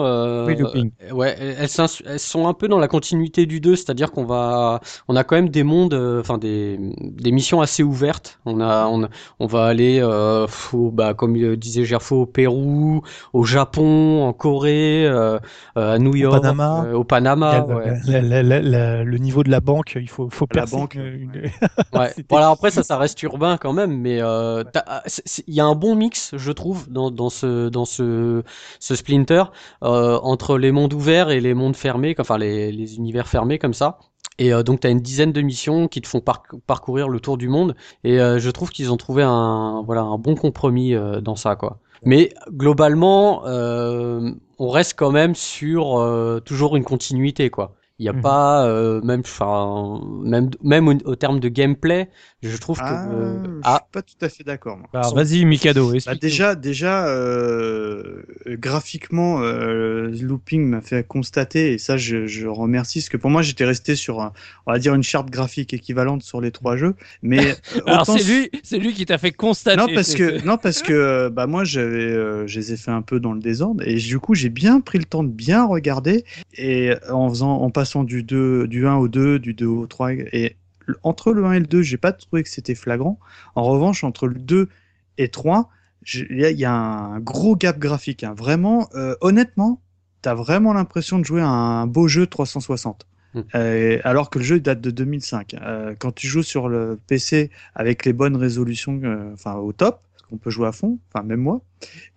Oui, 0.50 0.62
looping. 0.62 0.92
euh, 1.10 1.14
ouais, 1.14 1.36
elles, 1.40 1.70
sont 1.70 2.48
un 2.48 2.54
peu 2.54 2.68
dans 2.68 2.80
la 2.80 2.88
continuité 2.88 3.46
du 3.46 3.60
2, 3.60 3.76
c'est-à-dire 3.76 4.12
qu'on 4.12 4.26
va, 4.26 4.80
on 5.08 5.16
a 5.16 5.24
quand 5.24 5.36
même 5.36 5.50
des 5.50 5.64
mondes, 5.64 5.94
euh, 5.94 6.20
enfin 6.22 6.38
des, 6.38 6.78
des 7.00 7.32
missions 7.32 7.62
assez 7.62 7.84
ouvertes. 7.84 8.40
On 8.46 8.60
a, 8.62 8.88
on, 8.88 9.08
on 9.40 9.46
va 9.48 9.66
aller, 9.66 10.00
euh, 10.02 10.46
au- 10.74 10.92
bah, 10.92 11.14
comme 11.14 11.36
le 11.36 11.58
disait 11.58 11.86
Gerfo, 11.86 12.22
au 12.22 12.26
Pérou, 12.26 13.02
au 13.34 13.44
Japon, 13.44 14.24
en 14.24 14.34
Corée, 14.34 15.06
euh, 15.06 15.40
euh, 15.78 15.96
à 15.96 16.00
New 16.00 16.16
York, 16.16 16.42
Panama. 16.42 16.86
euh, 16.88 16.94
au 16.94 17.04
Panama. 17.04 17.66
Ouais. 17.66 17.94
la- 18.08 18.22
la- 18.22 18.44
la- 18.44 18.62
la- 18.62 19.04
le 19.04 19.18
niveau 19.18 19.44
de 19.44 19.50
la 19.52 19.60
banque, 19.62 19.98
il 20.00 20.10
faut, 20.10 20.30
faut 20.30 20.46
La 20.52 20.62
percer 20.62 20.76
banque, 20.76 20.96
une- 20.96 21.32
Ouais. 21.94 22.10
C'était- 22.10 22.26
Voilà, 22.30 22.50
après 22.50 22.72
ça, 22.72 22.84
ça 22.84 22.98
reste 22.98 23.22
urbain 23.24 23.58
quand 23.58 23.74
même, 23.74 23.98
mais 24.00 24.20
euh, 24.22 24.64
ah, 24.88 25.04
il 25.48 25.54
y 25.54 25.60
a 25.60 25.66
un 25.66 25.76
bon 25.76 25.96
mix, 25.96 26.32
je 26.36 26.52
trouve, 26.52 26.90
dans, 26.90 27.12
dans 27.12 27.30
ce 27.30 27.70
dans 27.70 27.86
ce 27.86 28.44
ce 28.80 28.96
Splinter 28.96 29.44
euh, 29.84 30.18
entre 30.30 30.58
les 30.58 30.72
mondes 30.72 30.94
ouverts 30.94 31.32
et 31.32 31.42
les 31.42 31.54
mondes 31.54 31.76
fermés, 31.76 32.16
enfin 32.20 32.38
les, 32.38 32.72
les 32.72 32.98
univers 32.98 33.28
fermés 33.28 33.58
comme 33.58 33.74
ça. 33.74 33.98
Et 34.38 34.54
euh, 34.54 34.64
donc 34.64 34.82
tu 34.82 34.88
as 34.88 34.92
une 34.92 35.02
dizaine 35.02 35.32
de 35.32 35.42
missions 35.42 35.88
qui 35.88 36.02
te 36.02 36.08
font 36.08 36.22
parcourir 36.22 37.10
le 37.10 37.20
tour 37.20 37.38
du 37.38 37.50
monde. 37.50 37.76
Et 38.04 38.20
euh, 38.20 38.40
je 38.40 38.50
trouve 38.52 38.70
qu'ils 38.70 38.92
ont 38.92 38.98
trouvé 38.98 39.24
un 39.24 39.82
voilà 39.86 40.02
un 40.02 40.18
bon 40.18 40.36
compromis 40.36 40.94
euh, 40.94 41.20
dans 41.20 41.36
ça 41.36 41.56
quoi. 41.56 41.80
Mais 42.04 42.30
globalement, 42.50 43.44
on 43.46 44.70
reste 44.70 44.94
quand 44.98 45.12
même 45.12 45.36
sur 45.36 46.42
toujours 46.46 46.78
une 46.78 46.86
continuité 46.86 47.50
quoi. 47.50 47.76
Il 48.00 48.04
n'y 48.04 48.10
a 48.10 48.14
mmh. 48.14 48.22
pas 48.22 48.66
euh, 48.66 49.02
même, 49.02 49.20
enfin, 49.26 50.00
même, 50.24 50.50
même 50.64 50.88
au, 50.88 50.94
au, 51.04 51.16
terme 51.18 51.42
de 51.42 51.50
gameplay, 51.50 52.10
je 52.42 52.56
trouve 52.56 52.78
que. 52.78 52.84
Ah, 52.86 53.10
euh, 53.12 53.44
je 53.44 53.60
ah. 53.64 53.82
suis 53.84 53.92
pas 53.92 54.02
tout 54.02 54.26
à 54.26 54.30
fait 54.30 54.46
d'accord. 54.46 54.80
Bah, 54.94 55.02
vas-y, 55.14 55.44
Mikado. 55.44 55.92
Bah, 56.06 56.16
déjà, 56.16 56.56
déjà, 56.56 57.08
euh, 57.08 58.24
graphiquement, 58.48 59.42
euh, 59.42 60.10
Looping 60.22 60.66
m'a 60.66 60.80
fait 60.80 61.06
constater, 61.06 61.74
et 61.74 61.78
ça, 61.78 61.98
je, 61.98 62.28
je 62.28 62.48
remercie, 62.48 63.00
parce 63.00 63.10
que 63.10 63.18
pour 63.18 63.30
moi, 63.30 63.42
j'étais 63.42 63.66
resté 63.66 63.98
sur, 63.98 64.22
un, 64.22 64.32
on 64.66 64.72
va 64.72 64.80
dire, 64.80 64.96
une 64.96 65.04
charte 65.04 65.30
graphique 65.30 65.74
équivalente 65.74 66.24
sur 66.24 66.40
les 66.40 66.52
trois 66.52 66.78
jeux. 66.78 66.96
Mais 67.22 67.56
alors 67.86 68.06
c'est 68.06 68.24
lui, 68.24 68.50
c'est 68.64 68.78
lui 68.78 68.94
qui 68.94 69.06
t'a 69.06 69.18
fait 69.18 69.34
constater. 69.34 69.76
Non, 69.76 69.88
parce 69.94 70.14
que, 70.14 70.42
non, 70.46 70.58
parce 70.58 70.82
que, 70.82 71.28
bah 71.28 71.48
moi, 71.48 71.66
j'avais, 71.66 71.98
euh, 71.98 72.48
je 72.48 72.60
les 72.60 72.72
ai 72.72 72.78
fait 72.78 72.92
un 72.92 73.02
peu 73.02 73.20
dans 73.20 73.34
le 73.34 73.42
désordre, 73.42 73.86
et 73.86 73.96
du 73.96 74.20
coup, 74.20 74.34
j'ai 74.34 74.50
bien 74.50 74.80
pris 74.80 74.98
le 74.98 75.06
temps 75.06 75.26
de 75.26 75.30
bien 75.30 75.66
regarder, 75.66 76.24
et 76.58 76.94
en 77.12 77.28
faisant, 77.28 77.58
en 77.58 77.70
passant 77.70 77.89
du 77.96 78.24
2, 78.24 78.68
du 78.68 78.88
1 78.88 78.96
au 78.96 79.08
2, 79.08 79.40
du 79.40 79.54
2 79.54 79.66
au 79.66 79.88
3, 79.88 80.14
et 80.14 80.56
entre 81.04 81.34
le 81.34 81.46
1 81.46 81.54
et 81.54 81.60
le 81.60 81.66
2, 81.66 81.82
j'ai 81.82 81.98
pas 81.98 82.12
trouvé 82.12 82.44
que 82.44 82.50
c'était 82.50 82.76
flagrant. 82.76 83.20
En 83.56 83.64
revanche, 83.64 84.04
entre 84.04 84.28
le 84.28 84.36
2 84.36 84.70
et 85.18 85.30
3, 85.30 85.70
il 86.14 86.40
y, 86.40 86.66
a 86.66 86.74
un 86.74 87.20
gros 87.20 87.56
gap 87.56 87.78
graphique. 87.78 88.24
Hein. 88.24 88.34
Vraiment, 88.36 88.90
euh, 88.96 89.16
honnêtement, 89.22 89.82
tu 90.24 90.30
as 90.30 90.34
vraiment 90.34 90.74
l'impression 90.74 91.20
de 91.20 91.26
jouer 91.26 91.42
à 91.42 91.48
un 91.48 91.88
beau 91.88 92.08
jeu 92.08 92.26
360. 92.26 93.06
Hmm. 93.34 93.42
Euh, 93.54 94.00
alors 94.04 94.30
que 94.30 94.40
le 94.40 94.46
jeu 94.46 94.60
date 94.60 94.82
de 94.82 94.92
2005. 94.92 95.54
Euh, 95.54 95.94
quand 96.00 96.14
tu 96.14 96.28
joues 96.28 96.44
sur 96.44 96.68
le 96.68 97.00
PC 97.08 97.52
avec 97.76 98.06
les 98.06 98.14
bonnes 98.14 98.36
résolutions, 98.36 99.02
enfin 99.34 99.56
au 99.56 99.72
top, 99.72 100.02
on 100.32 100.38
peut 100.38 100.50
jouer 100.50 100.68
à 100.68 100.72
fond, 100.72 101.00
enfin 101.12 101.24
même 101.24 101.42
moi, 101.42 101.62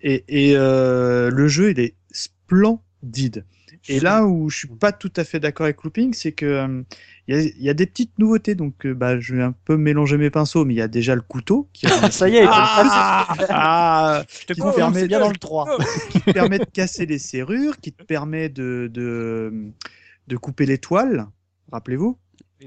et, 0.03 0.25
et 0.29 0.55
le 0.55 1.49
jeu 1.49 1.71
il 1.71 1.81
est 1.81 1.95
splendide. 2.11 3.45
Et 3.89 4.01
là 4.01 4.25
où 4.25 4.49
je 4.49 4.59
suis 4.59 4.69
pas 4.69 4.93
tout 4.93 5.13
à 5.17 5.25
fait 5.25 5.41
d'accord 5.41 5.65
avec 5.65 5.83
Looping, 5.83 6.15
c'est 6.15 6.33
que 6.33 6.85
il 7.29 7.55
y, 7.61 7.71
a 7.71 7.75
des 7.75 7.87
petites 7.87 8.19
nouveautés. 8.19 8.55
Donc, 8.55 8.85
euh, 8.85 8.95
bah, 8.95 9.19
je 9.21 9.37
vais 9.37 9.43
un 9.43 9.55
peu 9.65 9.77
mélanger 9.77 10.19
mes 10.19 10.31
pinceaux, 10.31 10.65
mais 10.65 10.75
il 10.75 10.79
y 10.79 10.83
a 10.83 10.89
déjà 10.89 11.15
le 11.15 11.21
couteau. 11.21 11.69
Qui 11.73 11.87
ça 12.11 12.29
y 12.29 12.37
est. 12.37 12.45
Ah, 12.47 13.27
ah, 13.49 14.25
je 14.29 14.55
te 14.55 14.75
permet 14.77 15.07
bien 15.07 15.21
dans 15.21 15.31
le 15.31 15.37
3. 15.37 15.79
qui 16.11 16.21
te 16.21 16.31
permet 16.33 16.59
de 16.59 16.65
casser 16.65 17.07
les 17.07 17.19
serrures, 17.19 17.79
qui 17.79 17.93
te 17.93 18.03
permet 18.03 18.49
de, 18.49 18.91
de, 18.93 19.73
de 20.27 20.37
couper 20.37 20.67
les 20.67 20.79
toiles. 20.79 21.27
Rappelez-vous. 21.71 22.19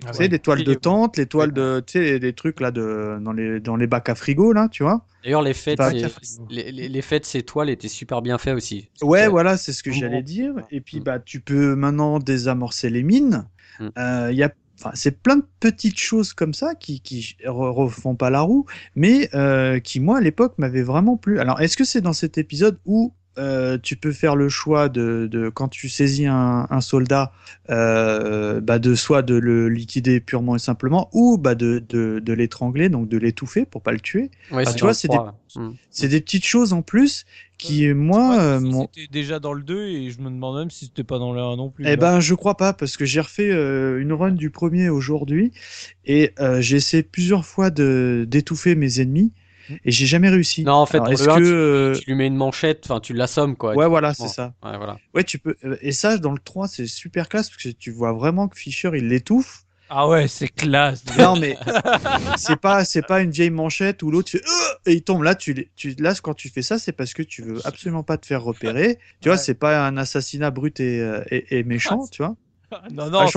Ah 0.06 0.12
tu 0.12 0.18
sais, 0.18 0.28
des 0.28 0.40
toiles 0.40 0.64
de 0.64 0.74
tente, 0.74 1.18
les 1.18 1.26
toiles 1.26 1.52
de, 1.52 1.84
tu 1.86 1.94
sais, 1.94 2.20
des 2.20 2.34
trucs 2.34 2.60
là 2.60 2.72
de, 2.72 3.18
dans 3.22 3.34
les, 3.34 3.60
dans 3.60 3.76
les 3.76 3.88
bacs 3.88 4.10
à 4.10 4.16
frigo 4.16 4.54
là, 4.54 4.68
tu 4.70 4.84
vois. 4.84 5.06
D'ailleurs, 5.24 5.42
les 5.42 5.54
faits, 5.54 5.80
les, 6.50 6.72
les, 6.72 7.02
faits 7.02 7.24
de 7.24 7.28
ces 7.28 7.42
toiles 7.42 7.70
étaient 7.70 7.88
super 7.88 8.22
bien 8.22 8.38
faits 8.38 8.56
aussi. 8.56 8.90
Ouais, 9.02 9.28
voilà, 9.28 9.58
c'est 9.58 9.74
ce 9.74 9.82
que 9.82 9.92
j'allais 9.92 10.22
dire. 10.22 10.54
Et 10.70 10.82
puis, 10.82 11.00
mm. 11.00 11.04
bah, 11.04 11.20
tu 11.20 11.40
peux 11.40 11.76
maintenant 11.76 12.20
désamorcer 12.20 12.92
les 12.92 13.02
mines. 13.02 13.48
Mm. 13.80 13.88
Euh, 13.98 14.30
il 14.32 14.38
y 14.38 14.44
a 14.44 14.52
Enfin, 14.78 14.92
c'est 14.94 15.22
plein 15.22 15.38
de 15.38 15.46
petites 15.62 16.00
choses 16.00 16.34
comme 16.34 16.54
ça 16.54 16.76
qui 16.76 17.00
qui 17.00 17.38
refont 17.46 18.16
pas 18.16 18.30
la 18.30 18.42
roue, 18.42 18.66
mais 18.94 19.30
euh, 19.34 19.80
qui 19.80 20.02
moi 20.02 20.18
à 20.18 20.22
l'époque 20.22 20.56
m'avaient 20.58 20.84
vraiment 20.84 21.16
plu. 21.16 21.40
Alors, 21.40 21.62
est-ce 21.62 21.78
que 21.78 21.86
c'est 21.86 22.02
dans 22.02 22.12
cet 22.12 22.38
épisode 22.38 22.78
où 22.86 23.14
euh, 23.38 23.78
tu 23.82 23.95
peux 23.95 24.12
faire 24.12 24.36
le 24.36 24.49
choix 24.49 24.90
de, 24.90 25.28
de 25.30 25.49
quand 25.49 25.68
tu 25.68 25.90
saisis 25.90 26.28
un, 26.28 26.68
un 26.70 26.82
soldat, 26.82 27.32
euh, 27.70 28.62
bah 28.62 28.80
de 28.80 28.95
soit 28.95 29.22
de 29.22 29.36
le 29.36 29.70
liquider 29.70 30.20
purement 30.20 30.56
et 30.56 30.60
simplement, 30.60 31.10
ou 31.14 31.38
bah 31.38 31.56
de, 31.56 31.84
de, 31.90 32.20
de 32.20 32.34
l'étrangler, 32.34 32.90
donc 32.90 33.10
de 33.10 33.18
l'étouffer 33.18 33.66
pour 33.66 33.82
pas 33.82 33.91
le 33.91 33.99
tuer. 33.99 34.32
Ouais, 34.52 34.66
bah, 34.66 34.74
tu 34.74 34.82
vois, 34.82 34.94
c'est 34.94 35.07
des, 35.07 35.20
mm. 35.56 35.72
c'est 35.90 36.07
des 36.07 36.22
petites 36.22 36.45
choses 36.45 36.74
en 36.74 36.82
plus 36.82 37.26
qui, 37.57 37.88
moi, 37.94 38.40
euh, 38.40 38.88
c'était 38.94 39.07
déjà 39.07 39.40
dans 39.40 39.53
le 39.53 39.64
2 39.64 39.88
et 39.88 40.12
je 40.12 40.20
me 40.20 40.30
demande 40.30 40.57
même 40.57 40.70
si 40.70 40.86
c'était 40.86 41.03
pas 41.03 41.20
dans 41.20 41.34
le 41.34 41.40
1 41.40 41.56
non 41.56 41.70
plus. 41.70 41.86
Eh 41.88 41.95
ben, 41.95 42.20
je 42.20 42.34
crois 42.34 42.57
pas 42.57 42.74
parce 42.74 42.98
que 42.98 43.06
j'ai 43.06 43.22
refait 43.22 43.52
euh, 43.52 44.02
une 44.02 44.14
run 44.14 44.32
du 44.32 44.49
premier 44.49 44.90
aujourd'hui 44.90 45.52
et 46.06 46.32
euh, 46.40 46.62
j'ai 46.62 46.78
essayé 46.78 47.03
plusieurs 47.03 47.45
fois 47.45 47.70
d'étouffer 47.70 48.76
mes 48.76 48.99
ennemis 48.99 49.32
et 49.70 49.92
j'ai 49.92 50.06
jamais 50.06 50.30
réussi. 50.30 50.64
Non, 50.64 50.74
en 50.74 50.86
fait, 50.86 51.02
est-ce 51.10 51.24
que 51.24 51.38
tu, 51.38 51.46
euh, 51.46 51.96
tu, 51.96 52.06
lui 52.08 52.16
mets 52.16 52.28
une 52.28 52.36
manchette, 52.36 52.82
enfin, 52.86 53.00
tu 53.00 53.14
l'assommes, 53.14 53.56
quoi. 53.56 53.76
Ouais, 53.76 53.88
voilà, 53.88 54.14
c'est 54.14 54.28
ça. 54.28 54.54
Ouais, 54.64 54.78
voilà. 54.78 54.98
Ouais, 55.14 55.24
tu 55.24 55.40
peux. 55.40 55.56
Euh, 55.64 55.78
et 55.82 55.92
ça, 55.92 56.18
dans 56.18 56.32
le 56.32 56.40
3, 56.40 56.68
c'est 56.68 56.88
super 56.88 57.30
classe 57.30 57.50
parce 57.50 57.64
que 57.64 57.70
tu 57.70 57.92
vois 57.92 58.14
vraiment 58.14 58.48
que 58.48 58.58
Fischer, 58.58 58.92
il 58.94 59.08
l'étouffe. 59.08 59.64
Ah 59.90 60.08
ouais, 60.08 60.28
c'est 60.28 60.48
classe. 60.48 61.04
Non, 61.18 61.36
mais 61.36 61.56
c'est 62.38 62.56
pas, 62.56 62.84
c'est 62.86 63.04
pas 63.06 63.22
une 63.22 63.30
vieille 63.30 63.52
manchette 63.52 64.02
où 64.02 64.10
l'autre 64.10 64.32
fait 64.32 64.42
et 64.88 64.94
il 64.94 65.04
tombe. 65.04 65.22
Là, 65.22 65.36
tu, 65.36 65.70
tu, 65.76 65.94
là, 66.00 66.14
quand 66.22 66.34
tu 66.34 66.50
fais 66.50 66.64
ça, 66.64 66.80
c'est 66.80 66.92
parce 66.92 67.14
que 67.14 67.22
tu 67.22 67.44
veux 67.44 67.66
absolument 67.68 68.04
pas 68.04 68.18
te 68.18 68.26
faire 68.26 68.44
repérer. 68.44 68.98
Tu 69.22 69.30
vois, 69.30 69.38
c'est 69.38 69.54
pas 69.54 69.86
un 69.86 69.98
assassinat 69.98 70.50
brut 70.50 70.80
et, 70.80 71.02
euh, 71.02 71.24
et, 71.30 71.60
et 71.60 71.64
méchant, 71.64 72.08
tu 72.08 72.24
vois. 72.24 72.36
Non, 72.92 73.10
non, 73.10 73.28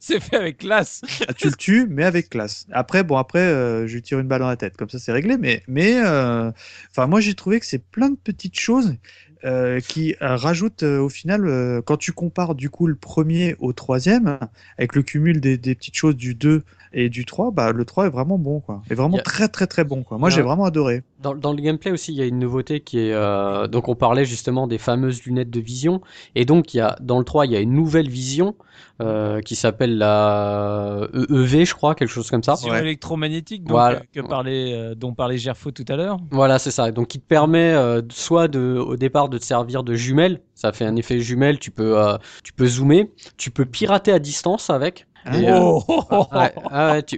c'est 0.00 0.20
fait, 0.20 0.36
avec 0.36 0.58
classe. 0.58 1.02
Ah, 1.28 1.32
tu 1.34 1.48
le 1.48 1.54
tues, 1.54 1.86
mais 1.88 2.04
avec 2.04 2.30
classe. 2.30 2.66
Après, 2.72 3.04
bon, 3.04 3.16
après, 3.16 3.40
euh, 3.40 3.86
je 3.86 3.94
lui 3.94 4.02
tire 4.02 4.18
une 4.18 4.28
balle 4.28 4.40
dans 4.40 4.48
la 4.48 4.56
tête. 4.56 4.76
Comme 4.76 4.88
ça, 4.88 4.98
c'est 4.98 5.12
réglé. 5.12 5.36
Mais, 5.36 5.62
mais, 5.68 6.00
euh, 6.04 6.50
enfin, 6.90 7.06
moi, 7.06 7.20
j'ai 7.20 7.34
trouvé 7.34 7.60
que 7.60 7.66
c'est 7.66 7.78
plein 7.78 8.10
de 8.10 8.16
petites 8.16 8.58
choses 8.58 8.96
euh, 9.44 9.80
qui 9.80 10.14
rajoutent 10.20 10.82
au 10.82 11.08
final, 11.08 11.82
quand 11.84 11.96
tu 11.96 12.12
compares 12.12 12.54
du 12.54 12.70
coup 12.70 12.86
le 12.86 12.94
premier 12.94 13.56
au 13.58 13.72
troisième, 13.72 14.38
avec 14.78 14.94
le 14.94 15.02
cumul 15.02 15.40
des, 15.40 15.58
des 15.58 15.74
petites 15.74 15.96
choses 15.96 16.16
du 16.16 16.34
2 16.34 16.62
et 16.94 17.08
du 17.08 17.24
3, 17.24 17.50
bah, 17.50 17.72
le 17.72 17.84
3 17.84 18.06
est 18.06 18.10
vraiment 18.10 18.38
bon, 18.38 18.60
quoi. 18.60 18.82
Est 18.90 18.94
vraiment 18.94 19.18
très, 19.18 19.48
très, 19.48 19.66
très 19.66 19.84
bon, 19.84 20.02
quoi. 20.02 20.18
Moi, 20.18 20.30
j'ai 20.30 20.42
vraiment 20.42 20.64
adoré. 20.64 21.02
Dans, 21.20 21.34
dans, 21.34 21.52
le 21.52 21.60
gameplay 21.60 21.90
aussi, 21.90 22.12
il 22.12 22.18
y 22.18 22.22
a 22.22 22.26
une 22.26 22.38
nouveauté 22.38 22.80
qui 22.80 22.98
est, 22.98 23.12
euh, 23.12 23.66
donc 23.68 23.88
on 23.88 23.94
parlait 23.94 24.24
justement 24.24 24.66
des 24.66 24.78
fameuses 24.78 25.22
lunettes 25.24 25.50
de 25.50 25.60
vision. 25.60 26.02
Et 26.34 26.44
donc, 26.44 26.74
il 26.74 26.78
y 26.78 26.80
a, 26.80 26.96
dans 27.00 27.18
le 27.18 27.24
3, 27.24 27.46
il 27.46 27.52
y 27.52 27.56
a 27.56 27.60
une 27.60 27.72
nouvelle 27.72 28.08
vision, 28.08 28.54
euh, 29.00 29.40
qui 29.40 29.56
s'appelle 29.56 29.98
la 29.98 31.08
EEV, 31.14 31.64
je 31.64 31.74
crois, 31.74 31.94
quelque 31.94 32.10
chose 32.10 32.30
comme 32.30 32.42
ça. 32.42 32.54
Vision 32.54 32.74
électromagnétique, 32.74 33.64
donc, 33.64 33.78
euh, 33.78 33.98
que 34.14 34.20
parlait, 34.20 34.74
euh, 34.74 34.94
dont 34.94 35.12
parlait 35.12 35.38
Gerfo 35.38 35.70
tout 35.70 35.84
à 35.88 35.96
l'heure. 35.96 36.18
Voilà, 36.30 36.58
c'est 36.58 36.70
ça. 36.70 36.90
Donc, 36.92 37.08
qui 37.08 37.18
te 37.18 37.26
permet, 37.26 37.72
euh, 37.72 38.02
soit 38.10 38.48
de, 38.48 38.76
au 38.78 38.96
départ, 38.96 39.28
de 39.32 39.38
te 39.38 39.44
servir 39.44 39.82
de 39.82 39.94
jumelle. 39.94 40.40
Ça 40.54 40.72
fait 40.72 40.84
un 40.84 40.96
effet 40.96 41.20
jumelle, 41.20 41.58
tu 41.58 41.70
peux, 41.70 41.96
tu 42.44 42.52
peux 42.52 42.66
zoomer. 42.66 43.10
Tu 43.36 43.50
peux 43.50 43.64
pirater 43.64 44.12
à 44.12 44.18
distance 44.18 44.70
avec. 44.70 45.06
Oh. 45.26 45.82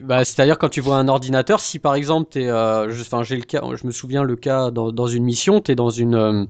bah, 0.02 0.24
c'est-à-dire 0.24 0.58
quand 0.58 0.68
tu 0.68 0.80
vois 0.80 0.96
un 0.96 1.08
ordinateur, 1.08 1.60
si 1.60 1.78
par 1.78 1.94
exemple 1.94 2.28
t'es, 2.30 2.48
euh, 2.48 2.90
enfin 3.00 3.22
j'ai 3.22 3.36
le 3.36 3.44
cas, 3.44 3.62
je 3.74 3.86
me 3.86 3.92
souviens 3.92 4.22
le 4.22 4.36
cas 4.36 4.70
dans, 4.70 4.92
dans 4.92 5.06
une 5.06 5.24
mission, 5.24 5.60
t'es 5.60 5.74
dans 5.74 5.90
une 5.90 6.14
euh, 6.14 6.44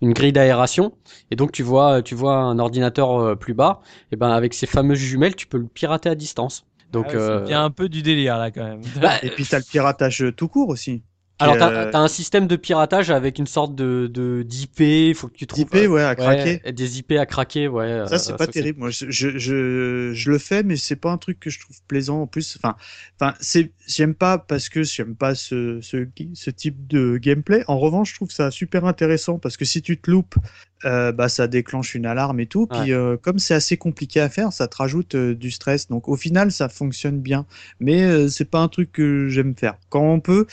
une 0.00 0.12
grille 0.12 0.32
d'aération 0.32 0.92
et 1.30 1.36
donc 1.36 1.52
tu 1.52 1.62
vois 1.62 2.02
tu 2.02 2.14
vois 2.14 2.36
un 2.36 2.58
ordinateur 2.58 3.18
euh, 3.18 3.34
plus 3.36 3.54
bas, 3.54 3.80
et 4.10 4.16
ben 4.16 4.30
avec 4.30 4.54
ces 4.54 4.66
fameuses 4.66 4.98
jumelles, 4.98 5.36
tu 5.36 5.46
peux 5.46 5.58
le 5.58 5.68
pirater 5.68 6.08
à 6.08 6.14
distance. 6.14 6.66
Donc 6.92 7.06
ah 7.14 7.42
il 7.44 7.50
y 7.50 7.54
a 7.54 7.62
un 7.62 7.70
peu 7.70 7.88
du 7.88 8.02
délire 8.02 8.38
là 8.38 8.50
quand 8.50 8.64
même. 8.64 8.80
Bah, 9.00 9.14
et 9.22 9.30
puis 9.30 9.44
t'as 9.44 9.58
le 9.58 9.64
piratage 9.64 10.24
tout 10.36 10.48
court 10.48 10.68
aussi. 10.68 11.02
Alors, 11.38 11.58
t'as 11.58 11.70
euh, 11.70 11.90
as 11.92 11.98
un 11.98 12.08
système 12.08 12.46
de 12.46 12.56
piratage 12.56 13.10
avec 13.10 13.38
une 13.38 13.46
sorte 13.46 13.74
de 13.74 14.42
d'IP, 14.42 14.80
il 14.80 15.14
faut 15.14 15.28
que 15.28 15.36
tu 15.36 15.46
trouves. 15.46 15.62
IP, 15.62 15.90
ouais, 15.90 16.02
à 16.02 16.14
craquer. 16.14 16.60
des 16.72 16.98
IP 16.98 17.12
à 17.12 17.26
craquer, 17.26 17.68
ouais. 17.68 18.06
Ça, 18.06 18.14
euh, 18.14 18.18
c'est 18.18 18.36
pas 18.36 18.46
terrible. 18.46 18.78
Moi, 18.78 18.90
je, 18.90 19.10
je, 19.10 20.12
je, 20.14 20.30
le 20.30 20.38
fais, 20.38 20.62
mais 20.62 20.76
c'est 20.76 20.96
pas 20.96 21.10
un 21.10 21.18
truc 21.18 21.38
que 21.38 21.50
je 21.50 21.60
trouve 21.60 21.76
plaisant 21.88 22.22
en 22.22 22.26
plus. 22.26 22.56
Enfin, 22.56 22.76
enfin, 23.20 23.34
c'est, 23.40 23.70
j'aime 23.86 24.14
pas 24.14 24.38
parce 24.38 24.70
que 24.70 24.82
j'aime 24.82 25.14
pas 25.14 25.34
ce, 25.34 25.80
ce, 25.82 26.06
ce 26.34 26.50
type 26.50 26.86
de 26.86 27.18
gameplay. 27.18 27.64
En 27.68 27.78
revanche, 27.78 28.10
je 28.12 28.14
trouve 28.14 28.30
ça 28.30 28.50
super 28.50 28.86
intéressant 28.86 29.38
parce 29.38 29.58
que 29.58 29.66
si 29.66 29.82
tu 29.82 29.98
te 29.98 30.10
loupes, 30.10 30.36
euh, 30.84 31.10
bah, 31.10 31.28
ça 31.28 31.46
déclenche 31.46 31.94
une 31.94 32.04
alarme 32.04 32.38
et 32.40 32.46
tout. 32.46 32.66
Puis 32.66 32.92
euh, 32.92 33.16
comme 33.16 33.38
c'est 33.38 33.54
assez 33.54 33.76
compliqué 33.76 34.20
à 34.20 34.28
faire, 34.28 34.52
ça 34.52 34.68
te 34.68 34.76
rajoute 34.76 35.14
euh, 35.14 35.34
du 35.34 35.50
stress. 35.50 35.88
Donc 35.88 36.08
au 36.08 36.16
final, 36.16 36.52
ça 36.52 36.68
fonctionne 36.68 37.20
bien. 37.20 37.46
Mais 37.80 38.28
c'est 38.28 38.44
pas 38.44 38.60
un 38.60 38.68
truc 38.68 38.92
que 38.92 39.28
j'aime 39.28 39.54
faire. 39.54 39.76
Quand 39.88 40.02
on 40.02 40.20
peut, 40.20 40.46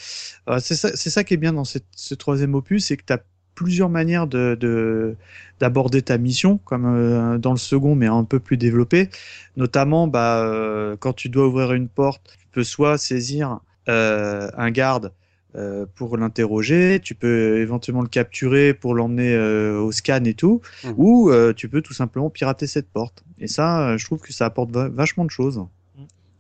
c'est 0.60 0.76
ça, 0.76 0.96
ça, 0.96 1.24
qui 1.24 1.34
est 1.34 1.38
bien 1.38 1.54
dans 1.54 1.66
cette, 1.66 1.86
ce 1.96 2.16
troisième 2.16 2.56
opus, 2.56 2.86
c'est 2.88 2.98
que 2.98 3.04
tu 3.06 3.14
as 3.14 3.20
plusieurs 3.56 3.90
manières 3.90 4.28
de 4.28 5.16
d'aborder 5.60 6.02
ta 6.02 6.18
mission, 6.18 6.58
comme 6.66 7.38
dans 7.40 7.52
le 7.52 7.58
second, 7.58 7.96
mais 7.96 8.08
un 8.08 8.24
peu 8.24 8.40
plus 8.40 8.58
développé. 8.58 9.10
Notamment, 9.58 10.08
bah, 10.08 10.96
quand 11.00 11.14
tu 11.14 11.30
dois 11.30 11.48
ouvrir 11.48 11.74
une 11.74 11.88
porte, 11.88 12.36
tu 12.40 12.48
peux 12.52 12.64
soit 12.64 12.98
saisir 12.98 13.60
un 13.88 14.72
garde 14.72 15.12
euh, 15.56 15.86
pour 15.96 16.18
l'interroger, 16.18 17.00
tu 17.04 17.16
peux 17.16 17.58
éventuellement 17.58 18.02
le 18.02 18.08
capturer 18.08 18.74
pour 18.74 18.96
l'emmener 18.96 19.36
euh, 19.36 19.80
au 19.80 19.92
scan 19.92 20.24
et 20.26 20.34
tout, 20.34 20.62
mmh. 20.84 20.90
ou 20.98 21.30
euh, 21.30 21.54
tu 21.54 21.70
peux 21.70 21.82
tout 21.82 21.94
simplement 21.94 22.30
pirater 22.30 22.68
cette 22.68 22.90
porte. 22.90 23.24
Et 23.40 23.48
ça, 23.48 23.98
je 23.98 24.06
trouve 24.06 24.20
que 24.20 24.34
ça 24.34 24.46
apporte 24.46 24.72
vachement 24.72 25.26
de 25.26 25.32
choses. 25.32 25.64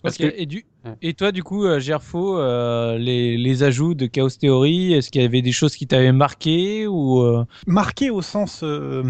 Parce 0.03 0.15
Ok, 0.19 0.29
que- 0.29 0.33
et, 0.37 0.45
du... 0.45 0.65
Ouais. 0.85 0.91
et 1.01 1.13
toi, 1.13 1.31
du 1.31 1.43
coup, 1.43 1.63
euh, 1.65 1.79
Gerfo, 1.79 2.37
euh, 2.37 2.97
les, 2.97 3.37
les 3.37 3.63
ajouts 3.63 3.93
de 3.93 4.05
Chaos 4.05 4.29
Theory, 4.29 4.93
est-ce 4.93 5.09
qu'il 5.09 5.21
y 5.21 5.25
avait 5.25 5.41
des 5.41 5.53
choses 5.53 5.75
qui 5.75 5.87
t'avaient 5.87 6.11
marqué 6.11 6.85
ou 6.87 7.21
euh, 7.21 7.45
Marqué 7.67 8.09
au 8.09 8.21
sens 8.21 8.61
euh, 8.63 9.01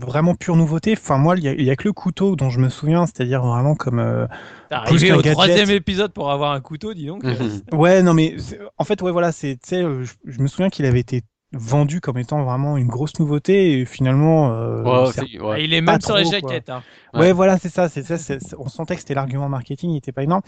vraiment 0.00 0.34
pure 0.34 0.56
nouveauté. 0.56 0.94
Enfin 0.96 1.18
moi, 1.18 1.36
il 1.36 1.44
y, 1.44 1.48
a- 1.48 1.52
il 1.52 1.62
y 1.64 1.70
a 1.70 1.76
que 1.76 1.84
le 1.84 1.92
couteau 1.92 2.34
dont 2.34 2.48
je 2.50 2.60
me 2.60 2.70
souviens, 2.70 3.04
c'est-à-dire 3.06 3.42
vraiment 3.42 3.74
comme 3.74 3.98
euh, 3.98 4.26
arrivé 4.70 5.12
au 5.12 5.16
gadget. 5.16 5.32
troisième 5.34 5.70
épisode 5.70 6.12
pour 6.12 6.30
avoir 6.30 6.52
un 6.52 6.60
couteau, 6.60 6.94
dis 6.94 7.06
donc. 7.06 7.22
Ouais, 7.72 8.02
non, 8.02 8.14
mais 8.14 8.34
en 8.78 8.84
fait, 8.84 9.02
ouais, 9.02 9.12
voilà, 9.12 9.30
c'est, 9.32 9.56
tu 9.56 9.68
sais, 9.68 9.82
euh, 9.84 10.02
je, 10.04 10.14
je 10.24 10.40
me 10.40 10.46
souviens 10.48 10.70
qu'il 10.70 10.86
avait 10.86 11.00
été 11.00 11.22
vendu 11.52 12.00
comme 12.02 12.18
étant 12.18 12.44
vraiment 12.44 12.76
une 12.76 12.88
grosse 12.88 13.18
nouveauté 13.18 13.80
et 13.80 13.84
finalement, 13.86 14.52
euh, 14.52 14.82
Ouais, 14.82 15.08
ok, 15.08 15.16
ouais. 15.44 15.50
Ah, 15.54 15.58
il 15.58 15.72
est 15.72 15.80
Pas 15.82 15.92
même 15.92 16.00
sur 16.02 16.16
les 16.16 16.24
jaquettes. 16.26 16.68
Hein. 16.68 16.82
ouais. 17.14 17.20
Ouais. 17.20 17.32
voilà, 17.32 17.56
c'est 17.58 17.70
ça, 17.70 17.88
c'est 17.88 18.02
ça, 18.02 18.18
c'est- 18.18 18.38
c'est- 18.40 18.54
on 18.58 18.68
sentait 18.68 18.94
que 18.94 19.00
c'était 19.00 19.14
l'argument 19.14 19.48
marketing, 19.48 19.90
il 19.92 19.96
était 19.96 20.12
pas 20.12 20.24
énorme. 20.24 20.42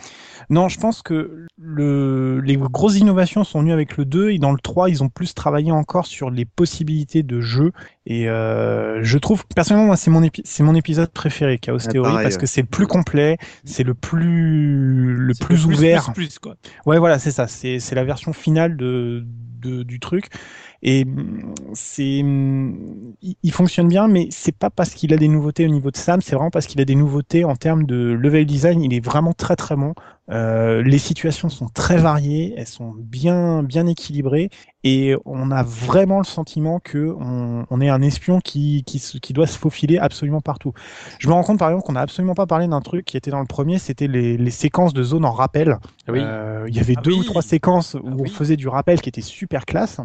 Non, 0.51 0.69
je 0.69 0.79
pense 0.79 1.01
que 1.01 1.47
le, 1.59 2.41
les 2.41 2.57
grosses 2.59 2.99
innovations 2.99 3.45
sont 3.45 3.61
venues 3.61 3.73
avec 3.73 3.97
le 3.97 4.05
2 4.05 4.31
et 4.31 4.39
dans 4.39 4.53
le 4.53 4.59
3, 4.61 4.91
ils 4.91 5.03
ont 5.03 5.09
plus 5.09 5.33
travaillé 5.35 5.73
encore 5.73 6.05
sur 6.07 6.31
les 6.31 6.45
possibilités 6.45 7.23
de 7.23 7.41
jeu 7.41 7.73
et 8.05 8.29
euh, 8.29 9.03
je 9.03 9.17
trouve, 9.17 9.47
personnellement, 9.55 9.87
moi, 9.87 9.97
c'est 9.97 10.11
mon, 10.11 10.23
épi- 10.23 10.43
c'est 10.45 10.63
mon 10.63 10.75
épisode 10.75 11.11
préféré, 11.11 11.59
Chaos 11.59 11.79
Ouais, 11.79 11.93
Theory, 11.93 12.11
pareil, 12.11 12.25
parce 12.25 12.37
que 12.37 12.47
c'est 12.47 12.61
le 12.63 12.67
plus 12.69 12.87
complet, 12.87 13.39
c'est 13.65 13.85
le 13.85 13.95
plus, 13.95 15.15
le 15.17 15.33
plus 15.35 15.67
le 15.67 15.75
ouvert. 15.75 16.13
Plus, 16.13 16.27
plus, 16.27 16.39
quoi. 16.39 16.57
Ouais, 16.85 16.99
voilà, 16.99 17.19
c'est 17.19 17.31
ça. 17.31 17.47
C'est 17.47 17.81
c'est 17.81 17.95
la 17.95 18.05
version 18.05 18.33
finale 18.35 18.77
de, 18.77 19.25
de 19.61 19.83
du 19.83 19.99
truc. 20.01 20.27
Et 20.83 21.05
hum, 21.05 21.55
c'est 21.75 22.23
il, 23.23 23.37
il 23.43 23.53
fonctionne 23.53 23.89
bien, 23.89 24.09
mais 24.09 24.29
c'est 24.31 24.57
pas 24.57 24.71
parce 24.71 24.95
qu'il 24.95 25.13
a 25.13 25.17
des 25.19 25.29
nouveautés 25.29 25.67
au 25.67 25.69
niveau 25.69 25.91
de 25.91 25.97
Sam, 25.97 26.21
c'est 26.23 26.35
vraiment 26.35 26.51
parce 26.51 26.67
qu'il 26.67 26.81
a 26.81 26.85
des 26.85 26.95
nouveautés 26.95 27.45
en 27.45 27.57
termes 27.57 27.85
de 27.85 27.97
level 28.13 28.47
design. 28.47 28.83
Il 28.83 28.95
est 28.95 29.05
vraiment 29.05 29.33
très 29.35 29.57
très 29.57 29.77
bon. 29.77 29.95
Euh, 30.31 30.81
les 30.83 30.99
situations 30.99 31.49
sont 31.49 31.67
très 31.69 31.97
variées, 31.97 32.55
elles 32.57 32.69
sont 32.69 32.95
bien 32.97 33.65
bien 33.65 33.87
équilibrées 33.87 34.49
et 34.85 35.17
on 35.25 35.51
a 35.51 35.65
vraiment 35.65 36.19
le 36.19 36.25
sentiment 36.25 36.79
que 36.79 37.15
on, 37.19 37.67
on 37.69 37.81
est 37.81 37.89
un 37.89 38.01
espion 38.01 38.41
qui 38.41 38.85
qui, 38.85 39.01
se- 39.01 39.19
qui 39.19 39.33
doit 39.33 39.49
se 39.49 39.59
faufiler 39.59 39.99
absolument 39.99 40.41
partout. 40.41 40.73
Je 41.19 41.27
me 41.27 41.33
rends 41.33 41.43
compte 41.43 41.59
par 41.59 41.69
exemple 41.71 41.85
qu'on 41.87 41.95
n'a 41.95 42.01
absolument 42.03 42.35
pas 42.35 42.47
parlé 42.47 42.69
d'un 42.69 42.81
truc 42.81 43.05
qui 43.07 43.17
était 43.17 43.33
dans 43.33 43.41
le 43.41 43.47
premier, 43.47 43.79
c'était 43.81 44.07
les, 44.07 44.37
les 44.37 44.51
séquences 44.53 44.95
de 44.95 45.03
zone 45.03 45.25
en 45.25 45.33
rappel. 45.33 45.79
Oui, 46.09 46.21
Euh, 46.21 46.67
il 46.69 46.77
y 46.77 46.81
avait 46.81 46.95
Ah 46.97 47.01
deux 47.03 47.13
oui. 47.13 47.19
ou 47.21 47.25
trois 47.25 47.43
séquences 47.43 47.95
où 47.95 48.01
Ah 48.07 48.11
on 48.19 48.23
oui. 48.23 48.31
faisait 48.31 48.57
du 48.57 48.69
rappel 48.69 49.01
qui 49.01 49.09
était 49.09 49.21
super 49.23 49.67
classe. 49.67 49.99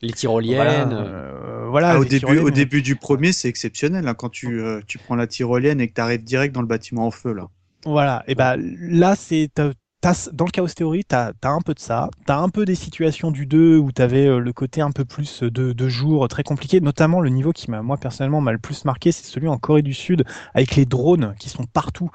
les 0.00 0.12
tyroliennes. 0.12 0.56
Voilà, 0.56 0.90
euh, 0.92 1.66
voilà, 1.68 1.90
Ah, 1.90 1.98
au, 1.98 2.02
les 2.04 2.08
début, 2.08 2.18
tyroliennes, 2.20 2.44
au 2.44 2.48
on- 2.48 2.52
début 2.52 2.82
du 2.82 2.94
premier, 2.96 3.32
c'est 3.32 3.48
exceptionnel 3.48 4.06
hein, 4.06 4.14
quand 4.14 4.28
tu, 4.28 4.60
euh, 4.60 4.80
tu 4.86 4.98
prends 4.98 5.16
la 5.16 5.26
tyrolienne 5.26 5.80
et 5.80 5.88
que 5.88 5.94
tu 5.94 6.00
arrives 6.00 6.22
direct 6.24 6.54
dans 6.54 6.60
le 6.62 6.68
bâtiment 6.68 7.06
en 7.06 7.10
feu. 7.10 7.32
là. 7.32 7.48
Voilà, 7.84 8.22
et 8.28 8.34
ben 8.36 8.56
là, 8.78 9.16
c'est 9.16 9.50
t'as- 9.54 9.72
t'as- 10.00 10.30
dans 10.32 10.44
le 10.44 10.50
Chaos 10.52 10.68
Theory, 10.68 11.02
tu 11.08 11.14
as, 11.16 11.32
un 11.42 11.60
peu 11.60 11.74
de 11.74 11.80
ça. 11.80 12.08
Tu 12.26 12.32
as 12.32 12.38
un 12.38 12.48
peu 12.48 12.64
des 12.64 12.76
situations 12.76 13.32
du 13.32 13.44
2 13.46 13.76
où 13.76 13.90
tu 13.90 14.00
avais 14.02 14.26
le 14.38 14.52
côté 14.52 14.80
un 14.82 14.92
peu 14.92 15.04
plus 15.04 15.42
de, 15.42 15.72
de 15.72 15.88
jour 15.88 16.28
très 16.28 16.44
compliqué, 16.44 16.80
notamment 16.80 17.20
le 17.20 17.28
niveau 17.30 17.52
qui 17.52 17.70
m'a, 17.72 17.82
moi 17.82 17.96
personnellement, 17.98 18.40
m'a 18.40 18.52
le 18.52 18.58
plus 18.58 18.84
marqué, 18.84 19.10
c'est 19.10 19.24
celui 19.26 19.48
en 19.48 19.58
Corée 19.58 19.82
du 19.82 19.94
Sud 19.94 20.24
avec 20.54 20.76
les 20.76 20.86
drones 20.86 21.34
qui 21.40 21.48
sont 21.48 21.64
partout 21.66 22.10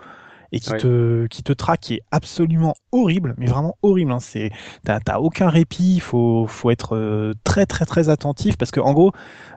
et 0.51 0.59
qui 0.59 0.75
te 0.75 1.27
qui 1.27 1.43
te 1.43 1.53
traquent, 1.53 1.81
qui 1.81 1.95
est 1.95 2.01
absolument 2.11 2.75
horrible, 2.91 3.35
mais 3.37 3.47
vraiment 3.47 3.77
horrible. 3.81 4.11
Hein. 4.11 4.19
C'est 4.19 4.51
t'as 4.83 4.99
t'as 4.99 5.19
aucun 5.19 5.49
répit, 5.49 5.95
il 5.95 6.01
faut 6.01 6.45
faut 6.47 6.71
être 6.71 6.95
euh, 6.95 7.33
très 7.43 7.65
très 7.65 7.85
très 7.85 8.09
attentif 8.09 8.57
parce 8.57 8.71
que 8.71 8.79
en 8.79 8.93
gros, 8.93 9.11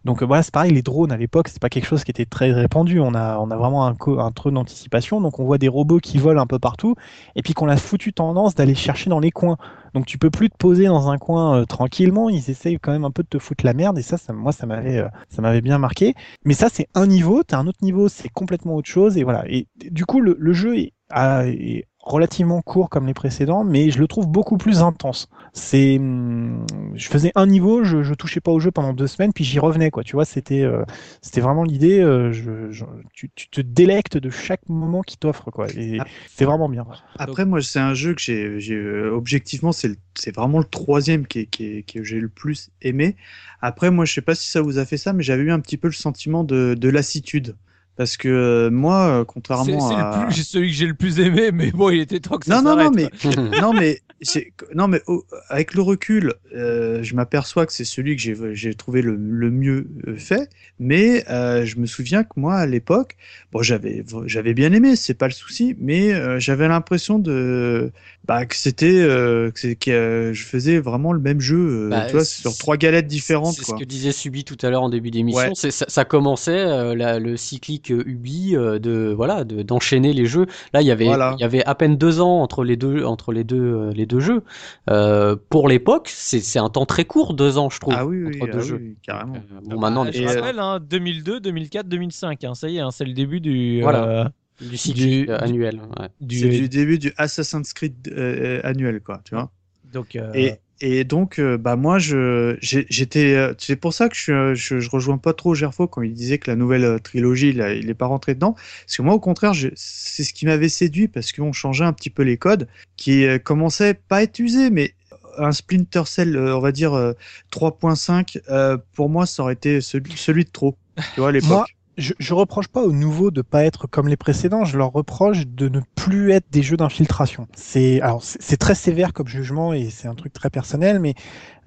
donc 0.05 0.23
euh, 0.23 0.27
voilà, 0.27 0.43
c'est 0.43 0.53
pareil, 0.53 0.73
les 0.73 0.83
drones 0.83 1.13
à 1.13 1.17
l'époque, 1.17 1.49
c'est 1.49 1.61
pas 1.61 1.69
quelque 1.69 1.87
chose 1.87 2.05
qui 2.05 2.11
était 2.11 2.27
très 2.27 2.53
répandu. 2.53 3.01
On 3.01 3.15
a 3.15 3.39
on 3.39 3.51
a 3.51 3.57
vraiment 3.57 3.87
un, 3.87 3.95
co- 3.95 4.19
un 4.19 4.31
d'anticipation, 4.53 5.21
donc 5.21 5.39
on 5.39 5.45
voit 5.45 5.59
des 5.59 5.69
robots 5.69 5.99
qui 5.99 6.19
volent 6.19 6.41
un 6.41 6.47
peu 6.47 6.59
partout 6.59 6.95
et 7.37 7.43
puis 7.43 7.55
qu'on 7.55 7.69
a 7.69 7.77
foutu 7.77 8.13
tendance 8.13 8.55
d'aller 8.55 8.75
chercher 8.75 9.11
dans 9.11 9.21
les 9.21 9.31
coins. 9.31 9.59
Donc 9.95 10.07
tu 10.07 10.19
peux 10.19 10.31
plus 10.31 10.51
te 10.51 10.57
poser 10.57 10.87
dans 10.87 11.11
un 11.11 11.19
coin 11.19 11.61
euh, 11.61 11.65
tranquillement. 11.65 12.29
Ils 12.29 12.51
essayent 12.51 12.79
quand 12.79 12.93
même 12.93 13.05
un 13.05 13.11
peu 13.11 13.23
de 13.23 13.29
te 13.29 13.39
foutre 13.39 13.65
la 13.65 13.75
merde 13.75 13.99
et 13.99 14.03
ça, 14.03 14.17
ça 14.17 14.33
moi 14.33 14.53
ça 14.53 14.67
m'avait 14.67 14.99
euh, 14.99 15.09
ça 15.29 15.43
m'avait 15.43 15.61
bien 15.61 15.79
marqué. 15.79 16.15
Mais 16.45 16.55
ça 16.55 16.69
c'est 16.71 16.89
un 16.95 17.07
niveau. 17.07 17.43
T'as 17.43 17.59
un 17.59 17.67
autre 17.67 17.83
niveau, 17.83 18.09
c'est 18.09 18.29
complètement 18.29 18.77
autre 18.77 18.89
chose 18.89 19.17
et 19.17 19.25
voilà. 19.25 19.45
Et 19.49 19.67
du 19.77 20.07
coup 20.07 20.21
le, 20.21 20.53
jeu 20.53 20.79
est, 20.79 20.93
est 21.15 21.87
relativement 22.03 22.63
court 22.63 22.89
comme 22.89 23.07
les 23.07 23.15
précédents, 23.15 23.63
mais 23.63 23.91
je 23.91 23.99
le 23.99 24.07
trouve 24.09 24.27
beaucoup 24.27 24.57
plus 24.57 24.81
intense. 24.83 25.29
C'est, 25.53 25.99
hum, 25.99 26.65
je 26.95 27.09
faisais 27.09 27.31
un 27.35 27.47
niveau, 27.47 27.85
je, 27.85 28.03
je 28.03 28.15
touchais 28.15 28.41
pas 28.41 28.51
au 28.53 28.59
jeu 28.61 28.71
pendant 28.71 28.93
deux 28.95 29.07
semaines, 29.07 29.33
puis 29.35 29.45
j'y 29.45 29.59
revenais 29.59 29.91
quoi. 29.91 30.03
Tu 30.03 30.13
vois, 30.17 30.25
c'était 30.25 30.63
euh, 30.63 30.83
c'était 31.21 31.41
vraiment 31.43 31.63
l'idée. 31.65 32.01
euh, 32.01 32.33
je, 32.33 32.71
je- 32.71 32.85
tu, 33.13 33.31
tu 33.35 33.49
te 33.49 33.61
délectes 33.61 34.17
de 34.17 34.31
chaque 34.31 34.67
moment 34.69 35.03
qui 35.03 35.19
t'offre 35.19 35.51
quoi. 35.51 35.67
Et 35.77 35.99
Ah. 36.01 36.07
c'est 36.29 36.45
vraiment 36.47 36.69
bien. 36.69 36.87
Après, 37.19 37.45
moi, 37.45 37.61
c'est 37.63 37.81
un 37.81 37.95
jeu 37.95 38.15
que 38.15 38.21
j'ai, 38.21 38.59
j'ai 38.61 38.75
euh, 38.77 39.11
objectivement, 39.15 39.73
c'est, 39.73 39.91
c'est 40.15 40.35
vraiment 40.35 40.59
le 40.59 40.65
troisième 40.65 41.27
qui, 41.27 41.41
est- 41.41 41.47
qui, 41.47 41.65
est- 41.67 41.83
que 41.93 42.03
j'ai 42.03 42.19
le 42.21 42.29
plus 42.29 42.71
aimé. 42.83 43.17
Après, 43.61 43.91
moi, 43.91 44.05
je 44.07 44.15
sais 44.15 44.23
pas 44.23 44.35
si 44.35 44.49
ça 44.51 44.63
vous 44.63 44.79
a 44.79 44.87
fait 44.87 44.97
ça, 44.97 45.13
mais 45.13 45.23
j'avais 45.23 45.43
eu 45.43 45.53
un 45.53 45.61
petit 45.61 45.77
peu 45.77 45.89
le 45.89 45.93
sentiment 45.95 46.45
de, 46.45 46.75
de 46.79 46.89
lassitude. 46.89 47.57
Parce 48.01 48.17
que 48.17 48.29
euh, 48.31 48.71
moi, 48.71 49.09
euh, 49.09 49.19
C'est 49.21 49.27
contrairement 49.27 49.91
c'est 49.91 49.95
à... 49.95 50.21
le 50.23 50.27
plus, 50.33 50.43
celui 50.43 50.69
que 50.69 50.75
j'ai 50.75 50.87
le 50.87 50.95
plus 50.95 51.21
aimé, 51.21 51.51
mais 51.53 51.71
bon, 51.71 51.91
il 51.91 52.01
était 52.01 52.19
temps 52.19 52.39
que 52.39 52.47
ça 52.47 52.63
Non, 52.63 52.63
non, 52.63 52.75
non, 52.77 52.91
s'arrête, 52.95 53.13
mais 53.53 53.61
non, 53.61 53.75
mais 53.75 54.01
c'est 54.23 54.55
non, 54.75 54.89
mais 54.89 55.03
oh, 55.07 55.23
avec 55.51 55.75
le 55.75 55.83
recul, 55.83 56.33
euh, 56.57 57.03
je 57.03 57.15
m'aperçois 57.15 57.67
que 57.67 57.75
c'est 57.75 57.85
celui 57.85 58.17
que 58.17 58.23
j'ai 58.23 58.35
j'ai 58.55 58.73
trouvé 58.75 59.03
le, 59.03 59.17
le 59.17 59.51
mieux 59.51 59.87
fait. 60.17 60.49
Mais 60.79 61.25
euh, 61.31 61.67
je 61.67 61.77
me 61.77 61.85
souviens 61.85 62.25
que 62.25 62.31
moi, 62.37 62.55
à 62.55 62.65
l'époque, 62.65 63.17
bon, 63.53 63.61
j'avais 63.63 64.03
j'avais 64.25 64.55
bien 64.55 64.73
aimé, 64.73 64.97
c'est 64.97 65.13
pas 65.13 65.27
le 65.27 65.35
souci, 65.35 65.77
mais 65.79 66.15
euh, 66.15 66.39
j'avais 66.41 66.69
l'impression 66.69 67.19
de 67.19 67.93
bah, 68.25 68.47
que 68.47 68.57
c'était 68.57 68.87
euh, 69.03 69.51
que, 69.51 69.61
c'est- 69.61 69.75
que 69.77 69.91
euh, 69.91 70.33
je 70.33 70.45
faisais 70.45 70.79
vraiment 70.79 71.13
le 71.13 71.21
même 71.21 71.41
jeu, 71.41 71.59
euh, 71.59 71.89
Bah, 71.91 72.07
tu 72.07 72.13
vois, 72.13 72.25
c'est- 72.25 72.41
sur 72.41 72.57
trois 72.57 72.77
galettes 72.79 73.07
différentes, 73.09 73.57
C'est 73.57 73.65
quoi. 73.65 73.77
ce 73.77 73.83
que 73.83 73.87
disait 73.89 74.13
Subi 74.13 74.45
tout 74.45 74.57
à 74.63 74.71
l'heure 74.71 74.83
en 74.83 74.89
début 74.91 75.11
d'émission. 75.11 75.41
Ouais. 75.49 75.51
C'est 75.55 75.71
Ça, 75.71 75.85
ça 75.89 76.05
commençait 76.07 76.59
euh, 76.59 76.95
la- 76.95 77.19
le 77.19 77.37
cyclique 77.37 77.90
euh, 77.91 78.03
Ubi 78.07 78.57
euh, 78.57 78.79
de 78.79 79.13
voilà 79.17 79.45
de- 79.45 79.63
d'enchaîner 79.63 80.13
les 80.13 80.27
jeux. 80.27 80.47
Là, 80.73 80.83
il 80.83 80.87
y 80.87 80.91
avait 80.91 81.05
Voilà. 81.07 81.35
il 81.39 81.41
y 81.41 81.45
avait 81.45 81.65
à 81.65 81.75
peine 81.75 81.97
deux 81.97 82.21
ans 82.21 82.41
entre 82.43 82.65
les 82.65 82.77
deux 82.77 83.05
entre 83.05 83.33
les 83.33 83.45
deux 83.45 83.61
euh, 83.61 83.93
les 83.93 84.07
deux 84.07 84.21
jeux. 84.21 84.43
Euh, 84.89 85.37
pour 85.51 85.69
l'époque, 85.69 86.09
c'est 86.13 86.41
c'est 86.41 86.59
un 86.59 86.69
temps 86.71 86.87
très 86.87 87.05
court, 87.05 87.35
deux 87.35 87.59
ans, 87.59 87.71
je 87.71 87.81
trouve, 87.81 87.95
Ah 87.97 88.07
oui, 88.07 88.23
oui, 88.25 88.37
entre 88.41 88.49
ah 88.51 88.53
deux 88.53 88.63
oui, 88.63 88.69
jeux. 88.69 88.77
oui, 88.81 88.97
carrément. 89.03 89.37
Euh, 89.37 89.61
bon, 89.65 89.79
maintenant, 89.81 90.03
Ah, 90.03 90.11
les 90.11 90.13
je 90.19 90.23
Et, 90.23 90.29
euh, 90.29 90.41
rappelle, 90.41 90.59
hein, 90.59 90.79
2002, 90.81 91.41
2004, 91.41 91.87
2005. 91.89 92.45
Hein, 92.45 92.55
ça 92.55 92.69
y 92.69 92.77
est, 92.77 92.81
hein, 92.81 92.91
c'est 92.91 93.05
le 93.05 93.13
début 93.13 93.41
du. 93.41 93.81
Voilà. 93.83 94.05
euh, 94.05 94.25
du 94.61 95.27
euh, 95.31 95.39
annuel. 95.41 95.81
ouais. 95.99 96.09
C'est 96.29 96.49
du 96.49 96.69
début 96.69 96.99
du 96.99 97.13
Assassin's 97.17 97.73
Creed 97.73 97.95
euh, 98.13 98.61
annuel, 98.63 99.01
quoi, 99.01 99.21
tu 99.25 99.35
vois. 99.35 99.51
Donc, 99.93 100.17
euh, 100.17 100.31
Et, 100.35 100.55
et 100.81 101.05
donc, 101.05 101.39
euh, 101.39 101.59
bah 101.59 101.77
moi, 101.77 101.99
j'étais. 101.99 103.35
euh, 103.35 103.55
C'est 103.59 103.77
pour 103.77 103.93
ça 103.93 104.09
que 104.09 104.17
je, 104.17 104.55
je, 104.55 104.81
je 104.81 104.91
rejoins 104.91 105.19
pas 105.19 105.35
trop 105.35 105.55
Gerfo 105.55 105.87
quand 105.87 106.03
il 106.03 106.15
disait 106.15 106.39
que 106.39 106.51
la 106.51 106.57
nouvelle 106.57 106.85
euh, 106.85 106.99
trilogie, 106.99 107.51
il 107.51 107.91
est 107.91 107.95
pas 107.95 108.07
rentré 108.07 108.35
dedans. 108.35 108.55
Parce 108.55 108.97
que 108.97 109.03
moi, 109.03 109.15
au 109.15 109.21
contraire, 109.21 109.53
c'est 109.75 110.25
ce 110.25 110.33
qui 110.33 110.47
m'avait 110.47 110.69
séduit 110.71 111.09
parce 111.09 111.33
qu'on 111.33 111.53
changeait 111.53 111.85
un 111.85 111.93
petit 111.93 112.11
peu 112.11 112.23
les 112.23 112.39
codes, 112.39 112.69
qui 112.97 113.27
commençaient 113.45 113.95
pas 113.95 114.19
à 114.19 114.23
être 114.23 114.39
usés, 114.39 114.71
mais 114.71 114.95
un 115.39 115.53
Splinter 115.53 116.03
Cell, 116.07 116.37
on 116.39 116.61
va 116.61 116.73
dire 116.73 116.95
euh, 116.95 117.13
3.5, 117.51 118.41
euh, 118.49 118.79
pour 118.95 119.09
moi, 119.09 119.27
ça 119.27 119.43
aurait 119.43 119.55
été 119.55 119.81
celui, 119.81 120.17
celui 120.17 120.45
de 120.45 120.51
trop. 120.51 120.77
Tu 121.13 121.21
vois, 121.21 121.31
à 121.31 121.33
l'époque. 121.33 121.77
Je, 121.97 122.15
je 122.19 122.35
reproche 122.35 122.69
pas 122.69 122.83
aux 122.83 122.93
nouveaux 122.93 123.31
de 123.31 123.43
pas 123.43 123.65
être 123.65 123.87
comme 123.87 124.09
les 124.09 124.17
précédents, 124.17 124.65
je 124.65 124.79
leur 124.79 124.91
reproche 124.93 125.47
de 125.47 125.69
ne 125.69 125.81
plus 125.97 126.31
être 126.31 126.47
des 126.51 126.63
jeux 126.63 126.77
d'infiltration. 126.77 127.47
C'est 127.55 128.01
alors 128.01 128.23
c'est 128.23 128.57
très 128.57 128.75
sévère 128.75 129.13
comme 129.13 129.27
jugement 129.29 129.75
et 129.75 129.91
c'est 129.91 130.09
un 130.09 130.15
truc 130.15 130.33
très 130.33 130.49
personnel, 130.51 130.99
mais 131.01 131.15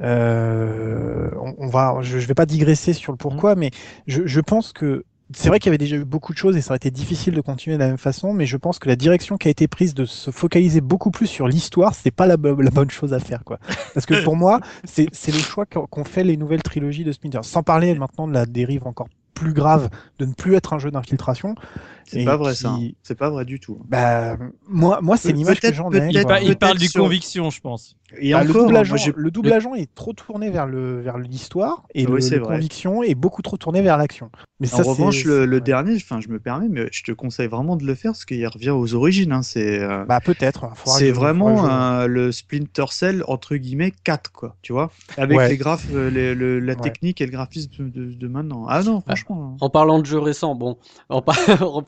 euh, 0.02 1.30
on, 1.40 1.54
on 1.60 1.68
va, 1.68 1.98
je, 2.02 2.20
je 2.20 2.28
vais 2.28 2.34
pas 2.34 2.46
digresser 2.46 2.94
sur 2.94 3.12
le 3.12 3.18
pourquoi, 3.18 3.56
mais 3.56 3.70
je, 4.08 4.26
je 4.26 4.40
pense 4.42 4.74
que 4.74 5.04
c'est 5.36 5.50
vrai 5.50 5.60
qu'il 5.60 5.68
y 5.68 5.72
avait 5.72 5.78
déjà 5.78 5.96
eu 5.98 6.06
beaucoup 6.06 6.34
de 6.34 6.38
choses 6.38 6.58
et 6.58 6.62
ça 6.62 6.72
aurait 6.72 6.78
été 6.78 6.92
difficile 6.92 7.34
de 7.34 7.42
continuer 7.42 7.78
de 7.78 7.82
la 7.82 7.88
même 7.88 7.98
façon, 7.98 8.34
mais 8.34 8.46
je 8.46 8.58
pense 8.58 8.80
que 8.80 8.88
la 8.90 8.96
direction 8.96 9.38
qui 9.38 9.48
a 9.48 9.52
été 9.52 9.68
prise 9.68 9.94
de 9.94 10.06
se 10.06 10.32
focaliser 10.32 10.82
beaucoup 10.82 11.12
plus 11.12 11.28
sur 11.28 11.48
l'histoire, 11.48 11.96
c'est 11.96 12.12
pas 12.12 12.28
la, 12.28 12.38
bo- 12.38 12.60
la 12.62 12.72
bonne 12.72 12.90
chose 12.92 13.14
à 13.14 13.20
faire, 13.20 13.44
quoi. 13.44 13.60
Parce 13.94 14.06
que 14.06 14.14
pour 14.16 14.36
moi, 14.36 14.60
c'est 14.84 15.32
le 15.32 15.42
choix 15.42 15.66
qu'ont 15.66 16.04
fait 16.06 16.24
les 16.24 16.38
nouvelles 16.38 16.64
trilogies 16.64 17.04
de 17.04 17.12
Splinter. 17.12 17.40
Sans 17.44 17.64
parler 17.64 17.94
maintenant 17.96 18.28
de 18.28 18.34
la 18.34 18.46
dérive 18.46 18.86
encore 18.88 19.08
plus 19.34 19.54
grave 19.54 19.90
de 20.20 20.26
ne 20.26 20.34
plus 20.34 20.56
être 20.56 20.74
un 20.74 20.80
jeu 20.80 20.92
d'infiltration. 20.92 21.56
C'est 22.06 22.26
pas 22.26 22.38
vrai 22.38 22.54
qui- 22.54 22.60
ça. 22.60 22.70
hein. 22.70 22.90
C'est 23.04 23.18
pas 23.18 23.30
vrai 23.30 23.46
du 23.46 23.60
tout. 23.60 23.80
Bah, 23.88 24.38
moi, 24.68 25.00
moi 25.02 25.18
c'est 25.18 25.32
l'image 25.32 25.60
que 25.60 25.74
j'en 25.74 25.92
ai. 25.92 26.10
il, 26.44 26.56
parle 26.58 26.78
du 26.78 26.88
sur- 26.88 27.04
conviction, 27.04 27.50
je 27.50 27.60
pense. 27.62 27.96
Et 28.20 28.34
Bah, 28.34 28.44
le 28.44 28.52
encore, 28.52 28.64
double 28.66 28.78
agent, 28.78 28.96
le 29.16 29.32
double 29.32 29.52
agent 29.54 29.74
est 29.74 29.90
trop 29.96 30.14
tourné 30.14 30.52
vers 30.52 30.68
le 30.68 31.02
vers 31.02 31.18
l'histoire 31.18 31.82
et 31.96 32.06
Oui, 32.06 32.22
le, 32.22 32.30
le 32.38 32.44
vrai. 32.44 32.56
conviction 32.58 33.02
est 33.02 33.16
beaucoup 33.16 33.42
trop 33.42 33.58
tourné 33.58 33.82
vers 33.82 33.98
l'action. 33.98 34.30
Mais 34.60 34.72
En 34.72 34.78
ça, 34.78 34.84
revanche, 34.84 35.24
le, 35.26 35.46
le 35.48 35.60
dernier, 35.62 35.96
enfin, 35.96 36.22
je 36.22 36.30
me 36.30 36.38
permets, 36.40 36.70
mais 36.70 36.88
je 36.92 37.02
te 37.04 37.12
conseille 37.12 37.48
vraiment 37.48 37.76
de 37.76 37.84
le 37.86 37.96
faire 37.96 38.12
parce 38.12 38.26
qu'il 38.26 38.46
revient 38.48 38.70
aux 38.70 38.94
origines. 38.94 39.32
hein, 39.32 39.42
c'est 39.42 39.80
euh, 39.80 40.06
Bah 40.06 40.20
peut-être. 40.22 40.68
c'est 40.86 41.12
vraiment 41.12 42.06
le 42.06 42.32
Splinter 42.32 42.86
Cell 42.92 43.24
entre 43.28 43.56
guillemets 43.56 43.92
4 44.04 44.32
quoi, 44.32 44.56
tu 44.62 44.74
vois, 44.74 44.92
avec 45.18 45.36
Ouais. 45.38 45.50
les 45.50 45.58
graphes, 45.58 45.88
euh, 45.92 46.12
les- 46.12 46.36
le- 46.36 46.60
la 46.60 46.74
Ouais. 46.74 46.80
technique 46.82 47.20
et 47.20 47.26
le 47.26 47.32
graphisme 47.32 47.90
de, 47.90 48.14
de 48.14 48.28
maintenant. 48.28 48.66
Ah 48.70 48.84
non, 48.84 49.02
franchement. 49.02 49.58
En 49.60 49.70
parlant 49.72 50.00
de 50.00 50.06
jeux 50.06 50.20
récents, 50.20 50.54
bon, 50.54 50.78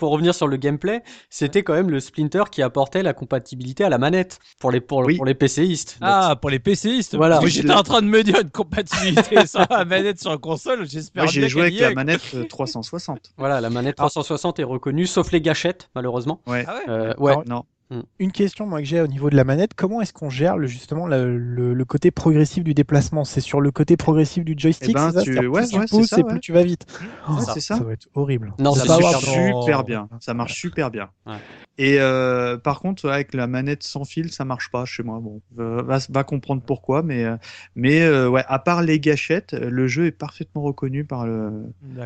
pour 0.05 0.11
revenir 0.11 0.35
sur 0.35 0.47
le 0.47 0.55
gameplay, 0.57 1.01
c'était 1.31 1.63
quand 1.63 1.73
même 1.73 1.89
le 1.89 1.99
Splinter 1.99 2.43
qui 2.51 2.61
apportait 2.61 3.01
la 3.01 3.13
compatibilité 3.13 3.83
à 3.83 3.89
la 3.89 3.97
manette 3.97 4.37
pour 4.59 4.69
les 4.69 4.79
pour, 4.79 4.99
Oui. 4.99 5.15
pour 5.15 5.25
les 5.25 5.33
PCistes. 5.33 5.97
Donc, 5.99 6.07
Ah, 6.11 6.35
pour 6.39 6.51
les 6.51 6.59
PCistes. 6.59 7.15
Voilà. 7.15 7.37
Moi, 7.37 7.41
Moi, 7.41 7.49
j'étais 7.49 7.73
en 7.73 7.81
train 7.81 8.03
de 8.03 8.07
me 8.07 8.21
dire 8.21 8.39
une 8.39 8.51
compatibilité 8.51 9.47
sur 9.47 9.65
la 9.67 9.83
manette 9.83 10.19
sur 10.21 10.29
la 10.29 10.37
console. 10.37 10.87
J'espère 10.87 11.23
Moi, 11.23 11.31
j'ai 11.31 11.49
joué 11.49 11.61
avec 11.63 11.79
la 11.79 11.95
manette 11.95 12.21
euh, 12.35 12.43
360. 12.43 13.33
Voilà, 13.35 13.59
la 13.61 13.71
manette 13.71 13.95
360 13.95 14.59
est 14.59 14.63
reconnue, 14.63 15.07
sauf 15.07 15.31
les 15.31 15.41
gâchettes, 15.41 15.89
malheureusement. 15.95 16.39
Ouais. 16.45 16.65
Ah 16.67 16.75
ouais. 16.75 16.83
Euh, 16.87 17.13
ouais. 17.17 17.33
Alors, 17.47 17.65
Non. 17.91 18.03
Une 18.17 18.31
question 18.31 18.65
moi 18.65 18.79
que 18.79 18.85
j'ai 18.87 18.99
au 18.99 19.07
niveau 19.07 19.29
de 19.29 19.35
la 19.35 19.43
manette, 19.43 19.75
comment 19.75 20.01
est-ce 20.01 20.11
qu'on 20.11 20.29
gère 20.29 20.57
le, 20.57 20.65
justement 20.65 21.05
le, 21.05 21.37
le- 21.37 21.73
le 21.73 21.85
côté 21.85 22.09
progressif 22.09 22.63
du 22.63 22.73
déplacement? 22.73 23.25
C'est 23.25 23.41
sur 23.41 23.61
le 23.61 23.71
côté 23.71 23.95
progressif 23.95 24.43
du 24.43 24.55
joystick, 24.57 24.89
Eh 24.89 24.93
ben, 24.93 25.11
ça? 25.11 25.21
tu- 25.21 25.47
ouais, 25.47 25.61
plus 25.61 25.69
tu 25.69 25.77
ouais, 25.79 25.85
pousses 25.87 26.07
ça, 26.09 26.19
et 26.19 26.23
ouais. 26.23 26.29
plus 26.29 26.39
tu 26.39 26.51
vas 26.51 26.63
vite. 26.63 26.85
Ouais, 27.29 27.41
ça, 27.41 27.53
c'est 27.53 27.59
ça. 27.59 27.77
va 27.77 27.93
être 27.93 28.07
horrible. 28.15 28.53
Non, 28.57 28.73
ça 28.73 28.99
marche 28.99 29.21
super 29.23 29.83
bien. 29.83 30.09
Ça 30.19 30.33
marche 30.33 30.53
super 30.59 30.89
bien. 30.89 31.09
Ouais. 31.27 31.35
Et 31.77 31.97
euh, 31.99 32.57
par 32.57 32.79
contre, 32.79 33.09
avec 33.09 33.33
la 33.33 33.47
manette 33.47 33.83
sans 33.83 34.05
fil, 34.05 34.31
ça 34.31 34.45
marche 34.45 34.71
pas 34.71 34.85
chez 34.85 35.03
moi. 35.03 35.19
Bon, 35.19 35.41
euh, 35.59 35.81
va, 35.83 35.99
va 36.09 36.23
comprendre 36.23 36.61
pourquoi, 36.65 37.03
mais 37.03 37.25
euh, 37.25 37.35
mais 37.75 38.01
euh, 38.01 38.29
ouais, 38.29 38.43
à 38.47 38.59
part 38.59 38.81
les 38.81 38.99
gâchettes, 38.99 39.53
le 39.53 39.85
jeu 39.87 40.05
est 40.07 40.11
parfaitement 40.11 40.61
reconnu 40.61 41.03
par 41.03 41.27
le 41.27 41.51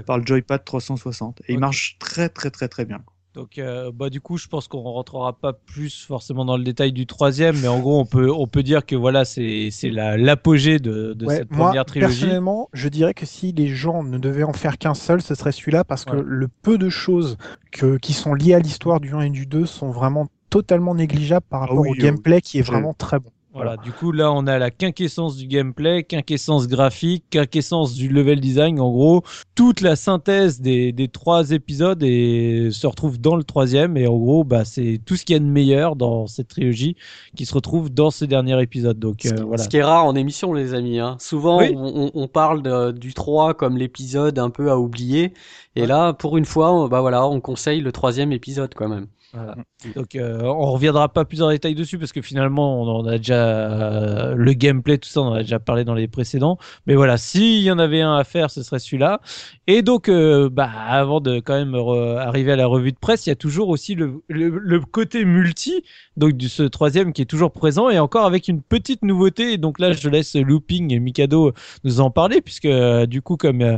par 0.05 0.17
le 0.17 0.25
joypad 0.25 0.65
360 0.65 1.41
et 1.47 1.53
il 1.53 1.59
marche 1.59 1.97
très 1.99 2.29
très 2.29 2.49
très 2.49 2.67
très 2.67 2.83
bien. 2.85 2.99
Donc, 3.35 3.59
euh, 3.59 3.91
bah, 3.93 4.09
du 4.09 4.21
coup, 4.21 4.37
je 4.37 4.47
pense 4.47 4.67
qu'on 4.67 4.81
rentrera 4.81 5.33
pas 5.33 5.53
plus 5.53 6.03
forcément 6.03 6.45
dans 6.45 6.57
le 6.57 6.63
détail 6.63 6.91
du 6.91 7.05
troisième, 7.05 7.59
mais 7.59 7.67
en 7.67 7.79
gros, 7.79 7.99
on 7.99 8.05
peut, 8.05 8.31
on 8.31 8.47
peut 8.47 8.63
dire 8.63 8.85
que 8.85 8.95
voilà, 8.95 9.23
c'est, 9.23 9.69
c'est 9.71 9.91
la, 9.91 10.17
l'apogée 10.17 10.79
de, 10.79 11.13
de 11.13 11.27
Ouais, 11.27 11.35
cette 11.37 11.51
moi, 11.51 11.67
première 11.67 11.85
trilogie. 11.85 12.21
personnellement, 12.21 12.69
je 12.73 12.89
dirais 12.89 13.13
que 13.13 13.25
si 13.27 13.51
les 13.51 13.67
gens 13.67 14.03
ne 14.03 14.17
devaient 14.17 14.43
en 14.43 14.53
faire 14.53 14.77
qu'un 14.79 14.95
seul, 14.95 15.21
ce 15.21 15.35
serait 15.35 15.51
celui-là, 15.51 15.83
parce 15.83 16.05
que 16.05 16.15
le 16.15 16.47
peu 16.47 16.77
de 16.79 16.89
choses 16.89 17.37
que, 17.71 17.97
qui 17.97 18.13
sont 18.13 18.33
liées 18.33 18.55
à 18.55 18.59
l'histoire 18.59 18.99
du 18.99 19.13
1 19.13 19.21
et 19.21 19.29
du 19.29 19.45
2 19.45 19.65
sont 19.67 19.91
vraiment 19.91 20.27
totalement 20.49 20.95
négligeables 20.95 21.45
par 21.47 21.61
rapport 21.61 21.77
oui, 21.77 21.89
au 21.91 21.93
gameplay 21.93 22.41
qui 22.41 22.57
est 22.57 22.63
vraiment 22.63 22.93
très 22.95 23.19
bon. 23.19 23.31
Voilà, 23.51 23.77
du 23.77 23.91
coup, 23.91 24.11
là, 24.11 24.31
on 24.31 24.45
a 24.45 24.59
la 24.59 24.69
quinquessence 24.69 25.35
du 25.35 25.47
gameplay, 25.47 26.03
quinquessence 26.03 26.67
graphique, 26.67 27.23
quinquessence 27.31 27.95
du 27.95 28.07
level 28.07 28.39
design. 28.39 28.79
En 28.79 28.91
gros, 28.91 29.23
toute 29.55 29.81
la 29.81 29.95
synthèse 29.95 30.61
des, 30.61 30.91
des 30.91 31.07
trois 31.07 31.49
épisodes 31.49 32.01
et 32.03 32.69
se 32.71 32.85
retrouve 32.85 33.19
dans 33.19 33.35
le 33.35 33.43
troisième. 33.43 33.97
Et 33.97 34.05
en 34.05 34.17
gros, 34.17 34.43
bah, 34.43 34.65
c'est 34.65 35.01
tout 35.03 35.15
ce 35.15 35.25
qu'il 35.25 35.33
y 35.33 35.35
a 35.35 35.39
de 35.39 35.45
meilleur 35.45 35.95
dans 35.95 36.27
cette 36.27 36.47
trilogie 36.49 36.95
qui 37.35 37.47
se 37.47 37.53
retrouve 37.55 37.89
dans 37.89 38.11
ce 38.11 38.23
dernier 38.23 38.61
épisode. 38.61 38.99
Donc, 38.99 39.21
Ce, 39.23 39.29
euh, 39.29 39.35
qui- 39.37 39.41
voilà. 39.43 39.63
ce 39.63 39.67
qui 39.67 39.77
est 39.77 39.83
rare 39.83 40.05
en 40.05 40.13
émission, 40.15 40.53
les 40.53 40.75
amis. 40.75 40.99
Hein. 40.99 41.17
Souvent, 41.19 41.57
Oui. 41.57 41.73
on, 41.75 42.05
on- 42.05 42.11
on 42.13 42.27
parle 42.27 42.61
de- 42.61 42.91
du 42.91 43.15
3 43.15 43.55
comme 43.55 43.77
l'épisode 43.77 44.37
un 44.37 44.51
peu 44.51 44.69
à 44.69 44.77
oublier. 44.77 45.33
Et 45.75 45.81
Ouais. 45.81 45.87
là, 45.87 46.13
pour 46.13 46.37
une 46.37 46.45
fois, 46.45 46.71
on, 46.71 46.87
bah 46.87 47.01
voilà, 47.01 47.27
on 47.27 47.41
conseille 47.41 47.81
le 47.81 47.91
troisième 47.91 48.31
épisode 48.31 48.73
quand 48.75 48.87
même. 48.89 49.07
Voilà. 49.31 49.57
Donc 49.95 50.15
euh, 50.15 50.41
on 50.41 50.71
reviendra 50.71 51.07
pas 51.07 51.23
plus 51.23 51.43
en 51.43 51.51
détail 51.51 51.75
dessus 51.75 51.99
parce 51.99 52.11
que 52.11 52.21
finalement 52.21 52.81
on 52.81 52.87
en 52.87 53.05
a 53.05 53.19
déjà 53.19 53.35
euh, 53.35 54.33
le 54.35 54.53
gameplay 54.53 54.97
tout 54.97 55.07
ça 55.07 55.21
on 55.21 55.27
en 55.27 55.33
a 55.33 55.41
déjà 55.43 55.59
parlé 55.59 55.83
dans 55.83 55.93
les 55.93 56.07
précédents. 56.07 56.57
Mais 56.87 56.95
voilà 56.95 57.17
s'il 57.17 57.61
y 57.61 57.69
en 57.69 57.77
avait 57.77 58.01
un 58.01 58.15
à 58.15 58.23
faire 58.23 58.49
ce 58.49 58.63
serait 58.63 58.79
celui-là. 58.79 59.21
Et 59.67 59.83
donc 59.83 60.09
euh, 60.09 60.49
bah 60.49 60.71
avant 60.71 61.21
de 61.21 61.39
quand 61.41 61.53
même 61.53 61.75
arriver 61.75 62.53
à 62.53 62.55
la 62.55 62.65
revue 62.65 62.91
de 62.91 62.97
presse 62.97 63.27
il 63.27 63.29
y 63.29 63.31
a 63.31 63.35
toujours 63.35 63.69
aussi 63.69 63.93
le, 63.93 64.23
le, 64.29 64.49
le 64.49 64.79
côté 64.79 65.23
multi 65.25 65.83
donc 66.19 66.37
de 66.37 66.47
ce 66.47 66.63
troisième 66.63 67.13
qui 67.13 67.21
est 67.23 67.25
toujours 67.25 67.51
présent 67.51 67.89
et 67.89 67.97
encore 67.97 68.25
avec 68.25 68.47
une 68.47 68.61
petite 68.61 69.01
nouveauté. 69.03 69.57
Donc 69.57 69.79
là 69.79 69.93
je 69.93 70.07
laisse 70.09 70.35
Looping 70.35 70.93
et 70.93 70.99
Mikado 70.99 71.53
nous 71.83 72.01
en 72.01 72.11
parler 72.11 72.41
puisque 72.41 72.65
euh, 72.65 73.05
du 73.05 73.21
coup 73.21 73.37
comme 73.37 73.61
euh, 73.61 73.77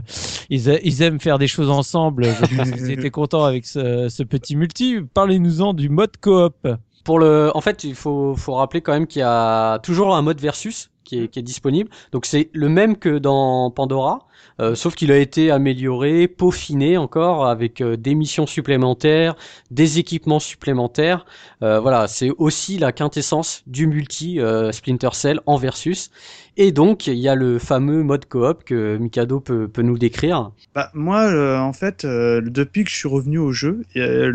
ils, 0.49 0.69
a- 0.69 0.79
ils 0.81 1.01
aiment 1.01 1.19
faire 1.19 1.37
des 1.39 1.47
choses 1.47 1.69
ensemble 1.69 2.25
je 2.25 2.55
pense 2.57 2.71
qu'ils 2.71 2.91
étaient 2.97 3.11
contents 3.11 3.45
avec 3.45 3.65
ce, 3.65 4.09
ce 4.09 4.23
petit 4.23 4.55
multi. 4.55 4.97
Parlez-nous-en 5.13 5.73
du 5.73 5.87
mode 5.89 6.17
coop. 6.19 6.67
Pour 7.03 7.17
le, 7.19 7.49
en 7.55 7.61
fait, 7.61 7.83
il 7.83 7.95
faut, 7.95 8.35
faut 8.35 8.53
rappeler 8.53 8.81
quand 8.81 8.91
même 8.93 9.07
qu'il 9.07 9.21
y 9.21 9.23
a 9.25 9.79
toujours 9.79 10.15
un 10.15 10.21
mode 10.21 10.39
versus 10.39 10.89
qui 11.11 11.23
est, 11.23 11.27
qui 11.27 11.39
est 11.39 11.43
disponible. 11.43 11.89
Donc 12.13 12.25
c'est 12.25 12.49
le 12.53 12.69
même 12.69 12.95
que 12.95 13.17
dans 13.17 13.69
Pandora, 13.69 14.27
euh, 14.61 14.75
sauf 14.75 14.95
qu'il 14.95 15.11
a 15.11 15.17
été 15.17 15.51
amélioré, 15.51 16.27
peaufiné 16.27 16.97
encore 16.97 17.47
avec 17.47 17.81
euh, 17.81 17.97
des 17.97 18.15
missions 18.15 18.45
supplémentaires, 18.45 19.35
des 19.71 19.99
équipements 19.99 20.39
supplémentaires. 20.39 21.25
Euh, 21.63 21.79
voilà, 21.79 22.07
c'est 22.07 22.29
aussi 22.37 22.77
la 22.77 22.91
quintessence 22.93 23.63
du 23.67 23.87
multi 23.87 24.39
Splinter 24.71 25.09
Cell 25.13 25.41
en 25.45 25.57
versus. 25.57 26.11
Et 26.57 26.71
donc 26.71 27.07
il 27.07 27.17
y 27.17 27.27
a 27.27 27.35
le 27.35 27.59
fameux 27.59 28.03
mode 28.03 28.25
coop 28.25 28.63
que 28.63 28.97
Mikado 28.97 29.39
peut, 29.39 29.67
peut 29.67 29.81
nous 29.81 29.97
décrire. 29.97 30.51
Bah, 30.75 30.89
moi, 30.93 31.59
en 31.59 31.73
fait, 31.73 32.05
depuis 32.05 32.83
que 32.83 32.89
je 32.89 32.95
suis 32.95 33.07
revenu 33.07 33.37
au 33.37 33.51
jeu, 33.51 33.81
j'ai 33.95 34.31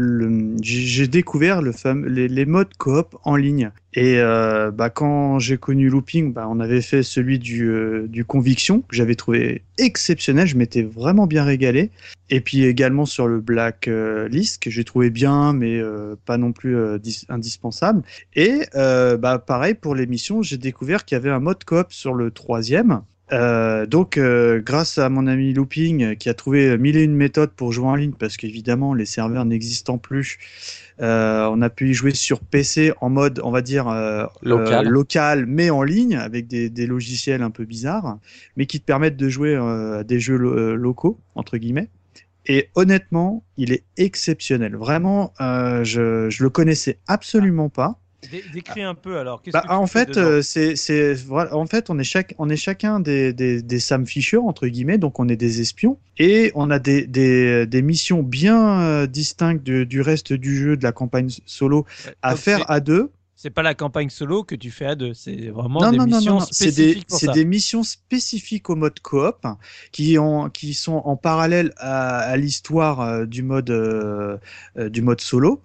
j'ai 0.62 1.08
découvert 1.08 1.62
le 1.62 1.72
fameux, 1.72 2.08
les, 2.08 2.28
les 2.28 2.46
modes 2.46 2.74
coop 2.78 3.16
en 3.24 3.36
ligne. 3.36 3.70
Et 3.96 4.18
euh, 4.18 4.70
bah, 4.70 4.90
quand 4.90 5.38
j'ai 5.38 5.56
connu 5.56 5.88
Looping, 5.88 6.34
bah, 6.34 6.46
on 6.50 6.60
avait 6.60 6.82
fait 6.82 7.02
celui 7.02 7.38
du, 7.38 7.66
euh, 7.66 8.06
du 8.06 8.26
Conviction, 8.26 8.82
que 8.82 8.94
j'avais 8.94 9.14
trouvé 9.14 9.62
exceptionnel. 9.78 10.46
Je 10.46 10.56
m'étais 10.56 10.82
vraiment 10.82 11.26
bien 11.26 11.44
régalé. 11.44 11.90
Et 12.28 12.42
puis 12.42 12.64
également 12.64 13.06
sur 13.06 13.26
le 13.26 13.40
Black 13.40 13.88
euh, 13.88 14.28
List, 14.28 14.62
que 14.62 14.68
j'ai 14.68 14.84
trouvé 14.84 15.08
bien, 15.08 15.54
mais 15.54 15.78
euh, 15.78 16.14
pas 16.26 16.36
non 16.36 16.52
plus 16.52 16.76
euh, 16.76 16.98
dis- 16.98 17.24
indispensable. 17.30 18.02
Et 18.34 18.60
bah, 18.74 19.42
pareil 19.44 19.74
pour 19.74 19.94
l'émission, 19.94 20.42
j'ai 20.42 20.58
découvert 20.58 21.06
qu'il 21.06 21.16
y 21.16 21.18
avait 21.18 21.30
un 21.30 21.40
mode 21.40 21.64
coop 21.64 21.86
sur 21.88 22.12
le 22.12 22.30
troisième. 22.30 23.00
Euh, 23.32 23.86
donc, 23.86 24.18
euh, 24.18 24.60
grâce 24.64 24.98
à 24.98 25.08
mon 25.08 25.26
ami 25.26 25.52
Looping 25.52 26.16
qui 26.16 26.28
a 26.28 26.34
trouvé 26.34 26.78
mille 26.78 26.96
et 26.96 27.02
une 27.02 27.16
méthodes 27.16 27.50
pour 27.50 27.72
jouer 27.72 27.86
en 27.86 27.96
ligne, 27.96 28.12
parce 28.12 28.36
qu'évidemment 28.36 28.94
les 28.94 29.06
serveurs 29.06 29.44
n'existant 29.44 29.98
plus, 29.98 30.38
on 31.00 31.62
a 31.62 31.70
pu 31.70 31.90
y 31.90 31.94
jouer 31.94 32.14
sur 32.14 32.40
PC 32.40 32.92
en 33.00 33.10
mode, 33.10 33.40
on 33.44 33.50
va 33.50 33.62
dire 33.62 33.88
euh, 33.88 34.26
Local. 34.42 34.80
euh, 34.80 34.82
local, 34.84 35.46
mais 35.46 35.70
en 35.70 35.82
ligne 35.82 36.16
avec 36.16 36.46
des, 36.48 36.70
des 36.70 36.86
logiciels 36.86 37.42
un 37.42 37.50
peu 37.50 37.64
bizarres, 37.64 38.18
mais 38.56 38.66
qui 38.66 38.80
te 38.80 38.84
permettent 38.84 39.16
de 39.16 39.28
jouer 39.28 39.54
euh, 39.54 40.00
à 40.00 40.04
des 40.04 40.20
jeux 40.20 40.36
lo- 40.36 40.56
euh, 40.56 40.74
locaux 40.74 41.18
entre 41.34 41.58
guillemets. 41.58 41.90
Et 42.46 42.70
honnêtement, 42.74 43.44
il 43.56 43.72
est 43.72 43.84
exceptionnel. 43.96 44.76
Vraiment, 44.76 45.32
euh, 45.40 45.84
je, 45.84 46.30
je 46.30 46.42
le 46.44 46.50
connaissais 46.50 46.98
absolument 47.08 47.68
pas. 47.68 47.98
Dé- 48.30 48.44
Décris 48.52 48.82
un 48.82 48.94
peu 48.94 49.18
alors. 49.18 49.42
Bah, 49.52 49.62
que 49.62 49.72
en 49.72 49.86
fait, 49.86 50.16
euh, 50.16 50.42
c'est, 50.42 50.74
c'est, 50.76 51.14
voilà, 51.14 51.54
en 51.56 51.66
fait, 51.66 51.90
on 51.90 51.98
est 51.98 52.04
chaque, 52.04 52.34
on 52.38 52.48
est 52.48 52.56
chacun 52.56 52.98
des, 53.00 53.32
des, 53.32 53.62
des 53.62 53.78
Sam 53.78 54.06
Fisher 54.06 54.38
entre 54.38 54.66
guillemets, 54.66 54.98
donc 54.98 55.20
on 55.20 55.28
est 55.28 55.36
des 55.36 55.60
espions 55.60 55.98
et 56.18 56.50
on 56.54 56.70
a 56.70 56.78
des, 56.78 57.06
des, 57.06 57.66
des 57.66 57.82
missions 57.82 58.22
bien 58.22 58.80
euh, 58.82 59.06
distinctes 59.06 59.62
du, 59.62 59.86
du 59.86 60.00
reste 60.00 60.32
du 60.32 60.56
jeu, 60.56 60.76
de 60.76 60.82
la 60.82 60.92
campagne 60.92 61.28
solo 61.46 61.86
Ouais, 62.04 62.14
à 62.22 62.36
faire 62.36 62.70
à 62.70 62.80
deux. 62.80 63.10
C'est 63.38 63.50
pas 63.50 63.62
la 63.62 63.74
campagne 63.74 64.08
solo 64.08 64.44
que 64.44 64.54
tu 64.54 64.70
fais 64.70 64.86
à 64.86 64.94
deux, 64.94 65.12
c'est 65.12 65.48
vraiment 65.50 65.80
Non, 65.82 65.90
des 65.90 65.98
non, 65.98 66.06
non, 66.06 66.16
missions 66.16 66.32
non, 66.34 66.40
non, 66.40 66.46
c'est 66.50 66.64
des, 66.72 66.72
spécifiques 66.72 67.06
c'est 67.10 67.32
des 67.32 67.44
missions 67.44 67.82
spécifiques 67.82 68.70
au 68.70 68.76
mode 68.76 68.98
coop 69.00 69.46
qui 69.92 70.18
ont, 70.18 70.48
qui 70.48 70.72
sont 70.72 71.02
en 71.04 71.16
parallèle 71.16 71.72
à, 71.76 72.18
à 72.20 72.36
l'histoire 72.38 73.02
euh, 73.02 73.26
du 73.26 73.42
mode, 73.42 73.68
euh, 73.68 74.38
euh, 74.78 74.88
du 74.88 75.02
mode 75.02 75.20
solo. 75.20 75.62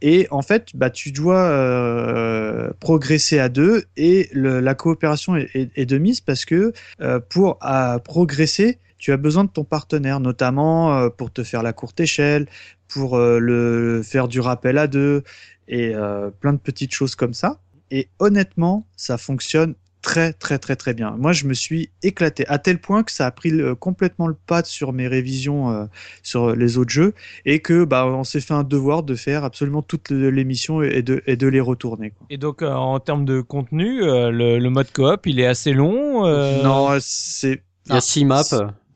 Et 0.00 0.26
en 0.30 0.40
fait, 0.42 0.68
bah, 0.74 0.88
tu 0.88 1.12
dois 1.12 1.42
euh, 1.42 2.70
progresser 2.80 3.38
à 3.38 3.48
deux 3.50 3.84
et 3.98 4.28
le- 4.32 4.60
la 4.60 4.74
coopération 4.74 5.36
est, 5.36 5.48
est- 5.54 5.70
est 5.76 5.86
de 5.86 5.98
mise 5.98 6.20
parce 6.22 6.44
que 6.46 6.72
euh, 7.02 7.20
pour 7.20 7.58
progresser, 8.02 8.78
tu 8.98 9.12
as 9.12 9.16
besoin 9.18 9.44
de 9.44 9.50
ton 9.50 9.64
partenaire, 9.64 10.20
notamment 10.20 11.08
pour 11.10 11.30
te 11.32 11.44
faire 11.44 11.62
la 11.62 11.72
courte 11.72 12.00
échelle, 12.00 12.46
pour 12.88 13.18
le 13.18 14.02
faire 14.04 14.26
du 14.28 14.40
rappel 14.40 14.76
à 14.76 14.86
deux 14.88 15.22
et 15.70 15.94
euh, 15.94 16.28
plein 16.40 16.52
de 16.52 16.58
petites 16.58 16.92
choses 16.92 17.14
comme 17.14 17.32
ça. 17.32 17.58
Et 17.90 18.08
honnêtement, 18.18 18.86
ça 18.96 19.16
fonctionne 19.18 19.74
très 20.02 20.32
très 20.32 20.58
très 20.58 20.76
très 20.76 20.94
bien. 20.94 21.10
Moi, 21.18 21.32
je 21.32 21.44
me 21.46 21.52
suis 21.54 21.90
éclaté 22.02 22.46
à 22.48 22.58
tel 22.58 22.80
point 22.80 23.02
que 23.02 23.12
ça 23.12 23.26
a 23.26 23.30
pris 23.30 23.50
le- 23.50 23.74
complètement 23.74 24.28
le 24.28 24.34
pas 24.34 24.64
sur 24.64 24.92
mes 24.94 25.06
révisions 25.08 25.70
euh, 25.70 25.84
sur 26.22 26.54
les 26.56 26.78
autres 26.78 26.90
jeux 26.90 27.12
et 27.44 27.60
que 27.60 27.84
bah 27.84 28.06
on 28.06 28.24
s'est 28.24 28.40
fait 28.40 28.54
un 28.54 28.62
devoir 28.64 29.02
de 29.02 29.14
faire 29.14 29.44
absolument 29.44 29.84
les 30.10 30.44
missions 30.44 30.82
et 30.82 31.02
de 31.02 31.22
et 31.26 31.36
de 31.36 31.46
les 31.48 31.60
retourner. 31.60 32.10
quoi. 32.12 32.26
Et 32.30 32.38
donc 32.38 32.62
euh, 32.62 32.72
en 32.72 32.98
termes 32.98 33.24
de 33.26 33.40
contenu, 33.42 34.02
euh, 34.02 34.30
le, 34.30 34.58
le 34.58 34.70
mode 34.70 34.90
coop, 34.92 35.26
il 35.26 35.38
est 35.38 35.46
assez 35.46 35.72
long. 35.74 36.26
euh, 36.26 36.62
Non, 36.62 36.96
c'est 37.00 37.62
Il 37.86 37.94
y 37.94 37.96
a 37.98 38.00
six 38.00 38.24
maps. 38.24 38.42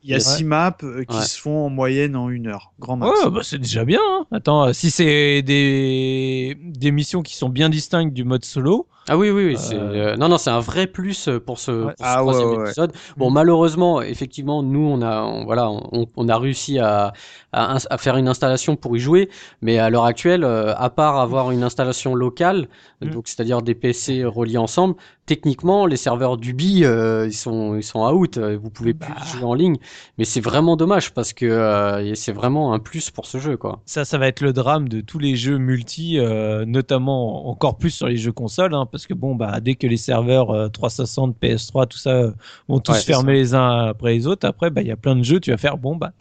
Il 0.07 0.11
y 0.11 0.13
a 0.13 0.17
Ouais. 0.17 0.19
six 0.21 0.43
maps 0.43 0.77
euh, 0.83 1.03
qui 1.03 1.17
Ouais. 1.17 1.23
se 1.23 1.39
font 1.41 1.65
en 1.65 1.69
moyenne 1.69 2.15
en 2.15 2.29
une 2.29 2.45
heure, 2.47 2.71
grand 2.79 2.95
max. 2.95 3.11
Ouais, 3.23 3.31
bah 3.31 3.39
c'est 3.43 3.57
déjà 3.57 3.83
bien. 3.85 3.99
hein. 4.07 4.25
Attends, 4.31 4.65
euh, 4.67 4.73
si 4.73 4.91
c'est 4.91 5.41
des, 5.41 6.55
des 6.63 6.91
missions 6.91 7.23
qui 7.23 7.35
sont 7.35 7.49
bien 7.49 7.69
distinctes 7.69 8.13
du 8.13 8.23
mode 8.23 8.45
solo, 8.45 8.87
Ah 9.07 9.17
oui, 9.17 9.29
oui, 9.29 9.45
oui. 9.45 9.55
c'est- 9.57 9.75
Euh, 9.75 10.13
euh, 10.13 10.15
Non, 10.17 10.29
non, 10.29 10.37
c'est 10.39 10.49
un 10.49 10.59
vrai 10.59 10.87
plus 10.87 11.29
pour 11.45 11.59
ce, 11.59 11.71
Ouais. 11.71 11.81
pour 11.83 11.91
ce 11.91 11.95
Ah 12.03 12.17
troisième 12.21 12.49
ouais, 12.49 12.57
ouais. 12.57 12.63
épisode. 12.65 12.91
Bon, 13.17 13.29
Mm. 13.29 13.33
malheureusement, 13.33 14.01
effectivement, 14.01 14.63
nous, 14.63 14.79
on 14.79 15.01
a, 15.03 15.21
on- 15.21 15.45
voilà, 15.45 15.69
on, 15.69 16.07
on 16.15 16.27
a 16.29 16.37
réussi 16.39 16.79
à, 16.79 17.13
à, 17.51 17.75
ins- 17.75 17.87
à 17.89 17.97
faire 17.99 18.17
une 18.17 18.27
installation 18.27 18.75
pour 18.75 18.95
y 18.97 18.99
jouer, 18.99 19.29
mais 19.61 19.77
à 19.77 19.89
l'heure 19.91 20.05
actuelle, 20.05 20.43
à 20.43 20.89
part 20.89 21.19
avoir 21.19 21.51
une 21.51 21.61
installation 21.63 22.15
locale, 22.15 22.67
Mm. 23.01 23.09
donc 23.11 23.27
c'est-à-dire 23.27 23.61
des 23.61 23.75
PC 23.75 24.23
reliés 24.25 24.57
ensemble, 24.57 24.95
techniquement, 25.25 25.85
les 25.85 25.97
serveurs 25.97 26.37
d'Ubi, 26.37 26.83
euh, 26.85 27.25
ils 27.27 27.33
sont, 27.33 27.75
ils 27.75 27.83
sont 27.83 27.99
out. 28.11 28.37
euh, 28.37 28.57
Vous 28.61 28.69
pouvez 28.69 28.93
plus 28.93 29.13
Bah. 29.13 29.23
jouer 29.25 29.43
en 29.43 29.53
ligne, 29.53 29.77
mais 30.17 30.25
c'est 30.25 30.41
vraiment 30.41 30.75
dommage 30.77 31.13
parce 31.13 31.33
que 31.33 31.45
euh, 31.45 32.13
c'est 32.15 32.31
vraiment 32.31 32.73
un 32.73 32.79
plus 32.79 33.09
pour 33.11 33.25
ce 33.25 33.39
jeu, 33.39 33.57
quoi. 33.57 33.81
Ça, 33.85 34.05
ça 34.05 34.17
va 34.17 34.27
être 34.27 34.41
le 34.41 34.53
drame 34.53 34.87
de 34.89 35.01
tous 35.01 35.19
les 35.19 35.35
jeux 35.35 35.57
multi, 35.57 36.19
euh, 36.19 36.65
notamment 36.65 37.47
encore 37.49 37.77
plus 37.77 37.91
sur 37.91 38.07
les 38.07 38.17
jeux 38.17 38.31
consoles, 38.31 38.73
hein, 38.73 38.85
parce 38.91 39.07
que 39.07 39.13
bon, 39.13 39.35
bah, 39.35 39.59
dès 39.61 39.75
que 39.75 39.87
les 39.87 39.97
serveurs 39.97 40.51
euh, 40.51 40.69
360, 40.69 41.35
PS3, 41.39 41.87
tout 41.87 41.97
ça 41.97 42.11
euh, 42.11 42.31
vont 42.67 42.79
tous 42.79 42.91
Ouais, 42.93 43.01
fermer 43.01 43.33
les 43.33 43.53
uns 43.55 43.87
après 43.89 44.13
les 44.13 44.27
autres, 44.27 44.47
après, 44.47 44.69
bah, 44.69 44.81
il 44.81 44.87
y 44.87 44.91
a 44.91 44.95
plein 44.97 45.15
de 45.15 45.23
jeux, 45.23 45.39
tu 45.39 45.51
vas 45.51 45.57
faire, 45.57 45.77
bon, 45.77 45.95
bah, 45.95 46.11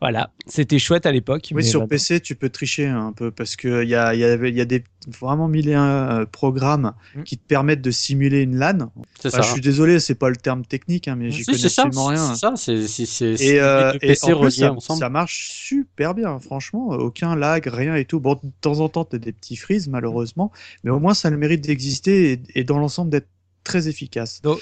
voilà, 0.00 0.30
c'était 0.46 0.78
chouette 0.78 1.06
à 1.06 1.12
l'époque. 1.12 1.46
Oui, 1.50 1.56
mais 1.56 1.62
sur 1.62 1.80
maintenant- 1.80 1.88
PC, 1.88 2.20
tu 2.20 2.34
peux 2.34 2.50
tricher 2.50 2.86
un 2.86 3.12
peu 3.12 3.30
parce 3.30 3.56
que 3.56 3.82
il 3.82 3.88
y 3.88 3.94
a, 3.94 4.14
y 4.14 4.22
a, 4.24 4.34
il 4.34 4.56
y 4.56 4.60
a 4.60 4.64
des 4.64 4.84
vraiment 5.18 5.48
mille 5.48 5.68
et 5.70 5.74
un 5.74 6.20
euh, 6.20 6.26
programmes 6.26 6.92
Mm. 7.14 7.22
qui 7.22 7.38
te 7.38 7.46
permettent 7.46 7.80
de 7.80 7.90
simuler 7.90 8.42
une 8.42 8.56
LAN. 8.56 8.90
C'est 9.20 9.28
Enfin, 9.28 9.38
ça. 9.38 9.42
je 9.42 9.52
suis 9.52 9.60
désolé, 9.62 10.00
c'est 10.00 10.14
pas 10.14 10.28
le 10.28 10.36
terme 10.36 10.64
technique, 10.66 11.08
hein, 11.08 11.16
mais 11.16 11.30
j'y 11.30 11.38
Si, 11.38 11.46
connais 11.46 11.58
c'est 11.58 11.68
ça, 11.70 11.82
absolument 11.84 12.06
rien. 12.08 12.34
c'est 12.34 12.40
ça, 12.40 12.52
c'est 12.56 12.86
c'est- 12.86 13.06
c'est- 13.06 13.36
c'est 13.38 13.44
Et, 13.44 13.60
euh, 13.60 13.92
et 13.94 13.98
PC 13.98 14.32
en 14.34 14.40
plus, 14.40 14.50
ça, 14.50 14.72
ensemble. 14.72 15.00
ça 15.00 15.08
marche 15.08 15.48
super 15.50 16.14
bien, 16.14 16.38
franchement, 16.38 16.88
aucun 16.88 17.34
lag, 17.34 17.66
rien 17.66 17.94
et 17.96 18.04
tout. 18.04 18.20
Bon, 18.20 18.34
de 18.34 18.50
temps 18.60 18.80
en 18.80 18.88
temps, 18.90 19.04
t'as 19.04 19.18
des 19.18 19.32
petits 19.32 19.56
frises, 19.56 19.88
malheureusement, 19.88 20.52
mais 20.84 20.90
au 20.90 21.00
moins, 21.00 21.14
ça 21.14 21.28
a 21.28 21.30
le 21.30 21.38
mérite 21.38 21.62
d'exister 21.62 22.32
et, 22.32 22.40
et 22.54 22.64
dans 22.64 22.78
l'ensemble 22.78 23.10
d'être 23.10 23.28
très 23.64 23.88
efficace. 23.88 24.42
Donc 24.42 24.60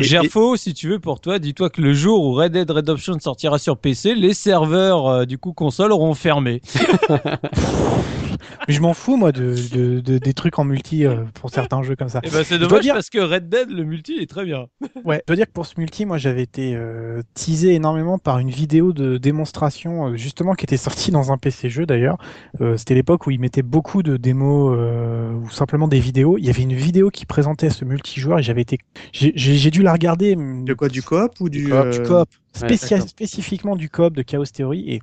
Et- 0.00 0.04
Gerfo, 0.04 0.56
si 0.56 0.74
tu 0.74 0.88
veux, 0.88 0.98
pour 0.98 1.20
toi, 1.20 1.38
dis-toi 1.38 1.68
que 1.70 1.80
le 1.80 1.92
jour 1.92 2.24
où 2.24 2.32
Red 2.32 2.52
Dead 2.52 2.70
Redemption 2.70 3.18
sortira 3.20 3.58
sur 3.58 3.76
PC, 3.76 4.14
les 4.14 4.32
serveurs 4.34 5.06
euh, 5.08 5.24
du 5.24 5.38
coup 5.38 5.52
console 5.52 5.92
auront 5.92 6.14
fermé. 6.14 6.62
Mais 8.68 8.74
je 8.74 8.80
m'en 8.80 8.94
fous, 8.94 9.16
moi, 9.16 9.32
de, 9.32 9.54
de- 9.72 10.00
de- 10.00 10.18
des 10.18 10.34
trucs 10.34 10.58
en 10.58 10.64
multi 10.64 11.04
euh, 11.06 11.24
pour 11.34 11.50
certains 11.50 11.82
jeux 11.82 11.96
comme 11.96 12.08
ça. 12.08 12.20
Et 12.22 12.30
ben 12.30 12.44
c'est 12.44 12.58
dommage 12.58 12.80
dire- 12.80 12.94
parce 12.94 13.10
que 13.10 13.18
Red 13.18 13.48
Dead, 13.48 13.70
le 13.70 13.84
multi 13.84 14.14
est 14.20 14.28
très 14.28 14.44
bien. 14.44 14.66
Ouais, 15.04 15.18
je 15.22 15.26
dois 15.26 15.36
dire 15.36 15.46
que 15.46 15.52
pour 15.52 15.66
ce 15.66 15.74
multi, 15.78 16.06
moi 16.06 16.16
j'avais 16.18 16.42
été 16.42 16.74
euh, 16.76 17.22
teasé 17.34 17.74
énormément 17.74 18.18
par 18.18 18.38
une 18.38 18.50
vidéo 18.50 18.92
de 18.92 19.16
démonstration, 19.18 20.08
euh, 20.08 20.16
justement, 20.16 20.54
qui 20.54 20.64
était 20.64 20.76
sortie 20.76 21.10
dans 21.10 21.32
un 21.32 21.38
PC 21.38 21.68
jeu 21.68 21.86
d'ailleurs. 21.86 22.18
Euh, 22.60 22.76
C'était 22.76 22.94
l'époque 22.94 23.26
où 23.26 23.30
ils 23.30 23.40
mettaient 23.40 23.62
beaucoup 23.62 24.02
de 24.02 24.16
démos 24.16 24.76
euh, 24.78 25.32
ou 25.32 25.50
simplement 25.50 25.88
des 25.88 25.98
vidéos. 26.00 26.38
Il 26.38 26.44
y 26.44 26.50
avait 26.50 26.62
une 26.62 26.74
vidéo 26.74 27.10
qui 27.10 27.26
présentait 27.26 27.70
ce 27.70 27.84
multijoueur 27.84 28.38
et 28.38 28.42
j'avais 28.42 28.62
été. 28.62 28.78
J'ai 29.12 29.70
dû 29.70 29.82
la 29.82 29.92
regarder. 29.92 30.34
hum, 30.36 30.64
De 30.64 30.74
quoi, 30.74 30.88
du 30.88 31.02
coop 31.02 31.32
ou 31.40 31.48
du... 31.48 31.64
du 31.64 31.70
coop, 31.70 31.90
du 31.90 32.02
coop. 32.02 32.28
Ouais, 32.60 32.76
spécifiquement 32.76 33.76
du 33.76 33.88
coop 33.88 34.14
de 34.14 34.22
Chaos 34.22 34.44
Theory 34.44 34.84
et 34.92 35.02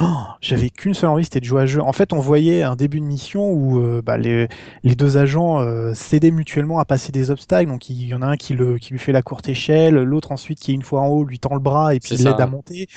oh, 0.00 0.04
j'avais 0.40 0.70
qu'une 0.70 0.94
seule 0.94 1.10
envie, 1.10 1.24
c'était 1.24 1.40
de 1.40 1.44
jouer 1.44 1.62
à 1.62 1.66
jeu. 1.66 1.80
En 1.82 1.92
fait, 1.92 2.12
on 2.12 2.18
voyait 2.18 2.62
un 2.62 2.76
début 2.76 3.00
de 3.00 3.04
mission 3.04 3.50
où 3.50 3.80
euh, 3.80 4.02
bah, 4.02 4.16
les, 4.16 4.48
les 4.82 4.94
deux 4.94 5.16
agents 5.16 5.60
euh, 5.60 5.94
s'aidaient 5.94 6.30
mutuellement 6.30 6.78
à 6.78 6.84
passer 6.84 7.12
des 7.12 7.30
obstacles. 7.30 7.70
Donc 7.70 7.88
il 7.90 8.06
y 8.06 8.14
en 8.14 8.22
a 8.22 8.26
un 8.26 8.36
qui, 8.36 8.54
le, 8.54 8.78
qui 8.78 8.92
lui 8.92 8.98
fait 8.98 9.12
la 9.12 9.22
courte 9.22 9.48
échelle, 9.48 9.94
l'autre 9.94 10.32
ensuite 10.32 10.58
qui 10.58 10.72
est 10.72 10.74
une 10.74 10.82
fois 10.82 11.00
en 11.02 11.08
haut 11.08 11.24
lui 11.24 11.38
tend 11.38 11.54
le 11.54 11.60
bras 11.60 11.94
et 11.94 12.00
puis 12.00 12.16
C'est 12.16 12.24
l'aide 12.24 12.40
à 12.40 12.46
monter. 12.46 12.88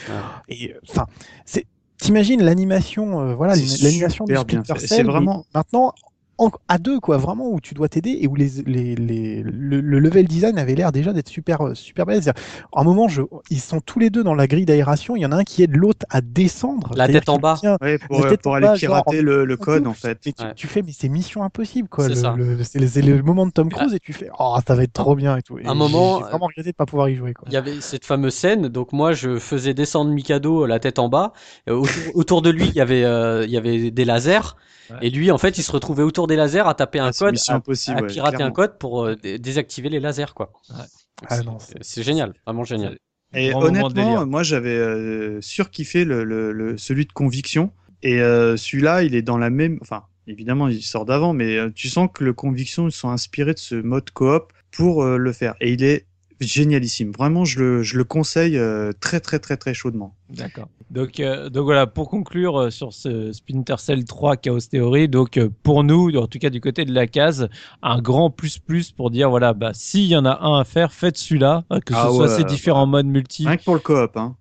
Et 0.49 0.72
euh, 0.73 0.80
enfin, 0.89 1.07
c'est 1.45 1.65
T'imagines 1.99 2.43
l'animation, 2.43 3.22
euh, 3.22 3.34
voilà, 3.34 3.55
l'animation 3.81 4.26
du 4.26 4.34
C'est 4.77 5.01
vraiment- 5.01 5.45
maintenant 5.55 5.93
en- 6.38 6.51
à 6.68 6.77
deux 6.77 6.99
quoi, 6.99 7.18
vraiment 7.18 7.49
où 7.49 7.59
tu 7.59 7.73
dois 7.73 7.89
t'aider 7.89 8.18
et 8.22 8.27
où 8.27 8.35
les, 8.35 8.49
les, 8.65 8.95
les- 8.95 9.41
le, 9.43 9.81
le 9.81 9.99
level 9.99 10.27
design 10.27 10.57
avait 10.57 10.76
l'air 10.76 10.91
déjà 10.91 11.14
d'être 11.14 11.30
super 11.30 11.61
euh, 11.61 11.73
super 11.76 12.05
balèze. 12.05 12.23
C'est-à-dire, 12.23 12.43
À 12.73 12.81
un 12.81 12.84
moment, 12.84 13.07
je, 13.07 13.22
ils 13.49 13.59
sont 13.59 13.80
tous 13.81 13.99
les 13.99 14.09
deux 14.09 14.23
dans 14.23 14.35
la 14.35 14.47
grille 14.47 14.65
d'aération. 14.65 15.15
Il 15.15 15.22
y 15.22 15.26
en 15.26 15.31
a 15.31 15.38
un 15.38 15.43
qui 15.43 15.64
aide 15.64 15.76
l'autre 15.76 16.05
à 16.09 16.22
descendre. 16.22 16.91
La 16.95 17.07
tête 17.07 17.30
en 17.30 17.38
bas. 17.38 17.57
tient- 17.59 17.77
Ouais, 17.81 17.97
pour, 17.97 18.23
La 18.23 18.30
tête 18.30 18.41
pour 18.41 18.51
en 18.51 18.55
aller 18.55 18.68
bas, 18.68 18.73
pirater 18.76 19.15
genre, 19.18 19.23
le, 19.26 19.45
le 19.45 19.57
code, 19.57 19.88
en 19.88 19.93
fait. 19.93 20.19
Et 20.27 20.34
tu, 20.34 20.43
Ouais. 20.43 20.53
tu 20.55 20.68
fais, 20.68 20.81
mais 20.81 20.91
c'est 20.91 21.09
mission 21.09 21.43
impossible, 21.43 21.88
quoi. 21.89 22.03
C'est 22.05 22.09
Le- 22.11 22.15
ça. 22.15 22.35
le- 22.38 23.22
moment 23.23 23.45
de 23.45 23.51
Tom 23.51 23.69
Cruise 23.69 23.93
et 23.93 23.99
tu 23.99 24.14
fais, 24.14 24.30
oh, 24.39 24.57
ça 24.65 24.76
va 24.76 24.84
être 24.84 24.93
trop 24.93 25.15
bien 25.15 25.38
et 25.38 25.41
tout. 25.41 25.57
Et 25.59 25.65
Un 25.65 25.73
moment, 25.73 26.19
j'ai 26.19 26.23
vraiment 26.30 26.45
regretté 26.47 26.72
de 26.72 26.76
pas 26.76 26.85
pouvoir 26.85 27.09
y 27.09 27.15
jouer, 27.15 27.34
quoi. 27.34 27.47
Il 27.49 27.53
y 27.53 27.57
avait 27.57 27.81
cette 27.81 28.05
fameuse 28.05 28.34
scène, 28.34 28.68
donc 28.69 28.93
moi 28.93 29.11
je 29.14 29.38
faisais 29.38 29.73
descendre 29.73 30.11
Mikado 30.11 30.65
la 30.65 30.80
tête 30.80 30.99
en 30.99 31.09
bas. 31.09 31.34
Euh, 31.69 31.73
autour, 31.76 32.15
autour 32.15 32.41
de 32.41 32.49
lui, 32.49 32.68
il 32.68 32.76
y 32.76 32.81
avait, 32.81 33.03
euh, 33.03 33.43
il 33.45 33.51
y 33.51 33.57
avait 33.57 33.91
des 33.91 34.05
lasers. 34.05 34.55
Ouais. 34.89 34.97
Et 35.01 35.09
lui, 35.09 35.31
en 35.31 35.38
fait, 35.38 35.57
il 35.57 35.64
se 35.64 35.72
retrouvait 35.72 36.03
autour 36.03 36.27
des 36.27 36.35
lasers 36.35 36.68
à 36.68 36.73
taper 36.73 36.99
un 36.99 37.07
Ah, 37.07 37.11
code, 37.11 37.38
à, 37.47 37.55
impossible, 37.55 37.97
à 37.97 38.01
ouais, 38.01 38.07
pirater 38.07 38.43
un 38.43 38.51
code 38.51 38.77
pour 38.77 39.05
euh, 39.05 39.15
dé- 39.15 39.39
désactiver 39.39 39.89
les 39.89 39.99
lasers, 39.99 40.34
quoi. 40.35 40.51
Ah 40.69 41.38
c'est- 41.38 41.43
non, 41.43 41.59
c'est- 41.59 41.77
c'est 41.81 42.03
génial, 42.03 42.34
vraiment 42.45 42.64
génial. 42.64 42.97
Et 43.34 43.53
honnêtement, 43.53 44.26
moi 44.26 44.43
j'avais 44.43 44.69
euh, 44.77 45.41
surkiffé 45.41 46.05
le, 46.05 46.23
le, 46.23 46.51
le- 46.51 46.77
celui 46.77 47.05
de 47.05 47.11
conviction. 47.11 47.72
Et 48.03 48.22
euh, 48.22 48.55
celui-là, 48.57 49.03
il 49.03 49.15
est 49.15 49.22
dans 49.22 49.38
la 49.38 49.49
même. 49.49 49.80
Enfin, 49.81 50.03
évidemment, 50.27 50.68
il 50.68 50.81
sort 50.84 51.05
d'avant, 51.05 51.34
mais 51.34 51.57
euh, 51.57 51.69
tu 51.73 51.89
sens 51.89 52.09
que 52.14 52.23
le 52.23 52.34
conviction, 52.34 52.88
ils 52.88 52.91
sont 52.91 53.09
inspirés 53.09 53.53
de 53.53 53.59
ce 53.59 53.76
mode 53.76 54.11
coop 54.11 54.53
pour 54.72 55.03
euh, 55.03 55.18
le 55.18 55.34
faire. 55.34 55.55
Et 55.61 55.73
il 55.73 55.84
est 55.84 56.05
génialissime. 56.39 57.11
Vraiment, 57.11 57.45
je 57.45 57.59
le, 57.59 57.84
je 57.84 57.97
le 57.97 58.03
conseille 58.03 58.57
euh, 58.57 58.91
très, 58.99 59.19
très, 59.19 59.39
très, 59.39 59.57
très 59.57 59.73
chaudement. 59.73 60.15
D'accord. 60.30 60.68
Donc, 60.89 61.19
euh, 61.19 61.49
donc 61.49 61.64
voilà, 61.65 61.85
pour 61.88 62.09
conclure 62.09 62.57
euh, 62.59 62.69
sur 62.69 62.93
ce 62.93 63.31
Splinter 63.34 63.76
Cell 63.77 64.05
3 64.05 64.38
Chaos 64.38 64.59
Theory, 64.59 65.09
donc 65.09 65.38
euh, 65.38 65.49
pour 65.64 65.84
nous, 65.84 66.15
en 66.15 66.27
tout 66.27 66.39
cas 66.39 66.49
du 66.49 66.61
côté 66.61 66.85
de 66.85 66.93
la 66.93 67.07
case, 67.07 67.49
un 67.81 68.01
grand 68.01 68.30
plus 68.30 68.57
plus 68.59 68.91
pour 68.91 69.09
dire 69.11 69.30
voilà, 69.30 69.53
bah 69.53 69.72
s'il 69.73 70.05
y 70.05 70.15
en 70.15 70.26
a 70.26 70.39
un 70.41 70.59
à 70.59 70.64
faire, 70.64 70.93
faites 70.93 71.18
celui-là, 71.18 71.65
euh, 71.73 71.80
que 71.80 71.93
ce 71.93 71.99
Ah 71.99 72.09
soit 72.09 72.27
ouais, 72.30 72.38
ses 72.38 72.43
différents 72.45 72.85
modes 72.85 73.05
multi 73.07 73.45
Rien 73.47 73.57
que 73.57 73.64
pour 73.64 73.73
le 73.76 73.81
coop. 73.81 74.15
Hein. 74.15 74.35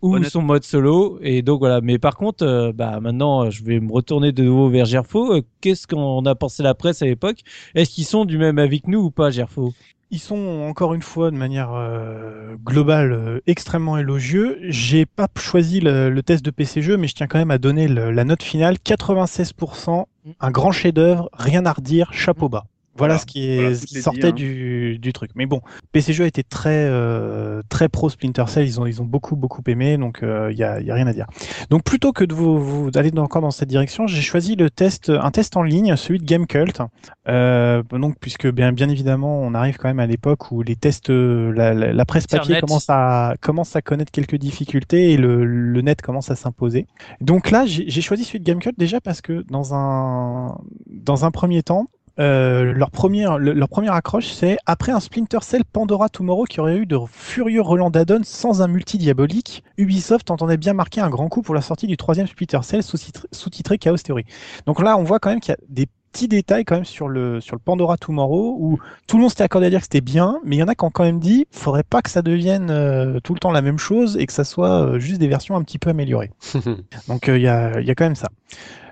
ou 0.00 0.14
honnête- 0.14 0.30
son 0.30 0.42
mode 0.42 0.62
solo. 0.62 1.18
Et 1.22 1.42
donc 1.42 1.58
voilà. 1.58 1.80
Mais 1.80 1.98
par 1.98 2.14
contre, 2.16 2.44
euh, 2.46 2.72
bah 2.72 3.00
maintenant, 3.00 3.50
je 3.50 3.64
vais 3.64 3.80
me 3.80 3.90
retourner 3.92 4.30
de 4.30 4.44
nouveau 4.44 4.68
vers 4.68 4.84
Gerfo. 4.84 5.40
Qu'est-ce 5.60 5.88
qu'on 5.88 6.24
a 6.26 6.34
pensé 6.36 6.62
la 6.62 6.74
presse 6.74 7.02
à 7.02 7.06
l'époque? 7.06 7.38
Est-ce 7.74 7.90
qu'ils 7.90 8.04
sont 8.04 8.24
du 8.24 8.38
même 8.38 8.58
avis 8.58 8.80
que 8.80 8.90
nous 8.90 9.00
ou 9.00 9.10
pas, 9.10 9.30
Gerfo? 9.32 9.72
Ils 10.10 10.20
sont 10.20 10.64
encore 10.66 10.94
une 10.94 11.02
fois 11.02 11.30
de 11.30 11.36
manière 11.36 11.72
euh, 11.74 12.56
globale 12.64 13.12
euh, 13.12 13.40
extrêmement 13.46 13.98
élogieux. 13.98 14.56
J'ai 14.62 15.04
pas 15.04 15.28
choisi 15.38 15.80
le, 15.80 16.08
le 16.08 16.22
test 16.22 16.42
de 16.44 16.50
PC 16.50 16.80
jeu, 16.80 16.96
mais 16.96 17.08
je 17.08 17.14
tiens 17.14 17.26
quand 17.26 17.38
même 17.38 17.50
à 17.50 17.58
donner 17.58 17.88
le- 17.88 18.10
la 18.10 18.24
note 18.24 18.42
finale 18.42 18.76
96%, 18.82 20.06
un 20.40 20.50
grand 20.50 20.72
chef-d'œuvre, 20.72 21.28
rien 21.34 21.66
à 21.66 21.72
redire, 21.72 22.12
chapeau 22.14 22.48
bas. 22.48 22.64
Voilà, 22.98 23.14
Voilà. 23.14 23.18
ce 23.18 23.26
qui, 23.26 23.48
est, 23.48 23.56
Voilà, 23.56 23.74
ce 23.74 23.80
tout 23.80 23.86
qui 23.86 23.96
est 23.98 24.02
dit, 24.02 24.02
sortait 24.02 24.28
hein. 24.28 24.32
du, 24.32 24.98
du 24.98 25.12
truc. 25.12 25.30
Mais 25.34 25.46
bon, 25.46 25.60
PC 25.92 26.12
jeu 26.12 26.24
a 26.24 26.26
été 26.26 26.42
très 26.44 26.86
euh, 26.90 27.62
très 27.68 27.88
pro 27.88 28.08
Splinter 28.10 28.44
Cell. 28.48 28.66
Ils 28.66 28.80
ont 28.80 28.86
ils 28.86 29.00
ont 29.02 29.06
beaucoup 29.06 29.36
beaucoup 29.36 29.62
aimé, 29.66 29.96
donc 29.98 30.20
il 30.22 30.56
y, 30.56 30.62
a, 30.64 30.80
y 30.80 30.90
a 30.90 30.94
rien 30.94 31.06
à 31.06 31.12
dire. 31.12 31.26
Donc 31.70 31.84
plutôt 31.84 32.12
que 32.12 32.24
de 32.24 32.34
vous, 32.34 32.58
vous 32.58 32.90
d'aller 32.90 33.10
encore 33.18 33.42
dans 33.42 33.50
cette 33.50 33.68
direction, 33.68 34.06
j'ai 34.06 34.22
choisi 34.22 34.56
le 34.56 34.70
test 34.70 35.10
un 35.10 35.30
test 35.30 35.56
en 35.56 35.62
ligne, 35.62 35.96
celui 35.96 36.18
de 36.18 36.24
Gamecult. 36.24 36.80
Euh, 37.28 37.82
donc 37.92 38.16
puisque 38.20 38.48
bien 38.48 38.72
bien 38.72 38.88
évidemment, 38.88 39.40
on 39.40 39.54
arrive 39.54 39.76
quand 39.76 39.88
même 39.88 40.00
à 40.00 40.06
l'époque 40.06 40.50
où 40.50 40.62
les 40.62 40.76
tests, 40.76 41.10
euh, 41.10 41.52
la, 41.52 41.74
la, 41.74 41.92
la 41.92 42.04
presse 42.04 42.26
papier 42.26 42.56
Internet. 42.56 42.60
commence 42.60 42.86
à 42.88 43.34
commence 43.40 43.76
à 43.76 43.82
connaître 43.82 44.10
quelques 44.12 44.36
difficultés 44.36 45.12
et 45.12 45.16
le, 45.16 45.44
le 45.44 45.80
net 45.82 46.02
commence 46.02 46.30
à 46.30 46.36
s'imposer. 46.36 46.86
Donc 47.20 47.50
là, 47.50 47.66
j'ai 47.66 47.88
j'ai 47.88 48.00
choisi 48.00 48.24
celui 48.24 48.40
de 48.40 48.44
Gamecult 48.44 48.78
déjà 48.78 49.00
parce 49.00 49.20
que 49.20 49.44
dans 49.48 49.74
un 49.74 50.58
dans 50.86 51.24
un 51.24 51.30
premier 51.30 51.62
temps. 51.62 51.88
Euh, 52.18 52.72
leur 52.72 52.90
première, 52.90 53.38
le- 53.38 53.52
leur 53.52 53.68
première 53.68 53.92
accroche, 53.92 54.26
c'est 54.28 54.56
après 54.66 54.90
un 54.92 55.00
Splinter 55.00 55.38
Cell 55.42 55.64
Pandora 55.64 56.08
Tomorrow 56.08 56.44
qui 56.44 56.60
aurait 56.60 56.76
eu 56.76 56.86
de 56.86 56.98
furieux 57.10 57.60
relents 57.62 57.90
d'addon 57.90 58.20
sans 58.24 58.60
un 58.62 58.66
multi 58.68 58.98
diabolique, 58.98 59.62
Ubisoft 59.76 60.30
entendait 60.30 60.56
bien 60.56 60.72
marquer 60.72 61.00
un 61.00 61.10
grand 61.10 61.28
coup 61.28 61.42
pour 61.42 61.54
la 61.54 61.60
sortie 61.60 61.86
du 61.86 61.96
troisième 61.96 62.26
Splinter 62.26 62.60
Cell 62.62 62.82
sous-titré 62.82 63.78
Chaos 63.78 63.96
Theory. 63.98 64.24
Donc 64.66 64.82
là, 64.82 64.96
on 64.98 65.04
voit 65.04 65.18
quand 65.20 65.30
même 65.30 65.40
qu'il 65.40 65.52
y 65.52 65.54
a 65.54 65.58
des 65.68 65.86
petits 66.10 66.26
détails 66.26 66.64
quand 66.64 66.76
même 66.76 66.84
sur 66.86 67.06
le 67.06 67.38
sur 67.40 67.54
le 67.54 67.60
Pandora 67.60 67.98
Tomorrow 67.98 68.56
où 68.58 68.78
tout 69.06 69.16
le 69.18 69.20
monde 69.22 69.30
s'était 69.30 69.44
accordé 69.44 69.66
à 69.66 69.70
dire 69.70 69.80
que 69.80 69.84
c'était 69.84 70.00
bien, 70.00 70.40
mais 70.42 70.56
il 70.56 70.58
y 70.58 70.62
en 70.62 70.68
a 70.68 70.74
qui 70.74 70.84
ont 70.84 70.90
quand 70.90 71.04
même 71.04 71.20
dit 71.20 71.46
faudrait 71.52 71.82
pas 71.84 72.00
que 72.02 72.08
ça 72.10 72.22
devienne 72.22 72.70
euh, 72.70 73.20
tout 73.20 73.34
le 73.34 73.38
temps 73.40 73.52
la 73.52 73.60
même 73.62 73.78
chose 73.78 74.16
et 74.16 74.26
que 74.26 74.32
ça 74.32 74.42
soit 74.44 74.82
euh, 74.86 74.98
juste 74.98 75.20
des 75.20 75.28
versions 75.28 75.54
un 75.54 75.62
petit 75.62 75.78
peu 75.78 75.90
améliorées. 75.90 76.30
Donc 77.08 77.28
il 77.28 77.42
y, 77.42 77.46
a, 77.46 77.78
il 77.80 77.86
y 77.86 77.90
a 77.90 77.94
quand 77.94 78.06
même 78.06 78.16
ça. 78.16 78.28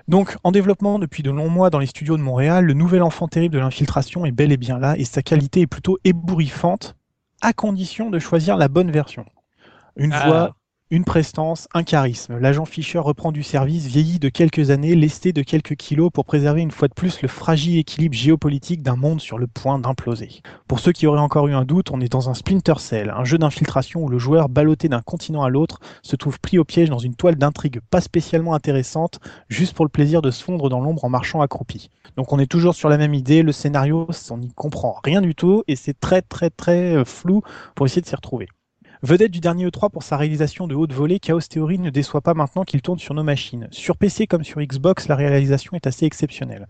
Donc 0.07 0.37
en 0.43 0.51
développement 0.51 0.99
depuis 0.99 1.21
de 1.23 1.31
longs 1.31 1.49
mois 1.49 1.69
dans 1.69 1.79
les 1.79 1.85
studios 1.85 2.17
de 2.17 2.21
Montréal, 2.21 2.65
le 2.65 2.73
nouvel 2.73 3.03
enfant 3.03 3.27
terrible 3.27 3.55
de 3.55 3.59
l'infiltration 3.59 4.25
est 4.25 4.31
bel 4.31 4.51
et 4.51 4.57
bien 4.57 4.79
là 4.79 4.97
et 4.97 5.05
sa 5.05 5.21
qualité 5.21 5.61
est 5.61 5.67
plutôt 5.67 5.97
ébouriffante 6.03 6.95
à 7.41 7.53
condition 7.53 8.09
de 8.09 8.19
choisir 8.19 8.57
la 8.57 8.67
bonne 8.67 8.91
version. 8.91 9.25
Une 9.97 10.13
Ah. 10.13 10.27
voix 10.27 10.56
Une 10.89 11.03
prestance, 11.03 11.67
un 11.73 11.83
charisme. 11.83 12.37
L'agent 12.37 12.63
Fischer 12.63 12.99
reprend 12.99 13.33
du 13.33 13.43
service, 13.43 13.87
vieilli 13.87 14.19
de 14.19 14.29
quelques 14.29 14.69
années, 14.69 14.95
lesté 14.95 15.33
de 15.33 15.41
quelques 15.41 15.75
kilos 15.75 16.09
pour 16.13 16.23
préserver 16.23 16.61
une 16.61 16.71
fois 16.71 16.87
de 16.87 16.93
plus 16.93 17.21
le 17.21 17.27
fragile 17.27 17.77
équilibre 17.77 18.15
géopolitique 18.15 18.83
d'un 18.83 18.95
monde 18.95 19.19
sur 19.19 19.37
le 19.37 19.47
point 19.47 19.79
d'imploser. 19.79 20.41
Pour 20.65 20.79
ceux 20.79 20.93
qui 20.93 21.05
auraient 21.05 21.19
encore 21.19 21.49
eu 21.49 21.53
un 21.53 21.65
doute, 21.65 21.91
on 21.91 21.99
est 21.99 22.07
dans 22.07 22.29
un 22.29 22.33
Splinter 22.33 22.75
Cell, 22.79 23.09
un 23.09 23.25
jeu 23.25 23.37
d'infiltration 23.37 24.05
où 24.05 24.07
le 24.07 24.17
joueur, 24.17 24.47
ballotté 24.47 24.87
d'un 24.87 25.01
continent 25.01 25.43
à 25.43 25.49
l'autre, 25.49 25.81
se 26.03 26.15
trouve 26.15 26.39
pris 26.39 26.57
au 26.57 26.63
piège 26.63 26.89
dans 26.89 26.99
une 26.99 27.15
toile 27.15 27.35
d'intrigue 27.35 27.81
pas 27.89 27.99
spécialement 27.99 28.53
intéressante, 28.53 29.19
juste 29.49 29.75
pour 29.75 29.83
le 29.83 29.89
plaisir 29.89 30.21
de 30.21 30.31
se 30.31 30.41
fondre 30.41 30.69
dans 30.69 30.79
l'ombre 30.79 31.03
en 31.03 31.09
marchant 31.09 31.41
accroupi. 31.41 31.89
Donc 32.15 32.31
on 32.31 32.39
est 32.39 32.49
toujours 32.49 32.75
sur 32.75 32.87
la 32.87 32.97
même 32.97 33.13
idée, 33.13 33.43
le 33.43 33.51
scénario, 33.51 34.07
on 34.29 34.37
n'y 34.37 34.53
comprend 34.53 35.01
rien 35.03 35.19
du 35.19 35.35
tout 35.35 35.63
et 35.67 35.75
c'est 35.75 35.99
très 35.99 36.21
très 36.21 36.49
très 36.49 36.95
euh, 36.95 37.03
flou 37.03 37.41
pour 37.75 37.85
essayer 37.85 38.01
de 38.01 38.07
s'y 38.07 38.15
retrouver. 38.15 38.47
Vedette 39.03 39.31
du 39.31 39.41
dernier 39.41 39.67
E3 39.67 39.91
pour 39.91 40.01
sa 40.01 40.17
réalisation 40.17 40.65
de 40.65 40.73
haute 40.73 40.91
volée, 40.91 41.19
Chaos 41.19 41.41
Theory 41.41 41.77
ne 41.77 41.91
déçoit 41.91 42.21
pas 42.21 42.33
maintenant 42.33 42.63
qu'il 42.63 42.81
tourne 42.81 42.97
sur 42.97 43.13
nos 43.13 43.21
machines. 43.21 43.67
Sur 43.69 43.95
PC 43.95 44.25
comme 44.25 44.43
sur 44.43 44.59
Xbox, 44.59 45.07
la 45.07 45.15
réalisation 45.15 45.73
est 45.75 45.85
assez 45.85 46.07
exceptionnelle. 46.07 46.67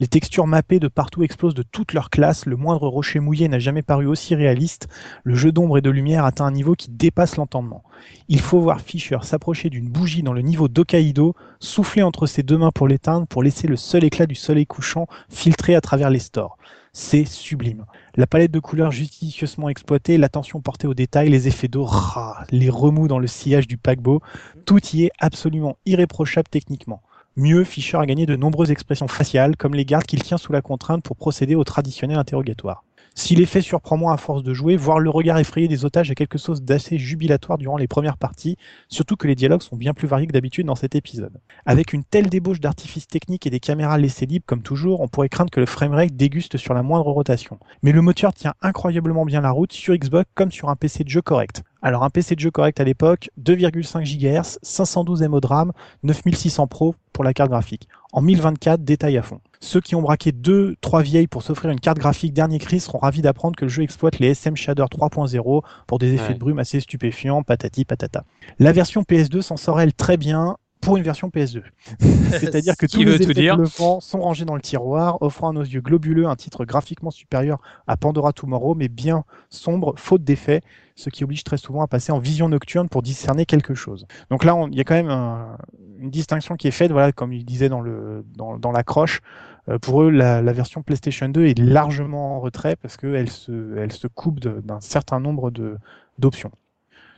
Les 0.00 0.08
textures 0.08 0.48
mappées 0.48 0.80
de 0.80 0.88
partout 0.88 1.22
explosent 1.22 1.54
de 1.54 1.62
toutes 1.62 1.92
leurs 1.92 2.10
classes, 2.10 2.46
le 2.46 2.56
moindre 2.56 2.88
rocher 2.88 3.20
mouillé 3.20 3.46
n'a 3.46 3.60
jamais 3.60 3.82
paru 3.82 4.06
aussi 4.06 4.34
réaliste, 4.34 4.88
le 5.22 5.36
jeu 5.36 5.52
d'ombre 5.52 5.78
et 5.78 5.82
de 5.82 5.90
lumière 5.90 6.24
atteint 6.24 6.46
un 6.46 6.50
niveau 6.50 6.74
qui 6.74 6.90
dépasse 6.90 7.36
l'entendement. 7.36 7.84
Il 8.26 8.40
faut 8.40 8.60
voir 8.60 8.80
Fisher 8.80 9.18
s'approcher 9.22 9.70
d'une 9.70 9.88
bougie 9.88 10.24
dans 10.24 10.32
le 10.32 10.42
niveau 10.42 10.66
d'Okaido, 10.66 11.36
souffler 11.60 12.02
entre 12.02 12.26
ses 12.26 12.42
deux 12.42 12.58
mains 12.58 12.72
pour 12.72 12.88
l'éteindre, 12.88 13.28
pour 13.28 13.44
laisser 13.44 13.68
le 13.68 13.76
seul 13.76 14.02
éclat 14.02 14.26
du 14.26 14.34
soleil 14.34 14.66
couchant 14.66 15.06
filtrer 15.28 15.76
à 15.76 15.80
travers 15.80 16.10
les 16.10 16.18
stores. 16.18 16.58
C'est 16.92 17.24
sublime. 17.24 17.84
La 18.16 18.26
palette 18.26 18.50
de 18.50 18.60
couleurs 18.60 18.90
judicieusement 18.90 19.68
exploitée, 19.68 20.18
l'attention 20.18 20.60
portée 20.60 20.86
aux 20.86 20.94
détails, 20.94 21.28
les 21.28 21.46
effets 21.46 21.68
d'eau, 21.68 21.88
les 22.50 22.70
remous 22.70 23.08
dans 23.08 23.18
le 23.18 23.26
sillage 23.26 23.68
du 23.68 23.78
paquebot, 23.78 24.20
tout 24.64 24.80
y 24.94 25.04
est 25.04 25.12
absolument 25.18 25.76
irréprochable 25.86 26.48
techniquement. 26.50 27.02
Mieux, 27.36 27.62
Fischer 27.62 27.98
a 27.98 28.06
gagné 28.06 28.26
de 28.26 28.34
nombreuses 28.34 28.72
expressions 28.72 29.06
faciales, 29.06 29.56
comme 29.56 29.74
les 29.74 29.84
gardes 29.84 30.06
qu'il 30.06 30.22
tient 30.22 30.38
sous 30.38 30.52
la 30.52 30.62
contrainte 30.62 31.04
pour 31.04 31.16
procéder 31.16 31.54
au 31.54 31.62
traditionnel 31.62 32.18
interrogatoire. 32.18 32.84
Si 33.18 33.34
l'effet 33.34 33.62
surprend 33.62 33.96
moins 33.96 34.14
à 34.14 34.16
force 34.16 34.44
de 34.44 34.54
jouer, 34.54 34.76
voir 34.76 35.00
le 35.00 35.10
regard 35.10 35.38
effrayé 35.38 35.66
des 35.66 35.84
otages 35.84 36.08
est 36.08 36.14
quelque 36.14 36.38
chose 36.38 36.62
d'assez 36.62 36.98
jubilatoire 36.98 37.58
durant 37.58 37.76
les 37.76 37.88
premières 37.88 38.16
parties, 38.16 38.56
surtout 38.88 39.16
que 39.16 39.26
les 39.26 39.34
dialogues 39.34 39.62
sont 39.62 39.74
bien 39.74 39.92
plus 39.92 40.06
variés 40.06 40.28
que 40.28 40.32
d'habitude 40.32 40.66
dans 40.66 40.76
cet 40.76 40.94
épisode. 40.94 41.36
Avec 41.66 41.92
une 41.92 42.04
telle 42.04 42.28
débauche 42.28 42.60
d'artifices 42.60 43.08
techniques 43.08 43.44
et 43.44 43.50
des 43.50 43.58
caméras 43.58 43.98
laissées 43.98 44.24
libres 44.24 44.44
comme 44.46 44.62
toujours, 44.62 45.00
on 45.00 45.08
pourrait 45.08 45.28
craindre 45.28 45.50
que 45.50 45.58
le 45.58 45.66
framerate 45.66 46.14
déguste 46.14 46.58
sur 46.58 46.74
la 46.74 46.84
moindre 46.84 47.10
rotation. 47.10 47.58
Mais 47.82 47.90
le 47.90 48.02
moteur 48.02 48.32
tient 48.32 48.54
incroyablement 48.62 49.24
bien 49.24 49.40
la 49.40 49.50
route 49.50 49.72
sur 49.72 49.96
Xbox 49.96 50.30
comme 50.36 50.52
sur 50.52 50.68
un 50.68 50.76
PC 50.76 51.02
de 51.02 51.08
jeu 51.08 51.20
correct. 51.20 51.64
Alors 51.82 52.04
un 52.04 52.10
PC 52.10 52.36
de 52.36 52.40
jeu 52.40 52.52
correct 52.52 52.78
à 52.78 52.84
l'époque, 52.84 53.30
2,5 53.42 54.04
GHz, 54.04 54.60
512 54.62 55.22
MO 55.22 55.40
de 55.40 55.46
RAM, 55.48 55.72
9600 56.04 56.68
Pro 56.68 56.94
pour 57.12 57.24
la 57.24 57.34
carte 57.34 57.50
graphique. 57.50 57.88
En 58.12 58.22
1024, 58.22 58.84
détail 58.84 59.18
à 59.18 59.22
fond. 59.22 59.40
Ceux 59.60 59.80
qui 59.80 59.94
ont 59.96 60.02
braqué 60.02 60.30
2, 60.32 60.76
3 60.80 61.02
vieilles 61.02 61.26
pour 61.26 61.42
s'offrir 61.42 61.70
une 61.70 61.80
carte 61.80 61.98
graphique 61.98 62.32
dernier 62.32 62.58
cri 62.58 62.78
seront 62.80 62.98
ravis 62.98 63.22
d'apprendre 63.22 63.56
que 63.56 63.64
le 63.64 63.68
jeu 63.68 63.82
exploite 63.82 64.18
les 64.20 64.28
SM 64.28 64.56
Shader 64.56 64.84
3.0 64.84 65.62
pour 65.86 65.98
des 65.98 66.14
effets 66.14 66.28
Ouais. 66.28 66.34
de 66.34 66.38
brume 66.38 66.58
assez 66.60 66.78
stupéfiants, 66.80 67.42
patati 67.42 67.84
patata. 67.84 68.24
La 68.58 68.72
version 68.72 69.02
PS2 69.02 69.40
s'en 69.42 69.56
sort 69.56 69.80
elle 69.80 69.92
très 69.92 70.16
bien 70.16 70.56
pour 70.80 70.96
une 70.96 71.02
version 71.02 71.28
PS2. 71.28 71.62
C'est-à-dire 72.30 72.76
que 72.76 72.86
tous 72.86 73.02
les 73.02 73.20
effets 73.20 73.34
dire. 73.34 73.56
bluffants 73.56 73.98
sont 73.98 74.20
rangés 74.20 74.44
dans 74.44 74.54
le 74.54 74.60
tiroir, 74.60 75.20
offrant 75.22 75.48
à 75.48 75.52
nos 75.52 75.62
yeux 75.62 75.80
globuleux 75.80 76.28
un 76.28 76.36
titre 76.36 76.64
graphiquement 76.64 77.10
supérieur 77.10 77.58
à 77.88 77.96
Pandora 77.96 78.32
Tomorrow, 78.32 78.76
mais 78.76 78.86
bien 78.88 79.24
sombre, 79.50 79.94
faute 79.96 80.22
d'effet, 80.22 80.60
ce 80.94 81.10
qui 81.10 81.24
oblige 81.24 81.42
très 81.42 81.56
souvent 81.56 81.82
à 81.82 81.88
passer 81.88 82.12
en 82.12 82.20
vision 82.20 82.48
nocturne 82.48 82.88
pour 82.88 83.02
discerner 83.02 83.44
quelque 83.44 83.74
chose. 83.74 84.06
Donc 84.30 84.44
là, 84.44 84.54
il 84.70 84.76
y 84.76 84.80
a 84.80 84.84
quand 84.84 84.94
même 84.94 85.10
un- 85.10 85.58
une 85.98 86.10
distinction 86.10 86.54
qui 86.54 86.68
est 86.68 86.72
faite, 86.72 86.92
voilà, 86.92 87.10
comme 87.10 87.32
il 87.32 87.44
disait 87.44 87.68
dans, 87.68 87.80
le, 87.80 88.24
dans, 88.36 88.56
dans 88.56 88.70
l'accroche. 88.70 89.20
Pour 89.82 90.02
eux, 90.02 90.10
la, 90.10 90.40
version 90.52 90.82
PlayStation 90.82 91.28
2 91.28 91.46
est 91.46 91.58
largement 91.58 92.36
en 92.36 92.40
retrait 92.40 92.76
parce 92.76 92.96
qu'elle 92.96 93.30
se, 93.30 94.06
coupe 94.06 94.40
d'un 94.40 94.80
certain 94.80 95.20
nombre 95.20 95.50
d'options. 96.18 96.52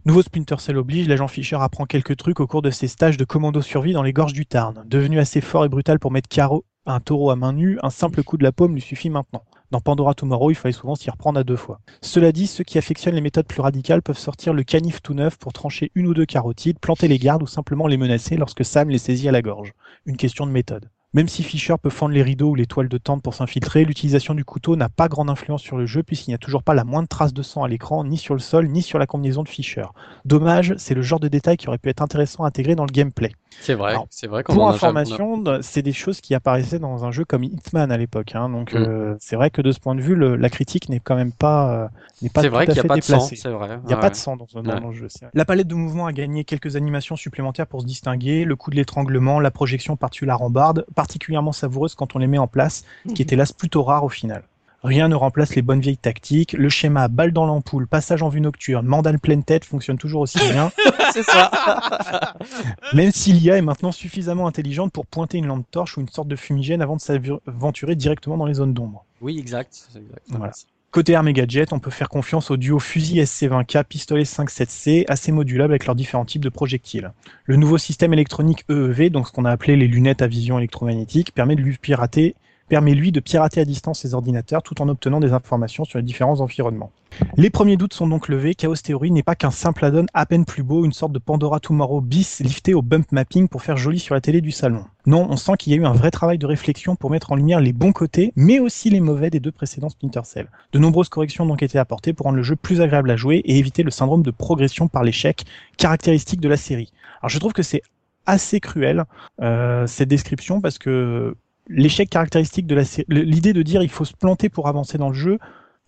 Nouveau 0.06 0.22
Splinter 0.22 0.56
Cell 0.58 0.78
oblige, 0.78 1.08
l'agent 1.08 1.28
Fisher 1.28 1.58
apprend 1.60 1.84
quelques 1.84 2.16
trucs 2.16 2.40
au 2.40 2.46
cours 2.46 2.62
de 2.62 2.70
ses 2.70 2.88
stages 2.88 3.18
de 3.18 3.24
commando 3.24 3.60
survie 3.60 3.92
dans 3.92 4.02
les 4.02 4.14
gorges 4.14 4.32
du 4.32 4.46
Tarn. 4.46 4.82
Devenu 4.86 5.18
assez 5.18 5.42
fort 5.42 5.66
et 5.66 5.68
brutal 5.68 5.98
pour 5.98 6.10
mettre 6.10 6.28
KO 6.34 6.64
un 6.86 7.00
taureau 7.00 7.30
à 7.30 7.36
main 7.36 7.52
nue, 7.52 7.78
un 7.82 7.90
simple 7.90 8.22
coup 8.22 8.36
de 8.36 8.42
la 8.42 8.52
paume 8.52 8.74
lui 8.74 8.80
suffit 8.80 9.10
maintenant. 9.10 9.44
Dans 9.70 9.80
Pandora 9.80 10.14
Tomorrow, 10.14 10.50
il 10.50 10.54
fallait 10.54 10.72
souvent 10.72 10.94
s'y 10.94 11.10
reprendre 11.10 11.38
à 11.38 11.44
deux 11.44 11.56
fois. 11.56 11.80
Cela 12.00 12.32
dit, 12.32 12.46
ceux 12.46 12.64
qui 12.64 12.78
affectionnent 12.78 13.14
les 13.14 13.20
méthodes 13.20 13.46
plus 13.46 13.60
radicales 13.60 14.02
peuvent 14.02 14.18
sortir 14.18 14.54
le 14.54 14.64
canif 14.64 15.00
tout 15.02 15.14
neuf 15.14 15.36
pour 15.36 15.52
trancher 15.52 15.92
une 15.94 16.06
ou 16.06 16.14
deux 16.14 16.26
carotides, 16.26 16.78
planter 16.80 17.06
les 17.06 17.18
gardes 17.18 17.42
ou 17.42 17.46
simplement 17.46 17.86
les 17.86 17.98
menacer 17.98 18.36
lorsque 18.36 18.64
Sam 18.64 18.88
les 18.88 18.98
saisit 18.98 19.28
à 19.28 19.32
la 19.32 19.42
gorge. 19.42 19.72
Une 20.06 20.16
question 20.16 20.46
de 20.46 20.50
méthode. 20.50 20.88
Même 21.12 21.26
si 21.26 21.42
Fisher 21.42 21.74
peut 21.82 21.90
fendre 21.90 22.14
les 22.14 22.22
rideaux 22.22 22.50
ou 22.50 22.54
les 22.54 22.66
toiles 22.66 22.88
de 22.88 22.96
tente 22.96 23.20
pour 23.20 23.34
s'infiltrer, 23.34 23.84
l'utilisation 23.84 24.32
du 24.32 24.44
couteau 24.44 24.76
n'a 24.76 24.88
pas 24.88 25.08
grande 25.08 25.28
influence 25.28 25.60
sur 25.60 25.76
le 25.76 25.84
jeu 25.84 26.04
puisqu'il 26.04 26.30
n'y 26.30 26.36
a 26.36 26.38
toujours 26.38 26.62
pas 26.62 26.72
la 26.72 26.84
moindre 26.84 27.08
trace 27.08 27.34
de 27.34 27.42
sang 27.42 27.64
à 27.64 27.68
l'écran, 27.68 28.04
ni 28.04 28.16
sur 28.16 28.34
le 28.34 28.38
sol, 28.40 28.68
ni 28.68 28.80
sur 28.80 28.96
la 28.96 29.06
combinaison 29.06 29.42
de 29.42 29.48
Fisher. 29.48 29.86
Dommage, 30.24 30.74
c'est 30.78 30.94
le 30.94 31.02
genre 31.02 31.18
de 31.18 31.26
détail 31.26 31.56
qui 31.56 31.66
aurait 31.66 31.78
pu 31.78 31.88
être 31.88 32.00
intéressant 32.02 32.44
à 32.44 32.46
intégrer 32.46 32.76
dans 32.76 32.84
le 32.84 32.92
gameplay. 32.92 33.32
C'est 33.60 33.74
vrai, 33.74 33.96
c'est 34.10 34.28
vrai 34.28 34.44
Pour 34.44 34.62
en 34.62 34.70
information, 34.70 35.42
c'est 35.62 35.82
des 35.82 35.92
choses 35.92 36.20
qui 36.20 36.36
apparaissaient 36.36 36.78
dans 36.78 37.04
un 37.04 37.10
jeu 37.10 37.24
comme 37.24 37.42
Hitman 37.42 37.90
à 37.90 37.96
l'époque. 37.98 38.36
hein, 38.36 38.48
donc 38.48 38.72
Mm. 38.72 38.76
euh, 38.76 39.16
c'est 39.18 39.34
vrai 39.34 39.50
que 39.50 39.60
de 39.60 39.72
ce 39.72 39.80
point 39.80 39.96
de 39.96 40.00
vue, 40.00 40.14
le- 40.14 40.36
la 40.36 40.48
critique 40.48 40.88
n'est 40.88 41.00
quand 41.00 41.16
même 41.16 41.32
pas, 41.32 41.74
euh, 41.74 41.88
n'est 42.22 42.28
pas 42.28 42.42
C'est 42.42 42.48
tout 42.48 42.54
vrai 42.54 42.62
à 42.62 42.66
qu'il 42.66 42.74
n'y 42.74 42.78
a 42.78 42.82
fait 42.82 42.88
pas 42.88 42.94
déplacée. 42.94 43.36
Il 43.44 43.86
n'y 43.88 43.92
a 43.92 43.96
pas 43.96 44.10
de 44.10 44.14
sang 44.14 44.36
dans, 44.36 44.46
dans- 44.62 44.70
Ouais. 44.74 44.80
le 44.80 44.92
jeu. 44.92 45.08
vrai. 45.20 45.30
La 45.34 45.44
palette 45.44 45.66
de 45.66 45.74
mouvements 45.74 46.06
a 46.06 46.12
gagné 46.12 46.44
quelques 46.44 46.76
animations 46.76 47.16
supplémentaires 47.16 47.66
pour 47.66 47.80
se 47.80 47.86
distinguer. 47.86 48.44
Le 48.44 48.54
coup 48.54 48.70
de 48.70 48.76
l'étranglement, 48.76 49.40
la 49.40 49.50
projection 49.50 49.96
par-dessus 49.96 50.26
la 50.26 50.36
rambarde, 50.36 50.86
particulièrement 51.00 51.52
savoureuse 51.52 51.94
quand 51.94 52.14
on 52.14 52.18
les 52.18 52.26
met 52.26 52.36
en 52.36 52.46
place, 52.46 52.84
ce 53.08 53.14
qui 53.14 53.22
est 53.22 53.32
hélas 53.32 53.52
plutôt 53.52 53.82
rare 53.82 54.04
au 54.04 54.10
final. 54.10 54.42
Rien 54.82 55.08
ne 55.08 55.14
remplace 55.14 55.54
les 55.54 55.62
bonnes 55.62 55.80
vieilles 55.80 55.96
tactiques. 55.96 56.52
Le 56.52 56.68
schéma 56.68 57.08
balle 57.08 57.32
dans 57.32 57.46
l'ampoule, 57.46 57.86
passage 57.86 58.22
en 58.22 58.28
vue 58.28 58.42
nocturne, 58.42 58.86
mandale 58.86 59.18
pleine 59.18 59.42
tête 59.42 59.64
fonctionne 59.64 59.96
toujours 59.96 60.20
aussi 60.20 60.38
bien, 60.52 60.70
c'est 61.14 61.22
ça. 61.22 61.50
même 62.92 63.12
si 63.12 63.32
l'IA 63.32 63.56
est 63.56 63.62
maintenant 63.62 63.92
suffisamment 63.92 64.46
intelligente 64.46 64.92
pour 64.92 65.06
pointer 65.06 65.38
une 65.38 65.46
lampe 65.46 65.64
torche 65.70 65.96
ou 65.96 66.02
une 66.02 66.08
sorte 66.08 66.28
de 66.28 66.36
fumigène 66.36 66.82
avant 66.82 66.96
de 66.96 67.00
s'aventurer 67.00 67.96
directement 67.96 68.36
dans 68.36 68.46
les 68.46 68.54
zones 68.54 68.74
d'ombre. 68.74 69.06
Oui, 69.22 69.38
exact. 69.38 69.68
c'est 69.72 70.00
exactement 70.00 70.38
Voilà. 70.40 70.52
Côté 70.90 71.14
armes 71.14 71.28
et 71.28 71.46
on 71.70 71.78
peut 71.78 71.90
faire 71.92 72.08
confiance 72.08 72.50
au 72.50 72.56
duo 72.56 72.80
fusil 72.80 73.20
SC20K, 73.20 73.84
pistolet 73.84 74.24
5.7C, 74.24 75.04
assez 75.06 75.30
modulable 75.30 75.72
avec 75.72 75.86
leurs 75.86 75.94
différents 75.94 76.24
types 76.24 76.42
de 76.42 76.48
projectiles. 76.48 77.12
Le 77.44 77.54
nouveau 77.54 77.78
système 77.78 78.12
électronique 78.12 78.64
EEV, 78.68 79.10
donc 79.10 79.28
ce 79.28 79.32
qu'on 79.32 79.44
a 79.44 79.52
appelé 79.52 79.76
les 79.76 79.86
lunettes 79.86 80.20
à 80.20 80.26
vision 80.26 80.58
électromagnétique, 80.58 81.32
permet 81.32 81.54
de 81.54 81.60
lui 81.60 81.78
pirater 81.78 82.34
permet 82.70 82.94
lui 82.94 83.10
de 83.10 83.18
pirater 83.18 83.60
à 83.60 83.64
distance 83.64 84.04
les 84.04 84.14
ordinateurs 84.14 84.62
tout 84.62 84.80
en 84.80 84.88
obtenant 84.88 85.18
des 85.18 85.32
informations 85.32 85.84
sur 85.84 85.98
les 85.98 86.04
différents 86.04 86.40
environnements. 86.40 86.92
Les 87.36 87.50
premiers 87.50 87.76
doutes 87.76 87.94
sont 87.94 88.06
donc 88.06 88.28
levés, 88.28 88.54
Chaos 88.54 88.76
Theory 88.76 89.10
n'est 89.10 89.24
pas 89.24 89.34
qu'un 89.34 89.50
simple 89.50 89.84
add-on 89.84 90.06
à 90.14 90.24
peine 90.24 90.44
plus 90.44 90.62
beau, 90.62 90.84
une 90.84 90.92
sorte 90.92 91.10
de 91.10 91.18
Pandora 91.18 91.58
Tomorrow 91.58 92.00
bis 92.00 92.38
lifté 92.38 92.72
au 92.72 92.80
bump 92.80 93.10
mapping 93.10 93.48
pour 93.48 93.62
faire 93.62 93.76
joli 93.76 93.98
sur 93.98 94.14
la 94.14 94.20
télé 94.20 94.40
du 94.40 94.52
salon. 94.52 94.84
Non, 95.04 95.26
on 95.28 95.36
sent 95.36 95.54
qu'il 95.58 95.72
y 95.72 95.74
a 95.74 95.78
eu 95.78 95.84
un 95.84 95.92
vrai 95.92 96.12
travail 96.12 96.38
de 96.38 96.46
réflexion 96.46 96.94
pour 96.94 97.10
mettre 97.10 97.32
en 97.32 97.34
lumière 97.34 97.58
les 97.58 97.72
bons 97.72 97.92
côtés, 97.92 98.32
mais 98.36 98.60
aussi 98.60 98.88
les 98.88 99.00
mauvais 99.00 99.30
des 99.30 99.40
deux 99.40 99.50
précédents 99.50 99.88
Splinter 99.88 100.22
Cell. 100.22 100.46
De 100.72 100.78
nombreuses 100.78 101.08
corrections 101.08 101.42
ont 101.42 101.48
donc 101.48 101.64
été 101.64 101.76
apportées 101.76 102.12
pour 102.12 102.26
rendre 102.26 102.36
le 102.36 102.44
jeu 102.44 102.54
plus 102.54 102.80
agréable 102.80 103.10
à 103.10 103.16
jouer 103.16 103.38
et 103.38 103.58
éviter 103.58 103.82
le 103.82 103.90
syndrome 103.90 104.22
de 104.22 104.30
progression 104.30 104.86
par 104.86 105.02
l'échec, 105.02 105.44
caractéristique 105.76 106.40
de 106.40 106.48
la 106.48 106.56
série. 106.56 106.92
Alors 107.20 107.30
je 107.30 107.38
trouve 107.40 107.52
que 107.52 107.64
c'est 107.64 107.82
assez 108.26 108.60
cruel 108.60 109.04
euh, 109.42 109.88
cette 109.88 110.08
description 110.08 110.60
parce 110.60 110.78
que 110.78 111.34
l'échec 111.70 112.10
caractéristique 112.10 112.66
de 112.66 112.74
la 112.74 112.84
série, 112.84 113.06
l'idée 113.08 113.52
de 113.52 113.62
dire 113.62 113.82
il 113.82 113.90
faut 113.90 114.04
se 114.04 114.14
planter 114.14 114.48
pour 114.48 114.68
avancer 114.68 114.98
dans 114.98 115.08
le 115.08 115.14
jeu, 115.14 115.38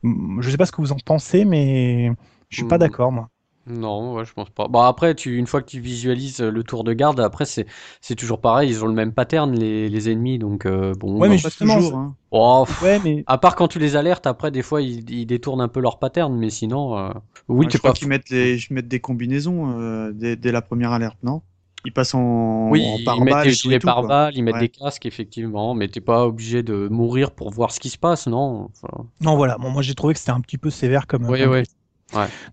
je 0.05 0.51
sais 0.51 0.57
pas 0.59 0.67
ce 0.67 0.73
que 0.73 0.81
vous 0.83 0.93
en 0.93 0.97
pensez, 1.05 1.45
mais 1.45 2.13
je 2.51 2.57
suis 2.57 2.67
pas 2.67 2.79
Mm. 2.79 2.79
d'accord 2.79 3.13
moi. 3.13 3.31
Non, 3.67 4.15
ouais, 4.17 4.25
je 4.25 4.33
pense 4.33 4.51
pas. 4.51 4.69
Bon, 4.69 4.81
après, 4.83 5.15
tu, 5.15 5.37
une 5.39 5.47
fois 5.47 5.63
que 5.63 5.69
tu 5.71 5.81
visualises 5.81 6.41
euh, 6.43 6.51
le 6.51 6.65
tour 6.65 6.85
de 6.85 6.93
garde, 6.95 7.21
après, 7.21 7.45
c'est, 7.47 7.67
c'est 8.01 8.17
toujours 8.17 8.41
pareil, 8.41 8.71
ils 8.71 8.85
ont 8.85 8.89
le 8.89 8.95
même 8.95 9.13
pattern, 9.15 9.53
les, 9.57 9.89
les 9.89 10.11
ennemis, 10.11 10.39
donc 10.39 10.67
euh, 10.67 10.95
bon. 10.95 11.23
Ouais, 11.23 11.29
mais 11.29 11.39
Pas 11.41 11.51
justement, 11.51 11.81
toujours. 11.81 11.97
hein. 11.97 12.17
Oh, 12.33 12.65
pff, 12.67 12.77
Ouais, 12.81 12.99
mais 12.99 13.27
à 13.27 13.39
part 13.39 13.57
quand 13.57 13.69
tu 13.69 13.79
les 13.79 13.97
alertes, 13.97 14.27
après, 14.27 14.51
des 14.51 14.63
fois, 14.63 14.83
ils, 14.83 15.09
ils 15.11 15.27
détournent 15.27 15.61
un 15.61 15.69
peu 15.69 15.81
leur 15.81 15.99
pattern, 16.01 16.37
mais 16.37 16.51
sinon, 16.51 16.99
euh, 16.99 17.13
oui, 17.49 17.67
Ouais, 17.67 17.71
t'es 17.71 17.79
je 17.79 17.81
crois 17.81 17.93
pas. 17.93 17.95
qu'ils 17.95 18.09
mettent, 18.09 18.31
les, 18.31 18.57
ils 18.59 18.73
mettent 18.75 18.89
des 18.89 19.01
combinaisons 19.01 19.79
euh, 19.81 20.13
dès, 20.13 20.37
dès 20.37 20.53
la 20.53 20.63
première 20.63 20.93
alerte, 20.93 21.19
non? 21.23 21.43
Ils 21.85 21.93
passent 21.93 22.15
en, 22.15 22.69
Oui, 22.71 22.85
en 22.87 23.17
ils 23.17 23.25
mettent 23.25 23.43
des 23.43 23.53
gilets 23.53 23.79
tout, 23.79 23.87
quoi. 23.87 23.95
pare-balles, 23.95 24.35
ils 24.37 24.43
mettent 24.43 24.55
Ouais. 24.55 24.61
des 24.61 24.69
casques, 24.69 25.05
effectivement, 25.07 25.75
mais 25.75 25.89
t'es 25.89 26.01
pas 26.01 26.27
obligé 26.27 26.63
de 26.63 26.89
mourir 26.89 27.33
pour 27.33 27.51
voir 27.51 27.73
ce 27.73 27.81
qui 27.81 27.91
se 27.91 27.99
passe, 27.99 28.27
non? 28.27 28.71
Enfin, 28.71 29.07
non 29.21 29.37
voilà, 29.37 29.59
bon, 29.59 29.71
moi 29.71 29.83
j'ai 29.83 29.95
trouvé 29.95 30.15
que 30.15 30.21
c'était 30.21 30.31
un 30.33 30.41
petit 30.41 30.59
peu 30.59 30.71
sévère 30.71 31.07
comme. 31.07 31.29
Oui, 31.29 31.41
comme 31.43 31.53
oui. 31.53 31.63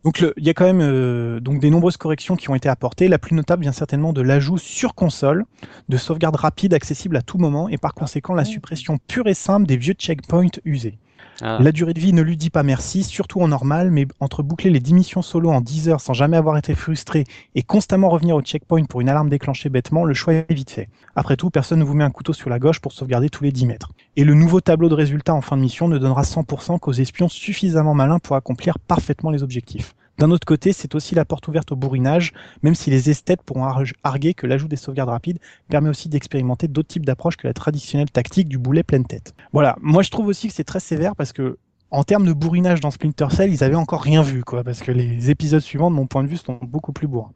Donc 0.05 0.25
il 0.37 0.45
y 0.45 0.49
a 0.49 0.53
quand 0.53 0.63
même 0.63 0.79
euh, 0.81 1.41
donc 1.41 1.59
des 1.59 1.69
nombreuses 1.69 1.97
corrections 1.97 2.37
qui 2.37 2.49
ont 2.49 2.55
été 2.55 2.69
apportées. 2.69 3.09
La 3.09 3.19
plus 3.19 3.35
notable 3.35 3.63
vient 3.63 3.73
certainement 3.73 4.13
de 4.13 4.21
l'ajout 4.21 4.57
sur 4.57 4.95
console 4.95 5.45
de 5.89 5.97
sauvegarde 5.97 6.37
rapide 6.37 6.73
accessible 6.73 7.17
à 7.17 7.21
tout 7.21 7.37
moment 7.37 7.67
et 7.67 7.77
par 7.77 7.93
conséquent 7.93 8.33
la 8.33 8.45
suppression 8.45 8.97
pure 9.07 9.27
et 9.27 9.33
simple 9.33 9.67
des 9.67 9.75
vieux 9.75 9.95
checkpoints 9.95 10.47
usés. 10.63 10.97
Ah. 11.41 11.57
La 11.61 11.71
durée 11.71 11.93
de 11.93 11.99
vie 11.99 12.13
ne 12.13 12.21
lui 12.21 12.37
dit 12.37 12.49
pas 12.49 12.63
merci, 12.63 13.03
surtout 13.03 13.41
en 13.41 13.47
normal, 13.47 13.91
mais 13.91 14.07
entre 14.19 14.43
boucler 14.43 14.69
les 14.69 14.79
10 14.79 14.93
missions 14.93 15.21
solo 15.21 15.49
en 15.49 15.61
10 15.61 15.89
heures 15.89 16.01
sans 16.01 16.13
jamais 16.13 16.37
avoir 16.37 16.57
été 16.57 16.75
frustré 16.75 17.25
et 17.55 17.63
constamment 17.63 18.09
revenir 18.09 18.35
au 18.35 18.41
checkpoint 18.41 18.85
pour 18.85 19.01
une 19.01 19.09
alarme 19.09 19.29
déclenchée 19.29 19.69
bêtement, 19.69 20.05
le 20.05 20.13
choix 20.13 20.33
est 20.33 20.53
vite 20.53 20.71
fait. 20.71 20.89
Après 21.15 21.37
tout, 21.37 21.49
personne 21.49 21.79
ne 21.79 21.83
vous 21.83 21.93
met 21.93 22.03
un 22.03 22.11
couteau 22.11 22.33
sur 22.33 22.49
la 22.49 22.59
gauche 22.59 22.79
pour 22.79 22.91
sauvegarder 22.91 23.29
tous 23.29 23.43
les 23.43 23.51
10 23.51 23.65
mètres. 23.65 23.91
Et 24.15 24.23
le 24.23 24.33
nouveau 24.33 24.61
tableau 24.61 24.89
de 24.89 24.95
résultats 24.95 25.33
en 25.33 25.41
fin 25.41 25.57
de 25.57 25.61
mission 25.61 25.87
ne 25.87 25.97
donnera 25.97 26.23
100% 26.23 26.79
qu'aux 26.79 26.93
espions 26.93 27.29
suffisamment 27.29 27.93
malins 27.93 28.19
pour 28.19 28.35
accomplir 28.35 28.79
parfaitement 28.79 29.31
les 29.31 29.43
objectifs. 29.43 29.95
D'un 30.19 30.31
autre 30.31 30.45
côté, 30.45 30.73
c'est 30.73 30.95
aussi 30.95 31.15
la 31.15 31.23
porte 31.23 31.47
ouverte 31.47 31.71
au 31.71 31.77
bourrinage, 31.77 32.33
même 32.61 32.75
si 32.75 32.89
les 32.89 33.09
esthètes 33.09 33.41
pourront 33.41 33.65
arguer 34.03 34.33
que 34.33 34.47
l'ajout 34.47 34.67
des 34.67 34.75
sauvegardes 34.75 35.09
rapides 35.09 35.39
permet 35.69 35.89
aussi 35.89 36.09
d'expérimenter 36.09 36.67
d'autres 36.67 36.89
types 36.89 37.05
d'approches 37.05 37.37
que 37.37 37.47
la 37.47 37.53
traditionnelle 37.53 38.11
tactique 38.11 38.49
du 38.49 38.57
boulet 38.57 38.83
pleine 38.83 39.05
tête. 39.05 39.33
Voilà, 39.53 39.77
moi 39.81 40.03
je 40.03 40.09
trouve 40.09 40.27
aussi 40.27 40.49
que 40.49 40.53
c'est 40.53 40.65
très 40.65 40.81
sévère 40.81 41.15
parce 41.15 41.31
que 41.31 41.57
en 41.91 42.03
termes 42.03 42.25
de 42.25 42.33
bourrinage 42.33 42.81
dans 42.81 42.91
Splinter 42.91 43.27
Cell, 43.31 43.51
ils 43.51 43.63
avaient 43.63 43.75
encore 43.75 44.03
rien 44.03 44.21
vu, 44.21 44.43
quoi, 44.43 44.63
parce 44.63 44.81
que 44.81 44.91
les 44.91 45.31
épisodes 45.31 45.61
suivants, 45.61 45.89
de 45.89 45.95
mon 45.95 46.05
point 46.05 46.23
de 46.23 46.27
vue, 46.27 46.37
sont 46.37 46.59
beaucoup 46.61 46.91
plus 46.93 47.07
bourrins. 47.07 47.31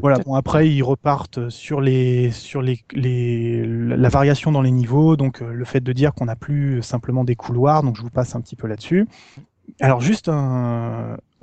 voilà. 0.00 0.18
Bon 0.24 0.34
après 0.34 0.68
ils 0.68 0.82
repartent 0.82 1.48
sur 1.48 1.80
les 1.80 2.30
sur 2.30 2.62
les, 2.62 2.84
les 2.92 3.66
la 3.66 4.08
variation 4.08 4.52
dans 4.52 4.62
les 4.62 4.70
niveaux, 4.70 5.16
donc 5.16 5.42
euh, 5.42 5.52
le 5.52 5.64
fait 5.64 5.80
de 5.80 5.92
dire 5.92 6.14
qu'on 6.14 6.26
n'a 6.26 6.36
plus 6.36 6.82
simplement 6.82 7.24
des 7.24 7.36
couloirs, 7.36 7.82
donc 7.82 7.96
je 7.96 8.02
vous 8.02 8.10
passe 8.10 8.34
un 8.34 8.40
petit 8.40 8.56
peu 8.56 8.66
là-dessus. 8.66 9.06
Alors 9.80 10.00
juste 10.00 10.28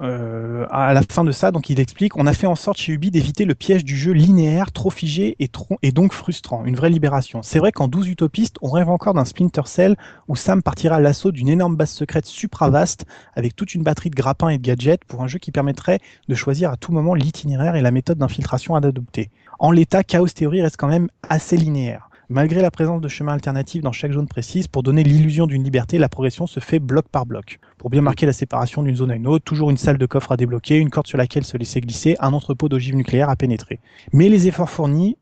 euh, 0.01 0.65
à 0.69 0.93
la 0.93 1.01
fin 1.01 1.23
de 1.25 1.31
ça, 1.31 1.51
donc 1.51 1.69
il 1.69 1.79
explique, 1.79 2.15
on 2.15 2.25
a 2.25 2.33
fait 2.33 2.47
en 2.47 2.55
sorte 2.55 2.77
chez 2.77 2.93
Ubi 2.93 3.11
d'éviter 3.11 3.43
le 3.43 3.53
piège 3.53 3.83
du 3.83 3.97
jeu 3.97 4.13
linéaire, 4.13 4.71
trop 4.71 4.89
figé 4.89 5.35
et, 5.39 5.49
trop, 5.49 5.77
et 5.81 5.91
donc 5.91 6.13
frustrant, 6.13 6.63
une 6.63 6.75
vraie 6.75 6.89
libération. 6.89 7.41
C'est 7.43 7.59
vrai 7.59 7.71
qu'en 7.71 7.87
12 7.89 8.07
utopistes, 8.07 8.57
on 8.61 8.69
rêve 8.69 8.89
encore 8.89 9.13
d'un 9.13 9.25
Splinter 9.25 9.63
Cell 9.65 9.97
où 10.27 10.35
Sam 10.35 10.61
partira 10.63 10.97
à 10.97 10.99
l'assaut 11.01 11.31
d'une 11.31 11.49
énorme 11.49 11.75
base 11.75 11.91
secrète 11.91 12.25
supra 12.25 12.69
vaste 12.69 13.05
avec 13.35 13.55
toute 13.55 13.75
une 13.75 13.83
batterie 13.83 14.09
de 14.09 14.15
grappins 14.15 14.49
et 14.49 14.57
de 14.57 14.63
gadgets 14.63 15.03
pour 15.03 15.21
un 15.21 15.27
jeu 15.27 15.39
qui 15.39 15.51
permettrait 15.51 15.99
de 16.27 16.35
choisir 16.35 16.71
à 16.71 16.77
tout 16.77 16.93
moment 16.93 17.13
l'itinéraire 17.13 17.75
et 17.75 17.81
la 17.81 17.91
méthode 17.91 18.19
d'infiltration 18.19 18.75
à 18.75 18.77
adopter. 18.77 19.31
En 19.59 19.71
l'état, 19.71 20.03
Chaos 20.03 20.27
Theory 20.27 20.61
reste 20.61 20.77
quand 20.77 20.87
même 20.87 21.09
assez 21.27 21.57
linéaire. 21.57 22.08
Malgré 22.31 22.61
la 22.61 22.69
présence 22.69 23.01
de 23.01 23.07
chemins 23.07 23.33
alternatifs 23.33 23.81
dans 23.81 23.91
chaque 23.91 24.11
zone 24.11 24.27
précise, 24.27 24.67
pour 24.67 24.83
donner 24.83 25.01
l'illusion 25.01 25.47
d'une 25.47 25.63
liberté, 25.63 25.97
la 25.97 26.09
progression 26.09 26.45
se 26.45 26.59
fait 26.59 26.77
bloc 26.77 27.07
par 27.09 27.25
bloc. 27.25 27.59
Pour 27.79 27.89
bien 27.89 28.03
marquer 28.03 28.27
la 28.27 28.33
séparation 28.33 28.83
d'une 28.83 28.95
zone 28.95 29.09
à 29.09 29.15
une 29.15 29.25
autre, 29.25 29.43
toujours 29.43 29.71
une 29.71 29.77
salle 29.77 29.97
de 29.97 30.05
coffre 30.05 30.31
à 30.31 30.37
débloquer, 30.37 30.77
une 30.77 30.91
corde 30.91 31.07
sur 31.07 31.17
laquelle 31.17 31.43
se 31.43 31.57
laisser 31.57 31.81
glisser, 31.81 32.17
un 32.19 32.33
entrepôt 32.33 32.69
d'ogives 32.69 32.95
nucléaires 32.95 33.31
à 33.31 33.35
pénétrer. 33.35 33.79
Mais 34.13 34.29
les 34.29 34.45
efforts 34.45 34.69
fournis 34.69 35.17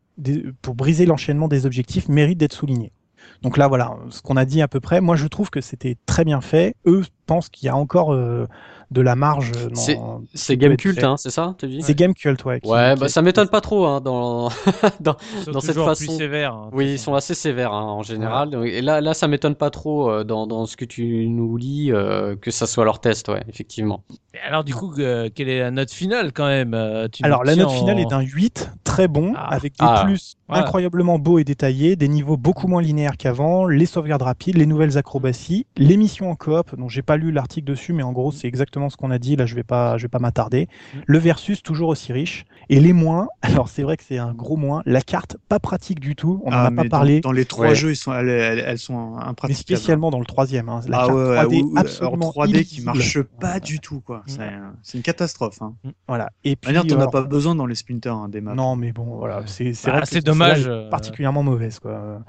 pour 0.62 0.76
briser 0.76 1.06
l'enchaînement 1.06 1.48
des 1.48 1.66
objectifs 1.66 2.10
méritent 2.10 2.40
d'être 2.40 2.52
soulignés. 2.52 2.92
Donc 3.42 3.56
là, 3.56 3.70
voilà, 3.70 3.96
ce 4.10 4.22
qu'on 4.22 4.36
a 4.36 4.44
dit 4.44 4.62
à 4.62 4.68
peu 4.68 4.82
près. 4.82 5.00
Moi, 5.00 5.16
je 5.16 5.28
trouve 5.28 5.50
que 5.50 5.62
c'était 5.62 5.96
très 6.08 6.26
bien 6.26 6.42
fait. 6.42 6.76
Eux 6.86 7.04
pensent 7.26 7.48
qu'il 7.48 7.68
y 7.68 7.70
a 7.70 7.76
encore 7.78 8.14
euh, 8.14 8.48
de 8.92 9.02
la 9.02 9.16
marge. 9.16 9.52
C'est 10.34 10.58
Game 10.58 10.78
Cult, 10.78 11.04
hein, 11.04 11.18
c'est 11.18 11.30
ça 11.30 11.56
C'est 11.82 11.96
Game 11.96 12.14
Cult, 12.14 12.44
ouais. 12.46 12.60
Ouais, 12.64 12.96
bah, 12.96 13.10
ça 13.10 13.22
m'étonne 13.22 13.50
pas 13.50 13.62
trop 13.62 13.86
hein, 13.86 14.02
dans, 14.02 14.50
dans, 15.00 15.18
dans 15.52 15.60
cette 15.60 15.76
façon. 15.76 16.06
Plus 16.06 16.18
sévère, 16.18 16.54
hein, 16.54 16.70
oui, 16.74 16.94
ils 16.94 17.00
sont 17.00 17.14
assez 17.16 17.34
sévères 17.34 17.74
hein, 17.74 17.84
en 17.84 18.04
général. 18.04 18.56
Et 18.66 18.82
là, 18.82 19.02
là, 19.02 19.14
ça 19.14 19.28
m'étonne 19.28 19.56
pas 19.56 19.70
trop 19.70 20.10
euh, 20.10 20.24
dans, 20.24 20.48
dans, 20.48 20.66
ce 20.66 20.78
que 20.78 20.86
tu 20.86 21.28
nous 21.28 21.58
lis 21.58 21.92
euh, 21.92 22.36
que 22.36 22.52
ça 22.52 22.68
soit 22.68 22.86
leur 22.86 23.00
test, 23.00 23.30
ouais, 23.30 23.44
effectivement. 23.50 24.04
Et 24.34 24.40
alors, 24.40 24.64
du 24.64 24.74
coup, 24.74 24.94
euh, 25.00 25.30
quelle 25.34 25.50
est 25.50 25.60
la 25.60 25.72
note 25.72 25.92
finale 25.92 26.32
quand 26.32 26.48
même 26.48 26.74
Alors, 27.24 27.44
la 27.44 27.56
note 27.56 27.72
finale 27.72 28.00
est 28.00 28.06
d'un 28.06 28.22
8, 28.22 28.72
très 28.84 29.08
bon, 29.08 29.34
ah. 29.36 29.48
avec 29.54 29.74
des 29.74 29.86
ah. 29.86 30.04
plus 30.06 30.38
incroyablement 30.50 31.20
beaux 31.20 31.40
et 31.40 31.44
détaillés, 31.44 31.96
des 31.96 32.08
niveaux 32.08 32.38
beaucoup 32.38 32.68
moins 32.68 32.82
linéaires 32.82 33.18
qu'avant, 33.18 33.66
les 33.66 33.86
sauvegardes 33.86 34.22
rapides, 34.22 34.58
les 34.58 34.66
nouvelles 34.66 34.98
acrobaties, 34.98 35.66
les 35.76 35.98
missions 35.98 36.30
en 36.30 36.36
coop, 36.36 36.76
dont 36.78 36.88
j'ai 36.88 37.02
pas 37.02 37.18
lu 37.18 37.32
l'article 37.32 37.68
dessus, 37.68 37.94
mais 37.94 38.04
en 38.04 38.14
gros, 38.14 38.32
c'est 38.32 38.48
exactement 38.48 38.77
ce 38.90 38.98
qu'on 38.98 39.12
a 39.12 39.20
dit. 39.20 39.36
Là, 39.36 39.46
je 39.46 39.56
vais 39.56 39.64
pas, 39.64 39.98
je 39.98 40.04
vais 40.04 40.10
pas 40.10 40.20
m'attarder. 40.20 40.68
Mm. 40.94 41.00
Le 41.06 41.18
versus 41.18 41.64
toujours 41.64 41.90
aussi 41.90 42.14
riche. 42.14 42.46
Et 42.70 42.80
les 42.80 42.94
moins, 42.94 43.28
alors 43.42 43.70
c'est 43.70 43.84
vrai 43.84 43.98
que 43.98 44.04
c'est 44.04 44.18
un 44.18 44.34
gros 44.34 44.58
moins. 44.58 44.82
La 44.86 45.02
carte 45.02 45.38
pas 45.50 45.60
pratique 45.60 46.00
du 46.00 46.16
tout. 46.16 46.42
On 46.46 46.52
n'en 46.52 46.58
ah, 46.58 46.66
a 46.68 46.72
pas 46.72 46.86
parlé. 46.86 47.22
Dans, 47.22 47.32
les 47.32 47.46
trois 47.46 47.74
jeux, 47.74 47.92
ils 47.92 47.96
sont, 47.96 48.14
elles, 48.14 48.78
sont 48.80 49.18
impratiques. 49.18 49.58
Mais 49.70 49.76
spécialement 49.76 50.12
dans 50.12 50.20
le 50.20 50.26
troisième. 50.26 50.70
Hein. 50.70 50.82
La 50.88 51.02
ah, 51.02 51.08
carte 51.08 51.18
3D 51.18 51.78
absolument 51.78 52.32
3D 52.32 52.64
qui 52.64 52.82
marche 52.82 53.22
pas 53.22 53.60
du 53.60 53.80
tout 53.80 54.02
quoi. 54.02 54.24
Mm. 54.28 54.74
C'est 54.84 54.98
une 54.98 55.04
catastrophe. 55.04 55.62
Hein. 55.62 55.74
Mm. 55.84 55.90
Voilà. 56.08 56.30
Et 56.44 56.56
puis, 56.56 56.74
tu 56.74 56.96
n'en 56.96 57.02
as 57.02 57.08
pas 57.08 57.24
besoin 57.24 57.56
dans 57.56 57.66
les 57.66 57.76
Splinter 57.76 58.10
hein, 58.10 58.30
des 58.30 58.42
maps. 58.42 58.56
Non, 58.56 58.76
mais 58.76 58.92
bon, 58.92 59.18
voilà, 59.18 59.44
c'est 59.46 59.74
bah, 59.86 60.02
dommage. 60.24 60.68
Euh, 60.68 60.90
particulièrement 60.90 61.44
mauvaise 61.44 61.80
quoi. 61.80 62.22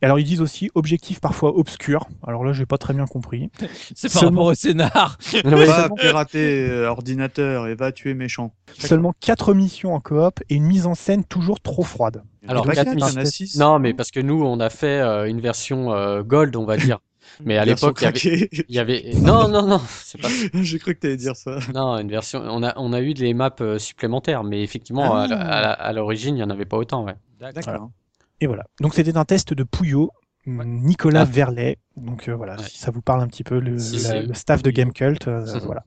Et 0.00 0.04
alors 0.04 0.18
ils 0.18 0.24
disent 0.24 0.40
aussi 0.40 0.70
objectif 0.74 1.20
parfois 1.20 1.56
obscur. 1.56 2.06
Alors 2.26 2.44
là, 2.44 2.52
j'ai 2.52 2.66
pas 2.66 2.78
très 2.78 2.94
bien 2.94 3.06
compris. 3.06 3.50
C'est 3.96 4.12
par 4.12 4.22
rapport 4.22 4.44
au 4.46 4.54
scénar. 4.54 5.18
va 5.44 5.88
pirater 5.96 6.68
euh, 6.68 6.88
ordinateur 6.88 7.66
et 7.66 7.74
va 7.74 7.90
tuer 7.90 8.14
méchant. 8.14 8.52
Seulement 8.78 9.12
4 9.20 9.54
missions 9.54 9.94
en 9.94 10.00
coop 10.00 10.40
et 10.48 10.54
une 10.54 10.64
mise 10.64 10.86
en 10.86 10.94
scène 10.94 11.24
toujours 11.24 11.60
trop 11.60 11.82
froide. 11.82 12.22
Alors 12.46 12.66
4 12.66 12.94
missions. 12.94 13.46
Non, 13.56 13.78
mais 13.80 13.92
parce 13.92 14.10
que 14.10 14.20
nous, 14.20 14.42
on 14.42 14.60
a 14.60 14.70
fait 14.70 15.00
euh, 15.00 15.28
une 15.28 15.40
version 15.40 15.92
euh, 15.92 16.22
gold, 16.22 16.54
on 16.56 16.64
va 16.64 16.76
dire. 16.76 16.98
Mais 17.44 17.58
à 17.58 17.64
l'époque, 17.64 18.02
il, 18.24 18.48
y 18.68 18.78
avait... 18.78 19.12
Non, 19.14 19.48
non, 19.48 19.64
non, 19.64 19.80
c'est 20.02 20.20
pas. 20.20 20.28
J'ai 20.54 20.78
cru 20.78 20.94
que 20.94 21.00
tu 21.00 21.06
allais 21.06 21.16
dire 21.16 21.36
ça. 21.36 21.58
Non, 21.72 21.98
une 21.98 22.10
version. 22.10 22.42
On 22.42 22.64
a, 22.64 22.72
on 22.76 22.92
a 22.92 23.00
eu 23.00 23.14
des 23.14 23.32
maps 23.34 23.54
supplémentaires, 23.76 24.42
mais 24.42 24.62
effectivement, 24.62 25.14
ah. 25.14 25.26
à, 25.26 25.92
l'origine, 25.92 26.34
il 26.34 26.38
n'y 26.38 26.42
en 26.42 26.50
avait 26.50 26.64
pas 26.64 26.78
autant, 26.78 27.04
ouais. 27.04 27.14
D'accord. 27.38 27.90
Et 28.40 28.46
voilà. 28.46 28.64
Donc 28.80 28.94
c'était 28.94 29.16
un 29.16 29.24
test 29.24 29.54
de 29.54 29.62
Pouillot, 29.64 30.10
Nicolas 30.46 31.22
ah. 31.22 31.24
Verlet. 31.24 31.78
Donc 31.96 32.28
euh, 32.28 32.34
voilà, 32.34 32.56
si 32.58 32.78
ça 32.78 32.90
vous 32.90 33.02
parle 33.02 33.20
un 33.20 33.26
petit 33.26 33.44
peu, 33.44 33.58
le, 33.58 33.78
staff 33.78 34.62
de 34.62 34.70
Game 34.70 34.92
Cult, 34.92 35.28
euh, 35.28 35.44
voilà. 35.64 35.84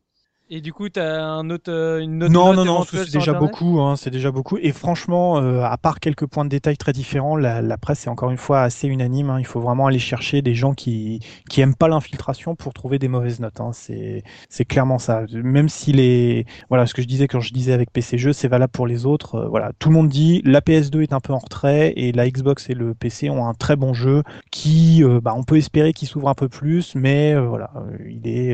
Et 0.53 0.59
du 0.59 0.73
coup, 0.73 0.89
tu 0.89 0.99
as 0.99 1.23
un 1.23 1.49
autre, 1.49 1.71
euh, 1.71 2.01
une 2.01 2.23
autre 2.23 2.33
Non, 2.33 2.53
non, 2.53 2.65
non, 2.65 2.83
c'est 2.83 3.09
déjà 3.09 3.31
beaucoup. 3.31 3.79
Hein, 3.79 3.95
c'est 3.95 4.09
déjà 4.09 4.31
beaucoup. 4.31 4.57
Et 4.57 4.73
franchement, 4.73 5.37
euh, 5.37 5.61
à 5.61 5.77
part 5.77 6.01
quelques 6.01 6.25
points 6.25 6.43
de 6.43 6.49
détail 6.49 6.75
très 6.75 6.91
différents, 6.91 7.37
la, 7.37 7.61
la 7.61 7.77
presse 7.77 8.05
est 8.05 8.09
encore 8.09 8.31
une 8.31 8.37
fois 8.37 8.59
assez 8.59 8.89
unanime. 8.89 9.29
Hein. 9.29 9.39
Il 9.39 9.45
faut 9.45 9.61
vraiment 9.61 9.87
aller 9.87 9.97
chercher 9.97 10.41
des 10.41 10.53
gens 10.53 10.73
qui 10.73 11.21
qui 11.49 11.61
aiment 11.61 11.73
pas 11.73 11.87
l'infiltration 11.87 12.57
pour 12.57 12.73
trouver 12.73 12.99
des 12.99 13.07
mauvaises 13.07 13.39
notes. 13.39 13.61
Hein. 13.61 13.69
C'est 13.71 14.23
c'est 14.49 14.65
clairement 14.65 14.99
ça. 14.99 15.23
Même 15.31 15.69
si 15.69 15.93
les 15.93 16.45
voilà, 16.67 16.85
ce 16.85 16.93
que 16.93 17.01
je 17.01 17.07
disais 17.07 17.29
quand 17.29 17.39
je 17.39 17.53
disais 17.53 17.71
avec 17.71 17.89
PC 17.89 18.17
jeux, 18.17 18.33
c'est 18.33 18.49
valable 18.49 18.73
pour 18.73 18.87
les 18.87 19.05
autres. 19.05 19.35
Euh, 19.35 19.47
voilà, 19.47 19.71
tout 19.79 19.87
le 19.87 19.95
monde 19.95 20.09
dit 20.09 20.41
la 20.43 20.59
PS2 20.59 21.01
est 21.01 21.13
un 21.13 21.21
peu 21.21 21.31
en 21.31 21.39
retrait 21.39 21.93
et 21.95 22.11
la 22.11 22.29
Xbox 22.29 22.69
et 22.69 22.73
le 22.73 22.93
PC 22.93 23.29
ont 23.29 23.47
un 23.47 23.53
très 23.53 23.77
bon 23.77 23.93
jeu 23.93 24.23
qui, 24.51 25.01
bah, 25.21 25.33
on 25.33 25.43
peut 25.43 25.55
espérer 25.55 25.93
qu'il 25.93 26.09
s'ouvre 26.09 26.27
un 26.27 26.35
peu 26.35 26.49
plus, 26.49 26.93
mais 26.95 27.39
voilà, 27.39 27.71
il 28.05 28.27
est 28.27 28.53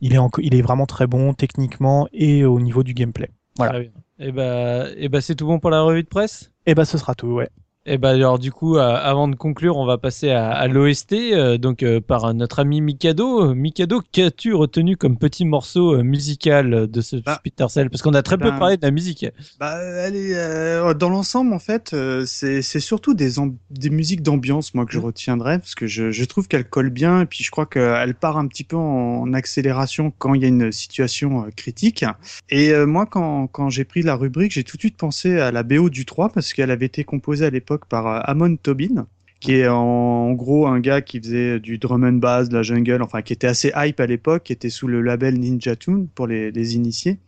il 0.00 0.16
est 0.16 0.18
il 0.40 0.56
est 0.56 0.62
vraiment 0.62 0.86
très 0.86 1.06
bon 1.06 1.27
techniquement 1.34 2.08
et 2.12 2.44
au 2.44 2.60
niveau 2.60 2.82
du 2.82 2.94
gameplay. 2.94 3.30
Voilà. 3.56 3.80
Et 3.80 3.90
eh 4.20 4.32
bah, 4.32 4.90
et 4.90 5.04
eh 5.04 5.08
bah 5.08 5.20
c'est 5.20 5.34
tout 5.34 5.46
bon 5.46 5.58
pour 5.58 5.70
la 5.70 5.82
revue 5.82 6.02
de 6.02 6.08
presse? 6.08 6.50
Et 6.66 6.72
eh 6.72 6.74
bah 6.74 6.84
ce 6.84 6.98
sera 6.98 7.14
tout, 7.14 7.28
ouais. 7.28 7.48
Et 7.88 7.92
eh 7.92 7.98
ben 7.98 8.10
alors 8.10 8.38
du 8.38 8.52
coup, 8.52 8.76
euh, 8.76 8.82
avant 8.82 9.28
de 9.28 9.34
conclure, 9.34 9.78
on 9.78 9.86
va 9.86 9.96
passer 9.96 10.28
à, 10.28 10.68
l'OST, 10.68 11.14
euh, 11.14 11.56
donc 11.56 11.82
euh, 11.82 12.02
par 12.02 12.34
notre 12.34 12.58
ami 12.58 12.82
Mikado. 12.82 13.54
Mikado, 13.54 14.02
qu'as-tu 14.12 14.52
retenu 14.52 14.98
comme 14.98 15.16
petit 15.16 15.46
morceau 15.46 16.02
musical 16.02 16.86
de 16.86 17.00
ce 17.00 17.16
bah, 17.16 17.40
Peter 17.42 17.64
Cell? 17.70 17.88
Parce 17.88 18.02
qu'on 18.02 18.12
a 18.12 18.20
très 18.20 18.36
peu 18.36 18.50
bah, 18.50 18.58
parlé 18.58 18.76
de 18.76 18.82
la 18.82 18.90
musique. 18.90 19.24
Bah, 19.58 19.78
elle 19.80 20.16
est, 20.16 20.94
dans 20.96 21.08
l'ensemble, 21.08 21.54
en 21.54 21.58
fait, 21.58 21.96
c'est 22.26 22.60
surtout 22.60 23.14
des, 23.14 23.36
des 23.70 23.88
musiques 23.88 24.20
d'ambiance, 24.20 24.74
moi, 24.74 24.84
que 24.84 24.92
je 24.92 24.98
mmh. 24.98 25.04
retiendrai, 25.04 25.58
parce 25.58 25.74
que 25.74 25.86
je, 25.86 26.10
je 26.10 26.24
trouve 26.26 26.46
qu'elle 26.46 26.68
colle 26.68 26.90
bien, 26.90 27.22
et 27.22 27.26
puis 27.26 27.42
je 27.42 27.50
crois 27.50 27.64
qu'elle 27.64 28.14
part 28.14 28.36
un 28.36 28.48
petit 28.48 28.64
peu 28.64 28.76
en, 28.76 29.32
accélération 29.32 30.12
quand 30.18 30.34
il 30.34 30.42
y 30.42 30.44
a 30.44 30.48
une 30.48 30.72
situation 30.72 31.46
critique. 31.56 32.04
Et 32.50 32.74
moi, 32.84 33.06
quand, 33.06 33.46
quand 33.46 33.70
j'ai 33.70 33.84
pris 33.84 34.02
la 34.02 34.14
rubrique, 34.14 34.52
j'ai 34.52 34.64
tout 34.64 34.76
de 34.76 34.82
suite 34.82 34.98
pensé 34.98 35.40
à 35.40 35.50
la 35.50 35.62
BO 35.62 35.88
du 35.88 36.04
3, 36.04 36.28
parce 36.28 36.52
qu'elle 36.52 36.70
avait 36.70 36.84
été 36.84 37.04
composée 37.04 37.46
à 37.46 37.50
l'époque 37.50 37.77
par 37.86 38.06
euh, 38.06 38.20
Amon 38.24 38.56
Tobin 38.56 39.06
qui 39.40 39.54
est 39.54 39.68
en, 39.68 40.32
gros 40.32 40.66
un 40.66 40.80
gars 40.80 41.00
qui 41.00 41.20
faisait 41.20 41.60
du 41.60 41.78
drum 41.78 42.04
and 42.04 42.14
bass, 42.14 42.48
de 42.48 42.56
la 42.56 42.62
jungle, 42.62 43.02
enfin 43.02 43.22
qui 43.22 43.32
était 43.32 43.46
assez 43.46 43.72
hype 43.76 44.00
à 44.00 44.06
l'époque, 44.06 44.44
qui 44.44 44.52
était 44.52 44.70
sous 44.70 44.88
le 44.88 45.00
label 45.00 45.38
Ninja 45.38 45.76
Tune 45.76 46.08
pour 46.08 46.26
les, 46.26 46.74
initiés. 46.74 47.18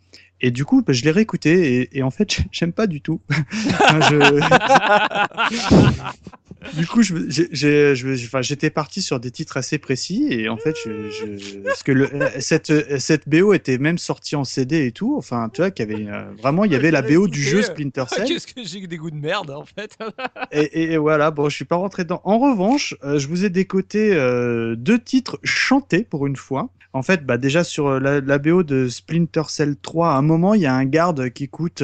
Et 0.41 0.51
du 0.51 0.65
coup, 0.65 0.81
bah, 0.81 0.91
je 0.91 1.03
l'ai 1.03 1.11
réécouté 1.11 1.89
et, 1.95 2.03
en 2.03 2.11
fait, 2.11 2.41
j'aime 2.51 2.73
pas 2.73 2.87
du 2.87 2.99
tout. 2.99 3.21
du 6.73 6.85
coup, 6.85 7.01
j'étais 7.01 8.69
parti 8.69 9.01
sur 9.01 9.19
des 9.19 9.31
titres 9.31 9.57
assez 9.57 9.79
précis 9.79 10.27
et 10.29 10.47
en 10.47 10.57
fait, 10.57 10.75
je, 10.85 11.59
parce 11.59 11.81
que 11.81 11.91
le, 11.91 12.09
cette, 12.39 12.99
cette 12.99 13.27
BO 13.27 13.53
était 13.53 13.77
même 13.79 13.97
sortie 13.97 14.35
en 14.35 14.43
CD 14.43 14.85
et 14.85 14.91
tout. 14.91 15.15
Enfin, 15.17 15.49
tu 15.51 15.61
vois, 15.61 15.71
qu'il 15.71 15.89
y 15.89 15.93
avait 15.93 16.07
euh, 16.07 16.23
vraiment, 16.39 16.63
il 16.65 16.71
y 16.71 16.75
avait 16.75 16.91
la 16.91 17.01
BO 17.01 17.27
du 17.27 17.41
jeu 17.41 17.63
Splinter 17.63 18.05
Cell. 18.09 18.27
Qu'est-ce 18.27 18.47
que 18.47 18.63
j'ai 18.63 18.85
des 18.85 18.97
goûts 18.97 19.09
de 19.09 19.15
merde 19.15 19.49
en 19.49 19.65
fait? 19.65 19.97
et, 20.51 20.93
et, 20.93 20.97
voilà, 20.97 21.31
bon, 21.31 21.49
je 21.49 21.55
suis 21.55 21.65
pas 21.65 21.77
rentré 21.77 22.03
dedans. 22.03 22.21
En 22.23 22.37
revanche, 22.37 22.95
euh, 23.03 23.17
je 23.17 23.27
vous 23.27 23.43
ai 23.43 23.49
décoté 23.49 24.13
euh, 24.13 24.75
deux 24.75 24.99
titres 24.99 25.39
chantés 25.43 26.03
pour 26.03 26.27
une 26.27 26.35
fois. 26.35 26.69
En 26.93 27.01
fait, 27.01 27.25
bah 27.25 27.37
déjà 27.37 27.63
sur 27.63 27.99
la, 27.99 28.19
la, 28.19 28.37
BO 28.37 28.63
de 28.63 28.89
Splinter 28.89 29.43
Cell 29.47 29.77
3, 29.81 30.09
à 30.09 30.17
un 30.17 30.21
moment, 30.21 30.53
il 30.53 30.61
y 30.61 30.65
a 30.65 30.75
un 30.75 30.83
garde 30.83 31.29
qui 31.29 31.45
écoute 31.45 31.81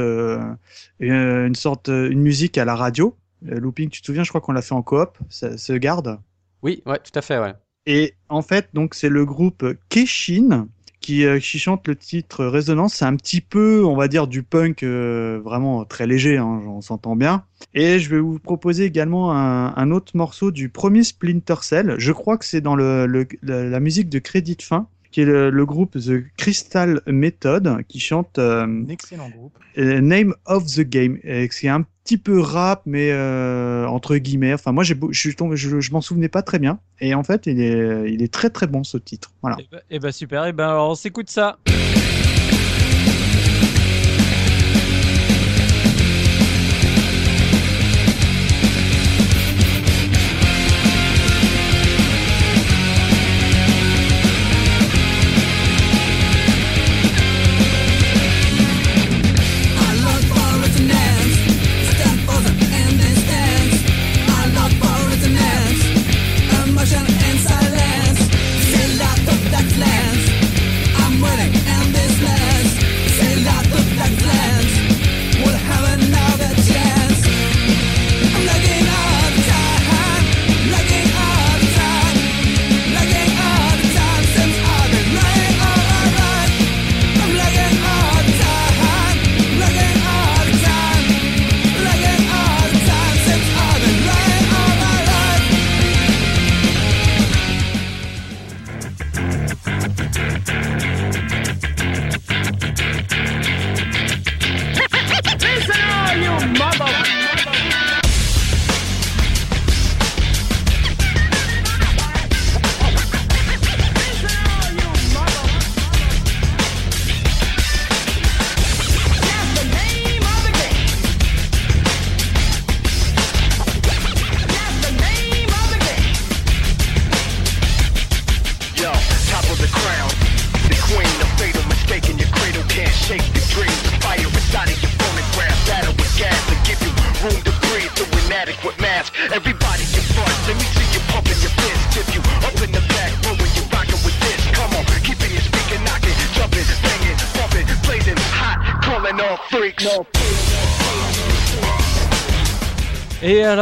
une 1.00 1.56
sorte, 1.56 1.88
une 1.88 2.22
musique 2.22 2.58
à 2.58 2.66
la 2.66 2.76
radio. 2.76 3.16
Euh, 3.48 3.60
looping, 3.60 3.90
tu 3.90 4.02
te 4.02 4.06
souviens, 4.08 4.24
je 4.24 4.30
crois 4.30 4.42
qu'on 4.42 4.52
l'a 4.52 4.62
fait 4.62 4.74
en 4.74 4.82
coop, 4.82 5.18
ce 5.30 5.74
garde. 5.74 6.20
Oui, 6.64 6.82
ouais, 6.86 7.00
tout 7.00 7.18
à 7.18 7.22
fait, 7.22 7.40
ouais. 7.40 7.54
Et 7.86 8.16
en 8.30 8.42
fait, 8.42 8.70
donc 8.74 8.96
c'est 8.96 9.10
le 9.10 9.26
groupe 9.26 9.66
Keshin 9.90 10.68
qui, 11.00 11.26
euh, 11.26 11.40
qui 11.40 11.58
chante 11.58 11.88
le 11.88 11.96
titre 11.96 12.46
Résonance. 12.46 12.96
C'est 12.96 13.06
un 13.06 13.16
petit 13.16 13.40
peu, 13.40 13.86
on 13.86 13.96
va 13.96 14.10
dire, 14.10 14.28
du 14.28 14.44
punk 14.44 14.84
euh, 14.84 15.40
vraiment 15.42 15.86
très 15.86 16.06
léger, 16.06 16.38
hein, 16.38 16.62
on 16.68 16.82
s'entend 16.82 17.16
bien. 17.16 17.46
Et 17.74 18.00
je 18.00 18.10
vais 18.10 18.20
vous 18.20 18.40
proposer 18.40 18.84
également 18.84 19.32
un, 19.32 19.74
un, 19.76 19.92
autre 19.92 20.18
morceau 20.18 20.52
du 20.52 20.68
premier 20.68 21.04
Splinter 21.04 21.56
Cell. 21.62 21.96
Je 21.98 22.12
crois 22.12 22.38
que 22.38 22.44
c'est 22.44 22.60
dans 22.60 22.76
le, 22.76 23.06
le, 23.06 23.26
la, 23.42 23.64
la 23.64 23.80
musique 23.80 24.10
de 24.10 24.20
Crédit 24.20 24.58
Fin 24.62 24.90
qui 25.18 25.22
est 25.22 25.26
le, 25.26 25.50
le, 25.50 25.66
groupe 25.66 25.98
The 25.98 26.24
Crystal 26.38 27.02
Method, 27.08 27.84
qui 27.88 28.00
chante 28.00 28.38
euh, 28.38 28.84
excellent 28.88 29.30
groupe. 29.30 29.58
euh, 29.80 30.00
Name 30.00 30.36
of 30.46 30.66
the 30.68 30.82
Game. 30.82 31.18
Et 31.24 31.48
C'est 31.52 31.70
un 31.70 31.82
petit 32.04 32.20
peu 32.20 32.40
rap, 32.40 32.84
mais 32.86 33.10
euh, 33.12 33.88
entre 33.88 34.16
guillemets. 34.18 34.54
Enfin, 34.54 34.74
moi, 34.74 34.84
j'ai, 34.84 34.94
je, 35.10 35.32
tombé- 35.32 35.56
je, 35.56 35.80
je 35.80 35.92
m'en 35.92 36.02
souvenais 36.02 36.30
pas 36.30 36.44
très 36.44 36.60
bien. 36.60 36.78
Et 37.02 37.16
en 37.16 37.24
fait, 37.24 37.48
il 37.48 37.60
est, 37.60 38.14
il 38.14 38.22
est 38.22 38.32
très 38.32 38.52
très 38.52 38.68
bon 38.68 38.84
ce 38.84 39.00
titre. 39.00 39.32
Voilà. 39.42 39.58
Et 39.60 39.68
bah, 39.72 39.80
eh 39.90 39.98
bah, 39.98 40.12
super, 40.12 40.46
et 40.46 40.54
ben 40.54 40.68
alors 40.70 40.92
on 40.92 40.96
s'écoute 40.96 41.32
ça. 41.32 41.58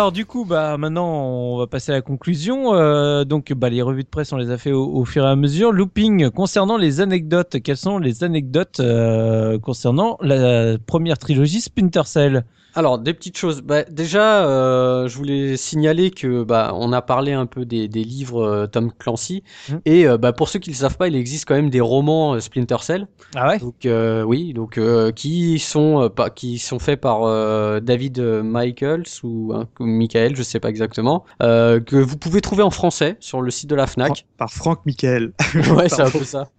Alors 0.05 0.11
du 0.11 0.27
coup, 0.27 0.45
bah 0.45 0.77
maintenant 0.77 1.07
on 1.07 1.57
va 1.57 1.65
passer 1.65 1.91
à 1.91 1.95
la 1.95 2.01
conclusion. 2.03 2.75
Euh, 2.75 3.23
donc 3.23 3.51
bah 3.53 3.71
les 3.71 3.81
revues 3.81 4.03
de 4.03 4.07
presse 4.07 4.31
on 4.33 4.37
les 4.37 4.51
a 4.51 4.57
fait 4.59 4.71
au, 4.71 5.03
fur 5.03 5.25
et 5.25 5.27
à 5.27 5.35
mesure. 5.35 5.71
Looping 5.71 6.29
concernant 6.29 6.77
les 6.77 7.01
anecdotes. 7.01 7.59
Quelles 7.63 7.75
sont 7.75 7.97
les 7.97 8.23
anecdotes 8.23 8.79
euh, 8.81 9.57
concernant 9.57 10.19
la 10.21 10.77
première 10.77 11.17
trilogie 11.17 11.59
Splinter 11.59 12.03
Cell? 12.05 12.45
Alors, 12.75 12.99
des 12.99 13.13
petites 13.13 13.37
choses. 13.37 13.61
Bah, 13.61 13.83
déjà, 13.83 14.45
euh, 14.45 15.07
je 15.07 15.17
voulais 15.17 15.55
signaler 15.55 16.11
que 16.11 16.43
bah, 16.43 16.73
on 16.75 16.91
a 16.91 17.01
parlé 17.01 17.31
un 17.31 17.45
peu 17.45 17.63
des, 17.65 17.87
des 17.87 18.03
livres 18.03 18.43
euh, 18.43 18.67
Tom 18.67 18.91
Clancy. 18.91 19.43
Mhm. 19.69 19.81
Et 19.85 20.07
euh, 20.07 20.17
bah, 20.17 20.33
pour 20.33 20.49
ceux 20.49 20.59
qui 20.59 20.71
ne 20.71 20.75
le 20.75 20.79
savent 20.79 20.97
pas, 20.97 21.07
il 21.07 21.15
existe 21.15 21.45
quand 21.47 21.55
même 21.55 21.69
des 21.69 21.79
romans 21.79 22.33
euh, 22.33 22.39
Splinter 22.41 22.77
Cell. 22.81 23.07
Ah 23.33 23.47
ouais? 23.47 23.59
Donc 23.59 23.85
euh, 23.85 24.23
oui, 24.23 24.53
donc 24.53 24.77
euh, 24.77 25.11
qui 25.11 25.57
sont 25.59 26.03
euh, 26.03 26.09
pas, 26.09 26.29
qui 26.29 26.59
sont 26.59 26.79
faits 26.79 26.99
par 26.99 27.23
euh, 27.23 27.79
David 27.79 28.19
Michaels 28.19 29.05
ou, 29.23 29.53
hein, 29.53 29.67
ou 29.79 29.85
Michael, 29.85 30.35
je 30.35 30.43
sais 30.43 30.59
pas 30.59 30.69
exactement, 30.69 31.23
euh, 31.41 31.79
que 31.79 31.95
vous 31.95 32.17
pouvez 32.17 32.41
trouver 32.41 32.63
en 32.63 32.71
français 32.71 33.15
sur 33.19 33.41
le 33.41 33.51
site 33.51 33.69
de 33.69 33.75
la 33.75 33.87
Fnac. 33.87 34.25
Par 34.37 34.51
Franck 34.51 34.85
Michael. 34.85 35.31
ouais, 35.75 35.87
c'est 35.89 36.01
un 36.01 36.11
peu 36.11 36.23
ça. 36.23 36.49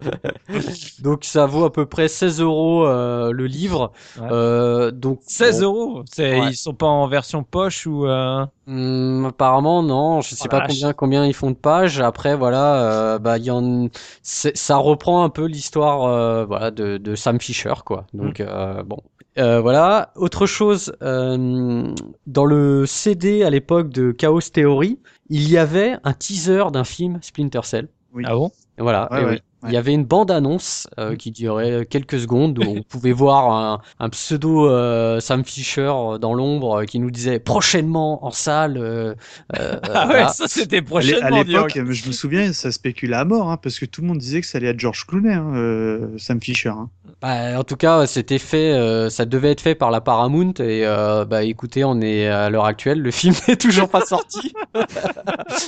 donc 0.99 1.25
ça 1.25 1.45
vaut 1.45 1.65
à 1.65 1.71
peu 1.71 1.85
près 1.85 2.07
16 2.07 2.41
euros 2.41 2.87
euh, 2.87 3.31
le 3.31 3.45
livre. 3.45 3.91
Ouais. 4.19 4.27
Euh, 4.31 4.91
donc 4.91 5.19
16 5.27 5.59
bon, 5.59 5.65
euros? 5.65 6.03
Ouais. 6.31 6.51
ils 6.51 6.55
sont 6.55 6.73
pas 6.73 6.85
en 6.87 7.07
version 7.07 7.43
poche 7.43 7.85
ou 7.87 8.05
euh... 8.07 8.45
hum, 8.67 9.25
apparemment 9.25 9.83
non, 9.83 10.21
je 10.21 10.35
sais 10.35 10.47
Oh 10.47 10.49
pas 10.49 10.61
vache. 10.61 10.67
combien 10.67 10.93
combien 10.93 11.25
ils 11.25 11.33
font 11.33 11.51
de 11.51 11.55
pages. 11.55 11.99
Après 11.99 12.35
voilà, 12.35 13.13
euh, 13.15 13.19
bah 13.19 13.37
il 13.37 13.45
y 13.45 13.51
en, 13.51 13.87
ça 14.23 14.77
reprend 14.77 15.23
un 15.23 15.29
peu 15.29 15.45
l'histoire 15.45 16.03
euh, 16.05 16.45
voilà 16.45 16.71
de, 16.71 16.97
de 16.97 17.15
Sam 17.15 17.39
Fisher 17.39 17.73
quoi. 17.85 18.05
Donc 18.13 18.39
euh, 18.39 18.83
bon. 18.83 18.97
Euh, 19.37 19.61
voilà. 19.61 20.11
Autre 20.15 20.47
chose, 20.47 20.93
euh, 21.03 21.93
dans 22.25 22.45
le 22.45 22.85
CD 22.87 23.43
à 23.43 23.49
l'époque 23.51 23.89
de 23.89 24.11
Chaos 24.11 24.41
Theory, 24.41 24.99
il 25.29 25.47
y 25.49 25.57
avait 25.59 25.97
un 26.03 26.13
teaser 26.13 26.63
d'un 26.71 26.83
film 26.83 27.19
Splinter 27.21 27.61
Cell. 27.63 27.87
Oui. 28.13 28.23
ah 28.25 28.33
bon? 28.33 28.51
Et 28.79 28.81
Voilà. 28.81 29.07
Ouais, 29.11 29.21
et 29.21 29.25
ouais, 29.25 29.41
Il 29.65 29.73
y 29.73 29.77
avait 29.77 29.93
une 29.93 30.05
bande-annonce 30.05 30.87
euh, 30.99 31.15
qui 31.15 31.31
durait 31.31 31.85
quelques 31.89 32.19
secondes 32.19 32.59
où 32.59 32.63
on 32.77 32.83
pouvait 32.87 33.11
voir 33.11 33.51
un, 33.51 33.81
un 33.99 34.09
pseudo 34.09 34.69
euh, 34.69 35.19
Sam 35.19 35.43
Fisher 35.43 35.91
euh, 35.93 36.17
dans 36.19 36.33
l'ombre 36.35 36.81
euh, 36.81 36.85
qui 36.85 36.99
nous 36.99 37.09
disait 37.11 37.39
prochainement 37.39 38.23
en 38.25 38.31
salle. 38.31 38.77
euh, 38.77 39.15
euh, 39.57 39.79
Ah 39.93 40.07
ouais, 40.07 40.27
ça 40.29 40.47
c'était 40.47 40.81
prochainement. 40.81 41.25
à 41.25 41.31
l'époque, 41.43 41.71
je 41.73 42.07
me 42.07 42.11
souviens, 42.13 42.53
ça 42.53 42.71
spéculait 42.71 43.15
à 43.15 43.25
mort, 43.25 43.49
hein, 43.49 43.57
parce 43.57 43.79
que 43.79 43.85
tout 43.85 44.01
le 44.01 44.07
monde 44.07 44.19
disait 44.19 44.41
que 44.41 44.47
ça 44.47 44.59
allait 44.59 44.67
être 44.67 44.79
George 44.79 45.05
Clooney, 45.07 45.33
hein, 45.33 45.53
euh, 45.55 46.17
Sam 46.17 46.39
Fisher. 46.41 46.69
Hein. 46.69 46.89
Bah, 47.21 47.59
en 47.59 47.63
tout 47.63 47.77
cas, 47.77 48.05
c'était 48.05 48.37
fait, 48.37 48.73
euh, 48.73 49.09
ça 49.09 49.25
devait 49.25 49.49
être 49.51 49.61
fait 49.61 49.73
par 49.75 49.89
la 49.89 50.01
Paramount 50.01 50.53
et 50.59 50.85
euh, 50.85 51.25
bah 51.25 51.43
écoutez, 51.43 51.83
on 51.83 51.99
est 51.99 52.27
à 52.27 52.49
l'heure 52.51 52.65
actuelle, 52.65 53.01
le 53.01 53.09
film 53.11 53.33
n'est 53.47 53.55
toujours 53.55 53.89
pas 53.89 54.01
sorti. 54.01 54.53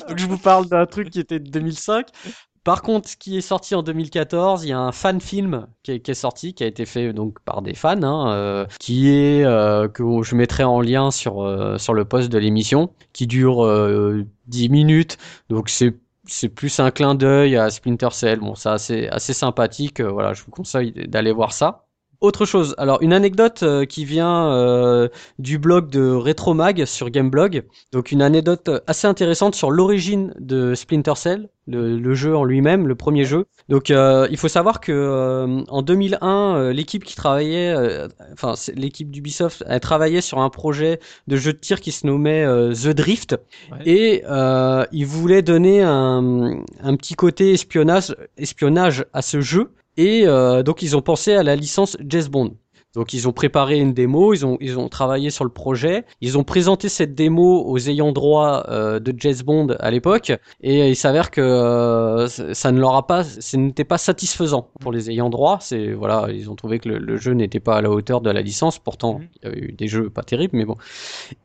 Donc 0.07 0.17
je 0.17 0.25
vous 0.27 0.37
parle 0.37 0.67
d'un 0.67 0.85
truc 0.85 1.09
qui 1.09 1.19
était 1.19 1.39
de 1.39 1.49
2005. 1.49 2.07
Par 2.63 2.81
contre, 2.81 3.09
ce 3.09 3.17
qui 3.17 3.37
est 3.37 3.41
sorti 3.41 3.73
en 3.75 3.83
2014, 3.83 4.63
il 4.65 4.69
y 4.69 4.71
a 4.73 4.79
un 4.79 4.91
fan 4.91 5.19
film 5.21 5.67
qui 5.83 5.91
est, 5.91 6.13
sorti, 6.13 6.53
qui 6.53 6.63
a 6.63 6.67
été 6.67 6.85
fait 6.85 7.13
donc 7.13 7.39
par 7.41 7.61
des 7.61 7.73
fans, 7.73 8.01
hein, 8.03 8.31
euh, 8.33 8.65
qui 8.79 9.09
est 9.09 9.43
euh, 9.45 9.87
que 9.87 10.03
je 10.23 10.35
mettrai 10.35 10.63
en 10.63 10.81
lien 10.81 11.11
sur 11.11 11.41
euh, 11.43 11.77
sur 11.77 11.93
le 11.93 12.05
post 12.05 12.29
de 12.29 12.37
l'émission, 12.37 12.93
qui 13.13 13.27
dure 13.27 13.65
euh, 13.65 14.25
10 14.47 14.69
minutes. 14.69 15.17
Donc 15.49 15.69
c'est 15.69 15.97
c'est 16.25 16.49
plus 16.49 16.79
un 16.79 16.91
clin 16.91 17.15
d'œil 17.15 17.57
à 17.57 17.69
Splinter 17.69 18.09
Cell. 18.11 18.39
Bon, 18.39 18.53
c'est 18.55 19.09
assez 19.09 19.33
sympathique. 19.33 19.99
euh, 19.99 20.11
voilà, 20.11 20.33
je 20.33 20.43
vous 20.43 20.51
conseille 20.51 20.91
d'aller 20.93 21.31
voir 21.31 21.53
ça. 21.53 21.88
Autre 22.21 22.45
chose, 22.45 22.75
alors 22.77 23.01
une 23.01 23.13
anecdote 23.13 23.63
euh, 23.63 23.85
qui 23.85 24.03
vient 24.03 24.51
euh, 24.51 25.07
du 25.37 25.57
blog 25.57 25.89
de 25.89 26.11
Retromag 26.11 26.83
sur 26.83 27.09
Gameblog. 27.09 27.63
Donc 27.93 28.11
une 28.11 28.21
anecdote 28.21 28.69
assez 28.87 29.07
intéressante 29.07 29.55
sur 29.55 29.71
l'origine 29.71 30.33
de 30.37 30.75
Splinter 30.75 31.13
Cell, 31.15 31.47
le, 31.65 31.97
le 31.97 32.13
jeu 32.15 32.35
en 32.35 32.43
lui-même, 32.43 32.89
le 32.89 32.95
premier 32.95 33.23
jeu. 33.23 33.45
Donc 33.69 33.89
euh, 33.89 34.27
il 34.31 34.35
faut 34.35 34.49
savoir 34.49 34.81
que 34.81 35.63
en 35.69 35.81
2001, 35.81 36.57
euh, 36.57 36.73
l'équipe 36.73 37.05
qui 37.05 37.15
travaillait, 37.15 37.73
enfin 38.33 38.55
l'équipe 38.75 39.09
d'Ubisoft, 39.09 39.63
a 39.65 39.79
travaillé 39.79 40.19
sur 40.19 40.39
un 40.39 40.49
projet 40.49 40.99
de 41.27 41.37
jeu 41.37 41.53
de 41.53 41.57
tir 41.59 41.79
qui 41.79 41.93
se 41.93 42.05
nommait 42.05 42.45
The 42.73 42.89
Drift 42.89 43.37
Ouais. 43.71 43.77
et 43.85 44.23
ils 44.91 45.05
voulaient 45.05 45.41
donner 45.41 45.83
un, 45.83 46.63
un 46.83 46.95
petit 46.97 47.13
côté 47.13 47.53
espionnage, 47.53 48.13
espionnage 48.37 49.05
à 49.13 49.21
ce 49.21 49.39
jeu. 49.39 49.71
Et 49.97 50.23
euh, 50.27 50.63
donc 50.63 50.81
ils 50.81 50.95
ont 50.95 51.01
pensé 51.01 51.33
à 51.33 51.43
la 51.43 51.55
licence 51.55 51.97
James 52.05 52.27
Bond. 52.29 52.55
Donc 52.95 53.13
ils 53.13 53.27
ont 53.27 53.33
préparé 53.33 53.77
une 53.77 53.93
démo, 53.93 54.33
ils 54.33 54.47
ont 54.47 54.57
ils 54.61 54.79
ont 54.79 54.89
travaillé 54.89 55.29
sur 55.29 55.43
le 55.43 55.51
projet, 55.51 56.05
ils 56.21 56.39
ont 56.39 56.43
présenté 56.43 56.89
cette 56.89 57.13
démo 57.13 57.63
aux 57.67 57.77
ayants 57.77 58.11
droit 58.11 58.65
euh, 58.69 58.99
de 58.99 59.13
James 59.17 59.35
Bond 59.45 59.67
à 59.79 59.91
l'époque 59.91 60.31
et 60.61 60.89
il 60.89 60.95
s'avère 60.95 61.29
que 61.29 61.39
euh, 61.39 62.27
ça 62.27 62.71
ne 62.71 62.79
leur 62.79 62.95
a 62.95 63.05
pas, 63.05 63.23
ce 63.23 63.57
n'était 63.57 63.83
pas 63.83 63.99
satisfaisant 63.99 64.71
pour 64.79 64.91
les 64.91 65.11
ayants 65.11 65.29
droit. 65.29 65.59
C'est 65.61 65.91
voilà, 65.93 66.29
ils 66.31 66.49
ont 66.49 66.55
trouvé 66.55 66.79
que 66.79 66.89
le, 66.89 66.97
le 66.97 67.17
jeu 67.17 67.33
n'était 67.33 67.59
pas 67.59 67.75
à 67.77 67.81
la 67.81 67.91
hauteur 67.91 68.21
de 68.21 68.31
la 68.31 68.41
licence. 68.41 68.79
Pourtant, 68.79 69.19
Mhm. 69.19 69.27
il 69.43 69.49
y 69.49 69.51
a 69.51 69.55
eu 69.57 69.71
des 69.73 69.87
jeux 69.87 70.09
pas 70.09 70.23
terribles, 70.23 70.57
mais 70.57 70.65
bon. 70.65 70.77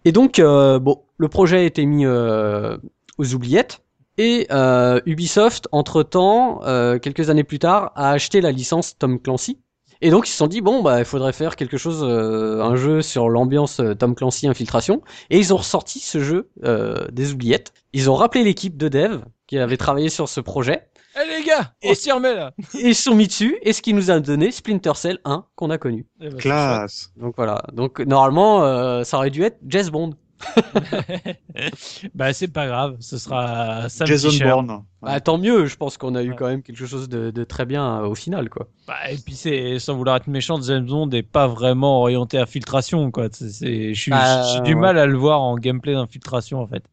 Et 0.06 0.12
donc 0.12 0.38
euh, 0.38 0.78
bon, 0.78 1.02
le 1.18 1.28
projet 1.28 1.58
a 1.58 1.62
été 1.62 1.84
mis 1.84 2.06
euh, 2.06 2.78
aux 3.18 3.34
oubliettes. 3.34 3.83
Et 4.16 4.46
euh, 4.50 5.00
Ubisoft, 5.06 5.68
entre-temps, 5.72 6.60
euh, 6.64 6.98
quelques 6.98 7.30
années 7.30 7.44
plus 7.44 7.58
tard, 7.58 7.92
a 7.96 8.10
acheté 8.10 8.40
la 8.40 8.52
licence 8.52 8.96
Tom 8.98 9.20
Clancy. 9.20 9.58
Et 10.00 10.10
donc 10.10 10.28
ils 10.28 10.30
se 10.30 10.36
sont 10.36 10.48
dit 10.48 10.60
bon 10.60 10.82
bah 10.82 10.98
il 10.98 11.04
faudrait 11.04 11.32
faire 11.32 11.56
quelque 11.56 11.78
chose, 11.78 12.02
euh, 12.02 12.62
un 12.62 12.76
jeu 12.76 13.00
sur 13.00 13.30
l'ambiance 13.30 13.80
euh, 13.80 13.94
Tom 13.94 14.14
Clancy 14.14 14.46
Infiltration. 14.46 15.00
Et 15.30 15.38
ils 15.38 15.54
ont 15.54 15.56
ressorti 15.56 15.98
ce 16.00 16.20
jeu 16.20 16.50
euh, 16.64 17.06
des 17.10 17.32
oubliettes. 17.32 17.72
Ils 17.94 18.10
ont 18.10 18.14
rappelé 18.14 18.44
l'équipe 18.44 18.76
de 18.76 18.88
dev 18.88 19.22
qui 19.46 19.58
avait 19.58 19.78
travaillé 19.78 20.10
sur 20.10 20.28
ce 20.28 20.40
projet. 20.40 20.88
Eh 21.16 21.26
les 21.26 21.44
gars, 21.44 21.72
on 21.84 21.94
s'y 21.94 22.10
remet 22.10 22.34
là. 22.34 22.52
Et 22.74 22.88
ils 22.88 22.94
se 22.94 23.04
sont 23.04 23.14
mis 23.14 23.28
dessus. 23.28 23.56
Et 23.62 23.72
ce 23.72 23.80
qui 23.80 23.94
nous 23.94 24.10
a 24.10 24.18
donné 24.20 24.50
Splinter 24.50 24.92
Cell 24.94 25.20
1 25.24 25.46
qu'on 25.54 25.70
a 25.70 25.78
connu. 25.78 26.06
Eh 26.20 26.28
ben, 26.28 26.36
Classe. 26.36 27.10
Donc 27.16 27.34
voilà. 27.36 27.62
Donc 27.72 28.00
normalement 28.00 28.64
euh, 28.64 29.04
ça 29.04 29.16
aurait 29.16 29.30
dû 29.30 29.42
être 29.42 29.58
Jazz 29.66 29.90
Bond. 29.90 30.10
bah 32.14 32.32
c'est 32.32 32.48
pas 32.48 32.66
grave, 32.66 32.96
ce 33.00 33.18
sera 33.18 33.88
Sam 33.88 34.06
Jason 34.06 34.30
Fisher. 34.30 34.44
Bourne. 34.50 34.82
Bah, 35.02 35.20
tant 35.20 35.36
mieux. 35.36 35.66
Je 35.66 35.76
pense 35.76 35.98
qu'on 35.98 36.14
a 36.14 36.22
eu 36.22 36.30
Ouais. 36.30 36.36
quand 36.36 36.46
même 36.46 36.62
quelque 36.62 36.86
chose 36.86 37.08
de, 37.10 37.30
de 37.30 37.44
très 37.44 37.66
bien 37.66 38.00
euh, 38.02 38.06
au 38.06 38.14
final 38.14 38.48
quoi. 38.48 38.68
Bah, 38.88 38.94
et 39.10 39.16
puis 39.16 39.34
c'est 39.34 39.78
sans 39.78 39.94
vouloir 39.94 40.16
être 40.16 40.26
méchant, 40.28 40.60
James 40.62 40.86
Bond 40.86 41.08
n'est 41.08 41.22
pas 41.22 41.46
vraiment 41.46 42.00
orienté 42.00 42.38
infiltration 42.38 43.10
quoi. 43.10 43.28
C'est, 43.32 43.50
c'est- 43.50 43.94
je 43.94 44.00
suis- 44.00 44.10
Bah, 44.10 44.42
j'ai 44.54 44.60
du 44.62 44.74
ouais. 44.74 44.80
mal 44.80 44.98
à 44.98 45.06
le 45.06 45.16
voir 45.16 45.42
en 45.42 45.56
gameplay 45.56 45.92
d'infiltration 45.92 46.60
en 46.60 46.66
fait. 46.66 46.84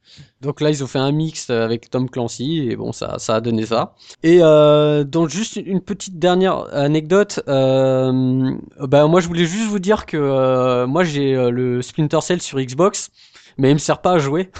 Donc 0.42 0.60
là, 0.60 0.70
ils 0.72 0.84
ont 0.84 0.88
fait 0.88 1.00
un 1.00 1.12
mix 1.12 1.50
avec 1.50 1.90
Tom 1.90 2.10
Clancy 2.10 2.68
et 2.70 2.76
bon, 2.76 2.92
ça, 2.92 3.18
ça 3.20 3.36
a 3.36 3.42
donné 3.42 3.66
ça. 3.66 3.94
Et 4.24 4.40
euh, 4.42 5.04
donc 5.06 5.30
juste 5.30 5.56
une 5.56 5.82
petite 5.82 6.20
dernière 6.20 6.66
anecdote. 6.74 7.42
Euh, 7.48 8.52
bah 8.80 9.08
moi, 9.08 9.22
je 9.22 9.28
voulais 9.28 9.46
juste 9.46 9.70
vous 9.70 9.80
dire 9.80 10.06
que 10.06 10.18
euh, 10.18 10.86
moi 10.88 11.04
j'ai 11.06 11.36
euh, 11.36 11.50
le 11.50 11.82
Splinter 11.82 12.20
Cell 12.22 12.42
sur 12.42 12.60
Xbox, 12.60 13.10
mais 13.58 13.72
il 13.72 13.74
me 13.74 13.80
sert 13.80 14.02
pas 14.02 14.14
à 14.14 14.20
jouer. 14.20 14.52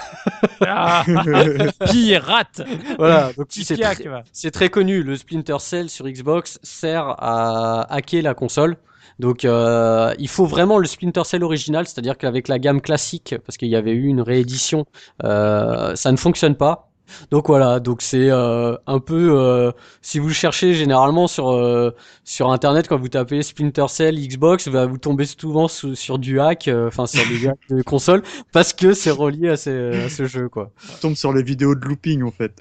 Ah, 0.62 1.04
pirate, 1.92 2.62
voilà. 2.98 3.32
Donc 3.34 3.50
très, 3.50 3.96
c'est 4.32 4.52
très 4.52 4.70
connu. 4.70 5.04
Le 5.04 5.16
Splinter 5.16 5.58
Cell 5.60 5.90
sur 5.90 6.08
Xbox 6.08 6.60
sert 6.64 7.16
à 7.18 7.94
hacker 7.94 8.24
la 8.24 8.34
console. 8.34 8.78
Donc 9.20 9.46
euh, 9.46 10.14
il 10.18 10.28
faut 10.28 10.46
vraiment 10.46 10.78
le 10.80 10.88
Splinter 10.88 11.24
Cell 11.26 11.44
original, 11.44 11.88
c'est-à-dire 11.88 12.18
qu'avec 12.18 12.48
la 12.48 12.60
gamme 12.60 12.82
classique, 12.82 13.36
parce 13.46 13.58
qu'il 13.58 13.68
y 13.68 13.76
avait 13.76 13.92
eu 13.92 14.08
une 14.08 14.22
réédition, 14.22 14.86
euh, 15.24 15.96
ça 15.96 16.12
ne 16.12 16.18
fonctionne 16.18 16.56
pas. 16.56 16.91
Donc 17.32 17.48
voilà, 17.48 17.80
donc 17.80 18.02
c'est 18.02 18.30
euh, 18.30 18.76
un 18.88 19.00
peu 19.00 19.38
euh, 19.38 19.72
si 20.02 20.20
vous 20.20 20.30
cherchez 20.32 20.74
généralement 20.74 21.28
sur 21.28 21.50
euh, 21.52 21.92
sur 22.24 22.52
internet 22.52 22.88
quand 22.88 22.98
vous 22.98 23.10
tapez 23.10 23.42
Splinter 23.42 23.86
Cell 23.90 24.16
Xbox, 24.16 24.70
bah, 24.70 24.86
vous 24.86 24.98
tombez 24.98 25.26
souvent 25.26 25.68
sous- 25.68 25.96
sur 25.96 26.20
du 26.20 26.40
hack, 26.40 26.70
enfin 26.88 27.06
sur 27.08 27.24
des 27.28 27.48
hacks 27.48 27.60
de 27.70 27.82
console 27.82 28.24
parce 28.52 28.74
que 28.74 28.94
c'est 28.94 29.12
relié 29.12 29.50
à, 29.50 29.58
ces- 29.58 30.04
à 30.06 30.10
ce 30.10 30.26
jeu 30.26 30.50
quoi. 30.50 30.72
Tombe 31.02 31.16
sur 31.16 31.34
les 31.34 31.44
vidéos 31.44 31.76
de 31.76 31.86
looping 31.86 32.24
en 32.24 32.32
fait. 32.32 32.60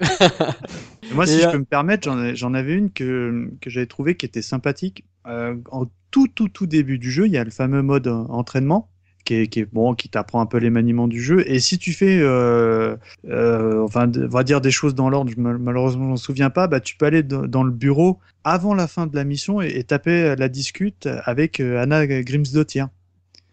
Moi, 1.13 1.25
si 1.27 1.39
Et, 1.39 1.41
je 1.41 1.49
peux 1.49 1.57
me 1.57 1.65
permettre, 1.65 2.03
j'en 2.05 2.23
ai- 2.23 2.35
j'en 2.35 2.53
avais 2.53 2.73
une 2.73 2.91
que, 2.91 3.49
que 3.59 3.69
j'avais 3.69 3.85
trouvé 3.87 4.15
qui 4.15 4.25
était 4.25 4.41
sympathique. 4.41 5.03
En 5.25 5.85
tout, 6.09 6.27
tout, 6.27 6.49
tout 6.49 6.67
début 6.67 6.97
du 6.99 7.11
jeu, 7.11 7.25
il 7.27 7.31
y 7.31 7.37
a 7.37 7.43
le 7.43 7.51
fameux 7.51 7.81
mode 7.81 8.07
entraînement. 8.07 8.89
Qui 9.23 9.35
est, 9.35 9.47
qui 9.47 9.59
est 9.59 9.65
bon, 9.71 9.93
qui 9.93 10.09
t'apprend 10.09 10.41
un 10.41 10.47
peu 10.47 10.57
les 10.57 10.71
maniements 10.71 11.07
du 11.07 11.21
jeu. 11.21 11.43
Et 11.49 11.59
si 11.59 11.77
tu 11.77 11.93
fais, 11.93 12.19
euh, 12.19 12.95
euh, 13.29 13.83
enfin, 13.83 14.07
de- 14.07 14.25
on 14.25 14.29
va 14.29 14.43
dire 14.43 14.61
des 14.61 14.71
choses 14.71 14.95
dans 14.95 15.09
l'ordre, 15.09 15.31
malheureusement, 15.37 16.05
je 16.05 16.09
m'en 16.09 16.15
souviens 16.17 16.49
pas, 16.49 16.67
bah, 16.67 16.79
tu 16.79 16.95
peux 16.97 17.05
aller 17.05 17.21
dans 17.21 17.63
le 17.63 17.71
bureau 17.71 18.19
avant 18.43 18.73
la 18.73 18.87
fin 18.87 19.05
de 19.05 19.15
la 19.15 19.23
mission 19.23 19.61
et, 19.61 19.67
et 19.77 19.83
taper 19.83 20.35
la 20.35 20.49
discute 20.49 21.07
avec 21.25 21.59
euh, 21.59 21.79
Anna 21.81 22.07
Grimsdottir. 22.07 22.87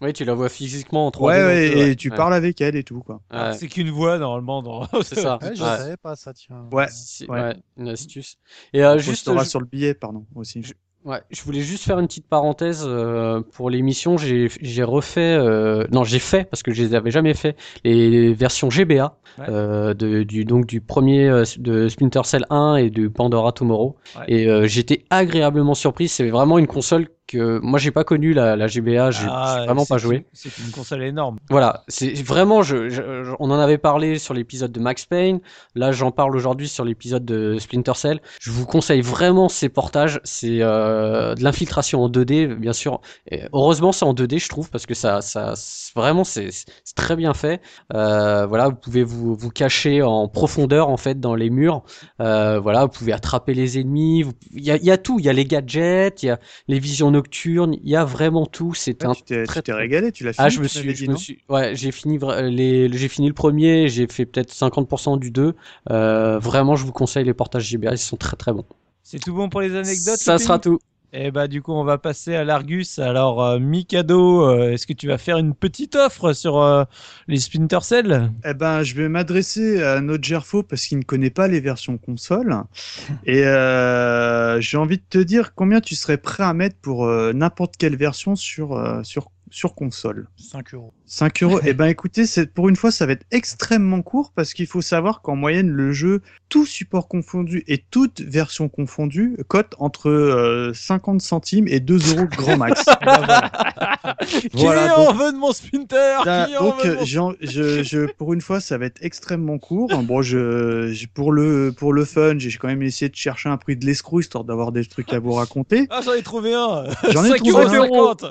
Oui, 0.00 0.12
tu 0.12 0.24
la 0.24 0.32
vois 0.34 0.48
physiquement 0.48 1.08
en 1.08 1.10
3D. 1.10 1.22
Ouais, 1.44 1.90
et 1.90 1.96
tu 1.96 2.08
Ouais. 2.10 2.16
parles 2.16 2.32
avec 2.34 2.60
elle 2.60 2.76
et 2.76 2.84
tout, 2.84 3.00
quoi. 3.00 3.20
Ouais, 3.32 3.52
C'est 3.54 3.66
qu'une 3.66 3.90
voix 3.90 4.16
normalement 4.18 4.62
dans. 4.62 4.86
c'est 5.02 5.16
ça. 5.16 5.38
Je 5.42 5.48
Ouais. 5.48 5.56
savais 5.56 5.96
pas 5.96 6.14
ça, 6.14 6.32
tiens. 6.32 6.66
Ouais, 6.72 6.86
C'est- 6.88 7.28
Ouais. 7.28 7.40
ouais, 7.40 7.56
une 7.76 7.88
astuce. 7.88 8.36
Et 8.72 8.84
euh, 8.84 8.98
juste, 8.98 9.28
je, 9.36 9.44
sur 9.44 9.60
le 9.60 9.66
billet, 9.66 9.94
pardon, 9.94 10.24
aussi. 10.36 10.62
Ouais, 11.08 11.20
je 11.30 11.42
voulais 11.42 11.60
juste 11.60 11.84
faire 11.84 11.98
une 11.98 12.06
petite 12.06 12.26
parenthèse 12.28 12.84
euh, 12.86 13.40
pour 13.52 13.70
l'émission. 13.70 14.16
J'ai, 14.16 14.48
j'ai 14.60 14.82
refait, 14.84 15.36
euh, 15.36 15.84
non, 15.90 16.04
j'ai 16.04 16.18
fait 16.20 16.44
parce 16.44 16.62
que 16.62 16.72
je 16.72 16.82
les 16.82 16.94
avais 16.94 17.10
jamais 17.10 17.34
fait 17.34 17.56
les 17.84 18.32
versions 18.34 18.70
GBA 18.70 19.16
Ouais. 19.38 19.44
euh, 19.48 19.94
de, 19.94 20.24
du 20.24 20.44
donc 20.44 20.66
du 20.66 20.80
premier 20.80 21.28
euh, 21.28 21.44
de 21.58 21.88
Splinter 21.88 22.22
Cell 22.24 22.44
1 22.50 22.74
et 22.76 22.90
du 22.90 23.08
Pandora 23.08 23.52
Tomorrow. 23.52 23.94
Ouais. 24.16 24.24
Et 24.26 24.46
euh, 24.48 24.66
j'étais 24.66 25.04
agréablement 25.10 25.74
surpris. 25.74 26.08
C'est 26.08 26.28
vraiment 26.28 26.58
une 26.58 26.66
console 26.66 27.06
que 27.28 27.60
moi 27.60 27.78
j'ai 27.78 27.92
pas 27.92 28.02
connue 28.04 28.32
la, 28.32 28.56
la 28.56 28.66
GBA. 28.66 29.12
J'ai 29.12 29.26
Ah, 29.30 29.62
vraiment 29.66 29.86
pas 29.86 29.98
joué. 29.98 30.26
C'est 30.32 30.56
une 30.58 30.70
console 30.72 31.04
énorme. 31.04 31.38
Voilà, 31.50 31.84
c'est 31.86 32.12
vraiment, 32.22 32.62
je, 32.62 32.88
je- 32.88 33.32
on 33.38 33.50
en 33.52 33.58
avait 33.60 33.78
parlé 33.78 34.18
sur 34.18 34.34
l'épisode 34.34 34.72
de 34.72 34.80
Max 34.80 35.04
Payne. 35.06 35.40
Là, 35.76 35.92
j'en 35.92 36.10
parle 36.10 36.34
aujourd'hui 36.34 36.68
sur 36.68 36.84
l'épisode 36.84 37.24
de 37.24 37.58
Splinter 37.58 37.92
Cell. 37.94 38.20
Je 38.40 38.50
vous 38.50 38.66
conseille 38.66 39.02
vraiment 39.02 39.48
ces 39.48 39.68
portages. 39.68 40.20
C'est 40.24 40.58
euh, 40.62 41.34
de 41.34 41.44
l'infiltration 41.44 42.02
en 42.02 42.08
2D, 42.08 42.54
bien 42.54 42.72
sûr. 42.72 43.00
Et 43.30 43.42
heureusement, 43.52 43.92
c'est 43.92 44.04
en 44.04 44.14
2D, 44.14 44.38
je 44.42 44.48
trouve, 44.48 44.70
parce 44.70 44.86
que 44.86 44.94
ça, 44.94 45.20
ça, 45.20 45.54
vraiment, 45.94 46.24
c'est 46.24 46.48
très 46.96 47.14
bien 47.16 47.34
fait. 47.34 47.60
Euh, 47.94 48.46
voilà, 48.46 48.68
vous 48.68 48.76
pouvez 48.76 49.04
vous, 49.04 49.34
vous 49.36 49.50
cacher 49.50 50.02
en 50.02 50.28
profondeur 50.28 50.88
en 50.88 50.96
fait 50.96 51.20
dans 51.20 51.34
les 51.34 51.50
murs. 51.50 51.82
Euh, 52.20 52.58
voilà, 52.58 52.82
vous 52.82 52.90
pouvez 52.90 53.12
attraper 53.12 53.54
les 53.54 53.78
ennemis. 53.78 54.24
Il 54.52 54.64
y 54.64 54.70
a, 54.70 54.76
il 54.76 54.84
y 54.84 54.90
a 54.90 54.98
tout. 54.98 55.18
Il 55.18 55.24
y 55.26 55.28
a 55.28 55.32
les 55.32 55.44
gadgets, 55.44 56.22
il 56.22 56.26
y 56.26 56.30
a 56.30 56.38
les 56.68 56.78
visions 56.78 57.10
nocturnes. 57.18 57.74
Il 57.82 57.88
y 57.88 57.96
a 57.96 58.04
vraiment 58.04 58.46
tout. 58.46 58.74
C'est 58.74 59.04
Ouais, 59.04 59.06
un 59.06 59.14
tu 59.14 59.22
t'es 59.22 59.46
très, 59.46 59.60
tu 59.60 59.62
t'es 59.62 59.72
régalé, 59.72 60.12
tu 60.12 60.24
l'as 60.24 60.32
fini. 60.32 60.44
ah, 60.46 60.48
je 60.48 60.60
me 60.60 60.68
suis, 60.68 60.94
je 60.94 61.04
dit, 61.04 61.08
me 61.08 61.14
non 61.14 61.16
suis, 61.16 61.38
ouais, 61.48 61.74
j'ai 61.74 61.90
fini, 61.92 62.18
les, 62.50 62.88
j'ai 62.96 63.08
fini 63.08 63.28
le 63.28 63.34
premier, 63.34 63.88
j'ai 63.88 64.06
fait 64.08 64.26
peut-être 64.26 64.52
50% 64.52 65.16
du 65.18 65.30
2. 65.30 65.54
Euh, 65.90 66.38
vraiment, 66.38 66.76
je 66.76 66.84
vous 66.84 66.92
conseille 66.92 67.24
les 67.24 67.34
portages 67.34 67.68
GBA, 67.68 67.92
ils 67.92 67.98
sont 67.98 68.16
très 68.16 68.36
très 68.36 68.52
bons. 68.52 68.66
C'est 69.02 69.18
tout 69.20 69.34
bon 69.34 69.48
pour 69.48 69.60
les 69.60 69.74
anecdotes. 69.74 70.20
Ça 70.20 70.38
sera 70.38 70.58
tout. 70.58 70.78
Et 71.12 71.30
bah 71.30 71.48
du 71.48 71.62
coup 71.62 71.72
on 71.72 71.84
va 71.84 71.96
passer 71.96 72.34
à 72.34 72.44
l'Argus. 72.44 72.98
Alors 72.98 73.42
euh, 73.42 73.58
Mikado, 73.58 74.42
euh, 74.42 74.72
est-ce 74.72 74.86
que 74.86 74.92
tu 74.92 75.08
vas 75.08 75.16
faire 75.16 75.38
une 75.38 75.54
petite 75.54 75.96
offre 75.96 76.34
sur 76.34 76.58
euh, 76.58 76.84
les 77.28 77.38
Splinter 77.38 77.78
Cell? 77.80 78.30
Eh 78.44 78.52
ben, 78.52 78.82
je 78.82 78.94
vais 78.94 79.08
m'adresser 79.08 79.82
à 79.82 80.02
notre 80.02 80.24
Gerfo 80.24 80.62
parce 80.62 80.84
qu'il 80.86 80.98
ne 80.98 81.04
connaît 81.04 81.30
pas 81.30 81.48
les 81.48 81.60
versions 81.60 81.96
console. 81.96 82.62
Et 83.24 83.44
euh, 83.44 84.60
j'ai 84.60 84.76
envie 84.76 84.98
de 84.98 85.04
te 85.08 85.18
dire 85.18 85.54
combien 85.54 85.80
tu 85.80 85.94
serais 85.94 86.18
prêt 86.18 86.44
à 86.44 86.52
mettre 86.52 86.76
pour 86.76 87.06
euh, 87.06 87.32
n'importe 87.32 87.78
quelle 87.78 87.96
version 87.96 88.36
sur, 88.36 88.74
euh, 88.74 89.02
sur, 89.02 89.30
sur 89.50 89.74
console. 89.74 90.28
5 90.36 90.74
euros. 90.74 90.92
5 91.10 91.42
euros. 91.42 91.60
Eh 91.64 91.72
ben, 91.72 91.86
écoutez, 91.86 92.26
c'est, 92.26 92.52
pour 92.52 92.68
une 92.68 92.76
fois, 92.76 92.90
ça 92.90 93.06
va 93.06 93.12
être 93.12 93.24
extrêmement 93.30 94.02
court 94.02 94.30
parce 94.34 94.52
qu'il 94.52 94.66
faut 94.66 94.82
savoir 94.82 95.22
qu'en 95.22 95.36
moyenne, 95.36 95.70
le 95.70 95.90
jeu, 95.92 96.20
tout 96.50 96.66
support 96.66 97.08
confondu 97.08 97.64
et 97.66 97.78
toute 97.90 98.20
version 98.20 98.68
confondue, 98.68 99.36
cote 99.48 99.74
entre 99.78 100.10
euh, 100.10 100.72
50 100.74 101.20
centimes 101.22 101.66
et 101.66 101.80
2 101.80 102.14
euros 102.16 102.26
grand 102.30 102.56
max. 102.58 102.84
Qui 104.26 104.48
Voilà, 104.64 104.98
en 104.98 105.06
donc- 105.12 105.16
veut 105.22 105.32
de 105.32 105.36
mon 105.38 105.52
Splinter? 105.52 106.16
Da- 106.24 106.46
Qui 106.46 106.56
en 106.56 106.64
donc, 106.64 106.84
mon- 106.84 107.34
je, 107.40 107.82
je, 107.82 108.06
pour 108.12 108.32
une 108.34 108.40
fois, 108.40 108.60
ça 108.60 108.76
va 108.78 108.86
être 108.86 108.98
extrêmement 109.02 109.58
court. 109.58 109.88
Bon, 110.02 110.22
je, 110.22 110.90
je- 110.92 111.06
pour 111.06 111.32
le, 111.32 111.72
pour 111.76 111.92
le 111.92 112.04
fun, 112.04 112.34
j'ai 112.38 112.56
quand 112.58 112.68
même 112.68 112.82
essayé 112.82 113.08
de 113.08 113.16
chercher 113.16 113.48
un 113.48 113.56
prix 113.56 113.76
de 113.76 113.86
l'escroc 113.86 114.20
histoire 114.20 114.44
d'avoir 114.44 114.72
des 114.72 114.84
trucs 114.84 115.12
à 115.12 115.18
vous 115.18 115.32
raconter. 115.32 115.86
Ah 115.90 116.00
j'en 116.04 116.12
ai 116.12 116.22
trouvé 116.22 116.52
un 116.54 116.84
J'en 117.10 117.24
ai 117.24 117.28
5 117.38 117.38
trouvé 117.38 117.64
un. 117.64 117.82
50. 117.82 118.24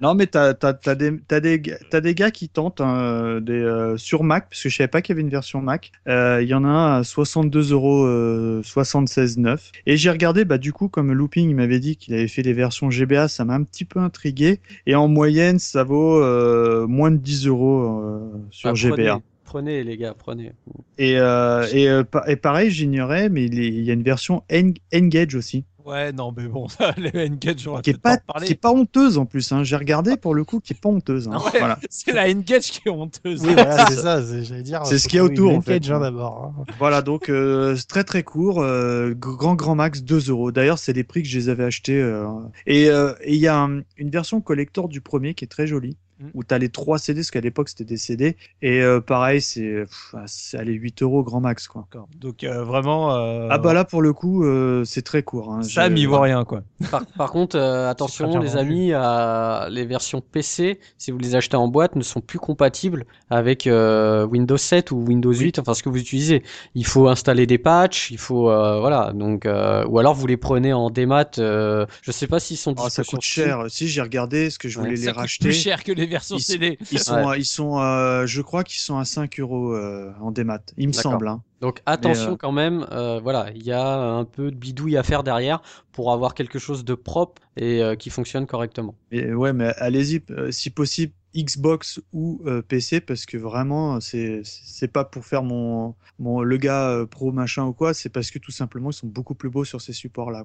Non, 0.00 0.14
mais 0.14 0.26
t'as, 0.26 0.54
t'as, 0.54 0.72
t'as 0.74 0.94
des, 0.94 1.18
t'as 1.26 1.40
des, 1.40 1.62
gars- 1.74 1.86
t'as 1.90 2.00
des 2.00 2.14
gars 2.14 2.30
qui 2.30 2.48
tentent 2.48 2.80
hein, 2.80 3.40
des, 3.40 3.52
euh, 3.52 3.96
sur 3.96 4.24
Mac, 4.24 4.48
parce 4.50 4.62
que 4.62 4.68
je 4.68 4.76
savais 4.76 4.88
pas 4.88 5.02
qu'il 5.02 5.12
y 5.12 5.14
avait 5.14 5.22
une 5.22 5.28
version 5.30 5.60
Mac. 5.60 5.92
Euh, 6.08 6.40
Il 6.42 6.48
y 6.48 6.54
en 6.54 6.64
a 6.64 6.68
un 6.68 6.98
à 7.00 7.04
62 7.04 7.72
euros, 7.72 8.04
euh, 8.06 8.62
76,9. 8.62 9.70
Et 9.86 9.96
j'ai 9.96 10.10
regardé, 10.10 10.44
bah, 10.44 10.58
du 10.58 10.72
coup, 10.72 10.88
comme 10.88 11.12
Looping, 11.12 11.48
il 11.50 11.54
m'avait 11.56 11.80
dit 11.80 11.96
qu'il 11.96 12.14
avait 12.14 12.28
fait 12.28 12.42
les 12.42 12.52
versions 12.52 12.90
GBA, 12.90 13.28
ça 13.28 13.44
m'a 13.44 13.54
un 13.54 13.62
petit 13.62 13.84
peu 13.84 14.00
intrigué. 14.00 14.60
Et 14.86 14.94
en 14.94 15.08
moyenne, 15.08 15.58
ça 15.58 15.84
vaut 15.84 16.22
euh, 16.22 16.86
moins 16.86 17.10
de 17.10 17.16
10 17.16 17.46
euros 17.46 18.00
euh, 18.02 18.30
sur 18.50 18.70
Ah, 18.70 18.74
GBA. 18.74 18.94
prenez, 18.96 19.22
prenez, 19.44 19.84
les 19.84 19.96
gars, 19.96 20.14
prenez. 20.18 20.52
Et, 20.98 21.18
euh, 21.18 21.66
et, 21.72 21.88
euh, 21.88 22.04
pa- 22.04 22.24
et 22.28 22.36
pareil, 22.36 22.70
j'ignorais, 22.70 23.28
mais 23.28 23.44
il, 23.46 23.80
y 23.82 23.90
a 23.90 23.94
une 23.94 24.02
version 24.02 24.42
Eng- 24.50 24.76
Engage 24.94 25.34
aussi. 25.34 25.64
Ouais, 25.84 26.12
non, 26.12 26.32
mais 26.36 26.48
bon, 26.48 26.66
ça, 26.68 26.94
les 26.96 27.10
N-Gage, 27.14 27.68
va 27.68 27.82
qui 27.82 27.90
est 27.90 28.00
pas, 28.00 28.14
en 28.14 28.32
parler. 28.32 28.46
qui 28.46 28.52
est 28.54 28.56
pas 28.60 28.72
honteuse 28.72 29.18
en 29.18 29.26
plus. 29.26 29.52
Hein. 29.52 29.64
J'ai 29.64 29.76
regardé 29.76 30.16
pour 30.16 30.34
le 30.34 30.42
coup, 30.44 30.60
qui 30.60 30.72
est 30.72 30.80
pas 30.80 30.88
honteuse. 30.88 31.28
hein. 31.28 31.38
Ouais, 31.38 31.58
Voilà. 31.58 31.78
C'est 31.90 32.12
la 32.12 32.28
N-Gage 32.28 32.70
qui 32.70 32.80
est 32.86 32.90
honteuse. 32.90 33.42
Oui, 33.44 33.52
voilà, 33.54 33.86
c'est 33.88 33.96
ça. 33.96 34.22
J'allais 34.42 34.62
dire. 34.62 34.80
C'est 34.86 34.98
ce 34.98 35.08
qu'il 35.08 35.16
y 35.18 35.20
a 35.20 35.24
autour, 35.24 35.52
en 35.54 35.60
fait. 35.60 35.86
Hein, 35.90 36.00
d'abord. 36.00 36.54
hein. 36.58 36.64
Voilà, 36.78 37.02
donc 37.02 37.28
euh, 37.28 37.76
c'est 37.76 37.86
très 37.86 38.04
très 38.04 38.22
court, 38.22 38.62
euh, 38.62 39.12
grand 39.14 39.54
grand 39.54 39.74
max 39.74 40.02
2 40.02 40.30
euros. 40.30 40.52
D'ailleurs, 40.52 40.78
c'est 40.78 40.92
les 40.94 41.04
prix 41.04 41.22
que 41.22 41.28
je 41.28 41.38
les 41.38 41.48
avais 41.50 41.64
achetés. 41.64 42.00
euh, 42.00 42.26
et 42.66 42.88
euh, 42.88 43.12
et 43.22 43.34
il 43.34 43.40
y 43.40 43.46
a 43.48 43.58
un- 43.58 43.80
une 43.98 44.10
version 44.10 44.40
collector 44.40 44.88
du 44.88 45.00
premier 45.02 45.34
qui 45.34 45.44
est 45.44 45.48
très 45.48 45.66
jolie. 45.66 45.96
Où 46.32 46.44
tu 46.44 46.54
as 46.54 46.58
les 46.58 46.68
trois 46.68 46.98
CD, 46.98 47.20
parce 47.20 47.30
qu'à 47.30 47.40
l'époque 47.40 47.68
c'était 47.68 47.84
des 47.84 47.96
CD. 47.96 48.36
Et 48.62 48.80
euh, 48.82 49.00
pareil, 49.00 49.40
c'est 49.40 49.84
ah, 50.14 50.22
c'est 50.26 50.56
allez 50.58 50.72
8 50.72 51.02
euros 51.02 51.22
grand 51.22 51.40
max 51.40 51.68
quoi. 51.68 51.86
Donc 52.18 52.44
euh, 52.44 52.64
vraiment. 52.64 53.14
euh, 53.14 53.48
Ah 53.50 53.58
bah 53.58 53.72
là 53.74 53.84
pour 53.84 54.00
le 54.02 54.12
coup, 54.12 54.44
euh, 54.44 54.84
c'est 54.84 55.02
très 55.02 55.22
court. 55.22 55.52
Hein. 55.52 55.60
Je- 55.62 55.80
il 55.96 56.08
voit 56.08 56.22
rien, 56.22 56.44
quoi. 56.44 56.62
Par, 56.90 57.06
par 57.16 57.30
contre, 57.30 57.56
euh, 57.56 57.88
attention 57.88 58.38
les 58.38 58.56
amis, 58.56 58.90
euh, 58.92 59.68
les 59.68 59.84
versions 59.86 60.20
PC, 60.20 60.78
si 60.98 61.10
vous 61.10 61.18
les 61.18 61.34
achetez 61.34 61.56
en 61.56 61.68
boîte, 61.68 61.96
ne 61.96 62.02
sont 62.02 62.20
plus 62.20 62.38
compatibles 62.38 63.06
avec 63.30 63.66
euh, 63.66 64.26
Windows 64.26 64.56
7 64.56 64.90
ou 64.90 64.96
Windows 65.04 65.32
8, 65.32 65.58
enfin 65.58 65.74
ce 65.74 65.82
que 65.82 65.88
vous 65.88 65.98
utilisez. 65.98 66.42
Il 66.74 66.84
faut 66.86 67.08
installer 67.08 67.46
des 67.46 67.58
patchs, 67.58 68.10
il 68.10 68.18
faut 68.18 68.50
euh, 68.50 68.80
voilà, 68.80 69.12
donc 69.14 69.46
euh, 69.46 69.84
ou 69.86 69.98
alors 69.98 70.14
vous 70.14 70.26
les 70.26 70.36
prenez 70.36 70.72
en 70.72 70.90
démat. 70.90 71.24
Euh, 71.38 71.86
je 72.02 72.10
sais 72.12 72.26
pas 72.26 72.40
s'ils 72.40 72.56
sont 72.56 72.74
Ah, 72.78 72.90
ça 72.90 73.02
coûte 73.04 73.22
cher. 73.22 73.64
Si 73.68 73.88
j'ai 73.88 74.02
regardé, 74.02 74.50
ce 74.50 74.58
que 74.58 74.68
je 74.68 74.78
Ouais. 74.78 74.84
voulais 74.84 74.96
Ça 74.96 75.06
les 75.06 75.12
coûte 75.12 75.20
racheter. 75.20 75.44
plus 75.48 75.54
cher 75.54 75.82
que 75.84 75.92
les 75.92 76.06
Ils- 76.18 76.40
CD. 76.40 76.78
Ils 76.92 76.98
sont, 76.98 77.32
ils 77.32 77.44
sont, 77.44 77.78
euh, 77.80 78.26
je 78.26 78.42
crois 78.42 78.64
qu'ils 78.64 78.80
sont 78.80 78.98
à 78.98 79.04
5 79.04 79.40
euros 79.40 79.72
euh, 79.72 80.12
en 80.20 80.30
démat. 80.30 80.60
Il 80.76 80.88
me 80.88 80.92
semble. 80.92 81.28
Hein. 81.28 81.42
Donc 81.60 81.80
attention 81.86 82.32
euh, 82.32 82.36
quand 82.36 82.52
même, 82.52 82.86
euh, 82.92 83.20
voilà, 83.22 83.50
il 83.54 83.62
y 83.64 83.72
a 83.72 83.96
un 83.98 84.24
peu 84.24 84.50
de 84.50 84.56
bidouille 84.56 84.96
à 84.96 85.02
faire 85.02 85.22
derrière 85.22 85.62
pour 85.92 86.12
avoir 86.12 86.34
quelque 86.34 86.58
chose 86.58 86.84
de 86.84 86.94
propre 86.94 87.40
et 87.56 87.82
euh, 87.82 87.94
qui 87.96 88.10
fonctionne 88.10 88.46
correctement. 88.46 88.94
Mais 89.10 89.32
ouais, 89.32 89.52
mais 89.52 89.72
allez-y, 89.78 90.22
euh, 90.30 90.50
si 90.50 90.70
possible, 90.70 91.12
Xbox 91.36 92.00
ou 92.12 92.40
euh, 92.46 92.62
PC, 92.62 93.00
parce 93.00 93.26
que 93.26 93.36
vraiment, 93.36 94.00
c'est 94.00 94.42
c'est 94.44 94.88
pas 94.88 95.04
pour 95.04 95.24
faire 95.24 95.42
mon, 95.42 95.94
mon 96.18 96.42
le 96.42 96.56
gars 96.56 96.90
euh, 96.90 97.06
pro 97.06 97.32
machin 97.32 97.64
ou 97.64 97.72
quoi, 97.72 97.92
c'est 97.94 98.08
parce 98.08 98.30
que 98.30 98.38
tout 98.38 98.52
simplement, 98.52 98.90
ils 98.90 98.94
sont 98.94 99.06
beaucoup 99.08 99.34
plus 99.34 99.50
beaux 99.50 99.64
sur 99.64 99.80
ces 99.80 99.92
supports-là. 99.92 100.44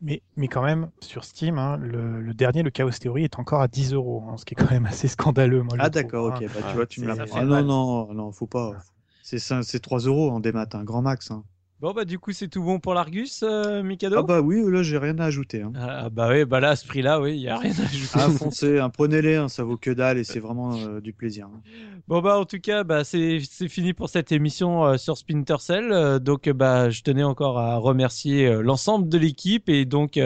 Mais, 0.00 0.22
mais 0.36 0.48
quand 0.48 0.62
même, 0.62 0.90
sur 1.00 1.24
Steam, 1.24 1.58
hein, 1.58 1.76
le, 1.76 2.20
le 2.20 2.34
dernier, 2.34 2.62
le 2.62 2.70
Chaos 2.70 2.90
Theory, 2.90 3.24
est 3.24 3.38
encore 3.38 3.60
à 3.60 3.68
10 3.68 3.92
euros, 3.92 4.24
hein, 4.28 4.36
ce 4.36 4.44
qui 4.44 4.54
est 4.54 4.56
quand 4.56 4.70
même 4.70 4.86
assez 4.86 5.08
scandaleux. 5.08 5.62
Moi, 5.62 5.76
Ah 5.78 5.88
d'accord, 5.90 6.28
hein. 6.28 6.38
ok, 6.38 6.48
bah 6.52 6.60
Ah, 6.64 6.70
tu 6.70 6.76
vois, 6.76 6.86
tu 6.86 7.00
me 7.00 7.06
l'as 7.08 7.26
Ah 7.34 7.44
non, 7.44 7.62
non, 7.64 8.14
non, 8.14 8.32
faut 8.32 8.46
pas. 8.46 8.76
C'est 9.22 9.38
ça- 9.38 9.62
c'est 9.62 9.80
3 9.80 9.98
euros 10.00 10.30
en 10.30 10.40
démat, 10.40 10.66
un 10.72 10.84
grand 10.84 11.02
max. 11.02 11.30
Hein. 11.30 11.44
Bon, 11.80 11.92
bah, 11.92 12.04
du 12.04 12.18
coup, 12.18 12.32
c'est 12.32 12.48
tout 12.48 12.60
bon 12.62 12.80
pour 12.80 12.92
l'Argus, 12.92 13.44
euh, 13.44 13.84
Mikado 13.84 14.16
Ah 14.18 14.22
bah 14.22 14.40
oui, 14.40 14.60
là, 14.68 14.82
j'ai 14.82 14.98
rien 14.98 15.16
à 15.20 15.26
ajouter. 15.26 15.62
Hein. 15.62 15.72
Ah, 15.76 16.10
bah 16.10 16.28
oui, 16.28 16.44
bah 16.44 16.58
là, 16.58 16.70
à 16.70 16.76
ce 16.76 16.84
prix-là, 16.84 17.20
oui, 17.20 17.36
il 17.36 17.40
n'y 17.42 17.48
a 17.48 17.56
rien 17.56 17.70
à 17.70 17.82
ajouter. 17.84 18.10
Ah, 18.14 18.28
foncez, 18.30 18.80
hein, 18.80 18.90
prenez-les, 18.90 19.36
hein, 19.36 19.48
ça 19.48 19.62
vaut 19.62 19.76
que 19.76 19.92
dalle 19.92 20.18
et 20.18 20.24
c'est 20.24 20.40
vraiment 20.40 20.74
euh, 20.76 21.00
du 21.00 21.12
plaisir. 21.12 21.46
hein. 21.46 21.60
Bon 22.08 22.20
bah 22.22 22.38
en 22.38 22.46
tout 22.46 22.58
cas 22.58 22.84
bah 22.84 23.04
c'est 23.04 23.38
fini 23.68 23.92
pour 23.92 24.08
cette 24.08 24.32
émission 24.32 24.82
euh, 24.86 24.96
sur 24.96 25.18
Splinter 25.18 25.56
Cell 25.60 25.92
Euh, 25.92 26.18
donc 26.18 26.48
bah 26.48 26.88
je 26.88 27.02
tenais 27.02 27.22
encore 27.22 27.58
à 27.58 27.76
remercier 27.76 28.50
l'ensemble 28.62 29.10
de 29.10 29.18
l'équipe 29.18 29.68
et 29.68 29.84
donc 29.84 30.18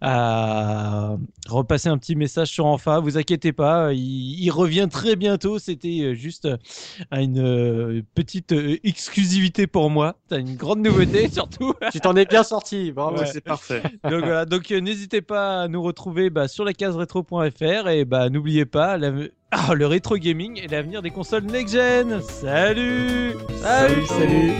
à 0.00 1.16
repasser 1.48 1.88
un 1.88 1.96
petit 1.98 2.16
message 2.16 2.48
sur 2.48 2.66
Enfa 2.66 2.98
vous 2.98 3.18
inquiétez 3.18 3.52
pas 3.52 3.92
il, 3.92 4.42
il 4.42 4.50
revient 4.50 4.88
très 4.90 5.14
bientôt 5.14 5.60
c'était 5.60 6.16
juste 6.16 6.48
une 7.12 8.02
petite 8.16 8.52
exclusivité 8.82 9.68
pour 9.68 9.90
moi 9.90 10.16
t'as 10.28 10.40
une 10.40 10.56
grande 10.56 10.81
nouveauté 10.82 11.28
surtout 11.32 11.72
tu 11.90 12.00
t'en 12.00 12.14
es 12.16 12.24
bien 12.26 12.42
sorti, 12.42 12.92
bravo. 12.92 13.18
Ouais, 13.18 13.26
c'est 13.26 13.40
parfait. 13.40 13.82
donc 14.04 14.24
voilà, 14.24 14.44
donc 14.44 14.70
euh, 14.70 14.80
n'hésitez 14.80 15.22
pas 15.22 15.62
à 15.62 15.68
nous 15.68 15.82
retrouver 15.82 16.28
bah, 16.30 16.48
sur 16.48 16.64
la 16.64 16.72
case 16.74 16.96
rétro.fr 16.96 17.88
et 17.88 18.04
bah 18.04 18.28
n'oubliez 18.28 18.66
pas 18.66 18.98
la- 18.98 19.12
ah, 19.50 19.74
le 19.74 19.86
rétro 19.86 20.16
gaming 20.16 20.60
et 20.62 20.66
l'avenir 20.68 21.02
des 21.02 21.10
consoles 21.10 21.44
next 21.44 21.74
gen. 21.74 22.20
Salut 22.22 23.34
salut. 23.62 24.06
salut. 24.06 24.52